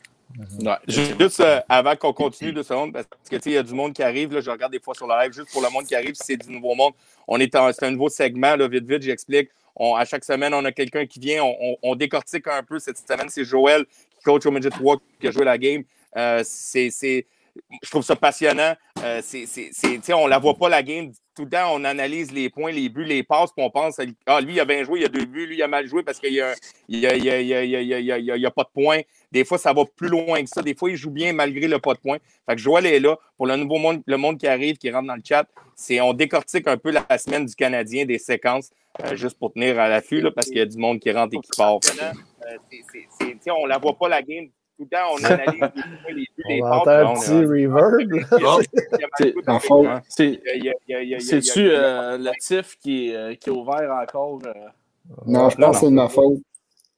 Juste 0.89 1.41
euh, 1.41 1.61
avant 1.69 1.95
qu'on 1.95 2.13
continue 2.13 2.53
de 2.53 2.63
secondes, 2.63 2.93
parce 2.93 3.07
que 3.31 3.37
il 3.47 3.53
y 3.53 3.57
a 3.57 3.63
du 3.63 3.75
monde 3.75 3.93
qui 3.93 4.03
arrive, 4.03 4.33
là, 4.33 4.41
je 4.41 4.51
regarde 4.51 4.73
des 4.73 4.81
fois 4.81 4.95
sur 4.95 5.07
le 5.07 5.15
live, 5.23 5.33
juste 5.33 5.53
pour 5.53 5.63
le 5.63 5.71
monde 5.71 5.85
qui 5.85 5.95
arrive, 5.95 6.15
si 6.15 6.25
c'est 6.25 6.37
du 6.37 6.51
nouveau 6.51 6.75
monde, 6.75 6.95
on 7.29 7.39
est 7.39 7.53
c'est 7.53 7.85
un 7.85 7.91
nouveau 7.91 8.09
segment, 8.09 8.57
là, 8.57 8.67
vite, 8.67 8.87
vite, 8.87 9.03
j'explique. 9.03 9.51
à 9.79 10.05
chaque 10.05 10.25
semaine, 10.25 10.55
on 10.55 10.65
a 10.65 10.73
quelqu'un 10.73 11.07
qui 11.07 11.21
vient, 11.21 11.43
on, 11.83 11.95
décortique 11.95 12.49
un 12.49 12.63
peu. 12.63 12.79
Cette 12.79 12.99
semaine, 12.99 13.29
c'est 13.29 13.45
Joël 13.45 13.85
qui 13.85 14.25
coach 14.25 14.47
au 14.47 14.51
Midget 14.51 14.71
3 14.71 14.97
qui 15.21 15.29
a 15.29 15.31
joué 15.31 15.45
la 15.45 15.59
game. 15.59 15.85
Euh, 16.17 16.43
c'est 16.45 17.27
je 17.83 17.91
trouve 17.91 18.03
ça 18.03 18.17
passionnant. 18.17 18.75
Euh, 19.03 19.21
on 20.11 20.25
ne 20.25 20.29
la 20.29 20.39
voit 20.39 20.55
pas 20.55 20.69
la 20.69 20.83
game. 20.83 21.11
Tout 21.35 21.45
le 21.45 21.51
temps, 21.51 21.75
on 21.75 21.85
analyse 21.85 22.31
les 22.31 22.51
points, 22.51 22.73
les 22.73 22.91
buts, 22.91 23.05
les 23.05 23.23
passes, 23.23 23.51
puis 23.57 23.65
on 23.65 23.71
pense 23.71 23.99
Ah, 24.27 24.41
lui, 24.41 24.55
il 24.55 24.61
a 24.61 24.67
bien 24.67 24.85
joué, 24.85 25.01
il 25.01 25.07
a 25.07 25.09
deux 25.09 25.25
buts, 25.25 25.47
lui, 25.47 25.57
il 25.57 25.63
a 25.63 25.69
mal 25.69 25.87
joué 25.87 26.03
parce 26.03 26.19
qu'il 26.19 26.33
n'y 26.33 26.41
a, 26.41 26.51
a, 26.51 28.51
pas 28.51 28.65
de 28.65 28.69
points. 28.73 29.01
Des 29.31 29.45
fois, 29.45 29.57
ça 29.57 29.73
va 29.73 29.85
plus 29.85 30.09
loin 30.09 30.43
que 30.43 30.49
ça. 30.49 30.61
Des 30.61 30.75
fois, 30.75 30.91
il 30.91 30.97
joue 30.97 31.11
bien 31.11 31.33
malgré 31.33 31.69
le 31.69 31.79
pas 31.79 31.95
de 31.95 32.01
points. 32.01 32.19
Fait 32.47 32.55
que 32.55 32.61
Joël 32.61 32.85
est 32.85 33.01
là 33.01 33.17
pour 33.37 33.47
le 33.47 33.57
nouveau 33.57 33.79
monde, 33.79 34.03
le 34.07 34.17
monde 34.19 34.39
qui 34.39 34.47
arrive, 34.47 34.77
qui 34.77 34.91
rentre 34.91 35.07
dans 35.07 35.17
le 35.17 35.23
chat. 35.25 35.47
C'est, 35.75 36.01
on 36.01 36.13
décortique 36.13 36.69
un 36.69 36.77
peu 36.77 36.91
la, 36.91 37.07
semaine 37.19 37.47
du 37.47 37.55
Canadien, 37.55 38.05
des 38.05 38.19
séquences, 38.19 38.71
euh, 39.03 39.17
juste 39.17 39.39
pour 39.39 39.53
tenir 39.53 39.81
à 39.81 39.89
l'affût, 39.89 40.23
parce 40.35 40.49
qu'il 40.49 40.59
y 40.59 40.61
a 40.61 40.67
du 40.67 40.77
monde 40.77 41.01
qui 41.01 41.11
rentre 41.11 41.35
et 41.35 41.41
qui 41.41 41.51
part. 41.57 41.79
Euh, 42.03 42.13
on 43.49 43.65
ne 43.65 43.69
la 43.69 43.79
voit 43.79 43.97
pas 43.97 44.09
la 44.09 44.23
game 44.23 44.49
tout 44.83 44.89
le 44.91 44.97
temps, 44.97 45.15
on 45.15 45.25
analyse 45.25 45.63
les, 46.09 46.27
les 46.49 46.63
On 46.63 46.67
entend 46.67 46.91
un 46.91 47.15
petit 47.15 47.45
reverb. 47.45 48.11
C'est-tu 51.19 51.65
le 51.69 52.31
TIF 52.41 52.77
qui 52.79 53.11
est, 53.11 53.37
qui 53.37 53.51
est 53.51 53.53
ouvert 53.53 53.91
encore? 53.93 54.41
Euh? 54.47 54.53
Non, 55.27 55.51
je 55.51 55.57
pense 55.57 55.77
que 55.77 55.81
c'est 55.81 55.91
de 55.91 55.95
ma 55.97 56.09
faute. 56.09 56.39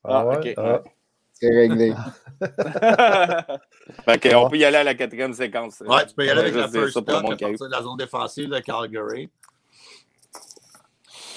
Ah, 0.04 0.26
ah 0.26 0.38
ok. 0.38 0.54
Ah. 0.56 0.82
C'est 1.32 1.50
réglé. 1.50 1.92
fait 4.04 4.34
on 4.34 4.48
peut 4.48 4.56
y 4.56 4.64
aller 4.64 4.76
à 4.76 4.84
la 4.84 4.94
quatrième 4.94 5.34
séquence. 5.34 5.80
Ouais, 5.80 6.06
tu 6.06 6.14
peux 6.14 6.24
y 6.24 6.30
aller 6.30 6.42
avec 6.42 6.54
la 6.54 6.68
first 6.68 6.94
touch 6.94 7.14
à 7.14 7.22
partir 7.22 7.48
de 7.48 7.70
la 7.70 7.82
zone 7.82 7.96
défensive 7.96 8.50
de 8.50 8.60
Calgary. 8.60 9.28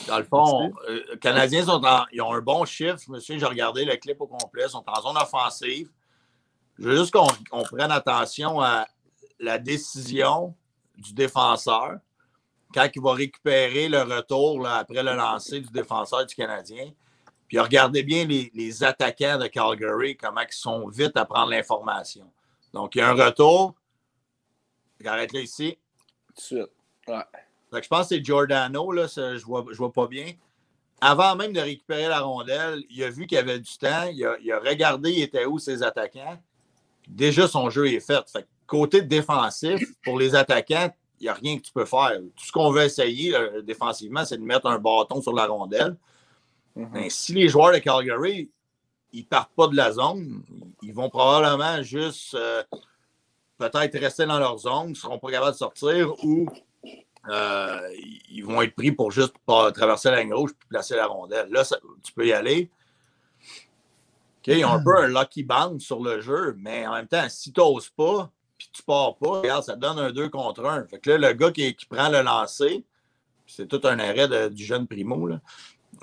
Dans 0.08 0.20
le 0.20 0.24
fond, 0.24 0.72
euh, 0.88 1.02
les 1.12 1.18
Canadiens 1.20 1.66
sont 1.66 1.84
en, 1.84 2.06
ils 2.12 2.22
ont 2.22 2.34
un 2.34 2.42
bon 2.42 2.64
chiffre. 2.66 2.98
Je 3.06 3.12
me 3.12 3.20
souviens, 3.20 3.40
j'ai 3.40 3.46
regardé 3.46 3.86
le 3.86 3.96
clip 3.98 4.22
au 4.22 4.28
complet. 4.28 4.64
Ils 4.66 4.70
sont 4.70 4.84
en 4.88 5.02
zone 5.02 5.18
offensive. 5.18 5.90
Je 6.80 6.88
veux 6.88 6.98
juste 6.98 7.12
qu'on 7.14 7.64
prenne 7.64 7.92
attention 7.92 8.62
à 8.62 8.88
la 9.40 9.58
décision 9.58 10.56
du 10.96 11.14
défenseur 11.14 12.00
quand 12.74 12.88
il 12.94 13.02
va 13.02 13.14
récupérer 13.14 13.88
le 13.90 14.02
retour 14.02 14.68
après 14.68 15.02
le 15.02 15.16
lancer 15.16 15.62
du 15.62 15.70
défenseur 15.70 16.26
du 16.26 16.36
Canadien. 16.36 16.92
Puis 17.48 17.60
regardez 17.60 18.04
bien 18.04 18.26
les, 18.26 18.84
attaquants 18.84 19.38
de 19.38 19.48
Calgary, 19.48 20.18
comment 20.18 20.42
ils 20.42 20.54
sont 20.54 20.88
vite 20.90 21.16
à 21.16 21.26
prendre 21.26 21.50
l'information. 21.50 22.30
Donc, 22.74 22.96
il 22.96 23.00
y 23.00 23.02
a 23.02 23.10
un 23.10 23.14
retour. 23.14 23.74
Arrête 25.06 25.32
là 25.32 25.40
ici. 25.40 25.78
Tout 26.28 26.34
de 26.36 26.42
suite. 26.42 26.72
Ouais. 27.08 27.82
je 27.82 27.88
pense 27.88 28.10
que 28.10 28.16
c'est 28.16 28.24
Giordano, 28.24 28.92
là, 28.92 29.08
je 29.08 29.22
ne 29.22 29.40
vois, 29.40 29.66
je 29.72 29.78
vois 29.78 29.94
pas 29.94 30.08
bien. 30.08 30.34
Avant 31.00 31.36
même 31.36 31.54
de 31.54 31.62
récupérer 31.62 32.08
la 32.10 32.20
rondelle, 32.20 32.84
il 32.90 33.02
a 33.04 33.10
vu 33.10 33.28
qu'il 33.28 33.38
y 33.38 33.40
avait 33.40 33.60
du 33.60 33.78
temps. 33.78 34.10
Il 34.12 34.26
a, 34.26 34.36
il 34.42 34.52
a 34.52 34.60
regardé, 34.60 35.12
il 35.12 35.22
était 35.22 35.46
où 35.46 35.58
ses 35.58 35.84
attaquants 35.84 36.38
déjà 37.08 37.48
son 37.48 37.70
jeu 37.70 37.88
est 37.88 38.00
fait. 38.00 38.24
côté 38.66 39.02
défensif, 39.02 39.82
pour 40.04 40.20
les 40.20 40.36
attaquants, 40.36 40.94
il 41.20 41.24
n'y 41.24 41.30
a 41.30 41.34
rien 41.34 41.58
que 41.58 41.64
tu 41.64 41.72
peux 41.72 41.86
faire. 41.86 42.12
Tout 42.36 42.46
ce 42.46 42.52
qu'on 42.52 42.72
veut 42.72 42.84
essayer 42.84 43.34
défensivement, 43.64 44.26
c'est 44.26 44.38
de 44.38 44.44
mettre 44.44 44.68
un 44.68 44.78
bâton 44.78 45.22
sur 45.22 45.34
la 45.34 45.48
rondelle. 45.48 45.98
Mhm. 46.78 47.10
si 47.10 47.34
les 47.34 47.50
joueurs 47.50 47.74
de 47.74 47.80
Calgary, 47.80 48.52
ils 49.12 49.22
ne 49.22 49.26
partent 49.26 49.54
pas 49.56 49.68
de 49.68 49.76
la 49.76 49.92
zone, 49.92 50.44
ils 50.84 50.94
vont 50.94 51.10
probablement 51.10 51.82
juste 51.82 52.36
euh, 52.36 52.64
peut-être 53.58 53.98
rester 53.98 54.28
dans 54.28 54.38
leur 54.38 54.60
zone, 54.60 54.88
ils 54.88 54.90
ne 54.90 54.96
seront 54.96 55.18
pas 55.18 55.32
capables 55.32 55.54
de 55.54 55.58
sortir 55.58 56.24
ou 56.24 56.48
euh, 57.30 57.80
ils 58.30 58.46
vont 58.46 58.62
être 58.62 58.76
pris 58.76 58.92
pour 58.92 59.12
juste 59.12 59.34
traverser 59.74 60.12
la 60.12 60.22
ligne 60.22 60.34
rouge 60.34 60.52
et 60.52 60.68
placer 60.70 60.96
la 60.96 61.08
rondelle. 61.08 61.50
Là, 61.50 61.64
tu 62.04 62.14
peux 62.14 62.28
y 62.28 62.34
aller. 62.34 62.70
Ils 64.48 64.66
ont 64.66 64.72
un 64.72 64.84
peu 64.84 64.98
un 64.98 65.08
lucky 65.08 65.44
bounce 65.44 65.84
sur 65.84 66.02
le 66.02 66.22
jeu, 66.22 66.56
mais 66.58 66.88
en 66.88 66.94
même 66.94 67.08
temps, 67.08 67.28
si 67.28 67.52
tu 67.52 67.60
n'oses 67.60 67.90
pas, 67.90 68.32
puis 68.58 68.70
tu 68.72 68.82
pars 68.82 69.16
pas, 69.18 69.42
regarde, 69.42 69.64
ça 69.64 69.76
donne 69.76 70.00
un 70.00 70.12
2 70.12 70.30
contre 70.30 70.66
1. 70.66 70.86
Fait 70.86 71.00
que 71.00 71.12
là, 71.12 71.18
le 71.18 71.34
gars 71.34 71.52
qui, 71.52 71.76
prend 71.90 72.10
le 72.10 72.22
lancer, 72.22 72.86
c'est 73.46 73.68
tout 73.68 73.82
un 73.84 74.00
arrêt 74.00 74.50
du 74.50 74.64
jeune 74.64 74.88
Primo. 74.88 75.28
Là. 75.28 75.42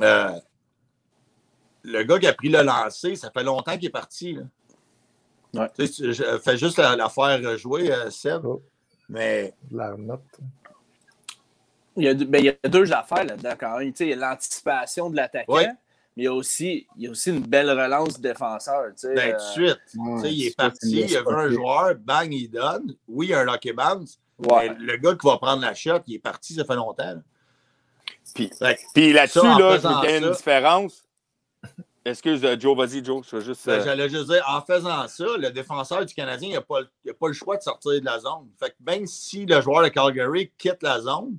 Euh, 0.00 0.38
le 1.82 2.02
gars 2.04 2.18
qui 2.18 2.26
a 2.26 2.34
pris 2.34 2.50
le 2.50 2.62
lancer, 2.62 3.16
ça 3.16 3.30
fait 3.30 3.42
longtemps 3.42 3.76
qu'il 3.76 3.86
est 3.86 3.90
parti. 3.90 4.34
Là. 4.34 4.42
Ouais. 5.54 5.70
je 5.78 6.38
fais 6.42 6.56
juste 6.56 6.78
la, 6.78 7.08
faire 7.08 7.56
jouer, 7.56 7.92
euh, 7.92 8.10
Seb. 8.10 8.44
Oh. 8.44 8.62
Mais. 9.08 9.54
La 9.70 9.96
note. 9.96 10.22
Il 11.96 12.04
y, 12.04 12.08
a, 12.08 12.14
ben, 12.14 12.38
il 12.40 12.46
y 12.46 12.48
a 12.48 12.68
deux 12.68 12.92
affaires 12.92 13.24
là-dedans 13.24 13.54
quand 13.58 13.78
même. 13.78 13.92
Il 13.98 14.06
y 14.08 14.12
a 14.12 14.16
l'anticipation 14.16 15.10
de 15.10 15.16
l'attaquant 15.16 15.76
mais 16.16 16.22
il 16.22 16.26
y 16.26 16.28
a 16.28 16.34
aussi, 16.34 16.86
il 16.96 17.04
y 17.04 17.06
a 17.08 17.10
aussi 17.10 17.30
une 17.30 17.40
belle 17.40 17.70
relance 17.70 18.20
défenseur. 18.20 18.92
Ben, 19.02 19.32
tout 19.32 19.36
de 19.36 19.68
suite. 19.68 19.80
il 20.24 20.46
est 20.46 20.56
parti, 20.56 20.90
il 20.90 21.10
y 21.10 21.16
a 21.16 21.22
vu 21.22 21.34
un 21.34 21.50
joueur, 21.50 21.94
bang, 21.96 22.32
il 22.32 22.48
donne. 22.48 22.94
Oui, 23.08 23.26
il 23.26 23.30
y 23.30 23.34
a 23.34 23.40
un 23.40 23.44
lucky 23.44 23.72
bounce. 23.72 24.20
Le 24.38 24.96
gars 24.96 25.14
qui 25.14 25.26
va 25.26 25.38
prendre 25.38 25.62
la 25.62 25.74
shot, 25.74 26.00
il 26.06 26.14
est 26.14 26.20
parti, 26.20 26.54
ça 26.54 26.64
fait 26.64 26.76
longtemps. 26.76 27.20
Puis, 28.34 28.50
puis 28.94 29.12
là-dessus, 29.12 29.40
là, 29.40 29.78
je 29.78 30.08
veux 30.08 30.26
une 30.26 30.32
différence. 30.32 31.02
Excuse, 32.06 32.44
euh, 32.44 32.56
Joe, 32.58 32.76
vas-y, 32.76 33.02
Joe. 33.02 33.24
juste, 33.40 33.66
ben, 33.66 33.80
euh, 33.80 33.84
J'allais 33.84 34.08
juste 34.10 34.26
dire, 34.26 34.44
en 34.46 34.60
faisant 34.60 35.08
ça, 35.08 35.24
le 35.38 35.50
défenseur 35.50 36.04
du 36.04 36.12
Canadien, 36.12 36.50
il 36.50 36.54
n'a 36.54 36.60
pas, 36.60 36.80
pas, 37.18 37.28
le 37.28 37.32
choix 37.32 37.56
de 37.56 37.62
sortir 37.62 37.92
de 37.92 38.04
la 38.04 38.18
zone. 38.18 38.46
Fait 38.58 38.70
que 38.70 38.76
même 38.86 39.06
si 39.06 39.46
le 39.46 39.60
joueur 39.62 39.82
de 39.82 39.88
Calgary 39.88 40.52
quitte 40.58 40.82
la 40.82 41.00
zone, 41.00 41.38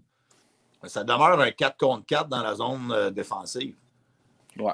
ça 0.85 1.03
demeure 1.03 1.39
un 1.39 1.52
4 1.52 1.77
contre 1.77 2.06
4 2.07 2.27
dans 2.30 2.41
la 2.41 2.56
zone 2.56 2.91
euh, 2.91 3.11
défensive. 3.11 3.76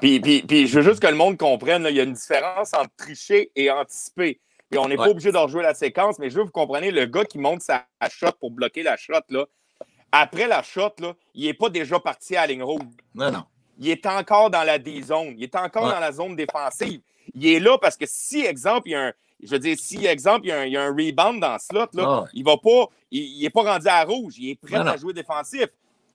Puis, 0.00 0.20
puis, 0.20 0.66
je 0.66 0.78
veux 0.78 0.82
juste 0.82 1.00
que 1.02 1.08
le 1.08 1.16
monde 1.16 1.36
comprenne, 1.36 1.86
il 1.88 1.96
y 1.96 2.00
a 2.00 2.04
une 2.04 2.12
différence 2.12 2.72
entre 2.74 2.90
tricher 2.96 3.50
et 3.56 3.70
anticiper. 3.70 4.40
Et 4.70 4.78
on 4.78 4.88
n'est 4.88 4.96
pas 4.96 5.08
obligé 5.08 5.32
de 5.32 5.36
rejouer 5.36 5.62
la 5.62 5.74
séquence, 5.74 6.18
mais 6.18 6.30
je 6.30 6.36
veux 6.36 6.42
que 6.42 6.46
vous 6.46 6.52
compreniez, 6.52 6.90
le 6.90 7.04
gars 7.06 7.24
qui 7.24 7.38
monte 7.38 7.60
sa 7.60 7.84
shot 8.08 8.32
pour 8.40 8.50
bloquer 8.50 8.82
la 8.82 8.96
shot, 8.96 9.20
là, 9.28 9.44
après 10.12 10.46
la 10.46 10.62
shot, 10.62 10.92
là, 10.98 11.14
il 11.34 11.46
n'est 11.46 11.54
pas 11.54 11.68
déjà 11.70 11.98
parti 11.98 12.36
à 12.36 12.42
la 12.42 12.46
ligne 12.48 12.62
rouge. 12.62 12.82
Non, 13.14 13.30
non. 13.30 13.44
Il 13.78 13.88
est 13.88 14.06
encore 14.06 14.50
dans 14.50 14.62
la 14.62 14.78
D-zone. 14.78 15.34
Il 15.36 15.42
est 15.42 15.56
encore 15.56 15.90
dans 15.90 15.98
la 15.98 16.12
zone 16.12 16.36
défensive. 16.36 17.00
Il 17.34 17.46
est 17.46 17.60
là 17.60 17.78
parce 17.78 17.96
que 17.96 18.04
si, 18.06 18.44
exemple, 18.44 18.88
il 18.88 18.92
y 18.92 18.94
a 18.94 19.06
un, 19.06 19.12
je 19.42 19.50
veux 19.50 19.58
dire, 19.58 19.76
si, 19.78 20.04
exemple, 20.06 20.46
il 20.46 20.50
y 20.68 20.76
a 20.76 20.82
un, 20.82 20.90
rebound 20.90 21.40
dans 21.40 21.58
ce 21.58 21.66
slot, 21.66 21.88
là, 21.94 22.26
il 22.34 22.44
va 22.44 22.56
pas, 22.58 22.88
il 23.10 23.42
n'est 23.42 23.50
pas 23.50 23.62
rendu 23.62 23.88
à 23.88 24.04
rouge. 24.04 24.34
Il 24.38 24.50
est 24.50 24.54
prêt 24.54 24.76
à 24.76 24.96
jouer 24.96 25.14
défensif 25.14 25.66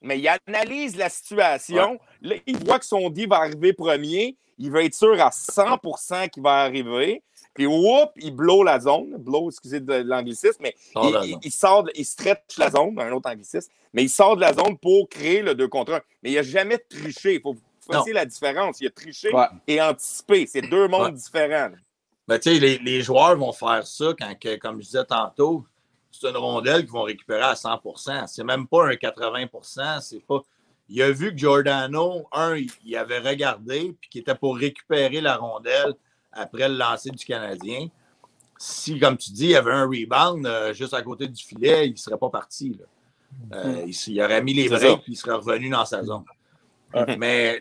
mais 0.01 0.19
il 0.19 0.27
analyse 0.27 0.95
la 0.95 1.09
situation. 1.09 1.99
Là, 2.21 2.35
il 2.45 2.57
voit 2.65 2.79
que 2.79 2.85
son 2.85 3.09
dit 3.09 3.25
va 3.25 3.37
arriver 3.37 3.73
premier. 3.73 4.35
Il 4.57 4.71
va 4.71 4.83
être 4.83 4.95
sûr 4.95 5.19
à 5.21 5.29
100% 5.29 6.29
qu'il 6.29 6.43
va 6.43 6.61
arriver. 6.61 7.21
puis 7.53 7.65
whoop, 7.67 8.11
il 8.15 8.35
blow 8.35 8.63
la 8.63 8.79
zone. 8.79 9.15
Blow, 9.17 9.49
excusez 9.49 9.79
de 9.79 9.93
l'anglicisme, 9.93 10.61
mais 10.61 10.75
il, 10.95 11.37
il, 11.43 11.51
sort, 11.51 11.85
il 11.93 12.05
stretch 12.05 12.57
la 12.57 12.71
zone, 12.71 12.99
un 12.99 13.11
autre 13.11 13.29
anglicisme, 13.29 13.71
mais 13.93 14.03
il 14.03 14.09
sort 14.09 14.35
de 14.35 14.41
la 14.41 14.53
zone 14.53 14.77
pour 14.77 15.09
créer 15.09 15.41
le 15.41 15.53
2 15.53 15.67
contre 15.67 15.93
1. 15.93 16.01
Mais 16.23 16.31
il 16.31 16.35
n'a 16.35 16.43
jamais 16.43 16.77
triché. 16.77 17.35
Il 17.35 17.41
faut 17.41 17.55
faire 17.89 18.03
la 18.13 18.25
différence. 18.25 18.81
Il 18.81 18.87
a 18.87 18.91
triché 18.91 19.29
et 19.67 19.81
anticipé. 19.81 20.47
C'est 20.47 20.61
deux 20.61 20.87
mondes 20.87 21.13
différents. 21.13 21.69
Ben, 22.27 22.39
tu 22.39 22.51
sais, 22.51 22.59
les, 22.59 22.77
les, 22.79 23.01
joueurs 23.01 23.37
vont 23.37 23.53
faire 23.53 23.87
ça 23.87 24.13
quand, 24.19 24.35
comme 24.59 24.81
je 24.81 24.87
disais 24.87 25.05
tantôt, 25.05 25.63
c'est 26.11 26.29
une 26.29 26.37
rondelle 26.37 26.81
qu'ils 26.81 26.91
vont 26.91 27.03
récupérer 27.03 27.43
à 27.43 27.53
100% 27.53 28.27
C'est 28.27 28.43
même 28.43 28.67
pas 28.67 28.87
un 28.87 28.95
80 28.95 29.99
C'est 30.01 30.25
pas 30.25 30.41
il 30.89 31.01
a 31.01 31.11
vu 31.11 31.31
que 31.31 31.37
Giordano, 31.37 32.27
un, 32.31 32.55
il 32.55 32.95
avait 32.95 33.19
regardé, 33.19 33.95
puis 33.99 34.09
qu'il 34.09 34.21
était 34.21 34.35
pour 34.35 34.57
récupérer 34.57 35.19
la 35.21 35.35
rondelle 35.35 35.93
après 36.31 36.69
le 36.69 36.75
lancer 36.75 37.09
du 37.09 37.25
Canadien. 37.25 37.87
Si, 38.57 38.99
comme 38.99 39.17
tu 39.17 39.31
dis, 39.31 39.45
il 39.45 39.49
y 39.51 39.55
avait 39.55 39.73
un 39.73 39.85
rebound 39.85 40.45
euh, 40.45 40.73
juste 40.73 40.93
à 40.93 41.01
côté 41.01 41.27
du 41.27 41.43
filet, 41.43 41.87
il 41.87 41.91
ne 41.91 41.97
serait 41.97 42.17
pas 42.17 42.29
parti. 42.29 42.79
Euh, 43.53 43.85
il, 43.85 44.21
aurait 44.21 44.41
mis 44.41 44.53
les 44.53 44.69
breaks 44.69 45.03
puis 45.03 45.13
il 45.13 45.15
serait 45.15 45.35
revenu 45.35 45.69
dans 45.69 45.85
sa 45.85 46.03
zone. 46.03 46.23
Mais 47.17 47.59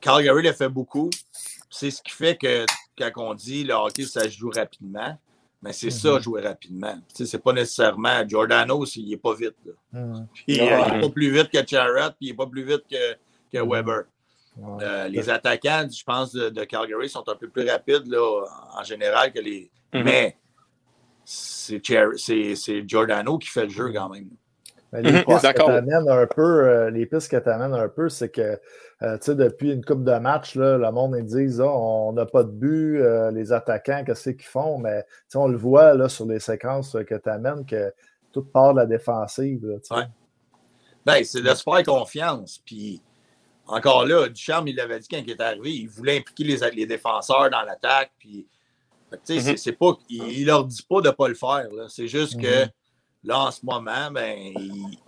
Calgary 0.00 0.42
l'a 0.42 0.54
fait 0.54 0.68
beaucoup. 0.68 1.10
C'est 1.70 1.90
ce 1.90 2.02
qui 2.02 2.12
fait 2.12 2.36
que 2.36 2.64
quand 2.96 3.10
on 3.16 3.34
dit 3.34 3.64
le 3.64 3.74
hockey, 3.74 4.04
ça 4.04 4.24
se 4.24 4.30
joue 4.30 4.50
rapidement. 4.50 5.18
Mais 5.64 5.72
c'est 5.72 5.90
ça, 5.90 6.12
mhm. 6.12 6.20
jouer 6.20 6.42
rapidement. 6.42 6.94
Ce 7.14 7.24
c'est 7.24 7.38
pas 7.38 7.54
nécessairement. 7.54 8.28
Giordano, 8.28 8.84
il 8.96 9.08
n'est 9.08 9.16
pas 9.16 9.34
vite. 9.34 9.56
Mhm. 9.92 10.28
Puis, 10.34 10.60
euh, 10.60 10.82
il 10.86 10.92
n'est 10.92 11.00
pas 11.00 11.08
plus 11.08 11.30
vite 11.30 11.50
que 11.50 11.66
Charrett, 11.66 12.14
puis 12.18 12.26
il 12.26 12.30
n'est 12.30 12.36
pas 12.36 12.46
plus 12.46 12.64
vite 12.64 12.82
que, 12.90 13.14
que 13.50 13.62
mhm. 13.62 13.70
Weber. 13.70 14.02
Euh, 14.82 15.08
les 15.08 15.30
attaquants, 15.30 15.88
je 15.90 16.04
pense, 16.04 16.32
de, 16.32 16.64
Calgary 16.64 17.08
sont 17.08 17.26
un 17.28 17.34
peu 17.34 17.48
plus 17.48 17.68
rapides 17.68 18.06
là, 18.06 18.44
en 18.78 18.84
général 18.84 19.32
que 19.32 19.40
les. 19.40 19.70
Mais 19.94 20.36
c'est 21.24 21.80
Giordano 22.86 23.38
qui 23.38 23.48
fait 23.48 23.64
le 23.64 23.70
jeu 23.70 23.90
quand 23.90 24.10
même. 24.10 24.28
Les 25.02 25.24
pistes, 25.24 25.52
que 25.54 26.08
un 26.08 26.26
peu, 26.26 26.68
euh, 26.68 26.90
les 26.90 27.06
pistes 27.06 27.28
que 27.28 27.48
amènes 27.48 27.74
un 27.74 27.88
peu, 27.88 28.08
c'est 28.08 28.28
que 28.28 28.60
euh, 29.02 29.18
depuis 29.26 29.72
une 29.72 29.84
coupe 29.84 30.04
de 30.04 30.18
match, 30.18 30.54
là, 30.54 30.78
le 30.78 30.90
monde 30.92 31.16
ils 31.18 31.24
disent 31.24 31.60
ah, 31.60 31.68
on 31.68 32.12
n'a 32.12 32.26
pas 32.26 32.44
de 32.44 32.50
but, 32.50 33.00
euh, 33.00 33.32
les 33.32 33.52
attaquants, 33.52 34.04
qu'est-ce 34.06 34.30
qu'ils 34.30 34.42
font? 34.44 34.78
Mais 34.78 35.04
on 35.34 35.48
le 35.48 35.56
voit 35.56 35.94
là, 35.94 36.08
sur 36.08 36.26
les 36.26 36.38
séquences 36.38 36.96
que 37.08 37.14
tu 37.16 37.28
amènes 37.28 37.66
que 37.66 37.92
tout 38.32 38.44
part 38.44 38.74
de 38.74 38.80
la 38.80 38.86
défensive. 38.86 39.80
ben, 41.04 41.24
c'est 41.24 41.42
de 41.42 41.54
se 41.54 41.62
faire 41.62 41.82
confiance. 41.82 42.60
Puis 42.64 43.02
encore 43.66 44.06
là, 44.06 44.28
Ducharme, 44.28 44.68
il 44.68 44.76
l'avait 44.76 45.00
dit 45.00 45.08
quand 45.08 45.22
il 45.24 45.30
est 45.30 45.40
arrivé, 45.40 45.72
il 45.72 45.88
voulait 45.88 46.18
impliquer 46.18 46.44
les, 46.44 46.70
les 46.70 46.86
défenseurs 46.86 47.50
dans 47.50 47.62
l'attaque. 47.62 48.12
Puis, 48.18 48.46
mm-hmm. 49.12 49.56
c'est 49.56 49.72
pas, 49.72 49.96
il, 50.08 50.42
ne 50.42 50.46
leur 50.46 50.64
dit 50.64 50.86
pas 50.88 51.00
de 51.00 51.08
ne 51.08 51.12
pas 51.12 51.28
le 51.28 51.34
faire. 51.34 51.66
C'est 51.88 52.08
juste 52.08 52.40
que 52.40 52.64
mm-hmm. 52.64 52.70
Là, 53.24 53.46
en 53.46 53.50
ce 53.50 53.64
moment, 53.64 54.10
ben, 54.10 54.52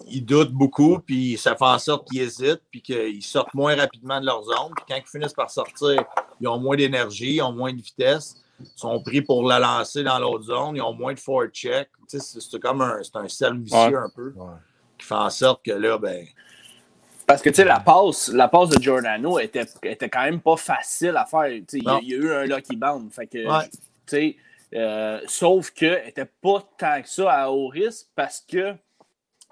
ils, 0.09 0.25
doutent 0.25 0.53
beaucoup, 0.53 1.01
puis 1.01 1.37
ça 1.37 1.55
fait 1.55 1.65
en 1.65 1.79
sorte 1.79 2.09
qu'ils 2.09 2.23
hésitent, 2.23 2.63
puis 2.71 2.81
qu'ils 2.81 3.23
sortent 3.23 3.53
moins 3.53 3.77
rapidement 3.77 4.19
de 4.21 4.27
leur 4.27 4.43
zone. 4.43 4.73
Puis 4.75 4.85
quand 4.89 4.97
ils 4.97 5.11
finissent 5.11 5.35
par 5.35 5.51
sortir, 5.51 6.03
ils 6.41 6.49
ont 6.49 6.59
moins 6.59 6.77
d'énergie, 6.77 7.35
ils 7.35 7.43
ont 7.43 7.53
moins 7.53 7.73
de 7.73 7.81
vitesse, 7.81 8.43
ils 8.59 8.67
sont 8.75 9.03
pris 9.03 9.21
pour 9.21 9.47
la 9.47 9.59
lancer 9.59 10.03
dans 10.03 10.19
l'autre 10.19 10.45
zone, 10.45 10.77
ils 10.77 10.83
ont 10.83 10.95
moins 10.95 11.13
de 11.13 11.21
forward 11.21 11.51
check. 11.51 11.91
c'est 12.09 12.59
comme 12.59 12.81
un, 12.81 13.01
un 13.15 13.29
cercle 13.29 13.59
vicieux 13.59 13.99
un 13.99 14.11
peu, 14.15 14.33
qui 14.97 15.07
fait 15.07 15.15
en 15.15 15.31
sorte 15.31 15.63
que 15.63 15.73
là, 15.73 15.99
ben, 15.99 16.27
parce 17.27 17.43
que, 17.43 17.51
tu 17.51 17.57
sais, 17.57 17.65
la 17.65 17.81
passe, 17.81 18.29
la 18.29 18.47
passe 18.47 18.69
de 18.69 18.81
Giordano 18.81 19.41
était, 19.41 19.67
était 19.83 20.09
quand 20.09 20.23
même 20.23 20.41
pas 20.41 20.57
facile 20.57 21.17
à 21.17 21.27
faire. 21.27 21.49
Il 21.49 21.65
y, 21.83 21.89
a 21.89 22.01
eu 22.01 22.33
un 22.33 22.45
lucky 22.45 22.77
bound. 22.77 23.13
Fait 23.13 23.27
que, 23.27 23.39
tu 23.39 23.77
sais, 24.07 24.37
euh, 24.75 25.21
sauf 25.27 25.71
qu'elle 25.71 26.05
n'était 26.05 26.29
pas 26.43 26.63
tant 26.77 27.01
que 27.01 27.09
ça 27.09 27.33
à 27.33 27.51
haut 27.51 27.69
risque 27.69 28.09
parce 28.15 28.41
que, 28.41 28.75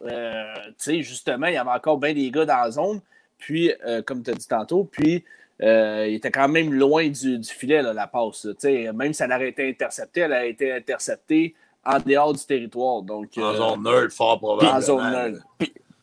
euh, 0.02 0.54
tu 0.66 0.74
sais, 0.78 1.02
justement, 1.02 1.46
il 1.46 1.54
y 1.54 1.56
avait 1.56 1.70
encore 1.70 1.98
bien 1.98 2.12
des 2.12 2.30
gars 2.30 2.44
dans 2.44 2.56
la 2.56 2.70
zone. 2.70 3.00
Puis, 3.38 3.72
euh, 3.86 4.02
comme 4.02 4.22
tu 4.22 4.30
as 4.30 4.34
dit 4.34 4.48
tantôt, 4.48 4.84
puis 4.84 5.24
il 5.60 6.14
était 6.14 6.32
quand 6.32 6.48
même 6.48 6.74
loin 6.74 7.08
du, 7.08 7.42
filet, 7.44 7.80
la 7.80 8.06
passe. 8.06 8.46
Même 8.64 9.12
si 9.12 9.22
elle 9.22 9.32
aurait 9.32 9.48
été 9.48 9.68
interceptée, 9.68 10.20
elle 10.22 10.32
a 10.32 10.44
été 10.44 10.72
interceptée 10.72 11.54
en 11.84 11.98
dehors 12.00 12.32
du 12.32 12.44
territoire. 12.44 13.02
Donc, 13.02 13.30
en 13.38 13.54
zone 13.54 13.82
nerd, 13.82 14.10
fort 14.10 14.38
probablement. 14.38 14.76
En 14.76 14.80
zone 14.80 15.10
nerd. 15.10 15.42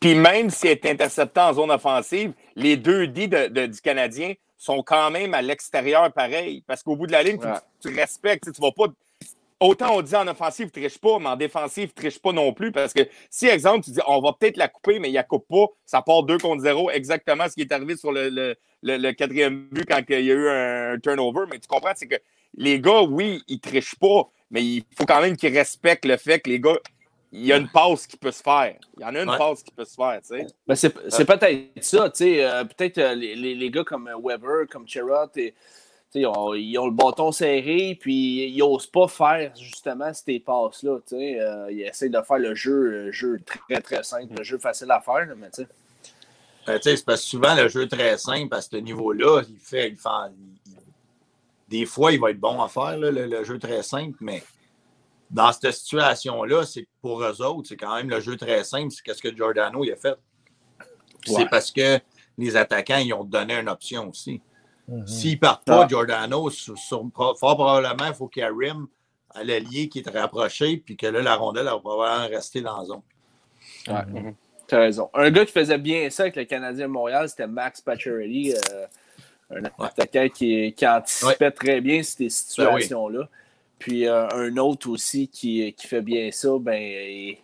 Puis, 0.00 0.14
même 0.14 0.50
si 0.50 0.66
elle 0.66 0.78
est 0.82 0.90
interceptée 0.90 1.40
en 1.40 1.52
zone 1.52 1.70
offensive, 1.70 2.32
les 2.56 2.76
deux 2.76 3.06
dits 3.06 3.28
du 3.28 3.80
Canadien 3.82 4.34
sont 4.62 4.82
quand 4.82 5.10
même 5.10 5.34
à 5.34 5.42
l'extérieur 5.42 6.12
pareil. 6.12 6.62
Parce 6.66 6.82
qu'au 6.82 6.96
bout 6.96 7.06
de 7.06 7.12
la 7.12 7.22
ligne, 7.22 7.38
tu, 7.80 7.94
respectes. 7.94 8.44
Tu 8.44 8.60
ne 8.60 8.66
vas 8.66 8.72
pas. 8.72 8.92
Autant 9.62 9.96
on 9.96 10.02
dit 10.02 10.16
en 10.16 10.26
offensive, 10.26 10.66
ne 10.66 10.70
triche 10.70 10.98
pas, 10.98 11.20
mais 11.20 11.28
en 11.28 11.36
défensive, 11.36 11.90
ne 11.90 12.02
triche 12.02 12.18
pas 12.18 12.32
non 12.32 12.52
plus. 12.52 12.72
Parce 12.72 12.92
que 12.92 13.02
si, 13.30 13.46
exemple, 13.46 13.84
tu 13.84 13.92
dis 13.92 14.00
on 14.08 14.20
va 14.20 14.32
peut-être 14.32 14.56
la 14.56 14.66
couper, 14.66 14.98
mais 14.98 15.08
il 15.08 15.14
ne 15.14 15.22
coupe 15.22 15.46
pas, 15.48 15.66
ça 15.86 16.02
part 16.02 16.24
2 16.24 16.38
contre 16.38 16.62
0, 16.62 16.90
exactement 16.90 17.48
ce 17.48 17.54
qui 17.54 17.60
est 17.60 17.72
arrivé 17.72 17.96
sur 17.96 18.10
le, 18.12 19.12
quatrième 19.12 19.68
but 19.70 19.86
quand 19.88 20.00
il 20.08 20.24
y 20.24 20.32
a 20.32 20.34
eu 20.34 20.48
un 20.48 20.98
turnover. 20.98 21.44
Mais 21.48 21.60
tu 21.60 21.68
comprends, 21.68 21.92
c'est 21.94 22.08
que 22.08 22.16
les 22.56 22.80
gars, 22.80 23.02
oui, 23.02 23.40
ils 23.46 23.54
ne 23.54 23.60
trichent 23.60 23.94
pas, 23.94 24.28
mais 24.50 24.64
il 24.64 24.84
faut 24.98 25.06
quand 25.06 25.20
même 25.20 25.36
qu'ils 25.36 25.56
respectent 25.56 26.06
le 26.06 26.16
fait 26.16 26.40
que 26.40 26.50
les 26.50 26.58
gars, 26.58 26.78
il 27.30 27.46
y 27.46 27.52
a 27.52 27.56
une 27.56 27.68
pause 27.68 28.06
qui 28.06 28.16
peut 28.16 28.32
se 28.32 28.42
faire. 28.42 28.76
Il 28.98 29.02
y 29.02 29.04
en 29.06 29.14
a 29.14 29.22
une 29.22 29.36
pause 29.38 29.62
qui 29.62 29.70
peut 29.70 29.86
se 29.86 29.94
faire, 29.94 30.20
tu 30.20 30.36
sais. 30.36 30.46
Ben 30.66 30.74
c'est 30.74 30.90
peut-être 30.90 31.82
ça, 31.82 32.10
tu 32.10 32.24
sais. 32.24 32.44
Euh, 32.44 32.64
peut-être 32.64 32.98
euh, 32.98 33.14
les, 33.14 33.54
les, 33.54 33.70
gars 33.70 33.84
comme 33.84 34.08
euh, 34.08 34.18
Weber, 34.22 34.66
comme 34.68 34.86
Cherot, 34.86 35.30
ils 36.14 36.26
ont, 36.26 36.54
ils 36.54 36.78
ont, 36.78 36.86
le 36.86 36.92
bâton 36.92 37.32
serré, 37.32 37.96
puis 38.00 38.48
ils 38.48 38.58
n'osent 38.58 38.86
pas 38.86 39.08
faire 39.08 39.52
justement 39.56 40.12
ces 40.12 40.40
passes-là. 40.40 40.98
Sais. 41.06 41.38
ils 41.70 41.82
essaient 41.82 42.08
de 42.08 42.20
faire 42.22 42.38
le 42.38 42.54
jeu, 42.54 43.10
jeu 43.10 43.40
très, 43.44 43.80
très 43.80 44.02
simple, 44.02 44.34
le 44.36 44.44
jeu 44.44 44.58
facile 44.58 44.90
à 44.90 45.00
faire, 45.00 45.28
mais 45.36 45.50
tu 45.50 45.62
sais. 45.62 45.68
Ben, 46.66 46.78
c'est 46.80 47.04
parce 47.04 47.22
que 47.22 47.28
souvent, 47.28 47.54
le 47.56 47.68
jeu 47.68 47.88
très 47.88 48.16
simple 48.18 48.54
à 48.54 48.60
ce 48.60 48.76
niveau-là, 48.76 49.42
il 49.48 49.58
fait, 49.58 49.88
il 49.88 49.96
fait 49.96 50.08
des 51.68 51.86
fois, 51.86 52.12
il 52.12 52.20
va 52.20 52.30
être 52.30 52.38
bon 52.38 52.62
à 52.62 52.68
faire, 52.68 52.98
le, 52.98 53.10
le, 53.10 53.44
jeu 53.44 53.58
très 53.58 53.82
simple, 53.82 54.18
mais 54.20 54.44
dans 55.30 55.50
cette 55.52 55.72
situation-là, 55.72 56.66
c'est 56.66 56.86
pour 57.00 57.22
eux 57.22 57.42
autres, 57.42 57.68
c'est 57.70 57.76
quand 57.76 57.96
même 57.96 58.10
le 58.10 58.20
jeu 58.20 58.36
très 58.36 58.62
simple. 58.62 58.90
C'est 58.92 59.14
ce 59.14 59.22
que 59.22 59.34
Giordano 59.34 59.82
a 59.82 59.96
fait. 59.96 60.18
C'est 61.24 61.48
parce 61.48 61.72
que 61.72 61.98
les 62.36 62.56
attaquants, 62.56 62.98
ils 62.98 63.14
ont 63.14 63.24
donné 63.24 63.54
une 63.54 63.68
option 63.68 64.10
aussi. 64.10 64.40
Mm-hmm. 64.92 65.06
S'ils 65.06 65.34
ne 65.34 65.38
partent 65.38 65.64
pas, 65.64 65.86
Giordano, 65.88 66.50
fort 66.50 67.10
probablement, 67.40 68.06
il 68.08 68.14
faut 68.14 68.28
qu'il 68.28 68.42
y 68.42 68.46
ait 68.46 68.50
Rim 68.50 68.88
à 69.30 69.42
l'allié 69.42 69.88
qui 69.88 70.00
est 70.00 70.08
rapproché, 70.10 70.76
puis 70.76 70.96
que 70.96 71.06
là, 71.06 71.22
la 71.22 71.36
rondelle 71.36 71.64
va 71.64 71.78
probablement 71.78 72.28
rester 72.28 72.60
dans 72.60 72.78
la 72.78 72.84
zone. 72.84 73.00
Ouais. 73.88 73.94
Mm-hmm. 73.94 74.34
Tu 74.68 74.74
as 74.74 74.78
raison. 74.78 75.10
Un 75.14 75.30
gars 75.30 75.46
qui 75.46 75.52
faisait 75.52 75.78
bien 75.78 76.10
ça 76.10 76.24
avec 76.24 76.36
le 76.36 76.44
Canadien 76.44 76.86
de 76.88 76.92
Montréal, 76.92 77.28
c'était 77.28 77.46
Max 77.46 77.80
Pacioretty, 77.80 78.52
euh, 78.52 78.86
un 79.50 79.64
attaquant 79.78 80.28
qui, 80.28 80.74
anticipait 80.86 81.50
très 81.50 81.80
bien 81.80 82.02
ces 82.02 82.24
ben 82.24 82.30
situations-là. 82.30 83.28
Puis 83.82 84.06
euh, 84.06 84.28
un 84.32 84.56
autre 84.58 84.90
aussi 84.90 85.26
qui, 85.26 85.74
qui, 85.76 85.88
fait 85.88 86.02
bien 86.02 86.30
ça, 86.30 86.50
ben, 86.60 86.80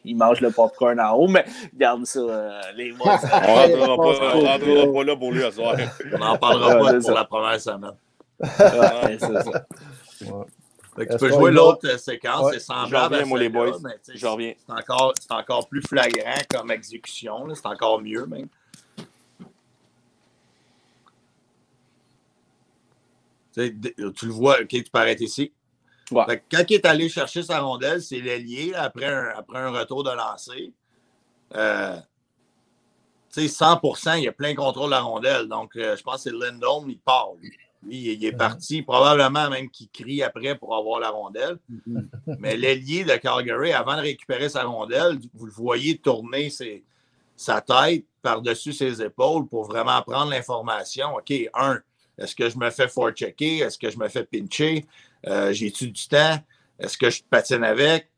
il, 0.04 0.16
mange 0.16 0.40
le 0.40 0.52
popcorn 0.52 1.00
en 1.00 1.14
haut, 1.14 1.26
mais 1.26 1.44
garde 1.74 2.06
ça, 2.06 2.20
euh, 2.20 2.60
les 2.76 2.92
mois. 2.92 3.18
on 3.24 3.66
ne 3.66 4.46
rentrera, 4.46 4.92
pas 4.92 5.04
là 5.04 5.16
pour 5.16 5.32
lui 5.32 5.42
à 5.42 5.50
soir. 5.50 5.74
On 6.14 6.18
n'en 6.18 6.38
parlera 6.38 6.78
pas 6.78 7.00
pour 7.00 7.10
la 7.10 7.24
première 7.24 7.60
semaine. 7.60 7.90
Ouais, 8.38 9.18
c'est 9.18 9.18
ça. 9.18 9.66
tu 10.96 11.16
peux 11.18 11.28
jouer 11.28 11.50
l'autre 11.50 11.88
euh, 11.88 11.98
séquence, 11.98 12.52
c'est 12.52 12.60
semblable 12.60 13.16
à 13.16 13.24
moi, 13.24 13.40
les 13.40 13.48
boys. 13.48 13.76
C'est 14.04 14.24
encore, 14.68 15.14
encore 15.30 15.68
plus 15.68 15.82
flagrant 15.82 16.38
comme 16.48 16.70
exécution, 16.70 17.52
c'est 17.52 17.66
encore 17.66 18.00
mieux 18.00 18.26
même. 18.26 18.46
tu 23.56 24.26
le 24.26 24.30
vois, 24.30 24.60
ok, 24.60 24.68
tu 24.68 24.84
peux 24.84 25.00
arrêter 25.00 25.24
ici 25.24 25.50
quand 26.10 26.64
il 26.68 26.74
est 26.74 26.86
allé 26.86 27.08
chercher 27.08 27.42
sa 27.42 27.60
rondelle, 27.60 28.02
c'est 28.02 28.20
l'ailier 28.20 28.74
après 28.74 29.06
un, 29.06 29.32
après 29.36 29.58
un 29.58 29.70
retour 29.70 30.04
de 30.04 30.10
lancer. 30.10 30.72
Euh, 31.54 31.96
100% 33.46 34.18
il 34.18 34.24
y 34.24 34.28
a 34.28 34.32
plein 34.32 34.54
contrôle 34.54 34.86
de 34.86 34.90
la 34.92 35.00
rondelle. 35.00 35.48
Donc, 35.48 35.76
euh, 35.76 35.96
je 35.96 36.02
pense 36.02 36.24
que 36.24 36.30
c'est 36.30 36.36
Lindholm, 36.36 36.88
il 36.88 36.98
part. 36.98 37.28
Lui, 37.40 37.52
il, 38.12 38.24
est 38.24 38.32
parti, 38.32 38.82
probablement 38.82 39.48
même 39.48 39.70
qu'il 39.70 39.88
crie 39.88 40.22
après 40.22 40.56
pour 40.56 40.74
avoir 40.74 40.98
la 40.98 41.10
rondelle. 41.10 41.58
Mais 42.38 42.56
l'ailier 42.56 43.04
de 43.04 43.14
Calgary, 43.16 43.72
avant 43.72 43.96
de 43.96 44.00
récupérer 44.00 44.48
sa 44.48 44.64
rondelle, 44.64 45.18
vous 45.34 45.46
le 45.46 45.52
voyez 45.52 45.96
tourner 45.98 46.50
sa 47.36 47.60
tête 47.60 48.04
par-dessus 48.20 48.72
ses 48.72 49.00
épaules 49.00 49.46
pour 49.46 49.64
vraiment 49.64 50.02
prendre 50.02 50.30
l'information. 50.30 51.14
OK, 51.16 51.32
un, 51.54 51.78
est-ce 52.18 52.34
que 52.34 52.50
je 52.50 52.58
me 52.58 52.68
fais 52.70 52.88
forechecker? 52.88 53.58
Est-ce 53.58 53.78
que 53.78 53.90
je 53.90 53.98
me 53.98 54.08
fais 54.08 54.24
pincher? 54.24 54.84
Euh, 55.26 55.52
j'ai-tu 55.52 55.90
du 55.90 56.08
temps? 56.08 56.38
Est-ce 56.78 56.96
que 56.96 57.10
je 57.10 57.22
patine 57.22 57.64
avec? 57.64 58.10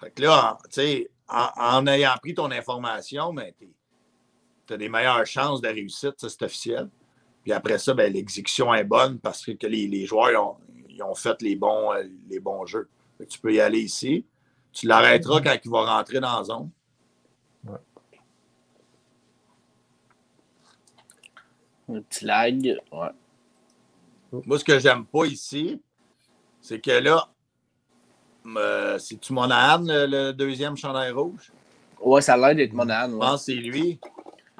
Fait 0.00 0.10
que 0.10 0.22
là, 0.22 0.58
tu 0.64 0.68
sais, 0.72 1.10
en, 1.28 1.86
ayant 1.86 2.14
pris 2.20 2.34
ton 2.34 2.50
information, 2.50 3.32
ben, 3.32 3.52
tu 4.66 4.72
as 4.72 4.76
des 4.76 4.88
meilleures 4.88 5.26
chances 5.26 5.60
de 5.60 5.68
réussite, 5.68 6.14
ça 6.16 6.28
c'est 6.28 6.42
officiel. 6.42 6.88
Puis 7.42 7.52
après 7.52 7.78
ça, 7.78 7.94
ben, 7.94 8.12
l'exécution 8.12 8.72
est 8.74 8.84
bonne 8.84 9.18
parce 9.18 9.44
que 9.44 9.66
les, 9.66 10.06
joueurs 10.06 10.58
ils 10.88 11.02
ont 11.02 11.14
fait 11.14 11.40
les 11.42 11.56
bons, 11.56 11.92
euh, 11.92 12.04
les 12.28 12.40
bons 12.40 12.66
jeux. 12.66 12.88
tu 13.28 13.38
peux 13.38 13.52
y 13.52 13.60
aller 13.60 13.80
ici. 13.80 14.24
Tu 14.72 14.86
l'arrêteras 14.86 15.40
quand 15.40 15.56
il 15.62 15.70
va 15.70 15.96
rentrer 15.96 16.20
dans 16.20 16.38
la 16.38 16.44
zone. 16.44 16.70
Un 21.88 22.02
petit 22.02 22.24
lag. 22.24 22.78
Ouais. 22.92 23.08
Moi, 24.46 24.58
ce 24.58 24.64
que 24.64 24.78
j'aime 24.78 25.04
pas 25.06 25.24
ici, 25.24 25.82
c'est 26.70 26.78
que 26.78 26.92
là, 26.92 27.28
euh, 28.46 28.96
c'est-tu 29.00 29.32
Monahan, 29.32 29.82
le, 29.82 30.06
le, 30.06 30.32
deuxième 30.32 30.76
chandail 30.76 31.10
rouge? 31.10 31.50
Ouais, 32.00 32.20
ça 32.20 32.34
a 32.34 32.36
l'air 32.36 32.54
d'être 32.54 32.74
Monahan. 32.74 33.10
Je 33.10 33.16
pense 33.16 33.40
que 33.40 33.52
c'est 33.52 33.58
lui. 33.58 33.98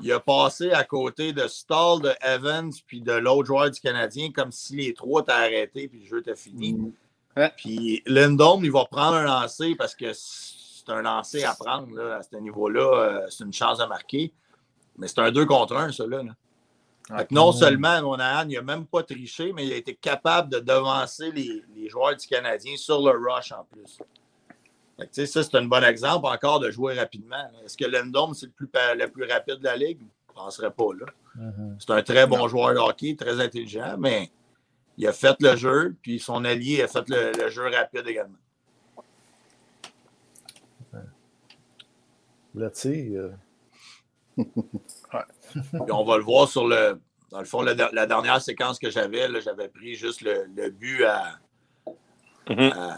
Il 0.02 0.10
a 0.10 0.18
passé 0.18 0.72
à 0.72 0.82
côté 0.82 1.32
de 1.32 1.46
Stall, 1.46 2.02
de 2.02 2.12
Evans, 2.20 2.72
puis 2.84 3.00
de 3.00 3.12
l'autre 3.12 3.46
joueur 3.46 3.70
du 3.70 3.78
Canadien, 3.78 4.32
comme 4.32 4.50
si 4.50 4.74
les 4.74 4.92
trois 4.92 5.22
étaient 5.22 5.30
arrêtés, 5.30 5.86
puis 5.86 6.00
le 6.00 6.06
jeu 6.06 6.18
était 6.18 6.34
fini. 6.34 6.72
Mm. 6.72 7.48
Puis 7.56 8.02
Lindholm, 8.06 8.64
il 8.64 8.72
va 8.72 8.86
prendre 8.86 9.14
un 9.14 9.26
lancer 9.26 9.76
parce 9.76 9.94
que 9.94 10.12
c'est 10.12 10.88
un 10.88 11.02
lancer 11.02 11.44
à 11.44 11.54
prendre 11.54 11.94
là, 11.94 12.16
à 12.16 12.22
ce 12.24 12.34
niveau-là. 12.38 12.80
Euh, 12.80 13.26
c'est 13.30 13.44
une 13.44 13.52
chance 13.52 13.78
de 13.78 13.84
marquer. 13.84 14.32
Mais 14.98 15.06
c'est 15.06 15.20
un 15.20 15.30
2 15.30 15.46
contre 15.46 15.76
1, 15.76 15.92
ça. 15.92 16.08
Là, 16.08 16.24
non 17.30 17.52
seulement 17.52 18.00
Monahan, 18.02 18.48
il 18.48 18.54
n'a 18.54 18.62
même 18.62 18.86
pas 18.86 19.02
triché, 19.02 19.52
mais 19.52 19.66
il 19.66 19.72
a 19.72 19.76
été 19.76 19.94
capable 19.94 20.50
de 20.50 20.58
devancer 20.58 21.30
les, 21.32 21.62
les 21.74 21.88
joueurs 21.88 22.16
du 22.16 22.26
Canadien 22.26 22.76
sur 22.76 23.00
le 23.00 23.10
rush 23.10 23.52
en 23.52 23.64
plus. 23.64 23.98
ça, 25.26 25.42
c'est 25.42 25.54
un 25.56 25.64
bon 25.64 25.84
exemple 25.84 26.26
encore 26.26 26.60
de 26.60 26.70
jouer 26.70 26.98
rapidement. 26.98 27.50
Est-ce 27.64 27.76
que 27.76 27.84
Lendom, 27.84 28.34
c'est 28.34 28.46
le 28.46 28.52
plus, 28.52 28.68
le 28.96 29.06
plus 29.06 29.30
rapide 29.30 29.58
de 29.58 29.64
la 29.64 29.76
Ligue? 29.76 30.00
Je 30.00 30.32
ne 30.40 30.44
penserais 30.44 30.70
pas. 30.70 30.94
là. 30.98 31.06
Mm-hmm. 31.38 31.76
C'est 31.78 31.90
un 31.90 32.02
très 32.02 32.26
bon 32.26 32.48
joueur 32.48 32.74
de 32.74 32.78
hockey, 32.78 33.16
très 33.16 33.40
intelligent, 33.40 33.96
mais 33.98 34.30
il 34.96 35.06
a 35.06 35.12
fait 35.12 35.36
le 35.40 35.56
jeu, 35.56 35.96
puis 36.02 36.18
son 36.18 36.44
allié 36.44 36.82
a 36.82 36.88
fait 36.88 37.08
le, 37.08 37.48
jeu 37.48 37.68
rapide 37.70 38.06
également. 38.06 38.36
Le 42.54 42.70
on 45.90 46.04
va 46.04 46.18
le 46.18 46.24
voir 46.24 46.48
sur 46.48 46.66
le. 46.66 47.00
Dans 47.30 47.38
le 47.38 47.44
fond, 47.44 47.62
la, 47.62 48.06
dernière 48.06 48.42
séquence 48.42 48.80
que 48.80 48.90
j'avais, 48.90 49.40
j'avais 49.40 49.68
pris 49.68 49.94
juste 49.94 50.22
le, 50.22 50.70
but 50.70 51.04
à, 51.04 51.38
mm-hmm. 52.48 52.72
à, 52.72 52.96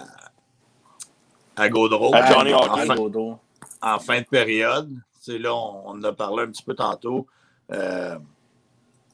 à, 1.56 1.68
Gaudreau. 1.68 2.14
en, 2.14 3.98
fin, 3.98 4.20
de 4.20 4.26
période. 4.26 4.90
là, 5.28 5.54
on, 5.54 5.88
en 5.88 6.02
a 6.02 6.12
parlé 6.14 6.44
un 6.44 6.46
petit 6.46 6.62
peu 6.62 6.74
tantôt. 6.74 7.26
Euh, 7.70 8.18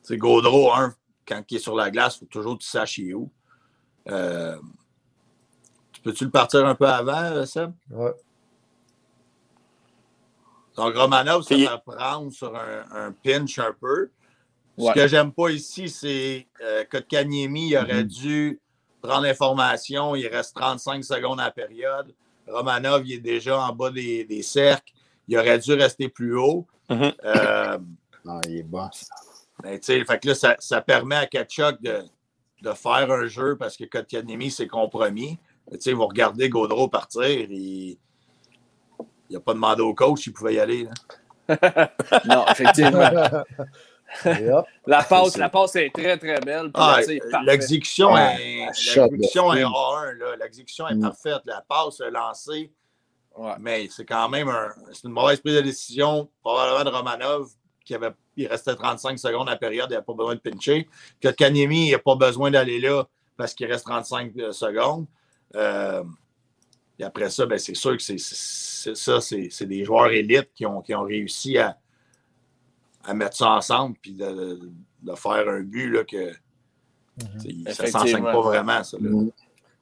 c'est 0.02 0.16
Gaudreau, 0.16 0.72
un, 0.72 0.94
quand 1.26 1.42
il 1.50 1.56
est 1.56 1.60
sur 1.60 1.74
la 1.74 1.90
glace, 1.90 2.16
il 2.16 2.18
faut 2.20 2.26
toujours 2.26 2.56
que 2.56 2.62
tu 2.62 2.68
saches 2.68 3.00
où. 3.12 3.28
Euh, 4.08 4.56
tu 5.92 6.00
peux-tu 6.00 6.24
le 6.24 6.30
partir 6.30 6.64
un 6.64 6.74
peu 6.76 6.86
avant, 6.86 7.24
euh, 7.24 7.44
Seb? 7.44 7.72
Oui. 7.90 8.10
Donc, 10.78 10.94
Romanov, 10.94 11.42
ça 11.42 11.56
va 11.56 11.78
prendre 11.78 12.30
sur 12.30 12.54
un, 12.54 13.12
pinch 13.24 13.58
un 13.58 13.74
peu. 13.78 14.10
Ce 14.78 14.92
que 14.92 15.08
j'aime 15.08 15.32
pas 15.32 15.50
ici, 15.50 15.88
c'est 15.88 16.46
euh, 16.62 16.84
que 16.84 16.98
Kanyemi 16.98 17.76
aurait 17.76 18.04
mm-hmm. 18.04 18.20
dû 18.20 18.60
prendre 19.02 19.22
l'information. 19.22 20.14
Il 20.14 20.28
reste 20.28 20.54
35 20.54 21.02
secondes 21.02 21.40
à 21.40 21.46
la 21.46 21.50
période. 21.50 22.14
Romanov, 22.46 23.04
il 23.04 23.14
est 23.14 23.18
déjà 23.18 23.60
en 23.60 23.74
bas 23.74 23.90
des, 23.90 24.42
cercles. 24.42 24.92
Il 25.26 25.36
aurait 25.36 25.58
dû 25.58 25.72
rester 25.72 26.08
plus 26.08 26.36
haut. 26.36 26.64
Mm-hmm. 26.88 27.14
Euh, 27.24 27.78
non, 28.24 28.40
il 28.46 28.58
est 28.58 28.62
bon. 28.62 28.88
Ben, 29.60 29.80
fait 29.82 30.04
que 30.04 30.28
là, 30.28 30.34
ça, 30.36 30.54
ça, 30.60 30.80
permet 30.80 31.16
à 31.16 31.26
Kachuk 31.26 31.82
de, 31.82 32.04
de, 32.62 32.72
faire 32.72 33.10
un 33.10 33.26
jeu 33.26 33.56
parce 33.56 33.76
que 33.76 33.82
Kotkaniemi 33.82 34.52
s'est 34.52 34.68
compromis. 34.68 35.38
Vous 35.66 36.06
regardez 36.06 36.48
Gaudreau 36.48 36.86
partir, 36.86 37.26
il 37.26 37.98
il 39.28 39.34
n'a 39.34 39.40
pas 39.40 39.54
demandé 39.54 39.82
au 39.82 39.94
coach 39.94 40.22
s'il 40.22 40.32
pouvait 40.32 40.54
y 40.54 40.60
aller. 40.60 40.86
non, 42.26 42.44
effectivement. 42.50 43.00
la, 44.86 45.02
passe, 45.02 45.36
la 45.36 45.48
passe 45.48 45.76
est 45.76 45.90
très, 45.92 46.16
très 46.16 46.40
belle. 46.40 46.70
Ah, 46.74 47.00
l'exécution 47.44 48.16
est, 48.16 48.66
l'exécution 48.66 49.52
est 49.52 49.64
A1. 49.64 50.38
L'exécution 50.38 50.88
est 50.88 50.94
mm. 50.94 51.02
parfaite. 51.02 51.42
La 51.46 51.64
passe 51.66 52.00
est 52.00 52.10
lancée. 52.10 52.72
Mais 53.60 53.88
c'est 53.90 54.04
quand 54.04 54.28
même 54.28 54.48
un, 54.48 54.68
une 55.04 55.10
mauvaise 55.10 55.40
prise 55.40 55.54
de 55.54 55.60
décision, 55.60 56.28
probablement 56.42 56.90
de 56.90 56.96
Romanov, 56.96 57.48
qui 57.84 57.94
avait, 57.94 58.10
il 58.36 58.46
restait 58.48 58.74
35 58.74 59.18
secondes 59.18 59.48
à 59.48 59.52
la 59.52 59.56
période, 59.56 59.88
il 59.90 59.94
n'a 59.94 60.02
pas 60.02 60.12
besoin 60.12 60.34
de 60.34 60.40
pincher. 60.40 60.88
Que 61.20 61.28
Kanyemi 61.28 61.92
n'a 61.92 61.98
pas 61.98 62.16
besoin 62.16 62.50
d'aller 62.50 62.80
là 62.80 63.04
parce 63.36 63.54
qu'il 63.54 63.70
reste 63.70 63.86
35 63.86 64.32
euh, 64.38 64.52
secondes. 64.52 65.06
Euh, 65.54 66.02
et 66.98 67.04
après 67.04 67.30
ça, 67.30 67.46
ben, 67.46 67.58
c'est 67.58 67.76
sûr 67.76 67.96
que 67.96 68.02
c'est 68.02 68.18
ça, 68.18 69.20
c'est 69.20 69.66
des 69.66 69.84
joueurs 69.84 70.10
élites 70.10 70.50
qui 70.54 70.66
ont, 70.66 70.80
qui 70.80 70.94
ont 70.94 71.04
réussi 71.04 71.58
à, 71.58 71.78
à 73.04 73.14
mettre 73.14 73.36
ça 73.36 73.50
ensemble 73.50 73.96
puis 74.02 74.14
de, 74.14 74.58
de, 75.02 75.14
faire 75.14 75.48
un 75.48 75.60
but 75.60 75.90
là, 75.90 76.04
que 76.04 76.32
mm-hmm. 77.20 77.72
ça 77.72 77.84
ne 77.84 77.88
s'enseigne 77.88 78.24
pas 78.24 78.40
vraiment. 78.40 78.82
Ça, 78.82 78.98
mm-hmm. 78.98 79.30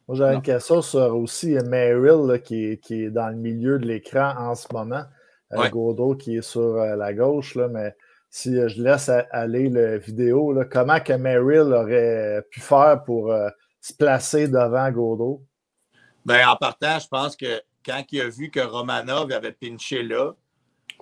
Moi, 0.08 0.16
j'avais 0.16 0.34
une 0.36 0.42
question 0.42 0.82
sur 0.82 1.16
aussi 1.16 1.54
Merrill 1.66 2.40
qui, 2.42 2.78
qui, 2.78 3.04
est 3.04 3.10
dans 3.10 3.28
le 3.28 3.36
milieu 3.36 3.78
de 3.78 3.86
l'écran 3.86 4.34
en 4.38 4.54
ce 4.54 4.68
moment. 4.72 5.02
Euh, 5.52 5.68
Godot 5.68 6.14
qui 6.16 6.36
est 6.36 6.42
sur 6.42 6.76
euh, 6.76 6.96
la 6.96 7.12
gauche, 7.12 7.54
là, 7.54 7.68
mais 7.68 7.94
si 8.30 8.58
euh, 8.58 8.68
je 8.68 8.82
laisse 8.82 9.10
aller 9.30 9.68
la 9.68 9.96
vidéo, 9.96 10.52
là, 10.52 10.64
comment 10.64 10.98
que 11.00 11.12
Merrill 11.12 11.72
aurait 11.72 12.44
pu 12.50 12.60
faire 12.60 13.02
pour 13.04 13.32
se 13.80 13.94
placer 13.94 14.48
devant 14.48 14.90
Godot? 14.90 15.42
Ben, 16.26 16.48
en 16.48 16.56
partant, 16.56 16.98
je 16.98 17.06
pense 17.06 17.36
que 17.36 17.62
quand 17.84 18.02
il 18.10 18.20
a 18.20 18.28
vu 18.28 18.50
que 18.50 18.58
Romanov 18.58 19.30
avait 19.30 19.52
pinché 19.52 20.02
là, 20.02 20.32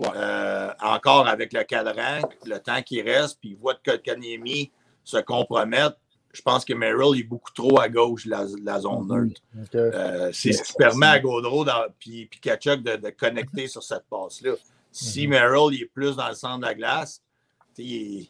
euh, 0.02 0.70
encore 0.82 1.26
avec 1.26 1.54
le 1.54 1.64
cadran, 1.64 2.20
le 2.44 2.58
temps 2.58 2.82
qui 2.82 3.00
reste, 3.00 3.38
puis 3.40 3.50
il 3.50 3.56
voit 3.56 3.74
que 3.74 3.96
Kanyemi 3.96 4.70
se 5.02 5.16
compromettre, 5.16 5.96
je 6.30 6.42
pense 6.42 6.62
que 6.66 6.74
Merrill 6.74 7.18
est 7.18 7.24
beaucoup 7.24 7.52
trop 7.54 7.80
à 7.80 7.88
gauche 7.88 8.26
de 8.26 8.30
la, 8.30 8.80
zone 8.80 9.06
mm-hmm. 9.06 9.24
neutre. 9.24 9.40
Euh, 9.74 10.30
c'est 10.34 10.52
ce 10.52 10.62
qui 10.62 10.74
permet 10.74 11.06
à 11.06 11.20
Gaudreau 11.20 11.64
puis, 11.98 12.28
Kachuk 12.42 12.82
de, 12.82 13.10
connecter 13.10 13.66
sur 13.66 13.82
cette 13.82 14.04
passe-là. 14.10 14.52
Si 14.92 15.26
mm-hmm. 15.26 15.30
Merrill 15.30 15.80
est 15.80 15.86
plus 15.86 16.16
dans 16.16 16.28
le 16.28 16.34
centre 16.34 16.58
de 16.58 16.66
la 16.66 16.74
glace, 16.74 17.22
il, 17.78 18.28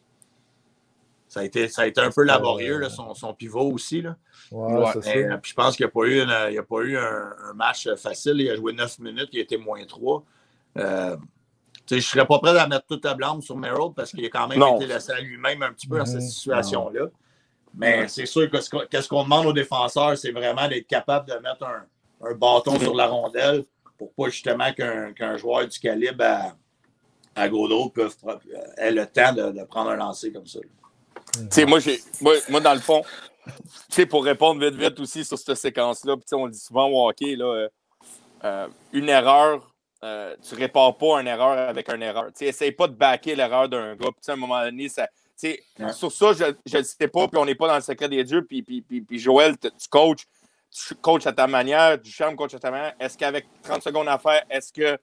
ça 1.35 1.41
a 1.41 1.43
été, 1.43 1.67
ça 1.67 1.81
a 1.81 1.85
été 1.85 1.99
un 1.99 2.11
peu 2.11 2.23
laborieux, 2.23 2.77
là, 2.77 2.89
son, 2.89 3.13
son, 3.13 3.33
pivot 3.33 3.69
aussi. 3.69 4.01
Là. 4.01 4.15
Ouais, 4.53 4.85
euh, 4.95 5.37
puis 5.37 5.51
je 5.51 5.53
pense 5.53 5.75
qu'il 5.75 5.85
n'y 5.85 5.89
a 5.89 5.91
pas 5.91 6.05
eu, 6.05 6.21
il 6.53 6.57
a 6.57 6.63
pas 6.63 6.79
eu 6.79 6.97
un, 6.97 7.53
match 7.53 7.89
facile. 7.97 8.39
Il 8.39 8.49
a 8.49 8.55
joué 8.55 8.71
9 8.71 8.99
minutes, 8.99 9.27
il 9.33 9.39
a 9.39 9.41
été 9.41 9.57
moins 9.57 9.83
3. 9.83 10.23
Euh, 10.77 11.17
je 11.89 11.95
ne 11.95 11.99
serais 11.99 12.25
pas 12.25 12.39
prêt 12.39 12.57
à 12.57 12.67
mettre 12.69 12.85
toute 12.85 13.03
la 13.03 13.15
blâme 13.15 13.41
sur 13.41 13.57
Merrill 13.57 13.91
parce 13.93 14.11
qu'il 14.11 14.23
a 14.23 14.29
quand 14.29 14.47
même 14.47 14.63
été 14.77 14.87
laissé 14.87 15.11
à 15.11 15.19
lui-même 15.19 15.61
un 15.61 15.73
petit 15.73 15.87
peu 15.87 15.97
dans 15.97 16.05
cette 16.05 16.21
mhm. 16.21 16.29
situation-là. 16.29 17.07
Mais 17.73 18.07
c'est 18.07 18.25
sûr 18.25 18.49
que 18.49 18.61
ce 18.61 19.09
qu'on 19.09 19.23
demande 19.23 19.47
aux 19.47 19.53
défenseurs, 19.53 20.17
c'est 20.17 20.31
vraiment 20.31 20.69
d'être 20.69 20.87
capable 20.87 21.27
de 21.27 21.33
mettre 21.33 21.65
un, 21.65 22.29
un 22.29 22.33
bâton 22.33 22.79
sur 22.79 22.95
la 22.95 23.07
rondelle 23.07 23.65
pour 23.97 24.13
pas 24.13 24.29
justement 24.29 24.71
qu'un 24.71 25.35
joueur 25.35 25.67
du 25.67 25.77
calibre 25.79 26.23
à, 26.23 26.55
à 27.35 27.49
Godot 27.49 27.91
ait 28.77 28.91
le 28.91 29.05
temps 29.05 29.33
de, 29.33 29.51
de 29.51 29.63
prendre 29.65 29.89
un 29.89 29.97
lancer 29.97 30.31
comme 30.31 30.47
ça. 30.47 30.61
Moi, 32.21 32.33
moi, 32.49 32.59
dans 32.59 32.73
le 32.73 32.79
fond, 32.79 33.03
pour 34.09 34.25
répondre 34.25 34.63
vite, 34.63 34.75
vite 34.75 34.99
aussi 34.99 35.23
sur 35.23 35.37
cette 35.37 35.55
séquence-là, 35.55 36.15
on 36.33 36.45
le 36.45 36.51
dit 36.51 36.59
souvent 36.59 36.87
au 36.87 37.07
hockey, 37.07 37.35
là, 37.35 37.45
euh, 37.45 37.69
euh, 38.43 38.67
une 38.93 39.09
erreur, 39.09 39.71
euh, 40.03 40.35
tu 40.47 40.55
ne 40.55 40.59
répares 40.59 40.97
pas 40.97 41.21
une 41.21 41.27
erreur 41.27 41.57
avec 41.57 41.89
une 41.89 42.01
erreur. 42.01 42.29
Essaye 42.39 42.71
pas 42.71 42.87
de 42.87 42.93
backer 42.93 43.35
l'erreur 43.35 43.69
d'un 43.69 43.95
gars. 43.95 44.09
à 44.27 44.31
un 44.31 44.35
moment 44.35 44.63
donné, 44.63 44.89
ça, 44.89 45.07
sur 45.93 46.11
ça, 46.11 46.31
je 46.65 46.77
ne 46.77 46.83
sais 46.83 47.07
pas, 47.07 47.27
puis 47.27 47.37
on 47.37 47.45
n'est 47.45 47.55
pas 47.55 47.67
dans 47.67 47.75
le 47.75 47.81
secret 47.81 48.09
des 48.09 48.23
dieux. 48.23 48.43
Puis, 48.43 48.61
puis, 48.61 48.81
puis, 48.81 49.19
Joël, 49.19 49.57
tu 49.57 49.69
coaches, 49.89 50.27
tu 50.71 50.95
coaches 50.95 51.27
à 51.27 51.33
ta 51.33 51.47
manière, 51.47 51.97
du 51.97 52.11
charme 52.11 52.35
coach 52.35 52.53
à 52.53 52.59
ta 52.59 52.71
manière. 52.71 52.93
Est-ce 52.99 53.17
qu'avec 53.17 53.45
30 53.63 53.81
secondes 53.81 54.07
à 54.07 54.17
faire, 54.17 54.43
est-ce 54.49 54.71
que 54.71 54.97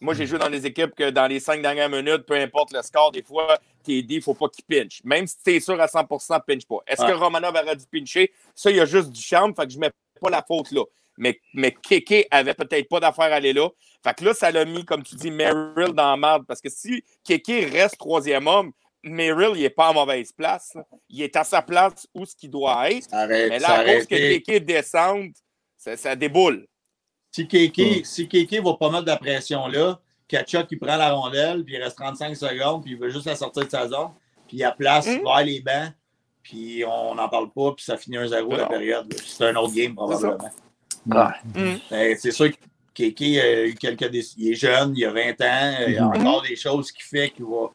moi, 0.00 0.14
j'ai 0.14 0.26
joué 0.26 0.38
dans 0.38 0.50
des 0.50 0.64
équipes 0.66 0.94
que 0.94 1.10
dans 1.10 1.26
les 1.26 1.40
cinq 1.40 1.62
dernières 1.62 1.88
minutes, 1.88 2.22
peu 2.26 2.34
importe 2.34 2.72
le 2.72 2.82
score, 2.82 3.10
des 3.10 3.22
fois, 3.22 3.58
dit, 3.84 4.06
il 4.08 4.16
ne 4.16 4.20
faut 4.20 4.34
pas 4.34 4.48
qu'il 4.48 4.64
pinche. 4.64 5.00
Même 5.04 5.26
si 5.26 5.36
tu 5.42 5.54
es 5.54 5.60
sûr 5.60 5.80
à 5.80 5.86
100% 5.86 6.40
pinche 6.46 6.66
pas. 6.66 6.78
Est-ce 6.86 7.04
que 7.04 7.12
Romanov 7.12 7.54
aurait 7.54 7.76
dû 7.76 7.84
pincher? 7.90 8.32
Ça, 8.54 8.70
il 8.70 8.76
y 8.76 8.80
a 8.80 8.84
juste 8.84 9.10
du 9.10 9.20
charme, 9.20 9.54
fait 9.54 9.66
que 9.66 9.72
je 9.72 9.76
ne 9.76 9.82
mets 9.82 9.92
pas 10.20 10.30
la 10.30 10.44
faute 10.46 10.70
là. 10.72 10.82
Mais, 11.16 11.40
mais 11.52 11.72
Kéké 11.72 12.28
avait 12.30 12.54
peut-être 12.54 12.88
pas 12.88 13.00
d'affaire 13.00 13.32
à 13.32 13.36
aller 13.36 13.52
là. 13.52 13.68
Fait 14.04 14.14
que 14.14 14.24
là, 14.24 14.34
ça 14.34 14.52
l'a 14.52 14.64
mis, 14.64 14.84
comme 14.84 15.02
tu 15.02 15.16
dis, 15.16 15.32
Merrill 15.32 15.92
dans 15.92 16.10
la 16.10 16.16
merde. 16.16 16.44
Parce 16.46 16.60
que 16.60 16.68
si 16.70 17.02
Kéké 17.24 17.64
reste 17.64 17.98
troisième 17.98 18.46
homme, 18.46 18.72
Merrill, 19.02 19.52
il 19.56 19.62
n'est 19.62 19.70
pas 19.70 19.90
en 19.90 19.94
mauvaise 19.94 20.32
place. 20.32 20.76
Il 21.08 21.22
est 21.22 21.34
à 21.34 21.42
sa 21.42 21.60
place 21.60 22.06
où 22.14 22.24
ce 22.24 22.36
qu'il 22.36 22.50
doit 22.50 22.90
être. 22.90 23.08
mais 23.28 23.58
là, 23.58 23.80
à 23.80 23.84
cause 23.84 24.06
que 24.06 24.14
Kéké 24.14 24.60
descende, 24.60 25.32
ça, 25.76 25.96
ça 25.96 26.14
déboule. 26.14 26.66
Si 27.38 27.46
Kéké, 27.46 28.02
si 28.04 28.58
va 28.58 28.74
pas 28.74 28.90
mettre 28.90 29.04
de 29.04 29.10
la 29.10 29.16
pression 29.16 29.68
là, 29.68 30.00
Kachuk 30.26 30.66
il 30.72 30.78
prend 30.78 30.96
la 30.96 31.12
rondelle, 31.12 31.64
puis 31.64 31.74
il 31.76 31.82
reste 31.82 31.96
35 31.96 32.36
secondes, 32.36 32.82
puis 32.82 32.92
il 32.92 32.98
veut 32.98 33.10
juste 33.10 33.26
la 33.26 33.36
sortir 33.36 33.64
de 33.64 33.70
sa 33.70 33.86
zone, 33.86 34.10
puis 34.48 34.56
il 34.56 34.64
a 34.64 34.72
place 34.72 35.06
mm. 35.06 35.22
vers 35.22 35.44
les 35.44 35.60
bancs, 35.60 35.92
puis 36.42 36.84
on 36.84 37.14
n'en 37.14 37.28
parle 37.28 37.50
pas, 37.52 37.72
puis 37.76 37.84
ça 37.84 37.96
finit 37.96 38.16
1-0 38.16 38.56
la 38.56 38.66
période. 38.66 39.14
C'est 39.24 39.46
un 39.46 39.54
autre 39.54 39.72
game, 39.72 39.94
probablement. 39.94 40.50
C'est 41.90 42.32
sûr 42.32 42.50
que 42.50 42.56
Kéké 42.92 43.40
a 43.40 43.66
eu 43.66 43.74
quelques 43.76 44.12
Il 44.36 44.50
est 44.50 44.54
jeune, 44.56 44.94
il 44.96 45.04
a 45.04 45.12
20 45.12 45.20
ans, 45.20 45.84
il 45.86 45.94
y 45.94 45.96
a 45.96 46.02
mm-hmm. 46.02 46.20
encore 46.20 46.42
des 46.42 46.56
choses 46.56 46.90
qui 46.90 47.04
fait 47.04 47.30
qu'il 47.30 47.44
va, 47.44 47.70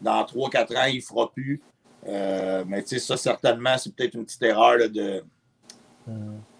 dans 0.00 0.22
3-4 0.22 0.76
ans, 0.78 0.86
il 0.86 0.96
ne 0.96 1.00
fera 1.02 1.30
plus. 1.30 1.60
Euh, 2.08 2.64
mais 2.66 2.82
tu 2.82 2.88
sais, 2.88 2.98
ça, 2.98 3.18
certainement, 3.18 3.76
c'est 3.76 3.94
peut-être 3.94 4.14
une 4.14 4.24
petite 4.24 4.42
erreur 4.42 4.78
de, 4.88 5.22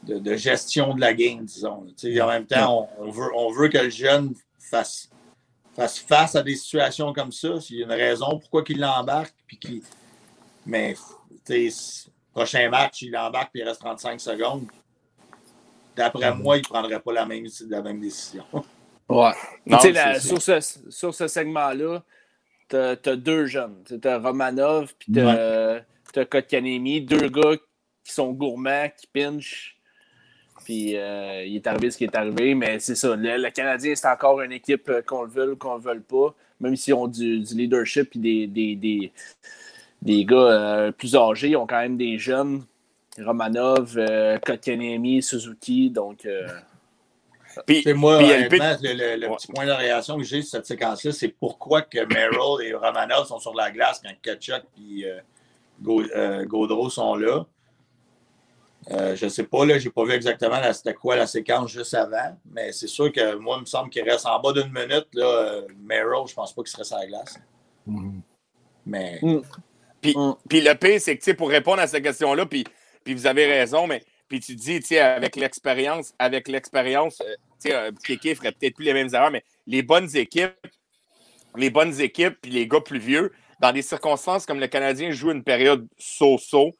de, 0.02 0.36
gestion 0.36 0.94
de 0.94 1.00
la 1.00 1.14
game, 1.14 1.44
disons. 1.44 1.86
En 2.20 2.26
même 2.28 2.46
temps, 2.46 2.88
on, 2.98 3.10
veut, 3.10 3.30
on 3.34 3.52
veut 3.52 3.68
que 3.68 3.78
le 3.78 3.90
jeune 3.90 4.34
fasse, 4.58 5.08
fasse 5.74 5.98
face 5.98 6.34
à 6.34 6.42
des 6.42 6.56
situations 6.56 7.12
comme 7.12 7.32
ça. 7.32 7.60
S'il 7.60 7.76
y 7.76 7.82
a 7.82 7.86
une 7.86 7.92
raison 7.92 8.38
pourquoi 8.38 8.64
il 8.68 8.80
l'embarque, 8.80 9.34
puis 9.46 9.58
qu'il. 9.58 9.82
Mais, 10.66 10.94
prochain 12.32 12.68
match, 12.68 13.02
il 13.02 13.16
embarque, 13.16 13.50
puis 13.52 13.62
il 13.62 13.68
reste 13.68 13.80
35 13.80 14.20
secondes. 14.20 14.66
D'après 15.96 16.34
moi, 16.34 16.56
il 16.56 16.60
ne 16.60 16.64
prendrait 16.66 17.00
pas 17.00 17.12
la 17.12 17.26
même, 17.26 17.46
la 17.68 17.82
même 17.82 18.00
décision. 18.00 18.44
Ouais. 19.08 19.32
sur, 20.20 20.40
ce, 20.40 20.60
sur 20.88 21.14
ce 21.14 21.28
segment-là, 21.28 22.02
tu 22.70 22.76
as, 22.76 23.16
deux 23.16 23.44
jeunes. 23.44 23.82
Tu 23.84 24.08
as 24.08 24.18
Romanov, 24.18 24.94
puis 24.98 25.12
tu 25.12 25.20
as, 25.20 26.24
Kotkanemi, 26.24 27.02
deux 27.02 27.28
gars 27.28 27.56
qui 28.04 28.12
sont 28.12 28.32
gourmands, 28.32 28.88
qui 28.96 29.06
pinchent. 29.08 29.76
Puis 30.64 30.96
euh, 30.96 31.44
il 31.44 31.56
est 31.56 31.66
arrivé 31.66 31.90
ce 31.90 31.98
qui 31.98 32.04
est 32.04 32.14
arrivé, 32.14 32.54
mais 32.54 32.78
c'est 32.78 32.94
ça. 32.94 33.14
Le, 33.16 33.50
Canadien, 33.50 33.94
c'est 33.94 34.08
encore 34.08 34.40
une 34.40 34.52
équipe 34.52 34.88
euh, 34.88 35.02
qu'on 35.02 35.22
le 35.22 35.30
veut 35.30 35.52
ou 35.52 35.56
qu'on 35.56 35.78
ne 35.78 35.84
le 35.84 35.94
veut 35.94 36.00
pas, 36.00 36.34
même 36.60 36.76
s'ils 36.76 36.94
ont 36.94 37.08
du, 37.08 37.38
leadership 37.38 38.14
et 38.16 38.46
des, 38.46 38.76
des, 38.76 39.12
des, 40.00 40.24
gars 40.24 40.36
euh, 40.36 40.92
plus 40.92 41.16
âgés, 41.16 41.50
ils 41.50 41.56
ont 41.56 41.66
quand 41.66 41.80
même 41.80 41.96
des 41.96 42.18
jeunes. 42.18 42.64
Romanov, 43.18 43.98
Kotkanemi, 44.42 45.22
Suzuki, 45.22 45.90
donc. 45.90 46.26
Puis, 47.66 47.84
moi, 47.92 48.22
le, 48.22 48.48
petit 48.48 49.52
point 49.52 49.66
de 49.66 49.70
réaction 49.70 50.16
que 50.16 50.22
j'ai 50.22 50.40
sur 50.40 50.52
cette 50.52 50.64
séquence-là, 50.64 51.12
c'est 51.12 51.28
pourquoi 51.28 51.82
que 51.82 51.98
Merrill 52.06 52.66
et 52.66 52.72
Romanov 52.72 53.26
sont 53.26 53.38
sur 53.38 53.54
la 53.54 53.70
glace 53.70 54.00
quand 54.02 54.14
Kachuk 54.22 54.62
et 54.78 55.06
Gaudreau 55.82 56.88
sont 56.88 57.16
là. 57.16 57.44
Euh, 58.90 59.14
je 59.14 59.26
ne 59.26 59.30
sais 59.30 59.44
pas, 59.44 59.64
là, 59.64 59.78
je 59.78 59.84
n'ai 59.84 59.92
pas 59.92 60.04
vu 60.04 60.12
exactement 60.12 60.60
c'était 60.72 60.94
quoi 60.94 61.14
la 61.14 61.26
séquence 61.26 61.70
juste 61.70 61.94
avant, 61.94 62.36
mais 62.50 62.72
c'est 62.72 62.88
sûr 62.88 63.12
que 63.12 63.36
moi, 63.36 63.56
il 63.58 63.60
me 63.60 63.66
semble 63.66 63.90
qu'il 63.90 64.02
reste 64.02 64.26
en 64.26 64.40
bas 64.40 64.52
d'une 64.52 64.72
minute. 64.72 65.06
Là, 65.14 65.24
euh, 65.24 65.66
Merrill, 65.80 66.26
je 66.26 66.32
ne 66.32 66.36
pense 66.36 66.52
pas 66.52 66.62
qu'il 66.62 66.72
serait 66.72 66.84
sur 66.84 66.98
la 66.98 67.06
glace. 67.06 67.38
Mm-hmm. 67.88 68.20
Mais. 68.86 69.18
Mm. 69.22 69.42
Mm. 70.04 70.34
Puis, 70.48 70.60
le 70.60 70.74
pire, 70.74 71.00
c'est 71.00 71.16
que 71.16 71.30
pour 71.32 71.48
répondre 71.48 71.80
à 71.80 71.86
cette 71.86 72.02
question-là, 72.02 72.44
puis, 72.46 72.64
puis 73.04 73.14
vous 73.14 73.26
avez 73.26 73.46
raison, 73.46 73.86
mais 73.86 74.02
puis 74.32 74.40
tu 74.40 74.54
dis, 74.54 74.98
avec 74.98 75.36
l'expérience, 75.36 76.14
avec 76.18 76.48
l'expérience, 76.48 77.20
euh 77.66 77.90
Kéké 78.02 78.34
ferait 78.34 78.52
peut-être 78.52 78.74
plus 78.74 78.86
les 78.86 78.94
mêmes 78.94 79.10
erreurs, 79.12 79.30
mais 79.30 79.44
les 79.66 79.82
bonnes 79.82 80.08
équipes, 80.16 80.56
les 81.54 81.68
bonnes 81.68 82.00
équipes, 82.00 82.38
puis 82.40 82.50
les 82.50 82.66
gars 82.66 82.80
plus 82.80 82.98
vieux, 82.98 83.30
dans 83.60 83.72
des 83.72 83.82
circonstances 83.82 84.46
comme 84.46 84.58
le 84.58 84.68
Canadien 84.68 85.10
joue 85.10 85.30
une 85.30 85.44
période 85.44 85.86
so-so, 85.98 86.70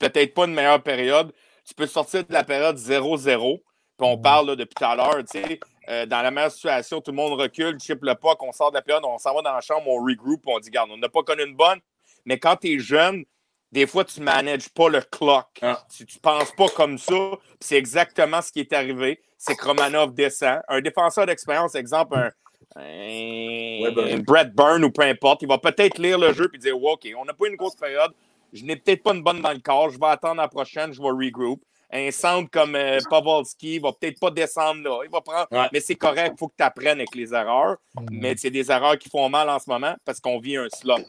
peut-être 0.00 0.34
pas 0.34 0.46
une 0.46 0.54
meilleure 0.54 0.82
période, 0.82 1.32
tu 1.66 1.74
peux 1.74 1.86
sortir 1.86 2.24
de 2.24 2.32
la 2.32 2.44
période 2.44 2.76
0-0. 2.76 3.60
Puis 3.98 4.06
on 4.06 4.18
parle 4.18 4.56
depuis 4.56 4.74
tout 4.74 4.84
à 4.84 4.94
l'heure, 4.94 5.16
tu 5.30 5.40
sais, 5.40 5.58
euh, 5.88 6.04
dans 6.04 6.20
la 6.20 6.30
meilleure 6.30 6.50
situation, 6.50 7.00
tout 7.00 7.12
le 7.12 7.16
monde 7.16 7.40
recule, 7.40 7.78
chip 7.80 7.98
le 8.02 8.14
pas, 8.14 8.36
qu'on 8.36 8.52
sort 8.52 8.70
de 8.70 8.76
la 8.76 8.82
période, 8.82 9.04
on 9.06 9.16
s'en 9.16 9.34
va 9.34 9.40
dans 9.40 9.54
la 9.54 9.62
chambre, 9.62 9.88
on 9.88 10.04
regroupe, 10.04 10.42
on 10.46 10.58
dit, 10.58 10.70
garde, 10.70 10.90
on 10.92 10.98
n'a 10.98 11.08
pas 11.08 11.22
connu 11.22 11.44
une 11.44 11.56
bonne. 11.56 11.78
Mais 12.26 12.38
quand 12.38 12.56
tu 12.56 12.74
es 12.74 12.78
jeune, 12.78 13.24
des 13.72 13.86
fois, 13.86 14.04
tu 14.04 14.20
ne 14.20 14.26
manages 14.26 14.68
pas 14.68 14.88
le 14.88 15.00
clock. 15.00 15.46
Ah. 15.62 15.82
Tu 15.94 16.04
ne 16.04 16.20
penses 16.20 16.52
pas 16.52 16.68
comme 16.68 16.98
ça. 16.98 17.32
C'est 17.60 17.76
exactement 17.76 18.42
ce 18.42 18.52
qui 18.52 18.60
est 18.60 18.72
arrivé. 18.72 19.20
C'est 19.38 19.56
que 19.56 19.64
Romanov 19.64 20.14
descend. 20.14 20.60
Un 20.68 20.80
défenseur 20.80 21.26
d'expérience, 21.26 21.74
exemple, 21.74 22.16
un, 22.16 22.30
un, 22.76 24.18
Brett 24.18 24.54
Byrne 24.54 24.84
ou 24.84 24.90
peu 24.90 25.02
importe, 25.02 25.42
il 25.42 25.48
va 25.48 25.58
peut-être 25.58 25.98
lire 25.98 26.18
le 26.18 26.32
jeu 26.32 26.50
et 26.54 26.58
dire 26.58 26.82
OK, 26.82 27.08
on 27.16 27.24
n'a 27.24 27.32
pas 27.32 27.48
une 27.48 27.56
grosse 27.56 27.76
période, 27.76 28.12
je 28.52 28.64
n'ai 28.64 28.76
peut-être 28.76 29.02
pas 29.02 29.14
une 29.14 29.22
bonne 29.22 29.40
dans 29.40 29.52
le 29.52 29.60
corps, 29.60 29.90
je 29.90 29.98
vais 29.98 30.06
attendre 30.06 30.40
la 30.40 30.48
prochaine, 30.48 30.92
je 30.92 31.00
vais 31.00 31.08
regroup. 31.08 31.60
Un 31.92 32.10
centre 32.10 32.50
comme 32.50 32.74
euh, 32.74 32.98
Pavolski 33.08 33.78
va 33.78 33.92
peut-être 33.92 34.18
pas 34.18 34.30
descendre 34.30 34.82
là. 34.82 35.00
Il 35.04 35.10
va 35.10 35.20
prendre. 35.20 35.46
Mais 35.72 35.80
c'est 35.80 35.94
correct, 35.94 36.32
il 36.34 36.38
faut 36.38 36.48
que 36.48 36.54
tu 36.58 36.64
apprennes 36.64 36.98
avec 36.98 37.14
les 37.14 37.32
erreurs. 37.32 37.76
Mm. 37.94 38.06
Mais 38.10 38.34
c'est 38.36 38.50
des 38.50 38.70
erreurs 38.70 38.98
qui 38.98 39.08
font 39.08 39.28
mal 39.28 39.48
en 39.48 39.58
ce 39.58 39.70
moment 39.70 39.94
parce 40.04 40.18
qu'on 40.18 40.40
vit 40.40 40.56
un 40.56 40.68
slump. 40.68 41.06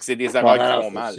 C'est 0.00 0.16
des 0.16 0.36
erreurs 0.36 0.58
qui 0.58 0.84
font 0.84 0.90
mal. 0.90 1.14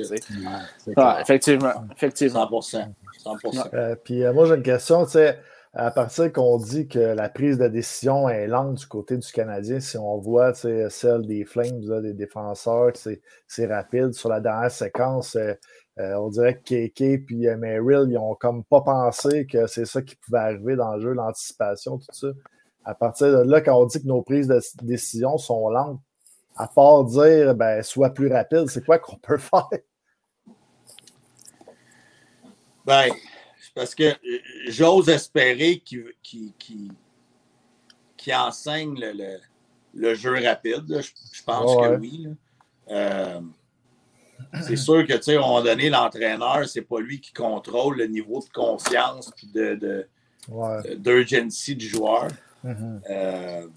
effectivement. 1.19 1.73
effectivement. 1.95 2.45
100%. 2.45 2.93
100%. 3.25 3.69
Euh, 3.73 3.95
puis 4.03 4.23
euh, 4.23 4.33
moi, 4.33 4.45
j'ai 4.45 4.55
une 4.55 4.63
question. 4.63 5.05
Tu 5.05 5.13
sais, 5.13 5.39
à 5.73 5.89
partir 5.89 6.33
qu'on 6.33 6.57
dit 6.57 6.87
que 6.89 6.99
la 6.99 7.29
prise 7.29 7.57
de 7.57 7.67
décision 7.67 8.27
est 8.27 8.47
lente 8.47 8.75
du 8.75 8.87
côté 8.87 9.17
du 9.17 9.31
Canadien, 9.31 9.79
si 9.79 9.97
on 9.97 10.17
voit 10.17 10.53
celle 10.53 11.25
des 11.25 11.45
Flames, 11.45 11.79
des 12.01 12.13
défenseurs, 12.13 12.91
c'est 13.47 13.65
rapide. 13.67 14.13
Sur 14.13 14.29
la 14.29 14.41
dernière 14.41 14.71
séquence, 14.71 15.37
euh, 15.37 15.53
euh, 15.99 16.15
on 16.15 16.29
dirait 16.29 16.57
que 16.59 16.87
KK 16.87 17.01
et 17.01 17.25
euh, 17.47 17.57
Merrill, 17.57 18.07
ils 18.09 18.15
n'ont 18.15 18.35
comme 18.35 18.65
pas 18.65 18.81
pensé 18.81 19.45
que 19.45 19.65
c'est 19.67 19.85
ça 19.85 20.01
qui 20.01 20.15
pouvait 20.17 20.39
arriver 20.39 20.75
dans 20.75 20.95
le 20.95 21.01
jeu, 21.01 21.13
l'anticipation, 21.13 21.97
tout 21.99 22.05
ça. 22.11 22.27
À 22.83 22.93
partir 22.93 23.27
de 23.27 23.49
là, 23.49 23.61
quand 23.61 23.79
on 23.79 23.85
dit 23.85 24.01
que 24.01 24.07
nos 24.07 24.23
prises 24.23 24.47
de 24.47 24.59
décision 24.81 25.37
sont 25.37 25.69
lentes, 25.69 26.01
à 26.57 26.67
part 26.67 27.05
dire 27.05 27.55
ben, 27.55 27.81
soit 27.81 28.09
plus 28.09 28.31
rapide, 28.31 28.67
c'est 28.67 28.83
quoi 28.83 28.99
qu'on 28.99 29.17
peut 29.17 29.37
faire? 29.37 29.69
Ben, 32.85 33.09
parce 33.73 33.95
que 33.95 34.03
euh, 34.03 34.39
j'ose 34.67 35.09
espérer 35.09 35.79
qu'il 35.79 36.93
enseigne 38.33 38.99
le, 39.93 40.15
jeu 40.15 40.33
rapide. 40.43 41.01
Je, 41.01 41.43
pense 41.43 41.75
que 41.75 41.97
oui. 41.97 42.27
Euh, 42.89 43.39
c'est 44.63 44.75
sûr 44.75 45.05
que, 45.05 45.13
tu 45.13 45.23
sais, 45.23 45.35
à 45.35 45.39
un 45.39 45.41
moment 45.41 45.61
donné, 45.61 45.89
l'entraîneur, 45.89 46.67
c'est 46.67 46.81
pas 46.81 46.99
lui 46.99 47.21
qui 47.21 47.31
contrôle 47.31 47.97
le 47.97 48.07
niveau 48.07 48.39
de 48.39 48.49
confiance 48.49 49.31
et 49.43 49.75
de, 49.77 50.07
d'urgency 50.97 51.75
du 51.75 51.87
joueur. 51.87 52.27
Mm-hmm. 52.65 53.01
Euh, 53.09 53.67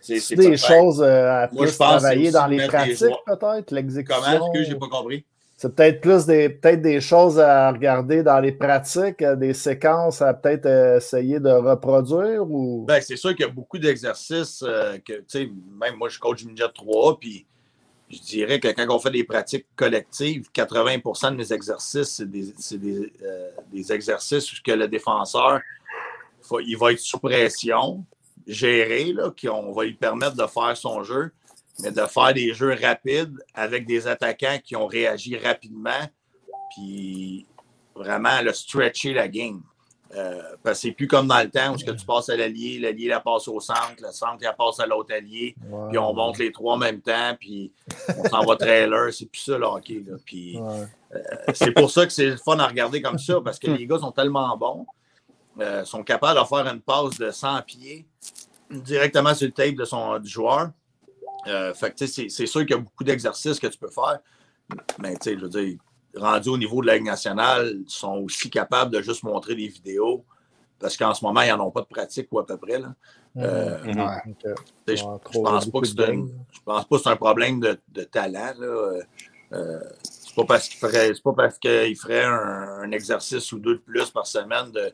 c'est, 0.00 0.36
des 0.36 0.56
choses 0.56 1.02
à 1.02 1.48
plus 1.48 1.78
travailler 1.78 2.30
dans 2.30 2.46
les 2.46 2.66
pratiques, 2.66 3.06
peut-être, 3.26 3.70
l'exécution. 3.70 4.22
Comment? 4.22 4.52
Est-ce 4.52 4.58
que 4.58 4.64
j'ai 4.64 4.78
pas 4.78 4.88
compris? 4.88 5.24
C'est 5.64 5.74
peut-être 5.74 6.02
plus 6.02 6.26
des, 6.26 6.50
peut-être 6.50 6.82
des 6.82 7.00
choses 7.00 7.40
à 7.40 7.72
regarder 7.72 8.22
dans 8.22 8.38
les 8.38 8.52
pratiques, 8.52 9.22
euh, 9.22 9.34
des 9.34 9.54
séquences 9.54 10.20
à 10.20 10.34
peut-être 10.34 10.66
euh, 10.66 10.98
essayer 10.98 11.40
de 11.40 11.48
reproduire 11.48 12.42
ou? 12.42 12.84
Ben, 12.86 13.00
c'est 13.00 13.16
sûr 13.16 13.30
qu'il 13.30 13.46
y 13.46 13.48
a 13.48 13.52
beaucoup 13.52 13.78
d'exercices 13.78 14.62
euh, 14.62 14.98
que, 14.98 15.14
tu 15.14 15.24
sais, 15.26 15.50
même 15.80 15.96
moi, 15.96 16.10
je 16.10 16.18
coach 16.18 16.44
midget 16.44 16.68
3 16.68 17.18
puis 17.18 17.46
je 18.10 18.18
dirais 18.18 18.60
que 18.60 18.68
quand 18.68 18.84
on 18.90 18.98
fait 18.98 19.10
des 19.10 19.24
pratiques 19.24 19.64
collectives, 19.74 20.50
80 20.52 21.30
de 21.30 21.36
mes 21.36 21.50
exercices, 21.50 22.20
c'est 22.58 22.78
des, 22.78 23.10
des, 23.72 23.90
exercices 23.90 24.52
où 24.52 24.56
que 24.62 24.72
le 24.72 24.86
défenseur, 24.86 25.60
il 26.60 26.76
va 26.76 26.92
être 26.92 27.00
sous 27.00 27.18
pression, 27.18 28.04
géré, 28.46 29.14
là, 29.14 29.32
on 29.50 29.72
va 29.72 29.84
lui 29.84 29.94
permettre 29.94 30.36
de 30.36 30.46
faire 30.46 30.76
son 30.76 31.02
jeu 31.02 31.32
mais 31.82 31.90
de 31.90 32.02
faire 32.02 32.34
des 32.34 32.54
jeux 32.54 32.76
rapides 32.80 33.36
avec 33.54 33.86
des 33.86 34.06
attaquants 34.06 34.58
qui 34.62 34.76
ont 34.76 34.86
réagi 34.86 35.36
rapidement, 35.36 35.90
puis 36.74 37.46
vraiment 37.94 38.40
le 38.42 38.52
stretcher 38.52 39.12
la 39.12 39.28
game. 39.28 39.62
Euh, 40.16 40.40
parce 40.62 40.78
que 40.78 40.88
c'est 40.88 40.92
plus 40.92 41.08
comme 41.08 41.26
dans 41.26 41.42
le 41.42 41.50
temps 41.50 41.74
où 41.74 41.76
que 41.76 41.90
tu 41.90 42.06
passes 42.06 42.28
à 42.28 42.36
l'allié, 42.36 42.78
l'allié 42.78 43.08
la 43.08 43.18
passe 43.18 43.48
au 43.48 43.58
centre, 43.58 43.96
le 44.00 44.12
centre 44.12 44.44
la 44.44 44.52
passe 44.52 44.78
à 44.78 44.86
l'autre 44.86 45.12
allié, 45.12 45.56
puis 45.88 45.98
on 45.98 46.14
monte 46.14 46.38
les 46.38 46.52
trois 46.52 46.74
en 46.74 46.76
même 46.76 47.00
temps, 47.00 47.36
puis 47.38 47.72
on 48.18 48.28
s'en 48.28 48.44
va 48.44 48.54
trailer. 48.56 49.12
C'est 49.12 49.26
plus 49.26 49.40
ça 49.40 49.58
le 49.58 49.64
hockey. 49.64 50.04
Là. 50.06 50.16
Puis, 50.24 50.56
euh, 50.60 50.84
c'est 51.52 51.72
pour 51.72 51.90
ça 51.90 52.06
que 52.06 52.12
c'est 52.12 52.36
fun 52.36 52.58
à 52.58 52.66
regarder 52.68 53.02
comme 53.02 53.18
ça, 53.18 53.40
parce 53.40 53.58
que 53.58 53.70
les 53.70 53.86
gars 53.86 53.98
sont 53.98 54.12
tellement 54.12 54.56
bons, 54.56 54.86
euh, 55.60 55.84
sont 55.84 56.04
capables 56.04 56.38
de 56.38 56.46
faire 56.46 56.66
une 56.72 56.80
passe 56.80 57.18
de 57.18 57.30
100 57.30 57.62
pieds 57.62 58.06
directement 58.70 59.34
sur 59.34 59.46
le 59.46 59.52
tape 59.52 59.74
de 59.74 59.84
son, 59.84 60.18
du 60.20 60.28
joueur. 60.28 60.70
Euh, 61.46 61.72
c'est 61.74 62.46
sûr 62.46 62.60
qu'il 62.60 62.70
y 62.70 62.74
a 62.74 62.78
beaucoup 62.78 63.04
d'exercices 63.04 63.58
que 63.58 63.66
tu 63.66 63.78
peux 63.78 63.90
faire, 63.90 64.18
mais 64.98 65.14
je 65.24 65.36
veux 65.36 65.48
dire, 65.48 65.78
rendus 66.16 66.48
au 66.48 66.58
niveau 66.58 66.80
de 66.80 66.86
la 66.86 66.96
Ligue 66.96 67.06
nationale, 67.06 67.74
ils 67.86 67.90
sont 67.90 68.16
aussi 68.18 68.50
capables 68.50 68.92
de 68.92 69.02
juste 69.02 69.22
montrer 69.22 69.54
des 69.54 69.68
vidéos 69.68 70.24
parce 70.78 70.96
qu'en 70.96 71.14
ce 71.14 71.24
moment, 71.24 71.40
ils 71.42 71.48
n'en 71.48 71.66
ont 71.66 71.70
pas 71.70 71.80
de 71.80 71.86
pratique 71.86 72.28
ou 72.30 72.38
à 72.38 72.46
peu 72.46 72.56
près. 72.56 72.78
Là. 72.78 72.94
Euh, 73.36 73.78
je 73.82 73.90
ne 73.90 75.42
pense 75.42 75.70
pas 75.70 75.80
que 75.80 75.86
c'est 75.86 76.00
un, 76.00 76.26
pense 76.64 76.84
pas 76.86 76.98
c'est 76.98 77.08
un 77.08 77.16
problème 77.16 77.60
de, 77.60 78.02
talent. 78.04 78.52
Là. 78.58 79.00
Euh, 79.52 79.80
c'est 80.02 80.34
pas 80.34 80.44
parce 80.44 80.68
qu'il 80.68 80.78
ferait, 80.78 81.12
pas 81.22 81.32
parce 81.32 81.58
qu'il 81.58 81.96
ferait 81.96 82.24
un, 82.24 82.90
exercice 82.90 83.50
ou 83.52 83.58
deux 83.58 83.76
de 83.76 83.80
plus 83.80 84.10
par 84.10 84.26
semaine 84.26 84.72
de, 84.72 84.92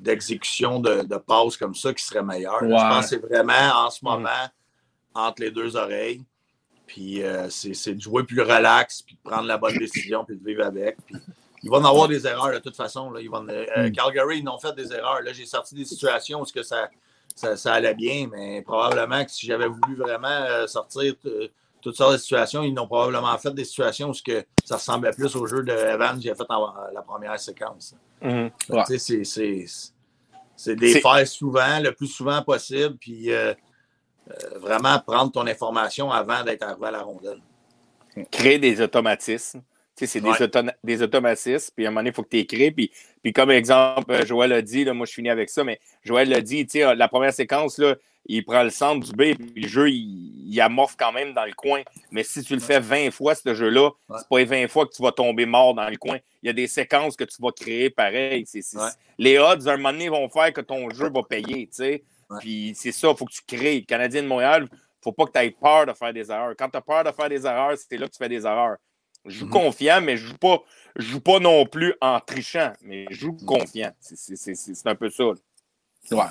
d'exécution 0.00 0.80
de, 0.80 1.02
de, 1.02 1.16
passes 1.16 1.56
comme 1.56 1.74
ça 1.74 1.92
qui 1.92 2.04
serait 2.04 2.22
meilleur. 2.22 2.58
Je 2.60 2.68
pense 2.68 3.04
que 3.04 3.08
c'est 3.08 3.26
vraiment 3.26 3.86
en 3.86 3.90
ce 3.90 4.04
moment 4.04 4.28
entre 5.14 5.42
les 5.42 5.50
deux 5.50 5.76
oreilles. 5.76 6.22
Puis 6.86 7.22
euh, 7.22 7.48
c'est 7.48 7.94
de 7.94 8.00
jouer 8.00 8.24
plus 8.24 8.40
relax, 8.40 9.02
puis 9.02 9.16
de 9.16 9.28
prendre 9.28 9.46
la 9.46 9.56
bonne 9.56 9.76
décision, 9.78 10.24
puis 10.24 10.36
de 10.36 10.44
vivre 10.44 10.64
avec. 10.64 10.96
Puis, 11.06 11.16
ils 11.62 11.70
vont 11.70 11.76
en 11.76 11.84
avoir 11.84 12.08
des 12.08 12.26
erreurs 12.26 12.52
de 12.52 12.58
toute 12.58 12.76
façon. 12.76 13.10
Là. 13.10 13.20
Ils 13.20 13.30
vont, 13.30 13.46
euh, 13.48 13.88
mm. 13.88 13.92
Calgary, 13.92 14.40
ils 14.40 14.48
ont 14.48 14.58
fait 14.58 14.74
des 14.74 14.92
erreurs. 14.92 15.22
Là, 15.22 15.32
j'ai 15.32 15.46
sorti 15.46 15.74
des 15.74 15.84
situations 15.84 16.42
où 16.42 16.44
que 16.44 16.62
ça, 16.62 16.90
ça, 17.34 17.72
allait 17.72 17.94
bien, 17.94 18.28
mais 18.30 18.62
probablement 18.62 19.24
que 19.24 19.30
si 19.30 19.46
j'avais 19.46 19.68
voulu 19.68 19.96
vraiment 19.96 20.28
euh, 20.28 20.66
sortir 20.66 21.14
toutes 21.80 21.96
sortes 21.96 22.12
de 22.12 22.18
situations, 22.18 22.62
ils 22.62 22.74
n'ont 22.74 22.86
probablement 22.86 23.36
fait 23.38 23.54
des 23.54 23.64
situations 23.64 24.10
où 24.10 24.14
que 24.24 24.44
ça 24.64 24.76
ressemblait 24.76 25.12
plus 25.12 25.34
au 25.36 25.46
jeu 25.46 25.62
de 25.62 25.72
Evans 25.72 26.16
que 26.16 26.22
j'ai 26.22 26.34
fait 26.34 26.44
la 26.92 27.02
première 27.02 27.38
séquence. 27.38 27.94
Mm-hmm. 28.22 28.50
C'est 30.56 30.76
des 30.76 31.00
faire 31.00 31.26
souvent, 31.26 31.80
le 31.80 31.92
plus 31.92 32.06
souvent 32.06 32.42
possible, 32.42 32.96
puis 32.96 33.32
euh, 33.32 33.54
vraiment 34.56 34.98
prendre 35.00 35.32
ton 35.32 35.46
information 35.46 36.10
avant 36.10 36.42
d'être 36.44 36.62
arrivé 36.62 36.86
à 36.86 36.90
la 36.90 37.02
rondelle. 37.02 37.40
Créer 38.30 38.58
des 38.58 38.80
automatismes. 38.80 39.62
c'est 39.96 40.20
des, 40.84 41.02
automatismes, 41.02 41.70
puis 41.74 41.86
à 41.86 41.88
un 41.88 41.90
moment 41.90 42.00
donné, 42.00 42.10
il 42.10 42.14
faut 42.14 42.22
que 42.22 42.28
tu 42.28 42.38
écris. 42.38 42.70
Puis, 42.70 42.90
puis 43.22 43.32
comme 43.32 43.50
exemple, 43.50 44.12
euh, 44.12 44.26
Joël 44.26 44.52
a 44.52 44.62
dit, 44.62 44.84
là, 44.84 44.94
moi 44.94 45.06
je 45.06 45.12
finis 45.12 45.30
avec 45.30 45.48
ça, 45.48 45.64
mais 45.64 45.80
Joël 46.04 46.28
l'a 46.28 46.40
dit, 46.40 46.66
la 46.74 47.08
première 47.08 47.32
séquence, 47.32 47.78
là, 47.78 47.96
il 48.26 48.44
prend 48.44 48.62
le 48.62 48.70
centre 48.70 49.04
du 49.04 49.12
B, 49.12 49.36
puis 49.36 49.62
le 49.62 49.68
jeu, 49.68 49.90
il, 49.90 50.48
il, 50.48 50.60
amorphe 50.60 50.96
quand 50.96 51.12
même 51.12 51.32
dans 51.32 51.44
le 51.44 51.52
coin. 51.52 51.82
Mais 52.10 52.22
si 52.22 52.42
tu 52.42 52.54
le 52.54 52.60
fais 52.60 52.78
20 52.78 53.10
fois, 53.10 53.34
ce 53.34 53.54
jeu-là, 53.54 53.90
c'est 54.16 54.28
pas 54.28 54.44
20 54.44 54.68
fois 54.68 54.86
que 54.86 54.92
tu 54.92 55.02
vas 55.02 55.12
tomber 55.12 55.46
mort 55.46 55.74
dans 55.74 55.88
le 55.88 55.96
coin. 55.96 56.18
Il 56.42 56.46
y 56.46 56.50
a 56.50 56.52
des 56.52 56.68
séquences 56.68 57.16
que 57.16 57.24
tu 57.24 57.36
vas 57.40 57.50
créer 57.50 57.90
pareil. 57.90 58.44
Les 59.18 59.38
odds, 59.38 59.66
à 59.66 59.72
un 59.72 59.76
moment 59.76 59.92
donné, 59.92 60.08
vont 60.08 60.28
faire 60.28 60.52
que 60.52 60.60
ton 60.60 60.90
jeu 60.90 61.10
va 61.10 61.22
payer. 61.22 61.68
sais. 61.72 62.04
Puis 62.40 62.72
c'est 62.76 62.92
ça, 62.92 63.10
il 63.10 63.16
faut 63.16 63.24
que 63.24 63.32
tu 63.32 63.42
crées. 63.46 63.80
Le 63.80 63.86
Canadien 63.86 64.22
de 64.22 64.28
Montréal, 64.28 64.68
il 64.70 64.74
ne 64.74 64.78
faut 65.02 65.12
pas 65.12 65.26
que 65.26 65.32
tu 65.32 65.38
aies 65.38 65.50
peur 65.50 65.86
de 65.86 65.92
faire 65.92 66.12
des 66.12 66.30
erreurs. 66.30 66.54
Quand 66.58 66.68
tu 66.68 66.76
as 66.76 66.80
peur 66.80 67.04
de 67.04 67.12
faire 67.12 67.28
des 67.28 67.46
erreurs, 67.46 67.76
c'est 67.76 67.96
là 67.96 68.06
que 68.06 68.12
tu 68.12 68.18
fais 68.18 68.28
des 68.28 68.46
erreurs. 68.46 68.76
Je 69.24 69.38
joue 69.38 69.46
mhm. 69.46 69.52
confiant, 69.52 70.00
mais 70.00 70.16
je 70.16 70.24
ne 70.24 70.28
joue, 70.30 70.38
pas, 70.38 70.62
joue 70.96 71.20
pas 71.20 71.38
non 71.38 71.64
plus 71.66 71.94
en 72.00 72.18
trichant, 72.20 72.72
mais 72.82 73.06
je 73.10 73.20
joue 73.20 73.36
confiant. 73.46 73.92
C'est 74.00 74.86
un 74.86 74.94
peu 74.94 75.10
ça. 75.10 75.24
Ouais. 75.24 76.24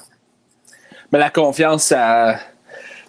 Mais 1.11 1.19
la 1.19 1.29
confiance, 1.29 1.85
ça, 1.85 2.39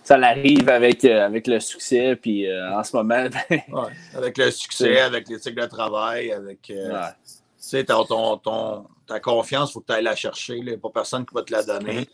ça 0.02 0.16
arrive 0.16 0.68
avec, 0.68 1.04
euh, 1.04 1.24
avec 1.24 1.46
le 1.46 1.60
succès. 1.60 2.16
Puis 2.16 2.46
euh, 2.48 2.74
en 2.74 2.84
ce 2.84 2.96
moment. 2.96 3.26
Ben, 3.50 3.88
avec 4.14 4.38
le 4.38 4.50
succès, 4.50 5.00
avec 5.00 5.28
l'éthique 5.28 5.54
de 5.54 5.66
travail, 5.66 6.32
avec. 6.32 6.70
Euh, 6.70 7.08
tu 7.24 7.68
sais, 7.68 7.84
ton, 7.84 8.04
ton, 8.38 8.86
ta 9.06 9.20
confiance, 9.20 9.70
il 9.70 9.72
faut 9.74 9.80
que 9.80 9.86
tu 9.86 9.92
ailles 9.92 10.04
la 10.04 10.16
chercher. 10.16 10.56
Il 10.56 10.64
n'y 10.64 10.72
a 10.72 10.78
pas 10.78 10.90
personne 10.90 11.24
qui 11.24 11.34
va 11.34 11.42
te 11.42 11.52
la 11.52 11.62
donner. 11.62 12.00
Mhm. 12.00 12.06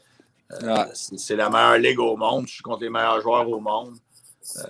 Euh, 0.50 0.84
c'est 0.94 1.36
la 1.36 1.50
meilleure 1.50 1.78
ligue 1.78 2.00
au 2.00 2.16
monde. 2.16 2.46
Je 2.46 2.54
suis 2.54 2.62
contre 2.62 2.82
les 2.82 2.90
meilleurs 2.90 3.20
joueurs 3.20 3.48
au 3.48 3.60
monde. 3.60 3.96
Euh, 4.56 4.62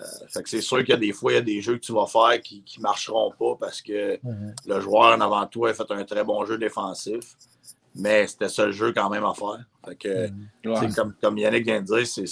c'est 0.44 0.60
sûr 0.60 0.78
qu'il 0.78 0.88
y 0.88 0.92
a 0.92 0.96
des 0.96 1.12
fois, 1.12 1.32
il 1.32 1.34
y 1.36 1.38
a 1.38 1.42
des 1.42 1.60
jeux 1.60 1.74
que 1.74 1.84
tu 1.84 1.92
vas 1.92 2.06
faire 2.06 2.40
qui 2.42 2.64
ne 2.78 2.82
marcheront 2.82 3.32
pas 3.38 3.54
parce 3.60 3.80
que 3.80 4.18
mhm. 4.24 4.54
le 4.66 4.80
joueur 4.80 5.16
en 5.16 5.20
avant 5.20 5.46
toi 5.46 5.70
a 5.70 5.74
fait 5.74 5.90
un 5.90 6.04
très 6.04 6.24
bon 6.24 6.44
jeu 6.44 6.58
défensif. 6.58 7.20
Mais 7.94 8.26
c'était 8.26 8.48
ça 8.48 8.66
le 8.66 8.72
jeu 8.72 8.92
quand 8.92 9.08
même 9.08 9.24
à 9.24 9.34
faire. 9.34 9.64
Fait 10.02 10.30
mhm. 10.64 10.94
comme, 10.94 11.14
comme, 11.20 11.38
Yannick 11.38 11.64
vient 11.64 11.80
de 11.80 11.86
dire, 11.86 12.26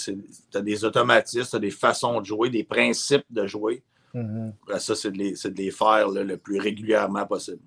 tu 0.51 0.57
as 0.57 0.61
des 0.61 0.85
automatismes, 0.85 1.49
tu 1.49 1.55
as 1.55 1.59
des 1.59 1.71
façons 1.71 2.19
de 2.19 2.25
jouer, 2.25 2.49
des 2.49 2.63
principes 2.63 3.25
de 3.29 3.47
jouer. 3.47 3.83
Mhm. 4.13 4.53
ça, 4.77 4.95
c'est 4.95 5.11
de, 5.11 5.17
de, 5.17 5.57
les 5.57 5.71
faire 5.71 6.09
le 6.09 6.37
plus 6.37 6.59
régulièrement 6.59 7.25
possible. 7.25 7.61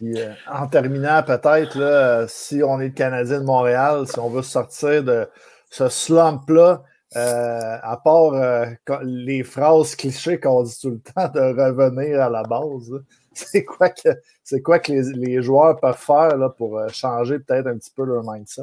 Puis, 0.00 0.18
euh, 0.18 0.32
en 0.50 0.66
terminant, 0.66 1.22
peut-être, 1.22 2.24
si 2.26 2.62
on 2.62 2.80
est 2.80 2.88
le 2.88 2.94
Canadien 2.94 3.40
de 3.40 3.44
Montréal, 3.44 4.06
si 4.08 4.18
on 4.18 4.30
veut 4.30 4.40
sortir 4.40 5.04
de 5.04 5.28
ce 5.68 5.90
slump-là, 5.90 6.82
euh, 7.16 7.76
à 7.82 7.98
part 8.02 8.32
euh, 8.32 8.64
les 9.02 9.42
phrases 9.42 9.94
clichés 9.96 10.40
qu'on 10.40 10.62
dit 10.62 10.78
tout 10.80 10.88
le 10.88 11.00
temps 11.00 11.28
de 11.28 11.40
revenir 11.40 12.22
à 12.22 12.30
la 12.30 12.42
base, 12.44 12.98
c'est 13.34 13.66
quoi 13.66 13.90
que, 13.90 14.08
c'est 14.42 14.62
quoi 14.62 14.78
que 14.78 14.90
les, 14.90 15.42
joueurs 15.42 15.78
peuvent 15.78 15.98
faire 15.98 16.34
là, 16.38 16.48
pour 16.48 16.80
changer 16.88 17.38
peut-être 17.38 17.66
un 17.66 17.76
petit 17.76 17.92
peu 17.94 18.04
leur 18.04 18.22
mindset? 18.24 18.62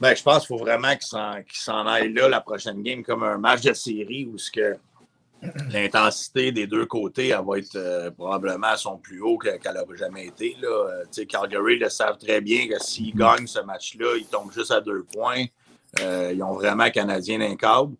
Ben, 0.00 0.14
je 0.14 0.22
pense 0.22 0.46
qu'il 0.46 0.56
faut 0.56 0.64
vraiment 0.64 0.94
qu'ils 0.94 1.58
s'en, 1.58 1.86
aillent 1.88 2.12
là 2.12 2.28
la 2.28 2.40
prochaine 2.40 2.84
game 2.84 3.02
comme 3.02 3.24
un 3.24 3.36
match 3.36 3.62
de 3.62 3.72
série 3.72 4.26
où 4.26 4.38
ce 4.38 4.52
que 4.52 4.76
l'intensité 5.72 6.52
des 6.52 6.66
deux 6.66 6.86
côtés, 6.86 7.28
elle 7.28 7.44
va 7.46 7.58
être 7.58 7.76
euh, 7.76 8.10
probablement 8.10 8.68
à 8.68 8.76
son 8.76 8.98
plus 8.98 9.20
haut 9.20 9.38
qu'elle 9.38 9.60
n'a 9.64 9.84
jamais 9.96 10.26
été. 10.26 10.56
Là. 10.60 10.68
Euh, 10.68 11.24
Calgary 11.28 11.78
le 11.78 11.88
savent 11.88 12.18
très 12.18 12.40
bien 12.40 12.68
que 12.68 12.78
s'ils 12.78 13.14
gagnent 13.14 13.46
ce 13.46 13.60
match-là, 13.60 14.16
ils 14.16 14.26
tombent 14.26 14.52
juste 14.52 14.70
à 14.70 14.80
deux 14.80 15.04
points. 15.04 15.44
Euh, 16.00 16.32
ils 16.34 16.42
ont 16.42 16.52
vraiment 16.52 16.90
Canadien 16.90 17.38
d'un 17.38 17.56
câble. 17.56 17.94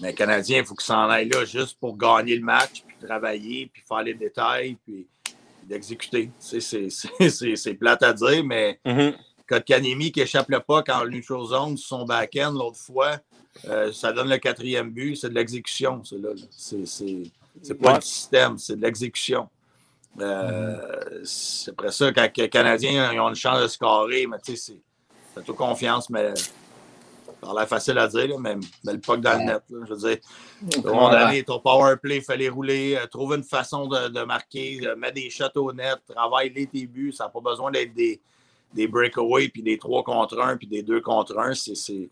mais 0.00 0.14
Canadien, 0.14 0.58
il 0.58 0.64
faut 0.64 0.74
qu'ils 0.74 0.86
s'en 0.86 1.08
aillent 1.08 1.28
là 1.28 1.44
juste 1.44 1.78
pour 1.78 1.96
gagner 1.96 2.36
le 2.36 2.44
match, 2.44 2.82
puis 2.86 2.96
travailler, 3.06 3.70
puis 3.72 3.82
faire 3.86 4.02
les 4.02 4.14
détails, 4.14 4.76
puis 4.84 5.06
d'exécuter. 5.64 6.30
C'est 6.40 7.74
plate 7.74 8.02
à 8.02 8.12
dire, 8.12 8.44
mais 8.44 8.80
mm 8.84 9.10
Kanemi 9.56 10.12
qui 10.12 10.20
échappe 10.20 10.48
le 10.50 10.60
pas 10.60 10.82
quand 10.82 11.04
neutral 11.06 11.44
zone 11.46 11.76
son 11.76 12.04
back-end 12.04 12.52
l'autre 12.52 12.76
fois, 12.78 13.18
euh, 13.66 13.92
ça 13.92 14.12
donne 14.12 14.28
le 14.28 14.38
quatrième 14.38 14.90
but, 14.90 15.16
c'est 15.16 15.30
de 15.30 15.34
l'exécution. 15.34 16.02
C'est 16.04 17.74
pas 17.74 17.96
le 17.96 18.00
système, 18.00 18.58
c'est 18.58 18.76
de 18.76 18.82
l'exécution. 18.82 19.48
Euh, 20.20 21.20
c'est 21.24 21.70
après 21.70 21.92
ça, 21.92 22.12
quand 22.12 22.28
les 22.36 22.48
Canadiens 22.48 23.12
ont 23.20 23.28
une 23.28 23.34
chance 23.34 23.62
de 23.62 23.68
scorer, 23.68 24.26
mais 24.26 24.38
tu 24.44 24.56
sais, 24.56 24.74
c'est 25.34 25.44
tout 25.44 25.54
confiance, 25.54 26.10
mais 26.10 26.34
ça 26.34 27.50
a 27.50 27.54
l'air 27.54 27.68
facile 27.68 27.98
à 27.98 28.08
dire, 28.08 28.38
mais, 28.38 28.56
mais, 28.84 28.94
le 28.94 29.00
puck 29.00 29.20
dans 29.20 29.38
le 29.38 29.44
net. 29.44 29.62
je 29.70 29.94
veux 29.94 30.08
dire, 30.08 31.44
ton 31.46 31.60
power 31.60 31.96
play, 31.96 32.16
il 32.16 32.22
fallait 32.22 32.48
rouler, 32.48 32.96
euh, 32.96 33.06
trouver 33.06 33.36
une 33.36 33.44
façon 33.44 33.86
de, 33.86 34.24
marquer, 34.24 34.80
mettre 34.96 35.14
des 35.14 35.30
shots 35.30 35.56
au 35.56 35.72
net, 35.72 35.98
travailler 36.08 36.50
les 36.50 36.66
tes 36.66 36.86
buts. 36.86 37.12
Ça 37.12 37.24
n'a 37.24 37.30
pas 37.30 37.40
besoin 37.40 37.70
d'être 37.70 37.94
des, 37.94 38.20
des 38.74 38.88
breakaways, 38.88 39.48
puis 39.48 39.62
des 39.62 39.78
3 39.78 40.02
contre 40.02 40.40
1, 40.40 40.56
puis 40.56 40.66
des 40.66 40.82
2 40.82 41.00
contre 41.00 41.38
1. 41.38 41.54
C'est 41.54 42.10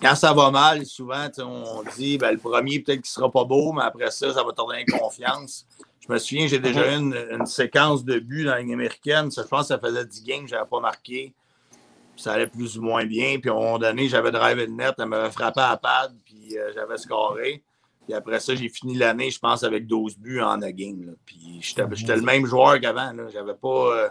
quand 0.00 0.14
ça 0.14 0.32
va 0.32 0.50
mal, 0.50 0.84
souvent, 0.86 1.28
on 1.38 1.82
dit 1.96 2.18
ben, 2.18 2.32
le 2.32 2.38
premier, 2.38 2.80
peut-être 2.80 3.02
qu'il 3.02 3.10
ne 3.10 3.20
sera 3.20 3.30
pas 3.30 3.44
beau, 3.44 3.72
mais 3.72 3.82
après 3.82 4.10
ça, 4.10 4.32
ça 4.32 4.42
va 4.42 4.50
te 4.50 4.56
donner 4.56 4.84
confiance. 4.84 5.66
Je 6.06 6.12
me 6.12 6.18
souviens, 6.18 6.46
j'ai 6.46 6.58
déjà 6.58 6.92
eu 6.92 6.98
une, 6.98 7.46
séquence 7.46 8.04
de 8.04 8.18
buts 8.18 8.44
dans 8.44 8.52
la 8.52 8.60
ligne 8.60 8.74
américaine. 8.74 9.30
je 9.30 9.42
pense 9.42 9.62
que 9.62 9.66
ça 9.68 9.78
faisait 9.78 10.04
10 10.04 10.22
games 10.22 10.44
que 10.44 10.50
je 10.50 10.54
n'avais 10.54 10.68
pas 10.68 10.80
marqué. 10.80 11.34
ça 12.16 12.34
allait 12.34 12.46
plus 12.46 12.78
ou 12.78 12.82
moins 12.82 13.04
bien. 13.04 13.38
Puis 13.40 13.50
à 13.50 13.54
un 13.54 13.56
moment 13.56 13.78
donné, 13.78 14.08
j'avais 14.08 14.30
drivé 14.30 14.66
le 14.66 14.72
net, 14.72 14.94
elle 14.98 15.06
m'avait 15.06 15.32
frappé 15.32 15.60
à 15.60 15.70
la 15.70 15.76
pad, 15.76 16.14
puis 16.24 16.56
euh, 16.56 16.72
j'avais 16.74 16.96
scoré. 16.96 17.62
Puis 18.04 18.14
après 18.14 18.38
ça, 18.38 18.54
j'ai 18.54 18.68
fini 18.68 18.94
l'année, 18.94 19.30
je 19.30 19.40
pense, 19.40 19.64
avec 19.64 19.86
12 19.86 20.18
buts 20.18 20.40
en 20.40 20.62
a 20.62 20.70
game. 20.70 21.16
Puis 21.24 21.58
j'étais 21.60 22.16
le 22.16 22.22
même 22.22 22.46
joueur 22.46 22.80
qu'avant. 22.80 23.12
J'avais 23.32 23.54
pas. 23.54 23.96
Euh, 23.96 24.08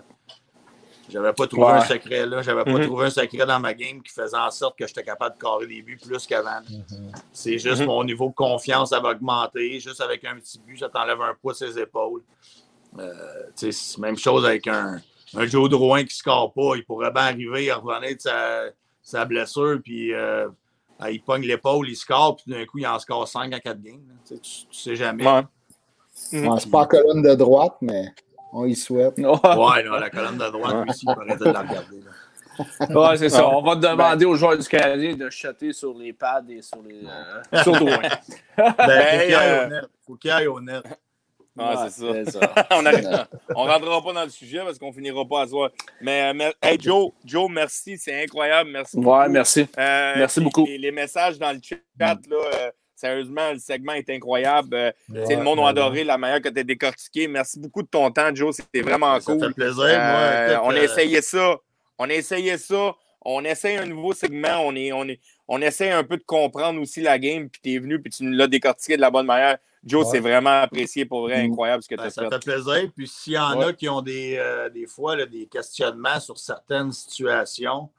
j'avais 1.09 1.33
pas 1.33 1.47
trouvé 1.47 1.67
un 1.67 1.81
secret 1.81 2.25
là. 2.25 2.41
J'avais 2.41 2.63
pas 2.63 2.71
mhm. 2.71 2.85
trouvé 2.85 3.05
un 3.05 3.09
secret 3.09 3.45
dans 3.45 3.59
ma 3.59 3.73
game 3.73 4.01
qui 4.01 4.11
faisait 4.11 4.37
en 4.37 4.49
sorte 4.51 4.77
que 4.77 4.87
j'étais 4.87 5.03
capable 5.03 5.35
de 5.35 5.41
carrer 5.41 5.67
des 5.67 5.81
buts 5.81 5.99
plus 6.03 6.25
qu'avant. 6.25 6.61
Mhm. 6.69 7.11
C'est 7.31 7.59
juste 7.59 7.81
mhm. 7.81 7.87
mon 7.87 8.03
niveau 8.03 8.29
de 8.29 8.33
confiance 8.33 8.91
avait 8.93 9.09
augmenté. 9.09 9.79
Juste 9.79 10.01
avec 10.01 10.23
un 10.25 10.35
petit 10.35 10.59
but, 10.59 10.79
ça 10.79 10.89
t'enlève 10.89 11.21
un 11.21 11.35
poids 11.39 11.53
ses 11.53 11.77
épaules. 11.79 12.21
Euh, 12.97 13.71
même 13.99 14.17
chose 14.17 14.45
avec 14.45 14.67
un, 14.67 15.01
un 15.35 15.45
Joe 15.45 15.69
Drouin 15.69 15.99
qui 15.99 16.05
ne 16.05 16.11
score 16.11 16.53
pas. 16.53 16.75
Il 16.75 16.85
pourrait 16.85 17.11
bien 17.11 17.23
arriver, 17.23 17.69
à 17.69 17.77
revenir 17.77 18.15
de 18.15 18.73
sa, 19.01 19.25
blessure, 19.25 19.79
puis 19.83 20.13
euh, 20.13 20.47
il 21.09 21.21
pogne 21.21 21.43
l'épaule, 21.43 21.89
il 21.89 21.95
score, 21.95 22.37
puis 22.37 22.51
d'un 22.51 22.65
coup, 22.65 22.79
il 22.79 22.87
en 22.87 22.99
score 22.99 23.27
5 23.27 23.53
à 23.53 23.59
4 23.59 23.81
games. 23.81 24.01
Tu, 24.25 24.33
ne 24.33 24.39
sais 24.71 24.95
jamais. 24.95 25.25
Ouais. 25.25 25.43
c'est 26.13 26.71
pas 26.71 26.79
en 26.79 26.85
colonne 26.85 27.21
de 27.21 27.35
droite, 27.35 27.75
mais. 27.81 28.05
On 28.57 28.65
y 28.65 28.75
souhaite. 28.75 29.17
Ouais, 29.17 29.83
la 29.99 30.09
colonne 30.09 30.37
de 30.37 30.49
droite, 30.49 30.87
aussi, 30.89 31.05
il 31.05 31.13
paraît 31.13 31.35
de 31.35 31.43
la 31.43 31.59
regarder. 31.59 31.99
Ouais, 32.89 33.17
c'est 33.17 33.27
ça. 33.27 33.49
On 33.49 33.61
va 33.61 33.75
demander 33.75 34.23
aux 34.23 34.35
joueurs 34.35 34.57
du 34.57 34.65
Canadien 34.65 35.13
de 35.13 35.29
chuter 35.29 35.73
sur 35.73 35.93
les 35.93 36.13
pads 36.13 36.45
et 36.47 36.61
sur 36.61 36.81
les. 36.81 37.03
Euh, 37.05 37.63
sur 37.63 37.73
le 37.73 37.85
ben, 38.57 39.87
faut 40.07 40.15
qu'il 40.15 40.31
aille 40.31 40.47
au 40.47 40.61
net. 40.61 40.85
Ah, 41.59 41.87
c'est 41.89 42.31
ça. 42.31 42.39
on 42.71 42.81
ne 42.81 43.69
rentrera 43.69 44.01
pas 44.01 44.13
dans 44.13 44.23
le 44.23 44.29
sujet 44.29 44.59
parce 44.59 44.79
qu'on 44.79 44.93
finira 44.93 45.25
pas 45.25 45.41
à 45.41 45.47
soir. 45.47 45.71
Mais, 45.99 46.33
euh, 46.33 46.51
hey, 46.61 46.77
Joe, 46.79 47.11
Joe, 47.25 47.51
merci. 47.51 47.97
C'est 47.97 48.23
incroyable. 48.23 48.69
Merci. 48.71 48.97
Ouais, 48.97 49.27
merci. 49.27 49.67
Euh, 49.77 50.13
merci 50.15 50.39
beaucoup. 50.39 50.65
Les, 50.65 50.91
messages 50.91 51.37
dans 51.37 51.51
le 51.51 51.59
chat, 51.61 51.75
là, 51.99 52.71
Sérieusement, 52.95 53.51
le 53.51 53.59
segment 53.59 53.91
est 53.93 54.09
incroyable. 54.09 54.73
Euh, 54.73 54.91
le 55.09 55.43
monde 55.43 55.59
a 55.59 55.67
adoré 55.67 56.05
la 56.05 56.17
manière 56.17 56.41
que 56.41 56.47
tu 56.47 56.59
as 56.59 56.63
décortiqué. 56.63 57.27
Merci 57.27 57.59
beaucoup 57.59 57.83
de 57.83 57.87
ton 57.87 58.09
temps, 58.09 58.33
Joe. 58.33 58.55
C'était 58.55 58.81
vraiment 58.81 59.19
cool. 59.19 59.39
Ça 59.39 59.47
fait 59.47 59.53
plaisir. 59.53 59.83
Euh, 59.83 60.57
on 60.63 60.69
a 60.69 60.75
euh, 60.75 60.83
essayé 60.83 61.21
ça. 61.21 61.57
On 61.99 62.09
a 62.09 62.13
essayé 62.13 62.57
ça. 62.57 62.95
On 63.21 63.43
essaye 63.43 63.75
un 63.75 63.85
nouveau 63.85 64.13
segment. 64.13 64.59
On, 64.63 64.73
est, 64.75 64.93
on, 64.93 65.03
est, 65.09 65.19
on 65.49 65.61
essaie 65.61 65.91
un 65.91 66.05
peu 66.05 66.15
de 66.15 66.23
comprendre 66.23 66.79
aussi 66.79 67.01
la 67.01 67.19
game. 67.19 67.49
Puis 67.49 67.59
tu 67.61 67.73
es 67.73 67.79
venu 67.79 68.01
puis 68.01 68.11
tu 68.11 68.23
nous 68.23 68.31
l'as 68.31 68.47
décortiqué 68.47 68.95
de 68.95 69.01
la 69.01 69.11
bonne 69.11 69.25
manière. 69.25 69.57
Joe, 69.83 70.07
c'est 70.09 70.21
vraiment 70.21 70.61
apprécié 70.61 71.05
pour 71.05 71.23
vrai, 71.23 71.41
incroyable 71.41 71.83
ce 71.83 71.89
que 71.89 71.95
tu 71.95 72.01
as 72.01 72.05
fait. 72.05 72.11
Ça 72.11 72.29
fait 72.29 72.39
plaisir. 72.39 72.89
Puis 72.95 73.07
s'il 73.07 73.33
y 73.33 73.37
en 73.37 73.59
a 73.59 73.73
qui 73.73 73.89
ont 73.89 74.01
des, 74.01 74.41
des 74.73 74.87
fois 74.87 75.15
des 75.25 75.47
questionnements 75.47 76.19
sur 76.19 76.39
certaines 76.39 76.91
situations, 76.91 77.89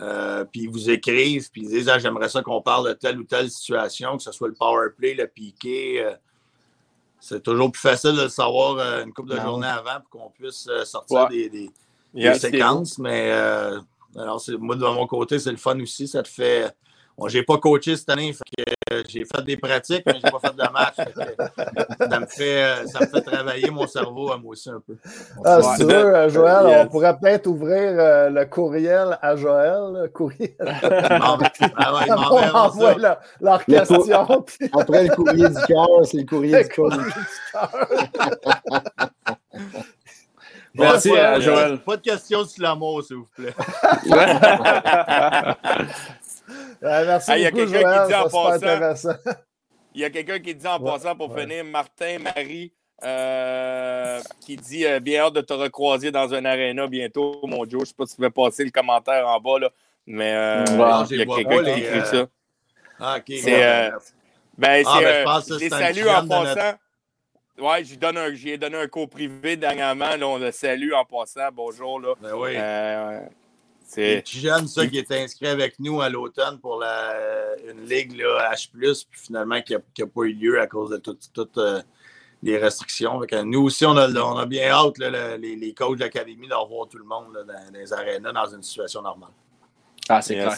Euh, 0.00 0.44
puis 0.44 0.62
ils 0.62 0.70
vous 0.70 0.90
écrivent, 0.90 1.50
puis 1.50 1.62
ils 1.62 1.68
disent 1.68 1.88
ah, 1.88 1.98
J'aimerais 1.98 2.28
ça 2.28 2.42
qu'on 2.42 2.60
parle 2.60 2.88
de 2.88 2.92
telle 2.92 3.18
ou 3.18 3.24
telle 3.24 3.50
situation, 3.50 4.16
que 4.16 4.22
ce 4.22 4.32
soit 4.32 4.48
le 4.48 4.54
power 4.54 4.88
play, 4.96 5.14
le 5.14 5.26
piqué. 5.26 6.04
Euh, 6.04 6.14
c'est 7.18 7.42
toujours 7.42 7.72
plus 7.72 7.80
facile 7.80 8.14
de 8.14 8.22
le 8.22 8.28
savoir 8.28 8.78
euh, 8.78 9.04
une 9.04 9.12
couple 9.12 9.30
de 9.30 9.40
journées 9.40 9.66
avant 9.66 10.00
pour 10.00 10.20
qu'on 10.20 10.30
puisse 10.30 10.68
sortir 10.84 11.28
des, 11.28 11.48
des, 11.48 12.34
séquences. 12.34 12.98
Mais 12.98 13.30
alors, 13.30 14.42
moi, 14.58 14.76
de 14.76 14.84
mon 14.84 15.06
côté, 15.06 15.38
c'est 15.38 15.50
le 15.50 15.56
fun 15.56 15.80
aussi. 15.80 16.06
Ça 16.06 16.22
te 16.22 16.28
fait 16.28 16.70
Bon, 17.18 17.28
j'ai 17.28 17.42
pas 17.42 17.56
coaché 17.56 17.96
cette 17.96 18.10
année, 18.10 18.34
j'ai 19.08 19.24
fait 19.24 19.42
des 19.42 19.56
pratiques, 19.56 20.02
mais 20.04 20.14
j'ai 20.22 20.30
pas 20.30 20.38
fait 20.38 20.54
de 20.54 20.70
match. 20.70 20.96
ça, 20.96 22.20
me 22.20 22.26
fait, 22.26 22.62
euh, 22.62 22.86
ça 22.86 23.00
me 23.00 23.06
fait 23.06 23.22
travailler 23.22 23.70
mon 23.70 23.86
cerveau 23.86 24.32
à 24.32 24.36
moi 24.36 24.52
aussi 24.52 24.68
un 24.68 24.82
peu. 24.86 24.96
Ah, 25.42 25.62
si 25.62 25.78
tu 25.78 25.84
veux, 25.84 26.14
euh, 26.14 26.28
Joël, 26.28 26.84
on 26.84 26.88
pourrait 26.88 27.16
peut-être 27.18 27.46
ouvrir 27.46 27.98
euh, 27.98 28.28
le 28.28 28.44
courriel 28.44 29.18
à 29.22 29.34
Joël. 29.34 30.02
Le 30.02 30.08
courriel. 30.08 30.54
ah 30.60 31.38
ouais, 31.94 32.10
on 32.10 32.54
envoie 32.54 32.94
leur, 32.98 33.18
leur 33.40 33.64
question. 33.64 34.44
Après 34.78 35.04
le 35.04 35.14
courrier 35.14 35.48
du 35.48 35.62
cœur, 35.66 35.88
c'est 36.04 36.18
le 36.18 36.26
courrier 36.26 36.64
du 36.64 36.68
cœur. 36.68 36.90
Merci, 40.74 41.08
Joël. 41.38 41.78
Pas 41.78 41.96
de 41.96 42.02
questions 42.02 42.44
sur 42.44 42.62
l'amour, 42.62 43.02
s'il 43.02 43.16
vous 43.16 43.28
plaît. 43.34 43.54
merci 46.82 47.32
il 47.32 47.42
y 47.42 47.46
a 47.46 47.50
quelqu'un 47.50 48.02
qui 48.02 48.08
dit 48.08 48.14
en 48.14 48.28
passant. 48.28 49.14
Il 49.94 50.02
y 50.02 50.04
a 50.04 50.10
quelqu'un 50.10 50.38
qui 50.38 50.54
dit 50.54 50.66
en 50.66 50.78
passant 50.78 51.16
pour 51.16 51.34
finir, 51.34 51.64
Martin 51.64 52.18
Marie, 52.18 52.70
euh, 53.02 54.20
qui 54.40 54.56
dit 54.56 54.84
euh, 54.84 55.00
bien 55.00 55.22
hâte 55.22 55.32
de 55.32 55.40
te 55.40 55.54
recroiser 55.54 56.10
dans 56.10 56.34
un 56.34 56.44
aréna 56.44 56.86
bientôt, 56.86 57.40
mon 57.44 57.64
Joe. 57.64 57.70
Je 57.72 57.76
ne 57.78 57.84
sais 57.84 57.94
pas 57.96 58.06
si 58.06 58.16
tu 58.16 58.22
veux 58.22 58.30
passer 58.30 58.64
le 58.64 58.70
commentaire 58.70 59.26
en 59.26 59.40
bas, 59.40 59.58
là, 59.58 59.70
mais 60.06 60.34
euh, 60.34 60.64
il 61.10 61.16
y 61.16 61.22
a 61.22 61.26
quelqu'un 61.26 61.64
qui 61.64 61.80
écrit 61.80 62.06
ça. 62.06 62.26
Ah, 63.00 63.16
ok. 63.18 63.36
C'est, 63.42 63.90
ben, 64.58 64.84
ah, 64.86 65.00
ben, 65.00 65.58
les 65.58 65.70
saluts 65.70 66.08
en 66.08 66.26
passant. 66.26 66.74
Ouais, 67.58 67.84
j'ai 67.84 67.96
donné 67.96 68.20
un, 68.20 68.34
j'ai 68.34 68.58
donné 68.58 68.76
un 68.76 68.86
cours 68.86 69.08
privé 69.08 69.56
dernièrement. 69.56 70.14
Là, 70.16 70.28
on 70.28 70.38
le 70.38 70.50
salue 70.50 70.92
en 70.92 71.06
passant. 71.06 71.48
Bonjour. 71.54 72.00
Là. 72.00 72.14
Ben 72.20 72.34
oui. 72.34 72.56
C'est 73.86 74.20
petit 74.20 74.40
jeune, 74.40 74.66
ça, 74.66 74.84
qui 74.86 74.98
est 74.98 75.12
inscrit 75.12 75.46
avec 75.46 75.78
nous 75.78 76.00
à 76.00 76.08
l'automne 76.08 76.58
pour 76.58 76.80
la, 76.80 77.14
une 77.70 77.86
ligue 77.86 78.16
là, 78.18 78.52
H, 78.52 78.68
puis 79.08 79.20
finalement 79.20 79.62
qui 79.62 79.74
n'a 79.74 80.06
pas 80.06 80.22
eu 80.22 80.32
lieu 80.32 80.60
à 80.60 80.66
cause 80.66 80.90
de 80.90 80.96
toutes 80.96 81.58
euh, 81.58 81.80
les 82.42 82.58
restrictions. 82.58 83.20
nous 83.44 83.62
aussi, 83.62 83.86
on 83.86 83.96
a, 83.96 84.08
on 84.10 84.38
a 84.38 84.44
bien 84.44 84.70
hâte, 84.70 84.98
les, 84.98 85.56
les, 85.56 85.72
coachs 85.72 85.98
de 85.98 86.04
l'académie, 86.04 86.48
de 86.48 86.54
revoir 86.54 86.88
tout 86.88 86.98
le 86.98 87.04
monde 87.04 87.32
dans, 87.46 87.72
les 87.72 87.92
arénas 87.92 88.32
dans 88.32 88.46
une 88.46 88.62
situation 88.62 89.02
normale. 89.02 89.30
Ah, 90.08 90.20
c'est 90.20 90.34
clair. 90.34 90.56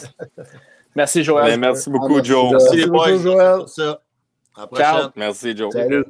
merci, 0.95 1.23
Joël. 1.23 1.45
Ben, 1.45 1.59
merci 1.59 1.89
beaucoup, 1.89 2.17
ah, 2.17 2.23
Joe. 2.23 2.51
Merci, 2.51 2.77
les 2.77 2.87
boys. 2.87 3.17
Joël. 3.17 3.67
Ça. 3.67 4.01
À 4.55 4.61
la 4.61 4.67
prochaine. 4.67 5.11
Merci, 5.15 5.55
Joe. 5.55 5.71
Salut. 5.71 6.05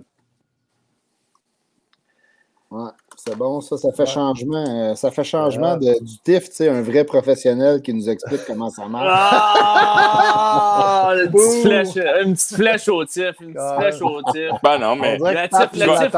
Ouais. 2.72 2.92
C'est 3.26 3.36
bon, 3.36 3.60
ça, 3.60 3.76
ça 3.78 3.92
fait 3.92 4.06
changement. 4.06 4.64
Euh, 4.68 4.96
ça 4.96 5.12
fait 5.12 5.26
changement 5.26 5.76
de, 5.76 6.02
du 6.02 6.20
TIF, 6.20 6.48
tu 6.50 6.56
sais, 6.56 6.70
un 6.70 6.82
vrai 6.82 7.04
professionnel 7.04 7.82
qui 7.82 7.94
nous 7.94 8.10
explique 8.10 8.46
comment 8.48 8.70
ça 8.70 8.88
marche. 8.88 9.10
Ah! 9.12 11.14
une, 11.16 11.30
petite 11.30 11.64
flèche, 11.64 11.98
une 12.24 12.34
petite 12.34 12.56
flèche 12.56 12.88
au 12.88 13.04
TIF, 13.04 13.36
une 13.42 13.54
petite 13.54 13.76
flèche 13.78 14.02
au 14.02 14.22
TIF. 14.32 14.52
Ben 14.64 14.78
non, 14.78 14.96
mais. 14.96 15.18
Le 15.18 15.50
TIF, 15.50 15.70
le 15.74 15.98
TIF, 15.98 16.14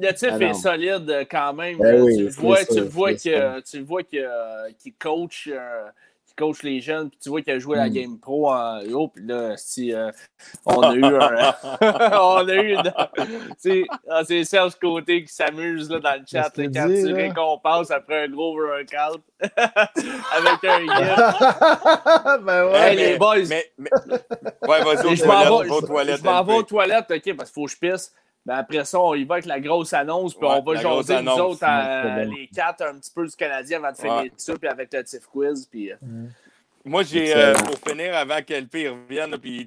le 0.00 0.12
TIF 0.12 0.38
ben 0.38 0.50
est 0.50 0.54
solide 0.54 1.26
quand 1.30 1.54
même. 1.54 1.78
Ben 1.78 2.02
oui, 2.02 2.16
tu, 2.16 2.28
vois, 2.40 2.64
tu, 2.64 2.82
vois 2.82 3.14
que, 3.14 3.60
tu 3.60 3.80
vois 3.80 4.04
qu'il 4.04 4.94
coach. 4.98 5.48
Euh, 5.52 5.88
coach 6.40 6.62
les 6.62 6.80
jeunes, 6.80 7.10
puis 7.10 7.18
tu 7.22 7.28
vois 7.28 7.42
qu'il 7.42 7.52
a 7.52 7.58
joué 7.58 7.76
à 7.76 7.82
la 7.82 7.90
hmm. 7.90 7.92
Game 7.92 8.18
Pro 8.18 8.50
en 8.50 8.80
haut, 8.92 9.08
puis 9.08 9.24
là, 9.26 9.56
si, 9.56 9.92
euh, 9.92 10.10
on 10.64 10.80
a 10.80 10.94
eu 10.94 11.04
un. 11.04 11.54
on 12.20 12.48
a 12.48 12.54
eu 12.54 12.76
ah, 14.08 14.22
c'est 14.24 14.44
Serge 14.44 14.74
Côté 14.80 15.24
qui 15.24 15.32
s'amuse 15.32 15.88
dans 15.88 15.98
le 15.98 16.24
chat 16.26 16.50
là, 16.56 16.64
quand 16.72 16.88
tu 16.88 17.12
récompenses 17.12 17.90
après 17.90 18.24
un 18.24 18.28
gros 18.28 18.56
workout 18.56 19.22
avec 19.40 20.64
un 20.64 20.80
gif. 20.80 22.42
ben 22.42 22.64
ouais. 22.70 22.94
les 22.94 23.18
boys. 23.18 23.36
Mais, 23.48 23.70
mais, 23.76 23.90
ouais, 24.66 24.82
vas-y, 24.82 25.16
je 25.16 25.24
m'en 25.24 25.60
vais 26.44 26.54
aux 26.54 26.62
toilettes, 26.62 27.10
OK, 27.10 27.36
parce 27.36 27.50
qu'il 27.50 27.54
faut 27.54 27.66
que 27.66 27.72
je 27.72 27.76
pisse. 27.78 28.14
Ben 28.46 28.56
après 28.56 28.84
ça, 28.84 28.98
on 28.98 29.14
y 29.14 29.24
va 29.24 29.34
avec 29.34 29.46
la 29.46 29.60
grosse 29.60 29.92
annonce, 29.92 30.34
puis 30.34 30.46
on 30.46 30.62
va 30.62 30.74
jaser 30.76 31.22
nous 31.22 31.30
autres, 31.32 32.24
les 32.24 32.48
quatre, 32.48 32.82
un 32.82 32.98
petit 32.98 33.10
peu 33.14 33.26
du 33.26 33.36
Canadien 33.36 33.82
avant 33.82 33.92
de 33.92 33.96
finir 33.96 34.32
ça, 34.36 34.56
puis 34.56 34.68
avec 34.68 34.92
le 34.92 35.04
Tiff 35.04 35.26
Quiz. 35.26 35.66
Puis, 35.66 35.92
euh. 35.92 35.96
Moi, 36.84 37.02
j'ai, 37.02 37.36
euh, 37.36 37.52
pour 37.54 37.76
finir, 37.86 38.16
avant 38.16 38.40
qu'LP 38.42 38.88
revienne, 38.88 39.36
puis, 39.38 39.66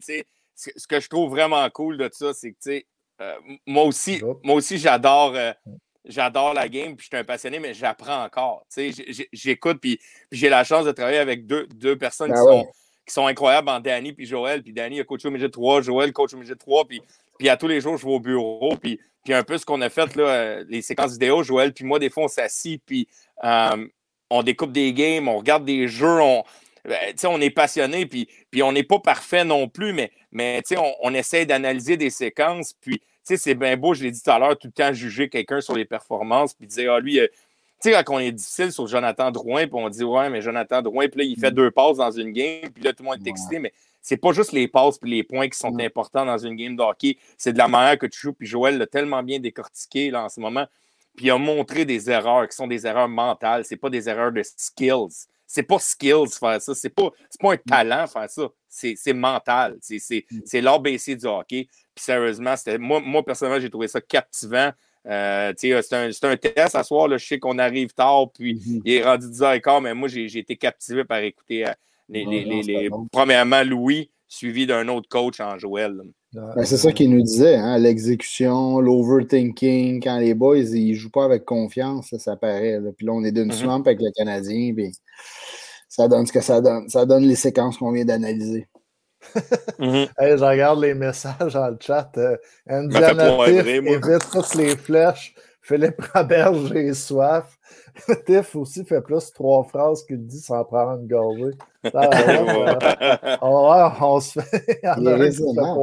ce 0.56 0.88
que 0.88 1.00
je 1.00 1.08
trouve 1.08 1.30
vraiment 1.30 1.70
cool 1.70 1.98
de 1.98 2.10
ça, 2.12 2.34
c'est 2.34 2.52
que, 2.52 2.58
tu 2.64 2.72
sais, 2.72 2.86
euh, 3.22 3.36
moi 3.68 3.84
aussi, 3.84 4.24
moi 4.44 4.56
aussi 4.56 4.80
j'adore, 4.80 5.36
j'adore 6.04 6.56
la 6.56 6.68
game, 6.68 6.96
puis 6.96 7.06
je 7.06 7.16
suis 7.16 7.18
un 7.18 7.24
passionné, 7.24 7.60
mais 7.60 7.76
j'apprends 7.76 8.24
encore. 8.24 8.66
Tu 8.74 8.92
sais, 8.92 9.28
j'écoute, 9.32 9.78
puis, 9.80 10.00
j'ai 10.32 10.50
la 10.50 10.64
chance 10.64 10.86
de 10.86 10.92
travailler 10.92 11.20
avec 11.20 11.46
deux, 11.46 11.68
deux 11.68 11.96
personnes 11.96 12.32
ben 12.32 12.38
qui, 12.38 12.42
sont, 12.42 12.68
qui 13.06 13.14
sont 13.14 13.28
incroyables 13.28 13.70
en 13.70 13.80
Danny 13.80 14.14
puis 14.14 14.26
Joël. 14.26 14.64
Puis 14.64 14.74
Danny 14.74 15.00
a 15.00 15.04
coaché 15.04 15.28
au 15.28 15.32
midget 15.32 15.50
3, 15.50 15.82
Joël 15.82 16.12
coach 16.12 16.34
au 16.34 16.38
midget 16.38 16.56
3, 16.56 16.86
puis 16.86 17.04
puis 17.44 17.50
à 17.50 17.58
tous 17.58 17.68
les 17.68 17.82
jours, 17.82 17.98
je 17.98 18.06
vais 18.06 18.14
au 18.14 18.22
bureau. 18.22 18.78
Puis, 18.82 19.02
puis 19.22 19.34
un 19.34 19.44
peu 19.44 19.58
ce 19.58 19.66
qu'on 19.66 19.82
a 19.82 19.90
fait, 19.90 20.16
là, 20.16 20.24
euh, 20.24 20.66
les 20.70 20.82
séquences 20.82 21.12
vidéo, 21.12 21.44
Joël, 21.44 21.74
puis 21.74 21.84
moi, 21.84 22.00
des 22.00 22.10
fois, 22.10 22.24
on 22.24 22.28
s'assit, 22.30 22.82
puis 22.86 23.06
euh, 23.44 23.86
on 24.30 24.44
découpe 24.44 24.72
des 24.72 24.94
games, 24.94 25.28
on 25.28 25.40
regarde 25.40 25.66
des 25.66 25.90
jeux, 25.90 26.22
on, 26.22 26.46
ben, 26.86 27.14
on 27.26 27.42
est 27.42 27.50
passionné, 27.50 28.06
puis, 28.06 28.30
puis 28.50 28.64
on 28.64 28.72
n'est 28.72 28.84
pas 28.84 29.00
parfait 29.00 29.44
non 29.44 29.68
plus, 29.68 29.92
mais, 29.92 30.14
mais 30.32 30.62
on, 30.78 30.94
on 31.02 31.14
essaie 31.14 31.46
d'analyser 31.46 31.98
des 31.98 32.12
séquences. 32.12 32.72
Puis 32.80 33.02
c'est 33.24 33.56
bien 33.56 33.76
beau, 33.76 33.94
je 33.94 34.04
l'ai 34.04 34.12
dit 34.12 34.24
tout 34.24 34.32
à 34.32 34.40
l'heure, 34.40 34.58
tout 34.58 34.68
le 34.68 34.72
temps 34.72 34.94
juger 34.94 35.28
quelqu'un 35.28 35.60
sur 35.60 35.76
les 35.76 35.84
performances, 35.84 36.54
puis 36.54 36.66
dire, 36.66 36.94
ah, 36.94 37.02
lui, 37.02 37.20
euh, 37.20 37.28
tu 37.82 37.92
sais, 37.92 38.04
quand 38.06 38.16
on 38.16 38.20
est 38.20 38.32
difficile 38.32 38.72
sur 38.72 38.88
Jonathan 38.88 39.32
Drouin, 39.32 39.68
puis 39.68 39.76
on 39.76 39.90
dit, 39.90 40.06
ouais, 40.06 40.30
mais 40.30 40.42
Jonathan 40.42 40.82
Drouin, 40.82 41.10
puis 41.10 41.20
là, 41.20 41.26
il 41.26 41.38
fait 41.38 41.52
mm. 41.52 41.56
deux 41.56 41.72
passes 41.72 41.98
dans 41.98 42.12
une 42.12 42.32
game, 42.32 42.70
puis 42.74 42.86
là, 42.86 42.94
tout 42.94 43.04
le 43.04 43.10
monde 43.10 43.20
est 43.22 43.30
excité, 43.30 43.60
mais 43.60 43.74
c'est 44.04 44.18
pas 44.18 44.34
juste 44.34 44.52
les 44.52 44.68
passes 44.68 45.00
et 45.04 45.08
les 45.08 45.24
points 45.24 45.48
qui 45.48 45.58
sont 45.58 45.80
importants 45.80 46.26
dans 46.26 46.38
une 46.38 46.56
game 46.56 46.76
de 46.76 46.84
hockey. 46.84 47.18
C'est 47.38 47.54
de 47.54 47.58
la 47.58 47.70
manière 47.70 47.98
que 47.98 48.06
tu 48.06 48.20
joues. 48.20 48.34
Puis 48.34 48.46
Joël 48.46 48.78
l'a 48.78 48.86
tellement 48.86 49.24
bien 49.24 49.40
décortiqué 49.40 50.12
là, 50.12 50.26
en 50.26 50.30
ce 50.30 50.42
moment. 50.42 50.68
Puis 51.16 51.28
il 51.28 51.32
a 51.32 51.38
montré 51.38 51.86
des 51.86 52.10
erreurs 52.10 52.48
qui 52.50 52.56
sont 52.56 52.68
des 52.68 52.86
erreurs 52.86 53.08
mentales. 53.08 53.64
C'est 53.64 53.78
pas 53.78 53.90
des 53.90 54.10
erreurs 54.10 54.34
de 54.34 54.44
skills. 54.44 55.26
C'est 55.48 55.64
pas 55.64 55.80
skills 55.80 56.32
faire 56.38 56.62
ça. 56.62 56.76
C'est 56.76 56.90
pas, 56.90 57.12
pas 57.40 57.54
un 57.54 57.58
talent 57.58 58.06
faire 58.08 58.30
ça. 58.30 58.50
C'est 58.68 59.14
mental. 59.14 59.78
C'est 59.82 60.62
l'ABC 60.62 61.16
du 61.16 61.26
hockey. 61.26 61.68
Puis 61.96 62.04
sérieusement, 62.04 62.56
moi, 62.80 63.00
moi, 63.00 63.24
personnellement, 63.24 63.62
j'ai 63.62 63.70
trouvé 63.70 63.88
ça 63.88 64.02
captivant. 64.02 64.72
Euh, 65.06 65.54
c'est 65.56 65.94
un, 65.94 66.10
un, 66.24 66.38
test 66.38 66.76
à 66.76 66.84
soir. 66.84 67.08
Là, 67.08 67.18
je 67.18 67.26
sais 67.26 67.40
qu'on 67.40 67.58
arrive 67.58 67.94
tard, 67.94 68.32
puis 68.34 68.56
mm-hmm. 68.56 68.82
il 68.84 68.94
est 68.94 69.04
rendu 69.04 69.28
10h15, 69.28 69.82
mais 69.82 69.94
moi, 69.94 70.10
j'ai 70.10 70.38
été 70.38 70.58
captivé 70.58 71.06
par 71.06 71.20
écouter 71.20 71.66
euh, 72.10 72.24
les, 72.26 72.90
premièrement, 73.12 73.64
Louis, 73.64 74.12
suivi 74.28 74.66
d'un 74.66 74.88
autre 74.88 75.08
coach 75.10 75.40
en 75.40 75.58
Joël. 75.58 76.02
Ben, 76.34 76.66
c'est 76.66 76.78
ça 76.78 76.92
qu'il 76.92 77.12
nous 77.12 77.22
disait, 77.22 77.56
hein, 77.56 77.78
l'exécution, 77.78 78.80
l'overthinking, 78.80 80.02
quand 80.02 80.18
les 80.18 80.34
boys 80.34 80.58
ils 80.58 80.96
jouent 80.96 81.12
pas 81.12 81.26
avec 81.26 81.46
confiance, 81.46 82.16
ça, 82.18 82.36
paraît. 82.36 82.80
Puis 82.98 83.06
là, 83.06 83.14
on 83.14 83.24
est 83.24 83.32
d'une 83.32 83.50
mm 83.50 83.52
swamp 83.52 83.82
avec 83.82 84.00
le 84.02 84.10
Canadien, 84.16 84.74
puis 84.76 84.92
ça 85.88 86.08
donne 86.08 86.26
ce 86.26 86.34
que 86.34 86.42
ça 86.42 86.60
donne. 86.60 86.90
Ça 86.90 87.06
donne 87.06 87.24
les 87.24 87.36
séquences 87.36 87.78
qu'on 87.78 87.92
vient 87.92 88.06
d'analyser. 88.06 88.68
Mhm. 89.78 90.08
je 90.20 90.44
regarde 90.44 90.82
les 90.82 90.96
messages 90.96 91.54
dans 91.54 91.70
le 91.70 91.78
chat. 91.80 92.10
Euh, 92.18 92.36
Indiana 92.68 93.48
évite 93.48 94.32
toutes 94.32 94.56
les 94.56 94.76
flèches. 94.76 95.36
Philippe 95.64 96.02
Robert, 96.14 96.54
j'ai 96.74 96.94
soif. 96.94 97.58
Tiff 98.26 98.56
aussi 98.56 98.84
fait 98.84 99.02
plus 99.02 99.32
trois 99.34 99.64
phrases 99.64 100.04
qu'il 100.04 100.26
dit 100.26 100.40
sans 100.40 100.64
prendre 100.66 101.00
une 101.00 101.08
gorgée. 101.08 101.52
on, 103.42 103.94
on, 104.02 104.20
se 104.20 104.40
fait. 104.42 104.80
Il 104.98 105.08
est 105.08 105.16
raisonnable. 105.16 105.80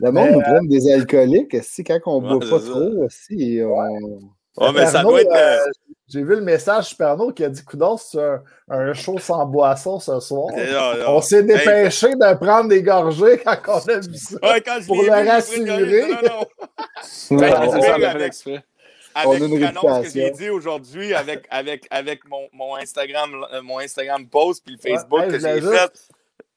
Le 0.00 0.10
monde 0.10 0.30
nous 0.30 0.40
prend 0.40 0.62
des 0.62 0.92
alcooliques. 0.92 1.56
Si, 1.62 1.82
quand 1.82 1.98
on 2.06 2.20
ne 2.20 2.28
boit 2.28 2.40
pas 2.48 2.64
trop, 2.64 3.04
aussi, 3.04 3.60
on. 3.64 4.18
Oh, 4.56 4.70
mais 4.72 4.86
ça 4.86 5.02
doit 5.02 5.20
être. 5.20 5.34
Euh, 5.34 5.70
j'ai 6.06 6.22
vu 6.22 6.36
le 6.36 6.42
message 6.42 6.84
Superno 6.90 7.32
qui 7.32 7.42
a 7.42 7.48
dit 7.48 7.64
Coudon, 7.64 7.96
c'est 7.96 8.22
un, 8.22 8.42
un, 8.68 8.92
show 8.92 9.18
sans 9.18 9.46
boisson 9.46 9.98
ce 9.98 10.20
soir. 10.20 10.46
On 11.08 11.20
s'est 11.20 11.42
dépêché 11.42 12.14
de 12.14 12.34
prendre 12.36 12.68
des 12.68 12.82
gorgées 12.82 13.42
quand 13.44 13.56
on 13.66 13.90
a 13.90 13.98
vu 13.98 14.14
ça. 14.14 14.38
pour 14.86 15.02
le 15.02 15.28
rassurer. 15.28 16.04
Avec 19.14 19.40
l'annonce 19.60 20.06
que 20.06 20.12
j'ai 20.12 20.30
dit 20.30 20.50
aujourd'hui, 20.50 21.14
avec, 21.14 21.46
avec, 21.50 21.86
avec 21.90 22.28
mon, 22.28 22.48
mon, 22.52 22.76
Instagram, 22.76 23.46
euh, 23.52 23.62
mon 23.62 23.78
Instagram 23.78 24.26
post 24.26 24.64
puis 24.64 24.76
le 24.76 24.80
Facebook 24.80 25.28
que 25.28 25.38
j'ai 25.38 25.60
fait. 25.60 26.08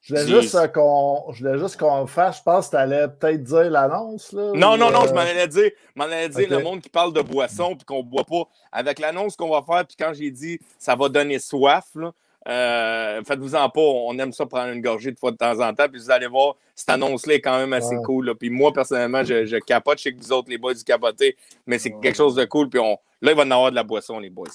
Je 0.01 0.15
voulais 0.15 0.41
juste 0.41 0.71
qu'on 0.71 1.33
juste 1.33 1.77
qu'on 1.77 2.07
fasse, 2.07 2.37
je 2.37 2.43
pense 2.43 2.67
que 2.67 2.71
tu 2.71 2.77
allais 2.77 3.07
peut-être 3.09 3.43
dire 3.43 3.69
l'annonce. 3.69 4.31
Non, 4.31 4.77
non, 4.77 4.89
non, 4.89 5.05
je 5.05 5.13
m'en 5.13 5.19
allais 5.19 5.49
dire, 5.49 5.69
m'en 5.95 6.05
allais 6.05 6.29
dire 6.29 6.49
le 6.49 6.59
monde 6.59 6.81
qui 6.81 6.89
parle 6.89 7.11
de 7.11 7.21
boisson 7.21 7.75
puis 7.75 7.83
qu'on 7.83 7.97
ne 7.97 8.03
boit 8.03 8.23
pas. 8.23 8.43
Avec 8.71 8.99
l'annonce 8.99 9.35
qu'on 9.35 9.49
va 9.49 9.61
faire, 9.63 9.85
puis 9.85 9.97
quand 9.99 10.13
j'ai 10.13 10.31
dit 10.31 10.59
ça 10.79 10.95
va 10.95 11.09
donner 11.09 11.39
soif, 11.39 11.87
là, 11.95 12.13
Euh, 12.47 13.21
Faites-vous-en 13.25 13.69
pas, 13.69 13.81
on 13.81 14.17
aime 14.19 14.31
ça 14.31 14.45
prendre 14.45 14.71
une 14.71 14.81
gorgée 14.81 15.11
de 15.11 15.19
fois 15.19 15.31
de 15.31 15.37
temps 15.37 15.59
en 15.59 15.73
temps. 15.73 15.87
Puis 15.91 15.99
vous 15.99 16.11
allez 16.11 16.27
voir, 16.27 16.55
cette 16.75 16.89
annonce-là 16.89 17.35
est 17.35 17.41
quand 17.41 17.57
même 17.57 17.73
assez 17.73 17.95
cool. 18.05 18.33
Puis 18.35 18.49
moi, 18.49 18.71
personnellement, 18.71 19.23
je, 19.23 19.45
je, 19.45 19.57
capote. 19.57 19.97
Je 19.97 20.03
sais 20.03 20.13
que 20.13 20.19
vous 20.19 20.31
autres, 20.31 20.49
les 20.49 20.57
boys, 20.57 20.73
du 20.73 20.83
capoté, 20.83 21.35
mais 21.65 21.77
c'est 21.77 21.91
quelque 21.91 22.15
chose 22.15 22.35
de 22.35 22.45
cool. 22.45 22.69
Puis 22.69 22.79
on, 22.79 22.97
là, 23.21 23.31
il 23.31 23.35
va 23.35 23.43
y 23.43 23.47
en 23.47 23.51
avoir 23.51 23.71
de 23.71 23.75
la 23.75 23.83
boisson, 23.83 24.19
les 24.19 24.29
boys. 24.29 24.47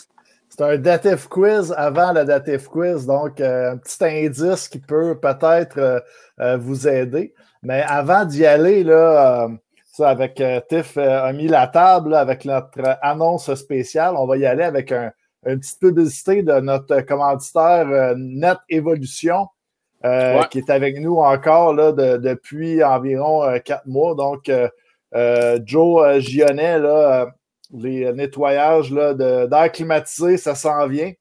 C'est 0.54 0.64
un 0.64 0.76
dative 0.76 1.28
quiz 1.28 1.72
avant 1.78 2.12
le 2.12 2.26
dative 2.26 2.68
quiz, 2.68 3.06
donc 3.06 3.40
euh, 3.40 3.72
un 3.72 3.76
petit 3.78 4.04
indice 4.04 4.68
qui 4.68 4.78
peut 4.78 5.18
peut-être 5.18 5.78
euh, 5.78 6.00
euh, 6.40 6.58
vous 6.58 6.86
aider. 6.86 7.32
Mais 7.62 7.82
avant 7.88 8.26
d'y 8.26 8.44
aller, 8.44 8.84
là, 8.84 9.48
ça, 9.86 10.10
avec 10.10 10.42
Tiff 10.68 10.98
a 10.98 11.32
mis 11.32 11.48
la 11.48 11.68
table 11.68 12.14
avec 12.14 12.44
notre 12.44 12.98
annonce 13.00 13.54
spéciale. 13.54 14.14
On 14.18 14.26
va 14.26 14.36
y 14.36 14.44
aller 14.44 14.64
avec 14.64 14.92
un, 14.92 15.12
une 15.46 15.58
petite 15.60 15.80
publicité 15.80 16.42
de 16.42 16.60
notre 16.60 17.00
commanditaire 17.00 18.14
Net 18.16 18.58
Evolution, 18.68 19.48
qui 20.50 20.58
est 20.58 20.70
avec 20.70 20.98
nous 21.00 21.16
encore 21.16 21.74
là, 21.74 21.92
depuis 21.92 22.82
environ 22.82 23.58
quatre 23.64 23.86
mois. 23.86 24.14
Donc, 24.14 24.50
Joe 25.64 26.18
Gionnet, 26.20 26.78
là, 26.78 27.32
les 27.74 28.12
nettoyages 28.12 28.90
d'air 28.90 29.72
climatisé, 29.72 30.36
ça 30.36 30.54
s'en 30.54 30.86
vient. 30.86 31.12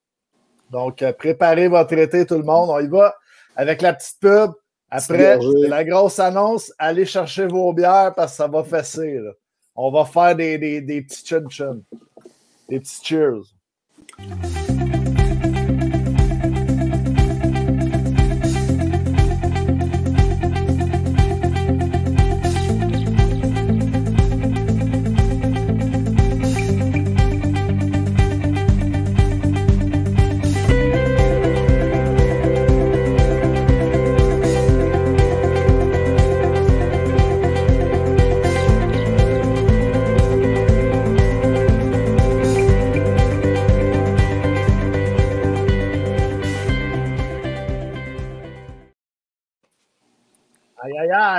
Donc, 0.70 1.02
euh, 1.02 1.12
préparez 1.12 1.68
votre 1.68 1.92
été, 1.92 2.24
tout 2.24 2.36
le 2.36 2.44
monde. 2.44 2.70
On 2.70 2.80
y 2.80 2.88
va 2.88 3.14
avec 3.56 3.82
la 3.82 3.92
petite 3.92 4.18
pub. 4.20 4.52
Après, 4.90 5.38
la 5.68 5.84
grosse 5.84 6.18
annonce, 6.18 6.72
allez 6.78 7.04
chercher 7.04 7.46
vos 7.46 7.72
bières 7.72 8.12
parce 8.14 8.32
que 8.32 8.36
ça 8.36 8.48
va 8.48 8.64
fesser. 8.64 9.20
On 9.74 9.90
va 9.90 10.04
faire 10.04 10.34
des, 10.34 10.58
des, 10.58 10.80
des 10.80 11.02
petits 11.02 11.24
chun-chun. 11.24 11.80
Des 12.68 12.80
petits 12.80 13.04
cheers. 13.04 13.51
Bye. 14.30 14.61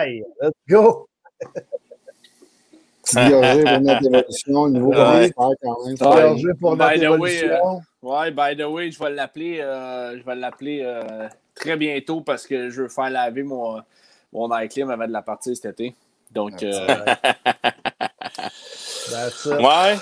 Aïe, 0.04 0.24
let's 0.42 0.54
go! 0.70 1.08
Petit 3.04 3.30
gorgé 3.30 3.64
pour 3.64 3.80
notre 3.82 4.06
évolution, 4.06 4.68
nouveau 4.70 4.92
ouais. 4.94 5.32
quand 5.36 5.52
même. 5.62 5.96
Gorgé 5.96 6.54
pour 6.60 6.78
notre 6.78 7.04
évolution. 7.04 7.82
ouais, 8.02 8.32
by 8.32 8.56
the 8.58 8.66
way, 8.66 8.92
je 8.92 9.00
vais 9.00 9.12
l'appeler 9.12 9.60
euh, 9.60 10.18
je 10.18 10.24
vais 10.24 10.36
l'appeler 10.36 10.82
euh, 10.84 11.28
très 11.56 11.76
bientôt 11.76 12.22
parce 12.22 12.48
que 12.48 12.70
je 12.70 12.84
veux 12.84 12.90
faire 12.90 13.10
laver 13.10 13.44
mon, 13.44 13.82
mon 14.32 14.58
air 14.58 14.68
clim 14.70 14.90
avant 14.90 15.08
de 15.08 15.12
la 15.12 15.22
partie 15.22 15.56
cet 15.56 15.80
été. 15.80 15.96
Donc, 16.32 16.64
euh... 16.64 16.88
ouais. 19.46 19.98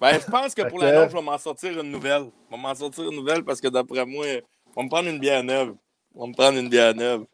Ben, 0.00 0.12
je 0.20 0.30
pense 0.30 0.54
que 0.54 0.62
pour 0.68 0.78
la 0.78 1.08
je 1.08 1.14
vais 1.14 1.22
m'en 1.22 1.38
sortir 1.38 1.78
une 1.78 1.90
nouvelle. 1.90 2.26
Je 2.50 2.56
vais 2.56 2.62
m'en 2.62 2.74
sortir 2.74 3.04
une 3.04 3.16
nouvelle 3.16 3.44
parce 3.44 3.60
que 3.60 3.68
d'après 3.68 4.04
moi, 4.06 4.26
on 4.74 4.80
va 4.80 4.84
me 4.84 4.88
prendre 4.88 5.08
une 5.08 5.18
bière 5.18 5.44
neuve. 5.44 5.74
On 6.14 6.22
va 6.22 6.26
me 6.28 6.34
prendre 6.34 6.58
une 6.58 6.68
bière 6.68 6.94
neuve. 6.94 7.24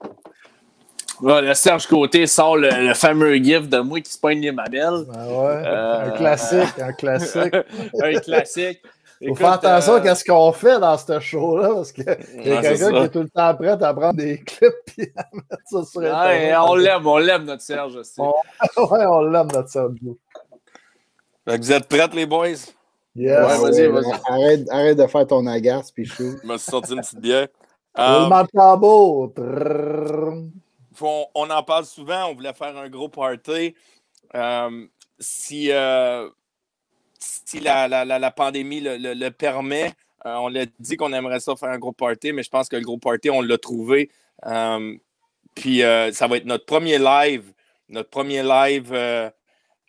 Le 1.23 1.55
Serge 1.55 1.87
Côté 1.87 2.27
sort 2.27 2.57
le, 2.57 2.95
fameux 2.95 3.35
gif 3.37 3.69
de 3.69 3.79
moi 3.79 4.01
qui 4.01 4.13
se 4.13 4.19
poigne 4.19 4.41
les 4.41 4.53
mamelles. 4.53 5.07
Ah 5.15 5.27
ouais. 5.27 5.63
Euh, 5.65 6.07
un 6.07 6.11
classique, 6.11 6.79
un 6.79 6.93
classique. 6.93 7.55
un 8.03 8.21
classique. 8.21 8.83
Il 9.21 9.29
faut 9.29 9.37
faire 9.37 9.53
attention 9.53 9.95
à 9.95 10.15
ce 10.15 10.25
qu'on 10.25 10.53
fait 10.53 10.79
dans 10.79 10.99
ce 10.99 11.21
show-là, 11.21 11.75
parce 11.75 11.93
qu'il 11.93 12.05
y 12.05 12.09
a 12.53 12.61
quelqu'un 12.61 12.91
qui 12.91 12.97
est 12.97 13.09
tout 13.09 13.21
le 13.21 13.29
temps 13.29 13.55
prêt 13.55 13.83
à 13.83 13.95
prendre 13.95 14.15
des 14.15 14.39
clips 14.39 14.73
et 14.99 15.13
à 15.17 15.25
mettre 15.33 15.63
ça 15.65 15.85
sur 15.85 16.01
ouais, 16.01 16.55
On 16.57 16.75
l'aime, 16.75 17.07
on 17.07 17.19
l'aime 17.19 17.45
notre 17.45 17.63
Serge 17.63 17.97
aussi. 17.97 18.21
On... 18.21 18.33
ouais, 18.77 19.07
on 19.07 19.23
l'aime 19.23 19.49
notre 19.53 19.69
Serge. 19.69 19.93
vous 21.47 21.73
êtes 21.73 21.89
prêts, 21.89 22.09
les 22.13 22.27
boys? 22.27 22.49
Yes. 23.17 23.39
Ouais, 23.39 23.71
vas-y, 23.71 23.87
vas-y. 23.87 24.13
Arrête, 24.29 24.69
arrête 24.71 24.99
de 24.99 25.07
faire 25.07 25.27
ton 25.27 25.47
agace, 25.47 25.93
Pichou. 25.93 26.37
Je 26.43 26.49
me 26.49 26.59
suis 26.59 26.71
sorti 26.71 26.93
une 26.93 27.01
petite 27.01 27.21
bière. 27.21 27.49
Roulement 27.97 28.43
de 28.43 28.49
tambour 28.49 29.33
on, 31.03 31.51
en 31.51 31.63
parle 31.63 31.85
souvent, 31.85 32.27
on 32.27 32.35
voulait 32.35 32.53
faire 32.53 32.77
un 32.77 32.89
gros 32.89 33.09
party. 33.09 33.75
Euh, 34.35 34.87
si 35.19 35.71
euh, 35.71 36.29
la, 37.55 38.31
pandémie 38.31 38.81
le, 38.81 38.97
le, 38.97 39.31
permet, 39.31 39.93
euh, 40.27 40.35
on 40.37 40.49
l'a 40.49 40.67
dit 40.79 40.97
qu'on 40.97 41.13
aimerait 41.13 41.41
ça 41.41 41.55
faire 41.57 41.71
un 41.71 41.79
gros 41.79 41.93
party, 41.93 42.33
mais 42.33 42.43
je 42.43 42.51
pense 42.51 42.69
que 42.69 42.77
le 42.77 42.83
gros 42.83 42.99
party, 42.99 43.31
on 43.31 43.43
l'a 43.43 43.59
trouvé. 43.59 44.11
puis 45.55 45.81
ça 45.81 46.27
va 46.27 46.37
être 46.37 46.47
notre 46.47 46.67
premier 46.67 46.99
live, 46.99 47.53
notre 47.89 48.11
premier 48.11 48.43
live 48.43 49.33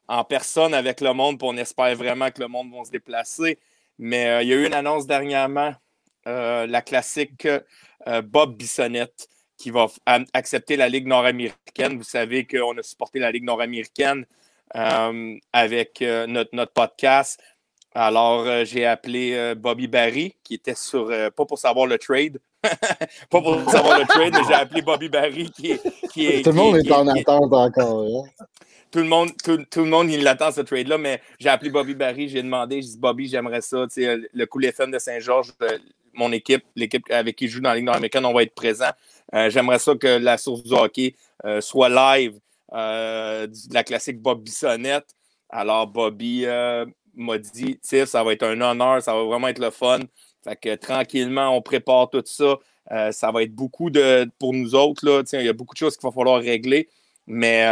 en 0.07 0.23
personne 0.23 0.73
avec 0.73 1.02
le 1.02 1.14
monde, 1.14 1.40
puis 1.40 1.48
on 1.49 1.57
espère 1.57 1.95
vraiment 1.95 2.30
que 2.30 2.41
le 2.41 2.48
monde 2.48 2.72
va 2.72 2.84
se 2.86 2.91
déplacer. 2.91 3.57
Mais 3.98 4.44
il 4.44 4.49
y 4.49 4.53
a 4.53 4.56
eu 4.57 4.65
une 4.65 4.73
annonce 4.73 5.07
dernièrement, 5.07 5.73
la 6.26 6.82
classique 6.82 7.48
Bob 8.23 8.56
Bissonnette 8.56 9.27
qui 9.57 9.69
va 9.69 9.88
accepter 10.34 10.76
la 10.77 10.90
Ligue 10.90 11.07
nord-américaine. 11.07 11.98
Vous 11.98 12.03
savez 12.03 12.45
qu'on 12.45 12.77
a 12.77 12.84
supporté 12.84 13.19
la 13.19 13.32
Ligue 13.32 13.44
nord-américaine 13.44 14.26
euh, 14.76 15.36
avec 15.53 16.02
euh, 16.02 16.27
notre, 16.27 16.49
notre 16.53 16.73
podcast. 16.73 17.40
Alors, 17.94 18.41
euh, 18.41 18.65
j'ai 18.65 18.86
appelé 18.86 19.53
Bobby 19.56 19.88
Barry, 19.88 20.36
qui 20.44 20.56
était 20.56 20.76
sur, 20.76 21.07
pas 21.07 21.45
pour 21.45 21.57
savoir 21.57 21.86
le 21.88 21.98
trade, 21.98 22.40
pas 22.64 23.41
pour 23.41 23.70
savoir 23.70 23.99
le 23.99 24.05
trade, 24.05 24.34
mais 24.34 24.44
j'ai 24.46 24.54
appelé 24.54 24.81
Bobby 24.81 25.07
Barry, 25.07 25.49
qui 25.52 25.71
est. 25.71 25.81
Qui 26.12 26.28
est 26.28 26.41
tout 26.41 26.49
le 26.49 26.55
monde 26.55 26.76
est, 26.78 26.91
en 26.91 27.07
attente 27.07 27.54
encore. 27.54 28.04
Hein? 28.04 28.46
Tout 28.91 28.99
le 28.99 29.05
monde, 29.05 29.30
tout, 29.44 29.63
tout 29.70 29.81
le 29.81 29.89
monde, 29.89 30.12
il 30.12 30.23
l'attend 30.23 30.52
ce 30.52 30.62
trade-là, 30.62 30.97
mais 30.97 31.21
j'ai 31.39 31.49
appelé 31.49 31.70
Bobby 31.70 31.96
Barry, 31.96 32.28
j'ai 32.28 32.44
demandé, 32.44 32.81
j'ai 32.81 32.89
dit 32.89 32.97
Bobby, 32.97 33.28
j'aimerais 33.30 33.62
ça, 33.62 33.86
le 33.96 34.46
coup 34.46 34.60
FM 34.60 34.91
de 34.91 34.99
Saint-Georges, 34.99 35.54
mon 36.13 36.31
équipe, 36.31 36.63
l'équipe 36.76 37.04
avec 37.10 37.36
qui 37.36 37.47
je 37.47 37.54
joue 37.55 37.62
dans 37.62 37.70
la 37.70 37.76
Ligue 37.76 37.86
nord-américaine, 37.86 38.26
on 38.26 38.34
va 38.34 38.44
être 38.44 38.55
présent. 38.55 38.91
Euh, 39.36 39.49
j'aimerais 39.49 39.80
ça 39.80 39.96
que 39.96 40.07
la 40.07 40.38
source 40.38 40.64
du 40.64 40.73
hockey 40.73 41.15
euh, 41.44 41.60
soit 41.60 41.89
live 41.89 42.39
euh, 42.73 43.47
de 43.47 43.73
la 43.73 43.84
classique 43.84 44.22
Bob 44.22 44.41
Bissonnette. 44.41 45.10
Alors, 45.49 45.88
Bobby 45.88 46.46
m'a 47.14 47.38
dit, 47.38 47.80
ça 47.81 48.23
va 48.23 48.34
être 48.34 48.44
un 48.44 48.60
honneur, 48.60 49.02
ça 49.02 49.14
va 49.14 49.23
vraiment 49.23 49.47
être 49.47 49.60
le 49.60 49.70
fun. 49.70 49.99
Fait 50.44 50.55
que 50.55 50.76
tranquillement, 50.76 51.55
on 51.55 51.62
prépare 51.62 52.10
tout 52.10 52.23
ça. 52.26 52.57
ça 53.12 53.31
va 53.31 53.44
être 53.44 53.54
beaucoup 53.54 53.89
de 53.89 54.30
pour 54.39 54.54
nous 54.54 54.76
autres. 54.76 55.23
Il 55.34 55.46
y 55.46 55.49
a 55.49 55.54
beaucoup 55.54 55.73
de 55.73 55.80
choses 55.80 55.96
qu'il 55.97 56.07
va 56.07 56.14
falloir 56.14 56.41
régler. 56.41 56.89
Mais 57.28 57.65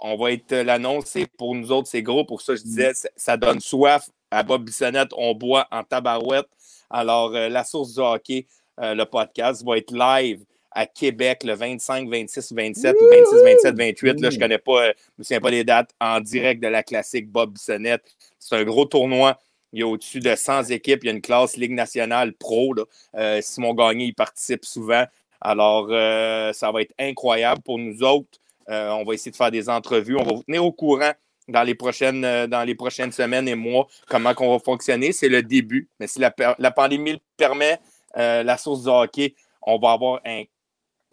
on 0.00 0.16
va 0.16 0.32
être 0.32 0.54
l'annonce, 0.54 1.16
pour 1.38 1.54
nous 1.54 1.70
autres, 1.72 1.88
c'est 1.88 2.02
gros. 2.02 2.24
Pour 2.24 2.42
ça, 2.42 2.56
je 2.56 2.62
disais, 2.62 2.92
ça 3.16 3.36
donne 3.36 3.60
soif. 3.60 4.10
À 4.30 4.42
Bob 4.42 4.64
Bissonnette, 4.64 5.10
on 5.16 5.34
boit 5.34 5.66
en 5.70 5.84
tabarouette. 5.84 6.48
Alors, 6.90 7.30
la 7.30 7.64
source 7.64 7.94
du 7.94 8.00
hockey, 8.00 8.46
le 8.76 9.04
podcast, 9.04 9.64
va 9.64 9.78
être 9.78 9.92
live 9.92 10.44
à 10.70 10.86
Québec 10.86 11.44
le 11.44 11.54
25, 11.54 12.08
26, 12.08 12.52
27 12.52 12.96
ou 13.00 13.04
26, 13.10 13.42
27, 13.42 13.76
28. 13.76 14.20
Là, 14.20 14.30
je 14.30 14.36
ne 14.36 14.40
connais 14.40 14.58
pas, 14.58 14.88
euh, 14.88 14.92
je 14.96 15.12
me 15.18 15.24
souviens 15.24 15.40
pas 15.40 15.50
des 15.50 15.64
dates 15.64 15.90
en 16.00 16.20
direct 16.20 16.62
de 16.62 16.68
la 16.68 16.82
classique 16.82 17.30
Bob 17.30 17.52
Bissonnette. 17.52 18.04
C'est 18.38 18.56
un 18.56 18.64
gros 18.64 18.84
tournoi. 18.84 19.38
Il 19.72 19.80
y 19.80 19.82
a 19.82 19.86
au-dessus 19.86 20.20
de 20.20 20.34
100 20.34 20.64
équipes. 20.70 21.00
Il 21.02 21.06
y 21.06 21.10
a 21.10 21.12
une 21.12 21.20
classe 21.20 21.56
Ligue 21.56 21.72
nationale 21.72 22.32
pro. 22.32 22.74
Euh, 23.16 23.40
Simon 23.42 23.74
Gagné, 23.74 24.06
il 24.06 24.14
participe 24.14 24.64
souvent. 24.64 25.04
Alors, 25.40 25.88
euh, 25.90 26.52
ça 26.52 26.70
va 26.72 26.82
être 26.82 26.94
incroyable 26.98 27.62
pour 27.62 27.78
nous 27.78 28.02
autres. 28.02 28.38
on 28.66 29.04
va 29.04 29.14
essayer 29.14 29.30
de 29.30 29.36
faire 29.36 29.50
des 29.50 29.68
entrevues. 29.68 30.16
On 30.16 30.24
va 30.24 30.34
vous 30.34 30.42
tenir 30.42 30.64
au 30.64 30.72
courant 30.72 31.12
dans 31.48 31.62
les 31.62 31.74
prochaines, 31.74 32.46
dans 32.46 32.64
les 32.66 32.74
prochaines 32.74 33.12
semaines 33.12 33.48
et 33.48 33.54
mois 33.54 33.86
comment 34.06 34.34
on 34.38 34.52
va 34.52 34.58
fonctionner. 34.58 35.12
C'est 35.12 35.28
le 35.30 35.42
début. 35.42 35.88
Mais 35.98 36.06
si 36.06 36.18
la, 36.18 36.34
la 36.58 36.70
pandémie 36.70 37.12
le 37.12 37.20
permet, 37.36 37.78
la 38.14 38.58
source 38.58 38.82
du 38.82 38.88
hockey, 38.88 39.34
on 39.62 39.78
va 39.78 39.92
avoir 39.92 40.20
un 40.24 40.44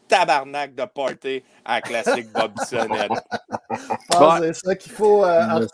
tabarnak 0.08 0.75
de 0.75 0.85
party 0.85 1.43
à 1.64 1.82
classique 1.82 2.27
Bob 2.34 2.51
Bissonnette. 2.53 3.11
c'est 4.40 4.53
ça 4.53 4.75
qu'il 4.75 4.92
faut 4.92 5.24
euh, 5.24 5.67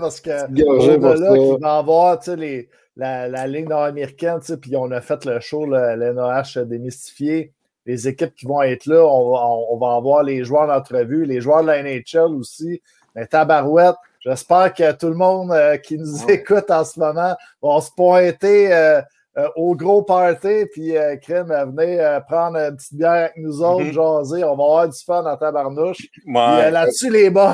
parce 0.00 0.20
que 0.20 0.44
au-delà 0.44 1.34
qu'il 1.34 1.62
va 1.62 1.78
avoir 1.78 2.18
les, 2.36 2.68
la, 2.96 3.28
la 3.28 3.46
ligne 3.46 3.68
nord-américaine, 3.68 4.40
puis 4.60 4.76
on 4.76 4.90
a 4.90 5.00
fait 5.00 5.24
le 5.24 5.40
show, 5.40 5.66
l'NOH 5.66 6.64
démystifié. 6.64 7.52
Les 7.84 8.08
équipes 8.08 8.34
qui 8.34 8.46
vont 8.46 8.62
être 8.62 8.86
là, 8.86 9.06
on 9.06 9.30
va, 9.30 9.46
on, 9.70 9.78
va 9.78 9.94
avoir 9.94 10.24
les 10.24 10.42
joueurs 10.42 10.66
d'entrevue, 10.66 11.24
les 11.24 11.40
joueurs 11.40 11.62
de 11.62 11.68
la 11.68 11.82
NHL 11.84 12.34
aussi. 12.34 12.82
Mais 13.14 13.26
tabarouette, 13.26 13.94
j'espère 14.18 14.74
que 14.74 14.92
tout 14.92 15.08
le 15.08 15.14
monde 15.14 15.52
euh, 15.52 15.76
qui 15.76 15.96
nous 15.96 16.28
écoute 16.28 16.68
en 16.70 16.84
ce 16.84 16.98
moment 16.98 17.36
va 17.62 17.80
se 17.80 17.92
pointer. 17.92 18.74
Euh, 18.74 19.00
euh, 19.38 19.48
au 19.56 19.74
gros 19.74 20.02
party, 20.02 20.64
puis 20.72 20.96
euh, 20.96 21.16
Crème, 21.16 21.48
venez 21.76 22.00
euh, 22.00 22.20
prendre 22.20 22.56
une 22.56 22.76
petite 22.76 22.94
bière 22.94 23.10
avec 23.12 23.36
nous 23.36 23.62
autres, 23.62 23.84
Mhm. 23.84 23.92
jaser. 23.92 24.44
On 24.44 24.56
va 24.56 24.64
avoir 24.64 24.88
du 24.88 24.98
fun 25.04 25.24
en 25.26 25.36
tabarnouche. 25.36 25.98
Puis 26.12 26.22
euh, 26.26 26.32
Ouais. 26.56 26.70
là-dessus, 26.70 27.10
les 27.10 27.28
boys, 27.30 27.52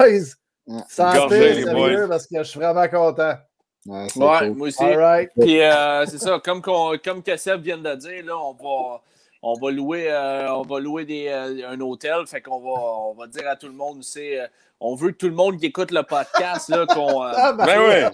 Ouais. 0.69 0.81
santé, 0.89 1.39
les 1.55 1.63
sérieux, 1.65 1.97
boys. 1.99 2.09
parce 2.09 2.27
que 2.29 2.39
je 2.39 2.43
suis 2.45 2.61
vraiment 2.61 2.87
content. 2.89 3.35
Ouais, 3.85 4.07
Ouais, 4.15 4.39
cool. 4.39 4.51
moi 4.55 4.69
aussi. 4.69 4.83
All 4.85 4.97
right. 4.97 5.31
Puis 5.41 5.61
euh, 5.61 6.07
c'est 6.07 6.19
ça, 6.19 6.39
comme, 6.45 6.63
comme 6.63 7.21
vient 7.61 7.79
de 7.79 7.95
dire, 7.97 8.25
là, 8.27 8.37
on 8.39 8.53
va, 8.53 9.01
on 9.43 9.55
va 9.55 9.71
louer, 9.73 10.09
euh, 10.09 10.55
on 10.55 10.63
va 10.63 10.79
louer 10.79 11.05
des, 11.05 11.27
euh, 11.27 11.69
un 11.69 11.81
hôtel. 11.81 12.25
Fait 12.29 12.41
qu'on 12.41 12.61
va, 12.61 12.81
on 12.81 13.15
va 13.15 13.27
dire 13.27 13.49
à 13.49 13.57
tout 13.57 13.67
le 13.67 13.73
monde, 13.75 14.05
c'est, 14.05 14.41
euh, 14.41 14.47
on 14.79 14.95
veut 14.95 15.11
que 15.11 15.17
tout 15.17 15.27
le 15.29 15.35
monde 15.35 15.59
qui 15.59 15.67
écoute 15.67 15.91
le 15.91 16.05
podcast, 16.05 16.69
là, 16.69 16.87
qu'on, 16.87 17.25
euh, 17.25 17.33
Ah, 17.35 17.53
ben, 17.55 17.67
Ben 17.67 17.81
ouais. 17.81 18.11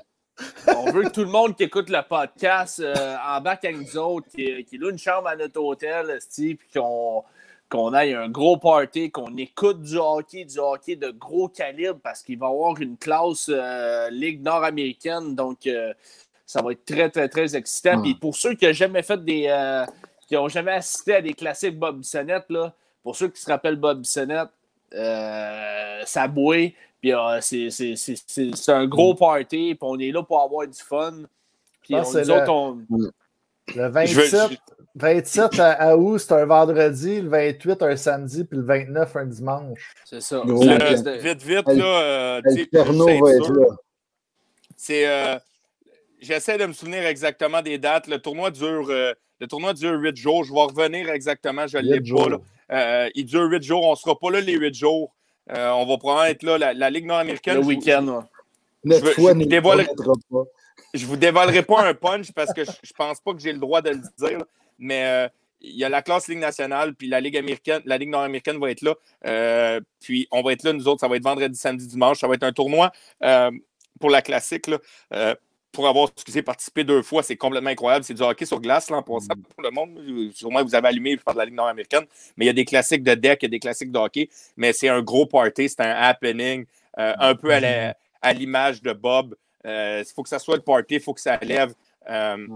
On 0.69 0.91
veut 0.93 1.05
que 1.05 1.11
tout 1.11 1.25
le 1.25 1.31
monde 1.31 1.57
qui 1.57 1.65
écoute 1.65 1.91
le 1.91 2.01
podcast 2.09 2.81
euh, 2.81 3.17
embarque 3.27 3.65
avec 3.65 3.79
nous 3.79 3.99
autres, 3.99 4.29
qui, 4.29 4.65
qui 4.65 4.79
loue 4.79 4.91
une 4.91 4.99
chambre 4.99 5.29
à 5.29 5.37
notre 5.37 5.61
hôtel, 5.61 6.11
esti, 6.11 6.55
puis 6.55 6.69
qu'on, 6.75 7.25
qu'on 7.69 7.93
aille 7.93 8.15
un 8.15 8.29
gros 8.29 8.57
party, 8.57 9.11
qu'on 9.11 9.37
écoute 9.37 9.83
du 9.83 9.97
hockey, 9.97 10.45
du 10.45 10.59
hockey 10.59 10.97
de 10.97 11.11
gros 11.11 11.49
calibre, 11.49 11.99
parce 12.03 12.23
qu'il 12.23 12.39
va 12.39 12.47
y 12.47 12.51
avoir 12.51 12.81
une 12.81 12.97
classe 12.97 13.51
euh, 13.53 14.09
Ligue 14.11 14.43
nord-américaine. 14.43 15.35
Donc, 15.35 15.67
euh, 15.67 15.93
ça 16.47 16.63
va 16.63 16.73
être 16.73 16.85
très, 16.85 17.11
très, 17.11 17.29
très 17.29 17.57
excitant. 17.57 17.97
Ouais. 17.97 18.03
Puis 18.03 18.15
pour 18.15 18.35
ceux 18.37 18.55
qui 18.55 18.67
n'ont 18.67 18.73
jamais 18.73 19.03
fait 19.03 19.23
des. 19.25 19.47
euh, 19.49 19.85
qui 20.27 20.35
n'ont 20.35 20.49
jamais 20.49 20.73
assisté 20.73 21.15
à 21.15 21.23
des 21.23 21.33
classiques 21.33 21.79
Bob 21.79 22.01
Bissonnette, 22.01 22.45
là, 22.51 22.75
pour 23.03 23.17
ceux 23.17 23.29
qui 23.29 23.41
se 23.41 23.51
rappellent 23.51 23.77
Bob 23.77 24.01
Bissonnette, 24.01 24.51
ça 26.05 26.29
bouille. 26.29 26.75
Puis 27.01 27.13
euh, 27.15 27.41
c'est- 27.41 27.71
c'est 27.71 27.95
c'est- 27.97 28.23
c'est- 28.27 28.55
c'est 28.57 28.73
un 28.73 28.87
gros 28.87 29.15
party. 29.15 29.75
Puis 29.75 29.79
on 29.83 29.99
est 29.99 30.11
là 30.11 30.23
pour 30.23 30.41
avoir 30.43 30.67
du 30.67 30.79
fun. 30.79 31.13
Puis 31.83 31.95
Ah, 31.95 32.03
on, 32.07 32.13
nous 32.13 32.19
le- 32.19 32.33
autres, 32.33 32.53
on- 32.53 32.79
Le 33.77 33.89
27, 33.89 34.17
Je 34.17 34.21
veux- 34.49 34.57
27 34.95 35.61
à, 35.61 35.73
à 35.73 35.97
août, 35.97 36.19
c'est 36.19 36.33
un 36.33 36.47
vendredi, 36.47 37.21
le 37.21 37.29
28 37.29 37.83
un 37.83 37.97
samedi, 37.97 38.45
puis 38.45 38.57
le 38.59 38.65
29 38.65 39.15
un 39.15 39.27
dimanche. 39.27 39.95
c'est 40.07 40.23
ça. 40.23 40.43
Gros 40.45 40.63
Euh, 40.67 40.77
reste 40.79 41.05
de- 41.05 41.11
vite, 41.13 41.43
vite, 41.43 41.69
El- 41.69 41.79
là. 41.79 41.85
euh, 41.85 42.41
là. 43.61 43.77
C'est. 44.77 45.07
euh, 45.07 45.39
J'essaie 46.21 46.59
de 46.59 46.67
me 46.67 46.73
souvenir 46.73 47.07
exactement 47.07 47.63
des 47.63 47.79
dates. 47.79 48.09
Le 48.09 48.19
tournoi 48.19 48.51
dure, 48.51 48.89
euh, 48.91 49.13
le 49.39 49.47
tournoi 49.47 49.73
dure 49.73 49.93
8 50.01 50.17
jours. 50.17 50.43
Je 50.43 50.53
vais 50.53 50.63
revenir 50.63 51.09
exactement. 51.11 51.67
Je 51.69 51.79
ne 51.79 51.83
l'ai 51.85 52.01
pas. 52.01 52.29
là. 52.29 52.39
Euh, 52.73 53.09
il 53.15 53.25
dure 53.25 53.45
8 53.45 53.63
jours. 53.63 53.85
On 53.87 53.93
ne 53.93 53.97
sera 53.97 54.19
pas 54.19 54.31
là 54.33 54.41
les 54.41 54.55
8 54.55 54.75
jours. 54.75 55.15
Euh, 55.51 55.71
on 55.71 55.87
va 55.87 55.97
probablement 55.99 56.25
être 56.27 56.43
là. 56.43 56.59
La, 56.59 56.75
la 56.75 56.91
Ligue 56.91 57.07
nord-américaine. 57.07 57.57
le 57.57 57.63
je- 57.63 57.67
week-end. 57.69 58.07
ouais. 58.07 58.25
Notre 58.85 59.05
veux- 59.07 59.13
je 59.43 59.45
dévoile- 59.47 59.87
pas. 60.31 60.43
Je 60.95 61.07
vous 61.07 61.17
dévoilerai 61.17 61.63
pas 61.63 61.83
un 61.87 61.95
punch 61.95 62.33
parce 62.33 62.53
que 62.53 62.65
je, 62.65 62.71
je 62.83 62.93
pense 62.93 63.21
pas 63.21 63.33
que 63.35 63.41
j'ai 63.41 63.53
le 63.53 63.59
droit 63.59 63.83
de 63.83 63.91
le 63.91 64.01
dire. 64.19 64.39
Mais 64.79 65.05
euh, 65.05 65.29
il 65.61 65.77
y 65.77 65.85
a 65.85 65.89
la 65.89 66.03
classe 66.03 66.29
Ligue 66.29 66.39
nationale, 66.39 66.95
puis 66.95 67.09
la 67.09 67.21
Ligue 67.21 67.37
américaine, 67.37 67.83
la 67.85 67.99
Ligue 67.99 68.11
nord-américaine 68.11 68.59
va 68.59 68.71
être 68.71 68.83
là. 68.83 68.95
Euh, 69.27 69.81
puis 70.01 70.29
on 70.31 70.43
va 70.43 70.53
être 70.53 70.63
là, 70.63 70.73
nous 70.73 70.87
autres, 70.89 71.01
ça 71.01 71.09
va 71.09 71.17
être 71.17 71.25
vendredi, 71.25 71.59
samedi, 71.59 71.87
dimanche. 71.87 72.21
Ça 72.21 72.29
va 72.29 72.35
être 72.35 72.45
un 72.45 72.53
tournoi 72.53 72.93
euh, 73.25 73.51
pour 74.01 74.11
la 74.11 74.23
classique. 74.23 74.67
là. 74.69 74.79
Euh, 75.79 75.83
pour 75.83 75.89
avoir 75.89 76.09
excusez, 76.15 76.43
participé 76.43 76.83
deux 76.85 77.03
fois, 77.03 77.23
c'est 77.23 77.37
complètement 77.37 77.71
incroyable. 77.71 78.05
C'est 78.05 78.15
du 78.15 78.23
hockey 78.23 78.45
sur 78.47 78.61
glace 78.61 78.91
là, 78.91 78.97
en 78.97 79.03
passant 79.03 79.35
pour 79.55 79.63
le 79.63 79.71
monde. 79.71 80.33
Sûrement 80.35 80.63
vous 80.65 80.75
avez 80.75 80.89
allumé 80.89 81.17
par 81.17 81.35
de 81.35 81.39
la 81.39 81.45
Ligue 81.45 81.55
nord-américaine. 81.55 82.05
Mais 82.37 82.45
il 82.45 82.49
y 82.49 82.51
a 82.51 82.55
des 82.55 82.65
classiques 82.65 83.03
de 83.05 83.15
deck, 83.15 83.39
il 83.43 83.45
y 83.45 83.47
a 83.47 83.51
des 83.51 83.61
classiques 83.61 83.93
de 83.93 83.99
hockey. 83.99 84.29
Mais 84.57 84.73
c'est 84.73 84.89
un 84.89 85.03
gros 85.03 85.27
party, 85.27 85.69
c'est 85.69 85.81
un 85.81 85.91
happening, 85.91 86.65
euh, 86.99 87.15
un 87.19 87.35
peu 87.35 87.53
à 87.53 87.61
la- 87.61 87.97
à 88.23 88.33
l'image 88.33 88.83
de 88.83 88.93
Bob. 88.93 89.37
Euh, 89.67 90.03
Il 90.07 90.13
faut 90.15 90.23
que 90.25 90.29
ça 90.29 90.39
soit 90.41 90.57
le 90.57 90.63
party, 90.63 90.95
il 90.95 91.01
faut 91.01 91.15
que 91.15 91.21
ça 91.21 91.39
lève. 91.43 91.73
Euh. 92.11 92.47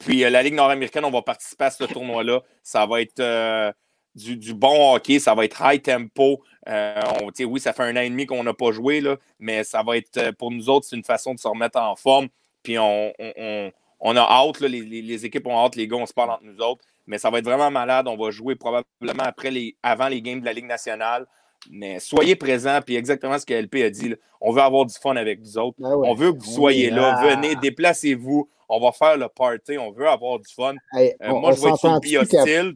Puis 0.00 0.24
euh, 0.24 0.30
la 0.30 0.42
Ligue 0.42 0.54
nord-américaine, 0.54 1.04
on 1.04 1.10
va 1.10 1.22
participer 1.22 1.64
à 1.64 1.70
ce 1.70 1.84
tournoi-là. 1.84 2.40
Ça 2.62 2.84
va 2.86 3.00
être 3.00 3.20
euh, 3.20 3.72
du, 4.14 4.36
du 4.36 4.52
bon 4.54 4.94
hockey, 4.94 5.18
ça 5.18 5.34
va 5.34 5.44
être 5.44 5.60
high 5.64 5.80
tempo. 5.82 6.42
Euh, 6.68 7.00
on- 7.22 7.44
oui, 7.46 7.60
ça 7.60 7.72
fait 7.72 7.82
un 7.82 7.96
an 7.96 8.00
et 8.00 8.10
demi 8.10 8.26
qu'on 8.26 8.42
n'a 8.44 8.54
pas 8.54 8.72
joué, 8.72 9.00
là, 9.00 9.16
mais 9.38 9.64
ça 9.64 9.82
va 9.82 9.96
être, 9.96 10.16
euh, 10.18 10.32
pour 10.32 10.50
nous 10.50 10.68
autres, 10.70 10.86
c'est 10.88 10.96
une 10.96 11.04
façon 11.04 11.34
de 11.34 11.40
se 11.40 11.48
remettre 11.48 11.78
en 11.78 11.96
forme. 11.96 12.28
Puis 12.62 12.78
on, 12.78 13.12
on- 13.18 13.32
on- 13.36 13.72
on 14.04 14.16
a 14.16 14.20
hâte, 14.20 14.60
là, 14.60 14.68
les, 14.68 14.80
les- 14.80 15.02
les 15.02 15.24
équipes 15.26 15.46
ont 15.46 15.56
hâte, 15.64 15.76
les 15.76 15.86
gars, 15.86 15.96
on 15.96 16.06
se 16.06 16.12
parle 16.12 16.30
entre 16.30 16.44
nous 16.44 16.58
autres. 16.62 16.84
Mais 17.06 17.18
ça 17.18 17.30
va 17.30 17.38
être 17.38 17.44
vraiment 17.44 17.70
malade. 17.70 18.06
On 18.08 18.16
va 18.16 18.30
jouer 18.30 18.54
probablement 18.56 19.22
après 19.24 19.50
les, 19.50 19.76
avant 19.82 20.08
les 20.08 20.20
games 20.22 20.40
de 20.40 20.44
la 20.44 20.52
Ligue 20.52 20.66
nationale. 20.66 21.26
Mais 21.70 22.00
soyez 22.00 22.34
présents, 22.34 22.80
puis 22.84 22.96
exactement 22.96 23.38
ce 23.38 23.46
que 23.46 23.54
LP 23.54 23.84
a 23.84 23.90
dit. 23.90 24.08
là. 24.10 24.16
On 24.40 24.50
veut 24.52 24.62
avoir 24.62 24.84
du 24.86 24.94
fun 24.94 25.14
avec 25.14 25.40
vous 25.40 25.56
autres. 25.58 25.76
Ah 25.84 25.96
ouais. 25.96 26.08
On 26.08 26.14
veut 26.14 26.32
que 26.32 26.38
vous 26.38 26.50
soyez 26.50 26.90
là. 26.90 27.16
Ah. 27.18 27.26
Venez, 27.36 27.54
déplacez-vous. 27.56 28.48
On 28.68 28.80
va 28.80 28.90
faire 28.92 29.16
le 29.16 29.28
party. 29.28 29.78
On 29.78 29.92
veut 29.92 30.08
avoir 30.08 30.38
du 30.40 30.52
fun. 30.52 30.74
Hey, 30.94 31.14
Euh, 31.22 31.28
on- 31.30 31.40
moi, 31.40 31.50
on 31.50 31.52
je 31.54 31.60
vais 31.62 31.68
être 31.68 31.76
sur 31.78 31.92
le 31.92 32.00
biostyle, 32.00 32.74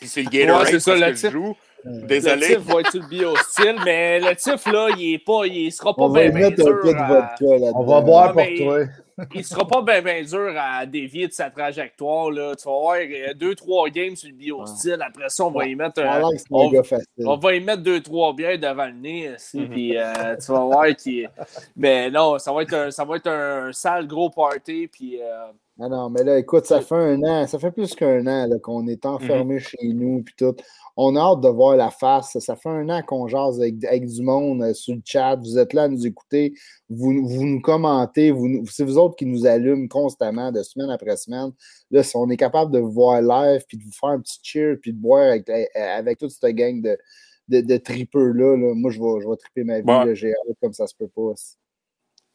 puis 0.00 0.08
sur 0.08 0.22
le 0.22 0.30
Gatorade, 0.30 0.64
Ouais, 0.66 0.70
c'est 0.70 0.80
ça, 0.80 0.94
le 0.94 1.00
que 1.06 1.14
je 1.14 1.20
type. 1.20 1.30
joue. 1.30 1.54
Le 1.86 2.06
Désolé. 2.06 2.46
type 2.46 2.58
va 2.60 2.80
être 2.80 2.90
sur 2.92 3.02
le 3.02 3.08
bio-style, 3.08 3.76
mais 3.84 4.20
le 4.20 4.34
type, 4.36 4.72
là, 4.72 4.88
il 4.96 5.14
est 5.14 5.18
pas, 5.18 5.42
il 5.46 5.70
sera 5.72 5.94
pas 5.94 6.02
On 6.04 6.08
va 6.08 6.28
bien 6.28 6.30
y 6.30 6.42
mettre 6.44 6.62
un 6.62 6.64
dur. 6.64 6.80
peu 6.82 6.92
de 6.92 6.98
à- 6.98 7.08
vodka 7.08 7.44
là-dedans. 7.44 7.72
On 7.74 7.84
va 7.84 8.00
boire 8.00 8.36
Ouais, 8.36 8.56
pour 8.56 8.70
mais- 8.72 8.86
toi. 8.86 8.94
Il 9.34 9.44
sera 9.44 9.66
pas 9.66 9.82
bien 9.82 10.02
ben 10.02 10.24
dur 10.24 10.52
à 10.58 10.84
dévier 10.86 11.28
de 11.28 11.32
sa 11.32 11.50
trajectoire. 11.50 12.30
Là. 12.30 12.54
Tu 12.56 12.64
vas 12.68 12.70
voir 12.78 12.96
euh, 12.96 13.34
deux, 13.34 13.54
trois 13.54 13.88
games 13.88 14.16
sur 14.16 14.28
le 14.28 14.34
bio-style. 14.34 14.98
Après 15.00 15.28
ça, 15.28 15.44
on 15.44 15.50
va 15.50 15.66
y 15.66 15.74
mettre 15.74 15.96
Ça 16.02 16.10
a 16.12 16.16
un, 16.16 16.18
l'air 16.20 16.30
que 16.30 16.36
c'est 16.38 16.52
un 17.24 17.26
on- 17.26 17.36
va 17.36 17.54
y 17.54 17.60
mettre 17.60 17.82
deux, 17.82 18.00
trois 18.00 18.32
bières 18.34 18.58
devant 18.58 18.86
le 18.86 18.92
nez. 18.92 19.30
Aussi, 19.34 19.60
Mhm. 19.60 19.68
puis, 19.70 19.96
euh, 19.96 20.36
tu 20.36 20.52
vas 20.52 20.60
voir 20.64 20.86
qu'il. 20.96 21.30
Mais 21.76 22.10
non, 22.10 22.38
ça 22.38 22.52
va 22.52 22.62
être 22.62 22.74
un, 22.74 22.90
ça 22.90 23.04
va 23.04 23.16
être 23.16 23.28
un 23.28 23.72
sale 23.72 24.06
gros 24.06 24.30
party. 24.30 24.88
Puis, 24.88 25.20
euh, 25.20 25.46
Ah 25.80 25.88
non, 25.88 26.08
mais 26.08 26.22
là, 26.22 26.38
écoute, 26.38 26.66
ça 26.66 26.80
fait 26.80 26.94
un 26.94 27.20
an, 27.24 27.46
ça 27.48 27.58
fait 27.58 27.72
plus 27.72 27.96
qu'un 27.96 28.24
an 28.28 28.48
qu'on 28.62 28.86
est 28.86 29.04
enfermé 29.06 29.54
Mhm. 29.54 29.60
chez 29.60 29.88
nous 29.88 30.22
puis 30.22 30.32
tout. 30.38 30.54
On 30.96 31.16
a 31.16 31.20
hâte 31.20 31.40
de 31.40 31.48
voir 31.48 31.74
la 31.76 31.90
face. 31.90 32.38
Ça 32.38 32.54
fait 32.54 32.68
un 32.68 32.88
an 32.90 33.02
qu'on 33.02 33.26
jase 33.26 33.58
avec, 33.60 33.82
avec 33.84 34.06
du 34.06 34.22
monde 34.22 34.62
euh, 34.62 34.72
sur 34.72 34.94
le 34.94 35.00
chat. 35.04 35.34
Vous 35.34 35.58
êtes 35.58 35.72
là 35.72 35.82
à 35.82 35.88
nous 35.88 36.06
écouter. 36.06 36.54
Vous, 36.88 37.26
vous 37.26 37.44
nous 37.44 37.60
commentez. 37.60 38.30
Vous, 38.30 38.64
c'est 38.70 38.84
vous 38.84 38.98
autres 38.98 39.16
qui 39.16 39.26
nous 39.26 39.46
allument 39.46 39.88
constamment 39.88 40.52
de 40.52 40.62
semaine 40.62 40.90
après 40.90 41.16
semaine. 41.16 41.50
Là, 41.90 42.04
si 42.04 42.16
on 42.16 42.30
est 42.30 42.36
capable 42.36 42.70
de 42.70 42.78
vous 42.78 42.92
voir 42.92 43.20
live 43.20 43.64
puis 43.66 43.76
de 43.76 43.82
vous 43.82 43.90
faire 43.92 44.10
un 44.10 44.20
petit 44.20 44.38
cheer 44.44 44.76
puis 44.80 44.92
de 44.92 44.98
boire 44.98 45.30
avec, 45.32 45.48
euh, 45.50 45.64
avec 45.74 46.18
toute 46.18 46.30
cette 46.30 46.54
gang 46.54 46.80
de, 46.82 46.96
de, 47.48 47.60
de 47.62 47.76
tripeux-là, 47.78 48.56
là, 48.56 48.74
moi, 48.76 48.92
je 48.92 49.00
vais, 49.02 49.20
je 49.20 49.28
vais 49.28 49.36
triper 49.36 49.64
ma 49.64 49.80
vie. 49.80 49.86
Ouais. 50.08 50.14
J'ai 50.14 50.28
hâte 50.30 50.56
comme 50.62 50.72
ça 50.72 50.86
se 50.86 50.94
peut 50.94 51.08
pas. 51.08 51.32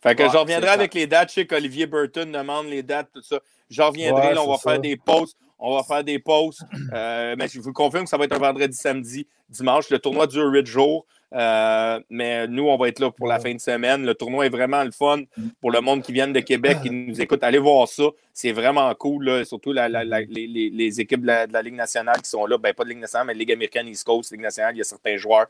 Fait 0.01 0.15
que 0.15 0.23
Ouais, 0.23 0.29
je 0.31 0.37
reviendrai 0.37 0.69
avec 0.69 0.93
les 0.93 1.07
dates. 1.07 1.29
Je 1.29 1.33
sais 1.35 1.45
qu'Olivier 1.47 1.85
Burton 1.87 2.31
demande 2.31 2.67
les 2.67 2.83
dates, 2.83 3.09
tout 3.13 3.21
ça. 3.21 3.39
Je 3.69 3.81
reviendrai, 3.81 4.27
Ouais, 4.29 4.33
là, 4.33 4.43
on 4.43 4.49
va 4.51 4.57
ça. 4.57 4.71
faire 4.71 4.79
des 4.79 4.95
posts. 4.97 5.37
On 5.61 5.75
va 5.75 5.83
faire 5.83 6.03
des 6.05 6.19
posts. 6.19 6.61
Euh, 6.93 7.35
mais 7.37 7.47
je 7.49 7.59
vous 7.59 7.73
confirme 7.73 8.05
que 8.05 8.09
ça 8.09 8.15
va 8.17 8.23
être 8.25 8.35
un 8.35 8.39
vendredi, 8.39 8.77
samedi, 8.77 9.27
dimanche. 9.49 9.89
Le 9.89 9.99
tournoi 9.99 10.25
dure 10.25 10.45
huit 10.51 10.65
jours. 10.65 11.05
Euh, 11.35 11.99
mais 12.09 12.47
nous, 12.47 12.67
on 12.67 12.77
va 12.77 12.87
être 12.87 12.99
là 12.99 13.11
pour 13.11 13.27
la 13.27 13.39
fin 13.39 13.53
de 13.53 13.59
semaine. 13.59 14.03
Le 14.05 14.15
tournoi 14.15 14.45
est 14.45 14.49
vraiment 14.49 14.83
le 14.83 14.91
fun 14.91 15.23
pour 15.61 15.69
le 15.71 15.81
monde 15.81 16.01
qui 16.01 16.11
vient 16.13 16.27
de 16.29 16.39
Québec, 16.39 16.77
qui 16.81 16.89
nous 16.89 17.21
écoute. 17.21 17.43
Allez 17.43 17.59
voir 17.59 17.87
ça. 17.89 18.05
C'est 18.33 18.53
vraiment 18.53 18.91
cool. 18.95 19.25
là. 19.25 19.43
Surtout 19.45 19.73
la- 19.73 19.89
la- 19.89 20.05
la- 20.05 20.21
les, 20.21 21.01
équipes 21.01 21.21
de 21.21 21.27
la, 21.27 21.45
de 21.45 21.59
Ligue 21.59 21.75
nationale 21.75 22.21
qui 22.21 22.29
sont 22.29 22.45
là. 22.45 22.57
Ben, 22.57 22.73
pas 22.73 22.85
de 22.85 22.89
Ligue 22.89 22.99
nationale, 22.99 23.27
mais 23.27 23.33
Ligue 23.33 23.51
américaine, 23.51 23.87
East 23.87 24.05
Coast, 24.05 24.31
Ligue 24.31 24.41
nationale, 24.41 24.73
il 24.75 24.77
y 24.79 24.81
a 24.81 24.85
certains 24.85 25.17
joueurs. 25.17 25.45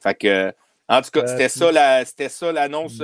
Fait 0.00 0.14
que, 0.18 0.52
en 0.88 1.00
tout 1.00 1.10
cas, 1.12 1.20
Euh, 1.22 1.26
c'était 1.28 1.48
ça 1.48 1.70
la- 1.72 2.04
c'était 2.04 2.28
ça 2.28 2.50
l'annonce. 2.52 3.00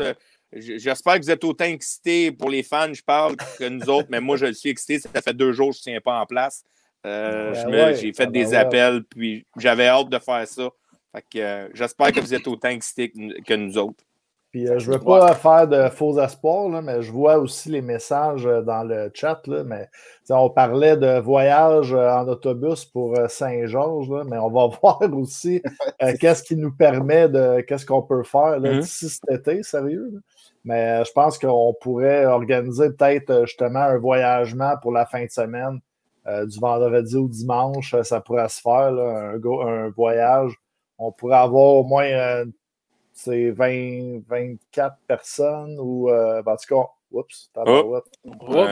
J'espère 0.52 1.16
que 1.16 1.22
vous 1.24 1.30
êtes 1.30 1.44
autant 1.44 1.66
excités 1.66 2.32
pour 2.32 2.48
les 2.48 2.62
fans, 2.62 2.92
je 2.92 3.02
parle, 3.02 3.36
que 3.58 3.68
nous 3.68 3.88
autres, 3.90 4.08
mais 4.10 4.20
moi, 4.20 4.36
je 4.36 4.46
le 4.46 4.54
suis 4.54 4.70
excité. 4.70 4.98
Ça 4.98 5.20
fait 5.20 5.34
deux 5.34 5.52
jours 5.52 5.70
que 5.70 5.74
je 5.76 5.80
ne 5.90 5.92
tiens 5.94 6.00
pas 6.00 6.18
en 6.20 6.26
place. 6.26 6.64
Euh, 7.06 7.52
Ben 7.66 7.70
ouais, 7.70 7.94
J'ai 7.94 8.12
fait 8.12 8.26
des 8.28 8.48
ouais. 8.48 8.56
appels, 8.56 9.04
puis 9.04 9.46
j'avais 9.58 9.86
hâte 9.86 10.08
de 10.08 10.18
faire 10.18 10.46
ça. 10.48 10.68
Fait 11.14 11.22
que, 11.32 11.38
euh, 11.38 11.68
J'espère 11.74 12.12
que 12.12 12.20
vous 12.20 12.34
êtes 12.34 12.46
autant 12.48 12.68
excités 12.70 13.10
que, 13.10 13.18
nous- 13.18 13.34
que 13.46 13.54
nous 13.54 13.76
autres. 13.78 14.02
Puis 14.50 14.66
euh, 14.66 14.78
je 14.78 14.90
ne 14.90 14.96
veux 14.96 15.04
pas 15.04 15.34
faire 15.34 15.68
de 15.68 15.90
faux 15.90 16.18
espoirs, 16.18 16.70
là, 16.70 16.80
mais 16.80 17.02
je 17.02 17.12
vois 17.12 17.36
aussi 17.36 17.68
les 17.68 17.82
messages 17.82 18.44
dans 18.44 18.82
le 18.82 19.10
chat. 19.12 19.46
Là, 19.46 19.62
mais 19.62 19.86
on 20.30 20.48
parlait 20.48 20.96
de 20.96 21.18
voyage 21.20 21.92
en 21.92 22.26
autobus 22.26 22.86
pour 22.86 23.14
Saint-Georges, 23.28 24.08
mais 24.26 24.38
on 24.38 24.48
va 24.50 24.66
voir 24.82 24.98
aussi 25.12 25.60
qu'est-ce 26.20 26.42
qui 26.42 26.56
nous 26.56 26.72
permet 26.74 27.28
de. 27.28 27.60
Qu'est-ce 27.60 27.84
qu'on 27.84 28.00
peut 28.02 28.22
faire 28.24 28.58
là, 28.58 28.72
Mhm. 28.72 28.80
d'ici 28.80 29.10
cet 29.10 29.30
été, 29.30 29.62
sérieux. 29.62 30.08
là? 30.14 30.20
Mais 30.68 31.00
euh, 31.00 31.04
je 31.04 31.12
pense 31.12 31.38
qu'on 31.38 31.74
pourrait 31.80 32.26
organiser 32.26 32.90
peut-être 32.90 33.30
euh, 33.30 33.46
justement 33.46 33.80
un 33.80 33.96
voyagement 33.96 34.74
pour 34.82 34.92
la 34.92 35.06
fin 35.06 35.24
de 35.24 35.30
semaine, 35.30 35.80
euh, 36.26 36.44
du 36.44 36.60
vendredi 36.60 37.16
au 37.16 37.26
dimanche. 37.26 37.94
Ça 38.02 38.20
pourrait 38.20 38.50
se 38.50 38.60
faire, 38.60 38.92
là, 38.92 39.30
un, 39.32 39.38
go- 39.38 39.62
un 39.62 39.88
voyage. 39.88 40.52
On 40.98 41.10
pourrait 41.10 41.38
avoir 41.38 41.76
au 41.76 41.84
moins 41.84 42.04
euh, 42.04 42.44
c'est 43.14 43.50
20, 43.50 44.20
24 44.28 44.96
personnes 45.06 45.78
ou 45.80 46.10
euh, 46.10 46.42
en 46.44 46.56
tout 46.56 46.74
cas, 46.74 46.86
oups. 47.12 47.50
Un 47.56 47.64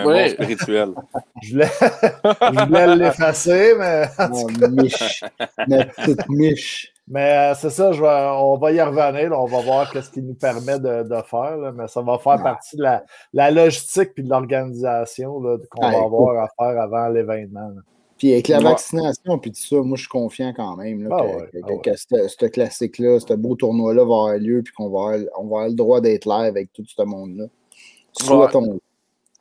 bon 0.05 0.11
ouais. 0.11 0.29
spirituel. 0.29 0.91
je 1.43 1.53
voulais, 1.55 1.69
je 1.81 2.65
voulais 2.67 2.97
l'effacer, 2.97 3.75
mais 3.79 4.05
Oh, 4.31 4.49
miche. 4.71 5.25
Notre 5.67 5.95
petite 5.95 6.29
miche. 6.29 6.93
Mais 7.09 7.53
euh, 7.53 7.55
c'est 7.55 7.71
ça, 7.71 7.93
je 7.93 8.03
vais, 8.03 8.09
on 8.37 8.57
va 8.59 8.73
y 8.73 8.81
revenir. 8.83 9.31
là, 9.31 9.41
on 9.41 9.47
va 9.47 9.61
voir 9.61 9.93
ce 9.93 10.11
qu'il 10.11 10.27
nous 10.27 10.35
permet 10.35 10.79
de, 10.81 11.05
de 11.05 11.23
faire. 11.23 11.57
là, 11.57 11.71
mais 11.73 11.87
ça 11.87 12.03
va 12.03 12.19
faire 12.19 12.37
Ouais. 12.37 12.43
partie 12.43 12.77
de 12.77 12.83
la, 12.83 13.05
la 13.33 13.51
logistique 13.53 14.11
et 14.17 14.23
de 14.23 14.29
l'organisation 14.29 15.41
là, 15.41 15.57
qu'on 15.71 15.83
Ouais, 15.87 15.93
va 15.93 15.99
écoute. 15.99 16.07
avoir 16.07 16.45
à 16.45 16.49
faire 16.59 16.81
avant 16.83 17.09
l'événement. 17.09 17.69
là. 17.69 17.81
Puis 18.19 18.33
avec 18.33 18.49
la 18.49 18.59
Ouais. 18.59 18.65
vaccination, 18.65 19.39
puis 19.39 19.53
tout 19.53 19.61
ça, 19.61 19.77
moi, 19.77 19.97
je 19.97 20.01
suis 20.03 20.09
confiant 20.09 20.53
quand 20.57 20.77
même 20.77 21.07
là, 21.09 21.17
Ah 21.17 21.23
que, 21.23 21.27
ouais, 21.27 21.49
que- 21.53 21.59
ah 21.63 21.67
ouais. 21.69 21.81
que 21.83 21.97
ce 21.97 22.29
ce 22.29 22.47
classique-là, 22.47 23.21
ce 23.21 23.35
beau 23.35 23.55
tournoi-là 23.55 24.01
va 24.03 24.15
avoir 24.15 24.35
lieu, 24.39 24.63
puis 24.65 24.73
qu'on 24.75 24.89
va, 24.91 25.15
avoir- 25.15 25.31
on 25.39 25.43
va 25.43 25.47
avoir 25.47 25.69
le 25.69 25.75
droit 25.75 26.01
d'être 26.01 26.25
live 26.27 26.47
avec 26.49 26.73
tout 26.73 26.85
ce 26.87 27.03
monde-là. 27.03 27.45
Souhaitons. 28.13 28.79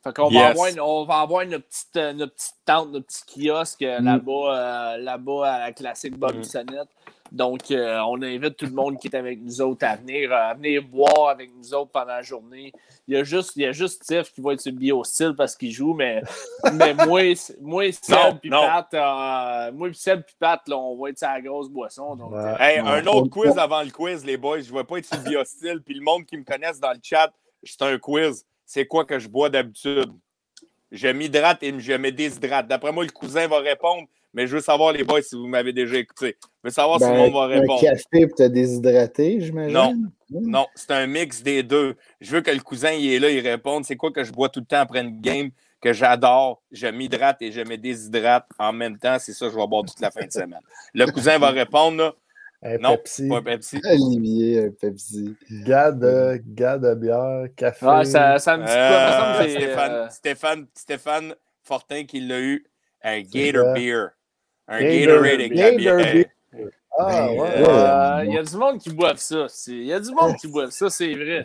Fait 0.04 0.12
qu'on 0.14 0.30
Yes. 0.30 0.40
va 0.40 0.48
avoir, 0.66 0.86
on 0.88 1.04
va 1.04 1.14
avoir 1.20 1.46
notre 1.46 1.66
petite, 1.66 1.96
euh, 1.96 2.12
notre 2.12 2.34
petite 2.34 2.54
tente, 2.64 2.92
notre 2.92 3.06
petit 3.06 3.24
kiosque 3.48 3.82
euh, 3.82 3.98
Mm. 4.00 4.04
là-bas, 4.04 4.32
euh, 4.32 4.96
là-bas 4.98 5.46
à 5.46 5.58
la 5.66 5.72
classique 5.72 6.16
Bob 6.16 6.34
Mm. 6.36 6.38
Bissonnette. 6.40 6.88
Donc, 7.32 7.70
euh, 7.70 7.98
on 8.08 8.20
invite 8.22 8.56
tout 8.56 8.66
le 8.66 8.72
monde 8.72 8.98
qui 8.98 9.08
est 9.08 9.16
avec 9.16 9.40
nous 9.42 9.60
autres 9.60 9.84
à 9.86 9.96
venir, 9.96 10.32
à 10.32 10.54
venir 10.54 10.82
boire 10.82 11.28
avec 11.30 11.50
nous 11.54 11.74
autres 11.74 11.90
pendant 11.90 12.06
la 12.14 12.22
journée. 12.22 12.72
Il 13.08 13.14
y 13.14 13.18
a 13.18 13.24
juste, 13.24 13.52
il 13.56 13.62
y 13.62 13.66
a 13.66 13.72
juste 13.72 14.04
Tiff 14.04 14.32
qui 14.32 14.40
va 14.40 14.52
être 14.52 14.60
sur 14.60 14.72
le 14.72 14.78
biostyle 14.78 15.34
parce 15.36 15.54
qu'il 15.56 15.70
joue, 15.72 15.94
mais, 15.94 16.22
mais 16.72 16.94
moi, 17.06 17.22
moi, 17.60 17.84
Non, 17.86 17.92
Seb 17.92 18.38
puis. 18.40 18.50
Pat, 18.50 18.94
euh, 18.94 19.72
moi 19.72 19.88
Seb 19.92 20.22
puis 20.24 20.34
Pat, 20.38 20.60
là, 20.68 20.76
on 20.78 20.96
va 20.96 21.10
être 21.10 21.18
sur 21.18 21.28
la 21.28 21.40
grosse 21.40 21.68
boisson. 21.68 22.16
Donc, 22.16 22.32
Ouais. 22.32 22.38
euh, 22.38 22.56
Hey, 22.58 22.78
un 22.78 23.06
autre 23.06 23.28
quiz 23.28 23.56
avant 23.58 23.82
le 23.82 23.90
quiz, 23.90 24.24
les 24.24 24.36
boys. 24.36 24.60
Je 24.60 24.72
ne 24.72 24.78
vais 24.78 24.84
pas 24.84 24.98
être 24.98 25.06
sur 25.06 25.16
le 25.18 25.24
biostyle. 25.24 25.82
Puis 25.84 25.94
le 25.94 26.02
monde 26.02 26.24
qui 26.26 26.36
me 26.36 26.44
connaisse 26.44 26.80
dans 26.80 26.92
le 26.92 27.00
chat, 27.02 27.32
c'est 27.62 27.82
un 27.82 27.98
quiz. 27.98 28.44
C'est 28.64 28.86
quoi 28.86 29.04
que 29.04 29.18
je 29.18 29.28
bois 29.28 29.48
d'habitude? 29.50 30.10
Je 30.92 31.08
m'hydrate 31.08 31.62
et 31.62 31.78
je 31.78 31.92
me 31.94 32.10
déshydrate. 32.12 32.68
D'après 32.68 32.92
moi, 32.92 33.04
le 33.04 33.10
cousin 33.10 33.46
va 33.48 33.58
répondre, 33.58 34.06
mais 34.36 34.46
je 34.46 34.54
veux 34.54 34.60
savoir, 34.62 34.92
les 34.92 35.02
boys, 35.02 35.22
si 35.22 35.34
vous 35.34 35.46
m'avez 35.48 35.72
déjà 35.72 35.96
écouté. 35.96 36.36
Je 36.42 36.68
veux 36.68 36.70
savoir 36.70 37.00
si 37.00 37.08
le 37.08 37.16
monde 37.16 37.32
va 37.32 37.48
Ben, 37.48 37.56
un 37.56 37.60
répondre. 37.62 37.80
café 37.80 38.26
pour 38.28 38.36
te 38.36 38.42
déshydrater, 38.46 39.40
j'imagine. 39.40 39.72
Non. 39.72 39.94
Non, 40.30 40.66
c'est 40.74 40.90
un 40.90 41.06
mix 41.06 41.42
des 41.42 41.62
deux. 41.62 41.96
Je 42.20 42.32
veux 42.32 42.40
que 42.42 42.50
le 42.50 42.60
cousin 42.60 42.92
il 42.92 43.12
est 43.12 43.18
là, 43.18 43.30
il 43.30 43.40
réponde. 43.40 43.84
C'est 43.84 43.96
quoi 43.96 44.10
que 44.12 44.22
je 44.24 44.32
bois 44.32 44.48
tout 44.50 44.60
le 44.60 44.66
temps 44.66 44.80
après 44.80 45.00
une 45.00 45.20
game 45.20 45.50
que 45.80 45.92
j'adore? 45.92 46.62
Je 46.70 46.86
m'hydrate 46.88 47.40
et 47.42 47.50
je 47.50 47.60
me 47.62 47.76
déshydrate 47.76 48.46
en 48.58 48.72
même 48.72 48.98
temps. 48.98 49.16
C'est 49.18 49.32
ça 49.32 49.46
que 49.46 49.52
je 49.52 49.56
vais 49.56 49.66
boire 49.66 49.84
toute 49.84 50.00
la 50.00 50.10
fin 50.10 50.26
de 50.26 50.32
semaine. 50.32 50.60
Le 50.94 51.06
cousin 51.06 51.38
va 51.38 51.50
répondre, 51.50 51.96
là. 51.98 52.14
Un 52.62 52.78
Non, 52.78 52.96
Pepsi, 52.96 53.28
Pas 53.28 53.36
un 53.36 53.42
Pepsi. 53.42 53.80
Olivier, 53.84 54.64
un 54.64 54.70
Pepsi. 54.70 55.36
gars 55.64 55.92
de, 55.92 56.40
gars 56.46 56.78
de 56.78 56.94
bière, 56.94 57.44
café. 57.54 57.86
ouais, 57.86 58.04
ça, 58.04 58.38
ça 58.38 58.56
me 58.56 58.62
dit 58.64 58.72
quoi? 58.72 58.76
Euh, 58.76 59.10
Ça 59.10 59.18
me 59.18 59.34
semble 59.34 59.44
que 59.46 59.50
c'est, 59.52 59.58
Stéphane, 59.66 59.92
euh, 59.92 60.08
Stéphane, 60.10 60.66
Stéphane 60.74 61.34
Fortin 61.62 62.04
qui 62.04 62.20
l'a 62.20 62.40
eu. 62.40 62.64
Un 63.02 63.20
Gator. 63.20 63.74
Beer. 63.74 64.06
Un 64.68 64.80
Gator- 64.80 65.48
Gatorade. 65.48 66.26
Ah, 66.98 67.30
ouais. 67.30 67.38
euh, 67.58 68.22
Il 68.24 68.32
y 68.34 68.38
a 68.38 68.42
du 68.42 68.56
monde 68.56 68.78
qui 68.78 68.90
boive 68.90 69.18
ça. 69.18 69.46
Il 69.68 69.84
y 69.84 69.92
a 69.92 70.00
du 70.00 70.10
monde 70.12 70.34
qui 70.36 70.48
boive 70.48 70.70
ça, 70.70 70.88
c'est 70.88 71.12
vrai. 71.14 71.42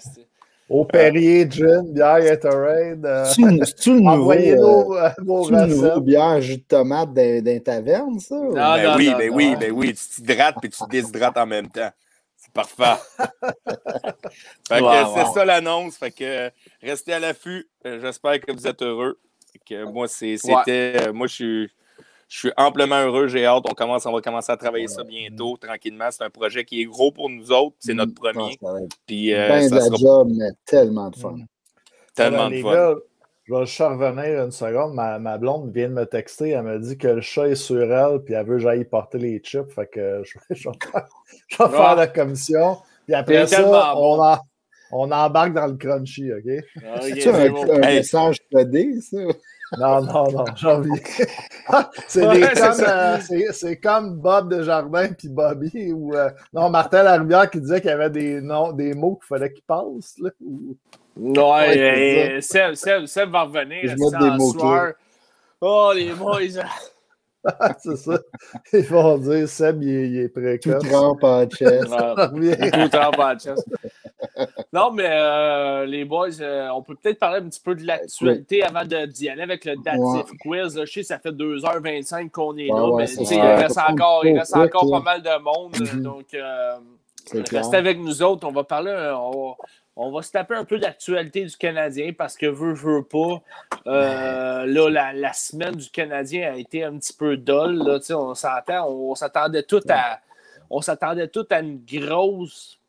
Au 0.69 0.85
Perrier, 0.85 1.45
gin, 1.51 1.91
bière, 1.91 2.22
Gatorade. 2.22 3.06
euh, 3.06 3.25
C'est-tu 3.25 3.93
le 3.95 4.00
nouveau, 4.00 4.09
Envoyez 4.22 4.53
euh, 4.53 4.56
nos, 4.61 4.95
euh, 4.95 5.66
nouveau 5.67 6.00
bière 6.00 6.40
jus 6.40 6.58
de 6.58 6.64
tomate 6.64 7.14
d'un 7.14 7.41
d'un 7.41 7.59
taverne, 7.59 8.17
ça? 8.22 8.35
ou- 8.35 8.53
Ah, 8.58 8.77
Ben 8.77 8.83
non, 8.91 8.95
oui, 8.98 9.09
non, 9.11 9.17
ben 9.17 9.30
non. 9.30 9.35
oui, 9.35 9.56
ben 9.59 9.72
oui. 9.74 9.93
Tu 9.93 10.22
t'hydrates 10.22 10.56
puis 10.61 10.69
tu 10.69 10.77
te 10.82 10.90
déshydrates 10.90 11.38
en 11.38 11.45
même 11.45 11.67
temps. 11.67 11.91
C'est 12.38 12.53
parfait. 12.53 13.01
fait 14.67 14.80
que 14.80 14.82
Wow, 14.82 15.14
c'est 15.16 15.24
wow. 15.27 15.33
ça 15.33 15.45
l'annonce. 15.45 15.98
Fait 15.98 16.11
que 16.11 16.50
restez 16.82 17.14
à 17.14 17.19
l'affût. 17.19 17.67
J'espère 17.83 18.40
que 18.40 18.51
vous 18.53 18.66
êtes 18.66 18.82
heureux. 18.82 19.19
Fait 19.51 19.59
que 19.59 19.83
moi, 19.83 20.08
c'est- 20.08 20.38
c'était. 20.38 20.93
euh, 21.08 21.14
Moi, 21.14 21.27
je 21.27 21.33
suis. 21.33 21.69
Je 22.34 22.38
suis 22.38 22.51
amplement 22.56 22.95
heureux, 23.03 23.27
j'ai 23.27 23.45
hâte. 23.45 23.64
On, 23.69 23.74
commence, 23.74 24.06
on 24.06 24.14
va 24.14 24.22
commencer 24.22 24.53
à 24.53 24.56
travailler 24.56 24.88
ça 24.88 25.03
bientôt, 25.03 25.58
tranquillement. 25.58 26.08
C'est 26.11 26.24
un 26.24 26.30
projet 26.30 26.64
qui 26.64 26.82
est 26.82 26.85
gros 26.85 27.11
pour 27.11 27.30
nous 27.30 27.51
autres. 27.51 27.76
C'est 27.80 27.93
notre 27.93 28.14
premier. 28.14 28.58
Ah, 28.64 28.72
va 28.72 28.82
être 28.84 28.95
Puis 29.06 29.34
euh, 29.34 29.50
ben 29.50 29.64
de 29.66 29.68
ça 29.68 29.76
la 29.76 29.82
sera 29.82 29.98
job, 29.98 30.30
mais 30.38 30.48
tellement 30.66 31.10
de 31.10 31.16
fun. 31.18 31.35
tellement 32.16 32.43
Ah, 32.45 32.50
de 32.50 32.53
les 32.53 32.61
fun. 32.61 32.72
gars, 32.74 32.95
je 33.43 33.53
vais 33.53 33.66
juste 33.66 33.80
revenir 33.82 34.45
une 34.45 34.51
seconde. 34.51 34.93
Ma, 34.93 35.19
ma 35.19 35.38
blonde 35.38 35.74
vient 35.74 35.90
de 35.90 35.93
me 35.93 36.06
texter. 36.06 36.51
Elle 36.51 36.64
me 36.64 36.80
dit 36.80 36.98
que 36.98 37.10
le 37.10 37.19
chat 37.19 37.50
est 37.50 37.56
sur 37.56 37.82
elle, 37.92 38.19
puis 38.24 38.34
elle 38.34 38.45
veut 38.45 38.56
que 38.56 38.61
j'aille 38.64 38.85
porter 38.85 39.18
les 39.18 39.40
chips. 39.40 39.69
Fait 39.76 39.88
que 39.88 40.22
je, 40.24 40.38
vais- 40.50 40.56
je 40.56 40.69
faire, 40.90 41.08
je 41.50 41.58
vais 41.58 41.69
faire 41.69 41.82
Ah. 41.82 41.95
la 41.95 42.08
commission. 42.08 42.77
Puis 43.08 43.14
après 43.14 43.45
ça, 43.45 43.93
on, 43.98 44.16
bon. 44.16 44.24
en- 44.24 44.38
on 44.93 45.11
embarque 45.11 45.53
dans 45.53 45.68
le 45.68 45.76
crunchy, 45.76 46.32
OK? 46.32 46.45
Ok, 46.77 47.01
C'est 47.01 47.19
c'est 47.19 47.30
un, 47.30 47.50
bon. 47.51 47.64
un 47.74 47.82
Hey. 47.82 47.98
message 47.98 48.38
codé, 48.50 49.01
ça? 49.01 49.18
Non, 49.77 50.01
non, 50.01 50.32
non, 50.32 50.45
j'en 50.56 50.80
viens. 50.82 50.93
c'est 52.08 52.27
Ouais, 52.27 52.41
comme, 52.53 52.85
euh, 52.88 53.17
c'est- 53.22 53.51
c'est 53.53 53.77
comme 53.77 54.17
Bob 54.17 54.50
Desjardins 54.53 55.14
puis 55.14 55.30
Bobby 55.30 55.91
ou 55.93 56.14
euh, 56.14 56.30
non 56.53 56.69
Martin 56.69 57.03
Larivière 57.03 57.50
qui 57.50 57.59
disait 57.61 57.80
qu'il 57.82 57.90
y 57.90 57.93
avait 57.93 58.09
des 58.09 58.41
noms, 58.41 58.72
des 58.74 58.93
mots 58.93 59.16
qu'il 59.16 59.27
fallait 59.27 59.51
qu'ils 59.53 59.64
passent. 59.64 60.16
Là, 60.19 60.30
ou- 60.45 60.75
Ouais, 61.17 61.32
Ouais, 61.69 62.38
euh, 62.38 62.41
Seb, 62.41 62.74
Seb, 62.75 63.06
Seb 63.06 63.30
va 63.32 63.43
revenir. 63.43 63.80
Je 63.83 63.95
des 63.95 64.51
soir. 64.59 64.91
Oh, 65.61 65.91
les 65.95 66.11
boys. 66.14 66.64
c'est 67.80 67.98
ça. 67.98 68.20
Ils 68.74 68.84
vont 68.84 69.18
dire 69.18 69.48
Seb, 69.50 69.82
il 69.84 69.90
est, 69.90 70.08
il 70.10 70.18
est 70.20 70.28
Tout 70.30 70.42
précoce. 70.70 70.90
trempe 70.90 71.24
en 71.24 71.45
chest. 71.50 71.86
Tout 71.86 72.95
en. 72.95 73.11
Non, 74.74 74.92
mais 74.92 75.08
euh, 75.10 75.86
les 75.86 76.06
boys, 76.06 76.40
euh, 76.42 76.70
on 76.70 76.82
peut 76.84 76.95
peut-être 76.95 77.20
parler 77.20 77.40
un 77.40 77.50
petit 77.50 77.60
peu 77.60 77.76
de 77.76 77.86
l'actualité 77.86 78.64
avant 78.64 78.86
de- 78.86 79.06
d'y 79.06 79.28
aller 79.30 79.42
avec 79.42 79.66
le 79.66 79.76
datif 79.84 80.02
Ouais. 80.32 80.38
quiz. 80.40 80.78
là. 80.78 80.86
Je 80.86 80.92
sais, 80.94 81.03
ça 81.03 81.20
fait 81.20 81.32
2h25 81.32 82.30
qu'on 82.30 82.56
est 82.58 82.72
Ouais, 82.72 82.80
là, 82.80 82.88
ouais, 82.90 83.06
mais 83.18 83.24
il 83.36 83.42
reste 83.42 83.78
encore, 83.80 84.26
il 84.26 84.38
reste 84.38 84.56
encore 84.56 84.90
pas 84.90 85.00
mal 85.02 85.22
de 85.22 85.42
monde. 85.42 86.02
Donc, 86.03 86.34
euh, 86.34 86.74
restez 87.52 87.78
avec 87.78 87.98
nous 88.00 88.22
autres. 88.22 88.48
On 88.48 88.52
va 88.52 88.64
parler, 88.64 88.92
on 89.18 89.32
va, 89.32 89.56
on 90.01 90.11
va 90.11 90.23
se 90.23 90.31
taper 90.31 90.55
un 90.55 90.65
peu 90.65 90.80
d'actualité 90.80 91.45
du 91.45 91.55
Canadien 91.55 92.11
parce 92.17 92.35
que 92.35 92.47
veut, 92.47 92.73
veut 92.73 93.03
pas. 93.03 93.41
euh, 93.88 94.65
là, 94.65 95.13
la, 95.13 95.33
semaine 95.33 95.75
du 95.75 95.89
Canadien 95.91 96.53
a 96.53 96.55
été 96.55 96.83
un 96.83 96.97
petit 96.97 97.13
peu 97.13 97.38
dolle. 97.38 97.99
On 98.09 98.33
on, 98.33 99.15
tout. 99.63 99.81
On 100.71 100.81
s'attendait 100.81 101.27
tout 101.27 101.45
à 101.51 101.59
une 101.59 101.83
grosse 101.85 102.81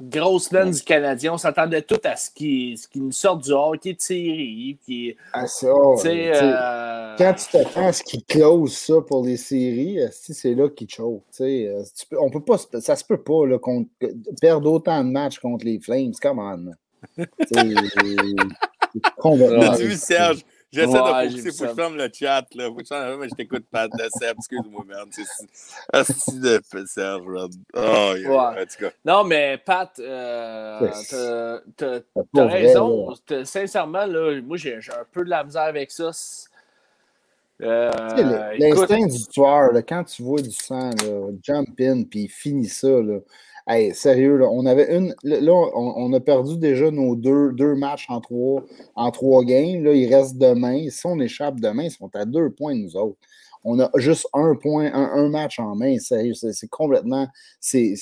grosse 0.00 0.48
semaine 0.48 0.70
du 0.70 0.82
Canadien. 0.82 1.34
On 1.34 1.38
s'attendait 1.38 1.82
tout 1.82 2.00
à 2.04 2.16
ce 2.16 2.30
qui, 2.30 2.76
ce 2.76 2.88
qui 2.88 3.00
nous 3.00 3.12
sorte 3.12 3.44
du 3.44 3.52
hockey 3.52 3.94
de 3.94 4.00
série. 4.00 4.78
Qui, 4.84 5.16
Ah, 5.32 5.46
ça, 5.46 5.66
euh, 5.68 7.16
Quand 7.16 7.34
tu 7.34 7.44
t'attends 7.52 7.86
à 7.86 7.92
ce 7.92 8.02
qu'ils 8.02 8.24
close 8.24 8.72
ça 8.72 8.94
pour 9.06 9.24
les 9.24 9.36
séries, 9.36 9.98
c'est 10.10 10.54
là 10.54 10.68
tu 10.76 10.86
sais. 11.30 11.68
Euh, 11.68 11.82
on 12.18 12.30
peut 12.30 12.42
pas, 12.44 12.56
ça 12.58 12.96
se 12.96 13.04
peut 13.04 13.22
pas 13.22 13.46
là, 13.46 13.58
perdre 14.40 14.72
autant 14.72 15.04
de 15.04 15.10
matchs 15.10 15.38
contre 15.38 15.64
les 15.64 15.78
Flames. 15.78 16.12
Come 16.20 16.38
on. 16.38 16.72
C'est 18.92 19.02
complètement 19.16 19.74
Serge? 19.96 20.44
J'essaie 20.72 20.86
Ouais, 21.00 21.28
de 21.28 21.34
vu 21.34 21.50
faut 21.52 21.64
que 21.64 21.68
je 21.70 21.74
ferme 21.74 21.96
le 21.96 22.08
chat. 22.12 22.46
Là. 22.54 22.66
Faut 22.68 22.74
que 22.76 22.82
je 22.84 22.88
ferme- 22.88 23.18
mais 23.20 23.28
je 23.28 23.34
t'écoute 23.34 23.64
pas 23.70 23.88
de 23.88 24.08
Seb, 24.20 24.36
excuse-moi, 24.38 24.84
merde. 24.86 25.08
C'est 25.10 25.24
Asti 25.92 26.38
de 26.38 26.60
Serge. 26.86 27.24
Oh, 27.26 28.14
yeah. 28.16 28.30
Ouais. 28.30 28.62
En 28.62 28.66
tout 28.66 28.78
cas. 28.84 28.90
Non, 29.04 29.24
mais 29.24 29.58
Pat, 29.64 29.90
euh, 29.98 30.88
t'as- 31.76 32.00
vrai, 32.32 32.46
raison. 32.62 33.14
Sincèrement, 33.44 34.06
là, 34.06 34.40
moi, 34.42 34.56
j'ai 34.56 34.80
j'ai 34.80 34.92
un 34.92 35.04
peu 35.10 35.24
de 35.24 35.30
la 35.30 35.42
misère 35.42 35.62
avec 35.62 35.90
ça. 35.90 36.10
Euh, 37.62 37.90
L'instinct 38.58 39.06
du 39.06 39.26
tueur, 39.26 39.72
là, 39.72 39.82
quand 39.82 40.04
tu 40.04 40.22
vois 40.22 40.40
du 40.40 40.50
sang, 40.50 40.90
là, 40.90 41.30
jump 41.42 41.68
in, 41.80 42.04
puis 42.04 42.26
finis 42.28 42.68
ça. 42.68 42.88
Là. 42.88 43.18
Hey, 43.72 43.94
sérieux, 43.94 44.36
là, 44.36 44.48
on 44.50 44.66
avait 44.66 44.96
une. 44.96 45.14
Là, 45.22 45.52
on, 45.52 45.94
on 45.96 46.12
a 46.12 46.18
perdu 46.20 46.56
déjà 46.58 46.90
nos 46.90 47.14
deux, 47.14 47.52
deux 47.52 47.76
matchs 47.76 48.06
en 48.08 48.20
trois, 48.20 48.64
en 48.96 49.10
trois 49.12 49.44
games. 49.44 49.84
Là, 49.84 49.92
il 49.92 50.12
reste 50.12 50.36
demain. 50.38 50.88
Si 50.90 51.06
on 51.06 51.20
échappe 51.20 51.60
demain, 51.60 51.84
ils 51.84 51.90
sont 51.92 52.10
à 52.14 52.24
deux 52.24 52.50
points, 52.50 52.74
nous 52.74 52.96
autres. 52.96 53.16
On 53.62 53.78
a 53.78 53.90
juste 53.96 54.26
un 54.32 54.54
point, 54.56 54.86
un, 54.92 55.10
un 55.24 55.28
match 55.28 55.58
en 55.60 55.76
main. 55.76 55.98
Sérieux, 55.98 56.32
c'est 56.34 56.68
complètement. 56.68 57.28
C'est 57.60 57.94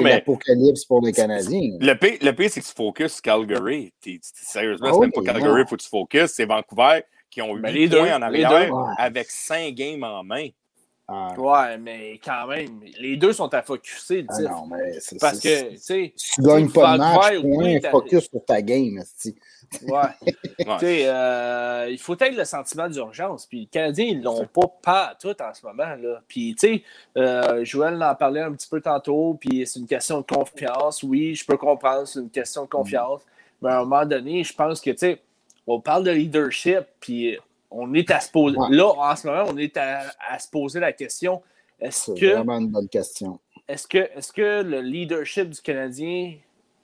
l'apocalypse 0.00 0.84
pour 0.86 1.04
les 1.04 1.12
Canadiens. 1.12 1.76
Le 1.80 1.94
pire, 1.94 2.16
le 2.22 2.30
pire, 2.30 2.48
c'est 2.50 2.60
que 2.60 2.66
tu 2.66 2.72
focuses 2.74 3.20
Calgary. 3.20 3.92
Sérieusement, 4.22 4.86
Ah 4.88 4.92
c'est 4.92 4.98
oui, 5.00 5.06
même 5.06 5.12
pas 5.12 5.32
Calgary, 5.32 5.60
non. 5.62 5.66
faut 5.66 5.76
que 5.76 5.82
tu 5.82 5.88
focuses. 5.88 6.30
C'est 6.30 6.46
Vancouver 6.46 7.02
qui 7.28 7.42
ont 7.42 7.54
8 7.56 7.60
Ben, 7.62 7.74
les 7.74 7.88
points 7.88 7.98
deux, 7.98 8.02
en 8.12 8.18
les 8.30 8.44
arrière 8.44 8.50
deux. 8.68 8.72
Ouais. 8.72 8.94
avec 8.98 9.30
5 9.30 9.74
games 9.74 10.02
en 10.04 10.22
main. 10.24 10.46
Ah, 11.12 11.34
Ouais, 11.36 11.76
mais 11.78 12.20
quand 12.24 12.46
même, 12.46 12.80
les 13.00 13.16
deux 13.16 13.32
sont 13.32 13.52
à 13.52 13.62
focuser, 13.62 14.22
le 14.22 14.28
ah 14.30 14.40
non, 14.42 14.66
mais 14.66 15.00
c'est- 15.00 15.18
Parce 15.20 15.40
que, 15.40 15.70
tu 15.72 15.78
sais, 15.78 16.14
tu 16.16 16.40
gagnes 16.42 16.70
pas 16.70 16.92
de 16.92 16.98
match, 16.98 17.40
point, 17.40 17.90
focus 17.90 18.30
sur 18.30 18.44
ta 18.44 18.62
game. 18.62 18.98
ouais. 18.98 19.04
Ouais. 19.86 20.76
Tu 20.80 20.86
sais, 20.86 21.02
euh, 21.06 21.86
il 21.90 21.98
faut 21.98 22.14
être 22.18 22.34
le 22.36 22.44
sentiment 22.44 22.88
d'urgence. 22.88 23.46
Puis 23.46 23.60
les 23.60 23.66
Canadiens, 23.66 24.04
ils 24.06 24.20
l'ont 24.20 24.44
pas 24.46 24.66
pas 24.82 25.14
tout 25.20 25.34
en 25.40 25.54
ce 25.54 25.64
moment. 25.64 25.94
Là. 26.00 26.20
Puis, 26.26 26.56
tu 26.58 26.66
sais, 26.66 26.82
euh, 27.16 27.64
Joël 27.64 28.02
en 28.02 28.14
parlait 28.16 28.40
un 28.40 28.52
petit 28.52 28.68
peu 28.68 28.80
tantôt. 28.80 29.36
Puis 29.40 29.64
c'est 29.68 29.78
une 29.78 29.86
question 29.86 30.22
de 30.22 30.26
confiance. 30.26 31.04
Oui, 31.04 31.36
je 31.36 31.46
peux 31.46 31.56
comprendre, 31.56 32.06
c'est 32.08 32.18
une 32.18 32.30
question 32.30 32.64
de 32.64 32.68
confiance. 32.68 33.20
Mais 33.62 33.70
à 33.70 33.76
un 33.78 33.84
moment 33.84 34.04
donné, 34.04 34.42
je 34.42 34.52
pense 34.52 34.80
que, 34.80 34.90
tu 34.90 34.98
sais, 34.98 35.20
on 35.68 35.80
parle 35.80 36.02
de 36.02 36.10
leadership. 36.10 36.80
Puis 36.98 37.38
on 37.70 37.92
est 37.94 38.10
à 38.10 38.20
se 38.20 38.30
poser. 38.30 38.56
Ouais. 38.58 38.68
Là, 38.70 38.88
en 38.96 39.16
ce 39.16 39.26
moment, 39.26 39.44
on 39.48 39.56
est 39.56 39.76
à, 39.76 40.02
à 40.28 40.38
se 40.38 40.48
poser 40.48 40.80
la 40.80 40.92
question 40.92 41.42
est-ce 41.80 42.12
C'est 42.14 42.20
que 42.20 42.26
vraiment 42.34 42.58
une 42.58 42.68
bonne 42.68 42.88
question. 42.88 43.38
est-ce 43.66 43.86
que, 43.86 43.98
est 43.98 44.32
que 44.32 44.62
le 44.62 44.80
leadership 44.82 45.48
du 45.50 45.60
Canadien 45.62 46.34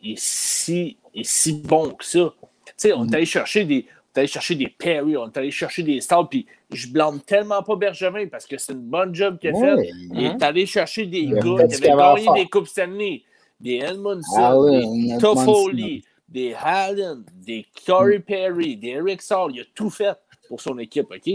est 0.02 0.18
si, 0.18 0.96
est 1.14 1.24
si 1.24 1.52
bon 1.60 1.90
que 1.90 2.04
ça? 2.04 2.32
Tu 2.64 2.72
sais, 2.76 2.92
on 2.94 3.06
est 3.06 3.14
allé 3.14 3.26
chercher 3.26 3.64
des, 3.64 3.84
on 3.88 4.16
est 4.16 4.18
allé 4.20 4.26
chercher 4.26 4.54
des 4.54 4.68
Perry, 4.68 5.16
on 5.18 5.26
est 5.28 5.36
allé 5.36 5.50
chercher 5.50 5.82
des 5.82 6.00
stars, 6.00 6.28
puis 6.30 6.46
je 6.70 6.88
blâme 6.88 7.20
tellement 7.20 7.62
pas 7.62 7.76
Bergevin 7.76 8.26
parce 8.28 8.46
que 8.46 8.56
c'est 8.56 8.72
une 8.72 8.80
bonne 8.80 9.14
job 9.14 9.38
qu'il 9.38 9.50
a 9.50 9.52
Ouais. 9.52 9.84
fait. 9.84 9.90
Il 10.14 10.24
est 10.24 10.42
allé 10.42 10.64
chercher 10.64 11.04
des 11.06 11.26
gars 11.26 11.40
qui 11.68 11.84
avaient 11.84 11.88
gagné 12.24 12.42
des 12.42 12.48
Coupes 12.48 12.68
Stanley, 12.68 13.22
des 13.60 13.76
Edmondson, 13.76 14.36
Allen, 14.70 15.06
des. 15.08 15.18
Toffoli, 15.18 16.04
des 16.28 16.54
Hallen, 16.54 17.22
des 17.34 17.66
Corey 17.86 18.20
Perry, 18.20 18.76
des 18.78 18.88
Eric 18.88 19.20
Saul. 19.20 19.54
Il 19.54 19.60
a 19.60 19.64
tout 19.74 19.90
fait 19.90 20.16
pour 20.48 20.60
son 20.60 20.78
équipe, 20.78 21.06
OK? 21.10 21.32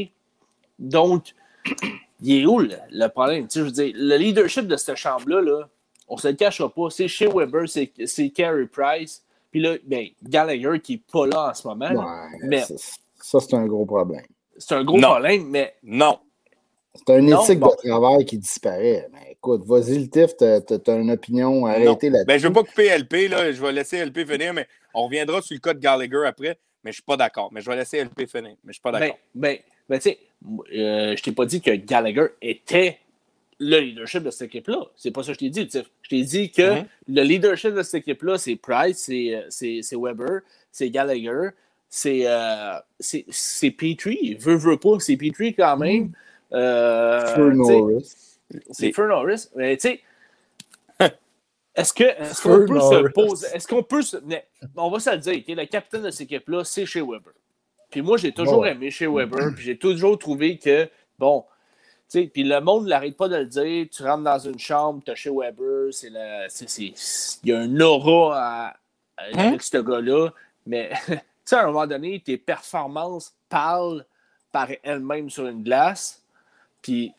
Donc, 0.80 1.34
il 2.22 2.42
est 2.42 2.46
où 2.46 2.60
le, 2.60 2.76
le 2.92 3.08
problème? 3.08 3.48
Tu 3.48 3.54
sais, 3.54 3.60
je 3.60 3.66
veux 3.66 3.72
dire, 3.72 3.92
le 3.96 4.18
leadership 4.18 4.68
de 4.68 4.76
cette 4.78 4.96
chambre-là, 4.98 5.42
là, 5.42 5.70
on 6.08 6.18
se 6.18 6.28
le 6.28 6.34
cachera 6.34 6.70
pas. 6.70 6.90
C'est 6.90 7.08
chez 7.08 7.28
Weber, 7.28 7.68
c'est 7.70 7.92
c'est 8.06 8.30
Carey 8.30 8.66
Price. 8.66 9.24
Puis 9.52 9.62
là, 9.62 9.76
ben, 9.86 10.08
Gallagher 10.24 10.80
qui 10.82 10.94
n'est 10.94 11.02
pas 11.12 11.28
là 11.28 11.50
en 11.50 11.54
ce 11.54 11.68
moment. 11.68 11.90
là. 11.90 12.00
Ouais, 12.00 12.40
mais 12.48 12.64
ça, 13.20 13.40
c'est 13.40 13.54
un 13.54 13.66
gros 13.66 13.86
problème. 13.86 14.26
c'est 14.58 14.76
un 14.76 14.84
gros 14.84 14.98
Non. 15.00 15.10
problème, 15.12 15.46
mais 15.50 15.74
Non. 15.84 16.20
C'est 16.94 17.18
une 17.20 17.30
Non, 17.30 17.42
éthique 17.44 17.60
bon. 17.60 17.70
de 17.84 17.88
travail 17.90 18.26
qui 18.26 18.38
disparaît. 18.38 19.08
Mais 19.14 19.32
écoute, 19.32 19.64
vas-y, 19.66 19.98
le 20.00 20.10
TIF, 20.10 20.36
t'as 20.36 20.60
t'as 20.60 20.98
une 21.00 21.12
opinion 21.12 21.66
arrêtée 21.66 22.10
là-dessus. 22.10 22.26
Ben, 22.28 22.38
je 22.38 22.48
ne 22.48 22.54
veux 22.54 22.54
pas 22.62 22.64
couper 22.68 22.90
LP, 22.98 23.30
là. 23.30 23.50
je 23.54 23.62
vais 23.62 23.72
laisser 23.72 24.04
LP 24.06 24.26
finir, 24.30 24.54
mais 24.54 24.68
on 24.94 25.06
reviendra 25.06 25.42
sur 25.42 25.54
le 25.54 25.60
cas 25.62 25.74
de 25.74 25.80
Gallagher 25.80 26.26
après. 26.28 26.58
Mais 26.84 26.92
je 26.92 26.94
ne 26.94 26.94
suis 26.94 27.04
pas 27.04 27.18
d'accord. 27.18 27.50
Mais 27.52 27.62
je 27.62 27.70
vais 27.70 27.76
laisser 27.76 28.04
LP 28.04 28.28
finir. 28.28 28.52
Mais 28.52 28.58
je 28.66 28.68
ne 28.70 28.74
suis 28.74 28.82
pas 28.82 28.92
ben, 28.92 29.00
d'accord. 29.00 29.20
ben, 29.36 29.58
ben, 29.90 30.00
tu 30.00 30.10
sais, 30.10 30.18
euh, 30.74 31.16
je 31.16 31.22
t'ai 31.24 31.32
pas 31.32 31.46
dit 31.46 31.62
que 31.62 31.72
Gallagher 31.72 32.28
était 32.42 33.00
le 33.60 33.80
leadership 33.80 34.24
de 34.24 34.32
cette 34.32 34.48
équipe-là. 34.48 34.86
C'est 34.96 35.12
pas 35.12 35.22
ça 35.22 35.28
que 35.28 35.34
je 35.36 35.40
t'ai 35.40 35.50
dit, 35.50 35.68
Tiff. 35.68 35.86
Je 36.02 36.10
t'ai 36.10 36.24
dit 36.24 36.52
que 36.52 36.80
Mhm. 36.80 36.86
le 37.10 37.22
leadership 37.22 37.74
de 37.76 37.84
cette 37.84 38.02
équipe-là, 38.02 38.38
c'est 38.40 38.56
Price, 38.56 38.98
c'est, 38.98 39.36
euh, 39.36 39.42
c'est, 39.50 39.82
c'est 39.84 39.96
Weber, 39.96 40.42
c'est 40.72 40.90
Gallagher, 40.90 41.50
c'est, 41.88 42.22
euh, 42.26 42.80
c'est, 43.00 43.26
c'est 43.30 43.70
Petrie. 43.72 44.36
Veut, 44.40 44.56
veut 44.56 44.78
pas, 44.78 45.00
c'est 45.00 45.18
Petrie 45.18 45.54
quand 45.54 45.78
même. 45.78 46.12
Euh, 46.54 47.22
tu 47.22 47.34
sais, 47.36 47.56
Norris. 47.56 48.16
C'est 48.72 48.92
Fern 48.92 49.10
Norris. 49.10 49.48
Mais 49.56 49.78
tu 49.78 49.90
sais, 49.90 50.02
est-ce 51.82 51.94
que 51.94 52.04
qu'on 52.42 52.66
peut 52.66 52.80
se 52.80 53.12
poser. 53.14 53.48
Est-ce 53.54 53.68
qu'on 53.68 53.84
peut 53.84 54.02
se. 54.02 54.18
mais 54.26 54.48
on 54.76 54.90
va 54.90 55.00
se 55.00 55.10
le 55.12 55.18
dire, 55.18 55.44
le 55.48 55.66
capitaine 55.66 56.04
de 56.04 56.12
cette 56.12 56.22
équipe-là, 56.32 56.64
c'est 56.64 56.86
chez 56.86 57.02
Weber. 57.02 57.34
Puis 57.90 58.02
moi, 58.02 58.18
j'ai 58.18 58.32
toujours 58.32 58.66
aimé 58.68 58.90
chez 58.92 59.08
Weber, 59.08 59.54
puis 59.56 59.66
j'ai 59.66 59.78
toujours 59.78 60.18
trouvé 60.18 60.58
que, 60.58 60.90
bon, 61.20 61.44
tu 62.10 62.22
sais, 62.22 62.28
puis 62.28 62.44
le 62.44 62.60
monde 62.62 62.88
n'arrête 62.88 63.16
pas 63.18 63.28
de 63.28 63.36
le 63.38 63.46
dire. 63.46 63.88
Tu 63.92 64.04
rentres 64.04 64.24
dans 64.24 64.40
une 64.40 64.60
chambre, 64.60 65.02
tu 65.06 65.12
as 65.12 65.16
chez 65.16 65.30
Weber, 65.30 65.92
c'est 65.94 66.10
le. 66.10 66.46
c'est- 66.50 66.70
c'est- 66.70 67.40
Il 67.44 67.50
y 67.50 67.54
a 67.54 67.60
un 67.60 67.80
aura 67.82 68.38
à- 68.38 68.76
à- 69.18 69.48
avec 69.48 69.62
ce 69.64 69.78
gars-là. 69.78 70.30
Mais, 70.66 70.90
tu 71.08 71.16
sais, 71.46 71.56
à 71.56 71.64
un 71.64 71.68
moment 71.68 71.88
donné, 71.88 72.20
tes 72.20 72.38
performances 72.38 73.34
parlent 73.50 74.06
par 74.52 74.68
elles-mêmes 74.84 75.30
sur 75.30 75.48
une 75.48 75.64
glace. 75.64 76.22
Puis 76.82 77.14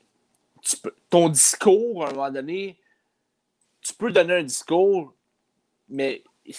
tu 0.63 0.77
peux- 0.77 0.95
ton 1.11 1.29
discours, 1.29 2.05
à 2.07 2.11
un 2.11 2.13
moment 2.13 2.31
donné, 2.31 2.77
tu 3.93 3.99
peux 3.99 4.11
donner 4.13 4.35
un 4.35 4.43
discours, 4.43 5.15
mais 5.89 6.23
tu 6.47 6.55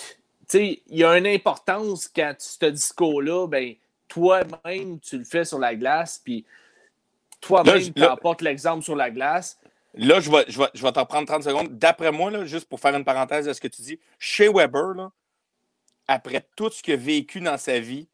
sais, 0.47 0.81
il 0.87 0.97
y 0.97 1.03
a 1.03 1.17
une 1.17 1.27
importance 1.27 2.07
quand 2.07 2.33
tu- 2.39 2.45
ce 2.45 2.65
discours-là, 2.65 3.47
ben, 3.47 3.75
toi-même, 4.07 4.99
tu 4.99 5.17
le 5.17 5.23
fais 5.23 5.43
sur 5.45 5.59
la 5.59 5.75
glace, 5.75 6.21
puis 6.23 6.45
toi-même, 7.41 7.73
tu 7.93 8.03
apportes 8.03 8.41
l'exemple 8.41 8.83
sur 8.83 8.95
la 8.95 9.09
glace. 9.09 9.59
Là, 9.95 10.19
je 10.19 10.31
vais, 10.31 10.45
je 10.47 10.59
vais, 10.59 10.67
je 10.73 10.81
vais 10.81 10.91
t'en 10.91 11.05
prendre 11.05 11.27
30 11.27 11.43
secondes. 11.43 11.77
D'après 11.77 12.11
moi, 12.11 12.31
là, 12.31 12.45
juste 12.45 12.67
pour 12.67 12.79
faire 12.79 12.95
une 12.95 13.03
parenthèse 13.05 13.45
de 13.45 13.53
ce 13.53 13.61
que 13.61 13.67
tu 13.67 13.81
dis, 13.81 13.99
chez 14.17 14.47
Weber, 14.47 14.93
là, 14.95 15.11
après 16.07 16.47
tout 16.55 16.69
ce 16.69 16.81
qu'il 16.81 16.93
a 16.93 16.97
vécu 16.97 17.39
dans 17.41 17.57
sa 17.57 17.79
vie, 17.79 18.07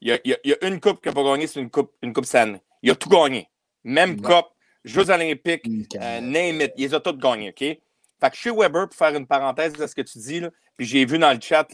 il 0.00 0.08
y 0.08 0.12
a, 0.12 0.18
il 0.24 0.30
y 0.30 0.34
a- 0.34 0.38
il 0.44 0.50
y 0.50 0.54
a 0.54 0.66
une 0.66 0.80
coupe 0.80 1.00
qu'il 1.00 1.10
n'a 1.10 1.14
pas 1.14 1.24
gagnée, 1.24 1.46
c'est 1.46 1.60
une 1.60 1.70
coupe, 1.70 1.92
une 2.02 2.12
coupe 2.12 2.24
Stanley. 2.26 2.60
Il 2.82 2.90
a 2.90 2.94
tout 2.94 3.08
gagné. 3.08 3.48
Même 3.84 4.12
Ouais. 4.20 4.22
coupe, 4.22 4.48
Jeux 4.84 5.10
olympiques, 5.10 5.64
Une 5.66 5.84
euh, 6.00 6.20
name 6.20 6.60
it, 6.60 6.72
il 6.76 6.84
les 6.84 6.94
a 6.94 7.00
toutes 7.00 7.18
gagnés, 7.18 7.48
OK? 7.50 7.78
Fait 8.20 8.30
que 8.30 8.36
chez 8.36 8.50
Weber, 8.50 8.88
pour 8.88 8.96
faire 8.96 9.14
une 9.14 9.26
parenthèse 9.26 9.74
de 9.74 9.86
ce 9.86 9.94
que 9.94 10.02
tu 10.02 10.18
dis, 10.18 10.42
puis 10.76 10.86
j'ai 10.86 11.04
vu 11.04 11.18
dans 11.18 11.32
le 11.32 11.40
chat 11.40 11.68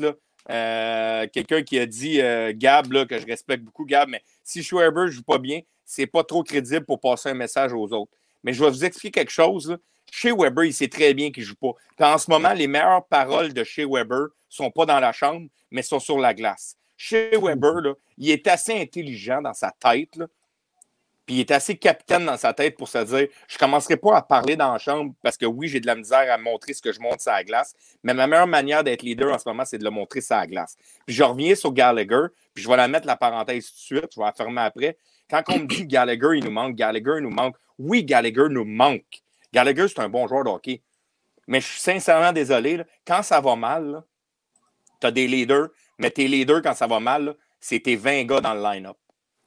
euh, 0.50 1.26
quelqu'un 1.32 1.62
qui 1.62 1.78
a 1.78 1.86
dit, 1.86 2.20
euh, 2.20 2.52
Gab, 2.54 2.88
que 3.06 3.18
je 3.18 3.26
respecte 3.26 3.64
beaucoup, 3.64 3.84
Gab, 3.84 4.08
mais 4.08 4.22
si 4.42 4.62
chez 4.62 4.76
Weber 4.76 5.04
ne 5.04 5.10
joue 5.10 5.22
pas 5.22 5.38
bien, 5.38 5.60
c'est 5.84 6.06
pas 6.06 6.24
trop 6.24 6.42
crédible 6.42 6.84
pour 6.84 7.00
passer 7.00 7.28
un 7.28 7.34
message 7.34 7.72
aux 7.72 7.92
autres. 7.92 8.12
Mais 8.42 8.52
je 8.52 8.64
vais 8.64 8.70
vous 8.70 8.84
expliquer 8.84 9.20
quelque 9.20 9.32
chose. 9.32 9.76
Chez 10.10 10.32
Weber, 10.32 10.64
il 10.64 10.74
sait 10.74 10.88
très 10.88 11.14
bien 11.14 11.30
qu'il 11.30 11.42
ne 11.42 11.48
joue 11.48 11.54
pas. 11.56 12.14
En 12.14 12.18
ce 12.18 12.30
moment, 12.30 12.52
les 12.52 12.66
meilleures 12.66 13.06
paroles 13.06 13.52
de 13.52 13.64
chez 13.64 13.84
Weber 13.84 14.20
ne 14.20 14.28
sont 14.48 14.70
pas 14.70 14.84
dans 14.84 15.00
la 15.00 15.12
chambre, 15.12 15.46
mais 15.70 15.82
sont 15.82 16.00
sur 16.00 16.18
la 16.18 16.34
glace. 16.34 16.76
Chez 16.96 17.30
Weber, 17.36 17.94
il 18.18 18.30
est 18.30 18.46
assez 18.46 18.78
intelligent 18.80 19.40
dans 19.40 19.54
sa 19.54 19.70
tête, 19.70 20.20
puis 21.26 21.36
il 21.36 21.40
est 21.40 21.50
assez 21.50 21.76
capitaine 21.76 22.26
dans 22.26 22.36
sa 22.36 22.52
tête 22.52 22.76
pour 22.76 22.88
se 22.88 22.98
dire 22.98 23.28
je 23.48 23.54
ne 23.54 23.58
commencerai 23.58 23.96
pas 23.96 24.16
à 24.16 24.22
parler 24.22 24.56
dans 24.56 24.72
la 24.72 24.78
chambre 24.78 25.14
parce 25.22 25.36
que 25.36 25.46
oui, 25.46 25.68
j'ai 25.68 25.80
de 25.80 25.86
la 25.86 25.94
misère 25.94 26.32
à 26.32 26.38
montrer 26.38 26.74
ce 26.74 26.82
que 26.82 26.92
je 26.92 27.00
montre 27.00 27.22
sur 27.22 27.32
la 27.32 27.44
glace, 27.44 27.74
mais 28.02 28.14
ma 28.14 28.26
meilleure 28.26 28.46
manière 28.46 28.82
d'être 28.82 29.02
leader 29.02 29.32
en 29.32 29.38
ce 29.38 29.48
moment, 29.48 29.64
c'est 29.64 29.78
de 29.78 29.84
le 29.84 29.90
montrer 29.90 30.20
sur 30.20 30.36
la 30.36 30.46
glace. 30.46 30.76
Puis 31.06 31.14
je 31.14 31.22
reviens 31.22 31.54
sur 31.54 31.72
Gallagher, 31.72 32.26
puis 32.54 32.64
je 32.64 32.68
vais 32.68 32.76
la 32.76 32.88
mettre 32.88 33.06
la 33.06 33.16
parenthèse 33.16 33.66
tout 33.66 33.74
de 33.74 34.00
suite, 34.00 34.10
je 34.14 34.20
vais 34.20 34.26
la 34.26 34.32
fermer 34.32 34.62
après. 34.62 34.96
Quand 35.30 35.42
on 35.48 35.60
me 35.60 35.66
dit 35.66 35.86
Gallagher, 35.86 36.36
il 36.36 36.44
nous 36.44 36.50
manque, 36.50 36.74
Gallagher 36.74 37.20
nous 37.20 37.30
manque, 37.30 37.56
oui, 37.78 38.04
Gallagher 38.04 38.48
nous 38.50 38.64
manque. 38.64 39.22
Gallagher, 39.52 39.86
c'est 39.88 40.00
un 40.00 40.08
bon 40.08 40.26
joueur 40.26 40.44
de 40.44 40.50
hockey. 40.50 40.82
Mais 41.46 41.60
je 41.60 41.66
suis 41.66 41.80
sincèrement 41.80 42.32
désolé, 42.32 42.82
quand 43.06 43.22
ça 43.22 43.40
va 43.40 43.56
mal, 43.56 44.02
tu 45.00 45.12
des 45.12 45.26
leaders, 45.26 45.68
mais 45.98 46.10
tes 46.10 46.28
leaders, 46.28 46.62
quand 46.62 46.74
ça 46.74 46.86
va 46.86 47.00
mal, 47.00 47.34
c'est 47.60 47.80
tes 47.80 47.96
20 47.96 48.24
gars 48.24 48.40
dans 48.40 48.54
le 48.54 48.62
line-up. 48.62 48.96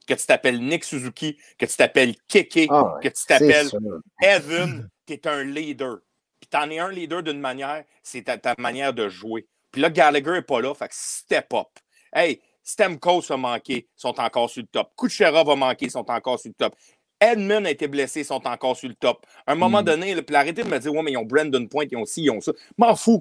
Que 0.06 0.14
tu 0.14 0.24
t'appelles 0.26 0.60
Nick 0.60 0.84
Suzuki, 0.84 1.36
que 1.58 1.66
tu 1.66 1.76
t'appelles 1.76 2.14
Keke, 2.28 2.68
Ah 2.70 2.94
que 3.02 3.08
tu 3.08 3.24
t'appelles. 3.26 3.68
Evan, 4.22 4.88
tu 5.06 5.14
es 5.14 5.26
un 5.26 5.42
leader. 5.44 5.98
Puis 6.40 6.48
tu 6.50 6.56
en 6.56 6.70
es 6.70 6.78
un 6.78 6.90
leader 6.90 7.22
d'une 7.22 7.40
manière, 7.40 7.84
c'est 8.02 8.22
ta, 8.22 8.38
ta 8.38 8.54
manière 8.58 8.92
de 8.92 9.08
jouer. 9.08 9.46
Puis 9.72 9.80
là, 9.82 9.90
Gallagher 9.90 10.30
n'est 10.30 10.42
pas 10.42 10.60
là, 10.60 10.74
fait 10.74 10.88
que 10.88 10.94
step 10.94 11.52
up. 11.54 11.66
Hey, 12.12 12.40
Stemco 12.62 13.20
va 13.20 13.36
manquer, 13.36 13.86
ils 13.88 14.00
sont 14.00 14.18
encore 14.20 14.48
sur 14.50 14.62
le 14.62 14.68
top. 14.68 14.90
Kuchera 14.96 15.42
va 15.44 15.56
manquer, 15.56 15.86
ils 15.86 15.90
sont 15.90 16.08
encore 16.10 16.38
sur 16.38 16.50
le 16.50 16.54
top. 16.54 16.74
Edmund 17.20 17.66
a 17.66 17.70
été 17.70 17.88
blessé, 17.88 18.20
ils 18.20 18.24
sont 18.26 18.46
encore 18.46 18.76
sur 18.76 18.88
le 18.88 18.94
top. 18.94 19.24
À 19.46 19.52
un 19.52 19.54
moment 19.54 19.80
Mm. 19.82 19.84
donné, 19.86 20.14
là, 20.14 20.22
puis 20.22 20.36
arrêtez 20.36 20.62
de 20.62 20.68
me 20.68 20.78
dire, 20.78 20.92
ouais, 20.92 21.02
mais 21.02 21.12
ils 21.12 21.16
ont 21.16 21.24
Brandon 21.24 21.66
Point, 21.66 21.86
ils 21.90 21.96
ont 21.96 22.04
ci, 22.04 22.22
ils 22.24 22.30
ont 22.30 22.40
ça. 22.40 22.52
M'en 22.78 22.94
fous. 22.94 23.20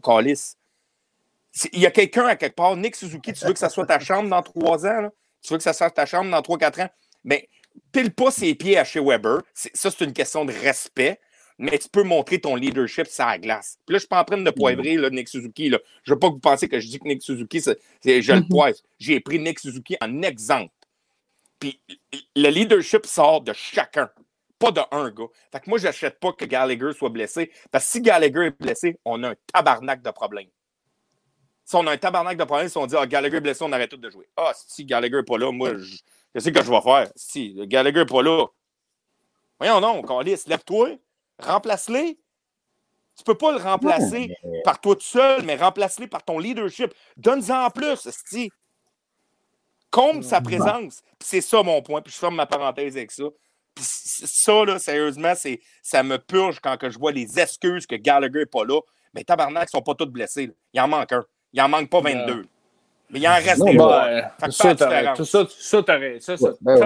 C'est- 1.51 1.69
Il 1.73 1.79
y 1.79 1.85
a 1.85 1.91
quelqu'un 1.91 2.25
à 2.27 2.35
quelque 2.35 2.55
part, 2.55 2.75
Nick 2.75 2.95
Suzuki, 2.95 3.31
tu 3.33 3.45
veux 3.45 3.53
que 3.53 3.59
ça 3.59 3.69
soit 3.69 3.85
ta 3.85 3.99
chambre 3.99 4.29
dans 4.29 4.41
trois 4.43 4.85
ans? 4.85 5.01
là? 5.01 5.11
Tu 5.45 5.53
veux 5.53 5.57
que 5.57 5.63
ça 5.63 5.73
soit 5.73 5.89
ta 5.91 6.05
chambre 6.05 6.29
dans 6.31 6.41
trois, 6.41 6.57
quatre 6.57 6.79
ans? 6.81 6.89
Mais 7.23 7.49
pile 7.91 8.11
pas 8.13 8.31
ses 8.31 8.55
pieds 8.55 8.77
à 8.77 8.83
chez 8.83 8.99
Weber. 8.99 9.39
Ça, 9.53 9.91
c'est 9.91 10.03
une 10.03 10.13
question 10.13 10.45
de 10.45 10.53
respect. 10.53 11.19
Mais 11.57 11.77
tu 11.77 11.87
peux 11.87 12.03
montrer 12.03 12.41
ton 12.41 12.55
leadership 12.55 13.07
sur 13.07 13.25
la 13.25 13.37
glace. 13.37 13.77
Puis 13.85 13.93
là, 13.93 13.97
je 13.97 13.99
suis 13.99 14.07
pas 14.09 14.19
en 14.19 14.25
train 14.25 14.37
de 14.37 14.49
poivrer 14.51 14.95
là, 14.97 15.09
Nick 15.09 15.29
Suzuki. 15.29 15.69
Là. 15.69 15.79
Je 16.03 16.11
veux 16.13 16.19
pas 16.19 16.27
que 16.27 16.33
vous 16.33 16.39
pensiez 16.41 16.67
que 16.67 16.81
je 16.81 16.87
dis 16.89 16.99
que 16.99 17.07
Nick 17.07 17.21
Suzuki, 17.23 17.61
c'est, 17.61 17.79
c'est- 18.01 18.21
je 18.21 18.33
le 18.33 18.41
poivre. 18.49 18.77
J'ai 18.99 19.21
pris 19.21 19.39
Nick 19.39 19.59
Suzuki 19.59 19.95
en 20.01 20.21
exemple. 20.21 20.73
Puis 21.59 21.79
le 22.35 22.49
leadership 22.49 23.05
sort 23.05 23.39
de 23.41 23.53
chacun, 23.53 24.09
pas 24.59 24.71
de 24.71 24.81
un 24.91 25.09
gars. 25.11 25.27
Fait 25.51 25.61
que 25.61 25.69
moi, 25.69 25.77
j'achète 25.79 26.19
pas 26.19 26.33
que 26.33 26.43
Gallagher 26.43 26.91
soit 26.91 27.09
blessé. 27.09 27.49
Parce 27.71 27.85
que 27.85 27.91
si 27.91 28.01
Gallagher 28.01 28.47
est 28.47 28.59
blessé, 28.61 28.99
on 29.05 29.23
a 29.23 29.29
un 29.29 29.35
tabarnak 29.53 30.01
de 30.01 30.11
problèmes. 30.11 30.49
Si 31.65 31.75
on 31.75 31.85
a 31.87 31.91
un 31.91 31.97
tabarnak 31.97 32.37
de 32.37 32.43
problèmes, 32.43 32.69
si 32.69 32.77
on 32.77 32.85
dit 32.85 32.95
ah, 32.95 33.07
Gallagher 33.07 33.37
est 33.37 33.41
blessé, 33.41 33.63
on 33.63 33.71
arrête 33.71 33.89
tout 33.89 33.97
de 33.97 34.09
jouer. 34.09 34.29
Ah, 34.37 34.51
si 34.55 34.85
Gallagher 34.85 35.17
n'est 35.17 35.23
pas 35.23 35.37
là, 35.37 35.51
moi, 35.51 35.73
je, 35.75 35.83
je 35.83 36.39
sais 36.39 36.41
ce 36.41 36.49
que 36.49 36.63
je 36.63 36.69
vais 36.69 36.81
faire. 36.81 37.09
Si 37.15 37.55
Gallagher 37.67 37.99
n'est 37.99 38.05
pas 38.05 38.21
là, 38.21 38.45
voyons 39.59 39.81
non, 39.81 40.03
Calis, 40.03 40.43
lève-toi, 40.45 40.97
remplace-les. 41.39 42.19
Tu 43.17 43.23
peux 43.23 43.35
pas 43.35 43.51
le 43.53 43.57
remplacer 43.57 44.35
par 44.63 44.79
toi 44.79 44.95
tout 44.95 45.01
seul, 45.01 45.43
mais 45.43 45.55
remplace-les 45.55 46.07
par 46.07 46.23
ton 46.23 46.37
leadership. 46.37 46.93
Donne-en 47.17 47.65
en 47.65 47.69
plus, 47.69 48.07
si. 48.27 48.51
Comble 49.89 50.23
sa 50.23 50.41
présence. 50.41 51.01
C'est 51.23 51.39
ça 51.39 51.63
mon 51.63 51.81
point. 51.81 52.01
Puis 52.01 52.13
je 52.13 52.19
ferme 52.19 52.35
ma 52.35 52.45
parenthèse 52.45 52.97
avec 52.97 53.11
ça. 53.11 53.23
Puis 53.73 53.85
ça, 53.85 54.65
là, 54.65 54.77
sérieusement, 54.77 55.33
c'est, 55.35 55.61
ça 55.81 56.03
me 56.03 56.17
purge 56.17 56.59
quand 56.59 56.77
que 56.77 56.89
je 56.89 56.99
vois 56.99 57.13
les 57.13 57.39
excuses 57.39 57.87
que 57.87 57.95
Gallagher 57.95 58.39
n'est 58.39 58.45
pas 58.45 58.65
là. 58.65 58.81
Mais 59.13 59.23
tabarnak, 59.23 59.69
ils 59.69 59.71
sont 59.71 59.81
pas 59.81 59.95
tous 59.95 60.07
blessés. 60.07 60.47
là. 60.47 60.53
Il 60.73 60.81
en 60.81 60.89
manque 60.89 61.13
un. 61.13 61.25
Il 61.55 61.61
en 61.61 61.69
manque 61.69 61.89
pas 61.89 62.01
22. 62.01 62.45
Mais 63.11 63.19
il 63.19 63.27
en 63.27 63.33
reste 63.35 63.59
Non, 63.59 63.65
des 63.65 63.77
ben, 63.77 64.31
que 64.47 64.51
ça, 64.51 64.71
tout 64.71 64.77
ça, 64.77 64.89
raison. 64.89 65.15
Ça, 66.19 66.37
ça, 66.37 66.53
ben, 66.61 66.77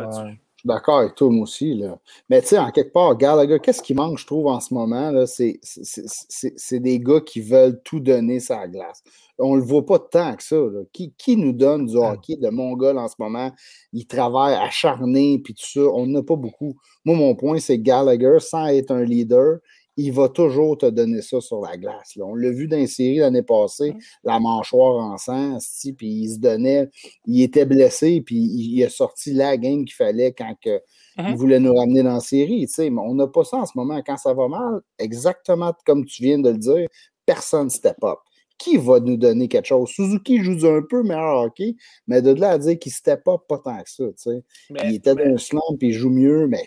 là-dessus. 0.00 0.20
Ouais. 0.20 0.30
Je 0.56 0.60
suis 0.60 0.66
d'accord 0.68 0.98
avec 1.00 1.14
toi, 1.14 1.30
moi 1.30 1.42
aussi. 1.42 1.74
Là. 1.74 1.98
Mais 2.30 2.40
tu 2.40 2.48
sais, 2.48 2.58
en 2.58 2.70
quelque 2.70 2.92
part, 2.92 3.14
Gallagher, 3.16 3.60
qu'est-ce 3.62 3.82
qui 3.82 3.94
manque, 3.94 4.18
je 4.18 4.26
trouve, 4.26 4.46
en 4.46 4.58
ce 4.58 4.72
moment? 4.74 5.10
là, 5.12 5.26
C'est 5.26 5.58
c'est- 5.62 5.84
c'est- 6.08 6.54
c'est 6.56 6.80
des 6.80 6.98
gars 6.98 7.20
qui 7.20 7.40
veulent 7.42 7.80
tout 7.84 8.00
donner 8.00 8.40
sur 8.40 8.56
la 8.56 8.66
glace. 8.66 9.02
On 9.38 9.54
ne 9.54 9.60
le 9.60 9.66
voit 9.66 9.84
pas 9.84 9.98
tant 9.98 10.34
que 10.34 10.42
ça. 10.42 10.56
là. 10.56 10.80
Qui, 10.94 11.12
qui 11.18 11.36
nous 11.36 11.52
donne 11.52 11.84
du 11.86 11.96
hockey? 11.96 12.36
De 12.36 12.48
Mongol 12.48 12.96
en 12.98 13.06
ce 13.06 13.16
moment? 13.18 13.52
Il 13.92 14.06
travaille 14.06 14.54
acharné, 14.54 15.38
puis 15.44 15.52
tout 15.54 15.66
ça. 15.66 15.80
On 15.92 16.06
n'en 16.06 16.20
a 16.20 16.22
pas 16.24 16.36
beaucoup. 16.36 16.74
Moi, 17.04 17.14
mon 17.16 17.34
point, 17.36 17.58
c'est 17.58 17.78
Gallagher, 17.78 18.38
sans 18.40 18.66
être 18.68 18.90
un 18.92 19.04
leader, 19.04 19.58
il 19.96 20.12
va 20.12 20.28
toujours 20.28 20.76
te 20.76 20.86
donner 20.86 21.22
ça 21.22 21.40
sur 21.40 21.60
la 21.60 21.76
glace. 21.76 22.18
On 22.20 22.34
l'a 22.34 22.50
vu 22.50 22.68
dans 22.68 22.76
les 22.76 22.86
séries 22.86 23.16
l'année 23.16 23.42
passée, 23.42 23.94
la 24.24 24.38
mâchoire 24.38 24.96
en 24.96 25.16
sang, 25.16 25.58
puis 25.96 26.06
il 26.06 26.34
se 26.34 26.38
donnait, 26.38 26.90
il 27.24 27.42
était 27.42 27.64
blessé, 27.64 28.20
puis 28.20 28.36
il, 28.36 28.84
a 28.84 28.90
sorti 28.90 29.32
la 29.32 29.56
game 29.56 29.84
qu'il 29.84 29.94
fallait 29.94 30.32
quand 30.32 30.54
que, 30.62 30.80
il 31.18 31.34
voulait 31.36 31.60
nous 31.60 31.74
ramener 31.74 32.02
dans 32.02 32.14
la 32.14 32.20
série. 32.20 32.66
Mais 32.78 32.90
on 32.90 33.14
n'a 33.14 33.26
pas 33.26 33.44
ça 33.44 33.58
en 33.58 33.66
ce 33.66 33.72
moment. 33.74 34.02
Quand 34.06 34.18
ça 34.18 34.34
va 34.34 34.48
mal, 34.48 34.80
exactement 34.98 35.72
comme 35.86 36.04
tu 36.04 36.22
viens 36.22 36.38
de 36.38 36.50
le 36.50 36.58
dire, 36.58 36.88
personne 37.24 37.64
ne 37.64 37.70
step 37.70 37.96
up. 38.04 38.18
Qui 38.58 38.78
va 38.78 39.00
nous 39.00 39.18
donner 39.18 39.48
quelque 39.48 39.66
chose? 39.66 39.90
Suzuki 39.90 40.42
joue 40.42 40.66
un 40.66 40.82
peu 40.88 41.02
meilleur 41.02 41.42
hockey, 41.42 41.76
mais 42.06 42.22
de 42.22 42.32
là 42.32 42.50
à 42.52 42.58
dire 42.58 42.78
qu'il 42.78 42.92
step 42.92 43.26
up 43.28 43.42
pas 43.46 43.58
tant 43.58 43.82
que 43.82 43.90
ça. 43.90 44.30
il 44.70 44.94
était 44.94 45.14
dans 45.14 45.24
un 45.24 45.36
slump, 45.36 45.78
puis 45.78 45.88
il 45.88 45.92
joue 45.92 46.10
mieux, 46.10 46.46
mais 46.46 46.66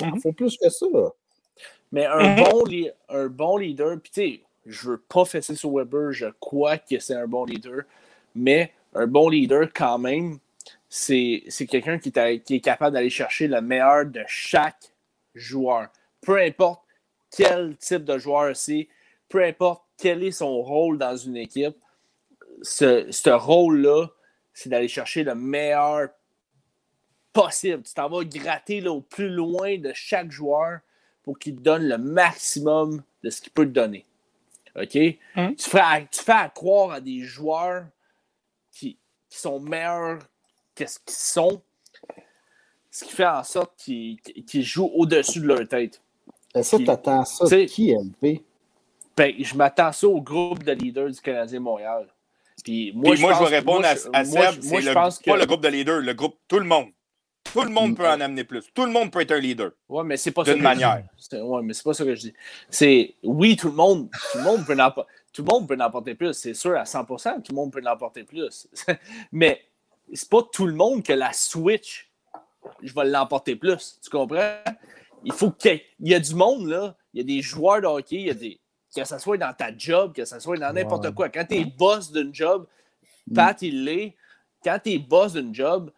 il 0.00 0.06
mhm. 0.06 0.20
faut 0.20 0.32
plus 0.32 0.56
que 0.56 0.68
ça. 0.68 0.86
Mais 1.96 2.04
un, 2.04 2.36
bon, 2.36 2.62
un 3.08 3.26
bon 3.28 3.56
leader, 3.56 3.98
puis 3.98 4.12
tu 4.12 4.20
sais, 4.20 4.40
je 4.66 4.90
veux 4.90 4.98
pas 4.98 5.24
fesser 5.24 5.54
sur 5.54 5.74
Weber, 5.74 6.12
je 6.12 6.26
crois 6.40 6.76
que 6.76 6.98
c'est 6.98 7.14
un 7.14 7.26
bon 7.26 7.46
leader, 7.46 7.84
mais 8.34 8.70
un 8.94 9.06
bon 9.06 9.30
leader, 9.30 9.70
quand 9.74 9.96
même, 9.96 10.36
c'est 10.90 11.42
quelqu'un 11.70 11.98
qui, 11.98 12.12
qui, 12.12 12.56
est 12.56 12.60
capable 12.60 12.92
d'aller 12.92 13.08
chercher 13.08 13.48
le 13.48 13.62
meilleur 13.62 14.04
de 14.04 14.22
chaque 14.26 14.92
joueur. 15.34 15.88
Peu 16.20 16.38
importe 16.38 16.82
quel 17.34 17.74
type 17.78 18.04
de 18.04 18.18
joueur 18.18 18.54
c'est, 18.54 18.88
peu 19.30 19.42
importe 19.42 19.82
quel 19.96 20.22
est 20.22 20.32
son 20.32 20.60
rôle 20.60 20.98
dans 20.98 21.16
une 21.16 21.38
équipe, 21.38 21.78
ce, 22.60 23.10
ce 23.10 23.30
rôle-là, 23.30 24.08
c'est 24.52 24.68
d'aller 24.68 24.88
chercher 24.88 25.24
le 25.24 25.34
meilleur 25.34 26.10
possible. 27.32 27.84
Tu 27.84 27.94
t'en 27.94 28.10
vas 28.10 28.22
gratter 28.22 28.82
là, 28.82 28.92
au 28.92 29.00
plus 29.00 29.30
loin 29.30 29.78
de 29.78 29.92
chaque 29.94 30.30
joueur 30.30 30.80
pour 31.26 31.40
qu'il 31.40 31.56
te 31.56 31.60
donne 31.60 31.88
le 31.88 31.98
maximum 31.98 33.02
de 33.24 33.30
ce 33.30 33.42
qu'il 33.42 33.52
peut 33.52 33.66
te 33.66 33.72
donner. 33.72 34.06
OK? 34.80 34.96
Hein? 35.34 35.54
Tu, 35.54 35.68
fais, 35.68 35.80
tu 36.10 36.22
fais 36.22 36.50
croire 36.54 36.92
à 36.92 37.00
des 37.00 37.20
joueurs 37.20 37.86
qui, 38.72 38.96
sont 39.28 39.58
meilleurs 39.58 40.20
que 40.74 40.86
ce 40.86 40.98
qu'ils 41.04 41.14
sont, 41.14 41.60
ce 42.90 43.04
qui 43.04 43.12
fait 43.12 43.26
en 43.26 43.42
sorte 43.42 43.74
qu'ils 43.76 44.62
jouent 44.62 44.92
au-dessus 44.94 45.40
de 45.40 45.48
leur 45.48 45.66
tête. 45.68 46.00
Et 46.54 46.62
ça, 46.62 46.78
tu 46.78 46.88
attends 46.88 47.24
ça 47.24 47.44
de 47.44 47.64
qui, 47.64 47.92
LP? 47.92 48.42
Ben, 49.16 49.34
je 49.38 49.54
m'attends 49.56 49.92
ça 49.92 50.06
au 50.06 50.20
groupe 50.20 50.62
de 50.62 50.72
leaders 50.72 51.10
du 51.10 51.20
Canadien 51.20 51.60
Montréal. 51.60 52.06
Puis 52.62 52.92
moi, 52.94 53.16
je, 53.16 53.26
vais 53.26 53.56
répondre 53.56 53.84
à, 53.84 54.24
Seb, 54.24 54.60
c'est 54.60 54.92
pas 54.92 55.36
le 55.36 55.44
groupe 55.44 55.60
de 55.60 55.68
leaders, 55.68 56.00
le 56.00 56.14
groupe 56.14 56.36
tout 56.46 56.58
le 56.58 56.64
monde. 56.64 56.88
Tout 57.52 57.62
le 57.62 57.70
monde 57.70 57.96
peut 57.96 58.06
en 58.06 58.20
amener 58.20 58.44
plus. 58.44 58.64
Tout 58.74 58.84
le 58.84 58.92
monde 58.92 59.10
peut 59.10 59.20
être 59.20 59.32
un 59.32 59.38
leader. 59.38 59.72
Oui, 59.88 60.04
mais 60.04 60.16
c'est 60.16 60.30
pas 60.30 60.44
ça. 60.44 60.54
D'une 60.54 60.62
manière. 60.62 61.02
Oui, 61.32 61.60
mais 61.62 61.72
c'est 61.72 61.82
pas 61.82 61.94
ça 61.94 62.04
que 62.04 62.14
je 62.14 62.20
dis. 62.20 62.34
C'est 62.70 63.14
oui, 63.22 63.56
tout 63.56 63.68
le 63.68 63.74
monde, 63.74 64.10
tout 64.32 64.38
le 64.38 64.44
monde 64.44 64.66
peut 64.66 64.80
en, 64.80 64.90
tout 65.32 65.42
le 65.42 65.44
monde 65.44 65.68
peut 65.68 65.76
en 65.78 66.02
plus. 66.02 66.32
C'est 66.32 66.54
sûr 66.54 66.76
à 66.76 66.84
100%, 66.84 67.42
tout 67.42 67.52
le 67.52 67.56
monde 67.56 67.72
peut 67.72 67.82
en 67.82 67.86
apporter 67.86 68.24
plus. 68.24 68.68
mais 69.32 69.62
c'est 70.12 70.28
pas 70.28 70.42
tout 70.52 70.66
le 70.66 70.74
monde 70.74 71.02
que 71.02 71.12
la 71.12 71.32
Switch, 71.32 72.10
je 72.82 72.92
vais 72.94 73.04
l'emporter 73.04 73.56
plus. 73.56 73.98
Tu 74.02 74.10
comprends? 74.10 74.58
Il 75.24 75.32
faut 75.32 75.50
qu'il 75.50 75.80
y, 76.00 76.12
ait 76.12 76.20
du 76.20 76.34
monde, 76.34 76.66
là. 76.66 76.96
Il 77.12 77.18
y 77.18 77.20
a 77.20 77.36
des 77.36 77.42
joueurs 77.42 77.80
de 77.80 77.86
hockey, 77.86 78.16
il 78.16 78.26
y 78.26 78.30
a 78.30 78.34
des. 78.34 78.60
Que 78.94 79.04
ce 79.04 79.18
soit 79.18 79.36
dans 79.36 79.52
ta 79.52 79.76
job, 79.76 80.14
que 80.14 80.24
ce 80.24 80.38
soit 80.38 80.56
dans 80.56 80.72
n'importe 80.72 81.10
quoi. 81.12 81.28
Quand 81.28 81.44
tu 81.44 81.56
es 81.56 81.64
boss 81.64 82.12
d'une 82.12 82.34
job, 82.34 82.66
Pat, 83.34 83.60
il 83.60 83.84
l'est. 83.84 84.16
Quand 84.64 84.78
tu 84.82 84.92
es 84.92 84.98
boss 84.98 85.34
d'une 85.34 85.54
job, 85.54 85.90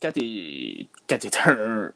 quand 0.00 0.12
tu 0.12 0.88
es, 1.10 1.30
un, 1.44 1.92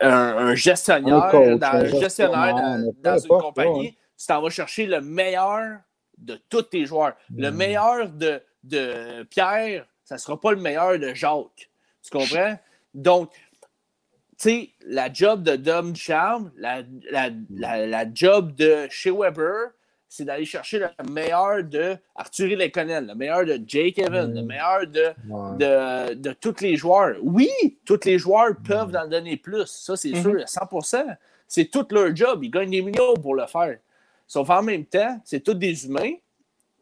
un, 0.00 0.54
gestionnaire, 0.54 1.30
dans, 1.58 2.00
gestionnaire 2.00 2.54
dans, 3.02 3.18
une 3.18 3.28
compagnie, 3.28 3.96
tu 4.18 4.26
t'en 4.26 4.40
vas 4.40 4.50
chercher 4.50 4.86
le 4.86 5.00
meilleur 5.00 5.80
de 6.18 6.40
tous 6.48 6.62
tes 6.62 6.86
joueurs. 6.86 7.14
Le 7.36 7.50
hmm. 7.50 7.56
meilleur 7.56 8.08
de, 8.08 8.42
de 8.62 9.24
Pierre, 9.24 9.86
ça 10.04 10.14
ne 10.14 10.20
sera 10.20 10.40
pas 10.40 10.52
le 10.52 10.60
meilleur 10.60 10.98
de 10.98 11.12
Jacques. 11.14 11.70
Tu 12.02 12.10
comprends? 12.10 12.58
Donc, 12.94 13.32
tu 14.38 14.50
sais, 14.50 14.70
la 14.86 15.12
job 15.12 15.42
de 15.42 15.56
Dom 15.56 15.94
Charm, 15.94 16.52
la, 16.56 16.82
la, 17.10 17.30
la, 17.50 17.86
la, 17.86 18.04
job 18.12 18.54
de 18.54 18.86
chez 18.90 19.10
Weber, 19.10 19.70
c'est 20.14 20.24
d'aller 20.24 20.44
chercher 20.44 20.78
le 20.78 21.10
meilleur 21.10 21.64
de 21.64 21.96
Arthur 22.14 22.56
Leconel, 22.56 23.08
le 23.08 23.14
meilleur 23.16 23.44
de 23.44 23.60
Jake 23.66 23.98
Evans, 23.98 24.32
le 24.32 24.42
meilleur 24.42 24.86
de, 24.86 25.08
de, 25.58 26.14
de, 26.14 26.32
tous 26.34 26.60
les 26.60 26.76
joueurs. 26.76 27.16
Oui, 27.20 27.50
tous 27.84 27.98
les 28.04 28.16
joueurs 28.16 28.54
peuvent 28.64 28.94
en 28.94 29.08
donner 29.08 29.36
plus. 29.36 29.66
Ça, 29.66 29.96
c'est 29.96 30.14
sûr, 30.14 30.40
à 30.40 30.46
100 30.46 30.68
C'est 31.48 31.64
tout 31.64 31.84
leur 31.90 32.14
job. 32.14 32.44
Ils 32.44 32.50
gagnent 32.50 32.70
des 32.70 32.82
millions 32.82 33.14
pour 33.14 33.34
le 33.34 33.44
faire. 33.46 33.76
Sauf 34.28 34.48
en 34.50 34.62
même 34.62 34.84
temps, 34.84 35.20
c'est 35.24 35.40
tous 35.40 35.54
des 35.54 35.84
humains. 35.84 36.12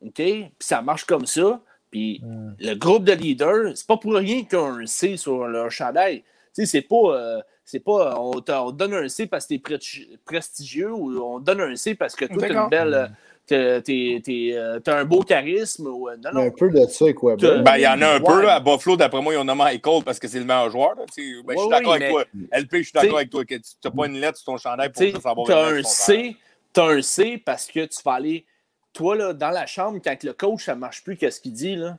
OK? 0.02 0.12
Puis 0.14 0.50
ça 0.58 0.82
marche 0.82 1.04
comme 1.04 1.24
ça. 1.24 1.58
Puis 1.90 2.20
le 2.58 2.74
groupe 2.74 3.04
de 3.04 3.12
leaders, 3.12 3.72
c'est 3.74 3.86
pas 3.86 3.96
pour 3.96 4.12
rien 4.12 4.44
qu'ils 4.44 4.58
ont 4.58 4.74
un 4.74 4.84
C 4.86 5.16
sur 5.16 5.46
leur 5.46 5.70
chandail. 5.70 6.20
Tu 6.20 6.26
sais, 6.52 6.66
c'est 6.66 6.82
pas. 6.82 7.16
Euh, 7.16 7.40
c'est 7.72 7.80
pas 7.80 8.20
on, 8.20 8.38
te 8.42 8.72
donne 8.72 8.92
un 8.92 9.08
C 9.08 9.26
parce 9.26 9.46
que 9.46 9.54
tu 9.54 10.02
es 10.02 10.18
prestigieux 10.26 10.92
ou 10.92 11.18
on 11.22 11.38
donne 11.38 11.62
un 11.62 11.74
C 11.74 11.94
parce 11.94 12.14
que 12.14 12.26
toi, 12.26 12.46
tu 12.46 12.52
une 12.52 12.68
belle. 12.68 13.16
T'as 13.46 14.98
un 14.98 15.04
beau 15.06 15.22
charisme. 15.22 15.86
Ou, 15.86 16.10
non, 16.22 16.30
non. 16.34 16.40
Il 16.40 16.42
y 16.42 16.42
a 16.42 16.46
un 16.48 16.50
peu 16.50 16.70
de 16.70 16.86
ça 16.86 17.06
avec 17.06 17.22
Weber. 17.22 17.62
Ben, 17.62 17.76
il 17.78 17.82
y 17.82 17.86
en 17.86 18.02
a 18.02 18.16
un 18.16 18.20
peu. 18.20 18.42
Là, 18.42 18.56
à 18.56 18.60
Buffalo, 18.60 18.98
d'après 18.98 19.22
moi, 19.22 19.32
ils 19.32 19.38
ont 19.38 19.44
nommé 19.44 19.64
Michael 19.64 20.04
parce 20.04 20.18
que 20.18 20.28
c'est 20.28 20.38
le 20.38 20.44
meilleur 20.44 20.70
joueur. 20.70 20.96
Ben, 20.96 21.06
je 21.16 21.22
suis 21.22 21.68
d'accord 21.70 21.94
avec 21.94 22.10
toi. 22.10 22.24
LP, 22.52 22.72
je 22.72 22.82
suis 22.82 22.92
d'accord 22.92 23.16
avec 23.16 23.30
toi. 23.30 23.42
Tu 23.46 23.58
n'as 23.82 23.90
pas 23.90 24.06
une 24.06 24.20
lettre 24.20 24.36
sur 24.36 24.52
ton 24.52 24.58
chandail 24.58 24.92
pour 24.92 25.22
savoir 25.22 25.46
Tu 25.46 25.52
as 25.52 25.66
un 25.68 25.82
C. 25.82 26.36
Tu 26.74 26.80
as 26.80 26.84
un 26.84 27.00
C 27.00 27.42
parce 27.42 27.66
que 27.68 27.86
tu 27.86 28.02
vas 28.04 28.12
aller. 28.12 28.44
Toi, 28.92 29.16
là, 29.16 29.32
dans 29.32 29.50
la 29.50 29.64
chambre, 29.64 29.98
quand 30.04 30.22
le 30.22 30.34
coach, 30.34 30.66
ça 30.66 30.74
ne 30.74 30.80
marche 30.80 31.02
plus, 31.02 31.16
qu'est-ce 31.16 31.40
qu'il 31.40 31.54
dit? 31.54 31.76
Là? 31.76 31.96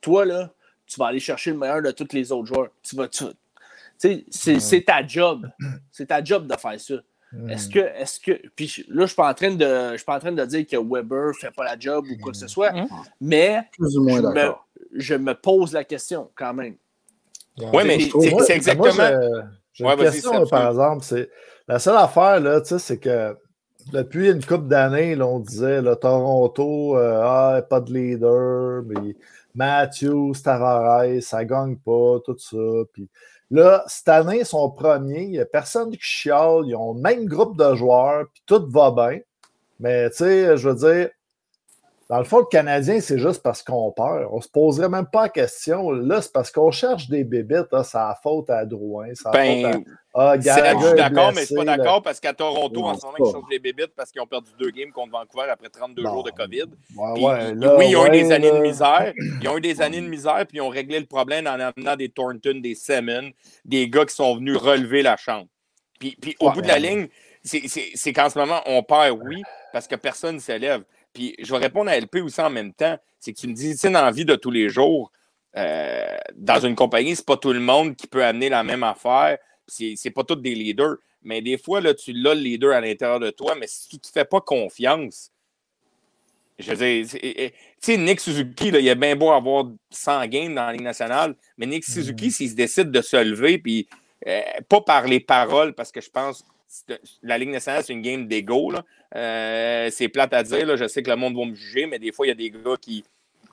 Toi, 0.00 0.24
là, 0.24 0.50
tu 0.86 0.98
vas 0.98 1.08
aller 1.08 1.20
chercher 1.20 1.50
le 1.50 1.58
meilleur 1.58 1.82
de 1.82 1.90
tous 1.90 2.14
les 2.14 2.32
autres 2.32 2.46
joueurs. 2.46 2.70
Tu 2.82 2.96
vas, 2.96 3.08
tu, 3.08 3.24
c'est 4.30 4.84
ta 4.84 5.06
job. 5.06 5.48
C'est 5.90 6.06
ta 6.06 6.22
job 6.22 6.46
de 6.46 6.56
faire 6.56 6.80
ça. 6.80 6.94
Est-ce 7.48 7.68
que, 7.68 7.78
est-ce 7.78 8.20
que, 8.20 8.32
puis 8.54 8.84
là, 8.88 9.02
je 9.02 9.06
suis 9.06 9.16
pas 9.16 9.30
en 9.30 9.34
train 9.34 9.54
de, 9.54 9.92
je 9.92 9.96
suis 9.96 10.04
pas 10.04 10.16
en 10.16 10.20
train 10.20 10.32
de 10.32 10.44
dire 10.44 10.66
que 10.66 10.76
Weber 10.76 11.34
fait 11.34 11.50
pas 11.50 11.64
la 11.64 11.78
job 11.78 12.04
ou 12.10 12.22
quoi 12.22 12.32
que 12.32 12.38
ce 12.38 12.46
soit, 12.46 12.72
mais 13.20 13.62
je, 13.78 13.98
me, 13.98 14.52
je, 14.92 15.14
me, 15.14 15.34
pose 15.34 15.72
la 15.72 15.84
question 15.84 16.30
quand 16.34 16.52
même. 16.52 16.76
Oui, 17.72 17.84
mais 17.86 17.98
c'est 18.44 18.56
exactement. 18.56 18.92
J'ai 19.72 19.84
une 19.86 19.96
question, 19.96 20.46
par 20.46 20.68
exemple, 20.68 21.04
c'est 21.04 21.30
la 21.66 21.78
seule 21.78 21.96
affaire 21.96 22.38
là, 22.40 22.60
c'est 22.62 22.98
que 22.98 23.34
depuis 23.92 24.30
une 24.30 24.44
couple 24.44 24.68
d'années, 24.68 25.20
on 25.20 25.40
disait 25.40 25.80
le 25.80 25.96
Toronto, 25.96 26.96
euh, 26.96 27.20
ah, 27.22 27.62
pas 27.62 27.80
de 27.80 27.92
leader, 27.92 28.82
mais 28.84 29.16
Matthew, 29.54 30.32
Tavares, 30.42 31.22
ça 31.22 31.44
gagne 31.44 31.76
pas, 31.76 32.18
tout 32.24 32.36
ça. 32.38 32.56
Puis 32.92 33.08
Là, 33.52 33.84
cette 33.86 34.08
année, 34.08 34.40
ils 34.40 34.46
sont 34.46 34.70
premiers. 34.70 35.24
Il 35.24 35.30
n'y 35.32 35.38
a 35.38 35.44
personne 35.44 35.90
qui 35.90 35.98
chiale. 36.00 36.62
Ils 36.64 36.74
ont 36.74 36.94
le 36.94 37.00
même 37.00 37.26
groupe 37.26 37.58
de 37.58 37.74
joueurs, 37.74 38.24
puis 38.32 38.42
tout 38.46 38.66
va 38.70 38.90
bien. 38.90 39.20
Mais, 39.78 40.08
tu 40.08 40.16
sais, 40.16 40.56
je 40.56 40.70
veux 40.70 40.74
dire, 40.74 41.10
dans 42.12 42.18
le 42.18 42.24
fond, 42.24 42.40
le 42.40 42.44
Canadien, 42.44 43.00
c'est 43.00 43.18
juste 43.18 43.42
parce 43.42 43.62
qu'on 43.62 43.90
perd. 43.90 44.28
On 44.30 44.36
ne 44.36 44.42
se 44.42 44.48
poserait 44.50 44.90
même 44.90 45.06
pas 45.06 45.22
la 45.22 45.28
question. 45.30 45.90
Là, 45.92 46.20
c'est 46.20 46.30
parce 46.30 46.52
qu'on 46.52 46.70
cherche 46.70 47.08
des 47.08 47.24
bébites. 47.24 47.68
C'est 47.84 47.96
la 47.96 48.18
faute 48.22 48.50
à 48.50 48.66
Drouin. 48.66 49.12
Ben, 49.32 49.64
à... 50.12 50.32
ah, 50.32 50.34
je 50.36 50.42
suis 50.42 50.94
d'accord, 50.94 51.32
mais 51.34 51.40
je 51.40 51.46
suis 51.46 51.54
pas 51.54 51.64
d'accord 51.64 52.02
parce 52.02 52.20
qu'à 52.20 52.34
Toronto, 52.34 52.84
en 52.84 52.98
ce 52.98 53.06
moment, 53.06 53.16
ils 53.18 53.32
cherchent 53.32 53.48
des 53.48 53.58
bébites 53.58 53.94
parce 53.96 54.12
qu'ils 54.12 54.20
ont 54.20 54.26
perdu 54.26 54.50
deux 54.58 54.68
games 54.68 54.92
contre 54.92 55.10
Vancouver 55.12 55.48
après 55.50 55.70
32 55.70 56.02
jours 56.02 56.22
de 56.22 56.32
COVID. 56.32 56.66
oui, 56.98 57.86
ils 57.88 57.96
ont 57.96 58.06
eu 58.06 58.10
des 58.10 58.30
années 58.30 58.50
de 58.50 58.58
misère. 58.58 59.14
Ils 59.40 59.48
ont 59.48 59.56
eu 59.56 59.62
des 59.62 59.80
années 59.80 60.02
de 60.02 60.08
misère, 60.08 60.44
puis 60.46 60.58
ils 60.58 60.60
ont 60.60 60.68
réglé 60.68 61.00
le 61.00 61.06
problème 61.06 61.46
en 61.46 61.58
amenant 61.58 61.96
des 61.96 62.10
Thornton, 62.10 62.60
des 62.60 62.74
Simmons, 62.74 63.30
des 63.64 63.88
gars 63.88 64.04
qui 64.04 64.14
sont 64.14 64.36
venus 64.36 64.58
relever 64.58 65.00
la 65.00 65.16
chambre. 65.16 65.46
Puis, 65.98 66.14
puis 66.20 66.36
au 66.40 66.50
bout 66.50 66.60
de 66.60 66.68
la 66.68 66.78
ligne, 66.78 67.08
c'est 67.42 68.12
qu'en 68.12 68.28
ce 68.28 68.38
moment, 68.38 68.60
on 68.66 68.82
perd, 68.82 69.18
oui, 69.24 69.42
parce 69.72 69.88
que 69.88 69.96
personne 69.96 70.34
ne 70.34 70.40
s'élève. 70.40 70.82
Puis 71.12 71.34
je 71.38 71.50
vais 71.52 71.58
répondre 71.58 71.90
à 71.90 71.98
LP 71.98 72.16
aussi 72.22 72.40
en 72.40 72.50
même 72.50 72.72
temps. 72.72 72.98
C'est 73.18 73.32
que 73.32 73.38
tu 73.38 73.48
me 73.48 73.54
dis, 73.54 73.72
tu 73.72 73.78
sais, 73.78 73.90
dans 73.90 74.02
la 74.02 74.10
vie 74.10 74.24
de 74.24 74.34
tous 74.34 74.50
les 74.50 74.68
jours, 74.68 75.12
euh, 75.56 76.16
dans 76.34 76.60
une 76.60 76.74
compagnie, 76.74 77.14
c'est 77.14 77.26
pas 77.26 77.36
tout 77.36 77.52
le 77.52 77.60
monde 77.60 77.96
qui 77.96 78.06
peut 78.06 78.24
amener 78.24 78.48
la 78.48 78.62
même 78.62 78.82
affaire. 78.82 79.38
C'est, 79.66 79.94
c'est 79.96 80.10
pas 80.10 80.24
tous 80.24 80.36
des 80.36 80.54
leaders. 80.54 80.96
Mais 81.22 81.40
des 81.40 81.58
fois, 81.58 81.80
là, 81.80 81.94
tu 81.94 82.12
l'as 82.12 82.34
le 82.34 82.40
leader 82.40 82.74
à 82.74 82.80
l'intérieur 82.80 83.20
de 83.20 83.30
toi, 83.30 83.54
mais 83.54 83.66
si 83.68 83.88
tu 83.88 83.96
ne 83.96 84.00
te 84.00 84.08
fais 84.08 84.24
pas 84.24 84.40
confiance, 84.40 85.30
je 86.58 86.72
veux 86.72 86.76
dire, 86.76 87.06
tu 87.08 87.52
sais, 87.80 87.96
Nick 87.96 88.20
Suzuki, 88.20 88.70
là, 88.70 88.80
il 88.80 88.88
a 88.88 88.94
bien 88.94 89.16
beau 89.16 89.30
avoir 89.30 89.66
100 89.90 90.26
games 90.26 90.54
dans 90.54 90.66
la 90.66 90.72
Ligue 90.72 90.82
nationale, 90.82 91.36
mais 91.56 91.66
Nick 91.66 91.84
Suzuki, 91.84 92.28
mm. 92.28 92.30
s'il 92.30 92.50
se 92.50 92.54
décide 92.54 92.90
de 92.90 93.00
se 93.00 93.16
lever, 93.16 93.58
puis 93.58 93.88
euh, 94.26 94.40
pas 94.68 94.80
par 94.80 95.06
les 95.06 95.20
paroles, 95.20 95.74
parce 95.74 95.92
que 95.92 96.00
je 96.00 96.10
pense 96.10 96.44
la 97.22 97.38
Ligue 97.38 97.50
nationale, 97.50 97.82
c'est 97.84 97.92
une 97.92 98.02
game 98.02 98.26
d'ego. 98.26 98.72
Euh, 99.14 99.88
c'est 99.90 100.08
plate 100.08 100.32
à 100.32 100.42
dire. 100.42 100.76
Je 100.76 100.88
sais 100.88 101.02
que 101.02 101.10
le 101.10 101.16
monde 101.16 101.36
va 101.36 101.44
me 101.44 101.54
juger, 101.54 101.86
mais 101.86 101.98
des 101.98 102.12
fois, 102.12 102.26
il 102.26 102.30
y 102.30 102.32
a 102.32 102.36
des 102.36 102.50
gars 102.50 102.76
qui 102.80 103.04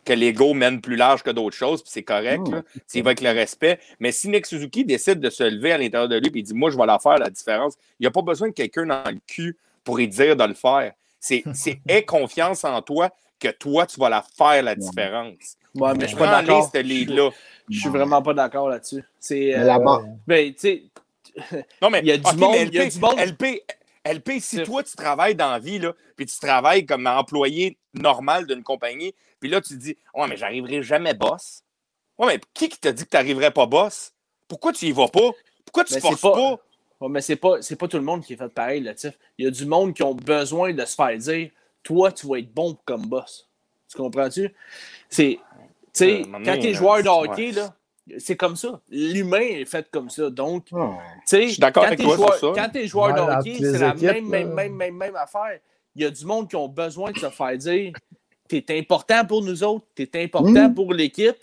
que 0.05 0.13
l'ego 0.13 0.53
mène 0.53 0.81
plus 0.81 0.95
large 0.95 1.23
que 1.23 1.29
d'autres 1.29 1.55
choses, 1.55 1.83
puis 1.83 1.91
c'est 1.91 2.03
correct. 2.03 2.41
C'est 2.87 2.99
avec 2.99 3.21
le 3.21 3.29
respect. 3.29 3.79
Mais 3.99 4.11
si 4.11 4.29
Nick 4.29 4.45
Suzuki 4.45 4.85
décide 4.85 5.19
de 5.19 5.29
se 5.29 5.43
lever 5.43 5.73
à 5.73 5.77
l'intérieur 5.77 6.07
de 6.09 6.15
lui 6.15 6.31
et 6.33 6.41
dit 6.41 6.53
Moi, 6.53 6.71
je 6.71 6.77
vais 6.77 6.85
la 6.85 6.99
faire 6.99 7.17
la 7.17 7.29
différence, 7.29 7.75
il 7.99 8.03
n'y 8.03 8.07
a 8.07 8.11
pas 8.11 8.21
besoin 8.21 8.47
de 8.47 8.53
quelqu'un 8.53 8.85
dans 8.85 9.03
le 9.05 9.19
cul 9.27 9.57
pourrait 9.83 10.07
dire 10.07 10.35
de 10.35 10.43
le 10.43 10.53
faire. 10.53 10.93
C'est 11.19 11.43
aie 11.87 12.03
confiance 12.03 12.63
en 12.63 12.81
toi 12.81 13.09
que 13.39 13.49
toi, 13.49 13.85
tu 13.85 13.99
vas 13.99 14.09
la 14.09 14.21
faire, 14.21 14.63
la 14.63 14.75
différence. 14.75 15.57
Ouais, 15.75 15.93
mais 15.93 16.01
je 16.01 16.07
suis 16.07 16.17
pas 16.17 16.41
d'accord. 16.41 16.71
lead-là. 16.73 17.29
Je 17.69 17.79
suis 17.79 17.89
vraiment 17.89 18.21
pas 18.21 18.33
d'accord 18.33 18.69
là-dessus. 18.69 19.03
C'est. 19.19 19.55
Euh, 19.55 19.63
là-bas, 19.63 20.01
ben, 20.25 20.51
tu 20.53 20.59
sais, 20.59 20.83
Non, 21.81 21.89
mais 21.89 21.99
Il 21.99 22.07
y 22.07 22.11
a 22.11 22.17
du 22.17 22.23
monde, 22.35 22.51
mais 22.51 22.65
il 22.67 22.73
y 22.73 22.79
a 22.79 22.83
LP, 22.83 22.93
du 22.93 22.99
monde. 22.99 23.19
LP, 23.19 23.63
LP, 24.03 24.39
si 24.39 24.63
toi, 24.63 24.83
tu 24.83 24.95
travailles 24.95 25.35
dans 25.35 25.51
la 25.51 25.59
vie, 25.59 25.79
là, 25.79 25.93
puis 26.15 26.25
tu 26.25 26.39
travailles 26.39 26.85
comme 26.85 27.07
employé 27.07 27.77
normal 27.93 28.45
d'une 28.47 28.63
compagnie, 28.63 29.13
puis 29.39 29.49
là, 29.49 29.61
tu 29.61 29.69
te 29.75 29.79
dis, 29.79 29.97
ouais, 30.13 30.27
mais 30.27 30.37
j'arriverai 30.37 30.81
jamais 30.83 31.13
boss. 31.13 31.63
Ouais, 32.17 32.27
mais 32.27 32.41
qui 32.53 32.69
qui 32.69 32.79
t'a 32.79 32.91
dit 32.91 33.03
que 33.05 33.09
tu 33.09 33.15
n'arriverais 33.15 33.51
pas 33.51 33.65
boss? 33.65 34.13
Pourquoi 34.47 34.73
tu 34.73 34.85
y 34.85 34.91
vas 34.91 35.07
pas? 35.07 35.31
Pourquoi 35.65 35.83
tu 35.85 35.93
Mais 35.93 35.99
forces 36.01 36.21
pas? 36.21 36.33
pas- 36.33 36.59
Ouais, 37.01 37.07
mais 37.09 37.21
c'est 37.21 37.37
pas, 37.37 37.59
pas 37.79 37.87
tout 37.87 37.97
le 37.97 38.03
monde 38.03 38.25
qui 38.25 38.33
est 38.33 38.37
fait 38.37 38.53
pareil, 38.53 38.81
là, 38.81 38.93
Tiff. 38.93 39.17
Il 39.37 39.45
y 39.45 39.47
a 39.47 39.51
du 39.51 39.65
monde 39.65 39.93
qui 39.93 40.03
ont 40.03 40.15
besoin 40.15 40.73
de 40.73 40.83
se 40.83 40.95
faire 40.95 41.17
dire 41.17 41.49
Toi, 41.81 42.11
tu 42.11 42.27
vas 42.27 42.39
être 42.39 42.53
bon 42.53 42.77
comme 42.83 43.05
boss. 43.05 43.47
Tu 43.89 43.95
comprends-tu? 43.97 44.53
C'est. 45.09 45.39
Tu 45.93 46.05
sais, 46.05 46.21
Euh, 46.21 46.23
quand 46.43 46.59
t'es 46.59 46.71
là, 46.73 46.77
joueur 46.77 47.01
de 47.01 47.07
hockey, 47.07 47.51
là, 47.51 47.73
c'est 48.17 48.35
comme 48.37 48.55
ça. 48.55 48.81
L'humain 48.89 49.39
est 49.41 49.65
fait 49.65 49.87
comme 49.91 50.09
ça. 50.09 50.29
Donc, 50.29 50.65
tu 50.65 50.75
ouais. 50.75 50.89
sais, 51.25 51.43
Je 51.43 51.51
suis 51.53 51.59
d'accord 51.59 51.85
quand 51.87 51.95
toi 51.95 52.05
sur 52.05 52.15
joueur, 52.15 52.35
ça. 52.35 52.51
quand 52.63 52.69
t'es 52.71 52.87
joueur 52.87 53.05
Ouais, 53.07 53.13
de 53.13 53.17
dans 53.17 53.37
hockey, 53.39 53.51
toutes 53.53 53.61
les 53.61 53.71
c'est 53.73 53.79
la 53.79 53.89
équipes, 53.89 54.01
même, 54.03 54.27
même, 54.27 54.53
même, 54.53 54.75
même, 54.75 54.95
même 54.95 55.15
affaire. 55.15 55.59
Il 55.95 56.01
y 56.01 56.05
a 56.05 56.09
du 56.11 56.25
monde 56.25 56.49
qui 56.49 56.55
ont 56.55 56.67
besoin 56.69 57.11
de 57.11 57.17
se 57.17 57.29
faire 57.29 57.57
dire 57.57 57.93
T'es 58.47 58.65
important 58.79 59.25
pour 59.25 59.43
nous 59.43 59.63
autres, 59.63 59.85
t'es 59.93 60.09
important 60.23 60.69
Mm. 60.69 60.73
pour 60.73 60.91
l'équipe. 60.93 61.37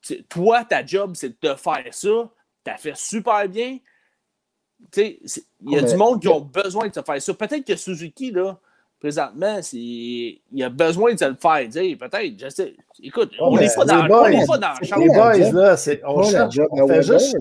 Tu- 0.00 0.22
Toi, 0.24 0.64
ta 0.64 0.84
job, 0.84 1.12
c'est 1.16 1.28
de 1.42 1.54
faire 1.54 1.84
ça. 1.92 2.30
T'as 2.62 2.76
fait 2.78 2.96
super 2.96 3.46
bien. 3.48 3.78
Tu 4.90 5.02
il 5.02 5.70
y 5.72 5.76
a 5.78 5.82
Ouais. 5.82 5.90
du 5.90 5.96
monde 5.96 6.20
qui 6.20 6.28
ont 6.28 6.40
besoin 6.40 6.88
de 6.88 6.94
se 6.94 7.02
faire 7.02 7.20
ça. 7.22 7.34
Peut-être 7.34 7.64
que 7.66 7.76
Suzuki, 7.76 8.30
là, 8.30 8.58
présentement, 9.04 9.58
c'est... 9.60 9.76
il 9.76 10.62
a 10.62 10.70
besoin 10.70 11.12
de 11.12 11.18
se 11.18 11.26
le 11.26 11.34
faire 11.34 11.68
dire. 11.68 11.98
Peut-être, 11.98 12.32
je 12.38 12.48
sais. 12.48 12.74
Écoute, 13.02 13.32
on 13.38 13.54
n'est 13.54 13.68
pas, 13.76 13.84
dans- 13.84 14.06
boys, 14.06 14.22
on 14.24 14.28
n'est 14.30 14.46
pas 14.46 14.56
dans 14.58 14.68
la 14.68 14.76
c'est 14.80 14.86
chambre. 14.86 15.02
Les 15.02 15.08
boys, 15.08 15.52
là, 15.52 15.76
c'est, 15.76 16.00
on, 16.06 16.22
cherche, 16.22 16.58
on 16.70 16.88
fait 16.88 17.00
Weber, 17.00 17.18
juste. 17.18 17.36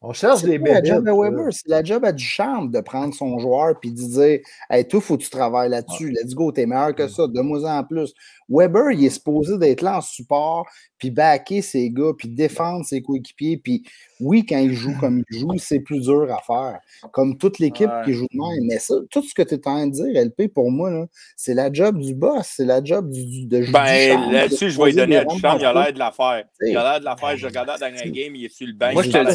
On 0.00 0.12
cherche 0.12 0.42
des 0.42 0.52
C'est 0.52 0.58
pas 0.58 0.68
la 0.68 0.80
bébites. 0.82 0.94
job 0.94 1.08
à 1.08 1.10
là. 1.10 1.16
Weber, 1.16 1.46
c'est 1.52 1.68
la 1.68 1.82
job 1.82 2.04
à 2.04 2.12
Duchamp 2.12 2.66
de 2.66 2.80
prendre 2.80 3.14
son 3.14 3.38
joueur 3.38 3.80
puis 3.80 3.90
de 3.90 3.96
dire 3.96 4.40
Hey, 4.70 4.86
toi, 4.86 5.00
faut 5.00 5.16
que 5.16 5.22
tu 5.22 5.30
travailles 5.30 5.70
là-dessus. 5.70 6.10
Let's 6.10 6.34
go, 6.34 6.52
t'es 6.52 6.66
meilleur 6.66 6.94
que 6.94 7.08
ça, 7.08 7.26
donne-moi 7.26 7.64
en 7.68 7.82
plus. 7.82 8.12
Weber, 8.48 8.92
il 8.92 9.06
est 9.06 9.10
supposé 9.10 9.56
d'être 9.58 9.80
là 9.80 9.96
en 9.96 10.00
support, 10.02 10.66
puis 10.98 11.10
backer 11.10 11.62
ses 11.62 11.90
gars, 11.90 12.12
puis 12.16 12.28
défendre 12.28 12.84
ses 12.84 13.02
coéquipiers. 13.02 13.56
Puis 13.56 13.82
oui, 14.20 14.44
quand 14.44 14.58
il 14.58 14.72
joue 14.74 14.92
comme 14.98 15.22
il 15.30 15.38
joue, 15.38 15.56
c'est 15.58 15.80
plus 15.80 16.00
dur 16.00 16.26
à 16.32 16.40
faire. 16.42 16.80
Comme 17.12 17.36
toute 17.38 17.58
l'équipe 17.58 17.88
Ouais. 17.88 18.02
qui 18.04 18.12
joue 18.14 18.26
de 18.32 18.36
même. 18.38 18.66
Mais 18.68 18.78
ça, 18.78 18.94
tout 19.10 19.22
ce 19.22 19.32
que 19.34 19.42
tu 19.42 19.54
es 19.54 19.58
en 19.58 19.60
train 19.72 19.86
de 19.86 19.92
dire, 19.92 20.06
LP, 20.24 20.48
pour 20.52 20.70
moi, 20.70 20.90
là, 20.90 21.06
c'est 21.36 21.54
la 21.54 21.72
job 21.72 21.98
du 21.98 22.14
boss, 22.14 22.52
c'est 22.56 22.64
la 22.64 22.82
job 22.82 23.08
du, 23.10 23.24
du- 23.24 23.46
de 23.46 23.60
Ben, 23.72 23.84
Duchamp, 24.16 24.30
là-dessus, 24.32 24.64
de 24.64 24.70
je 24.70 24.78
vais 24.78 24.84
lui 24.86 24.94
donner 24.94 25.16
à 25.18 25.24
Duchamp, 25.24 25.56
il 25.58 25.64
a 25.64 25.72
l'air 25.72 25.92
de 25.92 25.98
la 25.98 26.10
faire. 26.10 26.44
T'sais. 26.58 26.70
Il 26.72 26.76
a 26.76 26.82
l'air 26.90 27.00
de 27.00 27.04
la 27.04 27.16
faire. 27.16 27.36
Je 27.36 27.46
regardais 27.46 27.72
la 27.72 27.78
dernière 27.78 28.10
game, 28.10 28.34
il 28.34 28.44
est 28.44 28.52
sur 28.52 28.66
le 28.66 28.72
banc. 28.72 28.92
Moi, 28.92 29.04
il 29.06 29.12
je 29.12 29.18
te 29.18 29.34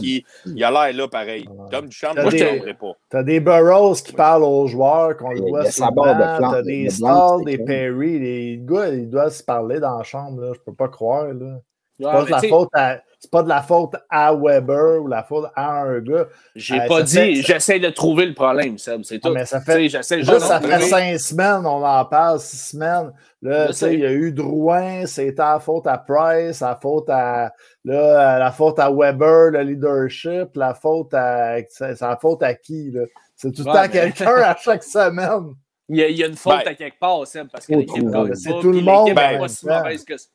dis-. 0.00 0.24
Il 0.46 0.64
a 0.64 0.70
l'air 0.70 0.94
là 0.96 1.08
pareil. 1.08 1.48
Tom 1.70 1.86
Duchamp, 1.86 2.14
moi, 2.14 2.30
je 2.30 2.36
ne 2.66 2.72
pas. 2.72 2.92
T'as 3.08 3.22
des 3.22 3.40
Burrows 3.40 3.94
qui 3.94 4.12
parlent 4.12 4.44
aux 4.44 4.66
joueurs, 4.66 5.16
qu'on 5.16 5.30
le 5.30 5.40
voit 5.40 5.64
plantes, 5.64 6.52
T'as 6.52 6.62
de 6.62 6.66
des 6.66 6.90
Stall, 6.90 7.44
des. 7.44 7.58
Perry. 7.58 8.18
Les 8.18 8.60
gars, 8.62 8.88
ils 8.88 9.08
doivent 9.08 9.32
se 9.32 9.42
parler 9.42 9.80
dans 9.80 9.98
la 9.98 10.04
chambre. 10.04 10.40
Là. 10.42 10.52
Je 10.54 10.60
peux 10.60 10.74
pas 10.74 10.88
croire. 10.98 11.26
Là. 11.32 11.58
C'est 12.00 12.06
Ouais, 12.06 12.12
pas, 12.12 12.24
de 12.24 12.30
la 12.30 12.42
faute 12.42 12.68
à- 12.74 13.00
c'est 13.18 13.30
pas 13.32 13.42
de 13.42 13.48
la 13.48 13.62
faute 13.62 13.96
à 14.08 14.32
Weber 14.32 15.02
ou 15.02 15.08
la 15.08 15.24
faute 15.24 15.46
à 15.56 15.80
un 15.80 15.98
gars. 15.98 16.26
J'ai 16.54 16.80
Euh, 16.80 16.86
pas 16.86 17.02
dit, 17.02 17.14
fait- 17.16 17.34
j'essaie 17.42 17.80
de 17.80 17.88
trouver 17.90 18.26
le 18.26 18.34
problème, 18.34 18.78
Seb, 18.78 19.02
c'est 19.02 19.16
Ah, 19.24 19.28
tout. 19.28 19.34
mais 19.34 19.44
ça 19.44 19.60
fait, 19.60 19.88
j'essaie 19.88 20.18
juste, 20.22 20.38
ça 20.38 20.60
fait 20.60 20.80
cinq 20.82 21.18
semaines, 21.18 21.66
on 21.66 21.84
en 21.84 22.04
parle, 22.04 22.38
six 22.38 22.70
semaines. 22.70 23.12
Là, 23.42 23.70
il 23.90 23.98
y 23.98 24.06
a 24.06 24.12
eu 24.12 24.30
Drouin, 24.30 25.06
c'était 25.06 25.42
la 25.42 25.58
faute 25.58 25.88
à 25.88 25.98
Price, 25.98 26.60
la 26.60 26.76
faute 26.80 27.10
à, 27.10 27.52
là, 27.84 28.38
la 28.38 28.52
faute 28.52 28.78
à 28.78 28.92
Weber, 28.92 29.50
le 29.50 29.62
leadership, 29.62 30.50
la 30.54 30.74
faute 30.74 31.12
à, 31.14 31.56
c'est 31.68 32.00
la 32.00 32.16
faute 32.16 32.44
à 32.44 32.54
qui, 32.54 32.92
là? 32.92 33.02
C'est 33.34 33.50
tout 33.50 33.62
le 33.64 33.70
Ouais, 33.70 33.74
temps 33.74 33.82
mais- 33.82 33.88
quelqu'un 33.88 34.36
à 34.42 34.56
chaque 34.56 34.84
semaine. 34.84 35.54
Il 35.88 35.96
y, 35.96 36.02
a, 36.04 36.08
il 36.08 36.16
y 36.18 36.22
a 36.22 36.26
une 36.28 36.36
faute 36.36 36.62
Ben, 36.64 36.70
à 36.72 36.74
quelque 36.74 36.98
part, 37.00 37.26
Seb, 37.26 37.48
parce 37.50 37.66
que 37.66 37.72
l'équipe 37.74 38.08
trouver. 38.08 38.28
gagne 38.28 38.34
C'est 38.36 38.50
pas, 38.50 38.60
tout 38.60 38.70
le 38.72 38.80
monde 38.82 39.14
pas 39.14 39.48
si 39.48 39.66
mauvaise 39.66 40.04
que 40.04 40.16
ça. 40.16 40.28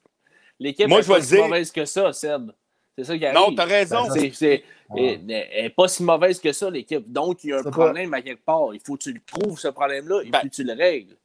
L'équipe 0.63 0.87
Moi, 0.87 1.01
n'est 1.01 1.07
pas 1.07 1.21
si 1.21 1.27
dire. 1.33 1.43
mauvaise 1.43 1.71
que 1.71 1.83
ça, 1.83 2.13
Seb. 2.13 2.51
C'est 2.97 3.03
ça 3.03 3.17
qui 3.17 3.25
arrive. 3.25 3.37
Non, 3.37 3.53
t'as 3.53 3.65
raison. 3.65 4.09
C'est- 4.13 4.31
c'est- 4.33 4.63
Elle 4.95 5.25
n'est 5.25 5.73
pas 5.75 5.87
si 5.89 6.03
mauvaise 6.03 6.39
que 6.39 6.51
ça, 6.53 6.69
l'équipe. 6.69 7.03
Donc, 7.11 7.43
il 7.43 7.49
y 7.49 7.53
a 7.53 7.57
un 7.57 7.63
C'est 7.63 7.71
problème 7.71 8.13
à 8.13 8.21
quelque 8.21 8.45
part. 8.45 8.73
Il 8.73 8.79
faut 8.79 8.95
que 8.95 9.03
tu 9.03 9.11
le 9.13 9.19
trouves, 9.25 9.59
ce 9.59 9.67
problème-là, 9.67 10.21
et 10.23 10.29
Ben, 10.29 10.39
puis 10.39 10.49
tu 10.51 10.63
le 10.63 10.73
règles. 10.73 11.17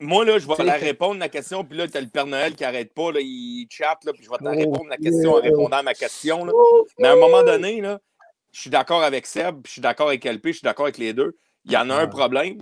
Moi, 0.00 0.24
là, 0.24 0.38
je 0.38 0.48
vais 0.48 0.64
la 0.64 0.74
répondre, 0.74 1.20
la 1.20 1.28
question, 1.28 1.62
puis 1.62 1.76
là, 1.76 1.86
t'as 1.86 2.00
le 2.00 2.06
Père 2.08 2.26
Noël 2.26 2.54
qui 2.54 2.64
arrête 2.64 2.92
pas, 2.94 3.12
là, 3.12 3.20
il 3.22 3.66
chatte, 3.70 4.02
là, 4.06 4.12
puis 4.14 4.24
je 4.24 4.30
vais 4.30 4.38
te 4.38 4.44
la 4.44 4.52
Oh, 4.54 4.58
répondre, 4.58 4.86
la 4.88 4.96
question, 4.96 5.32
en 5.34 5.40
répondant 5.40 5.76
à 5.76 5.82
ma 5.82 5.94
question, 5.94 6.44
là. 6.46 6.52
Mais 6.98 7.08
à 7.08 7.12
un 7.12 7.16
moment 7.16 7.42
donné, 7.42 7.80
là, 7.82 8.00
je 8.50 8.60
suis 8.62 8.70
d'accord 8.70 9.02
avec 9.04 9.26
Seb, 9.26 9.56
puis 9.62 9.68
je 9.68 9.72
suis 9.72 9.80
d'accord 9.82 10.08
avec 10.08 10.24
LP, 10.24 10.48
je 10.48 10.52
suis 10.52 10.62
d'accord 10.64 10.86
avec 10.86 10.96
les 10.98 11.12
deux. 11.12 11.36
Il 11.66 11.72
y 11.72 11.76
en 11.76 11.90
a 11.90 11.94
un 11.94 12.06
problème, 12.08 12.56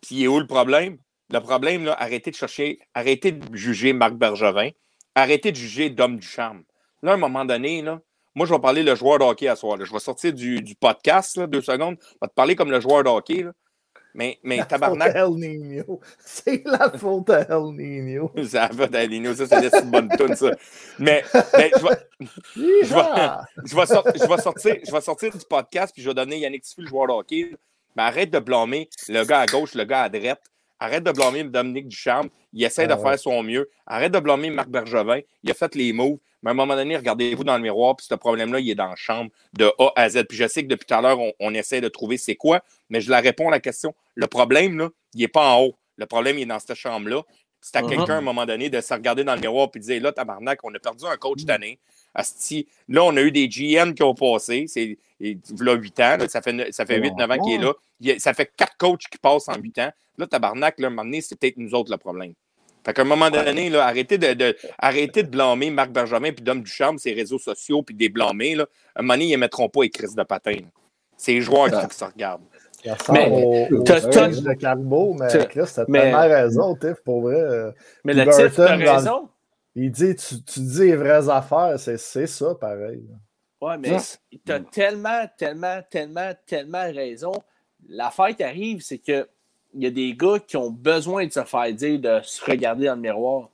puis 0.00 0.14
il 0.14 0.24
est 0.24 0.28
où 0.28 0.38
le 0.38 0.46
problème? 0.46 0.96
Le 1.32 1.40
problème, 1.40 1.84
là, 1.84 1.96
arrêtez 2.00 2.30
de 2.30 2.36
chercher, 2.36 2.78
arrêtez 2.94 3.32
de 3.32 3.56
juger 3.56 3.92
Marc 3.92 4.14
Bergevin, 4.14 4.70
arrêtez 5.16 5.50
de 5.50 5.56
juger 5.56 5.90
Dom 5.90 6.16
Ducharme. 6.18 6.62
Là, 7.02 7.10
à 7.12 7.14
un 7.14 7.18
moment 7.18 7.44
donné, 7.44 7.82
là, 7.82 8.00
moi, 8.36 8.46
je 8.46 8.52
vais 8.52 8.60
parler 8.60 8.82
le 8.84 8.94
joueur 8.94 9.18
de 9.18 9.24
hockey 9.24 9.48
à 9.48 9.56
soir. 9.56 9.76
là. 9.76 9.84
Je 9.84 9.92
vais 9.92 9.98
sortir 9.98 10.32
du, 10.32 10.60
du 10.62 10.74
podcast, 10.76 11.36
là, 11.36 11.46
deux 11.46 11.62
secondes. 11.62 11.96
Je 12.00 12.06
vais 12.22 12.28
te 12.28 12.34
parler 12.34 12.54
comme 12.54 12.70
le 12.70 12.80
joueur 12.80 13.02
de 13.02 13.08
hockey. 13.08 13.42
là. 13.42 13.52
Mais, 14.14 14.38
mais 14.42 14.56
La 14.56 14.64
tabarnak, 14.64 15.08
faute 15.08 15.16
à 15.16 15.20
El 15.26 15.30
Nino. 15.34 16.00
C'est 16.18 16.62
la 16.64 16.88
faute 16.90 17.30
à 17.30 17.40
El 19.02 19.10
Nino. 19.10 19.34
ça 19.34 19.46
c'est 19.48 19.82
une 19.82 19.90
bonne 19.90 20.08
tune, 20.16 20.34
ça. 20.34 20.50
Mais, 20.98 21.22
mais 21.56 21.70
je, 21.76 21.82
vais, 21.82 21.96
Je 22.82 22.94
vais- 22.94 23.00
Ah! 23.14 23.44
je, 23.64 23.76
vais 23.76 23.86
sor- 23.86 24.06
je 24.14 24.26
vais 24.26 24.38
sortir, 24.42 24.76
je 24.86 24.90
vais 24.90 25.00
sortir 25.02 25.30
du 25.32 25.44
podcast 25.48 25.92
puis 25.94 26.02
je 26.02 26.08
vais 26.08 26.14
donner 26.14 26.38
Yannick 26.38 26.62
Tiffu, 26.62 26.80
le 26.80 26.88
joueur 26.88 27.08
de 27.08 27.12
hockey. 27.12 27.50
Mais 27.94 28.02
arrête 28.04 28.30
de 28.30 28.38
blâmer 28.38 28.88
le 29.08 29.22
gars 29.24 29.40
à 29.40 29.46
gauche, 29.46 29.74
le 29.74 29.84
gars 29.84 30.04
à 30.04 30.08
droite. 30.08 30.40
Arrête 30.78 31.04
de 31.04 31.10
blâmer 31.12 31.44
Dominique 31.44 31.88
Ducharme. 31.88 32.28
Il 32.52 32.62
essaie 32.64 32.84
Ah 32.84 32.94
de 32.94 32.94
ouais. 32.94 33.10
faire 33.10 33.18
son 33.18 33.42
mieux. 33.42 33.68
Arrête 33.86 34.12
de 34.12 34.18
blâmer 34.18 34.50
Marc 34.50 34.68
Bergevin. 34.68 35.20
Il 35.42 35.50
a 35.50 35.54
fait 35.54 35.74
les 35.74 35.92
moves. 35.92 36.18
Mais 36.42 36.50
à 36.50 36.52
un 36.52 36.54
moment 36.54 36.76
donné, 36.76 36.96
regardez-vous 36.96 37.44
dans 37.44 37.56
le 37.56 37.62
miroir, 37.62 37.96
puis 37.96 38.06
ce 38.08 38.14
problème-là, 38.14 38.60
il 38.60 38.70
est 38.70 38.74
dans 38.74 38.88
la 38.90 38.94
chambre 38.96 39.30
de 39.54 39.72
A 39.78 39.90
à 39.96 40.08
Z. 40.08 40.24
Puis 40.28 40.36
je 40.36 40.46
sais 40.46 40.62
que 40.62 40.68
depuis 40.68 40.86
tout 40.86 40.94
à 40.94 41.00
l'heure, 41.00 41.18
on, 41.18 41.32
on 41.40 41.54
essaie 41.54 41.80
de 41.80 41.88
trouver 41.88 42.18
c'est 42.18 42.36
quoi, 42.36 42.62
mais 42.90 43.00
je 43.00 43.10
la 43.10 43.20
réponds 43.20 43.48
à 43.48 43.50
la 43.50 43.58
question. 43.60 43.94
Le 44.14 44.26
problème, 44.26 44.78
là, 44.78 44.90
il 45.14 45.20
n'est 45.22 45.28
pas 45.28 45.48
en 45.54 45.62
haut. 45.62 45.74
Le 45.96 46.06
problème, 46.06 46.38
il 46.38 46.42
est 46.42 46.46
dans 46.46 46.58
cette 46.58 46.74
chambre-là. 46.74 47.22
C'est 47.68 47.78
à 47.78 47.82
Mhm. 47.82 47.88
quelqu'un, 47.88 48.14
à 48.14 48.18
un 48.18 48.20
moment 48.20 48.46
donné, 48.46 48.70
de 48.70 48.80
se 48.80 48.94
regarder 48.94 49.24
dans 49.24 49.34
le 49.34 49.40
miroir 49.40 49.68
et 49.74 49.78
de 49.80 49.84
dire 49.84 50.00
là, 50.00 50.12
tabarnak, 50.12 50.60
on 50.62 50.72
a 50.72 50.78
perdu 50.78 51.04
un 51.04 51.16
coach 51.16 51.42
d'année. 51.44 51.80
Asti, 52.14 52.68
là, 52.88 53.02
on 53.02 53.16
a 53.16 53.20
eu 53.22 53.32
des 53.32 53.48
GM 53.48 53.92
qui 53.92 54.04
ont 54.04 54.14
passé. 54.14 54.66
C'est 54.68 54.96
là, 55.58 55.72
8 55.74 55.98
ans. 55.98 56.16
là, 56.16 56.28
ça 56.28 56.40
fait, 56.42 56.72
ça 56.72 56.86
fait 56.86 57.00
8-9 57.00 57.28
ans 57.28 57.38
qu'il 57.42 57.54
est 57.54 57.58
là. 57.58 57.74
Il 57.98 58.12
a- 58.12 58.18
ça 58.20 58.34
fait 58.34 58.52
4 58.56 58.76
coachs 58.78 59.02
qui 59.10 59.18
passent 59.18 59.48
en 59.48 59.56
8 59.56 59.76
ans. 59.80 59.90
Là, 60.16 60.26
tabarnak, 60.28 60.78
là, 60.78 60.86
à 60.86 60.90
un 60.90 60.90
moment 60.90 61.02
donné, 61.04 61.20
c'est 61.20 61.34
peut-être 61.36 61.56
nous 61.56 61.74
autres 61.74 61.90
le 61.90 61.98
problème. 61.98 62.34
Fait 62.84 62.92
qu'à 62.94 63.02
un 63.02 63.04
moment 63.04 63.30
donné, 63.30 63.68
là, 63.68 63.84
arrêtez, 63.84 64.16
de, 64.16 64.32
de- 64.34 64.56
arrêtez 64.78 65.24
de 65.24 65.28
blâmer 65.28 65.70
Marc 65.70 65.90
Benjamin 65.90 66.30
puis 66.32 66.44
Dom 66.44 66.62
Ducharme, 66.62 66.98
ses 66.98 67.14
réseaux 67.14 67.40
sociaux, 67.40 67.82
puis 67.82 67.96
des 67.96 68.08
blâmer. 68.08 68.54
Là. 68.54 68.66
À 68.94 69.00
un 69.00 69.02
moment 69.02 69.14
donné, 69.14 69.24
ils 69.26 69.32
ne 69.32 69.38
mettront 69.38 69.68
pas 69.68 69.82
les 69.82 69.90
crises 69.90 70.14
de 70.14 70.22
patin. 70.22 70.54
C'est 71.16 71.32
les 71.32 71.40
joueurs 71.40 71.68
qu'ils 71.68 71.92
se 71.92 72.04
regardent. 72.04 72.44
Mais 73.12 73.68
t'as- 73.84 74.00
t'as- 74.00 74.28
de 74.28 74.52
Carbo, 74.54 75.14
mais 75.14 75.28
t'as- 75.28 75.44
Chris, 75.46 75.60
t'as 75.74 75.84
tellement 75.84 76.18
raison, 76.20 76.74
Tiff, 76.76 77.00
pour 77.04 77.22
vrai. 77.22 77.34
euh, 77.40 77.72
Mais 78.04 78.12
Puis 78.14 78.24
le 78.24 78.30
titre, 78.30 78.54
t'as 78.56 78.76
raison. 78.76 79.28
Il 79.74 79.90
dit, 79.90 80.16
tu, 80.16 80.42
tu 80.42 80.60
dis 80.60 80.80
les 80.86 80.96
vraies 80.96 81.28
affaires, 81.28 81.74
c'est 81.78 81.98
c'est 81.98 82.26
ça, 82.26 82.54
pareil. 82.54 83.02
Ouais, 83.60 83.76
mais 83.78 83.92
Ouais. 83.92 84.00
tu 84.44 84.52
as 84.52 84.60
tellement, 84.60 85.24
tellement, 85.36 85.80
tellement, 85.90 86.30
tellement 86.46 86.82
raison. 86.84 87.32
L'affaire 87.88 88.34
qui 88.36 88.42
arrive, 88.42 88.80
c'est 88.82 88.98
que 88.98 89.28
il 89.74 89.82
y 89.82 89.86
a 89.86 89.90
des 89.90 90.14
gars 90.14 90.38
qui 90.46 90.56
ont 90.56 90.70
besoin 90.70 91.26
de 91.26 91.32
se 91.32 91.44
faire 91.44 91.72
dire 91.74 92.00
de 92.00 92.20
se 92.22 92.42
regarder 92.44 92.86
dans 92.86 92.94
le 92.94 93.00
miroir. 93.02 93.50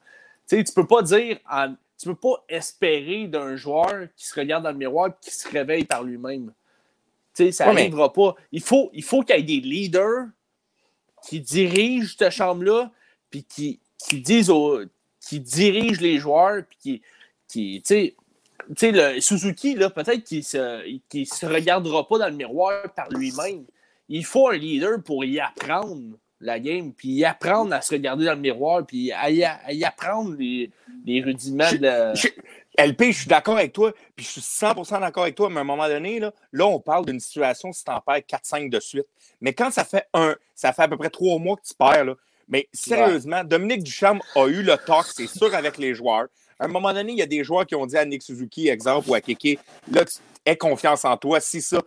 Tu 0.48 0.56
sais, 0.58 0.64
tu 0.64 0.72
peux 0.72 0.86
pas 0.86 1.02
dire, 1.02 1.38
en- 1.50 1.74
tu 1.98 2.08
peux 2.08 2.14
pas 2.14 2.44
espérer 2.48 3.26
d'un 3.26 3.56
joueur 3.56 4.06
qui 4.16 4.26
se 4.26 4.38
regarde 4.38 4.62
dans 4.64 4.70
le 4.72 4.76
miroir 4.78 5.08
et 5.08 5.12
qui 5.20 5.30
se 5.32 5.48
réveille 5.48 5.84
par 5.84 6.02
lui-même. 6.04 6.52
Ça 7.34 7.44
Ouais, 7.44 7.74
mais- 7.74 7.80
n'arrivera 7.82 8.12
pas. 8.12 8.34
Il 8.52 8.60
faut, 8.62 8.90
il 8.92 9.02
faut 9.02 9.22
qu'il 9.22 9.36
y 9.36 9.38
ait 9.38 9.42
des 9.42 9.60
leaders 9.60 10.26
qui 11.26 11.40
dirigent 11.40 12.14
cette 12.18 12.32
chambre-là, 12.32 12.90
puis 13.30 13.44
qui, 13.44 13.80
qui 13.98 14.20
disent 14.20 14.50
aux, 14.50 14.80
qui 15.20 15.40
dirigent 15.40 16.00
les 16.02 16.18
joueurs, 16.18 16.62
puis 16.68 16.78
qui, 16.80 17.02
qui 17.48 17.82
tu 17.84 18.14
sais, 18.76 18.92
le 18.92 19.20
Suzuki, 19.20 19.74
là, 19.74 19.90
peut-être 19.90 20.24
qu'il 20.24 20.44
se, 20.44 20.82
se 21.24 21.46
regardera 21.46 22.06
pas 22.06 22.18
dans 22.18 22.28
le 22.28 22.34
miroir 22.34 22.92
par 22.94 23.08
lui-même. 23.10 23.64
Il 24.08 24.24
faut 24.24 24.48
un 24.48 24.56
leader 24.56 25.02
pour 25.02 25.24
y 25.24 25.40
apprendre 25.40 26.16
la 26.40 26.58
game, 26.58 26.92
puis 26.92 27.08
y 27.10 27.24
apprendre 27.24 27.72
à 27.72 27.80
se 27.80 27.94
regarder 27.94 28.24
dans 28.24 28.34
le 28.34 28.40
miroir, 28.40 28.84
puis 28.84 29.12
à 29.12 29.30
y, 29.30 29.44
à 29.44 29.72
y 29.72 29.84
apprendre 29.84 30.34
les, 30.36 30.70
les 31.06 31.22
rudiments 31.22 31.70
de 31.72 31.78
la... 31.78 32.14
LP, 32.78 33.12
je 33.12 33.18
suis 33.18 33.26
d'accord 33.26 33.58
avec 33.58 33.72
toi, 33.72 33.92
puis 34.16 34.24
je 34.24 34.30
suis 34.30 34.40
100% 34.40 35.00
d'accord 35.00 35.24
avec 35.24 35.34
toi, 35.34 35.50
mais 35.50 35.58
à 35.58 35.60
un 35.60 35.64
moment 35.64 35.88
donné, 35.88 36.20
là, 36.20 36.32
là 36.52 36.66
on 36.66 36.80
parle 36.80 37.04
d'une 37.04 37.20
situation 37.20 37.72
si 37.72 37.84
tu 37.84 37.90
en 37.90 38.00
perds 38.00 38.20
4-5 38.20 38.70
de 38.70 38.80
suite. 38.80 39.06
Mais 39.40 39.52
quand 39.52 39.70
ça 39.70 39.84
fait 39.84 40.06
un, 40.14 40.36
ça 40.54 40.72
fait 40.72 40.82
à 40.82 40.88
peu 40.88 40.96
près 40.96 41.10
trois 41.10 41.38
mois 41.38 41.56
que 41.56 41.66
tu 41.66 41.74
perds, 41.74 42.04
là, 42.04 42.14
mais 42.48 42.68
sérieusement, 42.72 43.44
Dominique 43.44 43.82
Ducharme 43.82 44.20
a 44.34 44.46
eu 44.46 44.62
le 44.62 44.76
talk, 44.76 45.06
c'est 45.14 45.26
sûr, 45.26 45.54
avec 45.54 45.78
les 45.78 45.94
joueurs. 45.94 46.26
À 46.58 46.66
un 46.66 46.68
moment 46.68 46.92
donné, 46.92 47.12
il 47.12 47.18
y 47.18 47.22
a 47.22 47.26
des 47.26 47.44
joueurs 47.44 47.66
qui 47.66 47.74
ont 47.74 47.86
dit 47.86 47.96
à 47.96 48.04
Nick 48.04 48.22
Suzuki, 48.22 48.68
exemple, 48.68 49.08
ou 49.10 49.14
à 49.14 49.20
Keke, 49.20 49.58
là, 49.90 50.04
aie 50.44 50.56
confiance 50.56 51.04
en 51.04 51.16
toi. 51.16 51.40
Si 51.40 51.62
ça, 51.62 51.82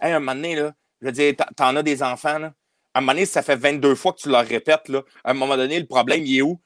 à 0.00 0.08
un 0.08 0.18
moment 0.18 0.34
donné, 0.34 0.54
là, 0.56 0.74
je 1.00 1.06
veux 1.06 1.12
dire, 1.12 1.34
t'en 1.56 1.76
as 1.76 1.82
des 1.82 2.02
enfants, 2.02 2.38
là. 2.38 2.52
À 2.94 2.98
un 2.98 3.02
moment 3.02 3.12
donné, 3.12 3.26
ça 3.26 3.42
fait 3.42 3.56
22 3.56 3.94
fois 3.94 4.12
que 4.12 4.18
tu 4.18 4.28
leur 4.28 4.46
répètes, 4.46 4.88
là. 4.88 5.02
À 5.24 5.30
un 5.30 5.34
moment 5.34 5.56
donné, 5.56 5.78
le 5.78 5.86
problème, 5.86 6.22
il 6.24 6.38
est 6.38 6.42
où? 6.42 6.60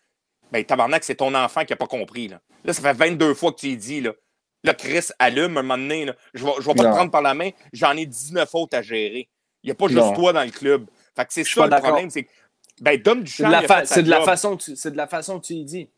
Ben, 0.52 0.64
tabarnak, 0.64 1.04
c'est 1.04 1.16
ton 1.16 1.34
enfant 1.34 1.64
qui 1.64 1.72
n'a 1.72 1.76
pas 1.76 1.86
compris, 1.86 2.28
là. 2.28 2.40
Là, 2.64 2.72
ça 2.72 2.82
fait 2.82 2.92
22 2.92 3.34
fois 3.34 3.52
que 3.52 3.60
tu 3.60 3.66
lui 3.68 3.76
dis, 3.76 4.00
là. 4.00 4.12
Là, 4.62 4.74
Chris 4.74 5.08
allume 5.18 5.56
un 5.56 5.62
moment 5.62 5.78
donné, 5.78 6.04
là. 6.04 6.14
Je 6.34 6.44
ne 6.44 6.50
vais, 6.50 6.74
pas 6.74 6.84
te 6.84 6.88
prendre 6.88 7.10
par 7.10 7.22
la 7.22 7.34
main, 7.34 7.50
j'en 7.72 7.96
ai 7.96 8.06
19 8.06 8.48
autres 8.54 8.76
à 8.76 8.82
gérer. 8.82 9.28
Il 9.62 9.66
n'y 9.66 9.72
a 9.72 9.74
pas 9.74 9.88
juste 9.88 10.14
toi 10.14 10.32
dans 10.32 10.44
le 10.44 10.50
club. 10.50 10.86
Fait 11.16 11.24
que 11.24 11.32
c'est 11.32 11.44
ça 11.44 11.66
le 11.66 11.80
problème, 11.80 12.10
c'est 12.10 12.26
ben, 12.80 13.00
Dom 13.00 13.22
Duchamp. 13.22 13.50
C'est 13.84 14.02
de, 14.02 14.10
la 14.10 14.22
façon 14.22 14.56
que 14.56 14.62
tu, 14.62 14.76
c'est 14.76 14.90
de 14.90 14.96
la 14.96 15.06
façon 15.06 15.38
que 15.38 15.46
tu 15.46 15.54
y 15.54 15.64
dis. 15.64 15.88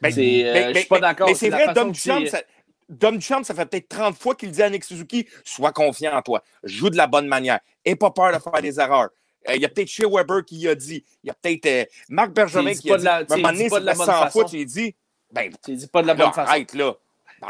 Ben, 0.00 0.12
c'est, 0.12 0.46
euh, 0.46 0.52
ben, 0.52 0.74
je 0.74 0.78
suis 0.80 0.88
pas 0.88 1.00
d'accord. 1.00 1.28
Mais 1.28 1.34
c'est 1.34 1.50
vrai, 1.50 1.72
Dom 1.72 1.90
Duchamp, 1.90 2.26
ça, 2.26 2.42
Dom 2.88 3.18
Duchamp, 3.18 3.42
ça 3.44 3.54
fait 3.54 3.66
peut-être 3.66 3.88
30 3.88 4.16
fois 4.16 4.34
qu'il 4.34 4.50
dit 4.50 4.62
à 4.62 4.70
Nick 4.70 4.84
Suzuki 4.84 5.26
Sois 5.44 5.72
confiant 5.72 6.16
en 6.16 6.22
toi, 6.22 6.42
joue 6.62 6.90
de 6.90 6.96
la 6.96 7.06
bonne 7.06 7.26
manière, 7.26 7.60
et 7.84 7.96
pas 7.96 8.10
peur 8.10 8.32
de 8.32 8.38
faire 8.38 8.60
des 8.62 8.78
erreurs. 8.78 9.08
Euh, 9.48 9.56
il 9.56 9.62
y 9.62 9.64
a 9.64 9.68
peut-être 9.68 9.88
Shea 9.88 10.08
Weber 10.08 10.44
qui 10.44 10.66
a 10.68 10.74
dit. 10.74 11.04
Il 11.22 11.28
y 11.28 11.30
a 11.30 11.34
peut-être 11.34 11.66
euh, 11.66 11.84
Marc 12.08 12.32
Bergevin 12.32 12.74
qui 12.74 12.92
a 12.92 12.98
dit. 12.98 13.06
À 13.06 13.16
un 13.18 13.24
moment 13.36 13.52
donné, 13.52 13.68
c'est 13.68 13.94
100 13.94 14.30
fois, 14.30 14.44
tu 14.44 14.64
dit. 14.64 14.94
Ben, 15.30 15.52
tu 15.64 15.74
dis 15.74 15.86
pas 15.86 16.02
de 16.02 16.06
la 16.06 16.14
bonne 16.14 16.32
façon. 16.32 16.50
Arrête, 16.50 16.74
là. 16.74 16.94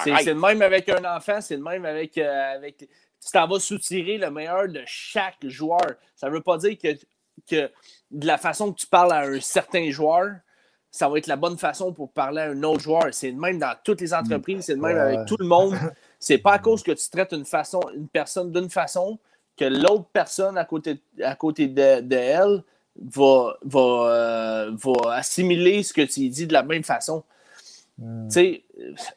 C'est 0.05 0.25
le 0.25 0.35
même 0.35 0.62
avec 0.62 0.89
un 0.89 1.17
enfant, 1.17 1.41
c'est 1.41 1.57
le 1.57 1.62
même 1.62 1.85
avec. 1.85 2.18
avec 2.18 2.77
tu 2.78 3.33
t'en 3.33 3.49
vas 3.49 3.59
soutirer 3.59 4.17
le 4.17 4.31
meilleur 4.31 4.68
de 4.68 4.83
chaque 4.86 5.44
joueur. 5.44 5.94
Ça 6.15 6.28
ne 6.28 6.35
veut 6.35 6.41
pas 6.41 6.57
dire 6.59 6.78
que 6.78 6.89
que 7.49 7.70
de 8.10 8.27
la 8.27 8.39
façon 8.39 8.73
que 8.73 8.81
tu 8.81 8.86
parles 8.86 9.12
à 9.12 9.20
un 9.20 9.41
certain 9.41 9.91
joueur, 9.91 10.36
ça 10.91 11.09
va 11.09 11.18
être 11.18 11.27
la 11.27 11.36
bonne 11.36 11.59
façon 11.59 11.93
pour 11.93 12.12
parler 12.12 12.41
à 12.41 12.47
un 12.47 12.62
autre 12.62 12.81
joueur. 12.81 13.09
C'est 13.12 13.31
le 13.31 13.36
même 13.39 13.59
dans 13.59 13.75
toutes 13.85 14.01
les 14.01 14.15
entreprises, 14.15 14.65
c'est 14.67 14.75
le 14.75 14.81
même 14.81 14.99
avec 14.99 15.27
tout 15.27 15.36
le 15.39 15.47
monde. 15.47 15.75
C'est 16.20 16.39
pas 16.39 16.55
à 16.55 16.59
cause 16.59 16.83
que 16.83 16.91
tu 16.91 17.09
traites 17.10 17.33
une, 17.33 17.44
façon, 17.44 17.81
une 17.94 18.09
personne 18.09 18.51
d'une 18.51 18.68
façon 18.68 19.20
que 19.58 19.64
l'autre 19.64 20.06
personne 20.12 20.56
à 20.56 20.64
côté, 20.64 21.00
à 21.22 21.34
côté 21.34 21.68
de, 21.68 21.82
elle 22.14 22.62
va, 22.96 23.56
va, 23.62 23.80
euh, 23.80 24.70
va, 24.72 25.14
assimiler 25.14 25.82
ce 25.82 25.92
que 25.92 26.02
tu 26.02 26.28
dis 26.28 26.46
de 26.46 26.52
la 26.52 26.62
même 26.62 26.84
façon. 26.84 27.24
Hmm. 27.98 28.28
Tu 28.28 28.62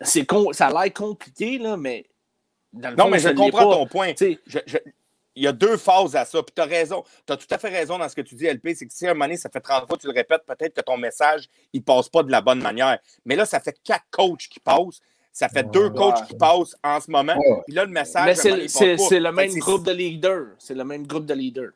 sais, 0.02 0.26
ça 0.52 0.68
a 0.68 0.84
l'air 0.84 0.94
compliqué, 0.94 1.58
là, 1.58 1.78
mais. 1.78 2.06
non, 2.74 3.10
mais 3.10 3.20
je 3.20 3.30
comprends 3.30 3.72
ton 3.72 3.88
point. 3.88 4.14
Je, 4.20 4.60
il 5.36 5.44
y 5.44 5.48
a 5.48 5.52
deux 5.52 5.78
phases 5.78 6.16
à 6.16 6.26
ça. 6.26 6.44
Puis 6.44 6.54
tu 6.56 6.62
as 6.62 6.66
raison. 6.66 7.04
Tu 7.26 7.34
as 7.34 7.38
tout 7.38 7.48
à 7.50 7.58
fait 7.58 7.70
raison 7.70 7.98
dans 7.98 8.10
ce 8.10 8.16
que 8.16 8.22
tu 8.22 8.36
dis, 8.36 8.46
LP. 8.46 8.74
C'est 8.76 8.86
que 8.86 8.94
si 8.94 9.08
à 9.08 9.12
un 9.12 9.14
moment 9.14 9.26
donné, 9.26 9.38
ça 9.38 9.50
fait 9.50 9.62
30 9.62 9.88
fois 9.88 9.98
que 9.98 10.02
tu 10.02 10.08
le 10.08 10.14
répètes, 10.14 10.44
peut-être 10.46 10.74
que 10.74 10.82
ton 10.82 10.98
message, 10.98 11.48
il 11.74 11.84
passe 11.84 12.10
pas 12.10 12.24
de 12.24 12.32
la 12.32 12.42
bonne 12.42 12.62
manière. 12.62 13.00
Mais 13.26 13.36
là, 13.36 13.46
ça 13.46 13.60
fait 13.60 13.78
quatre 13.84 14.06
coachs 14.12 14.48
qui 14.50 14.60
passent. 14.60 15.00
Ça 15.32 15.48
fait 15.50 15.64
deux 15.64 15.90
coachs 15.90 16.28
qui 16.28 16.36
passent 16.36 16.76
en 16.84 17.00
ce 17.00 17.10
moment. 17.10 17.36
Puis 17.66 17.74
là, 17.74 17.86
le 17.86 17.92
message. 17.92 18.26
Mais 18.26 18.68
c'est 18.68 19.20
le 19.20 19.32
même 19.32 19.54
groupe 19.56 19.86
de 19.86 19.92
leaders. 19.92 20.56
C'est 20.58 20.76
le 20.76 20.84
même 20.84 21.08
groupe 21.08 21.26
de 21.26 21.34
leaders. 21.34 21.72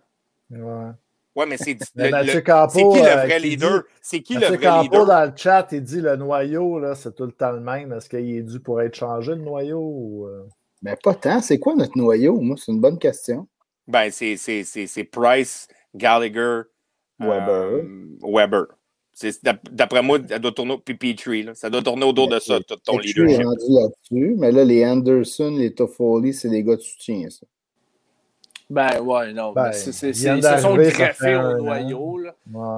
Ouais. 0.50 0.92
Ouais, 1.36 1.46
mais 1.46 1.58
c'est 1.58 1.76
qui 1.76 1.84
le 1.96 2.06
euh, 2.06 3.26
vrai 3.26 3.40
leader? 3.40 3.84
C'est 4.02 4.22
qui 4.22 4.36
le 4.36 4.48
vrai 4.48 4.84
leader? 4.84 5.06
dans 5.06 5.26
le 5.26 5.34
chat, 5.36 5.68
il 5.74 5.84
dit 5.84 6.00
le 6.00 6.16
noyau, 6.16 6.82
c'est 6.96 7.14
tout 7.14 7.26
le 7.26 7.34
temps 7.34 7.52
le 7.52 7.60
même. 7.60 7.92
Est-ce 7.92 8.08
qu'il 8.08 8.38
est 8.38 8.42
dû 8.42 8.62
pour 8.62 8.82
être 8.82 8.96
changé, 8.96 9.34
le 9.34 9.42
noyau? 9.42 9.82
Ou... 9.82 10.28
Euh? 10.28 10.48
Ben, 10.82 10.96
pas 11.04 11.14
tant. 11.14 11.42
C'est 11.42 11.60
quoi 11.60 11.76
notre 11.76 11.98
noyau? 11.98 12.40
Moi, 12.40 12.56
c'est 12.58 12.72
une 12.72 12.80
bonne 12.80 12.98
question. 12.98 13.48
Ben, 13.86 14.10
c'est 14.12 15.10
Price, 15.12 15.68
Gallagher, 15.94 16.62
Weber. 17.20 17.50
Euh, 17.50 17.84
Weber. 18.24 18.66
D'après 19.72 20.02
moi, 20.02 20.20
ça 20.28 20.40
doit 20.40 20.52
tourner 20.52 20.78
puis 20.84 20.96
Petrie. 20.96 21.48
Ça 21.54 21.70
doit 21.70 21.82
tourner 21.82 22.06
autour 22.06 22.28
de 22.28 22.40
ça, 22.40 22.60
ton 22.84 22.98
leadership. 22.98 23.46
rendu 23.46 23.66
là-dessus, 23.70 24.36
mais 24.38 24.52
là, 24.52 24.66
les 24.66 24.86
Anderson, 24.86 25.56
les 25.58 25.74
Toffoli, 25.74 26.34
c'est 26.34 26.50
des 26.50 26.64
gars 26.64 26.76
de 26.76 26.82
soutien, 26.82 27.30
ça. 27.30 27.46
Ben 28.68 29.00
ouais, 29.00 29.32
non. 29.32 29.54
Ben, 29.54 29.72
c'est, 29.72 29.92
c'est, 29.92 30.10
ils 30.10 30.44
se 30.44 30.58
sont 30.58 30.76
greffés 30.76 31.36
au 31.36 31.58
noyau. 31.60 32.18
Là. 32.18 32.36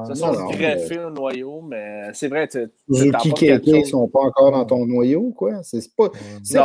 Ils 0.09 0.15
se 0.15 0.21
sont 0.21 0.49
greffés 0.49 0.99
au 0.99 1.09
noyau, 1.09 1.61
mais 1.61 2.09
c'est 2.13 2.27
vrai. 2.27 2.49
Les 2.89 3.11
Kiki 3.11 3.85
sont 3.85 4.07
pas 4.09 4.19
encore 4.19 4.51
dans 4.51 4.65
ton 4.65 4.85
noyau, 4.85 5.31
quoi? 5.31 5.63
C'est 5.63 5.95
pas, 5.95 6.09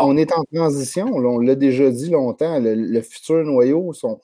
on 0.03 0.17
est 0.17 0.33
en 0.33 0.43
transition, 0.53 1.07
on 1.07 1.39
l'a 1.39 1.55
déjà 1.55 1.91
dit 1.91 2.11
longtemps. 2.11 2.59
Le, 2.61 3.01
futur 3.01 3.45
noyau, 3.45 3.93
sont, 3.93 4.21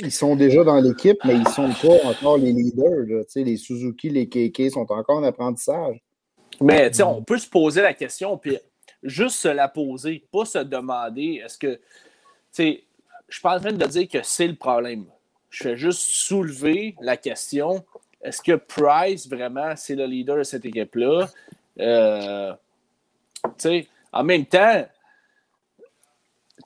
ils 0.00 0.12
sont 0.12 0.36
déjà 0.36 0.64
dans 0.64 0.80
l'équipe, 0.80 1.18
mais 1.24 1.34
ils 1.34 1.44
ne 1.44 1.48
sont 1.48 1.70
pas 1.70 2.08
encore 2.08 2.38
les 2.38 2.52
leaders. 2.52 3.24
Les 3.36 3.56
Suzuki, 3.56 4.10
les 4.10 4.28
KK 4.28 4.70
sont 4.72 4.90
encore 4.90 5.18
en 5.18 5.22
apprentissage. 5.22 6.00
Mais 6.60 6.90
on 7.02 7.22
peut 7.22 7.38
se 7.38 7.48
poser 7.48 7.82
la 7.82 7.94
question, 7.94 8.38
puis 8.38 8.58
juste 9.02 9.36
se 9.36 9.48
la 9.48 9.68
poser, 9.68 10.24
pas 10.32 10.44
se 10.44 10.58
demander 10.58 11.42
est-ce 11.44 11.58
que 11.58 11.78
je 12.58 12.80
suis 13.28 13.42
pas 13.42 13.56
en 13.56 13.60
train 13.60 13.72
de 13.72 13.86
dire 13.86 14.08
que 14.08 14.18
c'est 14.22 14.46
le 14.46 14.56
problème. 14.56 15.04
Je 15.50 15.64
fais 15.64 15.76
juste 15.76 16.00
soulever 16.00 16.94
la 17.00 17.16
question 17.16 17.84
est-ce 18.26 18.42
que 18.42 18.56
Price, 18.56 19.28
vraiment, 19.28 19.74
c'est 19.76 19.94
le 19.94 20.04
leader 20.04 20.38
de 20.38 20.42
cette 20.42 20.64
équipe-là? 20.64 21.28
Euh, 21.78 22.52
En 24.12 24.24
même 24.24 24.46
temps, 24.46 24.84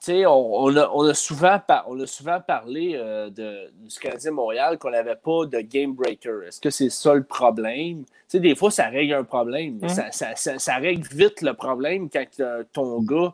on, 0.09 0.23
on, 0.25 0.75
a, 0.77 0.89
on, 0.93 1.03
a 1.05 1.13
souvent 1.13 1.59
on 1.87 1.99
a 1.99 2.07
souvent 2.07 2.39
parlé 2.39 2.93
euh, 2.95 3.29
de, 3.29 3.71
du 3.87 3.99
Canadien 3.99 4.31
Montréal 4.31 4.77
qu'on 4.77 4.91
n'avait 4.91 5.15
pas 5.15 5.45
de 5.45 5.61
game 5.61 5.93
breaker. 5.93 6.43
Est-ce 6.47 6.59
que 6.59 6.69
c'est 6.69 6.89
ça 6.89 7.13
le 7.13 7.23
problème? 7.23 8.03
sais, 8.27 8.39
des 8.39 8.55
fois, 8.55 8.71
ça 8.71 8.87
règle 8.87 9.13
un 9.13 9.23
problème. 9.23 9.79
Mmh. 9.81 9.89
Ça, 9.89 10.11
ça, 10.11 10.35
ça, 10.35 10.57
ça, 10.57 10.75
règle 10.75 11.07
vite 11.11 11.41
le 11.41 11.53
problème 11.53 12.09
quand 12.09 12.25
ton 12.71 13.01
gars 13.01 13.33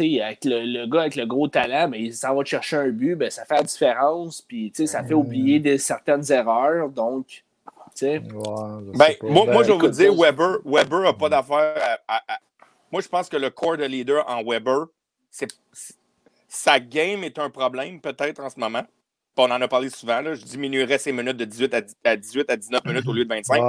avec 0.00 0.44
le, 0.44 0.86
gars 0.86 1.00
avec 1.02 1.16
le 1.16 1.26
gros 1.26 1.48
talent, 1.48 1.88
mais 1.88 2.00
il 2.00 2.14
s'en 2.14 2.34
va 2.34 2.44
chercher 2.44 2.76
un 2.76 2.88
but, 2.88 3.14
ben, 3.14 3.30
ça 3.30 3.44
fait 3.44 3.56
la 3.56 3.62
différence. 3.62 4.40
Puis, 4.42 4.72
ça 4.74 5.02
fait 5.04 5.14
oublier 5.14 5.58
des, 5.58 5.78
certaines 5.78 6.30
erreurs. 6.32 6.88
Donc, 6.88 7.44
ben, 8.00 8.22
moi, 9.22 9.46
moi, 9.46 9.62
je 9.62 9.72
vais 9.72 9.78
vous 9.78 9.88
dire, 9.88 10.14
Weber 10.14 11.00
n'a 11.00 11.12
pas 11.12 11.28
d'affaire 11.28 11.98
Moi, 12.90 13.02
je 13.02 13.08
pense 13.08 13.28
que 13.28 13.36
le 13.36 13.50
corps 13.50 13.76
de 13.76 13.84
leader 13.84 14.24
en 14.28 14.42
Weber, 14.42 14.86
sa 16.48 16.78
game 16.78 17.24
est 17.24 17.38
un 17.38 17.50
problème 17.50 18.00
peut-être 18.00 18.40
en 18.40 18.50
ce 18.50 18.60
moment. 18.60 18.82
on 19.36 19.50
en 19.50 19.60
a 19.60 19.68
parlé 19.68 19.88
souvent. 19.88 20.20
Là. 20.20 20.34
Je 20.34 20.44
diminuerais 20.44 20.98
ses 20.98 21.12
minutes 21.12 21.38
de 21.38 21.44
18 21.44 21.74
à, 22.04 22.16
18 22.16 22.50
à 22.50 22.56
19 22.56 22.84
minutes 22.84 23.08
au 23.08 23.12
lieu 23.12 23.24
de 23.24 23.28
25. 23.28 23.60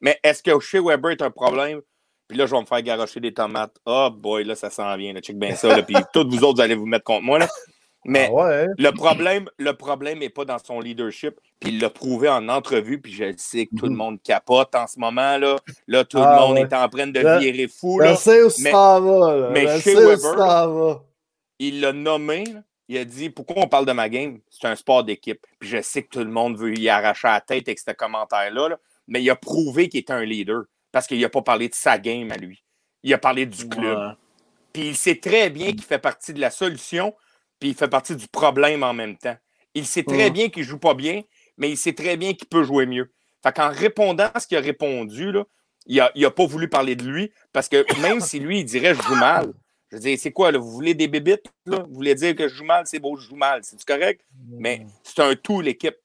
Mais 0.00 0.18
est-ce 0.22 0.42
que 0.42 0.58
chez 0.60 0.80
Weber 0.80 1.12
est 1.12 1.22
un 1.22 1.30
problème? 1.30 1.80
Puis 2.28 2.38
là, 2.38 2.46
je 2.46 2.54
vais 2.54 2.60
me 2.60 2.66
faire 2.66 2.82
garocher 2.82 3.20
des 3.20 3.32
tomates. 3.32 3.76
Oh 3.84 4.08
boy, 4.10 4.44
là, 4.44 4.54
ça 4.54 4.70
s'en 4.70 4.96
vient. 4.96 5.12
Là, 5.12 5.20
check 5.20 5.38
bien 5.38 5.54
ça. 5.54 5.68
Là, 5.68 5.82
puis 5.82 5.94
tous 6.12 6.28
vous 6.28 6.42
autres, 6.44 6.56
vous 6.56 6.60
allez 6.62 6.74
vous 6.74 6.86
mettre 6.86 7.04
contre 7.04 7.22
moi. 7.22 7.38
Là. 7.38 7.48
Mais 8.04 8.32
ah 8.36 8.64
le 8.76 8.90
problème, 8.90 9.48
le 9.58 9.74
problème 9.74 10.18
n'est 10.18 10.28
pas 10.28 10.44
dans 10.44 10.58
son 10.58 10.80
leadership. 10.80 11.38
Puis 11.60 11.70
il 11.70 11.80
l'a 11.80 11.90
prouvé 11.90 12.28
en 12.28 12.48
entrevue. 12.48 13.00
Puis 13.00 13.12
je 13.12 13.32
sais 13.36 13.66
que 13.66 13.76
tout 13.76 13.84
le 13.84 13.92
mhm. 13.92 13.96
monde 13.96 14.22
capote 14.22 14.74
en 14.74 14.86
ce 14.86 14.98
moment. 14.98 15.36
Là, 15.36 15.56
là 15.86 16.04
tout 16.04 16.16
le 16.16 16.24
ah 16.24 16.40
monde 16.40 16.58
est 16.58 16.72
en 16.72 16.88
train 16.88 17.06
de 17.06 17.38
virer 17.38 17.68
fou. 17.68 18.00
Là. 18.00 18.14
Je 18.14 18.18
sais 18.18 18.42
où 18.42 18.50
ça 18.50 18.98
va. 18.98 19.50
Mais 19.52 19.80
chez 19.80 19.94
Weber, 19.94 21.02
il 21.58 21.80
l'a 21.80 21.92
nommé. 21.92 22.44
Il 22.88 22.98
a 22.98 23.04
dit 23.04 23.30
Pourquoi 23.30 23.62
on 23.62 23.68
parle 23.68 23.86
de 23.86 23.92
ma 23.92 24.08
game? 24.08 24.40
C'est 24.50 24.66
un 24.66 24.76
sport 24.76 25.04
d'équipe. 25.04 25.44
Puis 25.58 25.68
je 25.68 25.82
sais 25.82 26.02
que 26.02 26.08
tout 26.08 26.18
le 26.18 26.30
monde 26.30 26.58
veut 26.58 26.76
y 26.78 26.88
arracher 26.88 27.28
la 27.28 27.40
tête 27.40 27.68
avec 27.68 27.78
ce 27.78 27.90
commentaire-là. 27.92 28.78
Mais 29.08 29.22
il 29.22 29.30
a 29.30 29.36
prouvé 29.36 29.88
qu'il 29.88 30.00
était 30.00 30.12
un 30.12 30.24
leader 30.24 30.64
parce 30.92 31.06
qu'il 31.06 31.20
n'a 31.20 31.28
pas 31.28 31.42
parlé 31.42 31.68
de 31.68 31.74
sa 31.74 31.98
game 31.98 32.30
à 32.30 32.36
lui. 32.36 32.62
Il 33.02 33.12
a 33.14 33.18
parlé 33.18 33.46
du 33.46 33.68
club. 33.68 34.16
Puis 34.72 34.88
il 34.88 34.96
sait 34.96 35.16
très 35.16 35.50
bien 35.50 35.72
qu'il 35.72 35.82
fait 35.82 35.98
partie 35.98 36.32
de 36.32 36.40
la 36.40 36.50
solution, 36.50 37.14
puis 37.58 37.70
il 37.70 37.74
fait 37.74 37.88
partie 37.88 38.16
du 38.16 38.28
problème 38.28 38.82
en 38.82 38.94
même 38.94 39.16
temps. 39.16 39.36
Il 39.74 39.86
sait 39.86 40.04
très 40.04 40.30
bien 40.30 40.48
qu'il 40.48 40.62
ne 40.62 40.68
joue 40.68 40.78
pas 40.78 40.94
bien, 40.94 41.22
mais 41.56 41.70
il 41.70 41.76
sait 41.76 41.94
très 41.94 42.16
bien 42.16 42.34
qu'il 42.34 42.48
peut 42.48 42.62
jouer 42.62 42.86
mieux. 42.86 43.12
Fait 43.42 43.52
qu'en 43.52 43.70
répondant 43.70 44.30
à 44.32 44.40
ce 44.40 44.46
qu'il 44.46 44.56
a 44.56 44.60
répondu, 44.60 45.32
là, 45.32 45.44
il 45.86 45.96
n'a 45.96 46.26
a 46.26 46.30
pas 46.30 46.46
voulu 46.46 46.68
parler 46.68 46.94
de 46.94 47.04
lui, 47.04 47.32
parce 47.52 47.68
que 47.68 47.84
même 48.00 48.20
si 48.20 48.38
lui, 48.38 48.60
il 48.60 48.64
dirait 48.64 48.94
je 48.94 49.02
joue 49.02 49.16
mal, 49.16 49.52
je 49.92 49.98
veux 49.98 50.02
dire, 50.02 50.18
c'est 50.18 50.32
quoi, 50.32 50.50
là, 50.50 50.58
vous 50.58 50.70
voulez 50.70 50.94
des 50.94 51.06
bébites? 51.06 51.52
Là? 51.66 51.84
Vous 51.86 51.96
voulez 51.96 52.14
dire 52.14 52.34
que 52.34 52.48
je 52.48 52.54
joue 52.54 52.64
mal, 52.64 52.86
c'est 52.86 52.98
beau, 52.98 53.14
je 53.18 53.28
joue 53.28 53.36
mal. 53.36 53.60
C'est 53.62 53.84
correct? 53.84 54.24
Mais 54.48 54.86
c'est 55.02 55.20
un 55.20 55.34
tout, 55.34 55.60
l'équipe. 55.60 55.96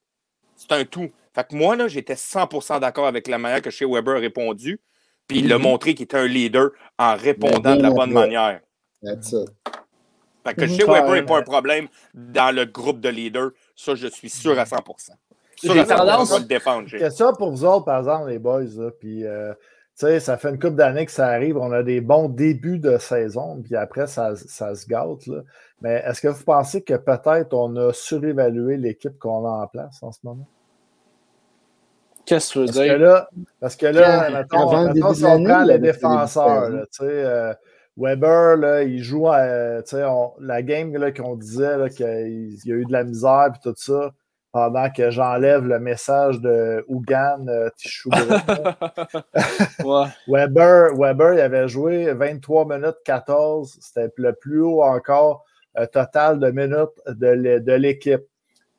C'est 0.58 0.74
un 0.74 0.84
tout. 0.84 1.10
Fait 1.34 1.48
que 1.48 1.56
moi, 1.56 1.78
là, 1.78 1.88
j'étais 1.88 2.16
100% 2.16 2.82
d'accord 2.82 3.08
avec 3.08 3.30
la 3.30 3.38
manière 3.38 3.62
que 3.62 3.70
Shea 3.70 3.88
Weber 3.88 4.18
a 4.18 4.20
répondu. 4.20 4.82
Puis 5.26 5.40
il 5.40 5.54
a 5.54 5.58
mhm. 5.58 5.64
montré 5.64 5.96
qu'il 5.96 6.04
était 6.04 6.18
un 6.18 6.28
leader 6.28 6.72
en 7.00 7.16
répondant 7.16 7.78
de 7.78 7.82
la 7.82 7.92
bonne 7.92 8.12
manière. 8.12 8.60
That's 9.02 9.32
it. 9.32 9.50
Fait 10.46 10.54
que 10.54 10.68
Shea 10.68 10.86
Weber 10.86 11.14
n'est 11.14 11.24
pas 11.24 11.38
un 11.38 11.44
problème 11.44 11.88
dans 12.14 12.54
le 12.54 12.66
groupe 12.66 13.00
de 13.00 13.08
leaders. 13.08 13.52
Ça, 13.74 13.96
je 13.96 14.08
suis 14.08 14.30
sûr 14.30 14.60
à 14.60 14.66
100%. 14.66 14.84
Ça, 14.98 15.16
je 15.62 15.70
le 15.70 16.46
défendre. 16.46 16.90
ça 17.10 17.32
pour 17.32 17.52
vous 17.52 17.64
autres, 17.64 17.86
par 17.86 18.00
exemple, 18.00 18.32
les 18.32 18.40
boys. 18.40 18.64
Là, 18.64 18.92
puis, 18.92 19.26
euh, 19.26 19.54
sais, 20.06 20.20
ça 20.20 20.38
fait 20.38 20.50
une 20.50 20.60
couple 20.60 20.76
d'années 20.76 21.06
que 21.06 21.12
ça 21.12 21.28
arrive. 21.28 21.58
On 21.58 21.72
a 21.72 21.84
des 21.84 22.02
bons 22.02 22.30
débuts 22.30 22.80
de 22.80 22.98
saison, 22.98 23.62
puis 23.64 23.76
après, 23.76 24.08
ça, 24.08 24.36
ça 24.36 24.76
se 24.76 24.86
gâte. 24.88 25.26
Là. 25.28 25.42
Mais 25.82 26.04
est-ce 26.06 26.22
que 26.22 26.28
vous 26.28 26.44
pensez 26.44 26.82
que 26.82 26.94
peut-être 26.96 27.54
on 27.54 27.76
a 27.76 27.94
surévalué 27.94 28.78
l'équipe 28.78 29.18
qu'on 29.20 29.46
a 29.46 29.64
en 29.64 29.68
place 29.68 30.02
en 30.02 30.12
ce 30.12 30.20
moment? 30.24 30.48
Qu'est-ce 32.26 32.50
que 32.50 32.54
tu 32.54 32.60
veux 32.60 32.66
Parce 32.66 32.78
que 32.78 32.84
dire? 32.84 33.00
là, 33.00 33.30
parce 33.60 33.76
que 33.76 33.86
là 33.86 34.30
mettons, 34.32 34.94
mettons, 34.94 35.14
si 35.14 35.24
on 35.26 35.44
prend 35.44 35.64
les 35.64 35.80
défenseurs, 35.80 36.70
là, 36.70 36.84
euh, 37.02 37.54
Weber, 37.96 38.58
là, 38.58 38.84
il 38.84 39.02
joue, 39.02 39.28
à, 39.30 39.82
tu 39.82 39.96
sais, 39.96 40.04
on- 40.04 40.34
la 40.40 40.62
game 40.62 40.96
là, 40.96 41.12
qu'on 41.12 41.36
disait 41.36 41.90
qu'il 41.96 42.58
y 42.66 42.72
a 42.72 42.76
eu 42.76 42.86
de 42.86 42.92
la 42.92 43.04
misère 43.04 43.50
et 43.56 43.60
tout 43.64 43.74
ça, 43.78 44.12
pendant 44.58 44.90
que 44.90 45.12
j'enlève 45.12 45.64
le 45.68 45.78
message 45.80 46.42
de 46.42 46.84
Ougan 46.88 47.46
euh. 47.48 47.70
Ouais. 49.84 50.06
Weber, 50.28 50.96
Weber, 50.98 51.34
il 51.36 51.40
avait 51.42 51.68
joué 51.68 52.12
23 52.12 52.66
minutes 52.66 52.98
14. 53.06 53.78
C'était 53.80 54.12
le 54.18 54.34
plus 54.34 54.62
haut 54.62 54.82
encore 54.82 55.46
euh, 55.78 55.86
total 55.86 56.40
de 56.40 56.50
minutes 56.50 56.90
de 57.08 57.28
l'é- 57.28 57.60
de 57.60 57.74
l'équipe. 57.74 58.24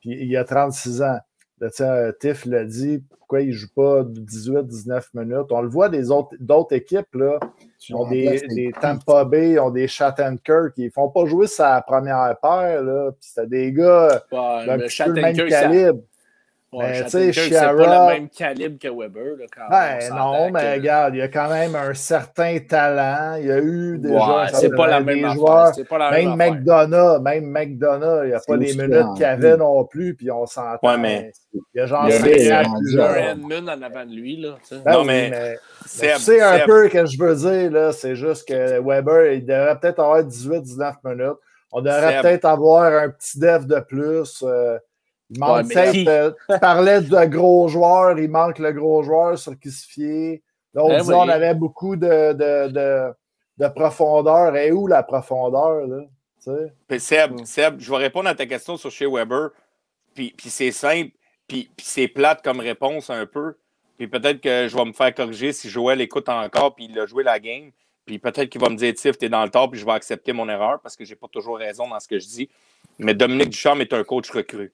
Puis 0.01 0.17
il 0.21 0.35
a 0.35 0.43
36 0.43 1.01
ans. 1.01 1.19
Là, 1.59 1.69
euh, 1.81 2.11
Tiff 2.19 2.45
l'a 2.45 2.63
dit, 2.65 3.03
pourquoi 3.09 3.41
il 3.41 3.49
ne 3.49 3.53
joue 3.53 3.67
pas 3.75 4.03
18-19 4.03 5.03
minutes? 5.13 5.51
On 5.51 5.61
le 5.61 5.69
voit 5.69 5.89
des 5.89 6.09
autres 6.11 6.35
d'autres 6.39 6.73
équipes, 6.75 7.13
là. 7.13 7.39
Ils 7.87 7.95
ont 7.95 8.09
des, 8.09 8.41
des 8.47 8.71
Tampa 8.79 9.25
Bay, 9.25 9.51
ils 9.51 9.59
ont 9.59 9.69
des 9.69 9.87
Shattenkirk, 9.87 10.73
ils 10.77 10.85
ne 10.85 10.89
font 10.89 11.09
pas 11.09 11.25
jouer 11.25 11.47
sa 11.47 11.81
première 11.81 12.35
paire, 12.41 12.83
là. 12.83 13.11
Puis 13.11 13.29
c'était 13.29 13.47
des 13.47 13.71
gars 13.73 14.23
Ouais, 14.31 14.65
d'un 14.65 14.79
petit 14.79 15.03
peu 15.03 15.11
le 15.11 15.21
même 15.21 15.35
calibre. 15.35 15.99
Ouais, 16.71 16.85
Mais, 16.91 17.03
tu 17.05 17.09
sais, 17.09 17.33
Shattenkirk, 17.33 17.33
c'est 17.45 17.49
Chiara- 17.49 17.83
pas 17.83 18.07
le 18.13 18.13
même 18.19 18.29
calibre 18.29 18.77
que 18.79 18.87
Weber. 18.89 19.37
Là, 19.39 19.45
quand 19.55 19.69
Ben 19.71 19.99
on 20.11 20.15
non, 20.15 20.51
mais 20.51 20.59
que- 20.61 20.73
regarde, 20.79 21.15
il 21.15 21.17
y 21.17 21.21
a 21.23 21.27
quand 21.27 21.49
même 21.49 21.73
un 21.73 21.93
certain 21.95 22.59
talent. 22.59 23.37
Il 23.39 23.47
y 23.47 23.51
a 23.51 23.57
eu 23.57 23.97
déjà 23.97 24.13
Ouais, 24.37 24.45
c'est 24.53 24.69
pas 24.75 24.85
la 24.85 24.99
même 25.01 25.15
des 25.19 25.29
joueurs. 25.33 25.73
C'est 25.73 25.87
pas 25.87 25.97
la 25.97 26.11
Même 26.11 26.35
même 26.35 26.41
affaire. 26.41 26.53
McDonough, 26.85 27.21
même 27.23 27.45
McDonough, 27.45 28.23
il 28.23 28.27
n'y 28.27 28.33
a 28.33 28.39
C'est 28.39 28.51
pas 28.51 28.57
les 28.57 28.69
aussi 28.69 28.77
minutes 28.77 29.05
qu'il 29.15 29.25
avait 29.25 29.49
plus. 29.53 29.57
non 29.57 29.85
plus, 29.85 30.15
puis 30.15 30.29
on 30.29 30.45
s'entend. 30.45 30.87
Ouais, 30.87 30.97
mais- 30.99 31.31
Il 31.53 31.61
y 31.73 31.81
a 31.81 31.85
genre 31.87 32.03
Il 32.05 32.11
y 32.11 32.13
a 32.13 32.17
5 32.19 32.25
des- 32.25 32.31
ans 32.33 32.37
il 32.39 32.45
y 32.45 32.51
a 32.51 32.63
plus 32.63 32.85
des- 32.85 32.91
jeune. 32.91 33.07
Un 33.09 33.31
Edmund 33.31 33.69
en 33.69 33.81
avant 33.81 34.05
de 34.05 34.11
lui. 34.13 34.37
Là, 34.39 34.49
tu 34.61 34.67
sais. 34.75 34.81
Ben 34.85 34.91
Non, 34.91 34.99
oui, 35.01 35.07
mais- 35.07 35.29
mais 35.31 35.55
Seb, 35.87 36.15
tu 36.17 36.21
sais 36.21 36.41
un 36.41 36.59
peu 36.67 36.87
ce 36.87 36.93
que 36.93 37.05
je 37.07 37.17
veux 37.19 37.35
dire, 37.35 37.71
là, 37.71 37.91
c'est 37.93 38.15
juste 38.15 38.47
que 38.47 38.79
Weber, 38.79 39.33
il 39.33 39.43
devrait 39.45 39.79
peut-être 39.79 39.99
avoir 39.99 40.23
18-19 40.23 40.95
minutes. 41.03 41.37
On 41.71 41.81
devrait 41.81 42.21
peut-être 42.21 42.45
avoir 42.45 42.93
un 42.93 43.09
petit 43.09 43.39
def 43.39 43.65
de 43.65 43.79
plus. 43.79 44.43
euh, 44.43 44.77
il 45.29 45.39
manque 45.39 45.49
Ouais, 45.57 45.63
mais 45.63 45.75
peut-être. 45.75 45.91
qui? 45.91 46.05
euh, 46.07 46.31
tu 46.49 46.59
parlais 46.59 47.01
de 47.01 47.25
gros 47.25 47.67
joueurs, 47.67 48.17
il 48.19 48.29
manque 48.29 48.59
le 48.59 48.71
gros 48.71 49.03
joueur 49.03 49.37
sur 49.37 49.57
qui 49.59 49.71
se 49.71 49.87
fier. 49.87 50.41
Là, 50.73 50.83
on 50.83 50.89
Ben 50.89 50.99
disait 50.99 51.13
oui. 51.13 51.19
on 51.23 51.29
avait 51.29 51.53
beaucoup 51.55 51.95
de, 51.95 52.33
de, 52.33 52.67
de, 52.69 53.13
de 53.57 53.67
profondeur. 53.69 54.55
Et 54.55 54.71
où 54.71 54.87
la 54.87 55.03
profondeur, 55.03 55.87
là? 55.87 56.01
Tu 56.43 56.51
sais? 56.51 56.73
Puis 56.87 56.99
Seb, 56.99 57.31
Mm. 57.41 57.45
Seb, 57.45 57.79
je 57.79 57.89
vais 57.91 57.97
répondre 57.97 58.29
à 58.29 58.35
ta 58.35 58.45
question 58.45 58.77
sur 58.77 58.91
chez 58.91 59.05
Weber. 59.07 59.49
Puis, 60.13 60.33
puis 60.37 60.49
c'est 60.49 60.71
simple, 60.71 61.11
puis, 61.47 61.69
puis 61.75 61.85
c'est 61.85 62.07
plate 62.07 62.41
comme 62.43 62.59
réponse 62.59 63.09
un 63.09 63.25
peu. 63.25 63.55
Puis 63.97 64.07
peut-être 64.07 64.39
que 64.41 64.67
je 64.69 64.75
vais 64.75 64.85
me 64.85 64.93
faire 64.93 65.13
corriger 65.13 65.51
si 65.53 65.69
Joël 65.69 65.99
écoute 66.01 66.29
encore, 66.29 66.73
puis 66.75 66.87
il 66.89 66.97
a 66.99 67.05
joué 67.05 67.23
la 67.23 67.39
game. 67.39 67.71
Puis 68.05 68.17
peut-être 68.17 68.49
qu'il 68.49 68.61
va 68.61 68.69
me 68.69 68.75
dire, 68.75 68.93
Tiff, 68.95 69.17
t'es 69.17 69.29
dans 69.29 69.43
le 69.43 69.49
tort, 69.51 69.69
puis 69.69 69.79
je 69.79 69.85
vais 69.85 69.91
accepter 69.91 70.33
mon 70.33 70.47
erreur 70.49 70.79
parce 70.81 70.95
que 70.95 71.03
j'ai 71.05 71.15
pas 71.15 71.27
toujours 71.27 71.57
raison 71.57 71.87
dans 71.87 71.99
ce 71.99 72.07
que 72.07 72.17
je 72.17 72.25
dis. 72.27 72.49
Mais 72.97 73.13
Dominique 73.13 73.49
Ducharme 73.49 73.81
est 73.81 73.93
un 73.93 74.03
coach 74.03 74.31
recru. 74.31 74.73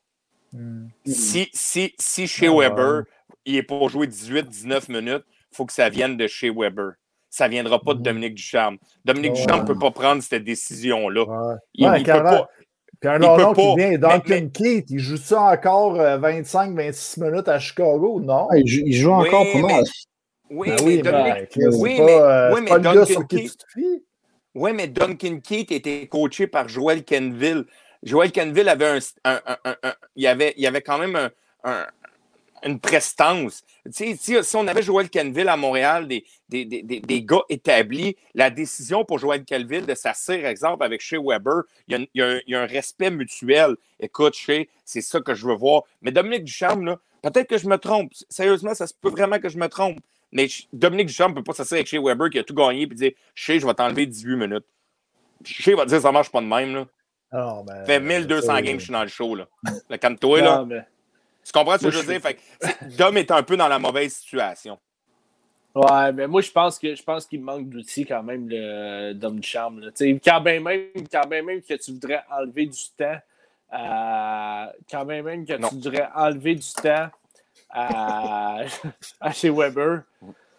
Si, 1.05 1.49
si, 1.53 1.93
si 1.99 2.27
chez 2.27 2.47
Ah, 2.47 2.53
Weber, 2.55 3.03
il 3.45 3.55
est 3.57 3.63
pour 3.63 3.89
jouer 3.89 4.07
18-19 4.07 4.89
minutes, 4.89 5.23
il 5.51 5.55
faut 5.55 5.65
que 5.65 5.73
ça 5.73 5.89
vienne 5.89 6.17
de 6.17 6.27
chez 6.27 6.49
Weber. 6.49 6.93
Ça 7.29 7.45
ne 7.47 7.51
viendra 7.51 7.81
pas 7.81 7.93
de 7.93 7.99
Mhm. 7.99 8.03
Dominique 8.03 8.35
Ducharme. 8.35 8.77
Dominique 9.03 9.33
Ouais. 9.33 9.41
Ducharme 9.41 9.61
ne 9.61 9.67
peut 9.67 9.77
pas 9.79 9.91
prendre 9.91 10.23
cette 10.23 10.43
décision-là. 10.43 11.23
Ouais. 11.23 11.55
Il, 11.73 11.87
Ouais, 11.87 11.99
il 11.99 12.05
peut 12.05 12.11
pas. 12.23 12.47
Puis 13.01 13.09
un 13.09 13.19
Il 13.19 13.25
autre 13.25 13.53
qui 13.55 13.75
vient, 13.75 13.97
Duncan 13.97 14.21
Mais- 14.29 14.41
mais- 14.41 14.49
Keith, 14.51 14.85
il 14.89 14.99
joue 14.99 15.17
ça 15.17 15.41
encore 15.41 15.95
25-26 15.95 17.17
minutes 17.17 17.47
à 17.49 17.59
Chicago? 17.59 18.21
Non? 18.21 18.47
Ah, 18.49 18.57
il, 18.57 18.65
joue, 18.67 18.81
il 18.85 18.93
joue 18.93 19.11
Oui, 19.13 19.27
encore 19.27 19.45
mais- 19.53 19.61
mal. 19.61 19.83
Oui, 20.49 20.67
Ben 20.69 20.75
mais 20.75 20.83
oui, 20.83 21.01
mais 21.57 21.75
oui, 21.75 21.97
pas, 21.97 22.03
euh, 22.51 22.55
oui, 22.55 22.65
Duncan 22.81 23.23
Keith-. 23.27 23.65
Oui, 24.55 24.71
mais 24.73 24.87
Duncan 24.87 25.39
Keith 25.43 25.71
était 25.71 26.07
coaché 26.07 26.47
par 26.47 26.69
Joel 26.69 27.03
Kenville. 27.03 27.65
Joel 28.03 28.31
Kenville 28.31 28.69
avait 28.69 28.99
un, 29.23 29.33
il 30.15 30.27
avait, 30.27 30.53
avait 30.65 30.81
quand 30.81 30.97
même 30.97 31.15
un- 31.15 31.31
un- 31.63 31.87
une 32.63 32.79
prestance. 32.79 33.63
Si, 33.91 34.17
on 34.55 34.67
avait 34.67 34.81
Joel 34.81 35.09
Kenville 35.09 35.49
à 35.49 35.57
Montréal, 35.57 36.07
des, 36.07 36.25
des, 36.49 36.65
des, 36.65 36.81
des- 36.83 37.21
gars 37.21 37.43
établis, 37.49 38.15
la 38.33 38.49
décision 38.49 39.05
pour 39.05 39.19
Joel 39.19 39.45
Kenville 39.45 39.85
de 39.85 39.93
s'asseoir, 39.93 40.45
exemple, 40.45 40.83
avec 40.83 41.01
Shea 41.01 41.17
Weber, 41.21 41.63
il 41.87 41.91
y, 41.93 41.95
a, 41.95 41.99
il 41.99 42.07
y 42.15 42.21
a 42.23 42.37
il 42.47 42.51
y 42.51 42.55
a 42.55 42.61
un 42.61 42.65
respect 42.65 43.11
mutuel. 43.11 43.75
Écoute, 43.99 44.33
Shea, 44.35 44.65
c'est 44.83 45.01
ça 45.01 45.19
que 45.21 45.35
je 45.35 45.45
veux 45.45 45.53
voir. 45.55 45.83
Mais 46.01 46.11
Dominique 46.11 46.45
Ducharme, 46.45 46.97
peut-être 47.21 47.47
que 47.47 47.57
je 47.59 47.67
me 47.67 47.77
trompe. 47.77 48.11
Sérieusement, 48.29 48.73
ça 48.73 48.87
se 48.87 48.93
peut 48.99 49.09
vraiment 49.09 49.37
que 49.39 49.49
je 49.49 49.57
me 49.59 49.67
trompe. 49.67 49.99
Mais 50.31 50.47
Dominique 50.73 51.07
Ducharme 51.07 51.31
ne 51.33 51.37
peut 51.37 51.43
pas 51.43 51.53
s'asseoir 51.53 51.77
avec 51.77 51.87
Shea 51.87 52.01
Weber 52.01 52.29
qui 52.31 52.39
a 52.39 52.43
tout 52.43 52.55
gagné 52.55 52.83
et 52.83 52.87
dire 52.87 53.11
Shea, 53.35 53.59
je 53.59 53.67
vais 53.67 53.73
t'enlever 53.75 54.07
18 54.07 54.35
minutes. 54.37 54.65
Shea 55.43 55.75
va 55.75 55.85
dire 55.85 56.01
ça 56.01 56.11
marche 56.11 56.31
pas 56.31 56.41
de 56.41 56.47
même. 56.47 56.73
Là. 56.73 56.87
Non, 57.35 57.63
ben, 57.63 57.75
Ça 57.79 57.85
fait 57.85 57.99
1200 57.99 58.55
c'est- 58.55 58.61
games 58.63 58.73
que 58.75 58.79
je 58.79 58.83
suis 58.85 58.93
dans 58.93 59.01
le 59.03 59.07
show. 59.09 59.35
Là. 59.35 59.47
Le 59.89 59.97
calme-toi, 59.97 60.41
là. 60.41 60.57
Non, 60.57 60.65
mais- 60.65 60.85
Tu 61.43 61.51
comprends 61.51 61.73
ce 61.73 61.79
que 61.79 61.83
Moi, 61.85 61.91
je 61.91 61.97
veux 61.97 62.03
je 62.03 62.09
dire? 62.11 62.21
Fait 62.21 62.33
que, 62.35 62.95
Dom 62.97 63.17
est 63.17 63.29
un 63.31 63.43
peu 63.43 63.55
dans 63.57 63.67
la 63.67 63.77
mauvaise 63.77 64.13
situation. 64.13 64.79
Ouais, 65.75 66.11
mais 66.13 66.25
moi, 66.27 66.41
je 66.41 66.49
pense 66.51 66.79
que 66.79 66.95
je 66.95 67.03
pense 67.03 67.25
qu'il 67.25 67.41
manque 67.41 67.67
d'outils 67.69 68.05
quand 68.05 68.23
même, 68.23 68.47
le 68.49 69.13
Dom 69.13 69.43
Charme. 69.43 69.81
Là. 69.81 69.91
Quand 70.23 70.39
bien 70.41 70.59
même, 70.61 70.85
quand 71.11 71.27
bien 71.27 71.43
même 71.43 71.61
que 71.61 71.73
tu 71.73 71.91
voudrais 71.91 72.23
enlever 72.31 72.65
du 72.65 72.79
temps, 72.97 73.17
à- 73.69 74.71
quand 74.89 75.05
bien 75.05 75.21
même 75.21 75.45
que 75.45 75.53
Non. 75.57 75.67
tu 75.67 75.75
voudrais 75.75 76.07
enlever 76.15 76.55
du 76.55 76.71
temps 76.81 77.09
à, 77.69 78.61
à 79.19 79.31
chez 79.33 79.49
Weber, 79.49 80.03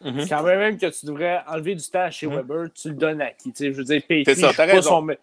Mhm. 0.02 0.28
quand 0.28 0.42
bien 0.44 0.56
même 0.58 0.78
que 0.78 0.86
tu 0.86 1.06
devrais 1.06 1.42
enlever 1.48 1.74
du 1.74 1.84
temps 1.90 2.00
à 2.02 2.10
chez 2.10 2.26
Mhm. 2.26 2.34
Weber, 2.36 2.68
tu 2.74 2.88
le 2.90 2.94
donnes 2.94 3.22
à 3.22 3.30
qui? 3.30 3.50
Tu 3.52 3.64
sais, 3.64 3.72
je 3.72 3.78
veux 3.78 3.84
dire, 3.84 4.02
Petrie 4.02 4.24
C'est 4.26 4.34
ça, 4.34 4.52
joue 4.52 5.14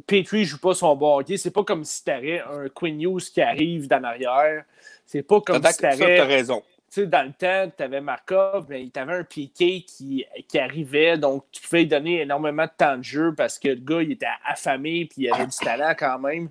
Petrie 0.00 0.44
joue 0.44 0.58
pas 0.58 0.74
son 0.74 0.96
bon 0.96 1.18
hockey. 1.18 1.36
C'est 1.36 1.50
pas 1.50 1.64
comme 1.64 1.84
si 1.84 2.04
t'avais 2.04 2.40
un 2.40 2.68
Quinn 2.68 3.00
Hughes 3.00 3.30
qui 3.32 3.40
arrive 3.40 3.86
d'en 3.88 4.02
arrière. 4.02 4.64
C'est 5.06 5.22
pas 5.22 5.40
comme 5.40 5.62
si 5.62 5.72
Ça, 5.72 5.90
t'avais 5.90 6.16
t'as 6.16 6.24
raison. 6.24 6.62
dans 6.96 7.26
le 7.26 7.32
temps, 7.32 7.72
tu 7.76 7.82
avais 7.82 8.00
Markov, 8.00 8.66
mais 8.68 8.88
tu 8.92 8.98
avais 8.98 9.14
un 9.14 9.24
Piqué 9.24 9.82
qui, 9.82 10.24
qui 10.48 10.58
arrivait, 10.58 11.16
donc 11.16 11.44
tu 11.52 11.62
pouvais 11.62 11.82
lui 11.82 11.88
donner 11.88 12.22
énormément 12.22 12.64
de 12.64 12.70
temps 12.76 12.96
de 12.96 13.04
jeu 13.04 13.34
parce 13.34 13.58
que 13.58 13.68
le 13.68 13.76
gars, 13.76 14.02
il 14.02 14.12
était 14.12 14.26
affamé 14.44 15.06
puis 15.06 15.24
il 15.24 15.32
avait 15.32 15.46
du 15.46 15.56
talent 15.56 15.94
quand 15.96 16.18
même. 16.18 16.48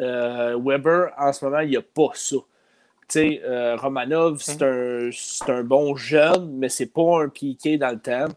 Euh, 0.00 0.58
Weber, 0.62 1.10
en 1.18 1.32
ce 1.32 1.44
moment, 1.44 1.60
il 1.60 1.70
n'y 1.70 1.76
a 1.76 1.82
pas 1.82 2.10
ça. 2.14 2.36
Tu 2.36 2.44
sais, 3.08 3.42
euh, 3.44 3.76
Romanov, 3.76 4.40
c'est 4.42 4.62
un, 4.62 5.08
c'est 5.12 5.50
un 5.50 5.64
bon 5.64 5.96
jeune, 5.96 6.52
mais 6.58 6.68
c'est 6.68 6.92
pas 6.92 7.22
un 7.22 7.28
Piqué 7.28 7.78
dans 7.78 7.90
le 7.90 7.98
temps. 7.98 8.28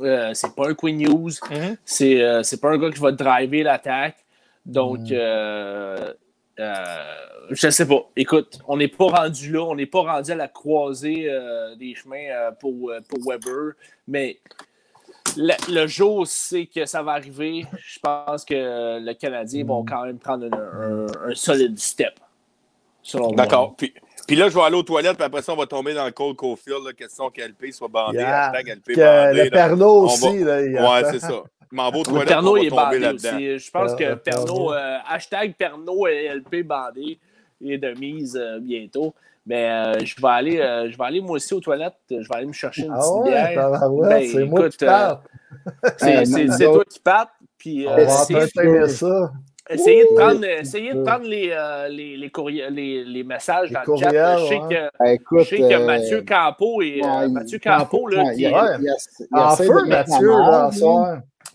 Euh, 0.00 0.32
c'est 0.34 0.54
pas 0.54 0.68
un 0.68 0.74
Queen 0.74 0.98
News. 0.98 1.30
Mhm. 1.50 1.76
C'est 1.84 2.22
euh, 2.22 2.42
c'est 2.42 2.60
pas 2.60 2.70
un 2.70 2.78
gars 2.78 2.90
qui 2.90 3.00
va 3.00 3.12
driver 3.12 3.62
l'attaque. 3.62 4.16
Donc, 4.64 4.98
Mm. 4.98 5.08
euh, 5.12 6.12
euh, 6.58 6.84
je 7.50 7.70
sais 7.70 7.86
pas. 7.86 8.04
Écoute, 8.16 8.58
on 8.66 8.76
n'est 8.76 8.88
pas 8.88 9.06
rendu 9.06 9.52
là. 9.52 9.62
On 9.62 9.74
n'est 9.76 9.86
pas 9.86 10.00
rendu 10.02 10.32
à 10.32 10.34
la 10.34 10.48
croisée 10.48 11.26
euh, 11.30 11.76
des 11.76 11.94
chemins 11.94 12.28
euh, 12.30 12.50
pour, 12.52 12.92
pour 13.08 13.18
Weber. 13.26 13.72
Mais 14.08 14.38
le, 15.36 15.52
le 15.72 15.86
jour, 15.86 16.26
c'est 16.26 16.66
que 16.66 16.84
ça 16.84 17.02
va 17.02 17.12
arriver. 17.12 17.64
Je 17.78 17.98
pense 18.00 18.44
que 18.44 18.98
le 19.00 19.12
Canadien 19.14 19.64
vont 19.64 19.84
quand 19.84 20.04
même 20.04 20.18
prendre 20.18 20.46
un, 20.52 21.06
un- 21.06 21.30
un 21.30 21.34
solide 21.34 21.78
step. 21.78 22.14
D'accord. 23.34 23.76
Puis, 23.76 23.94
puis 24.26 24.36
là, 24.36 24.48
je 24.48 24.54
vais 24.54 24.62
aller 24.62 24.76
aux 24.76 24.82
toilettes, 24.82 25.16
puis 25.16 25.24
après 25.24 25.42
ça, 25.42 25.52
on 25.52 25.56
va 25.56 25.66
tomber 25.66 25.94
dans 25.94 26.04
le 26.04 26.10
Cole 26.12 26.34
Caulfield. 26.34 26.84
Là, 26.84 26.92
question 26.92 27.30
qu'LP 27.30 27.72
soit 27.72 27.88
bandé. 27.88 28.18
Yeah. 28.18 28.46
Hashtag 28.50 28.76
LP 28.76 28.94
Que 28.94 29.00
bandé. 29.28 29.44
le. 29.44 29.50
Pernod 29.50 29.82
On 29.82 30.04
aussi, 30.04 30.38
là, 30.40 30.60
Ouais, 30.60 31.08
c'est 31.12 31.20
ça. 31.20 31.42
Je 31.70 31.76
m'en 31.76 31.90
vais 31.90 31.96
aux 31.98 32.00
Le 32.02 32.04
toilettes, 32.06 32.28
Pernod 32.28 32.48
on 32.50 32.54
va 32.54 32.60
il 32.60 32.66
est 32.66 32.70
tomber 32.70 32.82
bandé 32.82 32.98
là-dedans. 33.00 33.36
aussi. 33.36 33.58
Je 33.58 33.70
pense 33.70 33.92
Euh, 33.92 33.96
que 33.96 34.14
Pernod, 34.14 34.72
euh, 34.72 34.96
hashtag 35.08 35.54
Pernod 35.56 36.08
et 36.10 36.28
LP 36.28 36.62
bandé 36.64 37.18
est 37.64 37.78
de 37.78 37.90
mise 37.98 38.36
euh, 38.40 38.58
bientôt. 38.60 39.14
Mais 39.48 39.70
euh, 39.70 40.04
je 40.04 40.14
vais 40.20 40.28
aller, 40.28 40.58
euh, 40.60 40.90
je 40.90 40.96
vais 40.98 41.04
aller 41.04 41.20
moi 41.20 41.36
aussi 41.36 41.54
aux 41.54 41.60
toilettes. 41.60 41.94
Je 42.10 42.16
vais 42.16 42.34
aller 42.34 42.46
me 42.46 42.52
chercher 42.52 42.82
une 42.82 42.92
Ah 42.92 42.98
petite 42.98 43.12
ouais, 43.14 43.30
bière. 43.30 43.54
tabarouette, 43.54 44.10
Ben, 44.10 44.28
c'est 44.32 44.44
moi 44.44 44.60
écoute, 44.60 44.76
qui 44.76 44.84
euh, 44.84 44.88
parle. 44.88 45.18
C'est 45.98 46.64
toi 46.64 46.84
qui 46.88 46.98
pattes. 47.00 47.28
Puis 47.58 47.86
On 47.88 47.96
va 47.96 48.20
entertainer 48.22 48.88
ça. 48.88 49.32
Essayez 49.68 50.02
de 50.04 50.14
prendre, 50.14 50.44
essayez 50.44 50.94
de 50.94 51.02
prendre 51.02 51.24
les, 51.26 51.50
euh, 51.52 51.88
les, 51.88 52.16
les, 52.16 52.30
courriels- 52.30 52.72
les, 52.74 53.04
les 53.04 53.24
messages 53.24 53.68
Les 53.70 53.74
dans 53.74 53.80
le 53.80 53.96
chat. 53.96 54.06
courriels, 54.06 54.38
Je 54.40 54.46
sais 54.46 54.58
ouais. 54.60 54.90
que, 55.00 55.12
Écoute, 55.14 55.38
je 55.40 55.44
sais 55.44 55.58
que 55.58 55.74
euh, 55.74 55.86
Mathieu 55.86 56.24
Campo 56.26 56.82
et 56.82 57.00
euh, 57.02 57.06
ouais, 57.20 57.28
Mathieu 57.28 57.58
Campo, 57.58 58.08
là, 58.08 58.24
ouais, 58.24 58.34
qui 58.34 58.42
il, 58.42 58.48
il, 58.50 59.26
En 59.32 59.50
feu, 59.56 59.84
Mathieu, 59.86 60.28
là. 60.28 60.70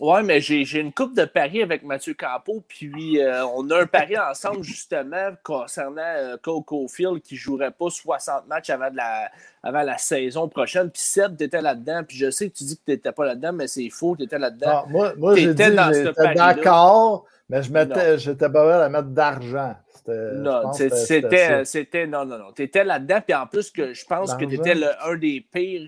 Ouais, 0.00 0.22
mais 0.22 0.40
j'ai 0.40 0.64
j'ai 0.64 0.80
une 0.80 0.92
coupe 0.92 1.14
de 1.14 1.24
paris 1.26 1.62
avec 1.62 1.84
Mathieu 1.84 2.14
Campo, 2.18 2.62
puis 2.66 3.20
euh, 3.20 3.46
on 3.54 3.70
a 3.70 3.82
un 3.82 3.86
pari 3.86 4.18
ensemble 4.18 4.62
justement 4.62 5.30
concernant 5.44 6.00
euh, 6.02 6.36
Cole 6.42 6.64
Caulfield 6.64 7.20
qui 7.20 7.34
ne 7.34 7.38
jouerait 7.38 7.70
pas 7.70 7.88
60 7.90 8.48
matchs 8.48 8.70
avant, 8.70 8.90
de 8.90 8.96
la, 8.96 9.30
avant 9.62 9.82
la 9.82 9.98
saison 9.98 10.48
prochaine. 10.48 10.90
Puis 10.90 11.02
Seb, 11.02 11.36
tu 11.36 11.44
étais 11.44 11.60
là-dedans, 11.60 12.02
puis 12.08 12.16
je 12.16 12.30
sais 12.30 12.48
que 12.48 12.56
tu 12.56 12.64
dis 12.64 12.76
que 12.76 12.82
tu 12.84 12.90
n'étais 12.90 13.12
pas 13.12 13.26
là-dedans, 13.26 13.52
mais 13.52 13.68
c'est 13.68 13.88
faux, 13.90 14.16
tu 14.16 14.24
étais 14.24 14.38
là-dedans. 14.38 14.84
Moi, 14.88 15.12
moi 15.18 15.36
j'ai 15.36 15.48
dit 15.48 15.54
T'étais 15.54 15.70
dans 15.70 15.92
ce 15.92 16.04
j'étais 16.06 16.34
d'accord, 16.34 17.26
mais 17.52 17.62
je 17.62 17.72
mettais, 17.72 18.18
j'étais 18.18 18.48
pas 18.48 18.64
prêt 18.64 18.82
à 18.82 18.88
mettre 18.88 19.08
d'argent. 19.08 19.74
Non, 20.08 20.72
c'était 20.72 22.06
non, 22.08 22.24
non, 22.24 22.38
non. 22.38 22.52
Tu 22.56 22.62
étais 22.62 22.82
là-dedans, 22.82 23.20
puis 23.24 23.34
en 23.36 23.46
plus, 23.46 23.70
que 23.70 23.92
je 23.94 24.04
pense 24.04 24.34
que 24.34 24.44
tu 24.44 24.54
étais 24.56 24.74
L'argent. 24.74 24.98
un 25.12 25.16
des 25.16 25.46
pires 25.52 25.86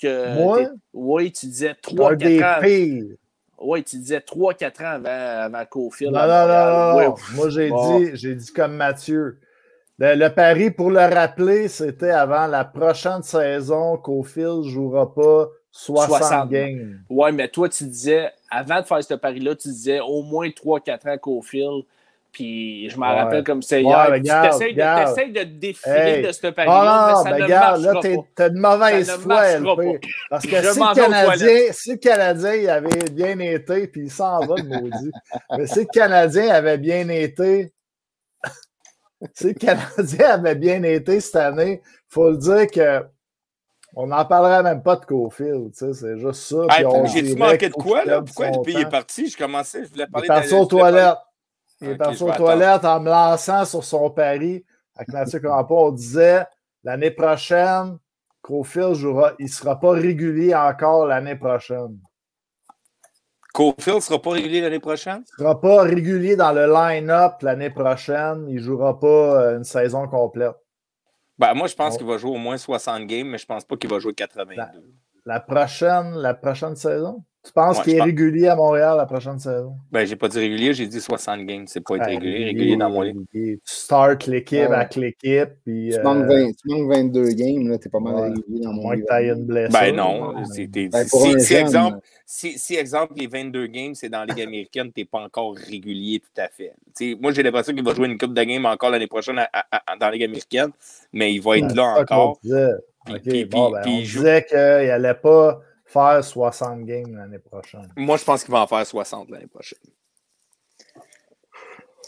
que. 0.00 0.34
Moi? 0.34 0.68
Oui, 0.92 1.32
tu 1.32 1.46
disais 1.46 1.70
Un 1.70 1.72
3-4 1.72 2.16
des 2.16 2.42
ans. 2.42 2.54
pires. 2.60 3.16
Oui, 3.62 3.82
tu 3.82 3.96
disais 3.98 4.18
3-4 4.20 4.82
ans 4.82 4.86
avant, 5.04 5.42
avant 5.56 5.64
Caulfield. 5.66 6.12
Non, 6.14 6.20
non, 6.20 6.46
non, 6.46 6.96
Ouais. 6.96 7.14
Moi, 7.34 7.48
j'ai 7.50 7.68
Bon. 7.70 7.98
dit, 7.98 8.10
j'ai 8.14 8.34
dit 8.34 8.52
comme 8.52 8.76
Mathieu. 8.76 9.38
Le, 9.98 10.14
le 10.14 10.28
pari, 10.32 10.70
pour 10.70 10.90
le 10.90 11.00
rappeler, 11.00 11.68
c'était 11.68 12.10
avant 12.10 12.46
la 12.46 12.64
prochaine 12.64 13.22
saison 13.22 13.98
qu'Ophil 13.98 14.60
ne 14.64 14.68
jouera 14.68 15.12
pas 15.14 15.48
60, 15.72 16.08
60. 16.18 16.50
games. 16.50 17.00
Ouais, 17.10 17.32
mais 17.32 17.48
toi, 17.48 17.68
tu 17.68 17.84
disais, 17.84 18.30
avant 18.50 18.80
de 18.80 18.86
faire 18.86 19.02
ce 19.04 19.14
pari-là, 19.14 19.54
tu 19.54 19.68
disais 19.68 20.00
au 20.00 20.22
moins 20.22 20.48
3-4 20.48 21.08
ans 21.08 21.18
Caulfield. 21.18 21.84
Puis 22.32 22.88
je 22.88 22.96
m'en 22.96 23.08
Ouais. 23.10 23.22
rappelle 23.22 23.42
comme 23.42 23.60
c'est 23.60 23.82
hier. 23.82 24.06
mais 24.08 24.20
tu 24.20 24.28
t'essayes 24.28 24.72
de, 25.32 25.38
de 25.40 25.40
te 25.40 25.58
défiler 25.58 25.94
Hey. 25.96 26.22
de 26.26 26.30
ce 26.30 26.46
Ah 26.46 26.52
pari-là, 26.52 26.84
non, 27.00 27.06
mais 27.08 27.24
ça 27.24 27.30
ben 27.30 27.38
ne 27.38 27.42
regarde, 27.42 27.82
là, 27.82 28.00
t'as 28.36 28.48
de 28.50 28.58
mauvaise 28.58 29.10
foi, 29.10 29.48
LP. 29.48 30.00
Parce 30.30 30.46
que 30.46 30.56
Je 30.62 30.68
si 30.70 30.78
le 30.78 30.94
Canadien, 30.94 31.72
si 31.72 31.90
le 31.90 31.96
Canadien 31.96 32.54
il 32.54 32.68
avait 32.70 33.10
bien 33.10 33.38
été, 33.40 33.88
puis 33.88 34.02
il 34.02 34.10
s'en 34.12 34.46
va, 34.46 34.54
le 34.58 34.62
maudit. 34.62 35.10
Mais 35.58 35.66
si 35.66 35.80
le 35.80 35.84
Canadien 35.86 36.50
avait 36.54 36.78
bien 36.78 37.08
été, 37.08 37.72
si 39.34 39.48
le 39.48 39.54
Canadien 39.54 40.30
avait 40.30 40.54
bien 40.54 40.82
été 40.84 41.18
cette 41.20 41.34
année, 41.36 41.80
il 41.84 42.14
faut 42.14 42.30
le 42.30 42.36
dire 42.36 42.66
que 42.70 43.04
on 43.96 44.06
n'en 44.08 44.24
parlerait 44.24 44.62
même 44.62 44.82
pas 44.82 44.96
de 44.96 45.04
Cofield, 45.04 45.72
tu 45.72 45.78
sais, 45.78 45.92
c'est 45.94 46.18
juste 46.18 46.42
ça. 46.42 46.56
Hey, 46.70 46.84
J'ai-tu 47.06 47.36
manqué 47.36 47.68
de 47.68 47.74
quoi, 47.74 48.04
là? 48.04 48.22
Pourquoi 48.22 48.50
le 48.50 48.62
pays 48.62 48.78
est 48.80 48.88
parti? 48.90 49.28
Je 49.28 49.36
commençais, 49.36 49.84
je 49.84 49.90
voulais 49.90 50.04
Il 50.04 50.08
est 50.08 50.10
parler 50.10 50.28
parti 50.28 50.48
de- 50.50 50.54
aux 50.54 50.64
je 50.64 50.68
voulais 50.70 50.80
parler- 50.82 50.92
toilettes. 51.00 51.18
Il 51.82 51.88
est 51.88 51.96
parti 51.96 52.22
aux 52.22 52.32
toilettes 52.32 52.84
en 52.84 53.00
me 53.00 53.08
lançant 53.10 53.64
sur 53.64 53.82
son 53.84 54.10
pari 54.10 54.64
avec 54.96 55.08
Mathieu 55.08 55.40
Crampon. 55.40 55.86
On 55.88 55.92
disait 55.92 56.44
l'année 56.84 57.10
prochaine, 57.10 57.98
Cofield 58.42 58.94
jouera, 58.94 59.32
il 59.38 59.46
ne 59.46 59.50
sera 59.50 59.78
pas 59.80 59.90
régulier 59.92 60.54
encore 60.54 61.06
l'année 61.06 61.36
prochaine. 61.36 61.98
Caulfield 63.52 63.96
ne 63.96 64.00
sera 64.00 64.22
pas 64.22 64.30
régulier 64.30 64.60
l'année 64.60 64.78
prochaine? 64.78 65.24
Il 65.38 65.42
ne 65.42 65.44
sera 65.48 65.60
pas 65.60 65.82
régulier 65.82 66.36
dans 66.36 66.52
le 66.52 66.66
line-up 66.72 67.42
l'année 67.42 67.70
prochaine. 67.70 68.46
Il 68.48 68.56
ne 68.56 68.60
jouera 68.60 68.98
pas 69.00 69.06
euh, 69.42 69.56
une 69.58 69.64
saison 69.64 70.06
complète. 70.06 70.54
Ben, 71.40 71.54
moi, 71.54 71.68
je 71.68 71.74
pense 71.74 71.96
qu'il 71.96 72.06
va 72.06 72.18
jouer 72.18 72.32
au 72.32 72.36
moins 72.36 72.58
60 72.58 73.06
games, 73.06 73.26
mais 73.26 73.38
je 73.38 73.46
pense 73.46 73.64
pas 73.64 73.74
qu'il 73.78 73.88
va 73.88 73.98
jouer 73.98 74.12
82. 74.12 74.56
Ben, 74.56 74.70
La 75.24 75.40
prochaine, 75.40 76.14
la 76.16 76.34
prochaine 76.34 76.76
saison? 76.76 77.24
Tu 77.50 77.54
penses 77.54 77.78
Ouais, 77.78 77.82
qu'il 77.82 77.94
est 77.94 77.98
pense- 77.98 78.06
régulier 78.06 78.46
à 78.46 78.54
Montréal 78.54 78.96
la 78.96 79.06
prochaine 79.06 79.40
saison? 79.40 79.74
Ben, 79.90 80.06
j'ai 80.06 80.14
pas 80.14 80.28
dit 80.28 80.38
régulier, 80.38 80.72
j'ai 80.72 80.86
dit 80.86 81.00
60 81.00 81.44
games. 81.44 81.64
C'est 81.66 81.80
pas 81.80 81.96
être 81.96 82.04
Ben, 82.04 82.10
régulier. 82.10 82.44
Régulier 82.44 82.76
dans 82.76 82.90
mon 82.90 83.02
livre. 83.02 83.22
Tu 83.34 83.58
startes 83.64 84.26
l'équipe 84.28 84.68
Ouais. 84.68 84.72
avec 84.76 84.94
l'équipe. 84.94 85.48
Puis, 85.64 85.90
Tu, 85.92 85.98
euh, 85.98 86.02
manques 86.04 86.26
20 86.28 86.52
tu 86.52 86.68
manques 86.68 86.88
22 86.92 87.30
games, 87.32 87.68
là, 87.68 87.76
t'es 87.78 87.88
pas 87.88 87.98
mal 87.98 88.14
Ouais. 88.14 88.22
régulier 88.28 88.60
dans 88.60 88.72
mon 88.72 88.82
moins 88.82 88.94
livre. 88.94 89.06
une 89.10 89.44
blessure. 89.46 89.80
Ben 89.80 89.96
non. 89.96 90.32
Ben, 90.34 91.04
si, 91.08 91.54
exemple, 91.54 91.98
si, 92.24 92.56
si, 92.56 92.76
exemple, 92.76 93.14
les 93.16 93.26
22 93.26 93.66
games, 93.66 93.96
c'est 93.96 94.08
dans 94.08 94.20
la 94.20 94.26
Ligue 94.26 94.42
américaine, 94.42 94.92
t'es 94.92 95.04
pas 95.04 95.18
encore 95.18 95.56
régulier 95.56 96.20
tout 96.20 96.40
à 96.40 96.46
fait. 96.48 96.72
Moi, 97.20 97.32
j'ai 97.32 97.42
l'impression 97.42 97.74
qu'il 97.74 97.82
va 97.84 97.94
jouer 97.94 98.06
une 98.06 98.16
coupe 98.16 98.32
de 98.34 98.42
games 98.44 98.64
encore 98.66 98.90
l'année 98.90 99.08
prochaine 99.08 99.38
à- 99.40 99.48
à- 99.52 99.66
à- 99.92 99.96
dans 99.96 100.06
la 100.06 100.12
Ligue 100.12 100.22
américaine, 100.24 100.70
mais 101.12 101.34
il 101.34 101.40
va 101.42 101.58
être 101.58 101.74
là 101.74 101.96
encore. 102.00 102.38
Puis- 102.40 102.52
Ok, 103.10 103.20
puis- 103.24 103.44
bon, 103.46 103.70
ben, 103.72 103.80
on 103.84 104.00
joue- 104.04 104.18
disait 104.20 104.44
qu'il 104.48 104.56
n'allait 104.58 105.14
pas 105.14 105.60
faire 105.92 106.24
60 106.24 106.84
games 106.84 107.16
l'année 107.16 107.38
prochaine. 107.38 107.92
Moi, 107.96 108.16
je 108.16 108.24
pense 108.24 108.44
qu'il 108.44 108.52
va 108.52 108.60
en 108.62 108.66
faire 108.66 108.86
60 108.86 109.30
l'année 109.30 109.46
prochaine. 109.46 109.78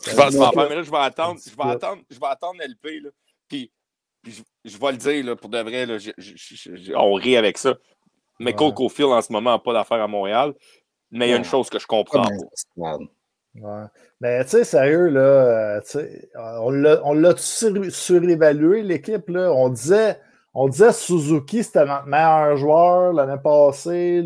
Je 0.05 0.15
pense 0.17 0.31
qu'il 0.31 0.39
va 0.39 0.49
en 0.49 0.52
faire, 0.52 0.69
mais 0.69 0.75
là, 0.77 0.83
je 0.83 0.91
vais 0.91 0.97
attendre, 0.99 1.41
je 1.44 1.57
vais 1.57 1.70
attendre, 1.70 2.02
je 2.11 2.19
vais 2.19 2.27
attendre 2.27 2.61
LP, 2.62 3.01
là. 3.02 3.11
Puis, 3.49 3.70
puis 4.23 4.33
je, 4.33 4.43
je 4.70 4.78
vais 4.78 4.93
le 4.93 4.99
dire, 4.99 5.25
là, 5.25 5.36
pour 5.36 5.49
de 5.49 5.59
vrai, 5.61 5.86
là, 5.86 5.99
je- 5.99 6.11
je- 6.19 6.35
je- 6.36 6.77
je- 6.77 6.93
on 6.94 7.12
rit 7.15 7.36
avec 7.36 7.59
ça. 7.59 7.75
Mais 8.41 8.51
Ouais. 8.51 8.57
Cole 8.57 8.75
Caulfield, 8.75 9.11
en 9.11 9.23
ce 9.23 9.33
moment, 9.33 9.52
n'a 9.52 9.59
pas 9.59 9.73
d'affaires 9.73 10.01
à 10.02 10.09
Montréal. 10.09 10.55
Mais 11.11 11.28
il 11.28 11.31
y 11.31 11.35
a 11.35 11.36
une 11.36 11.44
chose 11.44 11.69
que 11.69 11.78
je 11.78 11.86
comprends 11.86 12.23
pas. 12.77 12.99
Ouais. 13.55 13.85
Mais 14.20 14.43
tu 14.44 14.51
sais, 14.51 14.65
sérieux, 14.65 15.09
là, 15.09 15.20
euh, 15.20 15.81
tu 15.83 15.91
sais, 15.91 16.31
on 16.35 16.70
l'a- 16.70 17.01
on 17.05 17.12
l'a 17.12 17.36
sur- 17.36 17.93
surévalué, 17.94 18.83
l'équipe. 18.83 19.28
là. 19.28 19.52
On 19.52 19.69
disait, 19.69 20.19
on 20.55 20.69
disait 20.69 20.93
Suzuki, 20.93 21.65
c'était 21.65 21.87
notre 21.87 22.07
meilleur 22.07 22.57
joueur 22.57 23.13
l'année 23.13 23.41
passée. 23.43 24.25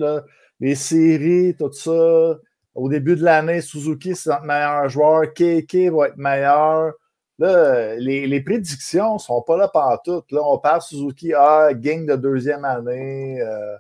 Les 0.58 0.74
séries, 0.74 1.54
tout 1.56 1.72
ça. 1.72 2.38
Au 2.74 2.88
début 2.88 3.16
de 3.16 3.24
l'année, 3.24 3.60
Suzuki, 3.60 4.14
c'est 4.14 4.30
notre 4.30 4.44
meilleur 4.44 4.88
joueur. 4.88 5.32
KK 5.32 5.74
va 5.92 6.08
être 6.08 6.16
meilleur. 6.16 6.92
Là, 7.38 7.96
les, 7.96 8.26
les 8.26 8.40
prédictions 8.40 9.14
ne 9.14 9.18
sont 9.18 9.42
pas 9.42 9.56
là 9.56 9.70
toutes. 10.04 10.32
Là, 10.32 10.40
on 10.42 10.58
parle 10.58 10.80
Suzuki, 10.80 11.32
ah, 11.34 11.68
gang 11.74 12.06
de 12.06 12.16
deuxième 12.16 12.64
année. 12.64 13.40
euh, 13.40 13.76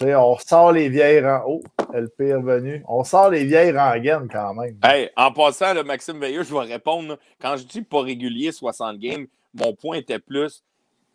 on 0.00 0.36
sort 0.38 0.72
les 0.72 0.88
vieilles 0.88 1.20
rangs. 1.20 1.44
Oh, 1.46 1.62
LP 1.94 2.20
est 2.22 2.34
revenu. 2.34 2.84
On 2.88 3.04
sort 3.04 3.30
les 3.30 3.44
vieilles 3.44 3.76
rengaines 3.76 4.28
quand 4.30 4.54
même. 4.54 4.76
Hey, 4.82 5.10
en 5.16 5.32
passant, 5.32 5.72
là, 5.72 5.82
Maxime 5.84 6.18
Veilleux, 6.18 6.42
je 6.42 6.52
vais 6.52 6.72
répondre. 6.72 7.18
Quand 7.40 7.56
je 7.56 7.64
dis 7.64 7.82
pas 7.82 8.02
régulier 8.02 8.52
60 8.52 8.98
games, 8.98 9.26
mon 9.54 9.74
point 9.74 9.96
était 9.98 10.18
plus 10.18 10.62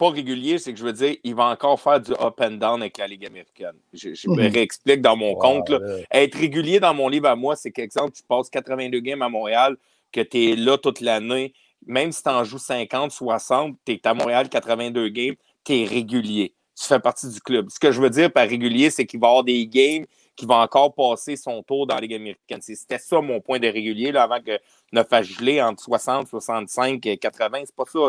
pas 0.02 0.10
régulier, 0.10 0.58
c'est 0.58 0.74
que 0.74 0.80
je 0.80 0.84
veux 0.84 0.94
dire, 0.94 1.16
il 1.24 1.36
va 1.36 1.46
encore 1.46 1.80
faire 1.80 2.00
du 2.02 2.12
up 2.14 2.34
and 2.42 2.54
down 2.54 2.82
avec 2.82 2.98
la 2.98 3.06
Ligue 3.06 3.24
américaine. 3.28 3.76
Je, 3.94 4.16
je 4.16 4.28
me 4.30 4.48
Mhm. 4.48 4.52
réexplique 4.52 5.00
dans 5.02 5.16
mon 5.16 5.36
compte. 5.36 5.70
là. 5.70 5.78
Ouais, 5.78 5.86
là. 6.00 6.06
Être 6.24 6.40
régulier 6.40 6.80
dans 6.80 6.96
mon 6.96 7.08
livre 7.08 7.28
à 7.28 7.36
moi, 7.36 7.56
c'est 7.56 7.70
qu'exemple, 7.72 8.12
tu 8.14 8.24
passes 8.24 8.50
82 8.50 9.00
games 9.00 9.22
à 9.22 9.30
Montréal, 9.30 9.78
que 10.12 10.22
tu 10.22 10.38
es 10.52 10.56
là 10.56 10.80
toute 10.80 11.02
l'année, 11.02 11.54
même 11.86 12.12
si 12.12 12.24
tu 12.24 12.30
en 12.30 12.44
joues 12.44 12.58
50, 12.58 13.12
60, 13.12 13.78
tu 13.86 13.92
es 13.92 14.08
à 14.08 14.16
Montréal 14.16 14.50
82 14.50 15.10
games, 15.10 15.36
tu 15.64 15.74
es 15.82 15.86
régulier. 15.86 16.56
Tu 16.76 16.88
fais 16.88 17.00
partie 17.00 17.30
du 17.30 17.40
club. 17.40 17.70
Ce 17.70 17.78
que 17.78 17.92
je 17.92 18.02
veux 18.02 18.10
dire 18.10 18.32
par 18.34 18.48
régulier, 18.48 18.90
c'est 18.90 19.06
qu'il 19.06 19.20
va 19.20 19.28
y 19.28 19.30
avoir 19.30 19.44
des 19.44 19.68
games 19.68 20.06
qui 20.36 20.46
vont 20.46 20.56
encore 20.56 20.94
passer 20.94 21.36
son 21.36 21.62
tour 21.64 21.86
dans 21.86 21.96
la 21.96 22.02
Ligue 22.02 22.16
américaine. 22.16 22.62
C'était 22.62 22.98
ça 22.98 23.22
mon 23.22 23.42
point 23.42 23.60
de 23.60 23.68
régulier 23.68 24.12
là, 24.12 24.24
avant 24.24 24.42
que 24.42 24.60
ne 24.92 25.04
fasse 25.04 25.28
geler 25.28 25.62
entre 25.62 25.84
60, 25.84 26.28
65 26.28 27.06
et 27.06 27.18
80. 27.18 27.60
C'est 27.66 27.76
pas 27.76 27.86
ça. 27.86 28.00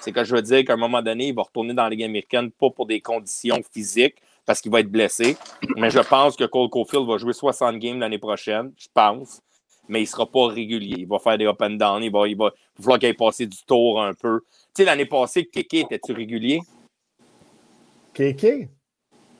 C'est 0.00 0.12
que 0.12 0.24
je 0.24 0.34
veux 0.34 0.42
dire 0.42 0.64
qu'à 0.64 0.74
un 0.74 0.76
moment 0.76 1.02
donné, 1.02 1.28
il 1.28 1.34
va 1.34 1.42
retourner 1.42 1.74
dans 1.74 1.84
la 1.84 1.90
Ligue 1.90 2.04
américaine, 2.04 2.50
pas 2.50 2.70
pour 2.70 2.86
des 2.86 3.00
conditions 3.00 3.60
physiques, 3.72 4.16
parce 4.44 4.60
qu'il 4.60 4.70
va 4.70 4.80
être 4.80 4.90
blessé. 4.90 5.36
Mais 5.76 5.90
je 5.90 6.00
pense 6.00 6.36
que 6.36 6.44
Cole 6.44 6.68
Caulfield 6.70 7.06
va 7.06 7.18
jouer 7.18 7.32
60 7.32 7.78
games 7.78 7.98
l'année 7.98 8.18
prochaine. 8.18 8.72
Je 8.76 8.88
pense. 8.92 9.40
Mais 9.88 10.00
il 10.00 10.04
ne 10.04 10.08
sera 10.08 10.26
pas 10.26 10.48
régulier. 10.48 10.96
Il 10.98 11.08
va 11.08 11.18
faire 11.18 11.38
des 11.38 11.46
up 11.46 11.60
and 11.62 11.70
down. 11.70 12.02
Il 12.02 12.12
va, 12.12 12.28
il 12.28 12.36
va, 12.36 12.46
va 12.46 12.52
falloir 12.76 12.98
qu'il 12.98 13.08
ait 13.08 13.14
passé 13.14 13.46
du 13.46 13.58
tour 13.66 14.02
un 14.02 14.14
peu. 14.14 14.40
Tu 14.74 14.82
sais, 14.82 14.84
l'année 14.84 15.06
passée, 15.06 15.46
Kéké, 15.46 15.80
était-tu 15.80 16.12
régulier? 16.12 16.60
KK, 18.14 18.68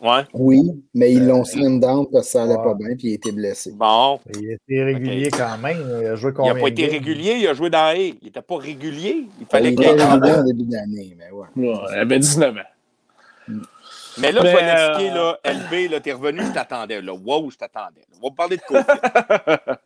Ouais. 0.00 0.24
Oui, 0.32 0.62
mais 0.94 1.12
ils 1.12 1.26
l'ont 1.26 1.44
slim 1.44 1.80
down 1.80 2.06
parce 2.10 2.26
que 2.26 2.32
ça 2.32 2.42
allait 2.44 2.54
Ouais. 2.54 2.62
pas 2.64 2.74
bien 2.74 2.88
puis 2.96 3.08
il 3.08 3.12
était 3.14 3.32
blessé. 3.32 3.72
Bon. 3.72 4.20
il 4.34 4.52
était 4.52 4.84
régulier 4.84 5.30
quand 5.30 5.58
même. 5.58 5.78
Il 6.00 6.06
a 6.06 6.14
joué 6.16 6.32
Il 6.36 6.44
n'a 6.44 6.54
pas 6.54 6.68
été 6.68 6.86
régulier, 6.86 7.34
il 7.40 7.48
a 7.48 7.54
joué 7.54 7.68
dans 7.70 7.78
A. 7.88 7.94
Il 7.96 8.16
n'était 8.22 8.42
pas 8.42 8.56
régulier. 8.58 9.26
Il 9.26 9.28
Il 9.40 9.46
fallait 9.46 9.74
qu'il 9.74 9.84
ait 9.84 9.90
régulier 9.90 10.32
en 10.34 10.44
début 10.44 10.64
d'année, 10.64 11.16
mais 11.18 11.30
ouais. 11.32 11.46
Ouais, 11.56 11.74
il 11.92 11.98
avait 11.98 12.18
19 12.18 12.56
ans. 12.56 12.60
Mais 14.20 14.32
là, 14.32 14.40
je 14.40 14.46
Mais, 14.46 14.54
vais 14.54 14.62
l'expliquer, 14.64 15.10
euh, 15.12 15.14
là. 15.14 15.38
LB, 15.44 15.90
là, 15.92 16.00
t'es 16.00 16.12
revenu, 16.12 16.40
je 16.46 16.52
t'attendais. 16.52 17.00
Là. 17.00 17.14
Wow, 17.14 17.50
je 17.50 17.56
t'attendais. 17.56 18.02
On 18.20 18.28
va 18.28 18.34
parler 18.34 18.56
de 18.56 18.62
Caulfield. 18.66 19.78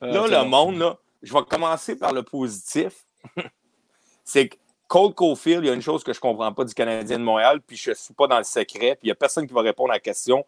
Là, 0.00 0.42
le 0.42 0.48
monde, 0.48 0.78
là, 0.78 0.96
je 1.22 1.32
vais 1.32 1.40
commencer 1.48 1.96
par 1.96 2.12
le 2.12 2.22
positif. 2.22 3.04
c'est 4.24 4.48
que 4.48 4.56
Cole 4.88 5.12
Caulfield, 5.12 5.64
il 5.64 5.68
y 5.68 5.70
a 5.70 5.74
une 5.74 5.82
chose 5.82 6.02
que 6.02 6.14
je 6.14 6.18
ne 6.18 6.22
comprends 6.22 6.52
pas 6.52 6.64
du 6.64 6.72
Canadien 6.72 7.18
de 7.18 7.22
Montréal, 7.22 7.60
puis 7.64 7.76
je 7.76 7.90
ne 7.90 7.94
suis 7.94 8.14
pas 8.14 8.26
dans 8.26 8.38
le 8.38 8.44
secret, 8.44 8.96
puis 8.96 9.04
il 9.04 9.06
n'y 9.08 9.12
a 9.12 9.14
personne 9.14 9.46
qui 9.46 9.52
va 9.52 9.60
répondre 9.60 9.90
à 9.90 9.94
la 9.94 10.00
question, 10.00 10.44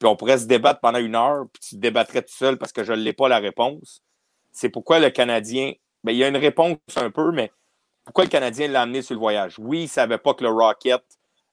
puis 0.00 0.08
on 0.08 0.16
pourrait 0.16 0.38
se 0.38 0.46
débattre 0.46 0.80
pendant 0.80 0.98
une 0.98 1.14
heure, 1.14 1.44
puis 1.52 1.62
tu 1.62 1.76
te 1.76 1.80
débattrais 1.80 2.22
tout 2.22 2.34
seul 2.34 2.58
parce 2.58 2.72
que 2.72 2.82
je 2.82 2.92
ne 2.92 2.98
l'ai 2.98 3.12
pas 3.12 3.28
la 3.28 3.38
réponse. 3.38 4.02
C'est 4.50 4.68
pourquoi 4.68 4.98
le 4.98 5.10
Canadien. 5.10 5.72
Ben, 6.02 6.10
il 6.10 6.18
y 6.18 6.24
a 6.24 6.28
une 6.28 6.36
réponse 6.36 6.76
un 6.96 7.10
peu, 7.10 7.30
mais 7.30 7.52
pourquoi 8.04 8.24
le 8.24 8.30
Canadien 8.30 8.66
l'a 8.66 8.82
amené 8.82 9.00
sur 9.00 9.14
le 9.14 9.20
voyage? 9.20 9.54
Oui, 9.58 9.78
il 9.78 9.84
ne 9.84 9.88
savait 9.88 10.18
pas 10.18 10.34
que 10.34 10.42
le 10.42 10.50
Rocket 10.50 11.02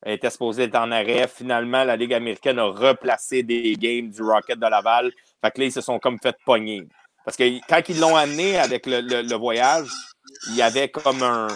était 0.03 0.31
supposé 0.31 0.63
être 0.63 0.75
en 0.75 0.91
arrêt. 0.91 1.27
Finalement, 1.27 1.83
la 1.83 1.95
Ligue 1.95 2.13
américaine 2.13 2.57
a 2.57 2.65
replacé 2.65 3.43
des 3.43 3.75
games 3.75 4.09
du 4.09 4.23
Rocket 4.23 4.59
de 4.59 4.65
Laval. 4.67 5.11
Fait 5.41 5.51
que 5.51 5.59
là, 5.59 5.65
ils 5.67 5.71
se 5.71 5.81
sont 5.81 5.99
comme 5.99 6.17
fait 6.19 6.35
pogner. 6.43 6.87
Parce 7.23 7.37
que 7.37 7.43
quand 7.69 7.81
ils 7.87 7.99
l'ont 7.99 8.15
amené 8.15 8.57
avec 8.57 8.87
le 8.87 9.35
voyage, 9.35 9.91
il 10.49 10.55
y 10.55 10.61
avait 10.61 10.89
comme 10.89 11.21
un. 11.21 11.47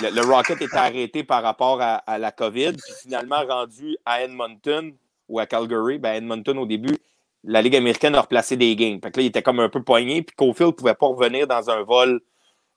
Le, 0.00 0.22
Rocket 0.22 0.60
était 0.60 0.76
arrêté 0.76 1.24
par 1.24 1.42
rapport 1.42 1.80
à, 1.80 2.18
la 2.18 2.32
COVID. 2.32 2.72
Puis 2.72 2.92
finalement, 3.02 3.44
rendu 3.46 3.96
à 4.04 4.22
Edmonton 4.22 4.92
ou 5.28 5.38
à 5.38 5.46
Calgary, 5.46 5.98
ben 5.98 6.14
Edmonton 6.14 6.58
au 6.58 6.66
début, 6.66 6.98
la 7.44 7.62
Ligue 7.62 7.76
américaine 7.76 8.14
a 8.14 8.22
replacé 8.22 8.56
des 8.56 8.74
games. 8.76 9.00
Que 9.00 9.20
il 9.20 9.26
était 9.26 9.42
comme 9.42 9.60
un 9.60 9.68
peu 9.68 9.82
poigné, 9.82 10.22
puis 10.22 10.34
Cofield 10.36 10.72
ne 10.72 10.76
pouvait 10.76 10.94
pas 10.94 11.06
revenir 11.06 11.46
dans 11.46 11.70
un 11.70 11.82
vol. 11.82 12.20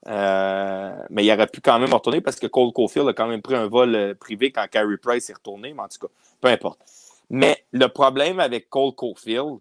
euh, 0.06 0.94
mais 1.10 1.24
il 1.24 1.32
aurait 1.32 1.46
pu 1.46 1.60
quand 1.60 1.78
même 1.78 1.92
retourner 1.94 2.20
parce 2.20 2.38
que 2.38 2.46
Cole 2.46 2.72
Cofield 2.72 3.08
a 3.08 3.14
quand 3.14 3.26
même 3.26 3.40
pris 3.40 3.54
un 3.54 3.68
vol 3.68 3.94
euh, 3.94 4.14
privé 4.14 4.52
quand 4.52 4.66
Carey 4.70 4.96
Price 5.00 5.30
est 5.30 5.34
retourné, 5.34 5.72
mais 5.72 5.82
en 5.82 5.88
tout 5.88 6.06
cas, 6.06 6.12
peu 6.40 6.48
importe. 6.48 6.80
Mais 7.30 7.64
le 7.72 7.88
problème 7.88 8.38
avec 8.38 8.68
Cole 8.68 8.92
Cofield, 8.94 9.58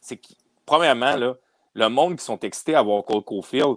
c'est 0.00 0.16
que, 0.16 0.28
premièrement, 0.64 1.16
là, 1.16 1.34
le 1.74 1.88
monde 1.88 2.16
qui 2.16 2.24
sont 2.24 2.38
excités 2.40 2.74
à 2.74 2.82
voir 2.82 3.04
Cole 3.04 3.22
Cofield, 3.22 3.76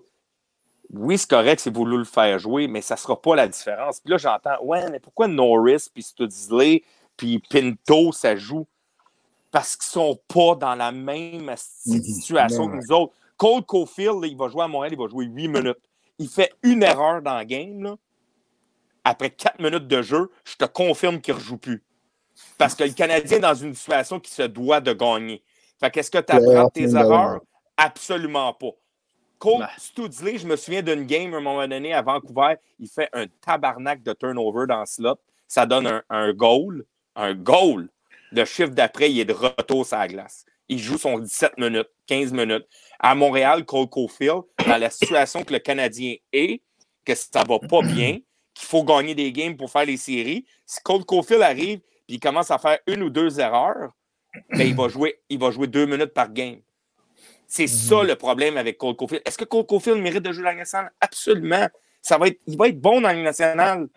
oui, 0.93 1.17
c'est 1.17 1.29
correct, 1.29 1.59
c'est 1.59 1.73
voulu 1.73 1.97
le 1.97 2.03
faire 2.03 2.37
jouer, 2.37 2.67
mais 2.67 2.81
ça 2.81 2.95
ne 2.95 2.99
sera 2.99 3.19
pas 3.19 3.35
la 3.35 3.47
différence. 3.47 3.99
Puis 3.99 4.11
là, 4.11 4.17
j'entends, 4.17 4.61
ouais, 4.63 4.89
mais 4.91 4.99
pourquoi 4.99 5.27
Norris, 5.27 5.89
puis 5.93 6.03
Studsley, 6.03 6.83
puis 7.17 7.39
Pinto, 7.49 8.11
ça 8.11 8.35
joue? 8.35 8.67
Parce 9.51 9.75
qu'ils 9.75 9.99
ne 9.99 10.05
sont 10.05 10.19
pas 10.27 10.55
dans 10.55 10.75
la 10.75 10.91
même 10.91 11.51
situation 11.57 12.67
que 12.67 12.75
nous 12.75 12.91
autres. 12.91 13.13
Cole 13.37 13.63
Cofield, 13.63 14.23
il 14.23 14.37
va 14.37 14.47
jouer 14.47 14.63
à 14.63 14.67
Montréal, 14.67 14.93
il 14.93 14.99
va 14.99 15.07
jouer 15.07 15.25
8 15.25 15.47
minutes. 15.47 15.79
Il 16.19 16.29
fait 16.29 16.53
une 16.63 16.83
erreur 16.83 17.21
dans 17.21 17.37
le 17.37 17.43
game. 17.43 17.83
Là. 17.83 17.95
Après 19.03 19.29
4 19.29 19.59
minutes 19.59 19.87
de 19.87 20.01
jeu, 20.01 20.31
je 20.43 20.55
te 20.55 20.65
confirme 20.65 21.19
qu'il 21.21 21.33
ne 21.33 21.39
rejoue 21.39 21.57
plus. 21.57 21.83
Parce 22.57 22.75
que 22.75 22.83
le 22.83 22.93
Canadien 22.93 23.37
est 23.37 23.41
dans 23.41 23.53
une 23.53 23.73
situation 23.75 24.19
qui 24.19 24.31
se 24.31 24.43
doit 24.43 24.79
de 24.79 24.93
gagner. 24.93 25.43
Fait 25.79 25.91
qu'est-ce 25.91 26.11
que 26.11 26.19
tu 26.19 26.31
apprends 26.33 26.69
tes 26.69 26.95
erreurs? 26.95 27.41
Absolument 27.77 28.53
pas. 28.53 28.71
Cole 29.43 29.59
Ben. 29.59 29.69
Studsley, 29.77 30.37
je 30.37 30.47
me 30.47 30.55
souviens 30.55 30.81
d'une 30.81 31.03
game 31.03 31.33
à 31.33 31.37
un 31.37 31.41
moment 31.41 31.67
donné 31.67 31.93
à 31.93 32.01
Vancouver, 32.01 32.55
il 32.79 32.87
fait 32.87 33.09
un 33.11 33.25
tabarnak 33.41 34.01
de 34.01 34.13
turnover 34.13 34.67
dans 34.67 34.79
le 34.79 34.85
slot. 34.85 35.17
Ça 35.49 35.65
donne 35.65 35.85
un, 35.85 36.01
un 36.09 36.31
goal. 36.31 36.85
Un 37.17 37.33
goal. 37.33 37.89
Le 38.31 38.45
chiffre 38.45 38.69
d'après, 38.69 39.11
il 39.11 39.19
est 39.19 39.25
de 39.25 39.33
retour 39.33 39.85
sur 39.85 39.97
la 39.97 40.07
glace. 40.07 40.45
Il 40.69 40.79
joue 40.79 40.97
son 40.97 41.19
17 41.19 41.57
minutes, 41.57 41.89
15 42.07 42.31
minutes. 42.31 42.65
À 42.99 43.15
Montréal, 43.15 43.65
Cole 43.65 43.89
Caulfield, 43.89 44.43
dans 44.65 44.77
la 44.77 44.89
situation 44.89 45.43
que 45.43 45.51
le 45.51 45.59
Canadien 45.59 46.15
est, 46.31 46.61
que 47.03 47.13
ça 47.13 47.43
va 47.45 47.59
pas 47.59 47.81
bien, 47.81 48.19
qu'il 48.53 48.67
faut 48.67 48.85
gagner 48.85 49.13
des 49.13 49.33
games 49.33 49.57
pour 49.57 49.69
faire 49.69 49.85
les 49.85 49.97
séries, 49.97 50.45
si 50.65 50.81
Cole 50.83 51.03
Caulfield 51.03 51.41
arrive 51.41 51.81
et 52.07 52.13
il 52.13 52.19
commence 52.21 52.49
à 52.49 52.57
faire 52.57 52.79
une 52.87 53.03
ou 53.03 53.09
deux 53.09 53.41
erreurs, 53.41 53.91
ben, 54.51 54.65
il, 54.65 54.73
va 54.73 54.87
jouer, 54.87 55.19
il 55.27 55.37
va 55.37 55.51
jouer 55.51 55.67
deux 55.67 55.85
minutes 55.85 56.13
par 56.13 56.31
game. 56.31 56.61
C'est 57.55 57.67
ça 57.67 58.01
le 58.01 58.15
problème 58.15 58.57
avec 58.57 58.79
Cole 58.79 58.95
Caulfield. 58.95 59.21
Est-ce 59.25 59.37
que 59.37 59.43
Cole 59.43 59.67
Caulfield 59.67 60.01
mérite 60.01 60.23
de 60.23 60.31
jouer 60.31 60.43
dans 60.43 60.49
la 60.49 60.55
nationale? 60.55 60.91
Absolument. 60.99 61.67
Ça 62.01 62.17
va 62.17 62.25
être, 62.27 62.39
il 62.47 62.57
va 62.57 62.67
être 62.67 62.81
bon 62.81 62.99
dans 62.99 63.09
la 63.09 63.13
nationale. 63.21 63.87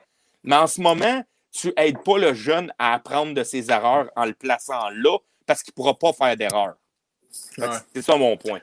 Mais 0.44 0.56
en 0.56 0.66
ce 0.66 0.78
moment, 0.78 1.24
tu 1.50 1.72
n'aides 1.74 2.02
pas 2.04 2.18
le 2.18 2.34
jeune 2.34 2.70
à 2.78 2.92
apprendre 2.92 3.32
de 3.32 3.42
ses 3.42 3.70
erreurs 3.70 4.10
en 4.14 4.26
le 4.26 4.34
plaçant 4.34 4.90
là 4.90 5.16
parce 5.46 5.62
qu'il 5.62 5.72
ne 5.72 5.76
pourra 5.76 5.94
pas 5.98 6.12
faire 6.12 6.36
d'erreur. 6.36 6.76
Ouais. 7.56 7.66
C'est 7.94 8.02
ça 8.02 8.16
mon 8.16 8.36
point. 8.36 8.60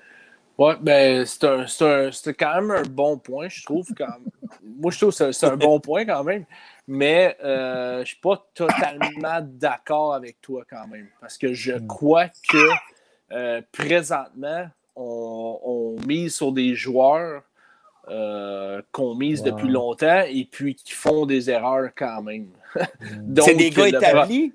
Ouais, 0.60 0.76
ben, 0.80 1.26
c'est 1.26 2.34
quand 2.36 2.56
même 2.62 2.70
un 2.70 2.84
bon 2.84 3.18
point, 3.18 3.50
je 3.50 3.64
trouve. 3.64 3.88
Quand... 3.98 4.14
Moi, 4.62 4.92
je 4.92 4.98
trouve 5.00 5.10
que 5.10 5.16
c'est- 5.16 5.34
c'est 5.34 5.48
un 5.48 5.58
bon 5.58 5.80
point 5.80 6.06
quand 6.06 6.24
même. 6.24 6.46
Mais 6.88 7.36
euh, 7.44 7.96
je 7.96 8.00
ne 8.02 8.06
suis 8.06 8.18
pas 8.18 8.48
totalement 8.54 9.40
d'accord 9.42 10.14
avec 10.14 10.40
toi 10.40 10.64
quand 10.70 10.86
même. 10.88 11.10
Parce 11.20 11.40
que 11.40 11.52
je 11.52 11.74
crois 11.88 12.28
que 12.48 12.70
euh, 13.32 13.60
présentement, 13.72 14.68
on, 14.96 15.60
on 15.64 15.96
mise 16.08 16.36
sur 16.36 16.52
des 16.52 16.76
joueurs 16.76 17.42
euh, 18.10 18.82
qu'on 18.92 19.16
mise 19.16 19.44
depuis 19.44 19.70
longtemps 19.70 20.24
et 20.28 20.46
puis 20.50 20.76
qui 20.76 20.92
font 20.94 21.26
des 21.26 21.50
erreurs 21.50 21.90
quand 21.96 22.22
même. 22.22 22.48
C'est 23.42 23.56
des 23.56 23.70
gars 23.70 23.88
établis? 23.88 24.54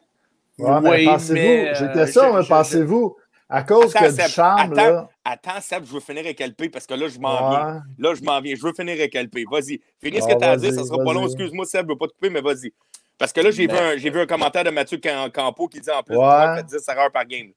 Ouais, 0.59 0.81
mais 0.83 0.91
Oui, 0.91 1.05
pensez-vous, 1.07 1.35
mais, 1.35 1.69
euh, 1.69 1.75
j'étais 1.75 2.07
ça, 2.09 2.33
mais 2.33 2.45
pensez-vous, 2.47 3.17
à 3.49 3.63
cause 3.63 3.95
Attends, 3.97 4.07
que 4.07 4.11
Seb, 4.13 4.27
Duchamp, 4.27 4.57
attends. 4.57 4.75
là, 4.75 5.09
Attends, 5.25 5.61
Seb, 5.61 5.85
je 5.87 5.93
veux 5.93 6.01
finir 6.01 6.25
avec 6.25 6.41
LP 6.41 6.71
parce 6.71 6.87
que 6.87 6.95
là, 6.95 7.09
je 7.09 7.19
m'en 7.19 7.51
viens. 7.51 7.83
Là, 7.99 8.15
je 8.15 8.23
m'en 8.23 8.41
viens. 8.41 8.55
Je 8.57 8.63
veux 8.63 8.73
finir 8.73 8.95
avec 8.95 9.15
LP. 9.15 9.45
Vas-y. 9.51 9.81
Finis 10.03 10.21
ce 10.21 10.27
que 10.27 10.37
tu 10.39 10.45
as 10.45 10.51
à 10.51 10.57
dire. 10.57 10.73
Ça 10.75 10.85
sera 10.85 11.03
pas 11.03 11.13
long. 11.15 11.25
Excuse-moi, 11.27 11.65
Seb, 11.65 11.83
je 11.83 11.87
ne 11.87 11.93
veux 11.93 11.97
pas 11.99 12.07
te 12.09 12.13
couper, 12.13 12.29
mais 12.31 12.41
vas-y. 12.41 12.73
Parce 13.17 13.33
que 13.33 13.41
là, 13.41 13.51
j'ai 13.51 13.63
vu, 13.63 13.69
Ben- 13.69 13.95
un, 13.95 13.97
j'ai 13.97 14.11
vu 14.11 14.21
un 14.21 14.27
commentaire 14.27 14.65
de 14.65 14.71
Mathieu 14.71 14.99
Cam- 14.99 15.31
Campo 15.31 15.69
qui 15.69 15.81
dit 15.81 15.91
en 15.91 16.03
plus, 16.03 16.17
Ouais. 16.17 16.25
ouais. 16.27 16.57
fait 16.57 16.65
10 16.65 16.89
erreurs 16.89 17.11
par 17.13 17.25
game. 17.25 17.49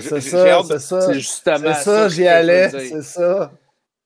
c'est 0.08 0.20
ça, 0.30 0.46
c'est 0.68 0.78
ça, 0.80 1.00
C'est 1.00 1.14
justement 1.14 1.74
ça, 1.74 2.08
j'y 2.08 2.26
allais, 2.26 2.68
c'est 2.90 3.02
ça. 3.02 3.52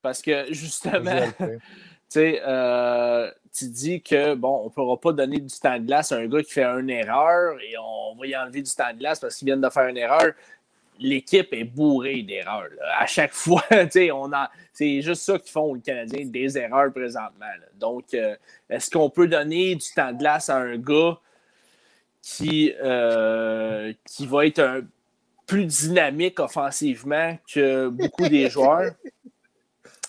Parce 0.02 0.20
que 0.22 0.46
justement, 0.52 1.20
tu 1.38 1.60
sais, 2.08 2.40
euh, 2.46 3.30
tu 3.56 3.68
dis 3.68 4.02
que, 4.02 4.34
bon, 4.34 4.60
on 4.62 4.64
ne 4.64 4.68
pourra 4.70 5.00
pas 5.00 5.12
donner 5.12 5.38
du 5.40 5.54
temps 5.58 5.78
de 5.78 5.84
glace 5.86 6.12
à 6.12 6.16
un 6.16 6.26
gars 6.26 6.42
qui 6.42 6.52
fait 6.52 6.64
une 6.64 6.90
erreur 6.90 7.56
et 7.60 7.74
on 7.78 8.14
va 8.16 8.26
y 8.26 8.36
enlever 8.36 8.62
du 8.62 8.70
temps 8.70 8.92
de 8.92 8.98
glace 8.98 9.20
parce 9.20 9.36
qu'il 9.36 9.46
vient 9.46 9.56
de 9.56 9.68
faire 9.70 9.88
une 9.88 9.96
erreur. 9.96 10.32
L'équipe 11.00 11.52
est 11.52 11.64
bourrée 11.64 12.22
d'erreurs. 12.22 12.68
À 12.98 13.06
chaque 13.06 13.32
fois, 13.32 13.62
on 14.12 14.32
a, 14.32 14.50
c'est 14.72 15.00
juste 15.02 15.22
ça 15.22 15.38
qu'ils 15.38 15.50
font, 15.50 15.74
les 15.74 15.80
Canadiens, 15.80 16.24
des 16.26 16.58
erreurs 16.58 16.92
présentement. 16.92 17.46
là. 17.46 17.66
Donc, 17.80 18.12
euh, 18.14 18.36
est-ce 18.70 18.90
qu'on 18.90 19.08
peut 19.10 19.26
donner 19.26 19.74
du 19.74 19.86
temps 19.94 20.12
de 20.12 20.18
glace 20.18 20.48
à 20.50 20.56
un 20.56 20.76
gars 20.76 21.18
qui, 22.22 22.72
euh, 22.82 23.92
qui 24.06 24.26
va 24.26 24.46
être 24.46 24.60
un, 24.60 24.80
plus 25.46 25.66
dynamique 25.66 26.40
offensivement 26.40 27.36
que 27.52 27.88
beaucoup 27.88 28.28
des 28.28 28.48
joueurs? 28.48 28.92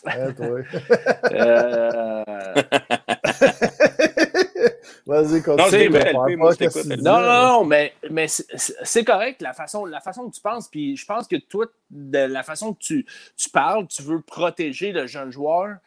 Ouais, 0.05 0.33
toi. 0.35 0.59
Euh, 1.31 2.23
Vas-y, 5.07 5.41
continue. 5.41 5.89
Non, 5.89 7.19
Non, 7.19 7.19
non, 7.21 7.47
non, 7.47 7.65
mais, 7.65 7.93
mais 8.09 8.27
c'est 8.27 9.03
correct 9.03 9.41
la 9.41 9.53
façon, 9.53 9.85
la 9.85 10.01
façon 10.01 10.29
que 10.29 10.35
tu 10.35 10.41
penses. 10.41 10.67
Puis 10.67 10.95
je 10.95 11.05
pense 11.05 11.27
que 11.27 11.35
toi, 11.35 11.65
de 11.89 12.19
la 12.19 12.43
façon 12.43 12.73
que 12.73 12.79
tu, 12.79 13.05
tu 13.37 13.49
parles, 13.49 13.87
tu 13.87 14.01
veux 14.03 14.21
protéger 14.21 14.91
le 14.91 15.07
jeune 15.07 15.31
joueur, 15.31 15.77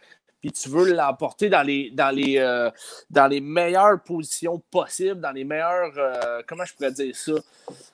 puis 0.40 0.52
tu 0.52 0.68
veux 0.68 0.92
l'emporter 0.92 1.48
dans 1.48 1.62
les, 1.62 1.90
dans, 1.90 2.14
les, 2.14 2.38
euh, 2.38 2.70
dans 3.10 3.26
les 3.26 3.40
meilleures 3.40 4.00
positions 4.02 4.62
possibles, 4.70 5.20
dans 5.20 5.32
les 5.32 5.44
meilleures. 5.44 5.92
euh, 5.96 6.42
comment 6.46 6.64
je 6.64 6.74
pourrais 6.74 6.92
dire 6.92 7.14
ça? 7.16 7.32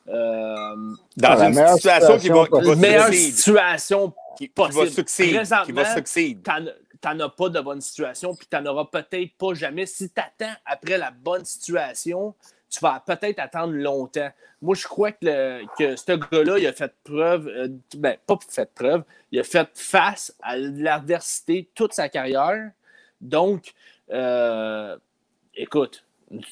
Euh, 0.08 0.76
Dans 1.16 1.34
la 1.34 1.48
une 1.48 1.54
meilleure 1.54 1.74
situation 1.74 2.18
qui 2.18 2.28
va, 2.28 2.44
qui 2.46 2.50
situation 2.50 2.74
va 2.74 2.76
meilleure 2.76 3.06
succéder, 3.06 3.32
situation 3.32 4.12
qui, 4.36 4.48
qui 4.48 4.52
va 4.56 4.66
possible. 4.68 4.90
succéder, 4.90 5.42
qui 5.64 5.72
va 5.72 5.94
succéder. 5.94 6.40
t'en 7.00 7.20
as 7.20 7.28
pas 7.28 7.48
de 7.50 7.60
bonne 7.60 7.80
situation, 7.80 8.34
puis 8.34 8.46
t'en 8.46 8.64
auras 8.66 8.86
peut-être 8.86 9.36
pas 9.36 9.54
jamais. 9.54 9.86
Si 9.86 10.10
tu 10.10 10.20
attends 10.20 10.54
après 10.64 10.98
la 10.98 11.10
bonne 11.10 11.44
situation, 11.44 12.34
tu 12.74 12.80
vas 12.80 13.02
peut-être 13.06 13.38
attendre 13.38 13.72
longtemps. 13.74 14.30
Moi, 14.60 14.74
je 14.74 14.86
crois 14.86 15.12
que, 15.12 15.18
le- 15.22 15.66
que 15.78 15.94
ce 15.96 16.12
gars-là, 16.12 16.58
il 16.58 16.66
a 16.66 16.72
fait 16.72 16.92
preuve, 17.04 17.46
euh, 17.48 17.68
ben, 17.96 18.16
pas 18.26 18.38
fait 18.48 18.72
preuve, 18.74 19.04
il 19.30 19.38
a 19.38 19.44
fait 19.44 19.68
face 19.74 20.34
à 20.42 20.56
l'adversité 20.56 21.70
toute 21.74 21.92
sa 21.92 22.08
carrière. 22.08 22.70
Donc, 23.20 23.74
euh, 24.10 24.96
écoute, 25.54 26.04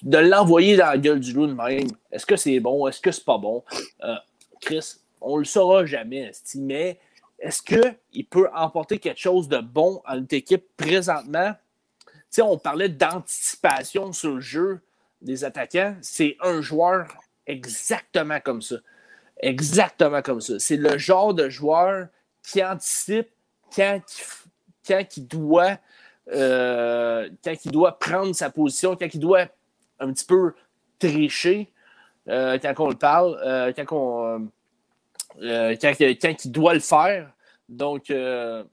de 0.02 0.18
l'envoyer 0.18 0.76
dans 0.76 0.86
la 0.86 0.98
gueule 0.98 1.20
du 1.20 1.32
loup 1.32 1.46
de 1.46 1.54
même, 1.54 1.88
est-ce 2.12 2.26
que 2.26 2.36
c'est 2.36 2.60
bon, 2.60 2.86
est-ce 2.86 3.00
que 3.00 3.10
c'est 3.10 3.24
pas 3.24 3.38
bon? 3.38 3.64
Euh, 4.04 4.14
Chris, 4.60 4.96
on 5.20 5.38
le 5.38 5.44
saura 5.44 5.86
jamais, 5.86 6.30
mais 6.56 7.00
est-ce 7.38 7.62
qu'il 7.62 8.26
peut 8.26 8.48
emporter 8.54 8.98
quelque 8.98 9.20
chose 9.20 9.48
de 9.48 9.58
bon 9.58 10.00
à 10.04 10.16
notre 10.16 10.34
équipe 10.34 10.64
présentement? 10.76 11.52
On 12.38 12.58
parlait 12.58 12.88
d'anticipation 12.88 14.12
sur 14.12 14.36
le 14.36 14.40
jeu 14.40 14.80
des 15.22 15.44
attaquants. 15.44 15.96
C'est 16.02 16.36
un 16.40 16.60
joueur 16.60 17.08
exactement 17.46 18.40
comme 18.40 18.62
ça. 18.62 18.76
Exactement 19.38 20.22
comme 20.22 20.40
ça. 20.40 20.58
C'est 20.58 20.76
le 20.76 20.98
genre 20.98 21.34
de 21.34 21.48
joueur 21.48 22.08
qui 22.42 22.62
anticipe 22.64 23.28
quand 23.74 24.00
il, 25.16 25.26
doit 25.26 25.78
euh, 26.32 27.28
quand 27.42 27.54
doit 27.66 27.98
prendre 27.98 28.34
sa 28.34 28.50
position, 28.50 28.96
quand 28.96 29.12
il 29.12 29.20
doit 29.20 29.46
un 29.98 30.12
petit 30.12 30.26
peu 30.26 30.52
tricher 30.98 31.72
euh, 32.28 32.58
quand 32.58 32.74
on 32.78 32.88
le 32.88 32.96
parle, 32.96 33.38
euh, 33.44 33.72
euh, 35.42 35.76
quand, 35.80 36.00
il 36.44 36.52
doit 36.52 36.74
le 36.74 36.80
faire. 36.80 37.32
Donc, 37.68 38.04
je 38.08 38.64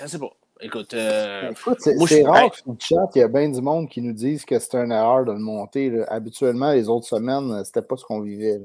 ne 0.00 0.06
sais 0.06 0.18
pas. 0.18 0.30
Écoute, 0.60 0.94
euh, 0.94 1.50
Écoute, 1.50 1.76
c'est 1.80 1.94
moi, 1.96 2.06
je- 2.06 2.14
c'est 2.14 2.24
rare 2.24 2.54
sur 2.54 2.64
le 2.68 2.76
chat, 2.78 3.08
il 3.14 3.18
y 3.18 3.22
a 3.22 3.28
bien 3.28 3.48
du 3.48 3.60
monde 3.60 3.88
qui 3.88 4.00
nous 4.00 4.12
disent 4.12 4.44
que 4.44 4.58
c'est 4.58 4.74
une 4.76 4.92
erreur 4.92 5.24
de 5.24 5.32
le 5.32 5.38
monter. 5.38 5.90
là. 5.90 6.04
Habituellement, 6.08 6.72
les 6.72 6.88
autres 6.88 7.06
semaines, 7.06 7.50
euh, 7.50 7.64
c'était 7.64 7.82
pas 7.82 7.96
ce 7.96 8.04
qu'on 8.04 8.20
vivait. 8.20 8.60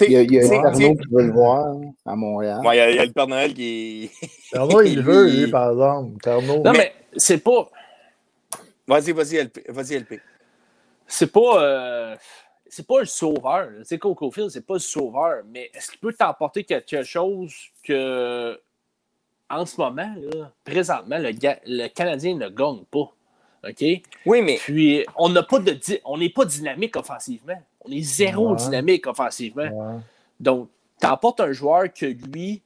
Il 0.00 0.10
y 0.10 0.16
a, 0.16 0.22
il 0.22 0.32
y 0.32 0.40
a 0.40 0.66
Arnaud 0.66 0.96
qui 0.96 1.08
veut 1.10 1.22
le 1.22 1.32
voir 1.32 1.66
hein, 1.66 1.80
à 2.04 2.16
Montréal. 2.16 2.60
ouais, 2.66 2.74
il 2.74 2.78
y 2.78 2.80
a- 2.80 2.90
il 2.90 2.96
y, 2.96 2.98
a 2.98 3.04
le 3.06 3.12
Père 3.12 3.28
Noël 3.28 3.54
qui 3.54 4.10
il 4.52 4.96
le 4.96 5.02
veut, 5.02 5.30
lui, 5.30 5.50
par 5.50 5.70
exemple. 5.70 6.20
Terno. 6.20 6.62
non, 6.64 6.72
mais 6.72 6.92
c'est 7.16 7.38
pas. 7.38 7.70
Vas-y, 8.88 9.12
vas-y, 9.12 9.36
LP. 9.36 9.64
Vas-y, 9.68 9.94
LP. 9.94 10.20
c'est 11.06 11.30
pas 11.32 11.62
euh, 11.62 12.16
c'est 12.66 12.86
pas 12.86 12.98
le 13.00 13.06
sauveur. 13.06 13.68
Tu 13.78 13.84
sais, 13.84 13.98
Coco 13.98 14.30
Field, 14.32 14.50
c'est 14.50 14.66
pas 14.66 14.74
le 14.74 14.80
sauveur, 14.80 15.42
mais 15.48 15.70
est-ce 15.72 15.90
qu'il 15.92 16.00
peut 16.00 16.12
t'emporter 16.12 16.64
quelque 16.64 17.02
chose 17.04 17.54
que 17.84 18.58
en 19.54 19.66
ce 19.66 19.80
moment, 19.80 20.14
là, 20.16 20.50
présentement, 20.64 21.16
le, 21.18 21.88
Canadien 21.88 22.36
ne 22.36 22.48
gagne 22.48 22.84
pas. 22.90 23.12
OK? 23.68 23.84
Oui, 24.26 24.42
mais 24.42 24.56
Puis 24.56 25.06
on 25.16 25.30
n'a 25.30 25.42
pas 25.42 25.58
de 25.58 25.78
on 26.04 26.18
n'est 26.18 26.28
pas 26.28 26.44
dynamique 26.44 26.96
offensivement. 26.96 27.60
On 27.80 27.90
est 27.90 28.02
zéro 28.02 28.50
Ouais. 28.50 28.56
dynamique 28.56 29.06
offensivement. 29.06 29.62
Ouais. 29.62 30.00
Donc, 30.38 30.68
t'emportes 31.00 31.40
un 31.40 31.52
joueur 31.52 31.84
que 31.92 32.06
lui, 32.06 32.62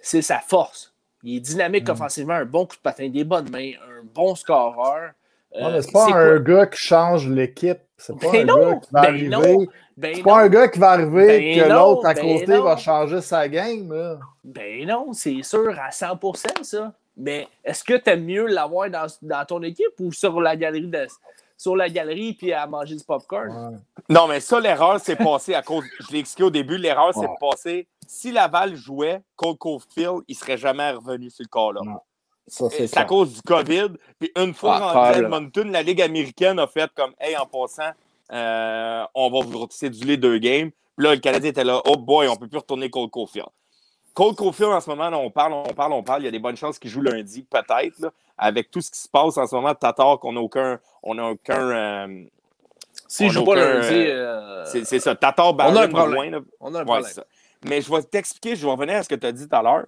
c'est 0.00 0.22
sa 0.22 0.40
force. 0.40 0.92
Il 1.22 1.36
est 1.36 1.40
dynamique 1.40 1.88
offensivement, 1.88 2.34
un 2.34 2.44
bon 2.44 2.66
coup 2.66 2.76
de 2.76 2.82
patin, 2.82 3.08
des 3.08 3.24
bonnes 3.24 3.50
mains, 3.50 3.72
un 3.82 4.04
bon 4.14 4.34
scoreur. 4.34 5.12
Euh, 5.56 5.80
c'est 5.80 5.92
pas 5.92 6.12
un 6.12 6.38
gars 6.40 6.66
qui 6.66 6.78
change 6.80 7.28
l'équipe. 7.28 7.78
C'est 7.96 8.18
pas 8.18 8.32
ben 8.32 8.50
un 8.50 8.56
gars 8.56 8.74
qui 8.76 8.88
va 8.92 9.00
ben 9.02 9.08
arriver. 9.08 9.28
non, 9.28 9.66
ben 9.96 10.14
c'est 10.16 10.22
pas 10.22 10.40
un 10.40 10.48
gars 10.48 10.68
qui 10.68 10.78
va 10.80 10.90
arriver 10.90 11.26
Ben 11.38 11.62
que 11.64 11.72
l'autre 11.72 12.06
à 12.06 12.14
ben 12.14 12.22
côté 12.22 12.52
non. 12.54 12.62
va 12.64 12.76
changer 12.76 13.20
sa 13.20 13.48
game. 13.48 13.92
Là. 13.92 14.18
Ben 14.42 14.86
non, 14.86 15.12
c'est 15.12 15.42
sûr 15.42 15.70
à 15.80 15.90
100%, 15.90 16.64
ça. 16.64 16.92
Mais 17.16 17.46
est-ce 17.64 17.84
que 17.84 17.94
tu 17.94 18.10
aimes 18.10 18.24
mieux 18.24 18.46
l'avoir 18.46 18.90
dans, 18.90 19.06
dans 19.22 19.44
ton 19.44 19.62
équipe 19.62 19.94
ou 20.00 20.12
sur 20.12 20.40
la 20.40 20.56
galerie 20.56 20.88
de, 20.88 21.06
sur 21.56 21.76
la 21.76 21.88
galerie 21.88 22.34
puis 22.34 22.52
à 22.52 22.66
manger 22.66 22.96
du 22.96 23.04
popcorn? 23.04 23.48
Ouais. 23.48 23.78
Non, 24.08 24.26
mais 24.26 24.40
ça, 24.40 24.58
l'erreur 24.58 24.98
s'est 24.98 25.14
passée 25.30 25.54
à 25.54 25.62
cause. 25.62 25.84
Je 26.00 26.12
l'ai 26.12 26.18
expliqué 26.18 26.42
au 26.42 26.50
début, 26.50 26.76
l'erreur 26.76 27.14
s'est 27.14 27.20
Ouais. 27.20 27.36
passée. 27.40 27.86
Si 28.08 28.32
Laval 28.32 28.74
jouait, 28.74 29.22
Cole 29.36 29.56
Caulfield, 29.56 30.22
il 30.26 30.34
serait 30.34 30.58
jamais 30.58 30.90
revenu 30.90 31.30
sur 31.30 31.44
le 31.44 31.48
corps-là. 31.48 31.80
Non. 31.84 32.00
Ça, 32.46 32.68
c'est 32.70 32.86
C'est 32.86 32.98
à 32.98 33.04
cause 33.04 33.32
du 33.34 33.42
COVID. 33.42 33.88
Puis 34.18 34.30
une 34.36 34.52
fois 34.54 34.78
Ah, 34.80 34.92
rendu 34.92 35.16
à. 35.16 35.18
Edmonton, 35.22 35.70
la 35.72 35.82
Ligue 35.82 36.02
américaine 36.02 36.58
a 36.58 36.66
fait 36.66 36.90
comme 36.94 37.12
Hey, 37.18 37.36
en 37.36 37.46
passant, 37.46 37.90
euh, 38.32 39.04
on 39.14 39.30
va 39.30 39.46
vous 39.46 39.66
céduler 39.70 40.16
deux 40.16 40.38
games. 40.38 40.70
Puis 40.96 41.06
là, 41.06 41.14
le 41.14 41.20
Canadien 41.20 41.50
était 41.50 41.64
là, 41.64 41.80
oh 41.86 41.96
boy, 41.96 42.28
on 42.28 42.36
peut 42.36 42.48
plus 42.48 42.58
retourner 42.58 42.88
Cole 42.90 43.08
Caulfield. 43.10 43.48
Cole 44.12 44.34
Caulfield, 44.36 44.70
en 44.72 44.80
ce 44.80 44.88
moment, 44.88 45.10
là, 45.10 45.18
on 45.18 45.30
parle, 45.30 45.52
on 45.54 45.64
parle, 45.74 45.92
on 45.92 46.02
parle. 46.04 46.22
Il 46.22 46.26
y 46.26 46.28
a 46.28 46.30
des 46.30 46.38
bonnes 46.38 46.56
chances 46.56 46.78
qu'il 46.78 46.90
joue 46.90 47.00
lundi, 47.00 47.42
peut-être. 47.42 47.98
là. 47.98 48.10
Avec 48.38 48.70
tout 48.70 48.80
ce 48.80 48.90
qui 48.90 48.98
se 48.98 49.08
passe 49.08 49.36
en 49.38 49.46
ce 49.46 49.54
moment, 49.54 49.74
Tatar, 49.74 50.18
qu'on 50.20 50.32
n'a 50.32 50.40
aucun. 50.40 50.78
On 51.02 51.18
a 51.18 51.30
aucun 51.30 51.70
euh, 51.70 52.24
S'il 53.08 53.26
On 53.26 53.30
joue 53.30 53.44
pas 53.44 53.56
lundi, 53.56 53.94
euh, 53.94 54.64
c'est 54.66 54.84
c'est 54.84 55.00
ça. 55.00 55.14
Tatar, 55.16 55.52
on 55.54 55.58
a 55.76 55.82
un 55.84 55.88
problème. 55.88 56.32
Là. 56.32 56.40
on 56.60 56.74
a 56.74 56.78
un 56.78 56.80
Ouais, 56.82 57.00
problème. 57.00 57.24
Mais 57.64 57.80
je 57.80 57.90
vais 57.90 58.02
t'expliquer, 58.02 58.54
je 58.56 58.64
vais 58.66 58.70
revenir 58.72 58.96
à 58.96 59.02
ce 59.02 59.08
que 59.08 59.14
tu 59.14 59.26
as 59.26 59.32
dit 59.32 59.48
tout 59.48 59.56
à 59.56 59.62
l'heure. 59.62 59.86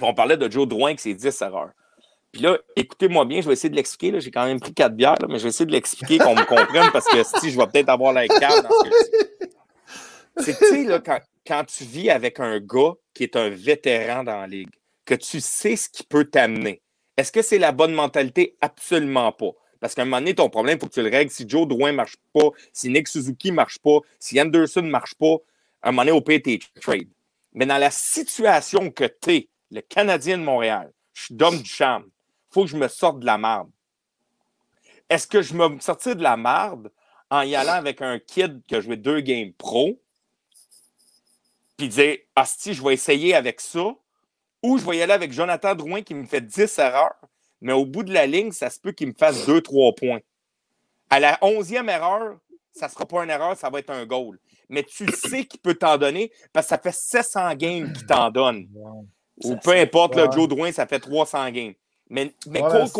On 0.00 0.14
parlait 0.14 0.36
de 0.36 0.50
Joe 0.50 0.66
Drouin 0.68 0.94
que 0.94 1.00
c'est 1.00 1.14
10 1.14 1.42
erreurs. 1.42 1.70
Puis 2.32 2.42
là, 2.42 2.58
écoutez-moi 2.76 3.24
bien, 3.24 3.40
je 3.40 3.46
vais 3.46 3.54
essayer 3.54 3.70
de 3.70 3.76
l'expliquer. 3.76 4.20
J'ai 4.20 4.30
quand 4.30 4.44
même 4.44 4.60
pris 4.60 4.74
quatre 4.74 4.94
bières, 4.94 5.16
mais 5.28 5.38
je 5.38 5.44
vais 5.44 5.48
essayer 5.48 5.66
de 5.66 5.72
l'expliquer, 5.72 6.18
qu'on 6.18 6.34
me 6.34 6.44
comprenne, 6.44 6.90
parce 6.92 7.06
que 7.06 7.22
si 7.40 7.50
je 7.50 7.58
vais 7.58 7.66
peut-être 7.66 7.88
avoir 7.88 8.12
la 8.12 8.26
dis. 8.26 8.34
C'est 10.36 10.56
que, 10.56 10.68
tu 10.68 10.86
sais, 10.86 11.02
quand, 11.04 11.18
quand 11.46 11.64
tu 11.64 11.84
vis 11.84 12.10
avec 12.10 12.38
un 12.38 12.60
gars 12.60 12.92
qui 13.14 13.24
est 13.24 13.34
un 13.34 13.48
vétéran 13.48 14.22
dans 14.22 14.40
la 14.40 14.46
ligue, 14.46 14.70
que 15.04 15.14
tu 15.14 15.40
sais 15.40 15.74
ce 15.74 15.88
qui 15.88 16.04
peut 16.04 16.24
t'amener, 16.24 16.82
est-ce 17.16 17.32
que 17.32 17.42
c'est 17.42 17.58
la 17.58 17.72
bonne 17.72 17.92
mentalité? 17.92 18.56
Absolument 18.60 19.32
pas. 19.32 19.50
Parce 19.80 19.94
qu'à 19.94 20.02
un 20.02 20.04
moment 20.04 20.18
donné, 20.18 20.34
ton 20.34 20.50
problème, 20.50 20.76
il 20.76 20.80
faut 20.80 20.86
que 20.86 20.94
tu 20.94 21.02
le 21.02 21.08
règles. 21.08 21.30
Si 21.30 21.48
Joe 21.48 21.66
Drouin 21.66 21.92
ne 21.92 21.96
marche 21.96 22.16
pas, 22.32 22.50
si 22.72 22.90
Nick 22.90 23.08
Suzuki 23.08 23.50
ne 23.50 23.56
marche 23.56 23.78
pas, 23.78 23.98
si 24.18 24.40
Anderson 24.40 24.82
ne 24.82 24.90
marche 24.90 25.14
pas, 25.14 25.36
à 25.82 25.88
un 25.88 25.92
moment 25.92 26.02
donné, 26.02 26.12
au 26.12 26.20
pire, 26.20 26.40
t'es 26.44 26.58
trade. 26.80 27.08
Mais 27.54 27.66
dans 27.66 27.78
la 27.78 27.90
situation 27.90 28.90
que 28.90 29.04
tu 29.04 29.34
es, 29.34 29.48
le 29.70 29.80
Canadien 29.80 30.38
de 30.38 30.42
Montréal, 30.42 30.92
je 31.12 31.24
suis 31.24 31.34
d'homme 31.34 31.58
du 31.58 31.68
charme, 31.68 32.04
il 32.06 32.54
faut 32.54 32.62
que 32.62 32.70
je 32.70 32.76
me 32.76 32.88
sorte 32.88 33.20
de 33.20 33.26
la 33.26 33.38
marde. 33.38 33.70
Est-ce 35.08 35.26
que 35.26 35.42
je 35.42 35.54
me 35.54 35.80
sortir 35.80 36.16
de 36.16 36.22
la 36.22 36.36
marde 36.36 36.90
en 37.30 37.42
y 37.42 37.54
allant 37.54 37.72
avec 37.72 38.02
un 38.02 38.18
kid 38.18 38.62
qui 38.66 38.74
a 38.74 38.80
joué 38.80 38.96
deux 38.96 39.20
games 39.20 39.52
pro, 39.52 40.00
puis 41.76 41.88
dire, 41.88 42.16
Asti, 42.34 42.74
je 42.74 42.82
vais 42.82 42.94
essayer 42.94 43.34
avec 43.34 43.60
ça, 43.60 43.94
ou 44.62 44.78
je 44.78 44.84
vais 44.84 44.98
y 44.98 45.02
aller 45.02 45.12
avec 45.12 45.32
Jonathan 45.32 45.74
Drouin 45.74 46.02
qui 46.02 46.14
me 46.14 46.26
fait 46.26 46.40
10 46.40 46.78
erreurs, 46.78 47.16
mais 47.60 47.72
au 47.72 47.86
bout 47.86 48.02
de 48.02 48.12
la 48.12 48.26
ligne, 48.26 48.52
ça 48.52 48.70
se 48.70 48.80
peut 48.80 48.92
qu'il 48.92 49.08
me 49.08 49.14
fasse 49.14 49.46
2-3 49.46 49.94
points. 49.94 50.20
À 51.10 51.20
la 51.20 51.36
11e 51.36 51.88
erreur, 51.88 52.38
ça 52.72 52.86
ne 52.86 52.90
sera 52.90 53.06
pas 53.06 53.24
une 53.24 53.30
erreur, 53.30 53.56
ça 53.56 53.70
va 53.70 53.78
être 53.78 53.90
un 53.90 54.06
goal. 54.06 54.38
Mais 54.68 54.82
tu 54.82 55.10
sais 55.12 55.46
qu'il 55.46 55.60
peut 55.60 55.74
t'en 55.74 55.96
donner 55.96 56.30
parce 56.52 56.66
que 56.66 56.70
ça 56.70 56.78
fait 56.78 56.92
700 56.92 57.54
games 57.54 57.92
qu'il 57.92 58.06
t'en 58.06 58.30
donne. 58.30 58.68
Ou 59.44 59.56
peu 59.56 59.72
importe, 59.72 60.16
là. 60.16 60.26
Joe 60.32 60.48
Drouin, 60.48 60.72
ça 60.72 60.86
fait 60.86 60.98
300 61.00 61.50
games. 61.50 61.72
Mais, 62.10 62.32
mais 62.46 62.62
Ouais, 62.62 62.70
Cole 62.70 62.80
c'est- 62.86 62.92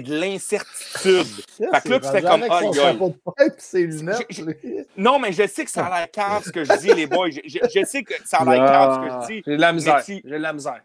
de 0.00 0.14
l'incertitude. 0.18 1.26
Fait 1.58 1.80
que 1.82 1.88
là, 1.90 2.00
tu 2.00 2.08
fais 2.08 2.22
comme, 2.22 2.40
lui. 4.42 4.86
Non, 4.96 5.18
mais 5.18 5.30
je 5.32 5.46
sais 5.46 5.64
que 5.64 5.70
ça 5.70 5.84
a 5.84 5.98
l'air 5.98 6.10
cave 6.10 6.42
ce 6.42 6.50
que 6.50 6.64
je 6.64 6.72
dis, 6.78 6.94
les 6.94 7.06
boys. 7.06 7.28
Je, 7.30 7.40
je- 7.44 7.58
je 7.80 7.84
sais 7.84 8.02
que 8.02 8.14
ça 8.24 8.38
a 8.38 8.44
l'air 8.46 8.64
cave 8.66 8.94
ce 8.94 8.98
que 9.08 9.12
je 9.12 9.26
dis. 9.34 9.42
J'ai 9.46 9.56
de 9.56 9.60
la 9.60 9.72
misère. 9.74 10.02
J'ai 10.24 10.30
de 10.30 10.36
la 10.36 10.52
misère. 10.54 10.80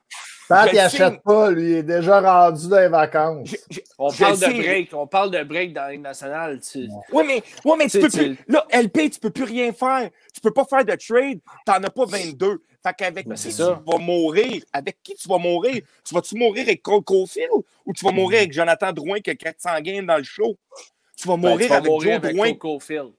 Pat, 0.50 0.66
il 0.66 0.72
le 0.72 0.90
sais. 0.90 1.02
achète 1.04 1.22
pas, 1.22 1.52
lui, 1.52 1.70
il 1.72 1.78
est 1.78 1.84
déjà 1.84 2.20
rendu 2.20 2.68
dans 2.68 2.80
les 2.80 2.88
vacances. 2.90 3.48
Je- 3.50 3.56
je- 3.70 3.80
On 3.98 4.10
Je 4.10 4.20
parle 4.20 4.36
sais. 4.38 4.52
de 4.54 4.58
break. 4.62 4.90
On 4.94 5.08
parle 5.08 5.32
de 5.32 5.44
break 5.44 5.74
dans 5.74 5.88
Ligue 5.88 6.02
nationale. 6.02 6.60
Tu... 6.60 6.90
Ouais, 7.14 7.24
mais, 7.24 7.44
ouais, 7.64 7.78
mais 7.78 7.88
tu 7.88 8.00
peux 8.00 8.10
plus. 8.10 8.38
Là, 8.48 8.66
LP, 8.72 9.10
tu 9.12 9.20
peux 9.20 9.30
plus 9.30 9.44
rien 9.44 9.72
faire. 9.72 10.10
Tu 10.34 10.42
peux 10.42 10.52
pas 10.52 10.66
faire 10.66 10.84
de 10.84 10.96
trade. 10.96 11.40
T'en 11.66 11.74
as 11.84 11.90
pas 11.90 12.06
22. 12.06 12.62
Fait 12.82 12.94
qu'avec 12.98 13.28
Ben, 13.28 13.36
qui 13.36 13.44
tu 13.44 13.52
ça. 13.52 13.80
vas 13.86 13.98
mourir? 14.00 14.64
Avec 14.74 14.98
qui 15.04 15.14
tu 15.14 15.28
vas 15.28 15.38
mourir? 15.38 15.82
Tu 16.04 16.16
vas-tu 16.16 16.36
mourir 16.36 16.64
avec 16.64 16.82
Cole 16.82 17.04
Caulfield 17.04 17.50
ou 17.86 17.94
tu 17.94 18.04
vas 18.06 18.12
mourir 18.12 18.40
avec 18.40 18.54
Jonathan 18.54 18.92
Drouin 18.94 19.20
qui 19.20 19.30
a 19.30 19.36
400 19.36 19.82
games 19.82 20.06
dans 20.06 20.18
le 20.18 20.24
show? 20.24 20.58
Tu 21.18 21.28
vas 21.28 21.36
Ben, 21.36 21.50
mourir 21.50 21.66
tu 21.68 21.68
vas 21.68 21.76
avec 21.76 21.90
mourir 21.92 22.10
Joe 22.14 22.16
avec 22.24 22.36
Drouin. 22.36 22.50
Cole 22.52 22.58
Caulfield. 22.58 23.10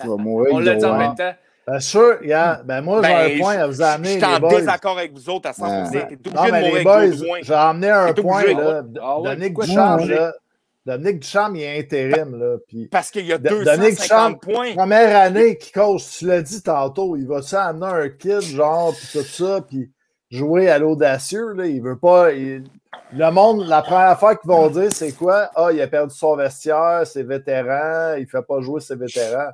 Tu 0.00 0.06
vas 0.06 0.16
mourir. 0.16 0.52
On 0.54 0.58
l'a 0.58 0.74
dit 0.74 0.84
en 0.84 0.98
même 0.98 1.14
temps. 1.14 1.32
Bien 1.68 1.80
sûr, 1.80 2.18
gars, 2.22 2.62
ben 2.64 2.80
moi, 2.80 3.02
j'ai 3.02 3.08
Ben, 3.08 3.36
un 3.36 3.38
point 3.42 3.56
à 3.58 3.66
vous 3.66 3.82
amener. 3.82 4.14
Je 4.20 4.24
suis 4.24 4.24
en 4.24 4.48
désaccord 4.48 4.98
avec 4.98 5.12
vous 5.12 5.28
autres 5.28 5.48
à 5.48 5.52
100%. 5.52 5.90
Ouais. 5.92 6.06
T'es 6.08 6.14
obligé 6.14 6.34
Non, 6.36 6.44
de 6.46 6.50
mais 6.50 6.60
mourir 6.60 6.74
les 6.76 6.84
boys, 7.16 7.40
j'ai 7.42 7.54
amené 7.54 7.90
un 7.90 8.12
point. 8.14 8.44
Là. 8.54 8.82
Ah 9.02 9.20
ouais, 9.20 9.28
Dominique 9.30 9.58
Duchamp, 9.60 9.96
là, 10.06 10.32
Dominique 10.86 11.18
Duchamp, 11.20 11.54
il 11.54 11.62
est 11.62 11.78
intérim. 11.80 12.36
Là, 12.38 12.56
puis 12.66 12.86
Parce 12.88 13.10
qu'il 13.10 13.26
y 13.26 13.32
a 13.32 13.38
De- 13.38 13.48
250 13.48 13.76
Dominique 13.76 14.00
Duchamp, 14.00 14.34
points. 14.34 14.74
première 14.74 15.16
année 15.20 15.58
qui 15.58 15.70
cause, 15.72 16.08
tu 16.18 16.26
l'as 16.26 16.40
dit 16.40 16.62
tantôt, 16.62 17.16
il 17.16 17.26
va 17.26 17.42
ça 17.42 17.64
amener 17.66 17.86
un 17.86 18.08
kid, 18.08 18.40
genre, 18.40 18.94
puis 18.96 19.08
tout 19.20 19.24
ça, 19.26 19.60
puis 19.60 19.90
jouer 20.30 20.70
à 20.70 20.78
l'audacieux. 20.78 21.52
Là, 21.52 21.66
il 21.66 21.82
veut 21.82 21.98
pas. 21.98 22.32
il- 22.32 22.64
Le 23.12 23.30
monde, 23.30 23.66
la 23.66 23.82
première 23.82 24.08
affaire 24.10 24.38
qu'ils 24.40 24.50
vont 24.50 24.68
dire, 24.68 24.90
c'est 24.92 25.12
quoi? 25.12 25.50
Ah, 25.54 25.68
il 25.72 25.80
a 25.82 25.86
perdu 25.86 26.14
son 26.14 26.34
vestiaire, 26.36 27.02
c'est 27.04 27.22
vétéran, 27.22 28.14
il 28.18 28.26
fait 28.26 28.42
pas 28.42 28.60
jouer 28.60 28.80
ses 28.80 28.96
vétérans. 28.96 29.50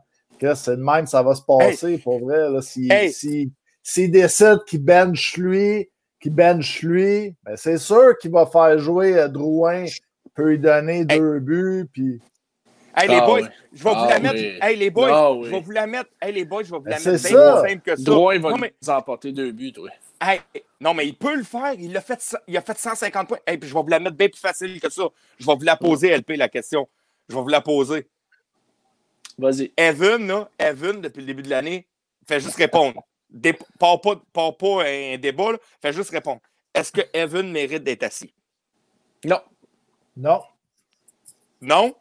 C'est 0.55 0.77
de 0.77 0.83
même, 0.83 1.07
ça 1.07 1.23
va 1.23 1.35
se 1.35 1.43
passer, 1.43 1.99
pour 1.99 2.19
vrai. 2.21 2.51
Là, 2.51 2.61
si, 2.61 2.89
Hey. 2.91 3.13
si, 3.13 3.53
s'il 3.83 4.11
décide 4.11 4.59
qu'il 4.67 4.83
bench 4.85 5.37
lui, 5.37 5.89
qu'il 6.21 6.33
bench 6.35 6.83
lui, 6.83 7.35
ben 7.45 7.57
c'est 7.57 7.79
sûr 7.79 8.17
qu'il 8.19 8.31
va 8.33 8.47
faire 8.47 8.79
jouer 8.79 9.17
euh, 9.19 9.29
Drouin, 9.29 9.85
peut 10.35 10.51
lui 10.51 10.59
donner 10.59 11.05
deux 11.05 11.39
buts, 11.39 11.87
puis. 11.93 12.21
Hey, 12.97 13.09
les 13.09 13.15
Ah 13.17 13.27
boys, 13.27 13.41
je 13.73 13.83
vais 13.83 13.91
vous 13.91 14.09
la 14.09 14.19
mettre. 14.21 14.35
oui. 14.37 14.59
Hey, 14.63 14.77
les 14.77 14.91
boys, 14.91 15.11
Ah 15.13 15.31
je 15.35 15.39
oui. 15.41 15.51
vais 15.51 15.61
vous 15.61 15.71
la 15.73 15.87
mettre. 15.87 16.11
Hey, 16.23 16.33
les 16.33 16.45
boys, 16.45 16.63
je 16.63 16.71
vais 16.71 16.79
vous 16.79 16.85
la 16.85 16.97
Ben, 16.97 17.05
mettre 17.05 17.19
c'est 17.19 17.29
bien 17.29 17.39
ça. 17.39 17.61
plus 17.61 17.69
simple 17.71 17.83
que 17.83 17.97
ça. 17.97 18.03
Drouin 18.05 18.39
va 18.39 18.51
Non, 18.51 18.57
mais- 18.59 18.75
nous 18.83 18.91
emporter 18.91 19.33
deux 19.33 19.51
buts, 19.51 19.73
toi. 19.73 19.89
Hey, 20.21 20.41
non, 20.81 20.95
mais 20.95 21.09
il 21.09 21.15
peut 21.17 21.35
le 21.35 21.43
faire. 21.43 21.73
Il 21.77 21.97
a 21.97 22.01
fait, 22.01 22.21
ça- 22.21 22.41
il 22.47 22.57
a 22.57 22.61
fait 22.63 22.79
150 22.79 23.27
points. 23.29 23.39
Hey, 23.49 23.59
puis 23.59 23.69
je 23.69 23.75
vais 23.75 23.81
vous 23.83 23.89
la 23.89 23.99
mettre 23.99 24.17
bien 24.17 24.29
plus 24.29 24.39
facile 24.41 24.81
que 24.81 24.89
ça. 24.91 25.03
Je 25.39 25.45
vais 25.45 25.55
vous 25.57 25.65
la 25.65 25.77
poser, 25.77 26.11
LP, 26.17 26.37
la 26.37 26.49
question. 26.49 26.89
Je 27.29 27.35
vais 27.35 27.43
vous 27.43 27.49
la 27.49 27.61
poser. 27.61 28.07
Vas-y. 29.39 29.73
Evan, 29.77 30.27
là, 30.27 30.49
Evan, 30.59 31.01
depuis 31.01 31.21
le 31.21 31.27
début 31.27 31.43
de 31.43 31.51
l'année, 31.51 31.87
fait 32.27 32.41
juste 32.41 32.57
répondre. 32.57 33.03
Dé 33.31 33.53
part 33.79 34.01
pas, 34.01 34.21
part 34.33 34.57
pas 34.57 34.85
un 34.87 35.19
débat, 35.19 35.53
là, 35.53 35.59
fait 35.83 35.93
juste 35.93 36.11
répondre. 36.11 36.41
Est-ce 36.75 36.93
que 36.93 37.01
Evan 37.13 37.51
mérite 37.51 37.83
d'être 37.83 38.05
assis? 38.05 38.33
Non. 39.25 39.41
Non, 40.17 40.43
Non? 41.61 41.95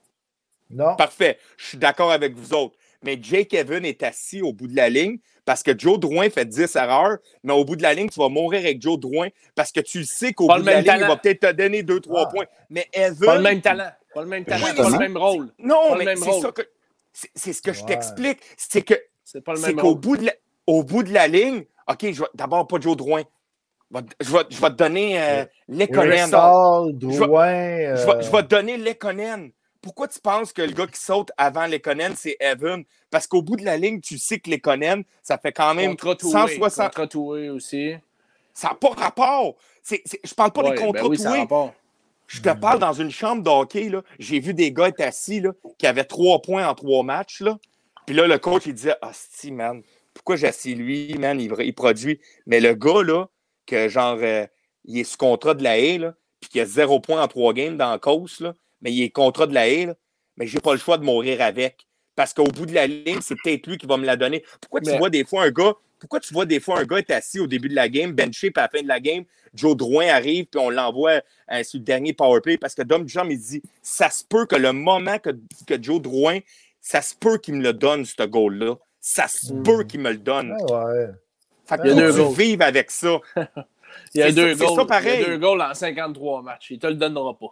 non. 0.70 0.96
Parfait. 0.96 1.40
Je 1.58 1.66
suis 1.70 1.78
d'accord 1.78 2.12
avec 2.12 2.36
vous 2.36 2.54
autres. 2.54 2.76
Mais 3.04 3.18
Jake 3.22 3.54
Evan 3.54 3.84
est 3.86 4.02
assis 4.04 4.42
au 4.42 4.54
bout 4.54 4.68
de 4.68 4.76
la 4.76 4.88
ligne 4.90 5.18
parce 5.44 5.62
que 5.62 5.78
Joe 5.78 6.00
Drouin 6.00 6.30
fait 6.30 6.46
10 6.46 6.76
erreurs, 6.78 7.18
mais 7.44 7.52
au 7.52 7.66
bout 7.66 7.76
de 7.76 7.82
la 7.82 7.94
ligne, 7.94 8.08
tu 8.10 8.20
vas 8.20 8.30
mourir 8.30 8.62
avec 8.62 8.82
Joe 8.82 8.98
Drouin 8.98 9.28
parce 9.56 9.72
que 9.74 9.82
tu 9.82 10.00
le 10.00 10.06
sais 10.06 10.32
qu'au 10.34 10.48
bout 10.48 10.60
de 10.62 10.66
la 10.66 10.82
ligne, 10.82 10.94
il 11.02 11.08
va 11.08 11.18
peut-être 11.18 11.42
te 11.42 11.52
donner 11.52 11.84
2-3 11.84 12.26
Ah. 12.28 12.30
points. 12.34 12.46
Mais 12.70 12.88
Evan. 12.94 13.26
Pas 13.26 13.36
le 13.36 13.42
même 13.42 13.62
talent. 13.62 13.92
Pas 14.14 14.22
le 14.22 14.28
même 14.28 14.46
talent. 14.46 14.74
Pas 14.76 14.90
le 14.90 14.98
même 15.00 15.18
rôle. 15.18 15.52
Non, 15.58 15.90
Pas 15.90 15.96
mais 15.98 16.16
c'est 16.16 16.40
ça 16.40 16.52
que. 16.52 16.62
C'est 17.14 17.54
ce 17.54 17.62
que 17.62 17.74
je 17.74 17.84
t'explique. 17.84 18.40
C'est 18.58 18.82
que 18.82 18.96
C'est 19.24 19.42
pas 19.42 19.54
le 19.54 19.60
c'est 19.60 19.68
même 19.68 19.78
qu'au 19.78 19.96
bout, 19.96 20.18
de 20.18 20.26
la, 20.26 20.34
au 20.68 20.84
bout 20.84 21.04
de 21.04 21.14
la 21.14 21.28
ligne, 21.28 21.66
OK, 21.88 22.06
d'abord 22.34 22.68
pas 22.68 22.80
Joe 22.80 22.98
Drouin. 22.98 23.24
Je 24.20 24.32
vais, 24.32 24.40
je 24.50 24.60
te 24.60 24.70
donner 24.70 25.22
euh, 25.22 25.46
Lekonen. 25.68 26.30
Drouin. 26.30 27.16
Je 27.96 28.06
vais, 28.06 28.24
je 28.24 28.28
euh, 28.28 28.32
vais 28.32 28.44
te 28.44 28.48
donner 28.48 28.78
Lekonen. 28.78 29.52
Pourquoi 29.82 30.08
tu 30.08 30.20
penses 30.20 30.54
que 30.54 30.62
le 30.62 30.72
gars 30.72 30.88
qui 30.88 31.00
saute 31.00 31.32
avant 31.38 31.68
Lekonen, 31.68 32.16
c'est 32.16 32.38
Evan? 32.40 32.84
Parce 33.12 33.28
qu'au 33.28 33.42
bout 33.42 33.58
de 33.58 33.66
la 33.66 33.78
ligne, 33.78 34.00
tu 34.00 34.18
sais 34.18 34.40
que 34.40 34.50
Lekonen, 34.50 35.04
ça 35.22 35.38
fait 35.38 35.52
quand 35.52 35.76
même 35.76 35.92
Contre 35.92 36.16
Toué. 36.16 36.32
160. 36.32 36.96
Contre 36.96 37.06
Toué 37.10 37.50
aussi. 37.50 37.94
Ça 38.54 38.70
n'a 38.70 38.76
pas 38.76 38.90
rapport. 38.90 39.56
C'est, 39.82 40.02
c'est- 40.06 40.22
je 40.24 40.34
parle 40.34 40.52
pas 40.52 40.62
Ouais, 40.64 40.70
des 40.72 40.76
ben 40.78 40.86
contrats 40.86 41.08
oui, 41.08 41.18
Je 42.34 42.42
te 42.42 42.50
parle 42.50 42.80
dans 42.80 42.94
une 42.94 43.12
chambre 43.12 43.44
de 43.44 43.50
hockey. 43.50 43.90
Là. 43.90 44.02
J'ai 44.18 44.40
vu 44.40 44.56
des 44.56 44.72
gars 44.72 44.88
être 44.88 45.02
assis 45.02 45.40
là, 45.40 45.52
qui 45.78 45.86
avaient 45.86 46.04
trois 46.04 46.42
points 46.42 46.68
en 46.68 46.74
trois 46.74 47.04
matchs. 47.04 47.42
Là. 47.42 47.60
Puis 48.08 48.16
là, 48.16 48.26
le 48.26 48.40
coach, 48.40 48.64
il 48.66 48.74
disait 48.74 48.96
Ah, 49.04 49.12
si, 49.14 49.52
man, 49.52 49.84
pourquoi 50.16 50.36
j'ai 50.36 50.48
assis 50.48 50.74
lui, 50.74 51.14
man, 51.20 51.40
il, 51.40 51.54
il 51.60 51.74
produit. 51.76 52.20
Mais 52.48 52.60
le 52.60 52.74
gars, 52.74 53.04
là, 53.04 53.28
que 53.68 53.88
genre, 53.88 54.18
euh, 54.20 54.48
il 54.86 54.98
est 55.00 55.04
sous 55.04 55.18
contrat 55.18 55.54
de 55.54 55.64
la 55.64 55.78
haie, 55.78 56.00
là, 56.00 56.16
puis 56.40 56.50
qu'il 56.50 56.62
a 56.62 56.66
zéro 56.66 57.00
point 57.00 57.22
en 57.22 57.28
trois 57.28 57.54
games 57.54 57.78
dans 57.78 57.92
la 57.92 58.00
course, 58.00 58.42
là, 58.42 58.56
mais 58.82 58.92
il 58.92 59.04
est 59.04 59.12
contrat 59.12 59.46
de 59.46 59.54
la 59.54 59.70
haie, 59.70 59.86
là, 59.86 59.94
mais 60.36 60.48
j'ai 60.48 60.60
pas 60.60 60.74
le 60.74 60.80
choix 60.80 60.98
de 60.98 61.04
mourir 61.06 61.40
avec. 61.40 61.86
Parce 62.16 62.34
qu'au 62.34 62.46
bout 62.46 62.66
de 62.66 62.74
la 62.74 62.88
ligne, 62.88 63.22
c'est 63.22 63.36
peut-être 63.44 63.68
lui 63.68 63.78
qui 63.78 63.86
va 63.86 63.98
me 63.98 64.06
la 64.06 64.16
donner. 64.16 64.44
Pourquoi 64.60 64.82
tu 64.82 64.90
Mais- 64.90 64.98
vois 64.98 65.10
des 65.12 65.24
fois 65.24 65.44
un 65.44 65.52
gars 65.52 65.74
pourquoi 66.04 66.20
tu 66.20 66.34
vois 66.34 66.46
des 66.46 66.60
fois 66.60 66.80
un 66.80 66.84
gars 66.84 66.98
être 67.00 67.12
assis 67.12 67.40
au 67.40 67.48
début 67.48 67.70
de 67.70 67.76
la 67.76 67.88
game, 67.88 68.12
benché, 68.12 68.52
puis 68.52 68.60
à 68.62 68.64
la 68.64 68.70
fin 68.70 68.84
de 68.84 68.88
la 68.90 69.00
game, 69.00 69.24
Joe 69.54 69.76
Drouin 69.78 70.08
arrive, 70.08 70.46
puis 70.48 70.60
on 70.60 70.70
l'envoie 70.70 71.22
euh, 71.52 71.64
sur 71.64 71.80
le 71.80 71.86
dernier 71.86 72.12
powerplay 72.12 72.58
parce 72.58 72.76
que 72.76 72.82
Dom 72.82 73.06
Duchamp, 73.06 73.30
il 73.30 73.40
dit 73.40 73.62
ça 73.82 74.10
se 74.10 74.24
peut 74.26 74.46
que 74.46 74.56
le 74.58 74.74
moment 74.74 75.18
que, 75.20 75.30
que 75.66 75.82
Joe 75.82 76.02
Drouin, 76.02 76.40
ça 76.82 77.02
se 77.02 77.16
peut 77.16 77.38
qu'il 77.38 77.54
me 77.56 77.64
le 77.64 77.72
donne, 77.74 78.04
ce 78.04 78.22
goal-là. 78.24 78.76
Ça 79.00 79.28
se 79.30 79.54
Mm. 79.54 79.64
peut 79.64 79.84
qu'il 79.86 80.02
me 80.02 80.12
le 80.12 80.18
donne. 80.18 80.54
Ah 80.72 80.86
ouais. 80.88 81.08
Fait 81.66 81.78
que 81.78 81.88
Il 81.88 81.90
y 81.90 81.92
a 81.92 81.96
deux 81.96 82.12
faut 82.12 82.18
que 82.18 82.24
goals. 82.28 82.36
tu 82.36 82.42
vives 82.42 82.62
avec 82.62 82.92
ça. 82.92 83.18
Il 84.16 84.20
y 84.20 84.24
a 84.24 84.28
C'est 84.28 84.34
deux 84.34 84.56
goals. 84.56 84.76
ça 84.76 84.86
pareil. 84.86 85.14
Il 85.18 85.22
y 85.22 85.24
a 85.24 85.28
deux 85.28 85.38
goals 85.38 85.62
en 85.62 85.74
53 85.74 86.42
matchs. 86.42 86.72
Il 86.72 86.80
te 86.80 86.88
le 86.88 86.96
donnera 86.96 87.38
pas. 87.38 87.48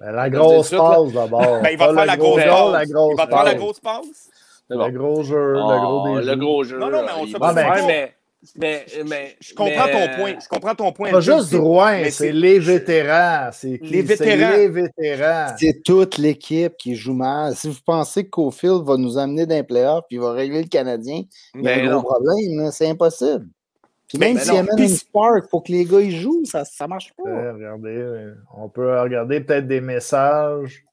Ben, 0.00 0.10
la 0.12 0.28
grosse 0.30 0.70
passe 0.70 1.12
d'abord. 1.12 1.60
Ben, 1.62 1.68
il 1.70 1.78
va 1.78 1.94
faire 1.94 2.04
la 2.06 2.16
gros 2.16 2.36
grosse 2.36 2.44
passe. 2.44 2.88
Il 2.88 3.16
va 3.16 3.26
te 3.26 3.30
faire 3.30 3.44
la 3.44 3.54
grosse 3.54 3.80
passe. 3.80 4.30
Bon. 4.76 4.86
Le 4.86 4.92
gros 4.98 5.22
jeu, 5.22 5.52
le 5.52 5.58
Oh, 5.60 5.80
gros 5.80 6.18
le 6.18 6.36
gros 6.36 6.64
jeu. 6.64 6.78
Non, 6.78 6.90
non, 6.90 7.02
mais 7.02 7.12
on 7.18 7.26
se 7.26 7.36
pas. 7.36 7.52
mais, 7.52 8.14
mais, 8.56 8.84
mais, 9.06 9.36
Je 9.40 9.54
comprends 9.54 9.86
mais- 9.86 10.08
ton 10.08 10.16
point. 10.16 10.34
Je 10.42 10.48
comprends 10.48 10.74
ton 10.74 10.92
point. 10.92 11.10
Pas 11.12 11.20
juste 11.20 11.52
Drouin, 11.52 11.98
mais 12.00 12.10
c'est 12.10 12.32
les 12.32 12.58
vétérans. 12.58 13.50
C'est? 13.52 13.78
Les 13.82 14.02
vétérans. 14.02 14.56
les 14.56 14.68
vétérans. 14.68 15.54
C'est 15.58 15.82
toute 15.84 16.18
l'équipe 16.18 16.76
qui 16.76 16.96
joue 16.96 17.14
mal. 17.14 17.54
Si 17.54 17.68
vous 17.68 17.78
pensez 17.86 18.24
que 18.24 18.30
Cofield 18.30 18.82
va 18.84 18.96
nous 18.96 19.16
amener 19.16 19.46
d'un 19.46 19.62
playoff 19.62 20.04
puis 20.08 20.16
il 20.16 20.20
va 20.20 20.32
régler 20.32 20.62
le 20.62 20.68
Canadien, 20.68 21.22
il 21.54 21.62
y 21.62 21.68
a 21.68 21.76
Ben 21.76 21.80
un 21.80 21.84
gros 21.84 21.94
non. 21.94 22.02
problème. 22.02 22.70
C'est 22.72 22.88
impossible. 22.88 23.46
Puis 24.08 24.18
Ben, 24.18 24.26
même 24.26 24.36
ben 24.36 24.42
s'il 24.42 24.56
amène 24.56 24.78
une 24.78 24.88
spark, 24.88 25.44
il 25.46 25.48
faut 25.48 25.60
que 25.60 25.72
les 25.72 25.84
gars 25.84 26.00
y 26.00 26.10
jouent. 26.10 26.44
Ça 26.44 26.64
ne 26.80 26.86
marche 26.88 27.12
pas. 27.16 27.30
Euh, 27.30 27.52
regardez, 27.54 27.88
euh, 27.96 28.34
on 28.58 28.68
peut 28.68 29.00
regarder 29.00 29.40
peut-être 29.40 29.66
des 29.68 29.80
messages. 29.80 30.84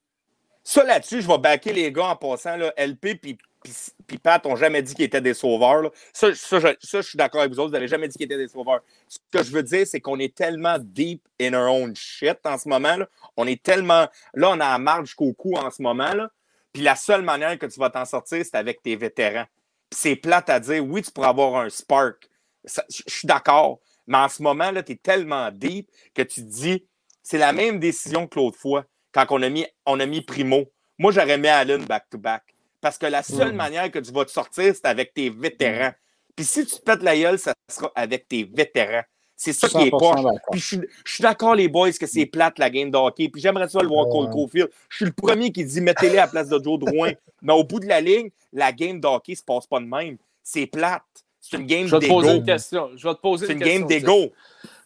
Ça 0.64 0.84
là-dessus, 0.84 1.22
je 1.24 1.28
vais 1.28 1.38
backer 1.40 1.74
les 1.74 1.92
gars 1.92 2.10
en 2.10 2.16
passant. 2.16 2.56
Là, 2.56 2.72
LP 2.78 3.16
puis 3.20 3.38
puis- 3.64 4.18
Pat 4.18 4.44
n'ont 4.46 4.56
jamais 4.56 4.82
dit 4.82 4.96
qu'ils 4.96 5.06
étaient 5.06 5.22
des 5.22 5.34
sauveurs. 5.34 5.92
Ça, 6.14 6.34
ça, 6.34 6.60
je, 6.60 7.02
suis 7.02 7.18
d'accord 7.18 7.42
avec 7.42 7.54
vous 7.54 7.60
autres. 7.60 7.70
Vous 7.70 7.74
n'avez 7.74 7.88
jamais 7.88 8.08
dit 8.08 8.18
qu'ils 8.18 8.26
étaient 8.26 8.38
des 8.38 8.48
sauveurs. 8.48 8.82
Ce 9.08 9.18
que 9.32 9.44
je 9.44 9.52
veux 9.52 9.64
dire, 9.64 9.86
c'est 9.86 10.02
qu'on 10.02 10.20
est 10.20 10.34
tellement 10.34 10.78
deep 10.80 11.28
in 11.40 11.54
our 11.54 11.72
own 11.72 11.96
shit 11.96 12.40
en 12.46 12.58
ce 12.58 12.68
moment. 12.68 12.96
Là. 12.98 13.08
On 13.38 13.48
est 13.48 13.62
tellement. 13.62 14.08
Là, 14.34 14.50
on 14.50 14.60
a 14.60 14.72
la 14.72 14.80
marge 14.80 15.08
jusqu'au 15.08 15.34
cou 15.34 15.56
en 15.56 15.70
ce 15.72 15.82
moment. 15.82 16.14
Là. 16.14 16.32
Puis 16.74 16.82
la 16.82 16.96
seule 16.96 17.22
manière 17.22 17.58
que 17.58 17.66
tu 17.66 17.80
vas 17.80 17.90
t'en 17.90 18.06
sortir, 18.06 18.44
c'est 18.44 18.56
avec 18.56 18.82
tes 18.82 18.96
vétérans. 18.96 19.46
C'est 19.92 20.16
plate 20.16 20.50
à 20.50 20.60
dire. 20.60 20.84
Oui, 20.86 21.02
tu 21.02 21.12
pourras 21.12 21.30
avoir 21.30 21.62
un 21.62 21.70
spark. 21.70 22.30
Je 22.66 23.04
suis 23.08 23.28
d'accord. 23.28 23.80
Mais 24.08 24.18
en 24.18 24.30
ce 24.30 24.42
moment, 24.42 24.72
tu 24.84 24.94
es 24.94 24.96
tellement 24.96 25.52
deep 25.52 25.90
que 26.16 26.24
tu 26.24 26.42
te 26.42 26.50
dis, 26.50 26.86
c'est 27.22 27.38
la 27.38 27.54
même 27.54 27.80
décision 27.80 28.28
que 28.28 28.40
l'autre 28.40 28.58
fois, 28.58 28.86
quand 29.12 29.26
on 29.30 29.42
a 29.44 29.50
mis, 29.50 29.66
on 29.86 30.00
a 30.00 30.06
mis 30.06 30.22
Primo. 30.22 30.66
Moi, 30.98 31.12
j'aurais 31.12 31.38
mis 31.38 31.48
Allen 31.48 31.86
back-to-back. 31.86 32.44
Parce 32.82 32.98
que 32.98 33.06
la 33.06 33.24
seule 33.24 33.54
Mm. 33.54 33.58
manière 33.58 33.92
que 33.92 34.00
tu 34.00 34.12
vas 34.12 34.26
te 34.26 34.32
sortir, 34.32 34.74
c'est 34.74 34.86
avec 34.86 35.14
tes 35.14 35.30
vétérans. 35.30 35.92
Puis 36.36 36.46
si 36.46 36.66
tu 36.66 36.76
te 36.78 36.82
pètes 36.82 37.04
la 37.04 37.18
gueule, 37.18 37.38
ça 37.38 37.54
sera 37.70 37.92
avec 37.96 38.28
tes 38.28 38.44
vétérans. 38.46 39.04
C'est 39.36 39.54
ça 39.54 39.68
qui 39.70 39.78
est 39.78 39.90
100% 39.90 40.22
poche. 40.24 40.42
Puis 40.52 40.60
je 40.60 40.66
suis, 40.66 40.80
je 41.06 41.14
suis 41.14 41.22
d'accord, 41.22 41.56
les 41.56 41.68
boys, 41.70 41.92
que 41.94 42.06
c'est 42.06 42.26
plate 42.26 42.60
la 42.60 42.70
game 42.70 42.92
de 42.92 42.98
hockey. 42.98 43.30
Puis 43.30 43.42
j'aimerais 43.42 43.70
ça 43.70 43.82
le 43.82 43.88
voir. 43.88 44.08
Cole 44.10 44.30
Caulfield. 44.30 44.70
Je 44.90 44.96
suis 44.98 45.06
le 45.06 45.12
premier 45.14 45.52
qui 45.52 45.64
dit 45.64 45.80
mettez-les 45.82 46.18
à 46.18 46.22
la 46.26 46.28
place 46.28 46.50
de 46.50 46.62
Joe 46.62 46.78
Drouin. 46.80 47.12
Mais 47.42 47.54
au 47.54 47.64
bout 47.64 47.80
de 47.80 47.88
la 47.88 48.02
ligne, 48.02 48.30
la 48.52 48.72
game 48.74 49.00
de 49.00 49.08
hockey 49.08 49.36
se 49.36 49.44
passe 49.44 49.66
pas 49.66 49.80
de 49.80 49.86
même. 49.86 50.18
C'est 50.44 50.66
plate. 50.68 51.04
C'est 51.40 51.56
une 51.58 51.66
game 51.66 51.88
Je 51.88 51.96
vais 51.96 52.02
te 52.06 52.08
poser 52.12 52.28
d'ego. 52.28 52.40
une 52.40 52.46
question. 52.46 52.90
Je 52.98 53.08
vais 53.08 53.16
te 53.16 53.20
poser 53.22 53.46
C'est 53.48 53.54
une, 53.54 53.60
une 53.60 53.64
question. 53.66 53.80
game 53.80 53.88
d'ego. 53.88 54.34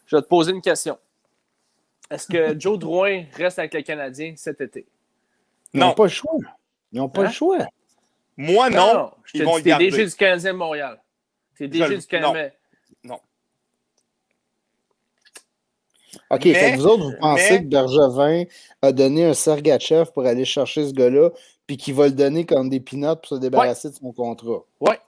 Je 0.06 0.16
vais 0.16 0.22
te 0.22 0.28
poser 0.28 0.52
une 0.52 0.62
question. 0.62 0.98
Est-ce 2.10 2.28
que 2.28 2.54
Joe 2.60 2.78
Drouin 2.78 3.24
reste 3.34 3.58
avec 3.58 3.74
le 3.74 3.82
Canadien 3.82 4.34
cet 4.36 4.60
été? 4.60 4.86
Ils 5.72 5.80
n'ont 5.80 5.86
Non. 5.88 5.94
pas 5.94 6.04
le 6.04 6.10
choix. 6.10 6.32
Ils 6.92 6.98
n'ont 6.98 7.08
pas 7.08 7.22
Hein? 7.22 7.26
le 7.26 7.32
choix. 7.32 7.58
Moi, 8.36 8.70
non. 8.70 9.12
Je 9.24 9.38
ils 9.38 9.44
vont 9.44 9.56
le 9.56 9.62
t'es 9.62 9.70
garder. 9.70 9.90
DG 9.90 10.06
du 10.06 10.14
Canadien 10.14 10.52
de 10.52 10.58
Montréal. 10.58 11.02
T'es 11.56 11.68
DG 11.68 11.98
du 11.98 12.06
Canadien. 12.06 12.50
OK, 16.30 16.44
Mais- 16.44 16.54
fait 16.54 16.72
que 16.72 16.76
vous 16.78 16.86
autres, 16.86 17.04
vous 17.04 17.16
pensez 17.18 17.50
mais- 17.50 17.58
que 17.62 17.66
Bergevin 17.66 18.44
a 18.82 18.92
donné 18.92 19.24
un 19.24 19.34
Sergachev 19.34 20.06
pour 20.12 20.24
aller 20.26 20.44
chercher 20.44 20.86
ce 20.86 20.92
gars-là, 20.92 21.30
puis 21.66 21.76
qu'il 21.76 21.94
va 21.94 22.06
le 22.06 22.12
donner 22.12 22.46
comme 22.46 22.68
des 22.68 22.80
peanuts 22.80 23.16
pour 23.16 23.26
se 23.26 23.34
débarrasser 23.36 23.90
de 23.90 23.94
son 23.94 24.12
contrat? 24.12 24.60
Ouais. 24.80 24.98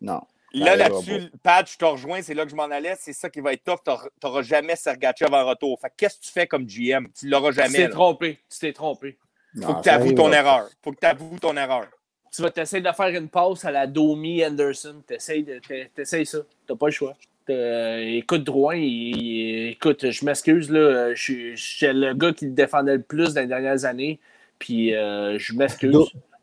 Non. 0.00 0.20
Là, 0.54 0.76
là-dessus, 0.76 1.30
Pat, 1.42 1.66
je 1.70 1.78
te 1.78 1.84
rejoins, 1.86 2.20
c'est 2.20 2.34
là 2.34 2.44
que 2.44 2.50
je 2.50 2.56
m'en 2.56 2.64
allais. 2.64 2.94
C'est 3.00 3.14
ça 3.14 3.30
qui 3.30 3.40
va 3.40 3.54
être 3.54 3.64
tough. 3.64 3.80
Tu 4.20 4.26
n'auras 4.26 4.42
jamais 4.42 4.76
Sergachev 4.76 5.32
en 5.34 5.46
retour. 5.46 5.80
Fait 5.80 5.88
que 5.88 5.94
qu'est-ce 5.96 6.18
que 6.18 6.24
tu 6.24 6.30
fais 6.32 6.46
comme 6.46 6.66
GM? 6.66 7.06
Tu 7.18 7.28
l'auras 7.28 7.50
Tu 7.50 7.56
t'es 7.56 7.62
jamais. 7.62 7.88
trompé. 7.88 8.38
Tu 8.50 8.58
t'es 8.58 8.72
trompé. 8.74 9.18
Non, 9.54 9.68
Faut 9.68 9.74
que 9.76 9.82
tu 9.82 9.88
avoues 9.88 10.12
ton 10.12 10.32
erreur. 10.32 10.68
Faut 10.82 10.92
que 10.92 11.00
tu 11.00 11.06
avoues 11.06 11.38
ton 11.38 11.56
erreur. 11.56 11.86
Tu 12.34 12.40
vas 12.42 12.50
t'essayer 12.50 12.82
de 12.82 12.90
faire 12.92 13.08
une 13.08 13.28
passe 13.28 13.64
à 13.64 13.70
la 13.70 13.86
Domi 13.86 14.44
Anderson. 14.44 14.96
T'essayes 15.06 16.26
ça. 16.26 16.38
T'as 16.66 16.74
pas 16.76 16.86
le 16.86 16.92
choix. 16.92 17.14
T'as- 17.46 18.00
écoute, 18.00 18.44
Drouin, 18.44 18.76
il- 18.76 19.68
écoute, 19.72 20.10
je 20.10 20.24
m'excuse, 20.24 20.70
là. 20.70 21.14
Je 21.14 21.54
suis- 21.56 21.86
le 21.92 22.14
gars 22.14 22.32
qui 22.32 22.46
le 22.46 22.52
défendait 22.52 22.96
le 22.96 23.02
plus 23.02 23.34
dans 23.34 23.40
les 23.42 23.46
dernières 23.48 23.84
années. 23.84 24.18
Puis 24.58 24.94
euh, 24.94 25.38
je 25.38 25.52
m'excuse. 25.54 25.94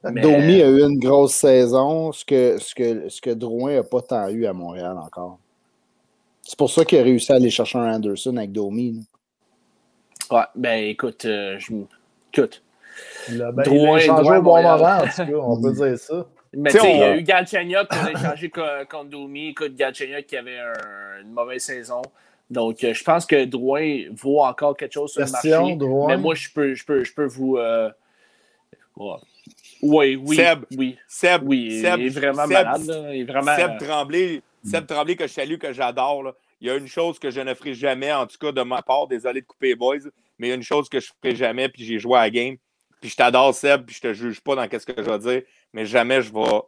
Mais- 0.03 0.21
Domi 0.21 0.61
a 0.61 0.69
eu 0.69 0.81
une 0.81 0.99
grosse 0.99 1.33
saison, 1.33 2.11
ce 2.11 2.23
que, 2.23 2.57
ce 2.59 2.73
que, 2.75 3.09
ce 3.09 3.19
que 3.19 3.31
Drouin 3.31 3.75
n'a 3.75 3.83
pas 3.83 4.01
tant 4.01 4.29
eu 4.29 4.45
à 4.45 4.53
Montréal 4.53 4.97
encore. 4.97 5.39
C'est 6.43 6.57
pour 6.57 6.69
ça 6.69 6.85
qu'il 6.85 6.99
a 6.99 7.03
réussi 7.03 7.31
à 7.31 7.35
aller 7.35 7.49
chercher 7.49 7.79
un 7.79 7.95
Anderson 7.95 8.35
avec 8.37 8.51
Domi. 8.51 9.01
là. 10.31 10.37
Ouais, 10.37 10.45
ben 10.55 10.83
écoute, 10.85 11.25
euh, 11.25 11.57
je 11.59 11.73
écoute. 12.33 12.61
Il 13.29 13.41
a, 13.41 13.51
ben, 13.51 13.63
Drouin, 13.63 13.99
il 13.99 14.03
a 14.03 14.05
changé 14.05 14.23
Drouin, 14.23 14.37
au 14.37 14.41
bon 14.41 14.61
Montréal. 14.61 14.77
moment, 14.79 14.97
en 14.97 15.01
tout 15.07 15.31
cas, 15.31 15.37
on 15.47 15.61
peut 15.61 15.73
dire 15.73 15.97
ça. 15.99 16.25
Mais 16.53 16.71
tu 16.71 16.79
sais, 16.79 16.91
il 16.91 16.99
y 16.99 17.03
a 17.03 17.15
eu 17.15 17.21
Galchenyuk 17.21 17.87
qui 17.89 17.97
a 17.97 18.11
échangé 18.11 18.49
co- 18.49 18.61
contre 18.89 19.09
Domi. 19.11 19.49
Écoute, 19.49 19.75
Galchenyuk 19.75 20.25
qui 20.25 20.35
avait 20.35 20.57
un- 20.57 21.21
une 21.21 21.31
mauvaise 21.31 21.61
saison. 21.61 22.01
Donc, 22.49 22.83
euh, 22.83 22.93
je 22.95 23.03
pense 23.03 23.27
que 23.27 23.45
Drouin 23.45 24.05
vaut 24.15 24.41
encore 24.41 24.75
quelque 24.75 24.93
chose 24.93 25.11
sur 25.11 25.21
le 25.21 25.27
Question, 25.31 25.59
marché. 25.61 25.75
Drouin? 25.75 26.07
Mais 26.07 26.17
moi, 26.17 26.33
je 26.33 26.49
peux, 26.49 26.73
je 26.73 26.83
peux, 26.83 27.03
je 27.03 27.13
peux 27.13 27.25
vous. 27.27 27.57
euh, 27.57 27.91
ouais. 28.97 29.15
Oui, 29.81 30.15
oui. 30.25 30.35
Seb, 30.35 30.59
oui. 30.75 30.97
Seb, 31.07 31.41
Oui, 31.45 31.81
Seb, 31.81 31.99
il 31.99 32.07
est 32.07 32.09
vraiment 32.19 32.43
Seb, 32.47 32.51
malade. 32.51 32.85
Là. 32.85 33.13
Il 33.15 33.21
est 33.21 33.23
vraiment. 33.31 33.55
Seb 33.55 33.77
Tremblay, 33.79 34.41
Seb 34.65 34.87
Tremblay 34.87 35.15
que 35.15 35.27
je 35.27 35.33
salue, 35.33 35.57
que 35.57 35.71
j'adore. 35.71 36.23
là. 36.23 36.33
Il 36.61 36.67
y 36.67 36.71
a 36.71 36.75
une 36.75 36.87
chose 36.87 37.19
que 37.19 37.29
je 37.29 37.39
ne 37.39 37.53
ferai 37.53 37.73
jamais, 37.73 38.11
en 38.11 38.25
tout 38.27 38.37
cas 38.37 38.51
de 38.51 38.61
ma 38.63 38.81
part, 38.81 39.07
désolé 39.07 39.41
de 39.41 39.45
couper 39.45 39.67
les 39.67 39.75
boys, 39.75 39.95
mais 40.37 40.47
il 40.47 40.49
y 40.49 40.51
a 40.51 40.55
une 40.55 40.63
chose 40.63 40.89
que 40.89 40.99
je 40.99 41.07
ne 41.23 41.29
ferai 41.29 41.35
jamais, 41.37 41.69
puis 41.69 41.85
j'ai 41.85 41.99
joué 41.99 42.17
à 42.17 42.21
la 42.23 42.29
game. 42.31 42.55
Puis 43.01 43.09
je 43.09 43.15
t'adore, 43.15 43.53
Seb, 43.53 43.85
puis 43.85 43.95
je 43.95 44.01
te 44.01 44.13
juge 44.13 44.41
pas 44.41 44.55
dans 44.55 44.63
ce 44.63 44.85
que 44.85 45.01
je 45.01 45.09
vais 45.09 45.19
dire, 45.19 45.41
mais 45.73 45.85
jamais 45.85 46.21
je 46.21 46.33
vais, 46.33 46.61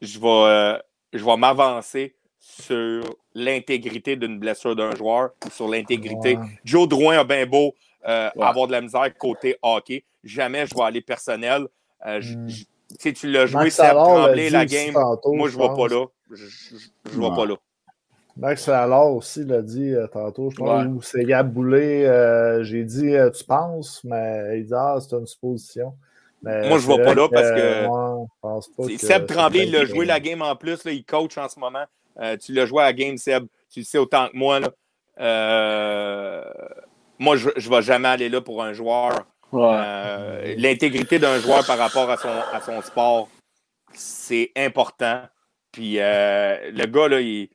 je 0.00 0.18
vais, 0.20 0.26
euh, 0.28 0.78
je 1.12 1.24
vais 1.24 1.36
m'avancer 1.36 2.14
sur 2.38 3.02
l'intégrité 3.34 4.14
d'une 4.16 4.38
blessure 4.38 4.76
d'un 4.76 4.94
joueur, 4.94 5.30
ou 5.44 5.50
sur 5.50 5.68
l'intégrité. 5.68 6.36
Ouais. 6.36 6.44
Joe 6.64 6.86
Drouin 6.88 7.18
a 7.18 7.24
bien 7.24 7.44
beau 7.46 7.74
euh, 8.06 8.30
Ouais. 8.36 8.44
avoir 8.44 8.68
de 8.68 8.72
la 8.72 8.80
misère 8.80 9.12
côté 9.18 9.56
hockey. 9.62 10.04
Jamais 10.22 10.64
je 10.66 10.74
vais 10.76 10.82
aller 10.82 11.00
personnel. 11.00 11.66
Euh, 12.06 12.20
Mm. 12.20 12.48
tu 13.12 13.26
l'as 13.32 13.46
joué, 13.46 13.68
Seb 13.70 13.90
Tremblay, 13.90 14.48
la 14.50 14.64
game. 14.64 14.92
tantôt, 14.94 15.32
Moi, 15.32 15.48
je 15.48 15.56
ne 15.58 15.62
vais 15.62 15.68
pas 15.74 15.88
là. 15.88 16.06
Je 16.30 17.16
ne 17.18 17.22
vais 17.28 17.34
pas 17.34 17.46
là. 17.46 17.54
Max 18.36 18.68
Allard 18.68 19.12
aussi 19.14 19.44
l'a 19.44 19.62
dit 19.62 19.92
euh, 19.94 20.06
tantôt, 20.08 20.50
je 20.50 20.56
pense, 20.56 20.84
Ouais. 20.84 20.90
ou 20.90 21.00
c'est 21.02 21.24
Gab 21.24 21.50
Boulay, 21.52 22.06
euh, 22.06 22.62
j'ai 22.64 22.84
dit 22.84 23.14
euh, 23.16 23.30
tu 23.30 23.44
penses, 23.44 24.02
mais 24.04 24.58
il 24.58 24.66
dit 24.66 24.74
ah, 24.74 24.96
c'est 25.00 25.16
une 25.16 25.26
supposition. 25.26 25.94
Mais 26.42 26.68
Moi, 26.68 26.78
je 26.78 26.86
c'est 26.86 26.96
vais 26.96 27.04
pas 27.04 27.14
là 27.14 27.28
parce 27.32 27.50
que- 27.50 27.86
moi, 27.86 28.26
je 28.28 28.40
pense 28.42 28.68
pas 28.68 28.86
que 28.86 28.96
Seb 28.98 29.26
Tremblay, 29.26 29.66
il 29.66 29.74
a 29.76 29.84
joué 29.86 30.04
la 30.04 30.20
game 30.20 30.42
en 30.42 30.54
plus. 30.54 30.84
Là, 30.84 30.92
il 30.92 31.04
coach 31.04 31.38
en 31.38 31.48
ce 31.48 31.58
moment. 31.58 31.84
Euh, 32.20 32.36
tu 32.36 32.52
l'as 32.52 32.66
joué 32.66 32.82
à 32.82 32.86
la 32.86 32.92
game, 32.92 33.16
Seb. 33.16 33.46
Tu 33.70 33.80
le 33.80 33.84
sais 33.86 33.98
autant 33.98 34.28
que 34.28 34.36
moi. 34.36 34.60
Là. 34.60 34.68
Euh, 35.18 36.44
moi, 37.18 37.36
je 37.36 37.48
ne 37.48 37.74
vais 37.76 37.82
jamais 37.82 38.08
aller 38.08 38.28
là 38.28 38.40
pour 38.40 38.62
un 38.62 38.72
joueur. 38.74 39.26
Ouais. 39.52 39.62
Euh, 39.72 40.54
L'intégrité 40.58 41.18
d'un 41.18 41.38
joueur 41.38 41.66
par 41.66 41.78
rapport 41.78 42.10
à 42.10 42.16
son, 42.18 42.28
à 42.52 42.60
son 42.60 42.80
sport, 42.82 43.28
c'est 43.94 44.50
important. 44.56 45.22
Puis 45.72 45.98
euh, 46.00 46.70
le 46.70 46.86
gars, 46.86 47.08
là, 47.08 47.20
il, 47.20 47.48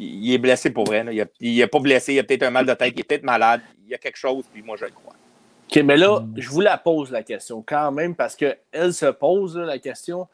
il 0.00 0.32
est 0.32 0.38
blessé 0.38 0.70
pour 0.70 0.84
vrai. 0.84 1.04
là. 1.04 1.12
Il 1.40 1.56
n'est 1.56 1.66
pas 1.66 1.78
blessé, 1.80 2.14
il 2.14 2.18
a 2.18 2.24
peut-être 2.24 2.44
un 2.44 2.50
mal 2.50 2.66
de 2.66 2.74
tête, 2.74 2.92
il 2.94 3.00
est 3.00 3.04
peut-être 3.04 3.24
malade. 3.24 3.60
Il 3.84 3.90
y 3.90 3.94
a 3.94 3.98
quelque 3.98 4.16
chose, 4.18 4.44
puis 4.52 4.62
moi, 4.62 4.76
je 4.78 4.84
le 4.84 4.90
crois. 4.92 5.14
OK, 5.70 5.76
mais 5.82 5.96
là, 5.96 6.20
Mm. 6.20 6.34
je 6.36 6.48
vous 6.50 6.60
la 6.60 6.78
pose 6.78 7.10
la 7.10 7.22
question 7.22 7.62
quand 7.66 7.90
même 7.92 8.14
parce 8.14 8.36
qu'elle 8.36 8.92
se 8.94 9.06
pose 9.06 9.56
là, 9.56 9.64
la 9.66 9.78
question. 9.78 10.26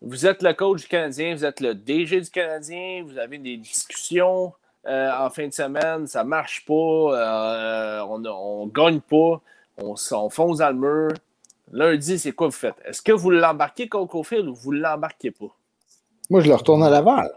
Vous 0.00 0.26
êtes 0.26 0.42
le 0.42 0.52
coach 0.52 0.82
du 0.82 0.88
Canadien, 0.88 1.34
vous 1.34 1.44
êtes 1.44 1.60
le 1.60 1.74
DG 1.74 2.20
du 2.20 2.30
Canadien, 2.30 3.04
vous 3.06 3.18
avez 3.18 3.38
des 3.38 3.56
discussions 3.56 4.52
euh, 4.86 5.10
en 5.16 5.30
fin 5.30 5.46
de 5.46 5.52
semaine, 5.52 6.08
ça 6.08 6.24
marche 6.24 6.64
pas, 6.66 6.74
euh, 6.74 8.00
on, 8.08 8.20
on 8.26 8.66
gagne 8.66 9.00
pas, 9.00 9.40
on, 9.80 9.94
on 10.10 10.28
fonce 10.28 10.58
dans 10.58 10.70
le 10.70 10.74
mur. 10.74 11.12
Lundi, 11.70 12.18
c'est 12.18 12.32
quoi 12.32 12.48
vous 12.48 12.52
faites? 12.52 12.74
Est-ce 12.84 13.00
que 13.00 13.12
vous 13.12 13.30
l'embarquez 13.30 13.88
contre 13.88 14.10
Cofield 14.10 14.48
ou 14.48 14.54
vous 14.54 14.72
l'embarquez 14.72 15.30
pas? 15.30 15.54
Moi, 16.28 16.40
je 16.40 16.48
le 16.48 16.54
retourne 16.56 16.82
à 16.82 16.90
Laval. 16.90 17.30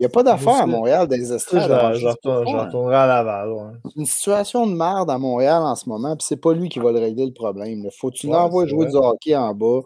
Il 0.00 0.02
n'y 0.02 0.06
a 0.06 0.10
pas 0.10 0.22
d'affaires 0.22 0.62
à. 0.62 0.66
Montréal 0.66 1.08
Ça, 1.26 1.34
estrades. 1.34 1.94
je, 1.96 2.06
retournerai 2.06 2.94
à 2.94 3.06
Laval. 3.06 3.52
ouais. 3.52 3.62
C'est 3.84 3.96
une 4.00 4.06
situation 4.06 4.66
de 4.66 4.74
merde 4.74 5.10
à 5.10 5.18
Montréal 5.18 5.62
en 5.62 5.74
ce 5.74 5.88
moment, 5.88 6.14
puis 6.16 6.24
c'est 6.28 6.36
pas 6.36 6.52
lui 6.52 6.68
qui 6.68 6.78
va 6.78 6.92
le 6.92 7.00
régler 7.00 7.26
le 7.26 7.32
problème. 7.32 7.82
là. 7.82 7.90
Faut 7.98 8.10
que 8.10 8.14
tu 8.16 8.26
Ouais, 8.28 8.32
l'envoies 8.34 8.66
jouer 8.68 8.84
vrai. 8.86 8.90
du 8.92 8.96
hockey 8.96 9.34
en 9.34 9.52
bas, 9.54 9.80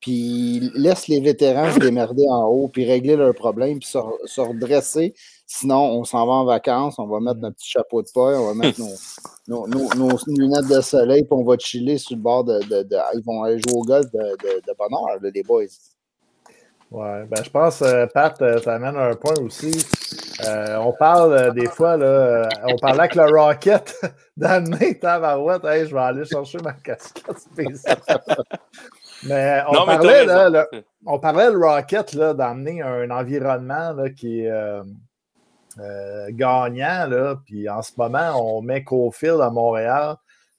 puis 0.00 0.70
laisse 0.76 1.08
les 1.08 1.18
vétérans 1.20 1.72
se 1.72 1.80
démerder 1.80 2.22
en 2.30 2.44
haut, 2.44 2.68
puis 2.68 2.84
régler 2.84 3.16
leurs 3.16 3.34
problèmes, 3.34 3.78
puis 3.80 3.88
se, 3.88 3.98
se 4.26 4.40
redresser. 4.40 5.14
Sinon, 5.48 5.78
on 5.80 6.04
s'en 6.04 6.24
va 6.26 6.32
en 6.34 6.44
vacances, 6.44 6.98
on 6.98 7.06
va 7.08 7.18
mettre 7.18 7.40
notre 7.40 7.56
petit 7.56 7.70
chapeau 7.70 8.02
de 8.02 8.08
paille, 8.14 8.36
on 8.36 8.46
va 8.46 8.54
mettre 8.54 8.78
nos, 8.80 8.86
nos, 9.48 9.66
nos- 9.66 9.94
nos 9.96 10.16
lunettes 10.28 10.68
de 10.68 10.80
soleil, 10.80 11.22
puis 11.22 11.32
on 11.32 11.44
va 11.44 11.56
chiller 11.58 11.98
sur 11.98 12.14
le 12.16 12.22
bord 12.22 12.44
de. 12.44 12.60
de- 12.68 12.82
de- 12.84 12.96
ils 13.14 13.22
vont 13.24 13.42
aller 13.42 13.58
jouer 13.58 13.74
au 13.76 13.82
golf 13.82 14.06
de, 14.12 14.18
de, 14.18 14.60
de 14.64 14.72
là, 15.24 15.30
les 15.34 15.42
boys. 15.42 15.64
Ouais, 16.96 17.24
ben 17.26 17.44
je 17.44 17.50
pense, 17.50 17.82
euh, 17.82 18.06
Pat, 18.06 18.34
tu 18.62 18.68
amènes 18.70 18.96
un 18.96 19.14
point 19.16 19.34
aussi. 19.42 19.84
Euh, 20.48 20.76
on 20.78 20.94
parle 20.94 21.32
euh, 21.34 21.50
des 21.50 21.66
fois, 21.66 21.98
là, 21.98 22.06
euh, 22.06 22.48
on 22.64 22.76
parlait 22.76 23.00
avec 23.00 23.14
le 23.16 23.24
Rocket 23.38 23.94
d'amener 24.36 24.98
Tabarouette. 24.98 25.62
Hey, 25.66 25.86
je 25.86 25.94
vais 25.94 26.00
aller 26.00 26.24
chercher 26.24 26.56
ma 26.64 26.72
casquette 26.72 27.38
spéciale. 27.38 27.98
Mais 29.24 29.60
on 29.68 29.72
Non, 29.74 29.80
mais 29.86 29.92
t'as 29.92 29.96
parlait, 29.98 30.24
là, 30.24 30.48
le- 30.48 30.84
on 31.04 31.18
parlait 31.18 31.50
le 31.50 31.58
Rocket 31.58 32.16
d'amener 32.16 32.80
un 32.80 33.10
environnement 33.10 33.92
là, 33.92 34.08
qui 34.08 34.40
est 34.40 34.50
euh, 34.50 34.82
euh, 35.78 36.26
gagnant. 36.30 37.06
Là, 37.08 37.36
puis 37.44 37.68
en 37.68 37.82
ce 37.82 37.92
moment, 37.98 38.32
on 38.42 38.62
met 38.62 38.84
Cofield 38.84 39.42
à 39.42 39.50
Montréal 39.50 40.14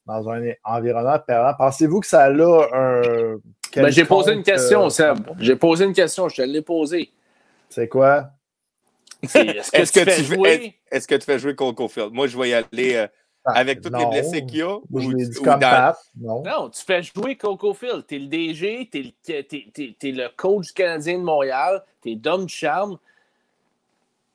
dans 0.05 0.29
un 0.29 0.51
environnement 0.63 1.17
permanent. 1.17 1.55
Pensez-vous 1.57 1.99
que 2.01 2.07
ça 2.07 2.25
a 2.25 2.29
un. 2.29 3.37
Ben, 3.75 3.89
j'ai 3.89 4.05
posé 4.05 4.33
une 4.33 4.43
question, 4.43 4.85
euh, 4.85 4.89
Seb. 4.89 5.19
J'ai 5.39 5.55
posé 5.55 5.85
une 5.85 5.93
question, 5.93 6.29
je 6.29 6.35
te 6.37 6.41
l'ai 6.41 6.61
posée. 6.61 7.11
C'est 7.69 7.87
quoi? 7.87 8.29
C'est, 9.23 9.47
Est-ce 9.57 9.71
que, 9.71 9.77
Est-ce 9.77 9.91
tu 9.93 9.99
que 9.99 10.05
fais 10.05 10.17
tu 10.17 10.23
fais- 10.23 10.35
jouer? 10.35 10.75
Est-ce 10.91 11.07
que 11.07 11.15
tu 11.15 11.25
fais 11.25 11.39
jouer 11.39 11.55
Cole 11.55 11.73
Caulfield? 11.75 12.11
Moi, 12.13 12.27
je 12.27 12.37
vais 12.37 12.49
y 12.49 12.53
aller 12.53 12.95
euh, 12.95 13.07
avec 13.45 13.81
toutes 13.81 13.97
les 13.97 14.05
blessés 14.05 14.45
qu'il 14.45 14.57
y 14.59 14.61
a. 14.61 14.77
Je 14.93 15.05
ou- 15.05 15.11
l'ai 15.11 15.27
dit 15.27 15.37
ou 15.37 15.43
comme 15.43 15.59
dans- 15.59 15.69
Pat. 15.69 15.97
Non. 16.19 16.43
Non, 16.43 16.69
tu 16.69 16.81
fais 16.83 17.01
jouer 17.03 17.35
Coco 17.35 17.73
Phil. 17.73 18.03
T'es 18.07 18.19
le 18.19 18.27
DG, 18.27 18.89
t'es 18.91 19.01
le, 19.01 19.09
t'es, 19.23 19.43
t'es- 19.43 19.95
t'es 19.99 20.11
le 20.11 20.29
coach 20.35 20.67
du 20.67 20.73
Canadien 20.73 21.17
de 21.17 21.23
Montréal, 21.23 21.83
t'es 22.01 22.15
Dom 22.15 22.45
du 22.45 22.53
charme. 22.53 22.97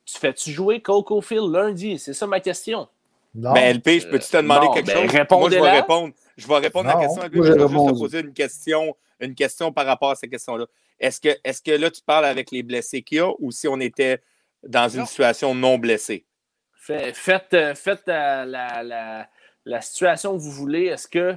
Tu 0.04 0.18
fais-tu 0.18 0.50
jouer 0.50 0.80
Coco 0.80 1.20
Phil 1.20 1.48
lundi? 1.50 1.98
C'est 1.98 2.12
ça 2.12 2.26
ma 2.26 2.40
question. 2.40 2.88
Non. 3.34 3.52
Ben, 3.54 3.74
LP, 3.76 4.00
je 4.00 4.08
peux-tu 4.08 4.28
te 4.28 4.36
demander 4.36 4.66
non, 4.66 4.72
quelque 4.74 4.86
ben, 4.88 4.92
chose? 5.08 5.38
Moi, 5.38 5.50
je 5.50 5.54
vais 5.58 5.70
répondre. 5.70 6.14
Je 6.36 6.48
vais 6.48 6.58
répondre 6.58 6.90
à 6.90 6.94
la 6.94 7.00
question. 7.00 7.22
Moi, 7.22 7.30
je 7.32 7.40
vais 7.52 7.58
juste 7.68 7.86
te 7.88 7.98
poser 7.98 8.20
une 8.20 8.32
question, 8.32 8.96
une 9.22 9.34
question 9.34 9.72
par 9.72 9.86
rapport 9.86 10.10
à 10.10 10.14
cette 10.14 10.30
question-là. 10.30 10.66
Est-ce 11.00 11.20
que, 11.20 11.30
est-ce 11.44 11.62
que 11.62 11.70
là, 11.72 11.90
tu 11.90 12.02
parles 12.02 12.24
avec 12.26 12.50
les 12.50 12.62
blessés 12.62 13.02
qu'il 13.02 13.16
y 13.18 13.20
a 13.20 13.30
ou 13.38 13.50
si 13.50 13.66
on 13.68 13.80
était 13.80 14.20
dans 14.62 14.88
une 14.88 15.06
situation 15.06 15.54
non 15.54 15.78
blessée? 15.78 16.26
Fait- 16.74 17.12
faites 17.14 17.54
euh, 17.54 17.74
faites, 17.74 18.08
euh, 18.08 18.44
la, 18.44 18.82
la- 18.82 19.28
la 19.64 19.80
situation 19.80 20.36
que 20.36 20.42
vous 20.42 20.50
voulez. 20.50 20.86
Est-ce 20.86 21.06
que 21.08 21.36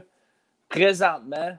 présentement, 0.69 1.57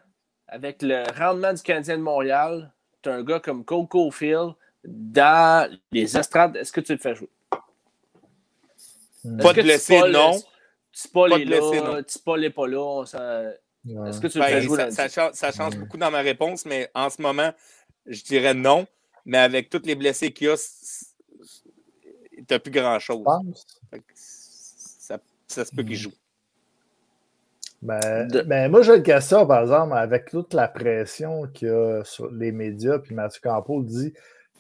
avec 0.49 0.83
le 0.83 1.05
rendement 1.17 1.53
du 1.53 1.63
Canadien 1.63 1.97
de 1.97 2.03
Montréal, 2.03 2.73
tu 3.03 3.09
as 3.09 3.15
un 3.15 3.23
gars 3.23 3.41
comme 3.41 3.65
Coco 3.65 4.11
Phil 4.11 4.49
dans 4.85 5.71
les 5.93 6.17
estrades, 6.17 6.57
est-ce 6.57 6.73
que 6.73 6.81
tu 6.81 6.93
le 6.93 6.99
fais 6.99 7.15
jouer? 7.15 7.31
Hmm. 9.25 9.39
Pas 9.41 9.53
de 9.53 9.63
blessé, 9.63 9.99
non. 10.13 10.33
Pas 11.13 11.29
est 11.29 11.45
blessé, 11.45 11.81
là, 11.81 12.51
pas 12.55 12.67
là. 12.67 13.05
ça- 13.07 13.43
Ouais. 13.87 14.11
Est-ce 14.11 14.21
que 14.21 14.27
tu 14.27 14.39
le 14.39 14.45
Ben, 14.45 14.61
jouer 14.61 14.77
ça, 14.77 14.91
ça 14.91 15.09
change, 15.09 15.33
ça 15.35 15.53
change 15.53 15.77
beaucoup 15.79 15.97
dans 15.97 16.11
ma 16.11 16.21
réponse, 16.21 16.67
mais 16.67 16.91
en 16.95 17.09
ce 17.11 17.23
moment, 17.23 17.53
je 18.07 18.23
dirais 18.25 18.55
non. 18.55 18.87
Mais 19.25 19.39
avec 19.39 19.71
tous 19.71 19.83
les 19.85 19.95
blessés 19.95 20.33
qu'il 20.33 20.47
y 20.49 20.51
a, 20.51 20.57
tu 20.57 22.45
n'as 22.49 22.59
plus 22.59 22.71
grand-chose. 22.71 23.25
Je 23.93 23.99
Ça, 24.15 25.19
ça 25.49 25.65
se 25.65 25.75
peut 25.75 25.83
qu'il 25.83 25.97
joue. 25.97 26.13
Ben, 27.83 28.27
De- 28.29 28.43
ben, 28.43 28.71
moi, 28.71 28.83
j'ai 28.83 28.97
une 28.97 29.03
question, 29.03 29.47
par 29.47 29.63
exemple, 29.63 29.95
avec 29.95 30.31
toute 30.31 30.55
la 30.55 30.69
pression 30.69 31.47
qu'il 31.49 31.69
y 31.69 31.71
a 31.71 32.03
sur 32.05 32.31
les 32.31 32.53
médias, 32.53 32.99
puis 32.99 33.15
Mathieu 33.15 33.41
Campo 33.43 33.83
dit 33.83 34.13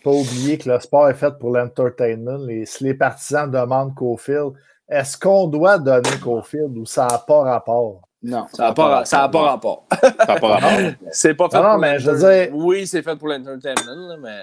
pas 0.04 0.10
oublier 0.12 0.58
que 0.58 0.70
le 0.70 0.78
sport 0.78 1.08
est 1.08 1.14
fait 1.14 1.36
pour 1.38 1.50
l'entertainment. 1.50 2.36
Les, 2.38 2.66
si 2.66 2.84
les 2.84 2.94
partisans 2.94 3.50
demandent 3.50 3.94
Cofield, 3.94 4.52
est-ce 4.88 5.18
qu'on 5.18 5.48
doit 5.48 5.78
donner 5.78 6.10
Cofield 6.22 6.76
ou 6.76 6.86
ça 6.86 7.08
n'a 7.10 7.18
pas 7.18 7.40
rapport? 7.42 8.08
Non. 8.22 8.46
Ça 8.52 8.64
n'a 8.64 8.72
pas, 8.72 9.04
ça 9.04 9.22
a 9.24 9.28
pas 9.28 9.42
rapport. 9.42 9.86
Ça 10.00 10.10
n'a 10.26 10.40
pas 10.40 10.48
rapport. 10.48 10.70
C'est 11.12 11.34
pas 11.34 11.48
fait 11.50 11.58
Non, 11.62 11.70
pour 11.70 11.78
mais 11.78 11.98
je 11.98 12.10
veux 12.10 12.18
dire- 12.18 12.54
Oui, 12.54 12.86
c'est 12.86 13.02
fait 13.02 13.16
pour 13.16 13.28
l'entertainment, 13.28 14.08
là, 14.08 14.16
mais 14.20 14.40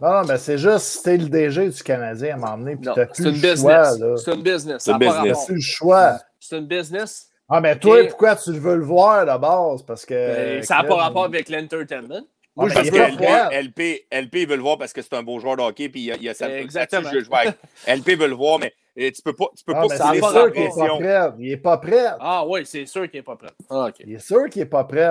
Non, 0.00 0.12
non, 0.20 0.24
mais 0.26 0.38
c'est 0.38 0.56
juste, 0.58 1.04
t'es 1.04 1.16
le 1.18 1.28
DG 1.28 1.68
du 1.68 1.82
Canadien 1.82 2.34
à 2.34 2.38
m'emmener, 2.38 2.76
puis 2.76 2.86
non, 2.86 2.94
t'as 2.94 3.06
c'est 3.12 3.22
plus 3.22 3.24
une 3.24 3.34
le 3.42 3.52
business. 3.52 3.60
choix, 3.60 3.98
là. 3.98 4.16
C'est 4.16 4.34
une 4.34 4.42
business. 4.42 4.82
C'est 4.82 4.94
plus 4.94 5.54
le 5.54 5.60
choix. 5.60 6.18
C'est 6.38 6.58
une 6.58 6.66
business. 6.66 7.26
Ah, 7.48 7.60
mais 7.60 7.76
toi, 7.78 8.00
Et- 8.00 8.06
pourquoi 8.08 8.36
tu 8.36 8.52
veux 8.52 8.76
le 8.76 8.84
voir 8.84 9.26
de 9.26 9.38
base? 9.38 9.82
Parce 9.82 10.06
que. 10.06 10.14
Ben, 10.14 10.62
ça 10.62 10.76
n'a 10.76 10.84
pas 10.84 10.94
rapport 10.94 11.24
avec 11.24 11.48
l'entertainment. 11.48 12.20
Ah, 12.22 12.64
Moi, 12.64 12.68
mais 12.68 12.84
je 12.84 12.90
que 12.90 13.54
LP. 13.54 14.06
LP, 14.10 14.46
veut 14.46 14.56
le 14.56 14.62
voir 14.62 14.78
parce 14.78 14.92
que 14.92 15.02
c'est 15.02 15.14
un 15.14 15.22
beau 15.22 15.38
joueur 15.40 15.56
de 15.56 15.62
hockey, 15.62 15.88
puis 15.88 16.00
il 16.00 16.06
y 16.06 16.12
a, 16.12 16.16
il 16.16 16.22
y 16.22 16.28
a 16.28 16.34
sa 16.34 16.48
Exactement. 16.50 17.08
je 17.10 17.16
veux 17.18 17.24
jouer 17.24 17.36
avec. 17.38 17.56
LP 17.86 18.16
veut 18.18 18.28
le 18.28 18.34
voir, 18.34 18.58
mais 18.58 18.72
euh, 18.98 19.10
tu 19.14 19.22
peux 19.22 19.32
pas, 19.34 19.46
tu 19.56 19.64
peux 19.64 19.72
Ah, 19.74 19.82
pas 19.82 19.88
c'est 19.88 20.20
sûr 20.20 20.52
qu'il 20.52 20.62
n'est 20.62 20.68
pas 20.68 20.96
prêt. 20.98 21.32
Il 21.38 21.48
n'est 21.50 21.56
pas 21.56 21.78
prêt. 21.78 22.06
Ah 22.20 22.44
oui, 22.46 22.66
c'est 22.66 22.86
sûr 22.86 23.08
qu'il 23.10 23.18
n'est 23.18 23.24
pas 23.24 23.36
prêt. 23.36 23.50
Ah, 23.68 23.86
OK. 23.88 23.94
Il 24.00 24.14
est 24.14 24.18
sûr 24.18 24.48
qu'il 24.48 24.62
n'est 24.62 24.68
pas 24.68 24.84
prêt. 24.84 25.10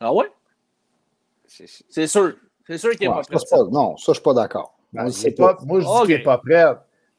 Ah 0.00 0.12
ouais? 0.12 0.30
C'est 1.46 2.06
sûr. 2.06 2.32
C'est 2.66 2.78
sûr 2.78 2.90
qu'il 2.92 3.00
n'est 3.08 3.08
Ouais, 3.08 3.20
pas 3.22 3.22
prêt. 3.38 3.38
pas- 3.50 3.64
non, 3.70 3.96
ça, 3.96 4.04
je 4.08 4.14
suis 4.14 4.22
pas 4.22 4.34
d'accord. 4.34 4.74
Ben, 4.92 5.02
moi, 5.02 5.10
je 5.10 5.14
dis 5.16 6.06
qu'il 6.06 6.16
n'est 6.16 6.22
pas 6.22 6.38
prêt. 6.38 6.64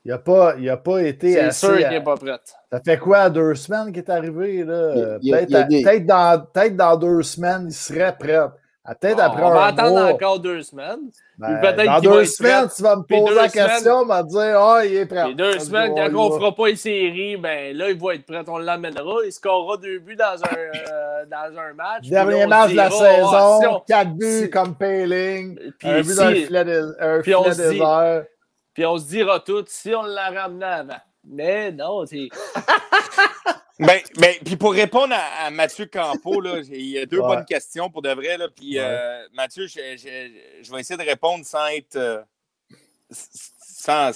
Il 0.03 0.09
n'a 0.11 0.19
pas, 0.19 0.55
il 0.57 0.69
a 0.69 0.77
pas 0.77 1.01
été 1.01 1.33
C'est 1.33 1.51
sûr 1.51 1.77
qu'il 1.77 1.87
n'est 1.89 2.03
pas 2.03 2.15
prêt. 2.15 2.37
Ça 2.71 2.79
fait 2.79 2.97
quoi, 2.99 3.29
deux 3.29 3.55
semaines 3.55 3.87
qu'il 3.87 3.97
est 4.03 4.09
arrivé? 4.09 4.63
Peut-être 4.63 5.67
des- 5.67 5.99
dans, 6.01 6.45
peut-être 6.53 6.75
dans 6.75 6.95
deux 6.95 7.23
semaines, 7.23 7.65
il 7.69 7.73
serait 7.73 8.15
prêt. 8.17 8.39
Peut-être 8.87 9.17
Ah, 9.19 9.25
après 9.25 9.43
on 9.43 9.49
va 9.49 9.63
un 9.63 9.67
attendre 9.69 9.89
mois. 9.99 10.11
encore 10.11 10.39
deux 10.39 10.61
semaines. 10.61 11.09
Ben, 11.39 11.59
dans 11.75 11.83
va 11.93 12.01
deux 12.01 12.25
semaines, 12.25 12.65
prêt. 12.67 12.75
tu 12.75 12.83
vas 12.83 12.95
me 12.95 13.01
poser 13.01 13.35
la 13.35 13.49
question, 13.49 14.01
tu 14.03 14.07
vas 14.07 14.23
me 14.23 14.29
dire 14.29 14.61
Ah, 14.61 14.85
il 14.85 14.95
est 14.95 15.05
prêt. 15.07 15.33
Deux 15.33 15.59
semaines, 15.59 15.93
quand 15.95 16.15
on 16.15 16.29
ne 16.29 16.39
fera 16.39 16.55
pas 16.55 16.67
les 16.67 16.75
séries, 16.75 17.37
ben 17.37 17.75
là, 17.75 17.89
il 17.89 17.99
va 17.99 18.13
être 18.13 18.25
prêt. 18.25 18.43
On 18.47 18.57
l'amènera. 18.57 19.15
Il 19.25 19.31
scorera 19.31 19.77
deux 19.77 19.97
buts 19.99 20.15
dans 20.15 20.25
un, 20.43 20.55
euh, 20.55 21.25
dans 21.25 21.57
un 21.59 21.73
match. 21.73 22.07
Dernier 22.09 22.45
match 22.45 22.71
de 22.71 22.75
la 22.77 22.91
si 22.91 22.97
saison, 22.99 23.59
on- 23.71 23.79
4 23.87 24.09
buts 24.13 24.41
si- 24.43 24.49
comme 24.51 24.75
Payling, 24.75 25.57
Puis 25.79 25.89
un 25.89 26.01
but 26.01 26.03
si- 26.11 26.15
dans 26.17 26.29
le 26.29 26.35
filet, 26.35 26.65
des- 26.65 26.91
un 26.99 27.21
puis 27.21 27.35
on 27.35 27.43
dit-. 27.49 27.81
Puis 28.75 28.85
on 28.85 28.97
se 28.97 29.05
dira 29.07 29.39
tout 29.39 29.63
si 29.67 29.95
on 29.95 30.03
l'a 30.03 30.29
ramené 30.29 30.65
avant. 30.65 30.93
Mais 31.25 31.71
non, 31.71 32.05
c'est. 32.05 32.29
Ben, 33.77 33.99
ben, 34.17 34.33
puis 34.45 34.55
pour 34.55 34.71
répondre 34.71 35.13
à, 35.13 35.47
à 35.47 35.49
Mathieu 35.51 35.85
Campo, 35.85 36.39
là, 36.39 36.59
il 36.71 36.85
y 36.91 36.97
a 36.97 37.05
deux 37.05 37.19
Ouais. 37.19 37.27
bonnes 37.27 37.43
questions 37.45 37.89
pour 37.89 38.01
de 38.01 38.09
vrai. 38.09 38.37
Là, 38.37 38.47
puis, 38.47 38.77
Ouais. 38.79 38.85
euh, 38.85 39.27
Mathieu, 39.33 39.67
je, 39.67 39.97
je- 39.97 40.63
je 40.63 40.71
vais 40.71 40.79
essayer 40.79 40.95
de 40.97 41.03
répondre 41.03 41.45
sans 41.45 41.67
être. 41.67 41.97
euh, 41.97 42.21
sans, 43.11 44.11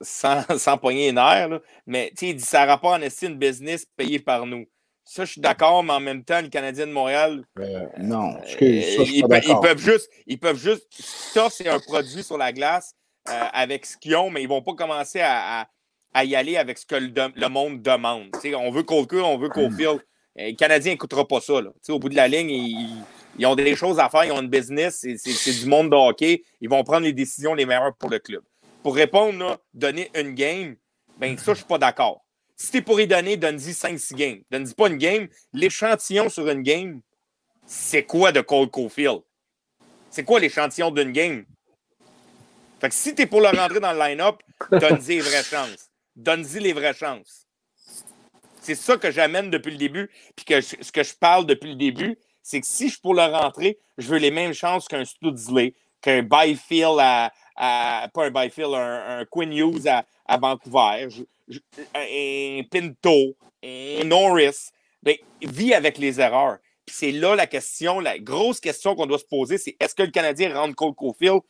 sans, 0.00 0.42
sans 0.58 0.78
poigner 0.78 1.06
les 1.06 1.12
nerfs. 1.12 1.48
là. 1.48 1.60
Mais 1.86 2.10
tu 2.10 2.16
sais, 2.26 2.28
il 2.30 2.36
dit 2.36 2.42
ça 2.44 2.64
rapport 2.64 2.90
en 2.92 3.00
estime 3.02 3.32
une 3.32 3.38
business 3.38 3.86
payé 3.96 4.18
par 4.18 4.46
nous. 4.46 4.66
Ça, 5.04 5.24
je 5.24 5.32
suis 5.32 5.40
d'accord, 5.40 5.84
mais 5.84 5.92
en 5.92 6.00
même 6.00 6.24
temps, 6.24 6.40
le 6.42 6.48
Canadien 6.48 6.88
de 6.88 6.92
Montréal, 6.92 7.44
Euh, 7.60 7.86
non, 7.98 8.36
excuse, 8.42 8.96
ça, 8.96 9.04
je 9.04 9.10
suis 9.10 9.18
ils, 9.18 9.22
pas 9.28 9.38
ils 9.38 9.46
d'accord. 9.46 9.60
peuvent 9.60 9.78
juste, 9.78 10.10
ils 10.26 10.40
peuvent 10.40 10.58
juste, 10.58 10.88
ça 10.90 11.48
c'est 11.50 11.68
un 11.68 11.78
produit 11.78 12.24
sur 12.24 12.36
la 12.36 12.52
glace 12.52 12.96
euh, 13.28 13.44
avec 13.52 13.86
ce 13.86 13.96
qu'ils 13.96 14.16
ont, 14.16 14.30
mais 14.30 14.42
ils 14.42 14.48
vont 14.48 14.62
pas 14.62 14.74
commencer 14.74 15.20
à, 15.20 15.60
à- 15.60 15.68
à 16.16 16.24
y 16.24 16.34
aller 16.34 16.56
avec 16.56 16.78
ce 16.78 16.86
que 16.86 16.94
le, 16.94 17.08
de- 17.08 17.32
le 17.34 17.48
monde 17.48 17.82
demande. 17.82 18.28
Tu 18.40 18.54
on 18.54 18.70
veut 18.70 18.82
Colker, 18.82 19.20
on 19.20 19.36
veut 19.36 19.50
Cofield. 19.50 20.00
Euh, 20.38 20.48
Le 20.48 20.52
Canadien 20.54 20.92
n'écoutera 20.92 21.26
pas 21.28 21.40
ça. 21.40 21.60
là. 21.60 21.70
Tu 21.84 21.92
Au 21.92 21.98
bout 21.98 22.08
de 22.08 22.16
la 22.16 22.26
ligne, 22.26 22.48
ils, 22.50 23.04
ils 23.38 23.44
ont 23.46 23.54
des 23.54 23.76
choses 23.76 23.98
à 24.00 24.08
faire, 24.08 24.24
ils 24.24 24.32
ont 24.32 24.40
une 24.40 24.48
business, 24.48 25.00
c'est- 25.16 25.60
du 25.60 25.66
monde 25.66 25.90
de 25.90 25.96
hockey. 25.96 26.42
Ils 26.62 26.68
vont 26.70 26.82
prendre 26.84 27.04
les 27.04 27.12
décisions 27.12 27.54
les 27.54 27.66
meilleures 27.66 27.94
pour 27.96 28.08
le 28.10 28.18
club. 28.18 28.42
Pour 28.82 28.94
répondre, 28.94 29.38
là, 29.38 29.58
donner 29.74 30.10
une 30.14 30.32
game, 30.34 30.76
ben 31.18 31.36
ça, 31.36 31.52
je 31.52 31.58
suis 31.58 31.66
pas 31.66 31.78
d'accord. 31.78 32.24
Si 32.56 32.70
t'es 32.70 32.80
pour 32.80 32.98
y 32.98 33.06
donner, 33.06 33.36
donne-y 33.36 33.72
5-6 33.74 34.14
games. 34.14 34.40
Donne-y 34.50 34.72
pas 34.74 34.88
une 34.88 34.96
game. 34.96 35.28
L'échantillon 35.52 36.30
sur 36.30 36.48
une 36.48 36.62
game, 36.62 37.00
c'est 37.66 38.04
quoi 38.04 38.32
de 38.32 38.40
Cole 38.40 38.70
Caulfield? 38.70 39.20
C'est 40.08 40.24
quoi 40.24 40.40
l'échantillon 40.40 40.90
d'une 40.90 41.12
game? 41.12 41.44
Fait 42.80 42.88
que 42.88 42.94
si 42.94 43.14
t'es 43.14 43.26
pour 43.26 43.40
le 43.42 43.48
rentrer 43.48 43.80
dans 43.80 43.92
le 43.92 43.98
line-up, 43.98 44.36
donne-y 44.70 45.16
les 45.16 45.20
vraies 45.20 45.42
chances. 45.44 45.85
Donne-y 46.16 46.60
les 46.60 46.72
vraies 46.72 46.94
chances. 46.94 47.46
C'est 48.60 48.74
ça 48.74 48.96
que 48.96 49.10
j'amène 49.10 49.50
depuis 49.50 49.70
le 49.70 49.76
début, 49.76 50.10
puis 50.34 50.44
que 50.44 50.60
ce 50.60 50.90
que 50.90 51.04
je 51.04 51.14
parle 51.14 51.46
depuis 51.46 51.70
le 51.70 51.76
début, 51.76 52.18
c'est 52.42 52.60
que 52.60 52.66
si 52.66 52.88
je 52.88 53.00
pour 53.00 53.14
le 53.14 53.22
rentrer, 53.22 53.78
je 53.98 54.08
veux 54.08 54.18
les 54.18 54.30
mêmes 54.30 54.54
chances 54.54 54.88
qu'un 54.88 55.04
Studsley, 55.04 55.74
qu'un 56.00 56.22
Byfield 56.22 56.98
à, 56.98 57.32
à- 57.56 58.08
pas 58.12 58.26
un 58.26 58.30
Byfield, 58.30 58.74
un, 58.74 59.18
un 59.20 59.24
Quinn 59.26 59.52
Hughes 59.52 59.86
à, 59.86 60.04
à 60.26 60.36
Vancouver, 60.38 61.06
un 61.94 62.62
Pinto, 62.70 63.36
un 63.62 64.04
Norris. 64.04 64.70
Ben, 65.02 65.16
vis 65.40 65.72
avec 65.72 65.98
les 65.98 66.20
erreurs. 66.20 66.58
Puis 66.84 66.96
c'est 66.96 67.12
là 67.12 67.36
la 67.36 67.46
question, 67.46 68.00
la 68.00 68.18
grosse 68.18 68.58
question 68.58 68.96
qu'on 68.96 69.06
doit 69.06 69.18
se 69.20 69.24
poser, 69.24 69.58
c'est 69.58 69.76
est-ce 69.78 69.94
que 69.94 70.02
le 70.02 70.10
Canadien 70.10 70.52
rentre 70.52 70.74
Cole 70.74 70.94
Caulfield? 70.94 71.42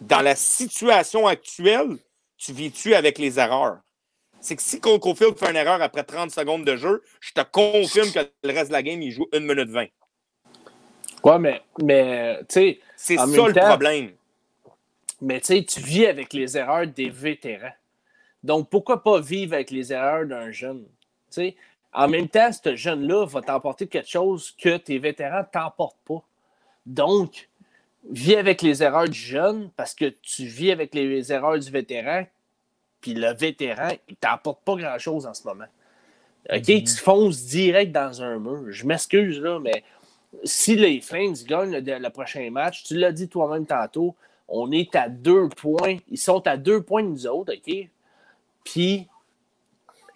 Dans 0.00 0.20
la 0.20 0.34
situation 0.36 1.26
actuelle, 1.26 1.96
tu 2.36 2.52
vis-tu 2.52 2.94
avec 2.94 3.18
les 3.18 3.38
erreurs? 3.38 3.78
C'est 4.40 4.56
que 4.56 4.62
si 4.62 4.80
Cole 4.80 5.00
fait 5.16 5.50
une 5.50 5.56
erreur 5.56 5.82
après 5.82 6.02
30 6.02 6.30
secondes 6.30 6.64
de 6.64 6.76
jeu, 6.76 7.02
je 7.20 7.32
te 7.32 7.42
confirme 7.42 8.10
que 8.10 8.20
le 8.42 8.52
reste 8.52 8.68
de 8.68 8.72
la 8.72 8.82
game, 8.82 9.00
il 9.02 9.10
joue 9.10 9.28
1 9.32 9.40
minute 9.40 9.68
20. 9.68 9.86
Ouais, 11.24 11.38
mais, 11.38 11.60
mais 11.82 12.38
tu 12.40 12.54
sais. 12.54 12.80
C'est 12.96 13.16
ça 13.16 13.26
le 13.26 13.52
temps- 13.52 13.68
problème. 13.68 14.12
Mais 15.20 15.40
tu 15.40 15.46
sais, 15.48 15.64
tu 15.64 15.80
vis 15.80 16.06
avec 16.06 16.32
les 16.32 16.56
erreurs 16.56 16.86
des 16.86 17.10
vétérans. 17.10 17.72
Donc, 18.42 18.70
pourquoi 18.70 19.02
pas 19.02 19.20
vivre 19.20 19.52
avec 19.52 19.70
les 19.70 19.92
erreurs 19.92 20.24
d'un 20.24 20.50
jeune? 20.50 20.86
En 21.92 22.08
même 22.08 22.28
temps, 22.28 22.50
ce 22.52 22.74
jeune-là 22.74 23.26
va 23.26 23.42
t'emporter 23.42 23.86
quelque 23.86 24.08
chose 24.08 24.52
que 24.58 24.78
tes 24.78 24.98
vétérans 24.98 25.40
ne 25.40 25.52
t'emportent 25.52 26.00
pas. 26.06 26.22
Donc, 26.86 27.50
vis 28.08 28.36
avec 28.36 28.62
les 28.62 28.82
erreurs 28.82 29.08
du 29.08 29.18
jeune 29.18 29.70
parce 29.76 29.94
que 29.94 30.06
tu 30.06 30.46
vis 30.46 30.70
avec 30.72 30.94
les 30.94 31.30
erreurs 31.30 31.58
du 31.58 31.70
vétéran, 31.70 32.24
puis 33.00 33.14
le 33.14 33.32
vétéran, 33.32 33.90
il 34.08 34.16
t'emporte 34.16 34.62
pas 34.64 34.76
grand-chose 34.76 35.26
en 35.26 35.34
ce 35.34 35.46
moment. 35.46 35.66
OK? 36.52 36.64
Tu 36.64 36.86
fonces 36.86 37.44
direct 37.44 37.92
dans 37.92 38.22
un 38.22 38.38
mur. 38.38 38.70
Je 38.70 38.86
m'excuse, 38.86 39.40
là, 39.40 39.58
mais 39.58 39.84
si 40.44 40.76
les 40.76 41.00
Flames 41.00 41.34
gagnent 41.46 41.72
le, 41.72 41.98
le 41.98 42.10
prochain 42.10 42.50
match, 42.50 42.84
tu 42.84 42.96
l'as 42.96 43.12
dit 43.12 43.28
toi-même 43.28 43.66
tantôt, 43.66 44.14
on 44.48 44.70
est 44.72 44.94
à 44.96 45.08
deux 45.08 45.48
points. 45.48 45.98
Ils 46.08 46.18
sont 46.18 46.46
à 46.46 46.56
deux 46.56 46.82
points 46.82 47.02
de 47.02 47.08
nous 47.08 47.26
autres, 47.26 47.54
OK? 47.54 47.88
Puis, 48.64 49.08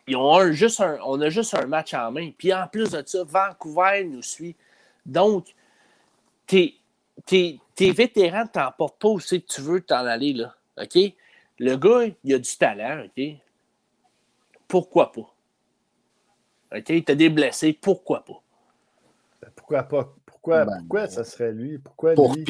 ils 0.06 0.16
ont 0.16 0.36
un, 0.36 0.52
juste 0.52 0.80
un, 0.80 0.98
on 1.04 1.20
a 1.20 1.30
juste 1.30 1.54
un 1.54 1.66
match 1.66 1.94
en 1.94 2.10
main. 2.10 2.30
Puis, 2.36 2.52
en 2.52 2.66
plus 2.66 2.90
de 2.90 3.02
ça, 3.06 3.24
Vancouver 3.24 4.04
nous 4.04 4.22
suit. 4.22 4.56
Donc, 5.06 5.54
tes, 6.46 6.74
tes, 7.26 7.60
tes 7.74 7.92
vétérans 7.92 8.42
ne 8.42 8.48
t'emportent 8.48 8.98
pas 8.98 9.08
où 9.08 9.20
c'est 9.20 9.40
que 9.40 9.46
tu 9.46 9.60
veux 9.60 9.80
t'en 9.80 10.04
aller, 10.04 10.32
là. 10.32 10.54
OK? 10.80 10.98
Le 11.58 11.76
gars, 11.76 12.12
il 12.24 12.34
a 12.34 12.39
du 12.39 12.57
talent, 12.57 13.05
OK? 13.05 13.24
Pourquoi 14.68 15.12
pas? 15.12 15.34
OK? 16.76 17.05
T'as 17.05 17.15
des 17.15 17.28
blessés, 17.28 17.73
pourquoi 17.73 18.24
pas? 18.24 18.42
Pourquoi 19.55 19.83
pas? 19.84 20.15
Pourquoi, 20.26 20.65
Ben, 20.65 20.78
pourquoi 20.81 21.07
ça 21.07 21.24
serait 21.24 21.52
lui? 21.52 21.78
Pourquoi 21.78 22.15
Pour, 22.15 22.34
lui? 22.34 22.44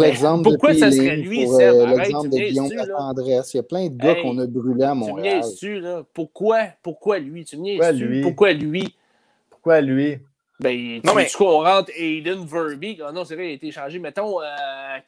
L'exemple 0.00 0.44
de 0.44 0.50
pourquoi 0.50 0.74
ça 0.74 0.90
serait 0.90 1.16
lui, 1.16 1.44
pour 1.44 1.56
euh, 1.56 1.86
l'exemple 1.86 2.28
tu 2.30 2.36
de 2.36 2.40
me 2.40 2.48
Guillaume. 2.48 2.68
Il 3.52 3.56
y 3.56 3.58
a 3.58 3.62
plein 3.62 3.88
de 3.88 3.96
gars 3.96 4.14
Hey, 4.14 4.22
qu'on 4.22 4.38
a 4.38 4.46
brûlés 4.46 4.84
à 4.84 4.90
Tu 4.90 4.94
me 4.94 5.00
Montréal. 5.00 5.22
niaises-tu, 5.22 5.80
là? 5.80 6.04
Pourquoi? 6.14 6.68
Pourquoi 6.82 7.18
lui? 7.18 7.44
Tu 7.44 7.56
me 7.56 7.76
Pourquoi 7.76 7.92
lui? 7.92 8.20
Pourquoi 8.22 8.52
lui? 8.52 8.94
Pourquoi 9.50 9.80
lui? 9.80 10.18
Ben, 10.60 11.00
tu 11.00 11.00
Non, 11.06 11.14
mais- 11.14 11.24
veux-tu 11.24 11.36
qu'on 11.36 11.64
rentre 11.64 11.90
Aiden 11.96 12.46
Verbeek? 12.46 13.00
Ah 13.04 13.10
non, 13.10 13.24
c'est 13.24 13.34
vrai, 13.34 13.46
il 13.46 13.50
a 13.50 13.54
été 13.54 13.72
changé. 13.72 13.98
Mettons 13.98 14.40
euh, 14.40 14.44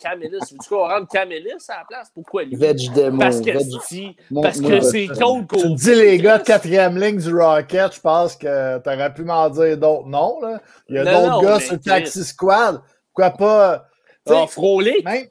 Camelis. 0.01 0.31
Veux-tu 0.33 0.69
qu'on 0.69 0.89
rentre 0.89 1.07
Camelis 1.09 1.53
à 1.69 1.79
la 1.79 1.85
place? 1.89 2.11
Pourquoi 2.13 2.43
lui? 2.43 2.57
Veg 2.57 2.93
Demo. 2.95 3.19
Parce 3.21 3.41
que, 3.41 3.51
Veg- 3.53 3.81
si, 3.87 4.17
parce 4.43 4.61
que 4.61 4.81
c'est 4.81 5.07
Cole 5.07 5.47
Tu 5.57 5.69
me 5.69 5.77
dis 5.77 5.95
les 5.95 6.19
gars 6.19 6.39
de 6.39 6.45
quatrième 6.45 6.99
ligne 6.99 7.19
du 7.19 7.33
Rocket, 7.33 7.95
je 7.95 8.01
pense 8.01 8.35
que 8.35 8.79
tu 8.79 8.89
aurais 8.91 9.15
pu 9.15 9.23
m'en 9.23 9.49
dire 9.51 9.79
d'autres 9.79 10.09
noms. 10.09 10.41
Là. 10.43 10.61
Il 10.89 10.97
y 10.97 10.99
a 10.99 11.05
d'autres 11.05 11.43
gars 11.43 11.61
sur. 11.61 11.81
Taxi 11.81 12.25
Squad. 12.25 12.81
Pourquoi 13.15 13.31
pas? 13.31 13.87
tu 14.27 14.33
sais, 14.33 14.39
Ah, 14.43 14.47
Frolic? 14.49 15.05
même- 15.05 15.27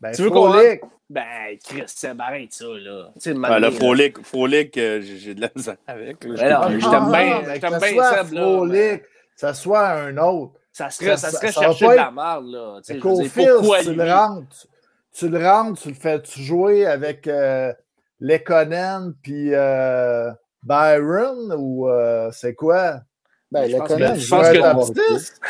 Ben, 0.00 0.12
Tu 0.12 0.22
veux 0.22 0.30
qu'on 0.30 0.50
Frolic. 0.50 0.80
Ben, 1.08 1.56
Chris, 1.64 1.82
c'est 1.86 2.12
arrête 2.20 2.52
ça, 2.52 2.64
là. 2.66 3.10
Tu 3.14 3.32
sais, 3.32 3.36
Ah, 3.44 3.58
le 3.58 3.66
là. 3.66 3.70
Frolic, 3.70 4.24
Frolic 4.24 4.76
euh, 4.78 5.00
j'ai 5.02 5.34
de 5.34 5.40
la 5.42 5.50
misère 5.54 5.76
avec. 5.86 6.24
là. 6.24 6.30
Je 6.36 6.40
Ben 6.42 6.60
peux 6.60 6.66
plus. 6.68 6.80
je 6.80 6.88
t'aime 6.88 7.02
Ah, 7.02 7.10
bien, 7.10 7.54
je 7.54 7.60
t'aime 7.60 7.78
bien, 7.78 8.02
Seb, 8.24 8.32
là, 8.32 8.42
Frolic, 8.42 9.02
ça 9.40 9.54
soit 9.54 9.88
un 9.88 10.16
autre. 10.18 10.52
Ça 10.72 10.88
serait, 10.90 11.16
Ça- 11.16 11.30
ça 11.30 11.30
serait 11.38 11.52
ça 11.52 11.60
chercher 11.62 11.88
de 11.88 11.94
la 11.94 12.10
merde, 12.10 12.46
là. 12.46 12.78
Tu 12.78 12.84
sais, 12.84 12.94
Mais 12.94 13.00
je 13.00 13.06
veux 13.08 13.14
dire, 13.14 13.22
Caulfield, 13.32 13.52
pourquoi 13.58 13.78
si 13.80 13.84
tu 13.86 13.94
le 13.94 14.12
rentres, 14.12 14.66
tu 15.12 15.28
le 15.28 15.48
rentres, 15.48 15.80
tu 15.82 15.88
le 15.88 15.94
fais-tu 15.94 16.40
jouer 16.42 16.86
avec 16.86 17.26
euh, 17.26 17.72
Lekonen 18.20 19.14
puis 19.22 19.54
euh, 19.54 20.30
Byron 20.62 21.54
ou 21.58 21.88
euh, 21.88 22.30
c'est 22.32 22.54
quoi? 22.54 23.00
Ben, 23.50 23.66
Je 23.66 23.72
le 23.72 23.78
pense 23.78 23.88
Conan, 23.88 24.12
que- 24.14 24.18
je 24.20 24.28
pense 24.30 24.48
que- 24.48 24.58
top 24.58 24.96
été. 24.96 25.18
six. 25.18 25.32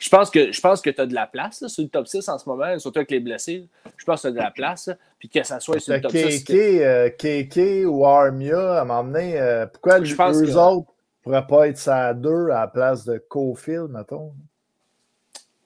Je 0.00 0.10
pense 0.10 0.30
que, 0.30 0.52
je 0.52 0.60
pense 0.60 0.80
que 0.80 0.90
tu 0.90 1.00
as 1.00 1.06
de 1.06 1.14
la 1.14 1.26
place 1.26 1.60
là, 1.60 1.66
sur 1.68 1.82
le 1.82 1.88
top 1.88 2.06
6 2.06 2.28
en 2.28 2.38
ce 2.38 2.48
moment, 2.48 2.78
surtout 2.78 3.00
avec 3.00 3.10
les 3.10 3.18
blessés. 3.18 3.68
Je 3.96 4.04
pense 4.04 4.22
que 4.22 4.28
tu 4.28 4.28
as 4.28 4.30
de 4.30 4.36
la 4.36 4.52
place. 4.52 4.86
là, 4.86 4.94
Puis 5.18 5.28
que 5.28 5.42
ça 5.42 5.58
soit 5.58 5.80
sur 5.80 5.92
le 5.92 6.00
top 6.00 6.12
6. 6.12 6.44
KK, 6.44 6.52
euh, 6.54 7.10
KK 7.10 7.84
ou 7.88 8.06
Armia, 8.06 8.80
à 8.80 8.84
m'emmener, 8.84 9.40
euh, 9.40 9.66
pourquoi 9.66 9.96
Je 10.04 10.10
les 10.12 10.14
pense 10.14 10.36
eux 10.36 10.46
que- 10.46 10.52
autres 10.52 10.92
ne 11.18 11.22
pourraient 11.22 11.46
pas 11.46 11.68
être 11.68 11.78
ça 11.78 12.06
à 12.08 12.14
deux 12.14 12.48
à 12.50 12.60
la 12.60 12.66
place 12.68 13.04
de 13.04 13.18
Cofield, 13.18 13.90
mettons? 13.90 14.32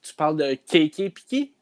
Tu 0.02 0.14
parles 0.14 0.36
de 0.36 0.54
KK 0.54 1.14
Piqué? 1.14 1.52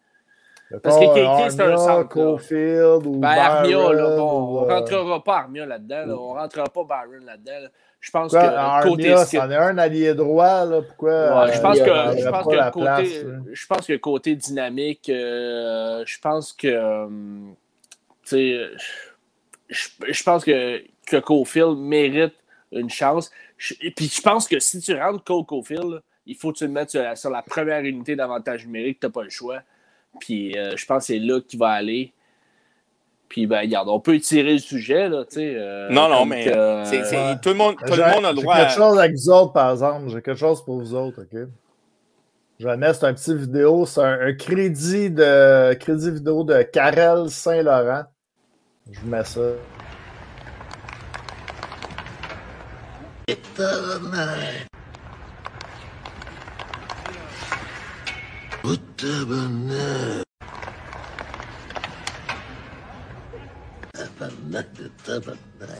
Mettons, 0.70 0.82
Parce 0.82 0.98
que 0.98 1.04
KK, 1.04 1.40
euh, 1.40 1.50
c'est 1.50 1.62
un 1.62 1.76
centre. 1.76 2.08
Cofield 2.08 3.06
ou 3.06 3.20
Ben, 3.20 3.28
Armia, 3.28 3.92
là, 3.92 4.16
bon, 4.16 4.40
ou, 4.40 4.58
on 4.58 4.62
euh, 4.62 4.68
rentrera 4.68 5.24
pas 5.24 5.36
Armia 5.38 5.66
là-dedans. 5.66 6.06
là, 6.06 6.16
on 6.16 6.32
rentrera 6.34 6.64
pas 6.64 6.84
Byron 6.84 7.24
là-dedans. 7.24 7.60
là. 7.62 7.68
Je 8.00 8.10
pense 8.10 8.32
Pourquoi 8.32 8.48
que 8.48 8.88
côté 8.88 9.02
Armia, 9.10 9.24
skill- 9.26 9.40
c'en 9.40 9.50
est 9.50 9.56
un 9.56 9.78
allié 9.78 10.14
droit, 10.14 10.64
là, 10.64 10.80
pourquoi? 10.80 11.10
Ouais, 11.10 11.52
je 11.52 11.58
euh, 11.58 11.62
pense 11.62 11.80
que, 11.80 11.90
aurait 11.90 12.18
je 12.18 12.28
pense 12.30 12.46
que 12.46 12.70
côté, 12.70 12.84
place, 12.84 13.24
je 13.52 13.66
pense 13.66 13.86
que 13.86 13.96
côté 13.96 14.36
dynamique, 14.36 15.08
euh, 15.10 16.02
je 16.06 16.18
pense 16.20 16.52
que, 16.54 16.68
euh, 16.68 17.08
tu 18.22 18.30
sais, 18.30 18.70
je, 19.68 19.88
je 20.08 20.22
pense 20.22 20.44
que, 20.44 20.82
que 21.06 21.16
Cofield 21.18 21.76
mérite 21.76 22.34
une 22.72 22.90
chance. 22.90 23.30
Je- 23.56 23.74
et 23.82 23.90
puis 23.90 24.06
je 24.06 24.20
pense 24.22 24.46
que 24.48 24.58
si 24.60 24.80
tu 24.80 24.94
rentres 24.94 25.24
Cole 25.24 25.44
Cofield, 25.46 26.00
il 26.26 26.36
faut 26.36 26.52
que 26.52 26.58
tu 26.58 26.64
le 26.66 26.72
mettes 26.72 26.90
sur 26.90 27.02
la, 27.02 27.16
sur 27.16 27.30
la 27.30 27.42
première 27.42 27.80
unité 27.80 28.14
d'avantage 28.16 28.66
numérique, 28.66 29.00
tu 29.00 29.06
n'as 29.06 29.10
pas 29.12 29.22
le 29.24 29.30
choix. 29.30 29.60
Puis 30.20 30.56
euh, 30.58 30.76
je 30.76 30.86
pense 30.86 31.02
que 31.02 31.06
c'est 31.14 31.18
là 31.18 31.40
qu'il 31.40 31.58
va 31.58 31.68
aller. 31.70 32.12
Puis 33.28 33.46
ben, 33.46 33.60
regarde, 33.60 33.88
on 33.88 34.00
peut 34.00 34.16
étirer 34.16 34.54
le 34.54 34.58
sujet, 34.58 35.08
là, 35.08 35.24
tu 35.24 35.36
sais. 35.36 35.54
euh, 35.56 35.88
Non, 35.90 36.08
non, 36.08 36.24
mais 36.26 36.46
ouais. 36.48 37.38
tout, 37.40 37.50
le 37.50 37.54
monde, 37.54 37.76
tout 37.76 37.84
le 37.86 37.92
J'ai- 37.94 38.02
monde 38.14 38.24
a 38.24 38.30
le 38.32 38.36
j'ai 38.38 38.42
droit 38.42 38.56
quelque 38.56 38.72
à... 38.72 38.74
chose 38.76 38.98
avec 38.98 39.12
vous 39.14 39.30
autres, 39.30 39.52
par 39.52 39.70
exemple. 39.70 40.08
J'ai 40.08 40.20
quelque 40.20 40.34
chose 40.38 40.64
pour 40.64 40.78
vous 40.80 40.94
autres, 40.94 41.22
OK? 41.22 41.40
Je 42.58 42.66
vais 42.66 42.76
mettre, 42.76 42.98
c'est 42.98 43.06
un 43.06 43.14
petit 43.14 43.34
vidéo. 43.34 43.86
C'est 43.86 44.00
un, 44.02 44.20
un 44.20 44.32
crédit 44.34 45.10
de 45.10 45.72
crédit 45.74 46.10
vidéo 46.10 46.42
de 46.44 46.60
Karel 46.62 47.30
Saint-Laurent. 47.30 48.02
Je 48.90 49.00
vous 49.00 49.08
mets 49.08 49.24
ça. 49.24 49.40
Uttavana. 53.30 54.66
Uttavana. 58.64 60.24
Uttavana. 63.94 64.62
Uttavana. 64.90 65.78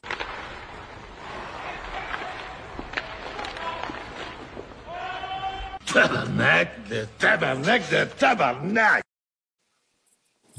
Tabernak, 5.86 6.68
the 6.88 7.08
tabernak, 7.18 7.82
the 7.90 8.06
tabernak! 8.18 9.02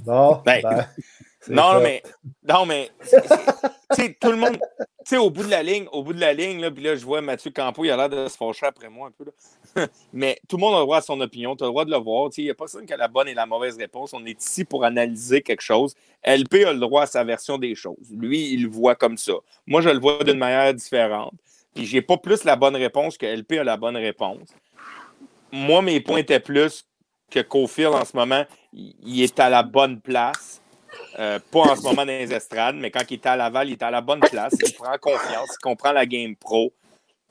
No, 0.06 0.44
Non, 1.48 1.82
mais, 1.82 2.04
non, 2.48 2.66
mais, 2.66 2.92
sais, 3.96 4.16
tout 4.20 4.32
le 4.32 4.38
monde, 4.38 4.60
tu 4.80 4.86
sais, 5.06 5.18
au 5.18 5.30
bout 5.30 5.44
de 5.44 5.50
la 5.50 5.64
ligne, 5.64 5.88
au 5.92 6.04
bout 6.04 6.14
de 6.14 6.20
la 6.20 6.34
ligne, 6.34 6.62
là, 6.62 6.70
puis 6.70 6.84
là, 6.84 6.96
je 6.96 7.04
vois 7.04 7.22
Mathieu 7.22 7.52
Campo, 7.52 7.84
il 7.84 7.92
a 7.92 7.98
l'air 7.98 8.10
de 8.10 8.28
se 8.28 8.38
fâcher 8.38 8.68
après 8.68 8.90
moi 8.90 9.08
un 9.08 9.12
peu, 9.12 9.26
là. 9.26 9.88
mais 10.14 10.40
tout 10.48 10.58
le 10.58 10.62
monde 10.62 10.76
a 10.76 10.80
le 10.80 10.84
droit 10.84 10.98
à 10.98 11.02
son 11.02 11.20
opinion, 11.22 11.56
tu 11.56 11.64
as 11.64 11.68
le 11.68 11.72
droit 11.72 11.86
de 11.86 11.92
le 11.92 11.98
voir, 11.98 12.30
tu 12.30 12.36
sais, 12.36 12.42
il 12.44 12.46
n'y 12.46 12.52
a 12.52 12.54
pas 12.54 12.66
personne 12.66 12.86
qui 12.86 12.94
a 12.94 12.98
la 12.98 13.08
bonne 13.08 13.28
et 13.28 13.34
la 13.34 13.46
mauvaise 13.46 13.78
réponse, 13.78 14.14
on 14.14 14.26
est 14.26 14.40
ici 14.40 14.66
pour 14.66 14.84
analyser 14.84 15.42
quelque 15.42 15.62
chose. 15.62 15.96
LP 16.24 16.66
a 16.66 16.74
le 16.74 16.80
droit 16.80 17.04
à 17.04 17.08
sa 17.08 17.24
version 17.24 17.58
des 17.58 17.74
choses. 17.74 18.12
Lui, 18.12 18.54
il 18.54 18.64
le 18.64 18.70
voit 18.70 18.96
comme 18.96 19.18
ça. 19.18 19.34
Moi, 19.66 19.82
je 19.82 19.90
le 19.90 20.00
vois 20.00 20.24
d'une 20.24 20.38
manière 20.38 20.74
différente. 20.74 21.34
Puis 21.74 21.86
j'ai 21.86 22.02
pas 22.02 22.18
plus 22.18 22.44
la 22.44 22.56
bonne 22.56 22.76
réponse 22.76 23.18
que 23.18 23.26
LP 23.26 23.54
a 23.54 23.64
la 23.64 23.78
bonne 23.78 23.98
réponse. 23.98 24.50
Moi, 25.52 25.82
mes 25.82 26.00
points 26.00 26.18
étaient 26.18 26.40
plus 26.40 26.86
que 27.30 27.40
Cofield 27.40 27.94
en 27.94 28.06
ce 28.06 28.16
moment, 28.16 28.46
il 28.74 29.24
est 29.24 29.40
à 29.40 29.50
la 29.50 29.64
bonne 29.64 30.00
place. 30.02 30.61
Euh, 31.20 31.40
pas 31.52 31.60
en 31.60 31.76
ce 31.76 31.82
moment 31.82 32.06
dans 32.06 32.12
les 32.12 32.34
estrades, 32.34 32.76
mais 32.78 32.90
quand 32.90 33.04
il 33.10 33.16
est 33.16 33.26
à 33.26 33.36
Laval, 33.36 33.70
il 33.70 33.74
est 33.74 33.84
à 33.84 33.92
la 33.92 34.02
bonne 34.02 34.22
place. 34.22 34.56
Il 34.66 34.74
prend 34.74 34.98
confiance, 34.98 35.50
il 35.54 35.62
comprend 35.62 35.92
la 35.92 36.06
game 36.06 36.36
pro. 36.36 36.72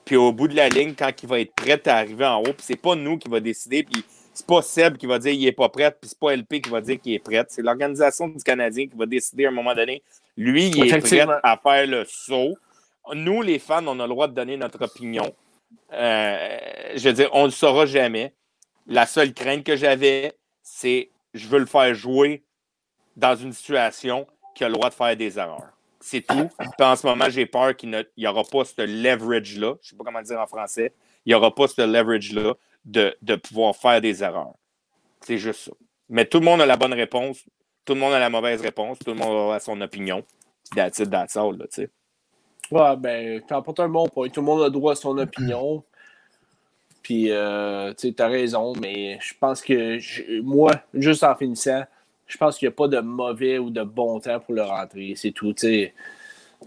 Puis 0.05 0.15
au 0.15 0.31
bout 0.31 0.47
de 0.47 0.55
la 0.55 0.69
ligne, 0.69 0.93
quand 0.97 1.11
il 1.21 1.29
va 1.29 1.39
être 1.39 1.53
prêt 1.53 1.81
à 1.87 1.97
arriver 1.97 2.25
en 2.25 2.39
haut, 2.39 2.53
puis 2.53 2.61
c'est 2.61 2.75
pas 2.75 2.95
nous 2.95 3.17
qui 3.17 3.29
va 3.29 3.39
décider, 3.39 3.83
puis 3.83 4.03
c'est 4.33 4.45
pas 4.45 4.61
Seb 4.61 4.97
qui 4.97 5.05
va 5.05 5.19
dire 5.19 5.33
qu'il 5.33 5.47
est 5.47 5.51
pas 5.51 5.69
prêt, 5.69 5.91
puis 5.91 6.09
c'est 6.09 6.19
pas 6.19 6.35
LP 6.35 6.61
qui 6.61 6.69
va 6.69 6.81
dire 6.81 6.99
qu'il 6.99 7.13
est 7.13 7.19
prêt. 7.19 7.43
C'est 7.49 7.61
l'organisation 7.61 8.27
du 8.27 8.43
Canadien 8.43 8.87
qui 8.87 8.97
va 8.97 9.05
décider 9.05 9.45
à 9.45 9.49
un 9.49 9.51
moment 9.51 9.73
donné. 9.73 10.03
Lui, 10.37 10.67
il 10.67 10.87
est 10.87 10.99
prêt 10.99 11.25
à 11.43 11.59
faire 11.61 11.87
le 11.87 12.05
saut. 12.05 12.55
Nous, 13.13 13.41
les 13.41 13.59
fans, 13.59 13.85
on 13.87 13.99
a 13.99 14.03
le 14.03 14.09
droit 14.09 14.27
de 14.27 14.33
donner 14.33 14.57
notre 14.57 14.83
opinion. 14.83 15.33
Euh, 15.93 16.57
je 16.95 17.09
veux 17.09 17.13
dire, 17.13 17.29
on 17.33 17.41
ne 17.41 17.45
le 17.45 17.51
saura 17.51 17.85
jamais. 17.85 18.33
La 18.87 19.05
seule 19.05 19.33
crainte 19.33 19.63
que 19.63 19.75
j'avais, 19.75 20.33
c'est 20.63 21.09
je 21.33 21.47
veux 21.47 21.59
le 21.59 21.65
faire 21.65 21.93
jouer 21.93 22.43
dans 23.15 23.35
une 23.35 23.53
situation 23.53 24.27
qui 24.55 24.63
a 24.63 24.67
le 24.67 24.73
droit 24.73 24.89
de 24.89 24.93
faire 24.93 25.15
des 25.15 25.37
erreurs. 25.37 25.71
C'est 25.99 26.21
tout. 26.21 26.49
En 26.79 26.95
ce 26.95 27.05
moment, 27.05 27.29
j'ai 27.29 27.45
peur 27.45 27.75
qu'il 27.75 28.05
n'y 28.17 28.27
aura 28.27 28.43
pas 28.43 28.65
ce 28.65 28.81
leverage-là. 28.81 29.75
Je 29.81 29.87
ne 29.87 29.89
sais 29.89 29.95
pas 29.95 30.03
comment 30.03 30.21
dire 30.21 30.39
en 30.39 30.47
français. 30.47 30.93
Il 31.25 31.29
n'y 31.29 31.35
aura 31.35 31.53
pas 31.53 31.67
ce 31.67 31.81
leverage-là 31.81 32.55
de, 32.85 33.35
pouvoir 33.35 33.75
faire 33.75 34.01
des 34.01 34.23
erreurs. 34.23 34.55
C'est 35.21 35.37
juste 35.37 35.65
ça. 35.65 35.71
Mais 36.09 36.25
tout 36.25 36.39
le 36.39 36.45
monde 36.45 36.61
a 36.61 36.65
la 36.65 36.77
bonne 36.77 36.93
réponse. 36.93 37.45
Tout 37.85 37.93
le 37.93 37.99
monde 37.99 38.13
a 38.13 38.19
la 38.19 38.29
mauvaise 38.29 38.61
réponse. 38.61 38.97
Tout 38.99 39.11
le 39.11 39.17
monde 39.17 39.53
a 39.53 39.59
son 39.59 39.79
opinion. 39.81 40.23
That's 40.75 40.99
it, 40.99 41.09
that's 41.09 41.35
all, 41.35 41.57
là, 41.57 41.65
tu 41.67 41.83
sais. 41.83 41.89
Ouais, 42.71 42.95
ben, 42.97 43.41
t'emportes 43.41 43.81
un 43.81 43.89
bon 43.89 44.07
point. 44.07 44.29
Tout 44.29 44.39
le 44.39 44.45
monde 44.45 44.63
a 44.63 44.69
droit 44.69 44.93
à 44.93 44.95
son 44.95 45.17
opinion. 45.17 45.83
Puis, 47.03 47.31
euh, 47.31 47.93
tu 47.93 48.13
as 48.17 48.27
raison, 48.27 48.73
mais 48.79 49.19
je 49.21 49.33
pense 49.39 49.61
que 49.61 50.41
moi, 50.41 50.71
juste 50.93 51.23
en 51.23 51.35
finissant, 51.35 51.83
je 52.31 52.37
pense 52.37 52.57
qu'il 52.57 52.67
n'y 52.67 52.73
a 52.73 52.75
pas 52.75 52.87
de 52.87 52.99
mauvais 52.99 53.57
ou 53.59 53.69
de 53.69 53.83
bon 53.83 54.19
temps 54.19 54.39
pour 54.39 54.53
le 54.53 54.63
rentrer. 54.63 55.13
C'est 55.15 55.31
tout. 55.31 55.53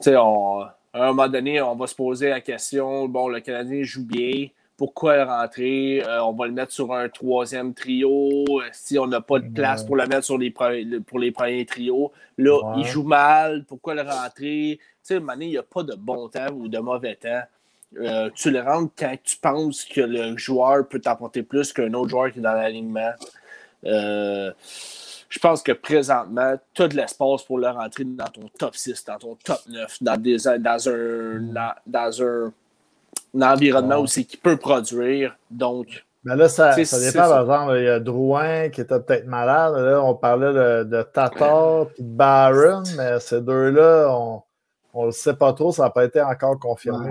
À 0.07 0.75
un 0.93 1.07
moment 1.09 1.29
donné, 1.29 1.61
on 1.63 1.75
va 1.75 1.87
se 1.87 1.95
poser 1.95 2.29
la 2.29 2.41
question 2.41 3.09
bon, 3.09 3.29
le 3.29 3.41
Canadien 3.41 3.83
joue 3.83 4.05
bien. 4.05 4.49
Pourquoi 4.77 5.17
le 5.17 5.23
rentrer? 5.23 6.03
Euh, 6.05 6.23
on 6.25 6.33
va 6.33 6.47
le 6.47 6.53
mettre 6.53 6.73
sur 6.73 6.93
un 6.93 7.09
troisième 7.09 7.73
trio. 7.73 8.45
Si 8.73 8.99
on 8.99 9.07
n'a 9.07 9.21
pas 9.21 9.39
de 9.39 9.49
place 9.49 9.85
pour 9.85 9.97
le 9.97 10.07
mettre 10.07 10.25
sur 10.25 10.37
les, 10.37 10.51
pour 10.51 11.19
les 11.19 11.31
premiers 11.31 11.65
trios, 11.65 12.13
là, 12.37 12.75
il 12.77 12.85
joue 12.85 13.05
mal. 13.05 13.65
Pourquoi 13.65 13.95
le 13.95 14.03
rentrer? 14.03 14.79
Tu 14.79 14.85
sais, 15.03 15.17
à 15.17 15.35
il 15.41 15.49
n'y 15.49 15.57
a 15.57 15.63
pas 15.63 15.83
de 15.83 15.95
bon 15.95 16.29
temps 16.29 16.53
ou 16.53 16.69
de 16.69 16.79
mauvais 16.79 17.15
temps. 17.15 17.43
Euh, 17.97 18.29
tu 18.35 18.51
le 18.51 18.61
rentres 18.61 18.93
quand 18.99 19.17
tu 19.23 19.37
penses 19.37 19.85
que 19.85 20.01
le 20.01 20.37
joueur 20.37 20.89
peut 20.89 21.01
t'apporter 21.01 21.45
plus 21.45 21.73
qu'un 21.73 21.95
autre 21.95 22.11
joueur 22.11 22.33
qui 22.33 22.41
est 22.41 22.43
dans 22.43 22.53
l'alignement. 22.53 23.13
Euh, 23.85 24.53
je 25.35 25.41
pense 25.41 25.65
que 25.65 25.73
présentement, 25.73 26.55
tu 26.75 26.83
as 26.83 26.89
de 26.89 26.97
l'espace 26.97 27.43
pour 27.43 27.59
le 27.59 27.67
rentrer 27.67 28.05
dans 28.05 28.29
ton 28.29 28.49
top 28.57 28.77
6, 28.77 29.05
dans 29.05 29.19
ton 29.19 29.35
top 29.35 29.59
9, 29.69 29.97
dans, 30.01 30.17
des, 30.17 30.37
dans, 30.61 30.89
un, 30.89 31.73
dans, 31.85 32.23
un, 32.23 32.53
environnement 33.43 33.97
aussi 33.97 34.25
qui 34.27 34.37
peut 34.37 34.57
produire. 34.57 35.37
Donc, 35.51 36.05
mais 36.23 36.37
là, 36.37 36.49
ça, 36.49 36.73
ça 36.85 37.01
dépend. 37.01 37.29
Par 37.29 37.41
exemple, 37.41 37.77
il 37.79 37.85
y 37.85 37.89
a 37.89 37.99
Drouin 37.99 38.69
qui 38.69 38.83
était 38.83 39.01
peut-être 39.01 39.27
malade. 39.27 39.75
Là, 39.75 40.01
on 40.05 40.15
parlait 40.15 40.53
de, 40.53 40.85
de 40.85 41.03
Tatar 41.03 41.89
et 41.99 42.03
de 42.03 42.09
Barron, 42.09 42.85
mais 42.97 43.19
ces 43.19 43.41
deux-là, 43.41 44.17
on 44.95 45.01
ne 45.01 45.07
le 45.07 45.13
sait 45.13 45.35
pas 45.35 45.53
trop. 45.53 45.73
Ça 45.73 45.83
n'a 45.83 45.91
pas 45.91 46.05
été 46.05 46.23
encore 46.23 46.61
confirmé. 46.61 47.11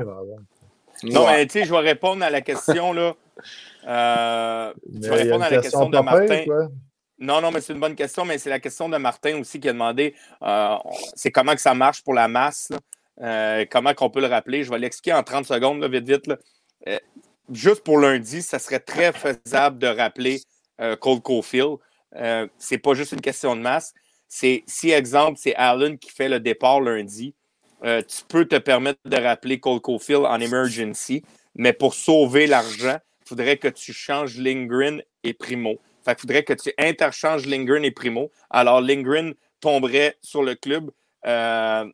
Non, 1.04 1.28
mais 1.28 1.46
tu 1.46 1.60
sais, 1.60 1.66
je 1.66 1.72
vais 1.72 1.80
répondre 1.80 2.24
à 2.24 2.30
la 2.30 2.40
question, 2.40 2.94
là. 2.94 3.16
Euh, 3.86 4.74
je 4.94 5.10
vais 5.10 5.24
répondre 5.24 5.44
à 5.44 5.50
la 5.50 5.62
question 5.62 5.90
de 5.90 6.00
Martin. 6.00 6.46
Non, 7.24 7.42
non, 7.42 7.52
mais 7.52 7.62
c'est 7.62 7.74
une 7.74 7.80
bonne 7.80 7.96
question, 7.96 8.26
mais 8.26 8.38
c'est 8.38 8.50
la 8.50 8.60
question 8.60 8.90
de 8.90 8.98
Martin 8.98 9.40
aussi 9.40 9.60
qui 9.60 9.70
a 9.70 9.74
demandé 9.74 10.14
euh, 10.42 10.76
c'est 11.16 11.32
comment 11.32 11.56
que 11.56 11.62
ça 11.62 11.74
marche 11.74 12.04
pour 12.04 12.14
la 12.14 12.28
masse, 12.28 12.72
euh, 13.22 13.66
comment 13.72 13.94
qu'on 13.94 14.10
peut 14.10 14.22
le 14.22 14.28
rappeler? 14.28 14.64
Je 14.64 14.70
vais 14.70 14.80
l'expliquer 14.80 15.14
en 15.14 15.24
30 15.24 15.46
secondes, 15.46 15.84
vite, 15.86 16.08
vite. 16.08 16.32
juste 17.52 17.84
pour 17.84 17.98
lundi, 17.98 18.42
ça 18.42 18.60
serait 18.60 18.80
très 18.80 19.12
faisable 19.14 19.80
de 19.80 19.88
rappeler 19.88 20.42
Cole 21.00 21.22
Caulfield. 21.22 21.78
c'est 22.58 22.78
pas 22.78 22.94
juste 22.94 23.14
une 23.14 23.22
question 23.22 23.56
de 23.56 23.62
masse. 23.62 23.94
C'est 24.28 24.64
si, 24.66 24.90
exemple, 24.90 25.40
c'est 25.42 25.56
Allen 25.56 25.98
qui 26.00 26.10
fait 26.10 26.28
le 26.28 26.40
départ 26.40 26.82
lundi, 26.82 27.36
euh, 27.84 28.02
tu 28.02 28.24
peux 28.28 28.46
te 28.46 28.56
permettre 28.56 29.00
de 29.06 29.18
rappeler 29.18 29.60
Cole 29.60 29.82
Caulfield 29.82 30.26
en 30.26 30.40
emergency, 30.40 31.24
mais 31.56 31.74
pour 31.74 31.94
sauver 31.94 32.48
l'argent, 32.48 32.98
il 33.22 33.30
faudrait 33.30 33.58
que 33.58 33.68
tu 33.68 33.94
changes 33.94 34.38
Lindgren 34.38 35.04
et 35.24 35.34
Primo. 35.34 35.80
Fait 36.04 36.14
il 36.14 36.22
faudrait 36.22 36.44
que 36.44 36.54
tu 36.54 36.72
interchanges 36.78 37.46
Lindgren 37.46 37.84
et 37.86 37.92
Primo. 37.92 38.32
Alors, 38.50 38.82
Lindgren 38.82 39.34
tomberait 39.60 40.18
sur 40.22 40.44
le 40.44 40.56
club. 40.56 40.92
Euh, 41.26 41.86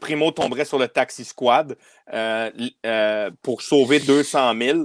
Primo 0.00 0.30
tomberait 0.30 0.64
sur 0.64 0.78
le 0.78 0.88
taxi 0.88 1.24
squad 1.24 1.76
euh, 2.12 3.30
pour 3.42 3.62
sauver 3.62 3.98
200 3.98 4.54
000, 4.60 4.78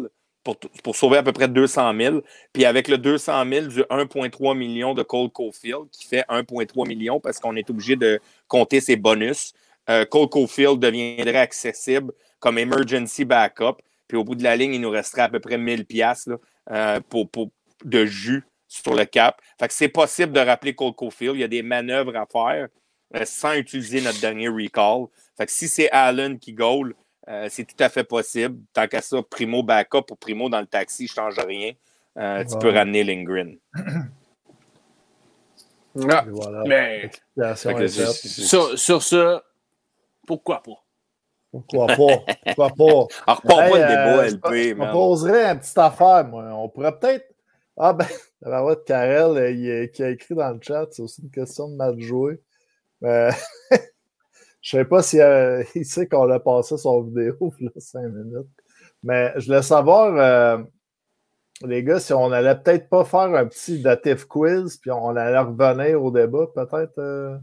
pour, 0.44 0.58
pour, 0.84 0.96
sauver 0.96 1.18
à 1.18 1.24
peu 1.24 1.32
près 1.32 1.48
200 1.48 1.94
000. 1.96 2.22
Puis 2.54 2.66
avec 2.66 2.88
le 2.88 2.98
200 2.98 3.44
000 3.48 3.66
du 3.68 3.82
1,3 3.82 4.58
million 4.58 4.94
de 4.94 5.04
Cole 5.04 5.30
Caulfield, 5.30 5.90
qui 5.92 6.08
fait 6.08 6.26
1,3 6.30 6.88
million 6.88 7.20
parce 7.20 7.40
qu'on 7.40 7.56
est 7.56 7.70
obligé 7.70 7.96
de 7.96 8.20
compter 8.48 8.82
ses 8.82 8.96
bonus, 8.96 9.54
euh, 9.90 10.06
Cole 10.06 10.30
Caulfield 10.30 10.80
deviendrait 10.80 11.38
accessible 11.38 12.14
comme 12.40 12.58
emergency 12.58 13.26
backup. 13.26 13.78
Puis 14.08 14.18
au 14.18 14.24
bout 14.24 14.36
de 14.36 14.44
la 14.44 14.56
ligne, 14.56 14.74
il 14.74 14.82
nous 14.82 14.90
resterait 14.90 15.22
à 15.24 15.30
peu 15.30 15.40
près 15.40 15.58
1000 15.58 15.86
pièces 15.86 16.30
euh, 16.70 17.00
pour, 17.10 17.30
de 17.85 18.06
jus 18.06 18.43
sur 18.68 18.93
le 18.93 19.06
cap. 19.06 19.42
Fait 19.60 19.68
que 19.68 19.74
c'est 19.74 19.90
possible 19.90 20.34
de 20.34 20.40
rappeler 20.40 20.74
Cole 20.74 20.93
Caulfield. 20.93 21.35
Il 21.35 21.42
y 21.42 21.43
a 21.43 21.48
des 21.48 21.64
manœuvres 21.64 22.16
à 22.16 22.26
faire 22.26 22.68
euh, 23.16 23.26
sans 23.26 23.53
utiliser 23.53 24.01
notre 24.01 24.19
dernier 24.19 24.48
recall. 24.48 25.06
Fait 25.38 25.45
que 25.45 25.51
si 25.51 25.68
c'est 25.68 25.90
Allen 25.92 26.40
qui 26.40 26.53
goal, 26.53 26.95
c'est 27.50 27.66
tout 27.66 27.82
à 27.82 27.88
fait 27.88 28.03
possible. 28.03 28.60
Tant 28.74 28.88
qu'à 28.88 29.01
ça, 29.01 29.22
primo 29.24 29.64
backup 29.64 30.11
ou 30.11 30.16
primo 30.16 30.50
dans 30.50 30.60
le 30.60 30.66
taxi, 30.66 31.08
je 31.08 31.14
ne 31.14 31.16
change 31.16 31.40
rien. 31.40 31.72
Tu 32.43 32.58
peux 32.60 32.72
ramener 32.72 33.03
Lindgren. 33.03 33.58
Ah, 36.10 36.26
mais 36.66 37.10
sur, 37.35 38.80
sur 38.80 39.03
ça, 39.03 39.43
pourquoi 40.26 40.64
pas? 40.64 40.82
Pourquoi 41.51 41.88
pas? 41.88 41.95
Pourquoi 42.45 42.69
pas? 42.69 43.08
Alors, 43.27 43.42
pas 43.42 43.68
hey, 43.68 43.74
le 43.74 43.80
débat, 43.80 44.18
euh, 44.18 44.30
LP. 44.30 44.53
Je 44.53 44.74
proposerais 44.74 45.45
une 45.51 45.60
petite 45.60 45.77
affaire, 45.77 46.26
moi. 46.26 46.43
On 46.53 46.69
pourrait 46.69 46.98
peut-être. 46.98 47.31
Ah 47.77 47.93
ben, 47.93 48.08
la 48.41 48.61
voix 48.61 48.75
de 48.75 48.82
Karel 48.82 49.38
euh, 49.38 49.51
il, 49.51 49.91
qui 49.91 50.03
a 50.03 50.09
écrit 50.09 50.35
dans 50.35 50.51
le 50.51 50.59
chat, 50.61 50.88
c'est 50.91 51.01
aussi 51.01 51.22
une 51.22 51.32
question 51.32 51.69
de 51.69 51.75
match 51.75 52.00
joué. 52.00 52.41
Euh, 53.03 53.32
je 54.61 54.77
ne 54.77 54.83
sais 54.83 54.85
pas 54.85 55.01
s'il 55.03 55.22
si, 55.72 55.80
il 55.80 55.85
sait 55.85 56.08
qu'on 56.08 56.30
a 56.32 56.40
passé 56.40 56.77
son 56.77 57.03
vidéo 57.03 57.53
là, 57.59 57.72
cinq 57.77 58.08
minutes. 58.09 58.48
Mais 59.03 59.33
je 59.38 59.48
voulais 59.48 59.64
savoir, 59.64 60.64
les 61.66 61.83
gars, 61.83 62.00
si 62.00 62.14
on 62.14 62.32
allait 62.32 62.56
peut-être 62.56 62.90
pas 62.90 63.03
faire 63.06 63.35
un 63.35 63.48
petit 63.48 63.82
datif 63.82 64.25
quiz, 64.25 64.77
puis 64.77 64.91
on 64.91 65.16
allait 65.16 65.40
revenir 65.40 66.03
au 66.03 66.11
débat, 66.11 66.48
peut-être. 66.53 67.41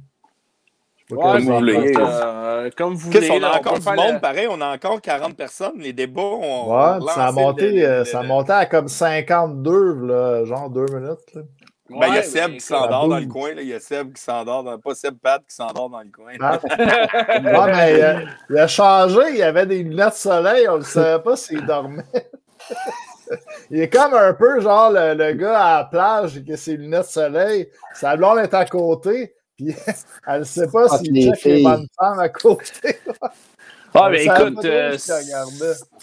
Ouais, 1.10 1.16
comme, 1.16 1.40
vous 1.40 1.54
voulez. 1.54 1.94
Euh, 1.96 2.70
comme 2.76 2.94
vous 2.94 3.10
voulez. 3.10 3.30
On 3.30 3.42
a 3.42 3.56
encore 3.56 3.78
du 3.78 3.88
monde, 3.88 4.20
pareil, 4.20 4.46
on 4.50 4.60
a 4.60 4.74
encore 4.74 5.00
40 5.00 5.34
personnes. 5.34 5.78
Les 5.78 5.94
débats, 5.94 6.20
on. 6.20 6.70
Ouais, 6.70 7.12
ça, 7.14 7.28
a 7.28 7.32
monté, 7.32 7.84
euh, 7.84 8.04
ça 8.04 8.20
a 8.20 8.22
monté 8.22 8.52
à 8.52 8.66
comme 8.66 8.88
52, 8.88 10.06
là, 10.06 10.44
genre 10.44 10.68
deux 10.68 10.84
minutes. 10.86 11.34
Là. 11.34 11.42
Ben, 11.90 12.08
il 12.08 12.14
y 12.16 12.18
a 12.18 12.22
Seb 12.22 12.52
qui 12.52 12.60
s'endort 12.60 13.08
dans 13.08 13.18
le 13.18 13.26
coin. 13.26 13.54
Là. 13.54 13.62
Il 13.62 13.68
y 13.68 13.74
a 13.74 13.80
Seb 13.80 14.12
qui 14.12 14.22
s'endort, 14.22 14.62
dans... 14.62 14.78
pas 14.78 14.94
Seb 14.94 15.16
Pat 15.18 15.42
qui 15.48 15.54
s'endort 15.54 15.88
dans 15.88 16.00
le 16.00 16.10
coin. 16.14 16.32
Ah. 16.40 16.58
ouais, 16.62 17.72
mais 17.72 18.02
euh, 18.02 18.20
il 18.50 18.58
a 18.58 18.68
changé. 18.68 19.20
Il 19.30 19.36
y 19.36 19.42
avait 19.42 19.64
des 19.64 19.82
lunettes 19.82 20.10
de 20.10 20.14
soleil. 20.14 20.68
On 20.68 20.78
ne 20.78 20.82
savait 20.82 21.22
pas 21.22 21.36
s'il 21.36 21.64
dormait. 21.64 22.04
il 23.70 23.80
est 23.80 23.88
comme 23.88 24.12
un 24.12 24.34
peu 24.34 24.60
genre 24.60 24.90
le, 24.92 25.14
le, 25.14 25.32
gars 25.32 25.58
à 25.58 25.78
la 25.78 25.84
plage 25.84 26.44
qui 26.44 26.52
a 26.52 26.58
ses 26.58 26.76
lunettes 26.76 27.06
de 27.06 27.10
soleil. 27.10 27.70
Sa 27.94 28.16
blonde 28.16 28.40
est 28.40 28.52
à 28.52 28.66
côté. 28.66 29.34
Puis 29.58 29.74
elle 30.26 30.38
ne 30.38 30.44
sait 30.44 30.68
pas 30.68 30.86
ah, 30.90 30.98
si 30.98 31.06
il 31.06 31.34
check 31.34 31.44
les 31.44 31.62
bonnes 31.62 31.88
femmes 31.98 32.20
à 32.20 32.28
côté. 32.28 32.96
Ah, 33.94 34.10
mais 34.10 34.26
écoute, 34.26 34.64
euh, 34.66 34.96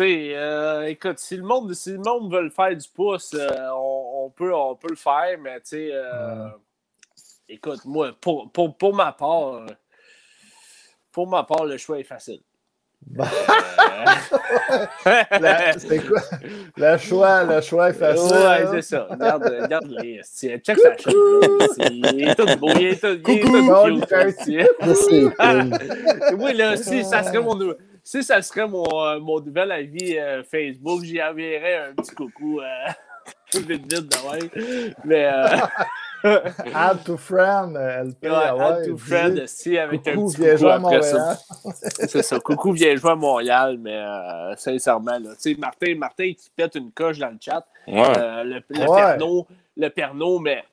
euh, 0.01 0.81
écoute, 0.87 1.19
si 1.19 1.37
le 1.37 1.43
monde, 1.43 1.71
si 1.75 1.91
le 1.91 1.99
monde 1.99 2.33
veut 2.33 2.41
le 2.41 2.49
faire 2.49 2.75
du 2.75 2.89
pouce, 2.89 3.35
euh, 3.35 3.69
on, 3.75 4.31
peut, 4.31 4.53
on 4.53 4.75
peut 4.75 4.89
le 4.89 4.95
faire, 4.95 5.37
mais 5.39 5.61
tu 5.61 5.67
sais, 5.67 5.89
euh, 5.93 6.49
écoute, 7.47 7.85
moi, 7.85 8.11
pour, 8.19 8.51
pour, 8.51 8.75
pour 8.75 8.93
ma 8.93 9.11
part, 9.11 9.67
pour 11.11 11.27
ma 11.27 11.43
part, 11.43 11.65
le 11.65 11.77
choix 11.77 11.99
est 11.99 12.03
facile. 12.03 12.41
Bah. 15.39 15.77
c'est 15.77 15.99
quoi? 15.99 16.21
Le 16.75 16.97
choix, 16.97 17.43
le 17.43 17.61
choix 17.61 17.89
est 17.89 17.93
facile. 17.93 18.35
Ouais, 18.35 18.65
c'est 18.71 18.81
ça. 18.81 19.05
Regarde, 19.09 19.43
regarde 19.61 19.87
les. 19.89 20.21
Check 20.23 20.79
sa 20.79 20.97
chaîne. 20.97 21.13
Il 21.79 22.27
est 22.27 22.35
tout 22.35 22.47
beau. 22.57 22.69
Il 22.75 22.87
est 22.87 22.99
tout, 22.99 23.21
Coucou, 23.21 23.53
Oui, 26.37 26.53
là, 26.53 26.75
si 26.77 27.03
ça 27.03 27.23
serait 27.23 27.41
mon. 27.41 27.57
Si 28.03 28.23
ça 28.23 28.41
serait 28.41 28.67
mon, 28.67 28.83
euh, 28.83 29.19
mon 29.19 29.39
nouvel 29.39 29.71
avis 29.71 30.17
euh, 30.17 30.43
Facebook, 30.43 31.03
j'y 31.03 31.21
enverrais 31.21 31.89
un 31.89 31.93
petit 31.95 32.13
coucou 32.13 32.59
euh, 32.59 32.65
vite 33.67 33.67
vite 33.67 33.87
de 33.87 34.07
Mais 35.05 35.25
euh, 35.25 35.57
add 36.73 37.03
to 37.03 37.17
friend, 37.17 37.75
LP. 37.75 38.23
Ouais, 38.23 38.61
add 38.61 38.85
to 38.85 38.97
friend, 38.97 39.47
si, 39.47 39.77
avec 39.77 40.07
un 40.07 40.15
petit 40.15 40.35
coucou 40.37 40.67
après 40.67 41.01
ça. 41.01 41.37
C'est 42.07 42.23
ça, 42.23 42.39
coucou 42.39 42.71
viens 42.71 42.95
jouer 42.95 43.11
à 43.11 43.15
Montréal, 43.15 43.77
mais 43.79 43.97
euh, 43.97 44.55
sincèrement, 44.55 45.19
là, 45.19 45.35
tu 45.35 45.53
sais, 45.53 45.55
Martin, 45.55 45.95
Martin 45.95 46.33
qui 46.33 46.49
pète 46.55 46.75
une 46.75 46.91
coche 46.91 47.19
dans 47.19 47.29
le 47.29 47.37
chat, 47.39 47.65
euh, 47.87 48.43
le, 48.43 48.63
le, 48.69 49.43
le 49.77 49.89
perno, 49.89 50.39
mais 50.39 50.63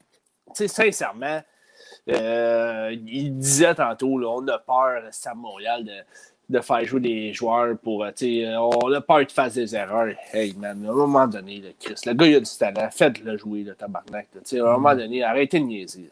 tu 0.54 0.66
sais, 0.66 0.68
sincèrement, 0.68 1.40
euh, 2.08 2.94
il 3.06 3.36
disait 3.38 3.74
tantôt, 3.74 4.18
là, 4.18 4.28
on 4.28 4.46
a 4.48 4.58
peur, 4.58 5.02
c'est 5.10 5.28
à 5.28 5.34
Montréal, 5.34 5.84
de 5.84 5.92
de 6.52 6.60
faire 6.60 6.84
jouer 6.84 7.00
des 7.00 7.32
joueurs 7.32 7.76
pour. 7.82 8.04
Euh, 8.04 8.10
euh, 8.22 8.56
on 8.56 8.92
a 8.92 9.00
peur 9.00 9.26
de 9.26 9.32
faire 9.32 9.50
des 9.50 9.74
erreurs. 9.74 10.14
Hey, 10.32 10.54
man, 10.56 10.84
à 10.86 10.90
un 10.90 10.94
moment 10.94 11.26
donné, 11.26 11.58
le 11.58 11.70
Chris, 11.80 12.00
le 12.06 12.12
gars, 12.12 12.26
il 12.26 12.34
a 12.36 12.40
du 12.40 12.50
talent. 12.58 12.88
Faites-le 12.92 13.36
jouer, 13.36 13.64
le 13.64 13.74
tabarnak. 13.74 14.28
à 14.34 14.56
un 14.56 14.72
moment 14.72 14.94
donné, 14.94 15.22
arrêtez 15.24 15.58
de 15.58 15.64
niaiser. 15.64 16.08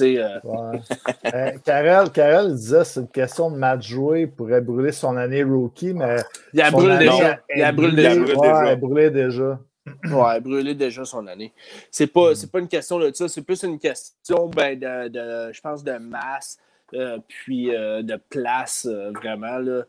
Euh... 0.00 0.40
Ouais. 0.44 1.54
Karel, 1.64 2.54
disait 2.54 2.84
c'est 2.84 3.00
une 3.00 3.08
question 3.08 3.50
de 3.50 3.56
match 3.56 3.88
joué. 3.88 4.22
Il 4.22 4.30
pourrait 4.30 4.60
brûler 4.60 4.92
son 4.92 5.16
année 5.16 5.42
rookie, 5.42 5.92
mais. 5.92 6.16
Il 6.54 6.62
a 6.62 6.70
brûlé 6.70 6.98
déjà. 6.98 7.40
Il 7.54 7.62
a 7.62 7.72
brûlé 7.72 7.96
déjà. 7.96 8.20
Ouais, 8.20 8.48
il 8.48 8.68
a 8.68 8.76
brûlé 8.76 9.10
déjà. 9.10 9.58
Ouais, 10.04 10.40
brûlé 10.40 10.74
déjà 10.74 11.04
son 11.04 11.26
année. 11.26 11.52
C'est 11.90 12.06
pas, 12.06 12.32
mm. 12.32 12.46
pas 12.52 12.58
une 12.60 12.68
question 12.68 12.98
de 13.00 13.10
ça, 13.12 13.26
c'est 13.26 13.42
plus 13.42 13.62
une 13.64 13.78
question 13.78 14.46
ben, 14.48 14.78
de, 14.78 15.08
de, 15.08 15.52
je 15.52 15.60
pense, 15.60 15.82
de 15.82 15.98
masse. 15.98 16.56
Euh, 16.94 17.18
puis 17.26 17.74
euh, 17.74 18.02
de 18.02 18.16
place, 18.28 18.86
euh, 18.90 19.10
vraiment, 19.12 19.58
là, 19.58 19.82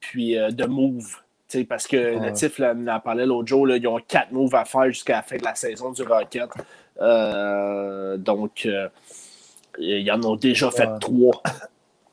puis 0.00 0.34
de 0.34 0.66
move. 0.66 1.16
parce 1.68 1.86
que 1.86 2.16
Ouais. 2.16 2.74
là, 2.86 2.96
en 2.96 3.00
parlait 3.00 3.26
l'autre 3.26 3.48
jour, 3.48 3.66
là, 3.66 3.76
ils 3.76 3.86
ont 3.86 4.00
quatre 4.06 4.32
moves 4.32 4.54
à 4.54 4.64
faire 4.64 4.86
jusqu'à 4.86 5.16
la 5.16 5.22
fin 5.22 5.36
de 5.36 5.44
la 5.44 5.54
saison 5.54 5.90
du 5.92 6.02
Rocket. 6.02 6.48
Donc, 8.18 8.68
ils 9.78 10.10
en 10.12 10.22
ont 10.24 10.36
déjà 10.36 10.70
fait 10.70 10.88
trois. 11.00 11.42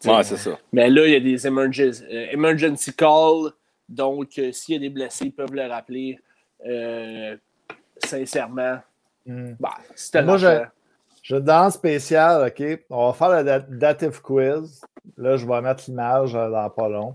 Ouais, 0.03 0.23
c'est 0.23 0.37
ça. 0.37 0.57
Mais 0.73 0.89
là, 0.89 1.05
il 1.05 1.13
y 1.13 1.15
a 1.15 1.19
des 1.19 1.45
emergency, 1.45 2.03
emergency 2.09 2.91
calls. 2.91 3.51
Donc, 3.87 4.29
euh, 4.39 4.51
s'il 4.51 4.73
y 4.73 4.77
a 4.77 4.79
des 4.79 4.89
blessés, 4.89 5.25
ils 5.25 5.31
peuvent 5.31 5.53
le 5.53 5.67
rappeler. 5.67 6.17
Euh, 6.65 7.37
sincèrement, 8.03 8.79
Hmm. 9.27 9.53
bah, 9.59 9.75
c'était 9.93 10.23
Moi. 10.23 10.37
Je 11.21 11.35
dans 11.35 11.65
le 11.65 11.71
spécial, 11.71 12.47
OK? 12.47 12.79
On 12.89 13.07
va 13.07 13.13
faire 13.13 13.29
le 13.29 13.43
dat- 13.43 13.69
dative 13.69 14.21
quiz. 14.21 14.81
Là, 15.17 15.37
je 15.37 15.45
vais 15.45 15.61
mettre 15.61 15.83
l'image 15.87 16.35
euh, 16.35 16.49
dans 16.49 16.69
pas 16.69 16.89
long. 16.89 17.13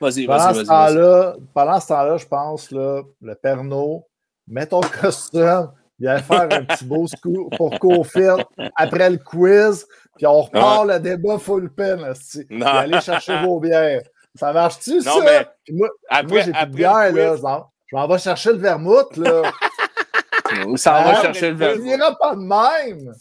Vas-y, 0.00 0.26
vas-y, 0.26 0.64
vas-y. 0.64 1.40
pendant 1.54 1.80
ce 1.80 1.88
temps-là, 1.88 2.16
je 2.16 2.26
pense, 2.26 2.70
là, 2.70 3.02
le 3.20 3.34
Pernod, 3.34 4.02
mets 4.48 4.66
ton 4.66 4.80
costume, 5.00 5.70
viens 5.98 6.18
faire 6.18 6.42
un 6.50 6.64
petit 6.64 6.84
beau 6.84 7.06
scoop 7.06 7.54
pour 7.56 7.78
Cofield 7.78 8.44
après 8.76 9.10
le 9.10 9.18
quiz, 9.18 9.86
puis 10.16 10.26
on 10.26 10.42
repart 10.42 10.86
le 10.86 10.98
débat 11.00 11.38
full 11.38 11.70
pin, 11.74 11.96
Non. 12.50 12.66
allez 12.66 13.00
chercher 13.00 13.42
vos 13.44 13.60
bières. 13.60 14.02
Ça 14.34 14.52
marche-tu, 14.52 15.00
ça? 15.02 15.10
Non, 15.10 15.22
mais 15.24 15.46
Puis 15.64 15.74
moi, 15.74 15.88
Après, 16.08 16.26
moi 16.32 16.40
j'ai 16.42 16.52
plus 16.52 16.66
de 16.66 16.74
bière, 16.76 17.12
là. 17.12 17.36
Je 17.86 17.96
m'en- 17.96 18.08
vais 18.08 18.18
chercher 18.18 18.52
le 18.52 18.58
vermouth, 18.58 19.16
là. 19.18 19.42
On 20.66 20.76
s'en 20.76 20.92
va 20.92 21.12
Ah, 21.16 21.22
chercher 21.22 21.50
le 21.50 21.58
Ça 21.58 21.64
verre. 21.66 21.76
finira 21.76 22.16
pas 22.18 22.34
de 22.34 22.40
même. 22.40 23.14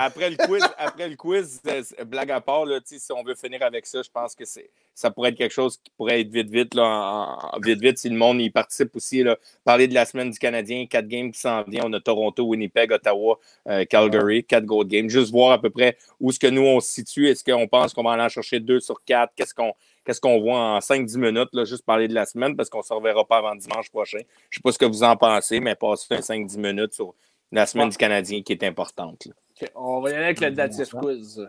Après 0.00 0.30
le 0.30 0.36
quiz, 0.36 0.62
après 0.78 1.08
le 1.08 1.16
quiz 1.16 1.60
euh, 1.66 1.82
c'est- 1.82 2.04
blague 2.04 2.30
à 2.30 2.40
part, 2.40 2.64
là, 2.64 2.78
si 2.84 3.00
on 3.12 3.24
veut 3.24 3.34
finir 3.34 3.60
avec 3.64 3.84
ça, 3.84 4.00
je 4.00 4.08
pense 4.08 4.36
que 4.36 4.44
c'est, 4.44 4.70
ça 4.94 5.10
pourrait 5.10 5.30
être 5.30 5.36
quelque 5.36 5.52
chose 5.52 5.76
qui 5.76 5.90
pourrait 5.96 6.20
être 6.20 6.30
vite, 6.30 6.48
vite, 6.50 6.74
là, 6.74 6.84
en- 6.84 7.56
en- 7.56 7.60
vite, 7.60 7.80
vite, 7.80 7.98
si 7.98 8.08
le 8.08 8.16
monde 8.16 8.40
y 8.40 8.48
participe 8.48 8.94
aussi. 8.94 9.24
Là. 9.24 9.36
Parler 9.64 9.88
de 9.88 9.94
la 9.94 10.04
semaine 10.04 10.30
du 10.30 10.38
Canadien, 10.38 10.86
quatre 10.86 11.08
games 11.08 11.32
qui 11.32 11.40
s'en 11.40 11.64
viennent. 11.64 11.86
On 11.86 11.92
a 11.94 12.00
Toronto, 12.00 12.44
Winnipeg, 12.44 12.92
Ottawa, 12.92 13.40
euh, 13.66 13.84
Calgary, 13.86 14.44
quatre 14.44 14.64
gold 14.66 14.86
games. 14.88 15.08
Juste 15.10 15.32
voir 15.32 15.50
à 15.50 15.60
peu 15.60 15.70
près 15.70 15.96
où 16.20 16.30
est-ce 16.30 16.38
que 16.38 16.46
nous, 16.46 16.62
on 16.62 16.78
se 16.78 16.92
situe. 16.92 17.28
Est-ce 17.28 17.42
qu'on 17.42 17.66
pense 17.66 17.92
qu'on 17.92 18.04
va 18.04 18.10
en 18.24 18.28
chercher 18.28 18.60
deux 18.60 18.78
sur 18.78 19.02
quatre? 19.04 19.32
Qu'est-ce 19.34 19.52
qu'on, 19.52 19.72
qu'est-ce 20.04 20.20
qu'on 20.20 20.38
voit 20.40 20.58
en 20.76 20.80
5-10 20.80 21.18
minutes? 21.18 21.48
Là, 21.52 21.64
juste 21.64 21.84
parler 21.84 22.06
de 22.06 22.14
la 22.14 22.24
semaine 22.24 22.54
parce 22.54 22.70
qu'on 22.70 22.78
ne 22.78 22.84
se 22.84 22.92
reverra 22.92 23.24
pas 23.26 23.38
avant 23.38 23.56
dimanche 23.56 23.90
prochain. 23.90 24.18
Je 24.50 24.58
ne 24.58 24.58
sais 24.58 24.62
pas 24.62 24.70
ce 24.70 24.78
que 24.78 24.84
vous 24.86 25.02
en 25.02 25.16
pensez, 25.16 25.58
mais 25.58 25.74
passer 25.74 26.14
un 26.14 26.20
5-10 26.22 26.56
minutes 26.56 26.94
sur 26.94 27.14
la 27.50 27.66
semaine 27.66 27.88
du 27.88 27.96
Canadien 27.96 28.42
qui 28.42 28.52
est 28.52 28.62
importante. 28.62 29.26
là. 29.26 29.32
On 29.74 30.00
va 30.00 30.10
y 30.10 30.14
aller 30.14 30.24
avec 30.24 30.40
le 30.40 30.50
datif 30.50 30.90
quiz. 30.90 31.48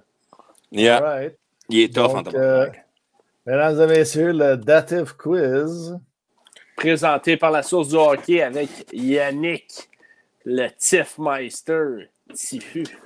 Yeah. 0.72 0.98
All 0.98 1.04
right. 1.04 1.38
Il 1.70 1.80
est 1.82 1.94
tough 1.94 2.12
en 2.16 2.22
Donc, 2.22 2.34
tabarnak. 2.34 2.78
euh, 2.78 2.80
mesdames 3.46 3.82
et 3.82 3.98
messieurs, 4.00 4.32
le 4.32 4.58
dative 4.58 5.16
quiz. 5.16 5.98
Présenté 6.76 7.36
par 7.38 7.52
la 7.52 7.62
source 7.64 7.90
du 7.90 7.96
hockey 7.96 8.42
avec 8.42 8.70
Yannick, 8.94 9.90
le 10.46 10.70
Tiffmeister. 10.78 12.10
Tifu. 12.34 12.84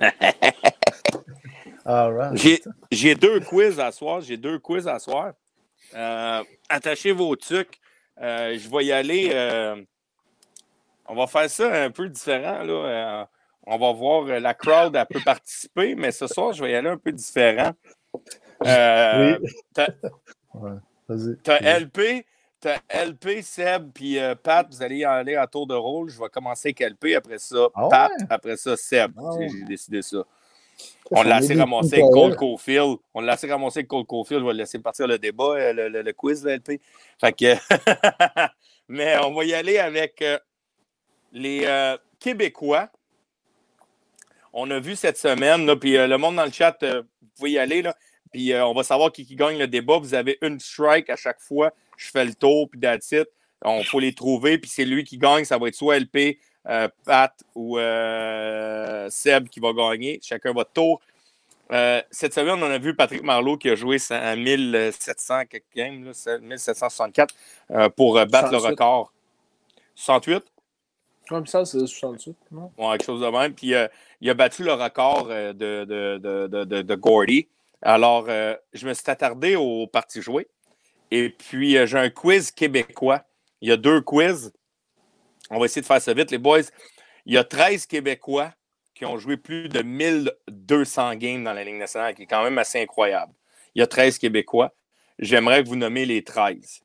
Right. 1.86 2.62
J'ai- 2.90 3.14
deux 3.14 3.40
quiz 3.40 3.78
à 3.78 3.92
soir. 3.92 4.20
J'ai 4.22 4.36
deux 4.38 4.58
quiz 4.58 4.88
à 4.88 4.98
soir. 4.98 5.32
Euh, 5.94 6.42
attachez 6.68 7.12
vos 7.12 7.36
trucs. 7.36 7.78
Euh, 8.20 8.56
je 8.58 8.68
vais 8.70 8.86
y 8.86 8.92
aller. 8.92 9.30
euh, 9.32 9.76
on 11.06 11.14
va 11.14 11.26
faire 11.26 11.50
ça 11.50 11.84
un 11.84 11.90
peu 11.90 12.08
différent. 12.08 12.62
Là. 12.62 13.28
On 13.66 13.78
va 13.78 13.92
voir 13.92 14.26
euh, 14.26 14.38
la 14.40 14.54
crowd, 14.54 14.94
elle 14.94 15.06
peut 15.06 15.20
participer, 15.24 15.94
mais 15.94 16.12
ce 16.12 16.26
soir, 16.26 16.52
je 16.52 16.62
vais 16.62 16.72
y 16.72 16.74
aller 16.74 16.88
un 16.90 16.98
peu 16.98 17.12
différent. 17.12 17.72
Euh, 18.66 19.38
Oui. 19.40 19.48
t'as-. 19.74 19.88
T'as 21.42 21.58
LP, 21.80 22.24
t'as 22.60 22.78
LP, 22.88 23.42
Seb, 23.42 23.90
puis 23.92 24.18
euh, 24.18 24.34
Pat, 24.34 24.66
vous 24.70 24.82
allez 24.82 24.98
y 24.98 25.04
aller 25.04 25.36
à 25.36 25.46
tour 25.46 25.66
de 25.66 25.74
rôle. 25.74 26.08
Je 26.08 26.18
vais 26.18 26.28
commencer 26.30 26.68
avec 26.68 26.80
LP, 26.80 27.14
après 27.16 27.38
ça, 27.38 27.68
Ah 27.74 27.88
Pat, 27.90 28.10
ouais? 28.18 28.26
après 28.30 28.56
ça, 28.56 28.74
Seb. 28.76 29.12
Ah 29.18 29.34
ouais. 29.34 29.48
J'ai 29.50 29.64
décidé 29.64 30.00
ça. 30.02 30.18
On 31.10 31.22
l'a 31.22 31.36
assez 31.36 31.54
ramassé 31.54 31.94
avec 32.00 32.10
Cole 32.10 32.36
Caulfield. 32.36 32.96
On 33.12 33.20
l'a 33.20 33.32
assez 33.34 33.50
ramassé 33.50 33.80
avec 33.80 33.88
Cole 33.88 34.06
Caulfield. 34.06 34.40
Je 34.42 34.46
vais 34.46 34.54
laisser 34.54 34.78
partir 34.78 35.06
le 35.06 35.18
débat, 35.18 35.72
le, 35.72 35.88
le- 35.88 36.02
le 36.02 36.12
quiz 36.14 36.42
de 36.42 36.50
LP. 36.50 36.80
Fait 37.20 37.32
que... 37.32 37.54
Mais 38.88 39.16
on 39.24 39.34
va 39.34 39.44
y 39.44 39.52
aller 39.54 39.78
avec 39.78 40.22
euh, 40.22 40.38
les 41.32 41.66
Québécois. 42.18 42.88
On 44.56 44.70
a 44.70 44.78
vu 44.78 44.94
cette 44.94 45.18
semaine, 45.18 45.66
là, 45.66 45.74
puis 45.74 45.96
euh, 45.96 46.06
le 46.06 46.16
monde 46.16 46.36
dans 46.36 46.44
le 46.44 46.52
chat, 46.52 46.76
euh, 46.84 47.02
vous 47.20 47.28
pouvez 47.36 47.50
y 47.50 47.58
aller, 47.58 47.82
là, 47.82 47.96
puis 48.32 48.52
euh, 48.52 48.64
on 48.64 48.72
va 48.72 48.84
savoir 48.84 49.10
qui, 49.10 49.26
qui 49.26 49.34
gagne 49.34 49.58
le 49.58 49.66
débat. 49.66 49.98
Vous 49.98 50.14
avez 50.14 50.38
une 50.42 50.60
strike 50.60 51.10
à 51.10 51.16
chaque 51.16 51.40
fois. 51.40 51.72
Je 51.96 52.08
fais 52.08 52.24
le 52.24 52.34
tour, 52.34 52.70
puis 52.70 52.78
that's 52.78 53.10
it. 53.10 53.26
On 53.64 53.82
faut 53.82 53.98
les 53.98 54.14
trouver, 54.14 54.58
puis 54.58 54.70
c'est 54.70 54.84
lui 54.84 55.02
qui 55.02 55.18
gagne. 55.18 55.44
Ça 55.44 55.58
va 55.58 55.66
être 55.66 55.74
soit 55.74 55.98
LP, 55.98 56.38
Pat 57.04 57.32
ou 57.54 57.78
Seb 59.08 59.48
qui 59.48 59.58
va 59.58 59.72
gagner. 59.72 60.20
Chacun 60.22 60.52
votre 60.52 60.72
tour. 60.72 61.00
Cette 62.10 62.34
semaine, 62.34 62.62
on 62.62 62.70
a 62.70 62.78
vu 62.78 62.94
Patrick 62.94 63.22
Marleau 63.22 63.56
qui 63.56 63.70
a 63.70 63.74
joué 63.74 63.96
à 64.10 64.36
1700 64.36 65.46
quelques 65.46 65.64
games, 65.74 66.04
là, 66.04 66.38
1764, 66.38 67.34
euh, 67.70 67.88
pour 67.88 68.14
battre 68.14 68.52
le 68.52 68.58
68. 68.58 68.70
record. 68.70 69.12
68? 69.94 70.44
Comme 71.28 71.46
ça, 71.46 71.64
c'est 71.64 71.86
68, 71.86 72.36
non? 72.52 72.70
Ouais, 72.76 72.98
quelque 72.98 73.06
chose 73.06 73.22
de 73.22 73.26
même. 73.28 73.54
Puis 73.54 73.74
euh, 73.74 73.88
il 74.24 74.30
a 74.30 74.34
battu 74.34 74.64
le 74.64 74.72
record 74.72 75.28
euh, 75.28 75.52
de, 75.52 75.84
de, 75.84 76.82
de, 76.82 76.94
Gordy. 76.94 77.46
Alors, 77.82 78.24
euh, 78.28 78.56
je 78.72 78.88
me 78.88 78.94
suis 78.94 79.10
attardé 79.10 79.54
aux 79.54 79.86
parties 79.86 80.22
jouées. 80.22 80.48
Et 81.10 81.28
puis, 81.28 81.76
euh, 81.76 81.84
j'ai 81.84 81.98
un 81.98 82.08
quiz 82.08 82.50
québécois. 82.50 83.22
Il 83.60 83.68
y 83.68 83.72
a 83.72 83.76
deux 83.76 84.00
quiz. 84.00 84.50
On 85.50 85.58
va 85.58 85.66
essayer 85.66 85.82
de 85.82 85.86
faire 85.86 86.00
ça 86.00 86.14
vite, 86.14 86.30
les 86.30 86.38
boys. 86.38 86.62
Il 87.26 87.34
y 87.34 87.36
a 87.36 87.44
13 87.44 87.84
Québécois 87.84 88.54
qui 88.94 89.04
ont 89.04 89.18
joué 89.18 89.36
plus 89.36 89.68
de 89.68 89.82
1200 89.82 91.16
games 91.16 91.44
dans 91.44 91.52
la 91.52 91.62
Ligue 91.62 91.76
nationale, 91.76 92.14
qui 92.14 92.22
est 92.22 92.26
quand 92.26 92.42
même 92.42 92.56
assez 92.56 92.80
incroyable. 92.80 93.34
Il 93.74 93.80
y 93.80 93.82
a 93.82 93.86
13 93.86 94.16
Québécois. 94.16 94.74
J'aimerais 95.18 95.62
que 95.62 95.68
vous 95.68 95.76
nommiez 95.76 96.06
les 96.06 96.24
13. 96.24 96.80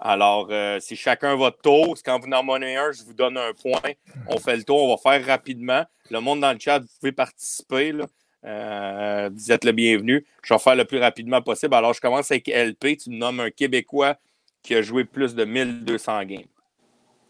Alors, 0.00 0.48
euh, 0.50 0.80
si 0.80 0.96
chacun 0.96 1.36
votre 1.36 1.60
tour, 1.60 1.94
quand 2.02 2.18
vous 2.18 2.30
en 2.32 2.42
nommez 2.42 2.74
un, 2.76 2.90
je 2.90 3.02
vous 3.02 3.12
donne 3.12 3.36
un 3.36 3.52
point. 3.52 3.92
On 4.28 4.38
fait 4.38 4.56
le 4.56 4.64
tour, 4.64 4.82
on 4.84 4.96
va 4.96 4.96
faire 4.96 5.24
rapidement. 5.26 5.84
Le 6.10 6.20
monde 6.20 6.40
dans 6.40 6.52
le 6.52 6.58
chat, 6.58 6.78
vous 6.78 6.86
pouvez 6.98 7.12
participer. 7.12 7.92
là. 7.92 8.06
Euh, 8.46 9.28
vous 9.32 9.52
êtes 9.52 9.64
le 9.64 9.72
bienvenu. 9.72 10.26
Je 10.42 10.54
vais 10.54 10.58
faire 10.58 10.74
le 10.74 10.86
plus 10.86 10.98
rapidement 10.98 11.42
possible. 11.42 11.74
Alors, 11.74 11.92
je 11.92 12.00
commence 12.00 12.30
avec 12.30 12.48
LP. 12.48 12.96
Tu 12.96 13.10
me 13.10 13.16
nommes 13.18 13.40
un 13.40 13.50
Québécois 13.50 14.16
qui 14.62 14.74
a 14.74 14.80
joué 14.80 15.04
plus 15.04 15.34
de 15.34 15.44
1200 15.44 16.24
games. 16.24 16.44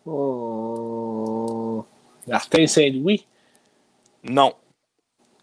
Oh... 0.06 1.84
Martin 2.28 2.66
Saint-Louis. 2.66 3.26
Non. 4.22 4.54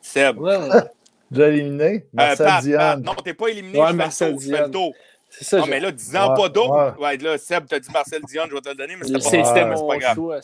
Seb. 0.01 0.39
Ouais, 0.39 0.57
Déjà 1.31 1.49
éliminé? 1.49 1.85
Euh, 1.85 2.01
Marcel 2.14 2.45
Pat, 2.47 2.64
Diane. 2.64 3.03
non, 3.03 3.15
t'es 3.15 3.33
pas 3.33 3.47
éliminé. 3.49 3.77
Ouais, 3.77 3.83
je 3.83 3.88
fais 3.88 3.91
le 3.91 3.97
Marcel 3.97 4.31
tour, 4.31 4.41
je 4.41 4.49
fais 4.56 4.61
le 4.61 4.72
tour. 4.72 4.93
C'est 5.38 5.43
ça. 5.45 5.57
Non, 5.59 5.66
je- 5.66 5.69
mais 5.72 5.80
là, 5.80 5.91
dis-en 5.91 6.30
Ouais, 6.32 6.35
pas 6.38 6.49
d'autres. 6.49 6.98
ouais. 6.98 7.03
Ouais, 7.06 7.17
là, 7.17 7.38
Seb, 7.38 7.66
t'as 7.67 7.80
dit 7.80 7.90
Marcel 7.91 8.22
Dion, 8.24 8.43
je 8.49 8.53
vais 8.53 8.61
te 8.61 8.69
le 8.69 8.75
donner, 8.75 8.95
mais 8.95 9.03
c'était 9.06 9.19
pas 9.19 9.53
c'est 9.53 9.66
mon 9.66 9.88
pas 9.88 9.98
grave. 9.98 10.16
choix. 10.16 10.40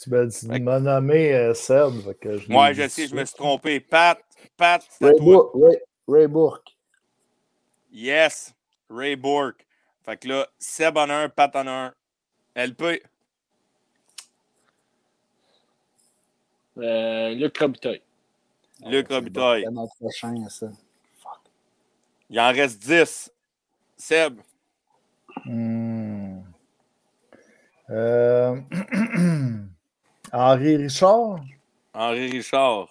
Tu 0.00 0.10
m'as 0.10 0.24
dit- 0.26 0.48
tu 0.48 0.60
m'as 0.60 0.78
nommé 0.80 1.32
euh, 1.34 1.54
Seb. 1.54 2.12
que 2.20 2.38
je 2.38 2.88
sais, 2.88 3.04
de 3.04 3.08
je 3.10 3.14
me 3.16 3.24
suis 3.24 3.34
trompé. 3.34 3.80
Pat, 3.80 4.20
Pat, 4.56 4.84
c'est 4.88 5.04
Ray, 5.06 5.16
toi. 5.16 5.24
Bour- 5.24 5.50
Ray, 5.54 5.78
Ray 6.06 6.26
Bourque. 6.28 6.76
Yes, 7.92 8.54
Ray 8.90 9.16
Bourque. 9.16 9.66
Fait 10.04 10.16
que 10.16 10.28
là, 10.28 10.46
Seb 10.58 10.96
en 10.96 11.08
a 11.10 11.14
un, 11.14 11.28
Pat 11.28 11.54
en 11.56 11.66
a 11.66 11.70
un. 11.70 11.94
LP, 12.54 13.02
Euh, 16.78 17.30
Luc 17.34 17.58
Robitaille. 17.58 18.02
Luc 18.86 19.08
Robitaille. 19.08 19.64
C'est 19.64 19.70
notre 19.72 19.94
prochain, 19.96 20.48
ça. 20.48 20.66
Il 22.30 22.38
en 22.38 22.52
reste 22.52 22.78
10. 22.80 23.32
Seb, 23.98 24.40
Hmm. 25.44 26.40
Euh, 27.90 28.60
Henri 30.32 30.76
Richard? 30.76 31.40
Henri 31.94 32.30
Richard. 32.30 32.88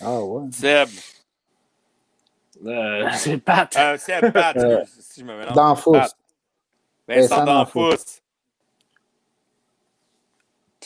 Ah 0.00 0.20
ouais. 0.20 0.48
Seb. 0.52 0.88
Euh, 2.64 3.10
c'est 3.14 3.38
Pat. 3.38 3.74
Euh, 3.76 3.96
Seb, 3.98 4.32
Pat. 4.32 4.56
Euh, 4.56 4.84
si 4.86 5.20
je 5.20 5.24
me 5.26 5.36
mélange. 5.36 5.54
Dans 5.54 5.76
Fous. 5.76 5.92
Vincent 5.92 6.14
Vincent 7.08 7.44
Danfous. 7.44 8.20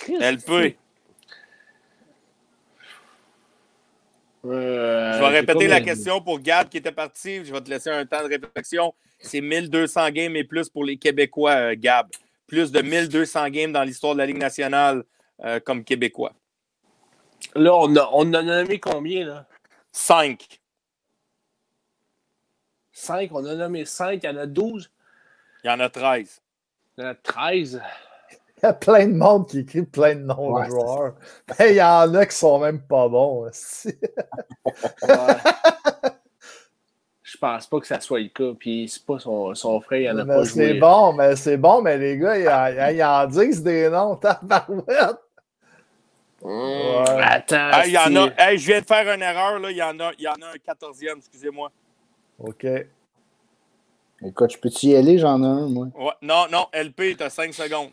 LP. 0.09 0.77
Euh, 4.45 5.13
Je 5.13 5.19
vais 5.19 5.27
j'ai 5.27 5.39
répéter 5.39 5.69
la 5.69 5.81
question 5.81 6.21
pour 6.21 6.41
Gab 6.41 6.69
qui 6.69 6.79
était 6.79 6.93
parti. 6.93 7.45
Je 7.45 7.53
vais 7.53 7.61
te 7.61 7.69
laisser 7.69 7.91
un 7.91 8.07
temps 8.07 8.23
de 8.23 8.29
réflexion. 8.29 8.95
C'est 9.19 9.41
1200 9.41 10.11
games 10.11 10.37
et 10.37 10.45
plus 10.45 10.69
pour 10.69 10.85
les 10.85 10.97
Québécois, 10.97 11.53
euh, 11.53 11.75
Gab. 11.77 12.09
Plus 12.47 12.73
de 12.73 12.81
1200 12.81 13.49
games 13.51 13.73
dans 13.73 13.83
l'histoire 13.83 14.15
de 14.15 14.19
la 14.19 14.27
Ligue 14.27 14.39
nationale 14.39 15.05
euh, 15.45 15.61
comme 15.61 15.85
Québécois. 15.85 16.33
Là, 17.55 17.75
on, 17.75 17.95
a, 17.97 18.09
on 18.13 18.29
en 18.29 18.35
a 18.35 18.43
nommé 18.43 18.79
combien, 18.79 19.27
là? 19.27 19.47
5. 19.93 20.61
5. 22.93 23.31
On 23.33 23.45
a 23.45 23.55
nommé 23.55 23.85
5. 23.85 24.21
Il 24.23 24.27
y 24.27 24.29
en 24.29 24.37
a 24.37 24.47
12. 24.47 24.91
Il 25.65 25.67
y 25.69 25.71
en 25.71 25.81
a 25.81 25.89
13. 25.89 26.41
Euh, 26.99 27.15
13. 27.23 27.83
Il 28.63 28.67
y 28.67 28.69
a 28.69 28.73
plein 28.75 29.07
de 29.09 29.15
monde 29.15 29.49
qui 29.49 29.61
écrit 29.61 29.83
plein 29.83 30.15
de 30.15 30.21
noms 30.21 30.53
Ouais, 30.53 30.67
de 30.67 30.71
joueurs. 30.71 31.15
Mais 31.59 31.71
il 31.73 31.77
y 31.77 31.83
en 31.83 32.15
a 32.15 32.27
qui 32.27 32.37
sont 32.37 32.59
même 32.59 32.81
pas 32.83 33.09
bons. 33.09 33.47
aussi. 33.49 33.95
Ouais. 35.03 35.37
Je 37.23 37.39
pense 37.39 37.67
pas 37.69 37.81
que 37.81 37.87
ça 37.87 38.01
soit 38.01 38.21
le 38.21 38.29
cas. 38.29 38.53
Puis 38.59 38.89
c'est 38.89 39.05
pas 39.07 39.19
son, 39.19 39.55
son 39.55 39.81
frère, 39.81 40.01
il 40.01 40.11
en 40.11 40.19
a 40.19 40.25
Mais 40.25 40.35
pas 40.35 40.45
c'est 40.45 40.75
bon, 40.75 41.13
mais 41.15 41.37
c'est 41.37 41.57
bon, 41.57 41.81
mais 41.81 41.97
les 41.97 42.19
gars, 42.19 42.37
ils 42.39 42.49
en, 42.49 42.91
ils 42.91 43.03
en 43.03 43.27
disent 43.27 43.63
des 43.63 43.89
noms, 43.89 44.17
tabarouette. 44.21 45.17
Ouais. 46.43 47.05
Attends. 47.23 47.71
Hey, 47.73 47.93
y 47.93 47.99
en 47.99 48.17
a, 48.17 48.31
hey, 48.39 48.59
je 48.59 48.67
viens 48.67 48.81
de 48.81 48.87
faire 48.87 49.15
une 49.15 49.23
erreur, 49.23 49.59
là. 49.59 49.71
Il 49.71 49.77
y 49.77 49.83
en 49.83 49.99
a, 50.01 50.11
il 50.19 50.25
y 50.25 50.29
en 50.29 50.33
a 50.33 50.49
un 50.55 50.75
14e, 50.75 51.19
excusez-moi. 51.19 51.71
OK. 52.39 52.67
Écoute, 54.25 54.53
je 54.53 54.59
peux-tu 54.59 54.87
y 54.89 54.97
aller? 54.97 55.19
J'en 55.19 55.43
ai 55.43 55.47
un, 55.47 55.69
moi. 55.69 55.87
Ouais, 55.95 56.13
non, 56.23 56.45
non, 56.51 56.67
LP, 56.75 57.17
t'as 57.17 57.31
5 57.31 57.55
secondes. 57.55 57.91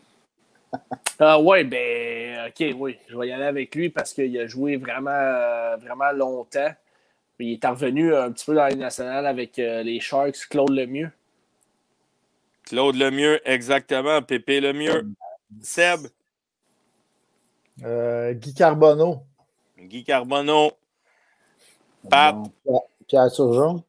Ah 1.18 1.40
ouais, 1.40 1.64
ben, 1.64 2.48
ok, 2.48 2.74
oui, 2.78 2.96
je 3.08 3.16
vais 3.16 3.28
y 3.28 3.32
aller 3.32 3.44
avec 3.44 3.74
lui 3.74 3.90
parce 3.90 4.12
qu'il 4.14 4.36
a 4.38 4.46
joué 4.46 4.76
vraiment, 4.76 5.10
euh, 5.10 5.76
vraiment 5.76 6.12
longtemps. 6.12 6.72
Puis 7.36 7.52
il 7.52 7.60
est 7.62 7.66
revenu 7.66 8.14
un 8.14 8.30
petit 8.32 8.44
peu 8.46 8.54
dans 8.54 8.62
la 8.62 8.68
Ligue 8.70 8.80
nationale 8.80 9.26
avec 9.26 9.58
euh, 9.58 9.82
les 9.82 10.00
Sharks, 10.00 10.48
Claude 10.48 10.70
Lemieux. 10.70 11.10
Claude 12.64 12.96
Lemieux, 12.96 13.40
exactement. 13.48 14.20
Pépé 14.22 14.60
Lemieux. 14.60 15.06
Seb, 15.62 16.00
Euh, 17.84 18.32
Guy 18.34 18.52
Carbonneau. 18.54 19.22
Guy 19.78 20.02
Carbonneau, 20.04 20.72
Pat? 22.10 22.36
Pierre- 23.06 23.30
Turgeon. 23.32 23.84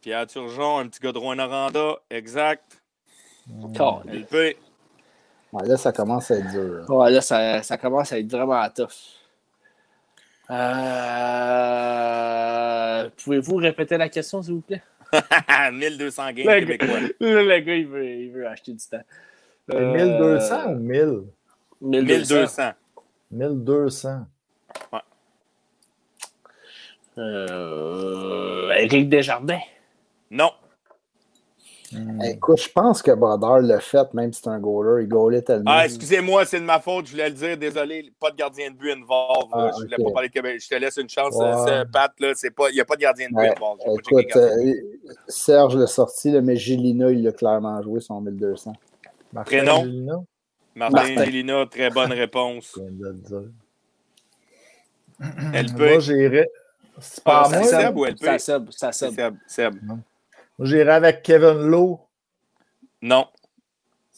Pierre 0.00 0.26
Turgeon, 0.26 0.78
un 0.78 0.88
petit 0.88 1.00
gars 1.00 1.12
de 1.12 1.18
Rouen-Noranda, 1.18 1.96
exact. 2.10 2.82
LP, 3.48 4.56
Ouais, 5.52 5.66
là, 5.66 5.76
ça 5.76 5.92
commence 5.92 6.30
à 6.30 6.36
être 6.38 6.50
dur. 6.50 6.84
là. 6.88 6.90
Ouais, 6.94 7.10
là, 7.10 7.20
ça, 7.20 7.62
ça 7.62 7.76
commence 7.78 8.12
à 8.12 8.18
être 8.18 8.30
vraiment 8.30 8.68
tough. 8.70 8.88
Euh, 11.76 13.08
Pouvez-vous 13.22 13.56
répéter 13.56 13.96
la 13.96 14.08
question, 14.08 14.42
s'il 14.42 14.54
vous 14.54 14.60
plaît? 14.60 14.82
1200 15.72 16.32
games 16.32 16.46
Le 16.46 16.60
québécois. 16.60 16.88
gars, 16.88 17.08
le 17.20 17.60
gars, 17.60 17.74
il 17.74 17.86
veut, 17.86 18.04
il 18.06 18.30
veut 18.32 18.46
acheter 18.48 18.72
du 18.72 18.84
temps. 18.84 19.02
Euh, 19.72 19.92
1200 19.92 20.70
ou 20.72 20.74
1000? 20.76 21.22
1200. 21.80 22.72
1200. 23.30 24.20
1200. 24.20 24.26
Euh, 27.18 28.70
Éric 28.72 29.08
Desjardins. 29.08 29.60
Non. 30.30 30.50
Hmm. 31.92 32.20
Écoute, 32.22 32.60
je 32.60 32.68
pense 32.68 33.00
que 33.02 33.12
Brodeur 33.12 33.60
l'a 33.60 33.80
fait, 33.80 34.12
même 34.14 34.32
si 34.32 34.40
c'est 34.42 34.48
un 34.50 34.58
goaler. 34.58 35.04
Il 35.04 35.08
goalait 35.08 35.42
tellement. 35.42 35.70
Ah, 35.72 35.84
excusez-moi, 35.84 36.44
c'est 36.44 36.58
de 36.60 36.64
ma 36.64 36.80
faute, 36.80 37.06
je 37.06 37.12
voulais 37.12 37.28
le 37.28 37.34
dire. 37.34 37.56
Désolé, 37.56 38.12
pas 38.18 38.30
de 38.30 38.36
gardien 38.36 38.70
de 38.70 38.76
but 38.76 38.90
involved. 38.92 39.50
Ah, 39.52 39.70
je 39.76 39.82
voulais 39.84 39.96
ok. 39.98 40.04
pas 40.06 40.12
parler 40.12 40.28
de 40.28 40.32
Québec. 40.32 40.60
Je 40.62 40.68
te 40.68 40.74
laisse 40.74 40.96
une 40.96 41.08
chance, 41.08 41.34
Ouais. 41.36 41.44
euh, 41.44 41.64
c'est- 41.84 41.90
Pat. 41.92 42.12
Là, 42.18 42.32
c'est 42.34 42.50
pas, 42.50 42.70
il 42.70 42.74
n'y 42.74 42.80
a 42.80 42.84
pas 42.84 42.96
de 42.96 43.00
gardien 43.02 43.26
de 43.28 43.34
but 43.34 43.38
Ouais, 43.40 43.54
involved. 43.56 43.84
Pas 43.84 43.92
Écoute, 44.20 44.36
euh, 44.36 44.72
Serge 45.28 45.76
l'a 45.76 45.86
sorti, 45.86 46.30
là, 46.30 46.40
mais 46.40 46.56
Gélina, 46.56 47.10
il 47.10 47.22
l'a 47.22 47.32
clairement 47.32 47.80
joué, 47.82 48.00
son 48.00 48.20
1200. 48.20 48.72
Martin 49.32 49.56
Prénom? 49.58 49.84
Gélina? 49.84 50.14
Martin 50.74 50.96
Martin. 50.96 51.24
Gélina, 51.24 51.66
très 51.70 51.90
bonne 51.90 52.12
réponse. 52.12 52.72
Je 52.76 52.80
viens 52.82 52.90
de 52.90 53.06
le 53.06 53.12
dire. 53.14 53.50
LP. 55.52 55.78
Moi, 55.78 55.98
j'irais. 56.00 56.50
C'est 57.00 57.22
Ah, 57.24 57.30
pas 57.30 57.40
à 57.58 57.62
ça 57.62 57.90
moi. 57.92 58.08
Seb 58.10 58.20
ou 58.22 58.38
Seb, 58.38 58.70
ça 58.70 58.92
C'est 58.92 59.10
Seb. 59.10 59.14
Seb. 59.14 59.34
Seb. 59.46 59.74
Moi, 59.82 59.98
j'irais 60.60 60.92
avec 60.94 61.22
Kevin 61.22 61.66
Lowe. 61.68 62.00
Non. 63.02 63.26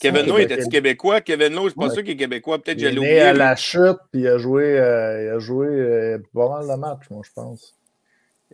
Kevin 0.00 0.26
Lowe, 0.26 0.38
était-tu 0.38 0.68
québécois? 0.68 1.20
Kevin 1.20 1.52
Lowe, 1.54 1.64
je 1.64 1.68
suis 1.70 1.74
pas 1.78 1.86
Ouais. 1.88 1.92
sûr 1.94 2.02
qu'il 2.04 2.12
est 2.12 2.16
québécois. 2.16 2.58
Peut-être 2.62 2.78
Il 2.78 2.84
que 2.84 2.88
est 2.88 2.90
je 2.92 2.94
l'ai 2.94 3.00
né 3.00 3.06
oublié. 3.08 3.20
à 3.20 3.32
la 3.32 3.56
chute, 3.56 3.98
puis 4.12 4.20
il 4.22 4.28
a 4.28 4.38
joué, 4.38 4.78
euh, 4.78 5.24
il 5.24 5.28
a 5.30 5.38
joué 5.40 5.66
euh, 5.66 6.18
pas 6.32 6.48
mal 6.48 6.68
de 6.68 6.74
matchs, 6.80 7.10
moi, 7.10 7.22
je 7.24 7.32
pense. 7.32 7.74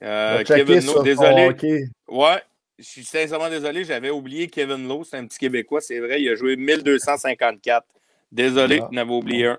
Euh, 0.02 0.42
Kevin 0.44 0.84
Lowe, 0.86 1.02
désolé. 1.02 1.46
hockey. 1.48 1.84
Ouais, 2.08 2.42
je 2.78 2.84
suis 2.84 3.04
sincèrement 3.04 3.50
désolé, 3.50 3.84
j'avais 3.84 4.10
oublié 4.10 4.48
Kevin 4.48 4.88
Lowe, 4.88 5.04
c'est 5.04 5.18
un 5.18 5.26
petit 5.26 5.38
Québécois, 5.38 5.80
c'est 5.82 5.98
vrai, 6.00 6.22
il 6.22 6.28
a 6.30 6.34
joué 6.34 6.56
1254. 6.56 7.86
Désolé, 8.32 8.80
Ah. 8.82 8.88
j'en 8.90 9.00
avais 9.02 9.12
oublié 9.12 9.46
un. 9.48 9.58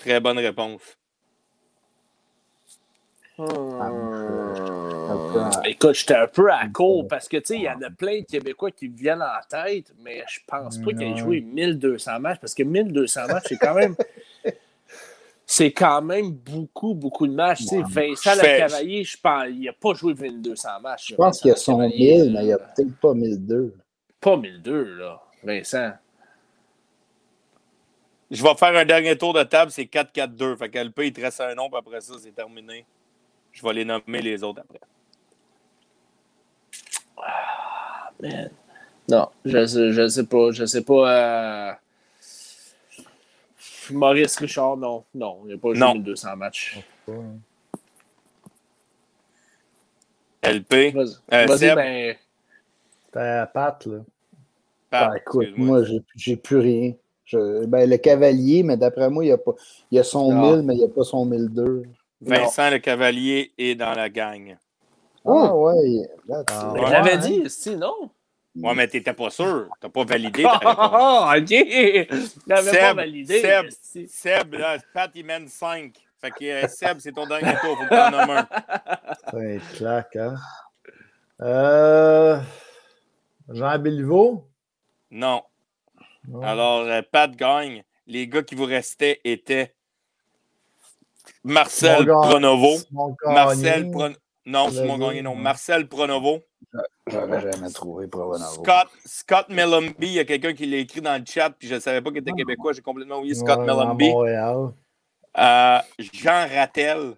Très 0.00 0.20
bonne 0.20 0.38
réponse. 0.38 0.82
Peu 3.36 3.42
en- 3.42 3.80
Écoute, 5.64 5.94
j'étais 5.94 6.14
un 6.14 6.26
peu 6.26 6.50
à 6.50 6.66
court 6.68 7.06
parce 7.08 7.28
que, 7.28 7.36
tu 7.38 7.44
sais, 7.46 7.56
il 7.56 7.62
y 7.62 7.68
en 7.68 7.80
a 7.82 7.90
plein 7.90 8.20
de 8.20 8.24
Québécois 8.24 8.70
qui 8.70 8.88
me 8.88 8.96
viennent 8.96 9.22
en 9.22 9.40
tête, 9.48 9.92
mais 10.02 10.22
je 10.28 10.40
pense 10.46 10.78
pas 10.78 10.92
qu'il 10.92 11.02
ait 11.02 11.12
Ouais. 11.12 11.16
joué 11.16 11.40
1200 11.40 12.20
matchs 12.20 12.40
parce 12.40 12.54
que 12.54 12.62
1200 12.62 13.26
matchs, 13.28 13.44
c'est 13.48 13.56
quand 13.58 13.74
même. 13.74 13.94
C'est 15.46 15.72
quand 15.72 16.00
même 16.00 16.30
beaucoup, 16.30 16.94
beaucoup 16.94 17.26
de 17.26 17.34
matchs. 17.34 17.58
Tu 17.58 17.64
sais, 17.66 17.82
Vincent 17.86 18.34
Lecavalier, 18.34 19.04
je 19.04 19.18
pense, 19.20 19.44
il 19.50 19.60
n'a 19.60 19.74
pas 19.74 19.92
joué 19.92 20.14
1200 20.14 20.80
matchs. 20.80 21.10
Je 21.10 21.14
pense 21.16 21.38
qu'il 21.38 21.50
y 21.50 21.52
a 21.52 21.56
son 21.56 21.78
1000, 21.86 22.32
mais 22.32 22.40
il 22.40 22.46
n'y 22.46 22.52
a 22.52 22.58
peut-être 22.58 22.96
pas 22.98 23.12
1002. 23.12 23.74
Pas 24.20 24.38
1002, 24.38 24.96
là, 24.96 25.20
Vincent. 25.42 25.92
Je 28.30 28.42
vais 28.42 28.54
faire 28.54 28.74
un 28.74 28.86
dernier 28.86 29.18
tour 29.18 29.34
de 29.34 29.42
table, 29.42 29.70
c'est 29.70 29.84
4-4-2. 29.84 30.56
Fait 30.56 30.70
qu'LP, 30.70 30.98
il 31.04 31.12
te 31.12 31.20
reste 31.20 31.42
un 31.42 31.54
nom, 31.54 31.68
puis 31.68 31.78
après 31.78 32.00
ça, 32.00 32.14
c'est 32.18 32.34
terminé. 32.34 32.86
Je 33.52 33.62
vais 33.62 33.72
les 33.74 33.84
nommer 33.84 34.22
les 34.22 34.42
autres 34.42 34.62
après. 34.62 34.80
Man. 38.20 38.50
Non, 39.08 39.28
je 39.44 39.66
sais, 39.66 39.92
je 39.92 40.08
sais 40.08 40.24
pas. 40.26 40.50
Je 40.52 40.64
sais 40.64 40.82
pas. 40.82 41.10
euh, 41.10 41.72
Maurice 43.90 44.36
Richard, 44.38 44.76
non. 44.78 45.04
Non, 45.14 45.40
il 45.44 45.52
n'a 45.52 45.58
pas 45.58 45.68
joué 45.74 45.78
Non. 45.78 45.92
1200 45.94 46.36
matchs. 46.36 46.78
LP, 50.42 50.92
Vas-y, 50.94 51.68
Euh, 51.70 51.74
ben, 51.74 52.16
T'es 53.12 53.18
à 53.20 53.46
Pat, 53.46 53.86
là. 53.86 53.98
Pat, 54.90 55.10
Ah, 55.12 55.16
écoute, 55.16 55.48
moi, 55.56 55.84
j'ai- 55.84 56.02
j'ai 56.16 56.36
plus 56.36 56.58
rien. 56.58 56.92
Je- 57.24 57.64
ben, 57.66 57.88
le 57.88 57.96
cavalier, 57.96 58.62
mais 58.62 58.76
d'après 58.76 59.08
moi, 59.08 59.24
il 59.24 59.28
y 59.28 59.32
a, 59.32 59.38
pas, 59.38 59.52
il 59.90 59.96
y 59.96 59.98
a 59.98 60.04
son 60.04 60.32
Non. 60.32 60.56
1000, 60.56 60.62
mais 60.62 60.74
il 60.74 60.78
n'y 60.78 60.84
a 60.84 60.88
pas 60.88 61.04
son 61.04 61.24
1002. 61.24 61.84
Vincent 62.20 62.70
Le 62.70 62.78
Cavalier 62.78 63.52
est 63.58 63.74
dans 63.74 63.92
la 63.92 64.08
gang. 64.08 64.56
Ah, 65.24 65.54
ouais. 65.54 66.08
Ah, 66.30 66.42
ben, 66.46 66.72
ouais. 66.72 66.86
je 66.86 66.92
l'avais 66.92 67.12
hein? 67.14 67.16
dit, 67.18 67.50
si, 67.50 67.76
non? 67.76 68.10
Ouais, 68.56 68.74
mais 68.74 68.86
t'étais 68.86 69.12
pas 69.12 69.30
sûr. 69.30 69.68
T'as 69.80 69.88
pas 69.88 70.04
validé. 70.04 70.44
Ah, 70.46 71.34
ok! 71.36 71.48
Je 71.48 72.28
l'avais 72.46 72.70
pas 72.70 72.88
Seb, 72.88 72.96
validé. 72.96 73.40
Seb. 73.40 74.06
Seb, 74.08 74.54
là, 74.54 74.78
Pat, 74.92 75.10
il 75.14 75.24
mène 75.24 75.48
5. 75.48 75.92
Fait 76.20 76.30
que 76.30 76.44
euh, 76.44 76.68
Seb, 76.68 76.98
c'est 77.00 77.12
ton 77.12 77.26
dernier 77.26 77.54
tour. 77.60 77.76
Faut 77.76 77.84
que 77.84 77.88
t'en 77.88 78.10
nommes 78.10 78.30
un. 78.30 78.48
C'est 79.30 79.56
un 79.56 79.58
claque, 79.74 80.16
hein? 80.16 80.34
Euh... 81.40 82.38
Jean 83.48 83.78
Béliveau? 83.78 84.46
Non. 85.10 85.42
Non. 86.28 86.42
Alors, 86.42 86.80
euh, 86.82 87.02
Pat 87.10 87.34
gagne. 87.34 87.82
Les 88.06 88.28
gars 88.28 88.42
qui 88.42 88.54
vous 88.54 88.66
restaient 88.66 89.20
étaient 89.24 89.74
Marcel. 91.42 92.06
Pronovo. 92.06 92.76
Marcel. 93.24 93.90
Pronovo. 93.90 94.18
Non, 94.46 94.70
Simon 94.70 94.98
Gagné, 94.98 95.22
non. 95.22 95.34
Marcel 95.34 95.88
Pronovo. 95.88 96.40
J'aurais 97.06 97.40
jamais 97.40 97.70
trouvé 97.70 98.06
Provenavo. 98.08 98.62
Scott, 98.62 98.88
Scott 99.04 99.48
Mellumby, 99.48 100.06
il 100.06 100.12
y 100.12 100.18
a 100.18 100.24
quelqu'un 100.24 100.52
qui 100.54 100.66
l'a 100.66 100.78
écrit 100.78 101.00
dans 101.00 101.16
le 101.18 101.24
chat, 101.26 101.50
puis 101.50 101.68
je 101.68 101.74
ne 101.76 101.80
savais 101.80 102.00
pas 102.02 102.10
qu'il 102.10 102.18
était 102.20 102.32
québécois. 102.32 102.72
J'ai 102.72 102.82
complètement 102.82 103.18
oublié 103.18 103.34
Scott 103.34 103.58
Ouais, 103.60 103.66
Mellumby. 103.66 104.10
Montréal. 104.10 104.68
Euh, 105.38 105.78
Jean 105.98 106.46
Rattel. 106.54 107.14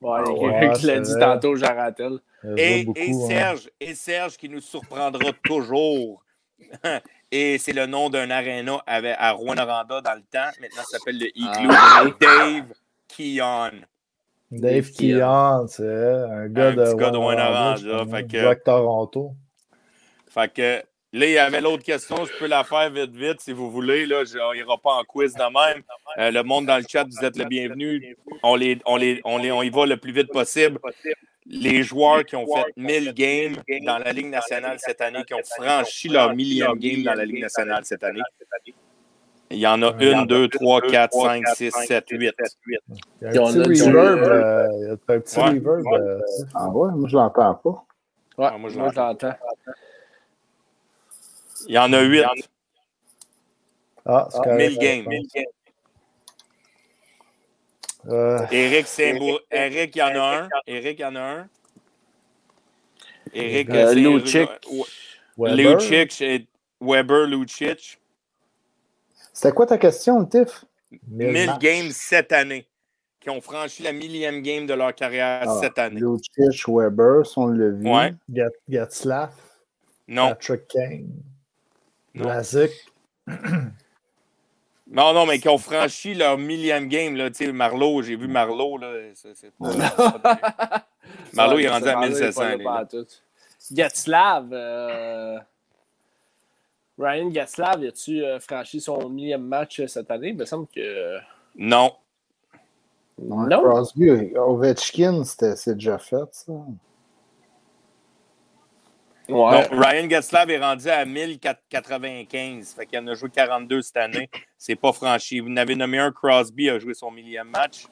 Ouais, 0.00 0.18
Ah 0.18 0.24
il 0.26 0.32
ouais, 0.32 0.60
il 0.62 0.68
l'a 0.68 0.74
c'est 0.74 1.00
dit 1.00 1.12
vrai. 1.12 1.20
tantôt, 1.20 1.56
Jean 1.56 1.74
Rattel. 1.74 2.18
Et, 2.56 2.84
beaucoup, 2.84 2.98
et 3.00 3.10
hein. 3.10 3.26
Serge, 3.28 3.70
et 3.80 3.94
Serge 3.94 4.36
qui 4.36 4.48
nous 4.48 4.60
surprendra 4.60 5.32
toujours. 5.44 6.22
et 7.30 7.58
c'est 7.58 7.72
le 7.72 7.86
nom 7.86 8.08
d'un 8.10 8.30
aréna 8.30 8.82
avec- 8.86 9.16
à 9.18 9.32
Rouen-Noranda 9.32 10.00
dans 10.00 10.14
le 10.14 10.22
temps. 10.22 10.50
Maintenant, 10.60 10.82
ça 10.90 10.98
s'appelle 10.98 11.18
le 11.18 11.26
Igloo. 11.34 11.70
Ah. 11.72 12.04
Dave 12.20 12.72
Keon. 13.08 13.80
Dave 14.50 14.90
Keon, 14.92 15.66
c'est 15.66 15.82
un 15.84 16.48
gars 16.48 16.68
Un 16.68 16.74
de 16.74 16.84
petit 16.84 16.96
gars 16.96 17.10
de 17.10 17.16
je 17.16 17.88
pense, 17.90 18.10
fait 18.10 18.26
que- 18.26 18.54
Toronto. 18.64 19.34
Fait 20.28 20.52
que 20.52 20.82
là, 21.12 21.26
il 21.26 21.32
y 21.32 21.38
avait 21.38 21.60
l'autre 21.60 21.82
question. 21.82 22.24
Je 22.24 22.32
peux 22.38 22.46
la 22.46 22.62
faire 22.62 22.90
vite, 22.90 23.16
vite, 23.16 23.40
si 23.40 23.52
vous 23.52 23.70
voulez. 23.70 24.06
Là, 24.06 24.22
on 24.48 24.54
n'ira 24.54 24.78
pas 24.78 24.92
en 24.94 25.04
quiz 25.04 25.34
de 25.34 25.40
même. 25.42 25.82
Euh, 26.18 26.30
le 26.30 26.42
monde 26.42 26.66
dans 26.66 26.76
le 26.76 26.84
chat, 26.88 27.04
vous 27.04 27.24
êtes 27.24 27.36
le 27.36 27.44
bienvenu. 27.46 28.16
On, 28.42 28.54
les, 28.54 28.78
on, 28.84 28.96
les, 28.96 29.20
on, 29.24 29.38
les, 29.38 29.50
on 29.50 29.62
y 29.62 29.70
va 29.70 29.86
le 29.86 29.96
plus 29.96 30.12
vite 30.12 30.28
possible. 30.30 30.78
Les 31.46 31.82
joueurs 31.82 32.24
qui 32.24 32.34
ont 32.36 32.44
fait 32.46 32.72
1000 32.76 33.12
games 33.14 33.56
dans 33.84 33.98
la 33.98 34.12
Ligue 34.12 34.30
nationale 34.30 34.78
cette 34.80 35.00
année, 35.00 35.24
qui 35.24 35.34
ont 35.34 35.42
franchi 35.44 36.08
leur 36.08 36.34
millième 36.34 36.74
game 36.74 37.02
dans 37.02 37.14
la 37.14 37.24
Ligue 37.24 37.40
nationale 37.40 37.84
cette 37.84 38.02
année. 38.04 38.20
Il 39.50 39.58
y 39.58 39.66
en 39.66 39.80
a 39.82 39.94
une, 40.00 40.26
deux, 40.26 40.48
trois, 40.48 40.80
quatre, 40.80 41.12
cinq, 41.12 41.46
six, 41.54 41.70
sept, 41.70 42.06
huit. 42.10 42.34
Il 43.22 43.34
y 43.34 43.38
a 43.38 43.46
un 43.46 43.52
petit 43.52 43.82
reverb. 43.82 44.24
euh, 44.26 44.68
il 44.72 44.86
y 44.86 44.88
a 44.88 44.92
un 44.92 44.96
petit 45.20 45.38
Ouais. 45.38 45.44
reverb. 45.50 45.86
euh, 45.94 46.20
Ah 46.54 46.68
ouais, 46.68 46.92
moi, 46.92 47.08
je 47.08 47.16
l'entends 47.16 47.54
pas. 47.54 47.70
Ouais, 48.38 48.48
Ah, 48.52 48.58
moi, 48.58 48.70
je 48.70 48.78
l'entends. 48.78 49.16
Il 51.68 51.74
y 51.74 51.78
en 51.78 51.92
a 51.92 52.02
8. 52.02 52.24
Ah, 54.04 54.28
c'est 54.30 54.38
correct. 54.42 54.56
1000 54.56 54.78
games. 54.78 55.06
Euh, 58.08 58.46
Eric, 58.52 58.86
Saint-Bourg. 58.86 59.40
Eric, 59.50 59.96
il 59.96 59.98
y 59.98 60.02
en 60.02 60.06
a 60.14 60.36
un. 60.44 60.48
Eric, 60.66 60.98
il 60.98 61.02
y 61.02 61.04
en 61.04 61.16
a 61.16 61.20
un. 61.20 61.48
Eric, 63.32 63.68
Lucic. 63.94 64.48
Lucic, 65.38 66.48
Weber, 66.80 67.26
Lucic. 67.26 67.98
C'était 69.36 69.52
quoi 69.52 69.66
ta 69.66 69.76
question, 69.76 70.24
Tiff? 70.24 70.64
1000 71.08 71.46
matchs. 71.46 71.58
games 71.60 71.90
cette 71.90 72.32
année. 72.32 72.66
Qui 73.20 73.28
ont 73.28 73.42
franchi 73.42 73.82
la 73.82 73.92
millième 73.92 74.40
game 74.40 74.66
de 74.66 74.72
leur 74.72 74.94
carrière 74.94 75.42
Ah, 75.46 75.58
cette 75.60 75.78
année. 75.78 76.00
Lucic, 76.00 76.66
Weber, 76.68 77.26
si 77.26 77.38
on 77.38 77.48
l'a 77.48 77.68
vu. 77.68 77.86
Ouais. 77.86 78.14
Gat- 78.30 78.48
Gatslav. 78.66 79.30
Non. 80.08 80.28
Patrick 80.30 80.66
Kane. 80.68 81.08
Non. 82.14 82.30
Non, 84.88 85.12
non, 85.12 85.26
mais 85.26 85.40
qui 85.40 85.48
ont 85.48 85.58
franchi 85.58 86.14
leur 86.14 86.38
millième 86.38 86.86
game. 86.86 87.16
Là. 87.16 87.28
Tu 87.28 87.44
sais, 87.46 87.52
Marlowe, 87.52 88.02
j'ai 88.02 88.14
vu 88.14 88.28
Marlowe. 88.28 88.78
Là, 88.78 88.92
c'est, 89.14 89.52
Marlowe, 91.34 91.58
il 91.58 91.64
est 91.64 91.68
rendu 91.68 91.88
à 91.88 91.94
Marlowe, 91.94 92.08
il 92.16 92.16
est 92.16 92.20
1700. 92.20 92.40
pas 92.40 92.48
là 92.48 92.56
lui, 92.56 92.64
là. 92.64 92.70
pantoute. 92.70 93.22
Gatslav. 93.72 94.48
euh, 94.52 95.38
Ryan 96.98 97.28
Gatslav, 97.28 97.82
as-tu 97.84 98.24
euh, 98.24 98.40
franchi 98.40 98.80
son 98.80 99.08
millième 99.10 99.42
match 99.46 99.80
euh, 99.80 99.86
cette 99.86 100.10
année? 100.10 100.28
Il 100.28 100.36
me 100.36 100.44
semble 100.44 100.66
que. 100.68 101.18
Non. 101.56 101.92
Ouais, 103.18 103.48
Non? 103.48 103.62
Crosby, 103.62 104.10
Ovechkin, 104.36 105.24
c'était- 105.24 105.56
c'est 105.56 105.74
déjà 105.74 105.98
fait, 105.98 106.24
ça. 106.32 106.52
Ouais. 106.52 106.66
Non, 109.28 109.62
Ryan 109.72 110.08
Getzlav 110.08 110.48
est 110.50 110.58
rendu 110.58 110.88
à 110.88 111.04
1095. 111.04 112.74
Fait 112.74 112.86
qu'il 112.86 112.98
en 113.00 113.06
a 113.08 113.14
joué 113.14 113.28
42 113.28 113.82
cette 113.82 113.96
année. 113.96 114.30
C'est 114.56 114.76
pas 114.76 114.92
franchi. 114.92 115.40
Vous 115.40 115.48
en 115.50 115.56
avez 115.56 115.74
nommé 115.74 115.98
un, 115.98 116.12
Crosby 116.12 116.70
a 116.70 116.78
joué 116.78 116.94
son 116.94 117.10
millième 117.10 117.48
match. 117.48 117.86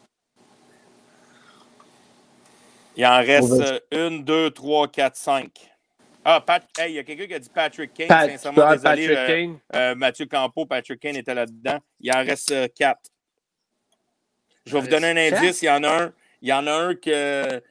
Il 2.97 3.05
en 3.05 3.17
reste 3.17 3.51
Ovechkin. 3.51 3.79
euh, 3.93 4.09
une, 4.09 4.23
deux, 4.23 4.51
trois, 4.51 4.87
quatre, 4.87 5.17
cinq. 5.17 5.74
Ah, 6.25 6.41
Pat, 6.41 6.65
hey, 6.79 6.93
il 6.93 6.95
y 6.95 6.99
a 6.99 7.05
quelqu'un 7.05 7.27
qui 7.27 7.35
a 7.35 7.39
dit 7.39 7.51
Patrick 7.53 7.93
Kane. 7.93 8.09
Pat- 8.09 8.31
Sincèrement, 8.31 8.63
Pat- 8.63 8.73
désolé. 8.81 9.09
Patrick 9.15 9.19
euh, 9.19 9.27
Kane. 9.27 9.59
euh, 9.75 9.95
Mathieu 9.95 10.27
Campo, 10.27 10.65
Patrick 10.67 11.01
Kane 11.01 11.17
était 11.17 11.35
là-dedans. 11.35 11.79
Il 12.01 12.11
en 12.13 12.25
reste 12.25 12.51
euh, 12.53 12.67
quatre. 12.75 13.11
Je 14.65 14.73
vais 14.73 14.81
vous 14.81 14.87
donner 14.89 15.09
un 15.11 15.17
indice. 15.37 15.61
Il 15.63 15.67
y 15.67 15.71
en 15.71 15.83
a 15.85 16.05
un. 16.05 16.13
Il 16.41 16.49
y 16.49 16.53
en 16.53 16.67
a 16.67 16.73
un 16.73 16.95
que 16.95 17.63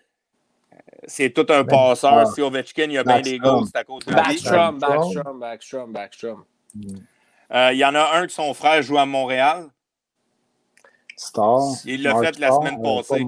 c'est 1.08 1.32
tout 1.32 1.46
un 1.50 1.64
Ben, 1.64 1.66
passeur. 1.66 2.14
ah. 2.14 2.26
Si 2.28 2.42
Ovechkin, 2.42 2.84
il 2.86 2.92
y 2.94 2.98
a 2.98 3.04
bien 3.04 3.22
des 3.22 3.38
goals, 3.40 3.66
c'est 3.66 3.78
à 3.80 3.84
cause 3.84 4.06
de 4.06 4.12
lui. 4.12 4.16
Backstrom, 4.16 4.78
Backstrom. 4.80 5.40
Backstrom, 5.40 5.40
Backstrom, 5.40 5.92
Backstrom. 5.92 6.44
Il 7.72 7.78
y 7.78 7.86
en 7.86 7.96
a 7.96 8.18
un 8.18 8.26
que 8.28 8.32
son 8.32 8.54
frère 8.54 8.82
joue 8.84 8.98
à 8.98 9.06
Montréal. 9.06 9.68
Star. 11.18 11.60
Il 11.86 12.04
l'a 12.04 12.20
fait 12.20 12.40
la 12.40 12.52
semaine 12.52 12.82
passée. 12.82 13.26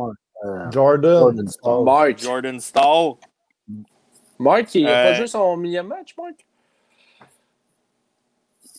Jordan. 0.71 1.47
Jordan. 2.17 2.59
Oh. 2.75 3.19
Mark. 4.39 4.73
Il 4.75 4.83
n'a 4.85 4.91
Euh, 4.91 5.03
pas 5.03 5.13
joué 5.13 5.27
son 5.27 5.55
millième 5.57 5.87
match, 5.87 6.15
Mark? 6.17 6.35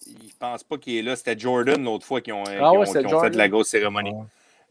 Je 0.07 0.37
pense 0.39 0.63
pas 0.65 0.79
qu'il 0.79 0.97
est 0.97 1.03
là. 1.03 1.17
C'était 1.17 1.39
Jordan 1.39 1.83
l'autre 1.83 2.07
fois 2.07 2.21
qui 2.21 2.33
ont, 2.33 2.45
qui 2.45 2.51
Ah 2.59 2.73
ouais, 2.73 2.79
ont- 2.81 2.93
c'est 2.93 3.05
qui 3.05 3.13
ont 3.15 3.21
fait 3.21 3.31
la 3.31 3.49
grosse 3.49 3.69
cérémonie. 3.69 4.13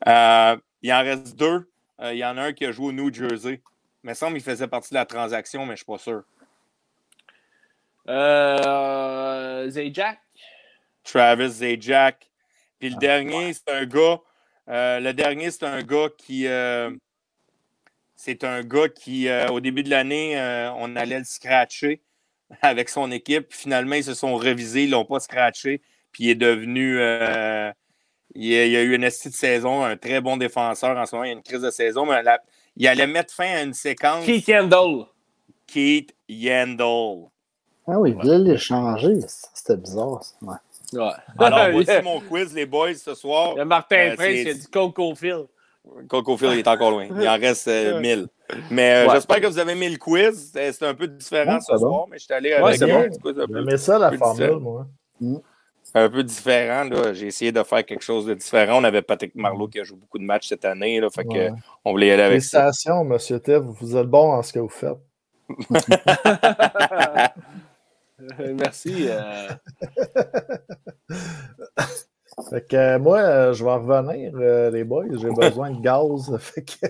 Euh, 0.07 0.57
il 0.81 0.93
en 0.93 0.99
reste 1.01 1.35
deux. 1.35 1.69
Euh, 2.01 2.13
il 2.13 2.19
y 2.19 2.25
en 2.25 2.37
a 2.37 2.43
un 2.43 2.53
qui 2.53 2.65
a 2.65 2.71
joué 2.71 2.87
au 2.87 2.91
New 2.91 3.11
Jersey. 3.13 3.61
Il 4.03 4.09
me 4.09 4.13
semble 4.13 4.33
qu'il 4.35 4.43
faisait 4.43 4.67
partie 4.67 4.89
de 4.91 4.95
la 4.95 5.05
transaction, 5.05 5.61
mais 5.61 5.67
je 5.67 5.71
ne 5.71 5.75
suis 5.77 5.85
pas 5.85 5.97
sûr. 5.97 6.23
Euh, 8.07 9.69
Zajac. 9.69 10.19
Travis 11.03 11.49
Zajac. 11.49 12.29
Puis 12.79 12.89
le 12.89 12.95
Ah, 12.97 12.99
dernier, 12.99 13.53
c'est 13.53 13.69
un 13.73 13.85
gars. 13.85 14.19
euh, 14.69 14.99
le 14.99 15.13
dernier, 15.13 15.49
c'est 15.51 15.63
un 15.65 15.81
gars 15.81 16.09
qui. 16.17 16.45
C'est 18.15 18.43
un 18.43 18.61
gars 18.63 18.89
qui, 18.89 19.27
euh, 19.27 19.47
au 19.49 19.59
début 19.59 19.83
de 19.83 19.89
l'année, 19.89 20.39
euh, 20.39 20.71
on 20.77 20.95
allait 20.95 21.19
le 21.19 21.25
scratcher 21.25 22.01
avec 22.61 22.89
son 22.89 23.11
équipe. 23.11 23.49
Puis 23.49 23.59
finalement, 23.59 23.95
ils 23.95 24.03
se 24.03 24.13
sont 24.13 24.35
revisés, 24.35 24.83
ils 24.83 24.87
ne 24.87 24.93
l'ont 24.93 25.05
pas 25.05 25.19
scratché. 25.19 25.81
Puis 26.11 26.25
il 26.25 26.29
est 26.31 26.35
devenu. 26.35 26.97
euh, 26.99 27.71
il, 28.33 28.53
a, 28.57 28.65
il 28.65 28.75
a 28.75 28.81
eu 28.83 28.95
une 28.95 29.03
estie 29.03 29.29
de 29.29 29.33
saison, 29.35 29.83
un 29.83 29.97
très 29.97 30.21
bon 30.21 30.37
défenseur 30.37 30.97
en 30.97 31.05
ce 31.05 31.15
moment. 31.15 31.25
Il 31.25 31.29
y 31.29 31.31
a 31.31 31.35
une 31.35 31.43
crise 31.43 31.61
de 31.61 31.69
saison, 31.71 32.05
mais 32.05 32.21
la- 32.23 32.41
il 32.77 32.87
allait 32.87 33.07
mettre 33.07 33.33
fin 33.33 33.47
à 33.49 33.61
une 33.63 33.73
séquence. 33.73 34.25
Keith 34.25 34.45
Kendall. 34.45 35.05
Keith 35.67 36.13
Yandel. 36.27 37.25
Ah 37.87 37.99
oui, 37.99 38.11
il 38.11 38.15
voulait 38.15 38.39
l'échanger. 38.39 39.15
C'était 39.53 39.77
bizarre, 39.77 40.23
ça. 40.23 40.35
Ouais. 40.41 40.55
Ouais. 40.93 41.11
Alors, 41.39 41.59
il, 41.67 41.69
y 41.69 41.71
voici 41.73 41.91
a, 41.91 42.01
mon 42.01 42.19
quiz, 42.19 42.53
les 42.53 42.65
boys, 42.65 42.93
ce 42.95 43.13
soir. 43.15 43.53
il 43.55 43.61
a 43.61 43.65
Martin 43.65 44.11
Euh, 44.11 44.15
Prince 44.15 44.27
c'est- 44.27 44.43
qui 44.43 44.49
a 44.49 44.53
dit 44.53 44.67
Coco 44.67 45.15
Phil. 45.15 45.43
Coco 46.09 46.37
Phil 46.37 46.49
il 46.53 46.59
est 46.59 46.67
encore 46.67 46.91
loin. 46.91 47.05
Il 47.09 47.27
en 47.27 47.37
reste 47.39 47.67
euh, 47.67 47.99
1000. 47.99 48.27
Mais 48.71 48.93
euh, 48.93 49.07
Ouais. 49.07 49.13
j'espère 49.15 49.41
que 49.41 49.47
vous 49.47 49.59
avez 49.59 49.75
mis 49.75 49.89
le 49.89 49.97
quiz. 49.97 50.51
C'est 50.53 50.71
c'est 50.73 50.85
un 50.85 50.93
peu 50.93 51.07
différent 51.07 51.55
Ouais, 51.55 51.61
ce 51.61 51.77
soir, 51.77 52.05
mais 52.09 52.17
je 52.19 52.25
suis 52.25 52.33
allé 52.33 52.49
Ouais, 52.49 52.55
avec 52.55 52.77
c'est 52.77 52.91
un 52.91 53.07
bon. 53.07 53.17
quiz 53.21 53.39
un 53.39 53.47
peu, 53.47 53.77
ça, 53.77 53.97
la 53.99 54.11
formule, 54.11 54.43
difficile. 54.47 54.61
moi. 54.63 54.87
un 55.95 56.09
peu 56.09 56.23
différent. 56.23 56.83
là. 56.83 57.13
J'ai 57.13 57.27
essayé 57.27 57.51
de 57.51 57.63
faire 57.63 57.85
quelque 57.85 58.03
chose 58.03 58.25
de 58.25 58.33
différent. 58.33 58.79
On 58.81 58.83
avait 58.83 59.01
Patrick 59.01 59.33
Marleau 59.35 59.67
qui 59.67 59.79
a 59.79 59.83
joué 59.83 59.97
beaucoup 59.97 60.19
de 60.19 60.23
matchs 60.25 60.47
cette 60.49 60.65
année. 60.65 60.99
Là, 60.99 61.09
fait 61.09 61.23
que, 61.23 61.29
Ouais. 61.29 61.51
on 61.85 61.91
voulait 61.91 62.07
y 62.07 62.11
aller 62.11 62.23
avec 62.23 62.41
ça. 62.41 62.63
Félicitations, 62.63 63.03
monsieur 63.05 63.39
Tev. 63.39 63.63
Vous 63.65 63.95
êtes 63.95 64.07
bon 64.07 64.31
en 64.33 64.43
ce 64.43 64.53
que 64.53 64.59
vous 64.59 64.69
faites. 64.69 64.97
Merci. 68.39 69.07
euh, 69.09 69.49
Fait 72.49 72.67
que 72.67 72.75
euh, 72.75 72.99
moi, 72.99 73.19
euh, 73.19 73.53
je 73.53 73.63
vais 73.63 73.71
revenir, 73.73 74.33
euh, 74.35 74.69
les 74.71 74.83
boys. 74.83 75.05
J'ai 75.11 75.29
besoin 75.31 75.71
de 75.71 75.79
gaz. 75.81 76.35
Fait 76.39 76.63
que, 76.63 76.87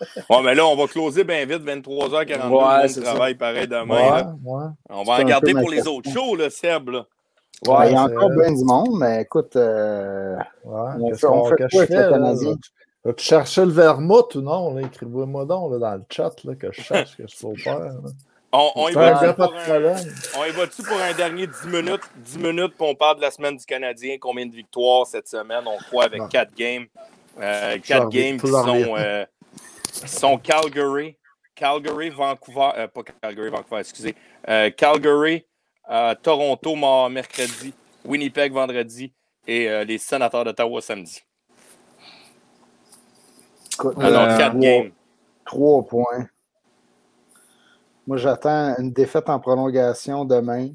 Ouais, 0.30 0.42
mais 0.42 0.54
là, 0.54 0.66
on 0.66 0.76
va 0.76 0.86
closer 0.86 1.24
bien 1.24 1.44
vite, 1.46 1.62
23h42. 1.64 2.48
Ouais, 2.48 2.82
le 2.82 2.88
c'est 2.88 3.00
travail 3.02 3.34
pareil 3.34 3.68
demain. 3.68 3.84
ouais, 3.94 4.10
là. 4.10 4.34
ouais. 4.44 4.64
On 4.90 5.02
va 5.04 5.14
en 5.20 5.24
garder 5.24 5.52
pour 5.52 5.68
les 5.70 5.76
question. 5.76 5.96
autres 5.96 6.10
shows, 6.10 6.36
là, 6.36 6.50
Seb. 6.50 6.88
Là. 6.90 7.06
Ouais, 7.66 7.90
il 7.90 7.92
y 7.94 7.96
a 7.96 8.02
encore 8.04 8.30
bien 8.30 8.52
du 8.52 8.64
monde, 8.64 8.98
mais 8.98 9.22
écoute, 9.22 9.56
euh, 9.56 10.36
Ouais, 10.64 10.90
On 11.00 11.08
qu'est-ce 11.08 11.20
fait- 11.20 11.26
on 11.26 11.42
qu'on- 11.42 11.48
fait 11.48 11.54
que 11.56 11.68
quoi 11.70 11.82
avec 11.82 11.90
le? 11.90 12.10
Canadien? 12.10 12.54
Chercher 13.18 13.64
le 13.66 13.70
vermouth 13.70 14.34
ou 14.34 14.40
non? 14.40 14.78
Écrivez-moi 14.78 15.44
donc 15.44 15.72
là, 15.72 15.78
dans 15.78 15.94
le 15.96 16.02
chat 16.10 16.32
là, 16.44 16.54
que 16.54 16.72
je 16.72 16.80
cherche, 16.80 17.16
que 17.16 17.24
je 17.28 17.36
suis 17.36 17.46
au 17.46 17.52
père. 17.52 17.92
On, 18.56 18.70
on 18.76 18.88
y 18.88 18.92
Fais 18.92 18.98
un 19.00 19.32
pour 19.32 19.44
un, 19.44 19.48
problème. 19.64 19.96
on 20.38 20.44
y 20.44 20.50
va-tu 20.50 20.82
pour 20.84 20.96
un 20.96 21.12
dernier 21.12 21.48
10 21.48 21.66
minutes? 21.66 22.02
10 22.16 22.38
minutes, 22.38 22.74
puis 22.78 22.86
on 22.88 22.94
parle 22.94 23.16
de 23.16 23.22
la 23.22 23.32
semaine 23.32 23.56
du 23.56 23.64
Canadien. 23.66 24.16
Combien 24.20 24.46
de 24.46 24.54
victoires 24.54 25.06
cette 25.08 25.26
semaine? 25.26 25.64
On 25.66 25.76
croit 25.78 26.04
avec 26.04 26.20
Non. 26.20 26.28
4 26.28 26.54
games. 26.54 26.86
Euh, 27.40 27.72
Je 27.72 27.78
4 27.88 28.04
reviens, 28.04 28.30
games 28.36 28.40
qui 28.40 28.46
sont, 28.46 28.94
euh, 28.96 29.26
qui 29.92 30.08
sont 30.08 30.38
Calgary, 30.38 31.16
Calgary, 31.56 32.10
Vancouver, 32.10 32.70
euh, 32.76 32.86
pas 32.86 33.00
Calgary, 33.22 33.50
Vancouver, 33.50 33.80
excusez. 33.80 34.14
Euh, 34.48 34.70
Calgary, 34.70 35.44
euh, 35.90 36.14
Toronto 36.22 36.76
mercredi, 37.10 37.74
Winnipeg 38.04 38.52
vendredi 38.52 39.12
et 39.48 39.68
euh, 39.68 39.82
les 39.82 39.98
sénateurs 39.98 40.44
d'Ottawa 40.44 40.80
samedi. 40.80 41.22
Alors, 44.00 44.22
euh, 44.22 44.38
4 44.38 44.50
trois- 44.50 44.60
games. 44.60 44.92
Trois 45.44 45.82
points. 45.86 46.28
Moi, 48.06 48.16
j'attends 48.18 48.74
une 48.78 48.92
défaite 48.92 49.28
en 49.28 49.38
prolongation 49.40 50.24
demain. 50.24 50.68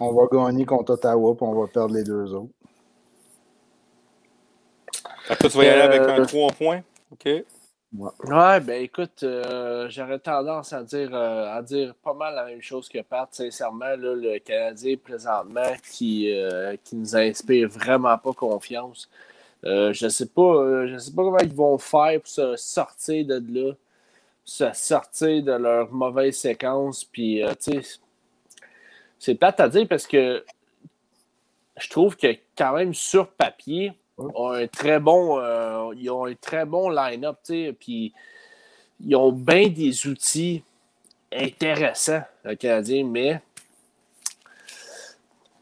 On 0.00 0.12
va 0.12 0.26
gagner 0.30 0.64
contre 0.64 0.94
Ottawa, 0.94 1.34
puis 1.36 1.46
on 1.46 1.60
va 1.60 1.68
perdre 1.68 1.94
les 1.94 2.02
deux 2.02 2.34
autres. 2.34 2.52
Toi, 5.26 5.36
tu 5.50 5.56
vas 5.58 5.64
y 5.64 5.68
aller 5.68 5.82
avec 5.82 6.00
Euh, 6.00 6.22
un 6.22 6.26
3 6.26 6.52
points. 6.52 6.80
OK? 7.12 7.28
Ouais, 7.94 8.60
ben 8.60 8.82
écoute, 8.82 9.22
euh, 9.22 9.86
j'aurais 9.90 10.18
tendance 10.18 10.72
à 10.72 10.82
dire, 10.82 11.10
euh, 11.14 11.54
à 11.54 11.60
dire 11.60 11.94
pas 12.02 12.14
mal 12.14 12.34
la 12.34 12.46
même 12.46 12.62
chose 12.62 12.88
que 12.88 13.02
Pat. 13.02 13.28
Sincèrement, 13.30 13.84
là, 13.84 14.14
le 14.14 14.38
Canadien 14.38 14.96
présentement 14.96 15.74
qui, 15.90 16.32
euh, 16.32 16.74
qui 16.82 16.96
nous 16.96 17.14
inspire 17.14 17.68
vraiment 17.68 18.16
pas 18.16 18.32
confiance. 18.32 19.10
Euh, 19.64 19.92
je 19.92 20.08
sais 20.08 20.26
pas, 20.26 20.40
euh, 20.42 20.88
je 20.88 20.96
sais 20.96 21.12
pas 21.12 21.22
comment 21.22 21.38
ils 21.38 21.54
vont 21.54 21.76
faire 21.78 22.18
pour 22.18 22.28
se 22.28 22.56
sortir 22.56 23.26
de 23.26 23.42
là, 23.48 23.72
se 24.44 24.72
sortir 24.72 25.42
de 25.42 25.52
leur 25.52 25.92
mauvaise 25.92 26.36
séquence. 26.36 27.04
Puis, 27.04 27.42
euh, 27.42 27.54
tu 27.54 27.82
sais, 27.82 28.00
c'est 29.18 29.34
plate 29.34 29.60
à 29.60 29.68
dire 29.68 29.86
parce 29.88 30.06
que 30.06 30.44
je 31.76 31.88
trouve 31.88 32.16
que 32.16 32.36
quand 32.56 32.74
même 32.74 32.94
sur 32.94 33.30
papier, 33.30 33.92
ont 34.18 34.50
un 34.52 34.66
très 34.66 35.00
bon, 35.00 35.40
euh, 35.40 35.92
ils 35.96 36.10
ont 36.10 36.26
un 36.26 36.34
très 36.34 36.64
bon 36.64 36.90
line-up, 36.90 37.38
puis 37.78 38.12
ils 39.00 39.16
ont 39.16 39.32
bien 39.32 39.68
des 39.68 40.06
outils 40.06 40.62
intéressants, 41.32 42.22
le 42.44 42.54
Canadien, 42.54 43.04
mais 43.04 43.40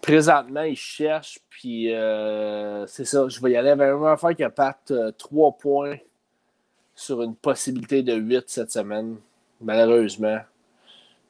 présentement, 0.01 0.63
ils 0.63 0.77
cherchent, 0.77 1.39
puis 1.49 1.95
euh, 1.95 2.87
c'est 2.87 3.05
ça, 3.05 3.29
je 3.29 3.41
vais 3.41 3.53
y 3.53 3.57
aller 3.57 3.71
avec 3.71 3.89
même 3.89 4.05
affaire 4.05 4.53
Pat, 4.53 4.79
euh, 4.91 5.13
trois 5.13 5.53
points 5.53 5.97
sur 7.01 7.23
une 7.23 7.35
possibilité 7.35 8.03
de 8.03 8.15
8 8.15 8.45
cette 8.47 8.71
semaine, 8.71 9.17
malheureusement. 9.61 10.39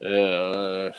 Euh, 0.02 0.90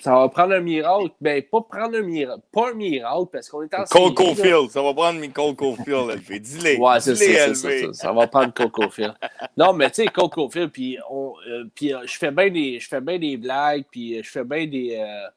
ça 0.00 0.14
va 0.14 0.28
prendre 0.28 0.54
un 0.54 0.60
miracle. 0.60 1.10
Ben, 1.20 1.42
pas 1.42 1.62
prendre 1.62 1.96
un 1.96 2.02
miracle. 2.02 2.42
Pas 2.52 2.70
un 2.70 2.74
miracle, 2.74 3.28
parce 3.32 3.48
qu'on 3.48 3.62
est 3.62 3.74
en 3.74 3.84
Cole 3.84 4.14
Caulfield. 4.14 4.70
Ça 4.70 4.82
va 4.82 4.92
prendre 4.92 5.20
Cole 5.32 5.56
Caulfield, 5.56 6.10
LV. 6.10 6.38
Dis-les. 6.38 6.76
Ouais, 6.76 7.00
c'est 7.00 7.14
ça, 7.14 7.54
ça, 7.54 7.92
ça, 7.92 8.12
va 8.12 8.26
prendre 8.26 8.52
Cole 8.52 8.70
Caulfield. 8.70 9.14
non, 9.56 9.72
mais 9.72 9.88
tu 9.90 10.02
sais, 10.02 10.08
Cole 10.08 10.28
Caulfield, 10.28 10.70
puis, 10.70 10.98
on, 11.08 11.32
euh, 11.48 11.64
euh, 11.82 12.00
je 12.04 12.18
fais 12.18 12.30
bien 12.30 12.50
des, 12.50 12.78
des 13.18 13.36
blagues, 13.38 13.84
puis 13.90 14.22
je 14.22 14.30
fais 14.30 14.44
bien 14.44 14.66
des... 14.66 14.98
Euh, 14.98 15.28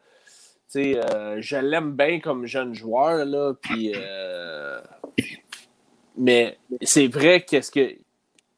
tu 0.72 0.96
sais, 0.96 1.02
je 1.40 1.56
l'aime 1.58 1.94
bien 1.94 2.20
comme 2.20 2.46
jeune 2.48 2.74
joueur, 2.74 3.24
là, 3.26 3.54
puis... 3.62 3.94
mais 6.18 6.58
c'est 6.82 7.08
vrai 7.08 7.42
qu'est-ce 7.42 7.72
que... 7.72 7.96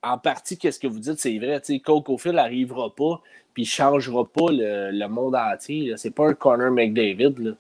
En 0.04 0.20
partie, 0.20 0.58
qu'est-ce 0.58 0.80
que 0.80 0.86
vous 0.86 1.00
dites, 1.00 1.20
c'est 1.20 1.38
vrai. 1.40 1.60
Cole 1.84 2.04
Caulfield 2.04 2.36
n'arrivera 2.36 2.94
pas 2.94 3.22
puis 3.56 3.64
ne 3.64 3.68
changera 3.68 4.26
pas 4.26 4.52
le, 4.52 4.92
le 4.92 5.08
monde 5.08 5.36
entier. 5.36 5.94
C'est 5.98 6.12
pas 6.12 6.28
un 6.28 6.34
Connor 6.34 6.72
McDavid. 6.72 7.34
Là. 7.40 7.52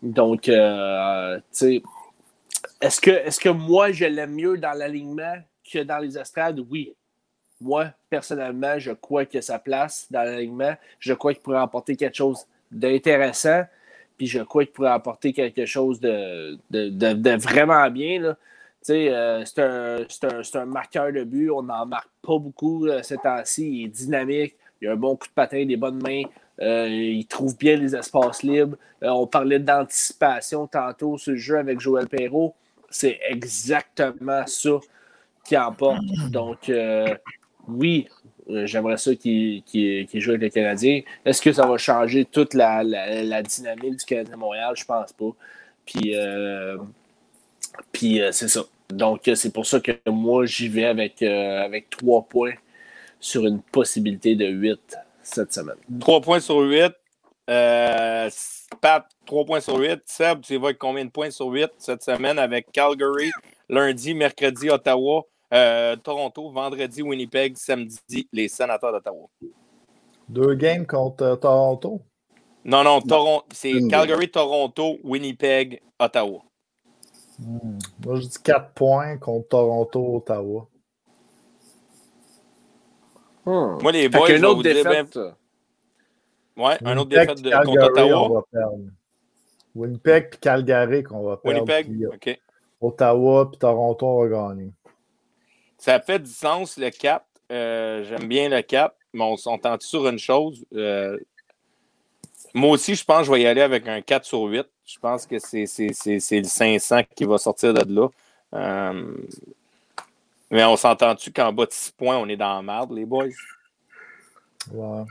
Donc, 0.00 0.48
euh, 0.48 1.38
est-ce 2.80 3.00
que, 3.00 3.10
est 3.10 3.38
que 3.38 3.48
moi, 3.48 3.90
je 3.90 4.06
l'aime 4.06 4.34
mieux 4.34 4.56
dans 4.56 4.72
l'alignement 4.72 5.34
que 5.70 5.80
dans 5.80 5.98
les 5.98 6.16
estrades? 6.16 6.64
Oui. 6.70 6.94
Moi, 7.60 7.86
personnellement, 8.08 8.78
je 8.78 8.92
crois 8.92 9.24
que 9.24 9.40
sa 9.40 9.58
place 9.58 10.06
dans 10.10 10.22
l'alignement, 10.22 10.74
je 11.00 11.12
crois 11.12 11.34
qu'il 11.34 11.42
pourrait 11.42 11.58
apporter 11.58 11.96
quelque 11.96 12.16
chose 12.16 12.46
d'intéressant, 12.70 13.64
puis 14.16 14.26
je 14.26 14.40
crois 14.40 14.64
qu'il 14.64 14.72
pourrait 14.74 14.90
apporter 14.90 15.32
quelque 15.32 15.66
chose 15.66 15.98
de, 16.00 16.58
de, 16.70 16.90
de, 16.90 17.30
vraiment 17.36 17.90
bien. 17.90 18.20
Là. 18.20 18.36
Euh, 18.90 19.44
c'est 19.44 19.60
un, 19.60 20.60
un, 20.60 20.66
marqueur 20.66 21.12
de 21.12 21.24
but. 21.24 21.50
On 21.50 21.62
n'en 21.62 21.86
marque 21.86 22.10
pas 22.22 22.38
beaucoup 22.38 22.86
euh, 22.86 23.02
ces 23.02 23.16
temps-ci. 23.16 23.68
Il 23.68 23.84
est 23.84 23.88
dynamique. 23.88 24.56
Il 24.80 24.88
a 24.88 24.92
un 24.92 24.96
bon 24.96 25.16
coup 25.16 25.26
de 25.26 25.32
patin, 25.32 25.64
des 25.64 25.76
bonnes 25.76 26.02
mains. 26.02 26.22
Euh, 26.60 26.88
il 26.88 27.26
trouve 27.26 27.56
bien 27.56 27.76
les 27.76 27.94
espaces 27.94 28.42
libres. 28.42 28.76
Euh, 29.02 29.08
on 29.08 29.26
parlait 29.26 29.58
d'anticipation 29.58 30.66
tantôt 30.66 31.18
sur 31.18 31.32
le 31.32 31.38
jeu 31.38 31.58
avec 31.58 31.80
Joël 31.80 32.06
Perrault. 32.08 32.54
C'est 32.90 33.18
exactement 33.28 34.46
ça 34.46 34.78
qui 35.44 35.56
emporte. 35.56 36.02
Donc, 36.30 36.70
oui, 37.68 38.08
j'aimerais 38.48 38.96
ça 38.96 39.14
qu'il 39.14 39.62
joue 40.14 40.30
avec 40.30 40.42
les 40.42 40.50
Canadiens. 40.50 41.00
Est-ce 41.24 41.42
que 41.42 41.52
ça 41.52 41.66
va 41.66 41.76
changer 41.78 42.24
toute 42.24 42.54
la, 42.54 42.82
dynamique 43.42 43.96
du 43.96 44.04
Canadien 44.04 44.36
Montréal? 44.36 44.74
Je 44.76 44.84
pense 44.84 45.12
pas. 45.12 45.30
Puis, 45.84 46.14
puis 47.92 48.20
c'est 48.30 48.48
ça. 48.48 48.62
Donc, 48.90 49.30
c'est 49.34 49.52
pour 49.52 49.66
ça 49.66 49.80
que 49.80 49.92
moi, 50.06 50.46
j'y 50.46 50.68
vais 50.68 50.84
avec, 50.84 51.22
avec 51.22 51.90
trois 51.90 52.22
points 52.22 52.54
sur 53.20 53.46
une 53.46 53.60
possibilité 53.60 54.36
de 54.36 54.46
8 54.46 54.96
cette 55.22 55.52
semaine. 55.52 55.76
3 56.00 56.20
points 56.20 56.40
sur 56.40 56.58
8. 56.58 56.92
Euh, 57.48 58.30
Pat, 58.80 59.06
3 59.26 59.44
points 59.44 59.60
sur 59.60 59.78
8. 59.78 60.02
Seb, 60.06 60.40
tu 60.40 60.56
vas 60.56 60.66
avec 60.66 60.78
combien 60.78 61.04
de 61.04 61.10
points 61.10 61.30
sur 61.30 61.46
8 61.46 61.70
cette 61.78 62.02
semaine 62.02 62.38
avec 62.38 62.70
Calgary, 62.72 63.30
lundi, 63.68 64.14
mercredi, 64.14 64.70
Ottawa, 64.70 65.22
euh, 65.52 65.96
Toronto, 65.96 66.50
vendredi, 66.50 67.02
Winnipeg, 67.02 67.56
samedi, 67.56 68.28
les 68.32 68.48
sénateurs 68.48 68.92
d'Ottawa. 68.92 69.26
Deux 70.28 70.54
games 70.54 70.86
contre 70.86 71.22
euh, 71.24 71.36
Toronto? 71.36 72.00
Non, 72.64 72.82
non, 72.82 73.00
Toronto, 73.00 73.46
c'est 73.52 73.86
Calgary, 73.88 74.28
Toronto, 74.28 74.98
Winnipeg, 75.04 75.80
Ottawa. 76.00 76.42
Hmm. 77.38 77.78
Moi, 78.04 78.16
je 78.16 78.26
dis 78.26 78.42
4 78.42 78.70
points 78.72 79.18
contre 79.18 79.48
Toronto, 79.48 80.16
Ottawa. 80.16 80.68
Hmm. 83.44 83.78
Moi, 83.82 83.92
les 83.92 84.08
boys, 84.08 84.32
une 84.32 84.44
autre 84.44 84.62
défaite. 84.62 85.18
Ouais, 86.56 86.78
un 86.84 86.96
autre 86.96 87.10
défaite 87.10 87.42
de, 87.42 87.50
contre 87.50 87.90
Ottawa. 87.90 88.22
On 88.22 88.34
va 88.34 88.42
perdre. 88.50 88.78
Winnipeg 89.74 90.30
puis 90.30 90.40
Calgary 90.40 91.02
qu'on 91.02 91.22
va 91.22 91.36
perdre. 91.36 91.60
Winnipeg, 91.60 91.86
puis, 91.86 92.06
OK. 92.06 92.40
Ottawa 92.80 93.50
puis 93.50 93.58
Toronto, 93.58 94.06
on 94.06 94.26
va 94.26 94.48
gagner. 94.48 94.72
Ça 95.78 96.00
fait 96.00 96.18
du 96.18 96.30
sens, 96.30 96.78
le 96.78 96.90
4. 96.90 97.24
Euh, 97.52 98.02
J'aime 98.04 98.26
bien 98.26 98.48
le 98.48 98.62
4, 98.62 98.94
mais 99.12 99.24
on 99.24 99.36
s'entend 99.36 99.76
sur 99.80 100.08
une 100.08 100.18
chose? 100.18 100.64
Euh, 100.74 101.18
moi 102.54 102.70
aussi, 102.70 102.94
je 102.94 103.04
pense 103.04 103.20
que 103.20 103.24
je 103.24 103.32
vais 103.32 103.42
y 103.42 103.46
aller 103.46 103.60
avec 103.60 103.86
un 103.88 104.00
4 104.00 104.24
sur 104.24 104.42
8. 104.42 104.66
Je 104.84 104.98
pense 104.98 105.26
que 105.26 105.38
c'est 105.38 105.66
le 106.30 106.44
500 106.44 107.02
qui 107.14 107.24
va 107.24 107.38
sortir 107.38 107.74
de 107.74 107.94
là. 107.94 108.08
Euh, 108.54 109.14
mais 110.50 110.64
on 110.64 110.76
s'entend-tu 110.76 111.32
qu'en 111.32 111.52
bas 111.52 111.66
de 111.66 111.72
6 111.72 111.92
points, 111.92 112.16
on 112.16 112.28
est 112.28 112.36
dans 112.36 112.56
la 112.56 112.62
merde, 112.62 112.92
les 112.92 113.04
boys? 113.04 113.26
Ouais. 114.72 115.04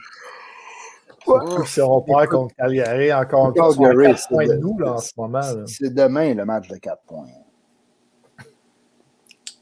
ouais. 1.28 1.66
Si 1.66 1.82
on 1.82 2.02
perd 2.02 2.28
contre 2.30 2.56
Calgary, 2.56 3.14
encore 3.14 3.50
une 3.50 3.56
fois, 3.56 3.76
Calgary, 3.76 4.18
c'est 4.18 4.30
points 4.30 4.48
de 4.48 4.56
nous 4.56 4.78
là, 4.80 4.94
en 4.94 4.98
ce 4.98 5.12
moment. 5.18 5.42
C'est 5.68 5.94
demain 5.94 6.34
le 6.34 6.46
match 6.46 6.68
de 6.68 6.78
4 6.78 7.02
points. 7.06 7.28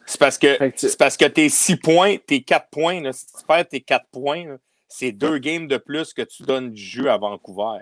C'est 0.06 0.20
parce 0.20 0.38
que 0.38 0.72
c'est 0.76 0.98
parce 0.98 1.18
que 1.18 1.26
tes 1.26 1.50
6 1.50 1.78
points, 1.78 2.18
tes 2.18 2.44
4 2.44 2.68
points, 2.70 3.02
là, 3.02 3.14
si 3.14 3.26
tu 3.26 3.44
perds 3.48 3.68
tes 3.68 3.82
4 3.82 4.06
points, 4.12 4.58
c'est 4.96 5.12
deux 5.12 5.40
games 5.40 5.68
de 5.68 5.78
plus 5.78 6.14
que 6.14 6.22
tu 6.22 6.44
donnes 6.44 6.70
du 6.70 6.82
jeu 6.82 7.10
à 7.10 7.18
Vancouver. 7.18 7.80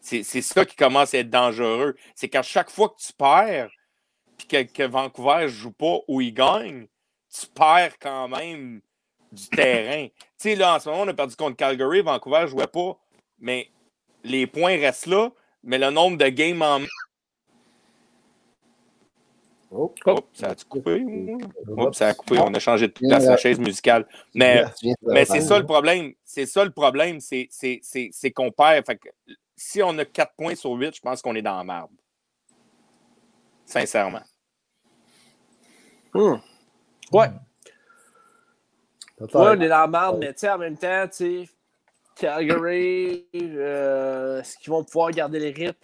C'est 0.00 0.24
ça 0.24 0.64
qui 0.64 0.74
commence 0.74 1.14
à 1.14 1.18
être 1.18 1.30
dangereux. 1.30 1.94
C'est 2.16 2.28
qu'à 2.28 2.42
chaque 2.42 2.68
fois 2.68 2.88
que 2.88 2.98
tu 2.98 3.12
perds, 3.12 3.70
puis 4.36 4.66
que, 4.66 4.82
Vancouver 4.82 5.42
ne 5.42 5.46
joue 5.46 5.70
pas 5.70 5.98
ou 6.08 6.20
il 6.20 6.34
gagne, 6.34 6.88
tu 7.32 7.46
perds 7.46 7.96
quand 8.00 8.26
même 8.26 8.80
du 9.30 9.48
terrain. 9.50 10.08
Tu 10.40 10.48
sais, 10.48 10.56
là, 10.56 10.74
en 10.74 10.80
ce 10.80 10.88
moment, 10.88 11.02
on 11.02 11.08
a 11.08 11.14
perdu 11.14 11.36
contre 11.36 11.56
Calgary, 11.56 12.00
Vancouver 12.00 12.40
ne 12.40 12.46
jouait 12.46 12.66
pas, 12.66 12.98
mais 13.38 13.70
les 14.24 14.46
points 14.46 14.78
restent 14.78 15.06
là, 15.06 15.30
mais 15.62 15.78
le 15.78 15.90
nombre 15.90 16.16
de 16.16 16.28
games 16.28 16.62
en. 16.62 16.80
Oh, 19.72 19.94
ça 20.32 20.48
a 20.48 20.54
coupé? 20.68 21.04
ça 21.92 22.08
a 22.08 22.14
coupé. 22.14 22.38
On 22.38 22.52
a 22.52 22.58
changé 22.58 22.88
de 22.88 22.92
place 22.92 23.24
la 23.24 23.36
chaise 23.36 23.58
musicale. 23.58 24.06
Mais, 24.34 24.64
mais 25.02 25.24
c'est 25.24 25.40
ça 25.40 25.58
le 25.58 25.64
problème. 25.64 26.12
C'est 26.24 26.46
ça 26.46 26.64
le 26.64 26.70
problème. 26.70 27.20
C'est 27.20 28.32
qu'on 28.34 28.50
perd. 28.50 28.84
Fait 28.86 28.98
si 29.56 29.82
on 29.82 29.96
a 29.98 30.04
4 30.04 30.32
points 30.36 30.54
sur 30.54 30.72
8, 30.72 30.96
je 30.96 31.00
pense 31.00 31.22
qu'on 31.22 31.34
est 31.34 31.42
dans 31.42 31.56
la 31.56 31.64
merde. 31.64 31.90
Sincèrement. 33.66 34.22
Hmm. 36.14 36.36
Ouais. 37.12 37.28
Ouais, 39.20 39.28
on 39.34 39.60
est 39.60 39.68
dans 39.68 39.80
la 39.80 39.86
merde, 39.86 40.18
mais 40.18 40.32
tu 40.32 40.40
sais, 40.40 40.50
en 40.50 40.58
même 40.58 40.78
temps, 40.78 41.06
tu 41.08 41.44
sais, 41.44 41.48
Calgary, 42.16 43.26
euh, 43.34 44.40
est-ce 44.40 44.56
qu'ils 44.58 44.70
vont 44.70 44.82
pouvoir 44.82 45.10
garder 45.10 45.38
les 45.38 45.50
rips 45.50 45.76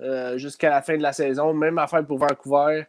euh, 0.00 0.38
jusqu'à 0.38 0.70
la 0.70 0.80
fin 0.80 0.96
de 0.96 1.02
la 1.02 1.12
saison? 1.12 1.52
Même 1.52 1.76
affaire 1.78 2.06
pour 2.06 2.18
Vancouver. 2.18 2.84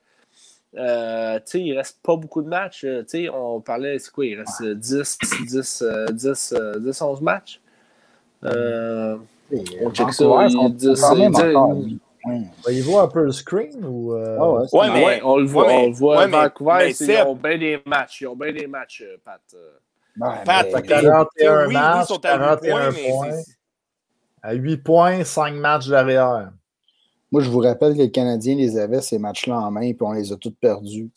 Euh, 0.77 1.39
il 1.53 1.77
reste 1.77 1.99
pas 2.03 2.15
beaucoup 2.15 2.41
de 2.41 2.47
matchs. 2.47 2.81
Tu 2.81 3.03
sais, 3.07 3.29
on 3.29 3.61
parlait, 3.61 3.97
c'est 3.99 4.11
quoi? 4.11 4.25
Il 4.25 4.39
reste 4.39 4.63
10, 4.63 5.17
10, 5.47 5.83
10, 6.11 6.53
10 6.79 7.01
11 7.01 7.21
matchs. 7.21 7.61
on 8.43 9.91
check 9.93 10.13
ça. 10.13 10.47
10, 10.69 11.03
il 12.69 12.83
voit 12.83 13.03
un 13.03 13.07
peu 13.07 13.23
le 13.23 13.31
screen 13.31 13.85
ou. 13.85 14.13
Euh... 14.13 14.37
Ah 14.39 14.51
ouais, 14.51 14.67
ouais, 14.73 14.93
mais, 14.93 15.21
on 15.23 15.37
le 15.37 15.45
voit. 15.45 15.71
on 15.71 15.87
le 15.87 15.93
voit 15.93 16.17
ouais, 16.17 16.27
Vancouver, 16.27 16.91
ils 16.99 17.21
ont 17.25 17.35
bien 17.35 17.57
des 17.57 17.81
matchs. 17.85 18.21
Ils 18.21 18.27
ont 18.27 18.35
bien 18.35 18.51
des 18.51 18.67
matchs, 18.67 19.03
euh, 19.05 19.17
Pat. 19.23 19.41
Ben, 20.15 20.33
Pat, 20.45 20.67
mais... 20.73 20.81
41 20.81 21.67
oui, 21.67 21.73
matchs, 21.73 21.97
oui, 21.99 22.05
sont 22.07 22.25
à 22.25 22.37
41 22.37 22.91
points. 22.91 23.29
À 24.41 24.53
8 24.53 24.77
points, 24.77 25.23
5 25.23 25.53
matchs 25.55 25.87
derrière. 25.87 26.51
Moi, 27.35 27.43
je 27.43 27.49
vous 27.49 27.59
rappelle 27.59 27.95
que 27.95 27.97
les 27.97 28.11
Canadiens 28.11 28.55
les 28.55 28.77
avaient, 28.77 29.01
ces 29.01 29.19
matchs-là 29.19 29.59
en 29.59 29.69
main, 29.69 29.91
puis 29.91 30.03
on 30.03 30.13
les 30.13 30.31
a 30.31 30.37
tous 30.37 30.51
perdus. 30.51 31.09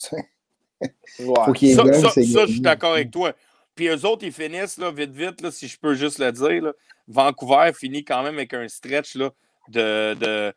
Ouais. 0.81 0.89
Faut 1.17 1.55
ça, 1.55 1.85
gagnent, 1.85 1.93
ça, 1.93 2.11
ça 2.11 2.21
je 2.23 2.51
suis 2.51 2.61
d'accord 2.61 2.95
avec 2.95 3.13
toi. 3.13 3.33
Puis 3.77 3.87
eux 3.87 4.05
autres, 4.05 4.25
ils 4.25 4.33
finissent 4.33 4.79
là, 4.79 4.91
vite, 4.91 5.13
vite, 5.13 5.41
là, 5.43 5.53
si 5.53 5.69
je 5.69 5.79
peux 5.79 5.95
juste 5.95 6.19
le 6.19 6.33
dire. 6.33 6.61
Là. 6.61 6.73
Vancouver 7.07 7.71
finit 7.73 8.05
quand 8.05 8.25
même 8.25 8.35
avec 8.35 8.53
un 8.53 8.67
stretch 8.67 9.15
là, 9.15 9.31
de, 9.69 10.15
de 10.15 10.27
euh, 10.27 10.53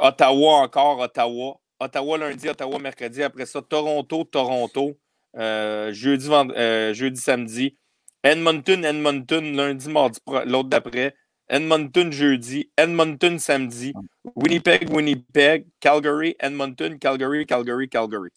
Ottawa 0.00 0.58
encore, 0.58 1.00
Ottawa. 1.00 1.58
Ottawa 1.80 2.16
lundi, 2.16 2.48
Ottawa 2.48 2.78
mercredi. 2.78 3.24
Après 3.24 3.46
ça, 3.46 3.60
Toronto, 3.60 4.22
Toronto. 4.22 4.96
Euh, 5.36 5.92
jeudi, 5.92 6.28
euh, 6.30 6.94
jeudi, 6.94 7.20
samedi. 7.20 7.76
Edmonton, 8.22 8.84
Edmonton, 8.84 9.56
lundi, 9.56 9.88
mardi, 9.88 10.20
l'autre 10.46 10.68
d'après. 10.68 11.16
Edmonton 11.48 12.12
jeudi, 12.12 12.70
Edmonton 12.76 13.38
samedi, 13.38 13.92
Winnipeg, 14.36 14.90
Winnipeg, 14.90 15.66
Calgary, 15.80 16.36
Edmonton, 16.40 16.98
Calgary, 16.98 17.46
Calgary, 17.46 17.88
Calgary. 17.88 18.30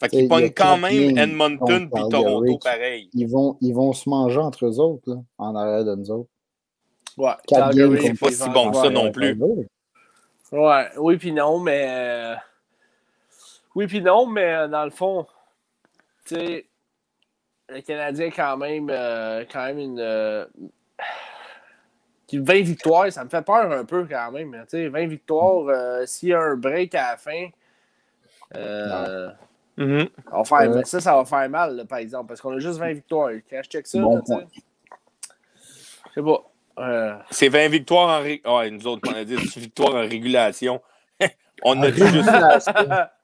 Fait 0.00 0.08
qu'ils 0.08 0.28
pognent 0.28 0.52
quand 0.52 0.78
même 0.78 1.16
Edmonton 1.16 1.88
puis 1.92 2.02
Toronto 2.10 2.58
pareil. 2.58 3.08
Ils 3.12 3.28
vont, 3.28 3.56
ils 3.60 3.72
vont 3.72 3.92
se 3.92 4.08
manger 4.08 4.38
entre 4.38 4.66
eux 4.66 4.78
autres, 4.78 5.10
là, 5.10 5.22
en 5.38 5.54
arrière 5.54 5.84
de 5.84 5.94
nous 5.94 6.10
autres. 6.10 6.28
Ouais, 7.16 7.32
Calgary, 7.46 7.98
c'est 8.02 8.18
pas 8.18 8.30
si 8.30 8.50
bon 8.50 8.70
que 8.70 8.76
ça 8.76 8.90
non 8.90 9.12
plus. 9.12 9.38
Ouais, 10.52 10.88
oui, 10.98 11.16
puis 11.16 11.32
non, 11.32 11.58
mais. 11.58 11.86
Euh, 11.88 12.34
oui, 13.74 13.86
puis 13.86 14.00
non, 14.00 14.26
mais 14.26 14.54
euh, 14.54 14.68
dans 14.68 14.84
le 14.84 14.90
fond, 14.90 15.26
tu 16.26 16.36
sais, 16.36 16.66
le 17.68 17.80
Canadien, 17.80 18.30
quand 18.30 18.56
même, 18.56 18.88
euh, 18.90 19.44
quand 19.50 19.64
même 19.64 19.78
une. 19.78 20.46
20 22.32 22.62
victoires, 22.62 23.12
ça 23.12 23.22
me 23.24 23.28
fait 23.28 23.42
peur 23.44 23.70
un 23.70 23.84
peu 23.84 24.06
quand 24.06 24.32
même. 24.32 24.52
Tu 24.52 24.58
sais, 24.68 24.88
20 24.88 25.06
victoires, 25.06 25.66
euh, 25.68 26.06
s'il 26.06 26.30
y 26.30 26.32
a 26.34 26.40
un 26.40 26.56
break 26.56 26.94
à 26.94 27.10
la 27.12 27.16
fin, 27.16 27.48
euh, 28.56 29.30
Mhm. 29.76 30.08
ça, 30.30 30.36
va 30.36 30.44
faire- 30.44 30.70
mais 30.70 30.84
ça, 30.84 31.00
ça 31.00 31.16
va 31.16 31.24
faire 31.24 31.48
mal, 31.50 31.76
là, 31.76 31.84
par 31.84 31.98
exemple, 31.98 32.28
parce 32.28 32.40
qu'on 32.40 32.54
a 32.56 32.58
juste 32.58 32.78
20 32.78 32.92
victoires. 32.92 33.30
Quand 33.50 33.60
je 33.64 33.68
check 33.68 33.86
ça, 33.86 33.98
Bon 34.00 34.16
là, 34.16 34.20
tu 34.20 34.26
sais, 34.26 34.34
point. 34.34 34.44
je 36.08 36.12
sais 36.14 36.22
pas. 36.22 36.50
Euh, 36.78 37.14
C'est 37.30 37.48
20 37.48 37.68
victoires 37.68 38.18
en 38.20 38.22
ré... 38.22 38.40
ouais, 38.44 38.70
nous 38.70 38.86
autres, 38.86 39.08
on 39.10 39.14
a 39.16 39.24
dit 39.24 39.36
c'est 39.48 39.60
victoire 39.60 39.94
en 39.94 40.00
régulation. 40.00 40.80
on 41.62 41.80
a 41.82 41.90
dit 41.90 42.06
juste 42.06 42.28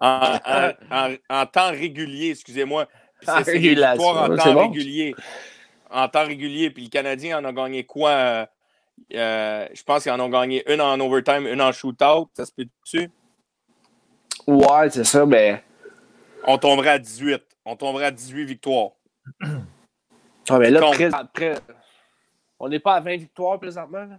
en, 0.01 0.37
en- 0.39 0.71
en- 0.91 1.15
en 1.29 1.47
temps 1.47 1.71
régulier, 1.71 2.31
excusez-moi. 2.31 2.87
C'est- 3.23 3.45
c'est 3.45 3.59
victoires 3.59 4.31
en 4.31 4.37
temps 4.37 4.43
c'est 4.45 4.53
bon. 4.53 4.69
régulier. 4.69 5.15
En 5.91 6.09
temps 6.09 6.25
régulier. 6.27 6.71
Puis 6.71 6.85
le 6.85 6.91
Canadien 6.91 7.39
en 7.41 7.45
a 7.45 7.53
gagné 7.53 7.85
quoi? 7.85 8.49
Euh, 9.15 9.67
je 9.73 9.83
pense 9.83 10.03
qu'ils 10.03 10.13
en 10.13 10.21
ont 10.21 10.29
gagné 10.29 10.63
une 10.73 10.81
en 10.81 10.99
overtime, 11.01 11.47
une 11.47 11.61
en 11.61 11.73
shootout. 11.73 12.31
Ça 12.35 12.47
se 12.47 12.53
peut-tu? 12.53 13.11
ouais, 14.47 14.91
c'est 14.91 15.05
ça, 15.05 15.27
mais. 15.27 15.63
On 16.47 16.59
tomberait 16.59 16.91
à 16.91 16.99
18. 16.99 17.43
On 17.65 17.77
tomberait 17.77 18.07
à 18.07 18.11
18 18.11 18.45
victoires. 18.45 18.91
Ah, 20.49 20.59
mais 20.59 20.71
là, 20.71 20.81
on 22.59 22.69
n'est 22.69 22.81
pas 22.81 22.95
à 22.95 23.01
20 23.01 23.17
victoires 23.17 23.61
présentement. 23.61 24.05
Là? 24.05 24.19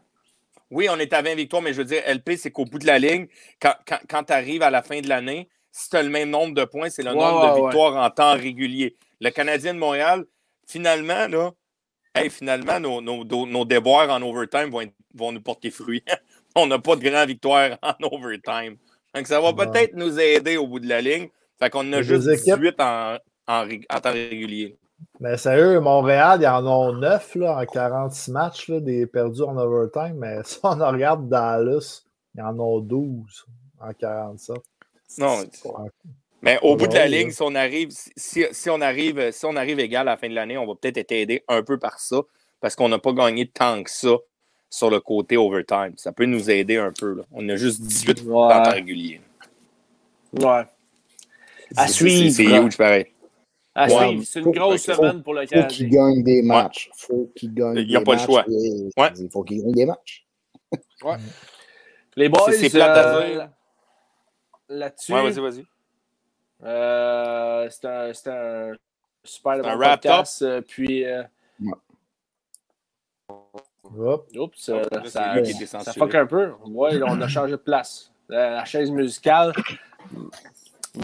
Oui, 0.69 0.88
on 0.90 0.98
est 0.98 1.11
à 1.11 1.22
20 1.22 1.35
victoires, 1.35 1.61
mais 1.61 1.74
je 1.74 1.80
veux 1.80 1.85
dire, 1.85 2.01
LP, 2.08 2.38
c'est 2.38 2.51
qu'au 2.51 2.64
bout 2.64 2.80
de 2.80 2.88
la 2.88 3.00
ligne, 3.00 3.27
quand, 3.61 3.74
quand, 4.08 4.24
tu 4.24 4.34
arrives 4.34 4.64
à 4.64 4.69
la 4.69 4.82
fin 4.82 5.01
de 5.01 5.10
l'année, 5.10 5.50
si 5.72 5.90
tu 5.90 5.98
as 5.98 6.03
le 6.03 6.10
même 6.10 6.30
nombre 6.30 6.53
de 6.53 6.64
points, 6.64 6.90
c'est 6.90 7.03
le 7.03 7.14
nombre 7.14 7.48
de 7.48 7.60
ouais. 7.60 7.66
victoires 7.66 7.98
en 7.98 8.10
temps 8.10 8.34
régulier. 8.34 8.95
Le 9.19 9.30
Canadien 9.30 9.74
de 9.74 9.80
Montréal, 9.80 10.26
finalement, 10.66 11.27
là, 11.27 11.51
hey, 12.15 12.30
finalement, 12.30 12.80
nos, 12.80 13.01
nos, 13.01 13.23
nos- 13.45 13.65
déboires 13.65 14.09
en 14.09 14.22
overtime 14.22 14.69
vont, 14.69 14.81
être- 14.81 14.93
vont 15.14 15.31
nous 15.31 15.41
porter 15.41 15.72
fruit. 15.72 16.03
on 16.56 16.67
n'a 16.67 16.80
pas 16.80 16.95
de 16.95 17.01
grandes 17.01 17.27
victoires 17.27 17.77
en 17.81 17.93
overtime. 18.11 18.77
Donc, 19.15 19.27
ça 19.27 19.40
va 19.41 19.51
Ouais. 19.51 19.65
peut-être 19.65 19.95
nous 19.95 20.19
aider 20.19 20.57
au 20.57 20.67
bout 20.67 20.80
de 20.80 20.88
la 20.88 21.01
ligne. 21.01 21.30
Fait 21.59 21.69
qu'on 21.69 21.80
en 21.90 21.93
a 21.93 21.98
Les 21.98 22.03
juste 22.03 22.27
équipes. 22.27 22.56
18 22.56 22.80
en, 22.80 23.17
en, 23.48 23.67
temps 24.01 24.11
régulier. 24.11 24.77
Mais 25.19 25.38
sérieux, 25.38 25.80
Montréal, 25.80 26.40
ils 26.41 26.48
en 26.48 26.65
ont 26.65 26.93
9 26.93 27.35
là, 27.35 27.57
en 27.57 27.65
46 27.65 28.31
matchs, 28.31 28.69
là, 28.69 28.80
des 28.80 29.06
perdus 29.07 29.41
en 29.41 29.57
overtime. 29.57 30.15
Mais 30.17 30.38
si 30.43 30.59
on 30.64 30.69
regarde 30.75 31.27
Dallas, 31.27 32.03
ils 32.35 32.41
en 32.41 32.57
ont 32.59 32.80
12 32.80 33.45
en 33.80 33.93
47. 33.93 34.57
Non. 35.17 35.43
Mais 36.42 36.58
au 36.64 36.76
bout 36.76 36.88
de 36.88 36.94
la 36.95 37.02
Ouais, 37.02 37.10
ligne, 37.10 37.28
ouais. 37.28 37.32
si 37.34 37.42
on 37.44 37.53
arrive, 37.56 37.90
si, 38.16 38.45
si 38.52 38.70
on 38.70 38.82
arrive, 38.82 39.32
si 39.32 39.45
on 39.45 39.56
arrive 39.56 39.80
égal 39.80 40.08
à 40.08 40.11
la 40.11 40.18
fin 40.18 40.28
de 40.30 40.34
l'année, 40.34 40.58
on 40.58 40.66
va 40.66 40.74
peut-être 40.76 40.98
être 40.98 41.11
aidé 41.11 41.44
un 41.48 41.61
peu 41.61 41.78
par 41.78 42.00
ça, 42.00 42.22
parce 42.60 42.76
qu'on 42.76 42.90
n'a 42.90 42.98
pas 43.00 43.14
gagné 43.14 43.48
tant 43.48 43.84
que 43.84 43.92
ça 43.92 44.16
sur 44.70 44.90
le 44.90 45.00
côté 45.00 45.38
overtime. 45.38 45.94
Ça 45.98 46.11
peut 46.11 46.26
nous 46.26 46.50
aider 46.50 46.78
un 46.78 46.92
peu. 46.92 47.14
là. 47.16 47.24
On 47.32 47.48
a 47.50 47.56
juste 47.58 47.82
18 47.82 48.24
Ouais. 48.26 48.34
en 48.36 48.64
temps 48.64 48.72
régulier. 48.72 49.22
Ouais. 50.34 50.64
À 51.76 51.88
suivre. 51.88 52.32
C'est 52.34 52.44
huge 52.45 52.78
pareil. 52.78 53.06
À 53.76 53.88
Ouais. 53.88 54.08
suivre. 54.08 54.24
C'est 54.26 54.40
une 54.40 54.45
Faut- 54.45 54.52
grosse 54.52 54.86
faut- 54.86 54.94
semaine 54.95 55.22
pour 55.24 55.34
le 55.34 55.44
Il 55.44 55.48
faut 55.48 55.68
qu'il 55.68 55.90
Canadien. 55.90 56.14
gagne 56.14 56.24
des 56.24 56.42
matchs. 56.42 56.90
faut 56.95 57.30
qu'il 57.36 57.53
gagne 57.53 58.03
pas 58.03 58.14
le 58.14 58.20
choix. 58.20 58.45
Et- 58.50 58.90
Ouais. 59.00 59.10
Il 59.20 59.30
faut 59.32 59.44
qu'il 59.44 59.61
gagne 59.61 59.72
des 59.74 59.86
matchs. 59.86 60.26
Les 62.16 62.30
boys, 62.30 62.52
C'est- 62.52 62.76
euh, 62.76 63.45
là-dessus, 64.70 65.14
Ouais, 65.14 65.24
vas-y, 65.24 65.40
vas-y. 65.40 65.66
Euh, 66.64 67.67
c'est 67.69 67.85
un, 67.85 68.14
c'est 68.14 68.30
un 68.30 68.72
super 69.23 69.56
C'est 69.56 69.61
bon 69.61 69.77
podcast. 69.80 70.41
euh, 70.41 70.61
puis, 70.61 71.06
euh, 71.06 71.23
oups, 73.30 74.69
Oh, 74.69 74.73
euh, 74.73 74.83
ça, 75.06 75.09
ça 75.09 75.43
censuré. 75.65 75.93
fuck 75.99 76.15
un 76.15 76.25
peu. 76.25 76.51
Ouais, 76.65 76.99
on 77.03 77.19
a 77.22 77.27
changé 77.27 77.51
de 77.51 77.57
place. 77.57 78.11
La, 78.30 78.51
la 78.51 78.65
chaise 78.65 78.90
musicale. 78.91 79.51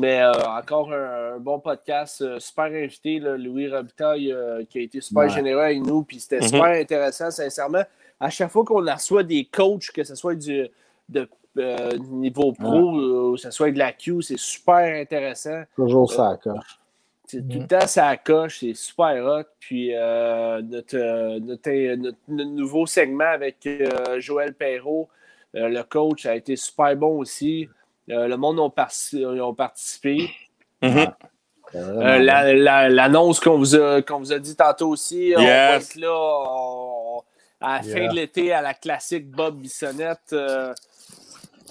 Mais 0.02 0.22
euh, 0.22 0.32
encore 0.46 0.92
un, 0.94 1.36
un 1.36 1.40
bon 1.40 1.60
podcast, 1.60 2.40
super 2.40 2.66
invité, 2.66 3.20
là, 3.20 3.38
Louis 3.38 3.70
Robitaille, 3.70 4.32
euh, 4.34 4.64
qui 4.66 4.80
a 4.80 4.82
été 4.82 5.00
super 5.02 5.24
Ouais. 5.24 5.30
généreux 5.30 5.62
avec 5.62 5.80
nous, 5.82 6.04
puis 6.04 6.20
c'était 6.20 6.38
Mhm. 6.40 6.48
super 6.48 6.64
intéressant, 6.66 7.32
sincèrement. 7.32 7.84
À 8.20 8.30
chaque 8.30 8.52
fois 8.52 8.64
qu'on 8.66 8.82
reçoit 8.84 9.24
des 9.24 9.46
coachs, 9.46 9.92
que 9.94 10.04
ce 10.04 10.16
soit 10.16 10.36
du 10.36 10.68
de, 11.10 11.30
euh, 11.60 11.92
niveau 12.10 12.52
pro 12.54 12.98
euh, 13.00 13.30
ou 13.32 13.36
que 13.36 13.42
ce 13.42 13.52
soit 13.52 13.72
de 13.72 13.78
la 13.78 13.92
Q, 13.94 14.22
c'est 14.22 14.38
super 14.38 15.00
intéressant. 15.02 15.64
Toujours 15.76 16.12
ça, 16.12 16.30
à 16.32 16.38
coche. 16.38 16.80
C'est 17.26 17.42
Mhm. 17.44 17.50
Tout 17.52 17.60
le 17.60 17.68
temps, 17.68 17.88
ça 17.88 18.16
coche, 18.18 18.60
c'est 18.62 18.74
super 18.74 19.24
hot. 19.26 19.44
Puis 19.60 19.94
euh, 19.94 20.62
notre, 20.62 20.96
euh, 20.98 21.40
notre, 21.40 21.96
notre- 21.96 22.18
notre 22.30 22.50
nouveau 22.52 22.86
segment 22.86 23.26
avec 23.26 23.58
euh, 23.68 24.20
Joël 24.20 24.54
Perrault, 24.54 25.10
euh, 25.56 25.68
le 25.68 25.84
coach, 25.84 26.26
a 26.26 26.36
été 26.36 26.56
super 26.56 26.96
bon 26.96 27.18
aussi. 27.20 27.68
Euh, 28.10 28.28
le 28.30 28.38
monde 28.38 28.60
ont, 28.60 28.70
parti- 28.70 29.26
ont 29.26 29.54
participé. 29.54 30.30
Mhm. 30.82 31.08
Euh, 31.76 32.18
la- 32.20 32.54
la- 32.54 32.88
L'annonce 32.88 33.42
qu'on 33.42 33.58
vous, 33.58 33.76
a- 33.76 34.02
qu'on 34.02 34.20
vous 34.20 34.32
a 34.32 34.40
dit 34.40 34.56
tantôt 34.56 34.88
aussi, 34.90 35.34
on 35.36 35.44
va 35.44 35.76
être 35.76 35.96
là 35.96 36.14
on- 36.14 37.22
à 37.60 37.78
la 37.78 37.84
fin 37.84 37.90
Yeah. 38.00 38.08
de 38.10 38.16
l'été 38.16 38.54
à 38.54 38.62
la 38.62 38.74
classique 38.74 39.30
Bob 39.30 39.58
Bissonnette. 39.58 40.32
Euh, 40.32 40.74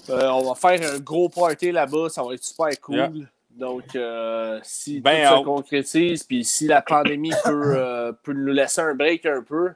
euh, 0.09 0.29
on 0.29 0.53
va 0.53 0.55
faire 0.55 0.93
un 0.93 0.99
gros 0.99 1.29
party 1.29 1.71
là-bas, 1.71 2.09
ça 2.09 2.23
va 2.23 2.33
être 2.33 2.43
super 2.43 2.69
cool. 2.81 2.95
Yeah. 2.95 3.11
Donc, 3.51 3.95
euh, 3.95 4.59
si 4.63 5.01
Ben 5.01 5.27
tout 5.27 5.33
se 5.35 5.39
out. 5.39 5.45
concrétise, 5.45 6.23
puis 6.23 6.43
si 6.45 6.67
la 6.67 6.81
pandémie 6.81 7.31
peut, 7.43 7.73
euh, 7.77 8.11
peut 8.23 8.33
nous 8.33 8.51
laisser 8.53 8.81
un 8.81 8.93
break 8.93 9.25
un 9.25 9.41
peu, 9.41 9.71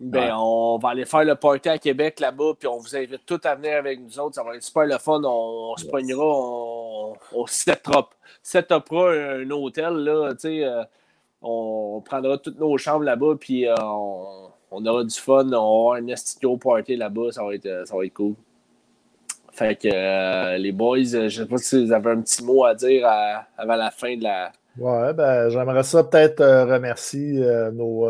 ben, 0.00 0.20
Ouais. 0.20 0.30
on 0.34 0.78
va 0.78 0.90
aller 0.90 1.04
faire 1.04 1.24
le 1.24 1.34
party 1.34 1.68
à 1.68 1.78
Québec 1.78 2.20
là-bas, 2.20 2.52
puis 2.58 2.66
on 2.66 2.78
vous 2.78 2.96
invite 2.96 3.26
tous 3.26 3.40
à 3.44 3.54
venir 3.54 3.76
avec 3.76 4.00
nous 4.00 4.18
autres. 4.18 4.34
Ça 4.36 4.42
va 4.42 4.56
être 4.56 4.62
super 4.62 4.86
le 4.86 4.96
fun. 4.96 5.20
On, 5.22 5.72
on 5.72 5.76
se 5.76 5.84
pognera, 5.84 6.24
on, 6.24 7.14
on 7.34 7.46
setupera, 7.46 9.12
un 9.12 9.50
hôtel, 9.50 9.92
là, 9.92 10.32
tu 10.32 10.40
sais, 10.40 10.66
on, 11.42 11.96
on 11.96 12.00
prendra 12.00 12.38
toutes 12.38 12.58
nos 12.58 12.78
chambres 12.78 13.04
là-bas, 13.04 13.34
puis 13.38 13.66
on, 13.78 14.50
on 14.70 14.86
aura 14.86 15.04
du 15.04 15.14
fun. 15.14 15.46
On 15.52 15.90
avoir 15.92 15.94
un 15.96 16.16
studio 16.16 16.56
party 16.56 16.96
là-bas. 16.96 17.32
Ça 17.32 17.44
va 17.44 17.54
être, 17.54 17.82
ça 17.86 17.96
va 17.96 18.04
être 18.06 18.14
cool. 18.14 18.34
Fait 19.52 19.76
que 19.76 19.88
euh, 19.92 20.56
les 20.58 20.72
boys, 20.72 20.98
euh, 21.14 21.28
je 21.28 21.42
sais 21.42 21.46
pas 21.48 21.58
si 21.58 21.84
vous 21.84 21.92
avez 21.92 22.10
un 22.10 22.20
petit 22.20 22.44
mot 22.44 22.64
à 22.64 22.74
dire 22.74 23.06
à- 23.06 23.46
avant 23.58 23.76
la 23.76 23.90
fin 23.90 24.16
de 24.16 24.22
la. 24.22 24.52
Ouais, 24.78 25.12
ben, 25.12 25.48
j'aimerais 25.50 25.82
ça 25.82 26.04
peut-être 26.04 26.40
euh, 26.40 26.64
remercier 26.64 27.40
nos 27.72 28.08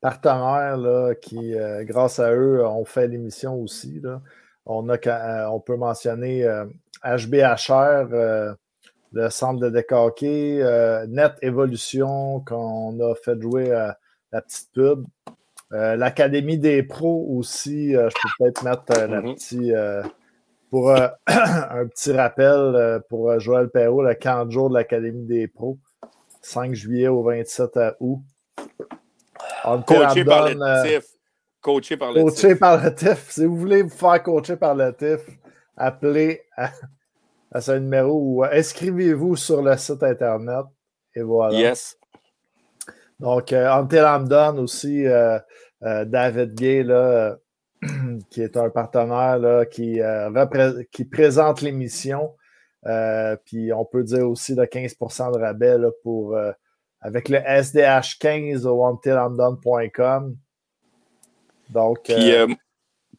partenaires 0.00 0.76
là, 0.76 1.14
qui, 1.14 1.54
grâce 1.82 2.18
à 2.20 2.32
eux, 2.32 2.64
ont 2.64 2.84
fait 2.84 3.08
l'émission 3.08 3.54
aussi. 3.56 4.00
Là. 4.02 4.20
On, 4.64 4.88
a, 4.88 5.48
on 5.50 5.58
peut 5.60 5.76
mentionner 5.76 6.46
HBHR, 7.04 8.06
le 9.12 9.30
centre 9.30 9.60
de 9.60 9.70
décaqué, 9.70 10.60
euh, 10.62 11.06
Net 11.08 11.32
Evolution, 11.42 12.40
qu'on 12.40 12.98
a 13.00 13.14
fait 13.16 13.40
jouer 13.40 13.70
euh, 13.72 13.90
la 14.32 14.42
petite 14.42 14.68
pub. 14.72 15.04
Euh, 15.72 15.96
L'Académie 15.96 16.58
des 16.58 16.82
pros 16.82 17.26
aussi, 17.36 17.92
je 17.92 17.98
peux 18.06 18.28
peut-être 18.38 18.62
mettre 18.62 18.82
euh, 18.98 19.06
la 19.06 19.20
Mhm. 19.20 19.34
petite, 19.34 19.72
pour 20.70 20.90
euh, 20.90 21.08
un 21.26 21.86
petit 21.86 22.12
rappel 22.12 22.54
euh, 22.54 23.00
pour 23.08 23.30
euh, 23.30 23.38
Joël 23.38 23.68
Perrault, 23.68 24.02
le 24.02 24.14
camp 24.14 24.46
de 24.46 24.50
jour 24.50 24.68
de 24.68 24.74
l'Académie 24.74 25.26
des 25.26 25.48
pros, 25.48 25.78
5 26.42 26.74
juillet 26.74 27.08
au 27.08 27.22
27 27.22 27.78
août. 28.00 28.20
Coaché 29.86 30.24
par 30.24 30.48
donne, 30.48 30.58
le 30.60 30.98
TIF. 30.98 31.06
Coaché 31.60 31.96
par 31.96 32.12
le 32.12 32.22
Coaché 32.22 32.48
TIF. 32.48 32.58
par 32.58 32.82
le 32.82 32.94
TIF. 32.94 33.30
Si 33.30 33.44
vous 33.44 33.56
voulez 33.56 33.82
vous 33.82 33.90
faire 33.90 34.22
coacher 34.22 34.56
par 34.56 34.74
le 34.74 34.92
TIF, 34.94 35.20
appelez 35.76 36.42
à, 36.56 36.70
à 37.52 37.60
ce 37.60 37.72
numéro 37.72 38.18
ou 38.20 38.44
inscrivez-vous 38.44 39.36
sur 39.36 39.62
le 39.62 39.76
site 39.76 40.02
Internet. 40.02 40.66
Et 41.14 41.22
voilà. 41.22 41.58
Yes. 41.58 41.98
Donc, 43.20 43.52
euh, 43.52 43.82
Done 43.82 44.58
aussi, 44.60 45.06
euh, 45.06 45.38
euh, 45.82 46.04
David 46.04 46.54
Gay, 46.54 46.82
là, 46.82 47.36
qui 48.30 48.42
est 48.42 48.56
un 48.56 48.70
partenaire 48.70 49.38
là, 49.38 49.64
qui, 49.64 50.00
euh, 50.00 50.82
qui 50.90 51.04
présente 51.04 51.60
l'émission. 51.60 52.34
Euh, 52.86 53.36
puis 53.44 53.72
on 53.72 53.84
peut 53.84 54.04
dire 54.04 54.28
aussi 54.28 54.54
le 54.54 54.64
15% 54.64 55.32
de 55.34 55.38
rabais 55.38 55.78
là, 55.78 55.90
pour, 56.02 56.36
euh, 56.36 56.52
avec 57.00 57.28
le 57.28 57.38
SDH15 57.38 58.66
au 58.66 58.84
untilimdone.com. 58.84 60.36
Donc, 61.70 62.04
Puis, 62.04 62.32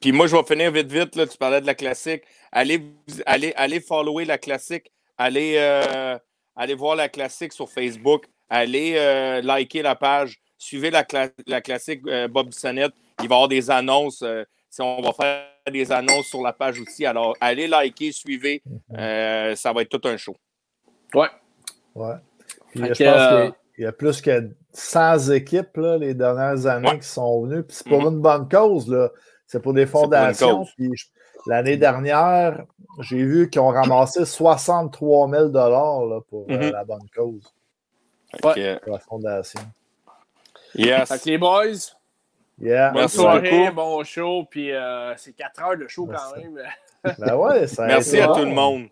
puis 0.01 0.11
moi, 0.11 0.27
je 0.27 0.35
vais 0.35 0.43
finir 0.43 0.71
vite, 0.71 0.91
vite. 0.91 1.15
Là, 1.15 1.27
tu 1.27 1.37
parlais 1.37 1.61
de 1.61 1.67
la 1.67 1.75
classique. 1.75 2.23
Allez, 2.51 2.83
allez, 3.25 3.53
allez 3.55 3.79
follower 3.79 4.25
la 4.25 4.37
classique. 4.37 4.91
Allez, 5.17 5.57
allez 6.55 6.73
voir 6.73 6.95
la 6.95 7.09
classique 7.09 7.53
sur 7.53 7.69
Facebook. 7.69 8.25
Allez 8.49 9.41
liker 9.43 9.83
la 9.83 9.95
page. 9.95 10.41
Suivez 10.57 10.89
la, 10.89 11.03
cla- 11.03 11.31
la 11.45 11.61
classique 11.61 12.01
Bob 12.29 12.47
Bissonnette. 12.47 12.93
Il 13.21 13.27
va 13.27 13.35
y 13.35 13.37
avoir 13.37 13.47
des 13.47 13.69
annonces. 13.71 14.21
euh, 14.21 14.43
si 14.69 14.81
on 14.81 15.01
va 15.01 15.11
faire 15.13 15.45
des 15.71 15.91
annonces 15.91 16.27
sur 16.27 16.41
la 16.43 16.53
page 16.53 16.79
aussi. 16.79 17.05
Alors, 17.05 17.35
allez 17.41 17.67
liker, 17.67 18.11
suivez. 18.11 18.61
Euh, 18.97 19.55
ça 19.55 19.73
va 19.73 19.81
être 19.81 19.89
tout 19.89 20.07
un 20.07 20.15
show. 20.15 20.35
Ouais. 21.13 21.27
Ouais. 21.95 22.13
Puis, 22.71 22.79
je 22.81 22.85
que, 22.85 23.03
pense 23.03 23.33
euh, 23.33 23.51
qu'il 23.75 23.83
y 23.83 23.87
a- 23.87 23.91
plus 23.91 24.21
que 24.21 24.49
100 24.73 25.31
équipes 25.31 25.75
là, 25.77 25.97
les 25.97 26.13
dernières 26.13 26.65
années 26.67 26.87
Ouais. 26.89 26.99
qui 26.99 27.07
sont 27.07 27.43
venues. 27.43 27.63
Puis 27.63 27.77
c'est 27.77 27.87
pour 27.89 28.01
Mhm. 28.03 28.13
une 28.13 28.21
bonne 28.21 28.47
cause. 28.49 28.87
Là. 28.89 29.09
c'est 29.47 29.59
pour 29.63 29.73
des 29.73 29.87
fondations. 29.87 30.67
l'année 31.47 31.77
dernière, 31.77 32.63
j'ai 32.99 33.23
vu 33.23 33.49
qu'ils 33.49 33.61
ont 33.61 33.69
ramassé 33.69 34.23
63 34.23 35.27
000 35.27 35.47
là, 35.51 36.19
pour 36.29 36.45
euh, 36.51 36.57
Mhm. 36.57 36.71
la 36.71 36.83
bonne 36.83 37.09
cause, 37.15 37.51
que, 38.33 38.77
pour 38.83 38.93
la 38.93 38.99
fondation. 38.99 39.61
yes. 40.75 41.07
Fait 41.09 41.19
que 41.19 41.25
les 41.29 41.37
boys, 41.39 41.95
Yeah. 42.61 42.89
bonne 42.91 43.01
Merci 43.01 43.15
soirée, 43.17 43.59
beaucoup. 43.69 43.75
bon 43.75 44.03
show, 44.03 44.45
puis 44.49 44.71
euh, 44.73 45.15
c'est 45.17 45.33
4 45.33 45.63
heures 45.63 45.77
de 45.77 45.87
show 45.87 46.05
quand 46.05 46.13
Merci. 46.35 46.49
même. 46.49 46.63
Ben 47.19 47.35
ouais, 47.37 47.65
ça 47.67 47.85
Merci 47.85 48.19
à 48.19 48.27
tout 48.27 48.39
le 48.43 48.51
monde. 48.51 48.87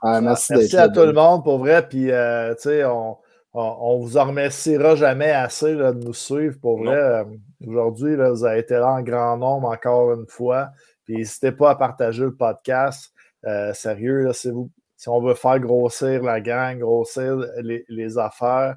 Ah, 0.00 0.20
merci 0.20 0.76
à 0.76 0.88
tout 0.88 1.00
le 1.00 1.12
monde, 1.12 1.42
pour 1.42 1.58
vrai. 1.58 1.88
Puis, 1.88 2.12
euh, 2.12 2.54
tu 2.54 2.62
sais, 2.62 2.84
on, 2.84 3.16
on, 3.52 3.76
on 3.80 3.98
vous 3.98 4.16
en 4.16 4.26
remerciera 4.26 4.94
jamais 4.94 5.32
assez 5.32 5.74
là, 5.74 5.92
de 5.92 6.04
nous 6.04 6.14
suivre. 6.14 6.56
Pour 6.60 6.78
vrai, 6.78 6.94
Euh, 6.96 7.24
aujourd'hui, 7.66 8.14
là, 8.16 8.30
vous 8.30 8.44
avez 8.44 8.60
été 8.60 8.74
là 8.74 8.92
en 8.92 9.02
grand 9.02 9.36
nombre 9.36 9.68
encore 9.68 10.12
une 10.12 10.28
fois. 10.28 10.68
Puis, 11.04 11.16
n'hésitez 11.16 11.50
pas 11.50 11.70
à 11.70 11.74
partager 11.74 12.22
le 12.22 12.34
podcast. 12.36 13.12
Euh, 13.44 13.72
sérieux, 13.72 14.22
là, 14.22 14.32
si, 14.32 14.52
vous, 14.52 14.70
si 14.96 15.08
on 15.08 15.20
veut 15.20 15.34
faire 15.34 15.58
grossir 15.58 16.22
la 16.22 16.40
gang, 16.40 16.78
grossir 16.78 17.36
les, 17.62 17.84
les 17.88 18.18
affaires, 18.18 18.76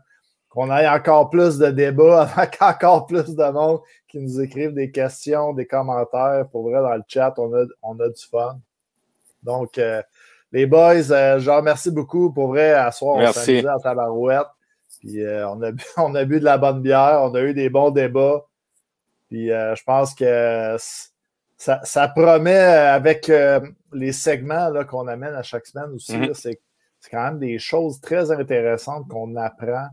qu'on 0.52 0.72
ait 0.76 0.88
encore 0.88 1.32
plus 1.32 1.58
de 1.58 1.72
débats 1.72 2.30
avec 2.38 2.62
encore 2.62 3.08
plus 3.08 3.36
de 3.36 3.52
monde 3.52 3.82
qui 4.08 4.20
nous 4.20 4.40
écrivent 4.40 4.74
des 4.74 4.92
questions, 4.92 5.54
des 5.54 5.66
commentaires. 5.66 6.46
Pour 6.52 6.70
vrai, 6.70 6.80
dans 6.82 6.94
le 6.96 7.04
chat, 7.08 7.34
on 7.38 7.52
a, 7.54 7.66
on 7.82 8.00
a 8.00 8.08
du 8.10 8.24
fun. 8.30 8.60
Donc, 9.42 9.80
euh, 9.80 10.04
les 10.52 10.68
boys, 10.68 11.12
euh, 11.12 11.40
je 11.40 11.50
remercie 11.50 11.92
beaucoup. 11.92 12.32
Pour 12.32 12.50
vrai, 12.50 12.74
à 12.74 12.92
soir, 12.92 13.16
on 13.18 13.32
s'amusait 13.32 13.68
à 13.68 13.80
tabarouette. 13.80 14.48
Puis 15.00 15.24
euh, 15.24 15.50
on, 15.50 15.62
a 15.64 15.72
bu, 15.72 15.84
on 15.98 16.14
a 16.14 16.26
bu 16.26 16.40
de 16.40 16.46
la 16.46 16.60
bonne 16.60 16.82
bière, 16.82 17.22
on 17.24 17.34
a 17.34 17.42
eu 17.42 17.54
des 17.54 17.70
bons 17.70 17.90
débats. 17.90 18.46
Puis 19.32 19.50
euh, 19.50 19.74
je 19.76 19.84
pense 19.84 20.14
que 20.14 20.76
ça, 21.58 21.80
ça 21.84 22.08
promet 22.10 22.54
euh, 22.54 22.94
avec 22.94 23.30
euh, 23.30 23.62
les 23.94 24.12
segments 24.12 24.70
là, 24.70 24.84
qu'on 24.84 25.08
amène 25.08 25.34
à 25.34 25.42
chaque 25.42 25.66
semaine 25.66 25.92
aussi. 25.94 26.18
C'est 26.34 26.60
c'est 27.00 27.10
quand 27.10 27.24
même 27.24 27.40
des 27.40 27.58
choses 27.58 28.00
très 28.00 28.32
intéressantes 28.32 29.08
qu'on 29.08 29.36
apprend. 29.36 29.88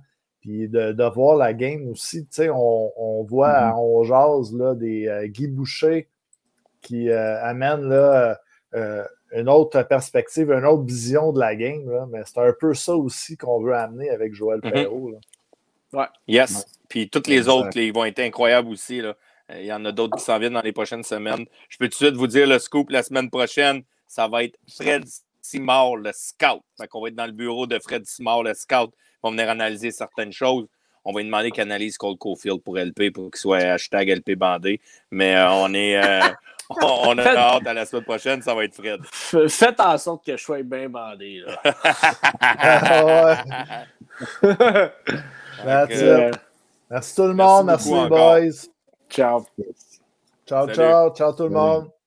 Puis 0.49 0.67
de, 0.67 0.93
de 0.93 1.05
voir 1.05 1.37
la 1.37 1.53
game 1.53 1.91
aussi. 1.91 2.23
Tu 2.23 2.29
sais, 2.31 2.49
on, 2.49 2.91
on 2.97 3.23
voit, 3.23 3.67
Mhm. 3.73 3.79
on 3.81 4.03
jase 4.05 4.55
là, 4.55 4.75
des 4.75 5.07
euh, 5.07 5.27
Guy 5.27 5.47
Boucher 5.47 6.09
qui 6.81 7.11
euh, 7.11 7.39
amènent 7.45 7.87
là, 7.87 8.39
euh, 8.75 9.05
une 9.33 9.51
autre 9.51 9.83
perspective, 9.83 10.51
une 10.51 10.65
autre 10.65 10.85
vision 10.85 11.33
de 11.33 11.39
la 11.39 11.55
game. 11.55 11.91
là. 11.91 12.07
Mais 12.11 12.23
c'est 12.25 12.39
un 12.39 12.55
peu 12.59 12.73
ça 12.73 12.97
aussi 12.97 13.37
qu'on 13.37 13.61
veut 13.61 13.75
amener 13.75 14.09
avec 14.09 14.33
Joël 14.33 14.61
Mhm. 14.65 14.71
Perrault. 14.73 15.11
là. 15.93 16.11
Yes. 16.27 16.65
Puis 16.89 17.11
toutes 17.11 17.27
les 17.27 17.47
autres, 17.49 17.77
ils 17.77 17.93
vont 17.93 18.07
être 18.07 18.21
incroyables 18.21 18.69
aussi. 18.71 19.03
là. 19.03 19.17
Il 19.55 19.67
y 19.67 19.73
en 19.73 19.85
a 19.85 19.93
d'autres 19.93 20.17
qui 20.17 20.25
s'en 20.25 20.39
viennent 20.39 20.55
dans 20.55 20.63
les 20.63 20.73
prochaines 20.73 21.03
semaines. 21.03 21.45
Je 21.69 21.77
peux 21.77 21.87
tout 21.89 21.99
de 22.01 22.07
suite 22.07 22.15
vous 22.15 22.27
dire 22.27 22.47
le 22.47 22.59
scoop 22.59 22.89
la 22.89 23.03
semaine 23.03 23.29
prochaine. 23.29 23.83
Ça 24.07 24.29
va 24.29 24.45
être 24.45 24.59
Fred 24.75 25.05
Simard, 25.49 25.97
le 25.97 26.11
scout. 26.13 26.63
Fait 26.79 26.89
qu'on 26.89 27.01
va 27.01 27.09
être 27.09 27.15
dans 27.15 27.27
le 27.27 27.33
bureau 27.33 27.67
de 27.67 27.79
Fred 27.79 28.05
Simard, 28.07 28.43
le 28.43 28.55
scout. 28.55 28.93
On 29.23 29.31
va 29.31 29.37
venir 29.37 29.51
analyser 29.51 29.91
certaines 29.91 30.33
choses. 30.33 30.67
On 31.05 31.13
va 31.13 31.21
lui 31.21 31.27
demander 31.27 31.51
qu'il 31.51 31.63
analyse 31.63 31.97
Cole 31.97 32.19
Caulfield 32.19 32.63
pour 32.63 32.77
LP 32.77 33.11
pour 33.13 33.31
qu'il 33.31 33.41
soit 33.41 33.59
hashtag 33.59 34.11
LP 34.11 34.37
bandé. 34.37 34.81
Mais 35.11 35.37
euh, 35.37 35.51
on 35.51 35.73
est 35.73 35.97
euh, 35.97 36.21
on, 36.71 37.11
on 37.11 37.19
a 37.19 37.27
hâte 37.27 37.67
à 37.67 37.73
la 37.73 37.87
semaine 37.87 38.05
prochaine, 38.05 38.43
ça 38.43 38.55
va 38.55 38.65
être 38.65 38.75
Fred. 38.75 39.01
Faites 39.49 39.81
en 39.81 39.97
sorte 39.97 40.25
que 40.25 40.37
je 40.37 40.43
sois 40.43 40.63
bien 40.63 40.89
bandé. 40.89 41.43
Là. 41.47 41.61
Ah 45.61 45.87
it. 45.91 46.39
Merci 46.91 47.15
tout 47.17 47.27
le 47.27 47.35
monde. 47.35 47.67
Merci 47.67 47.89
les 47.91 47.95
encore. 47.95 48.09
boys. 48.09 48.69
Ciao. 49.11 49.45
Ciao, 50.47 50.67
Salut. 50.67 50.75
ciao. 50.75 51.15
Ciao 51.15 51.33
tout 51.33 51.43
le 51.45 51.51
monde. 51.51 51.98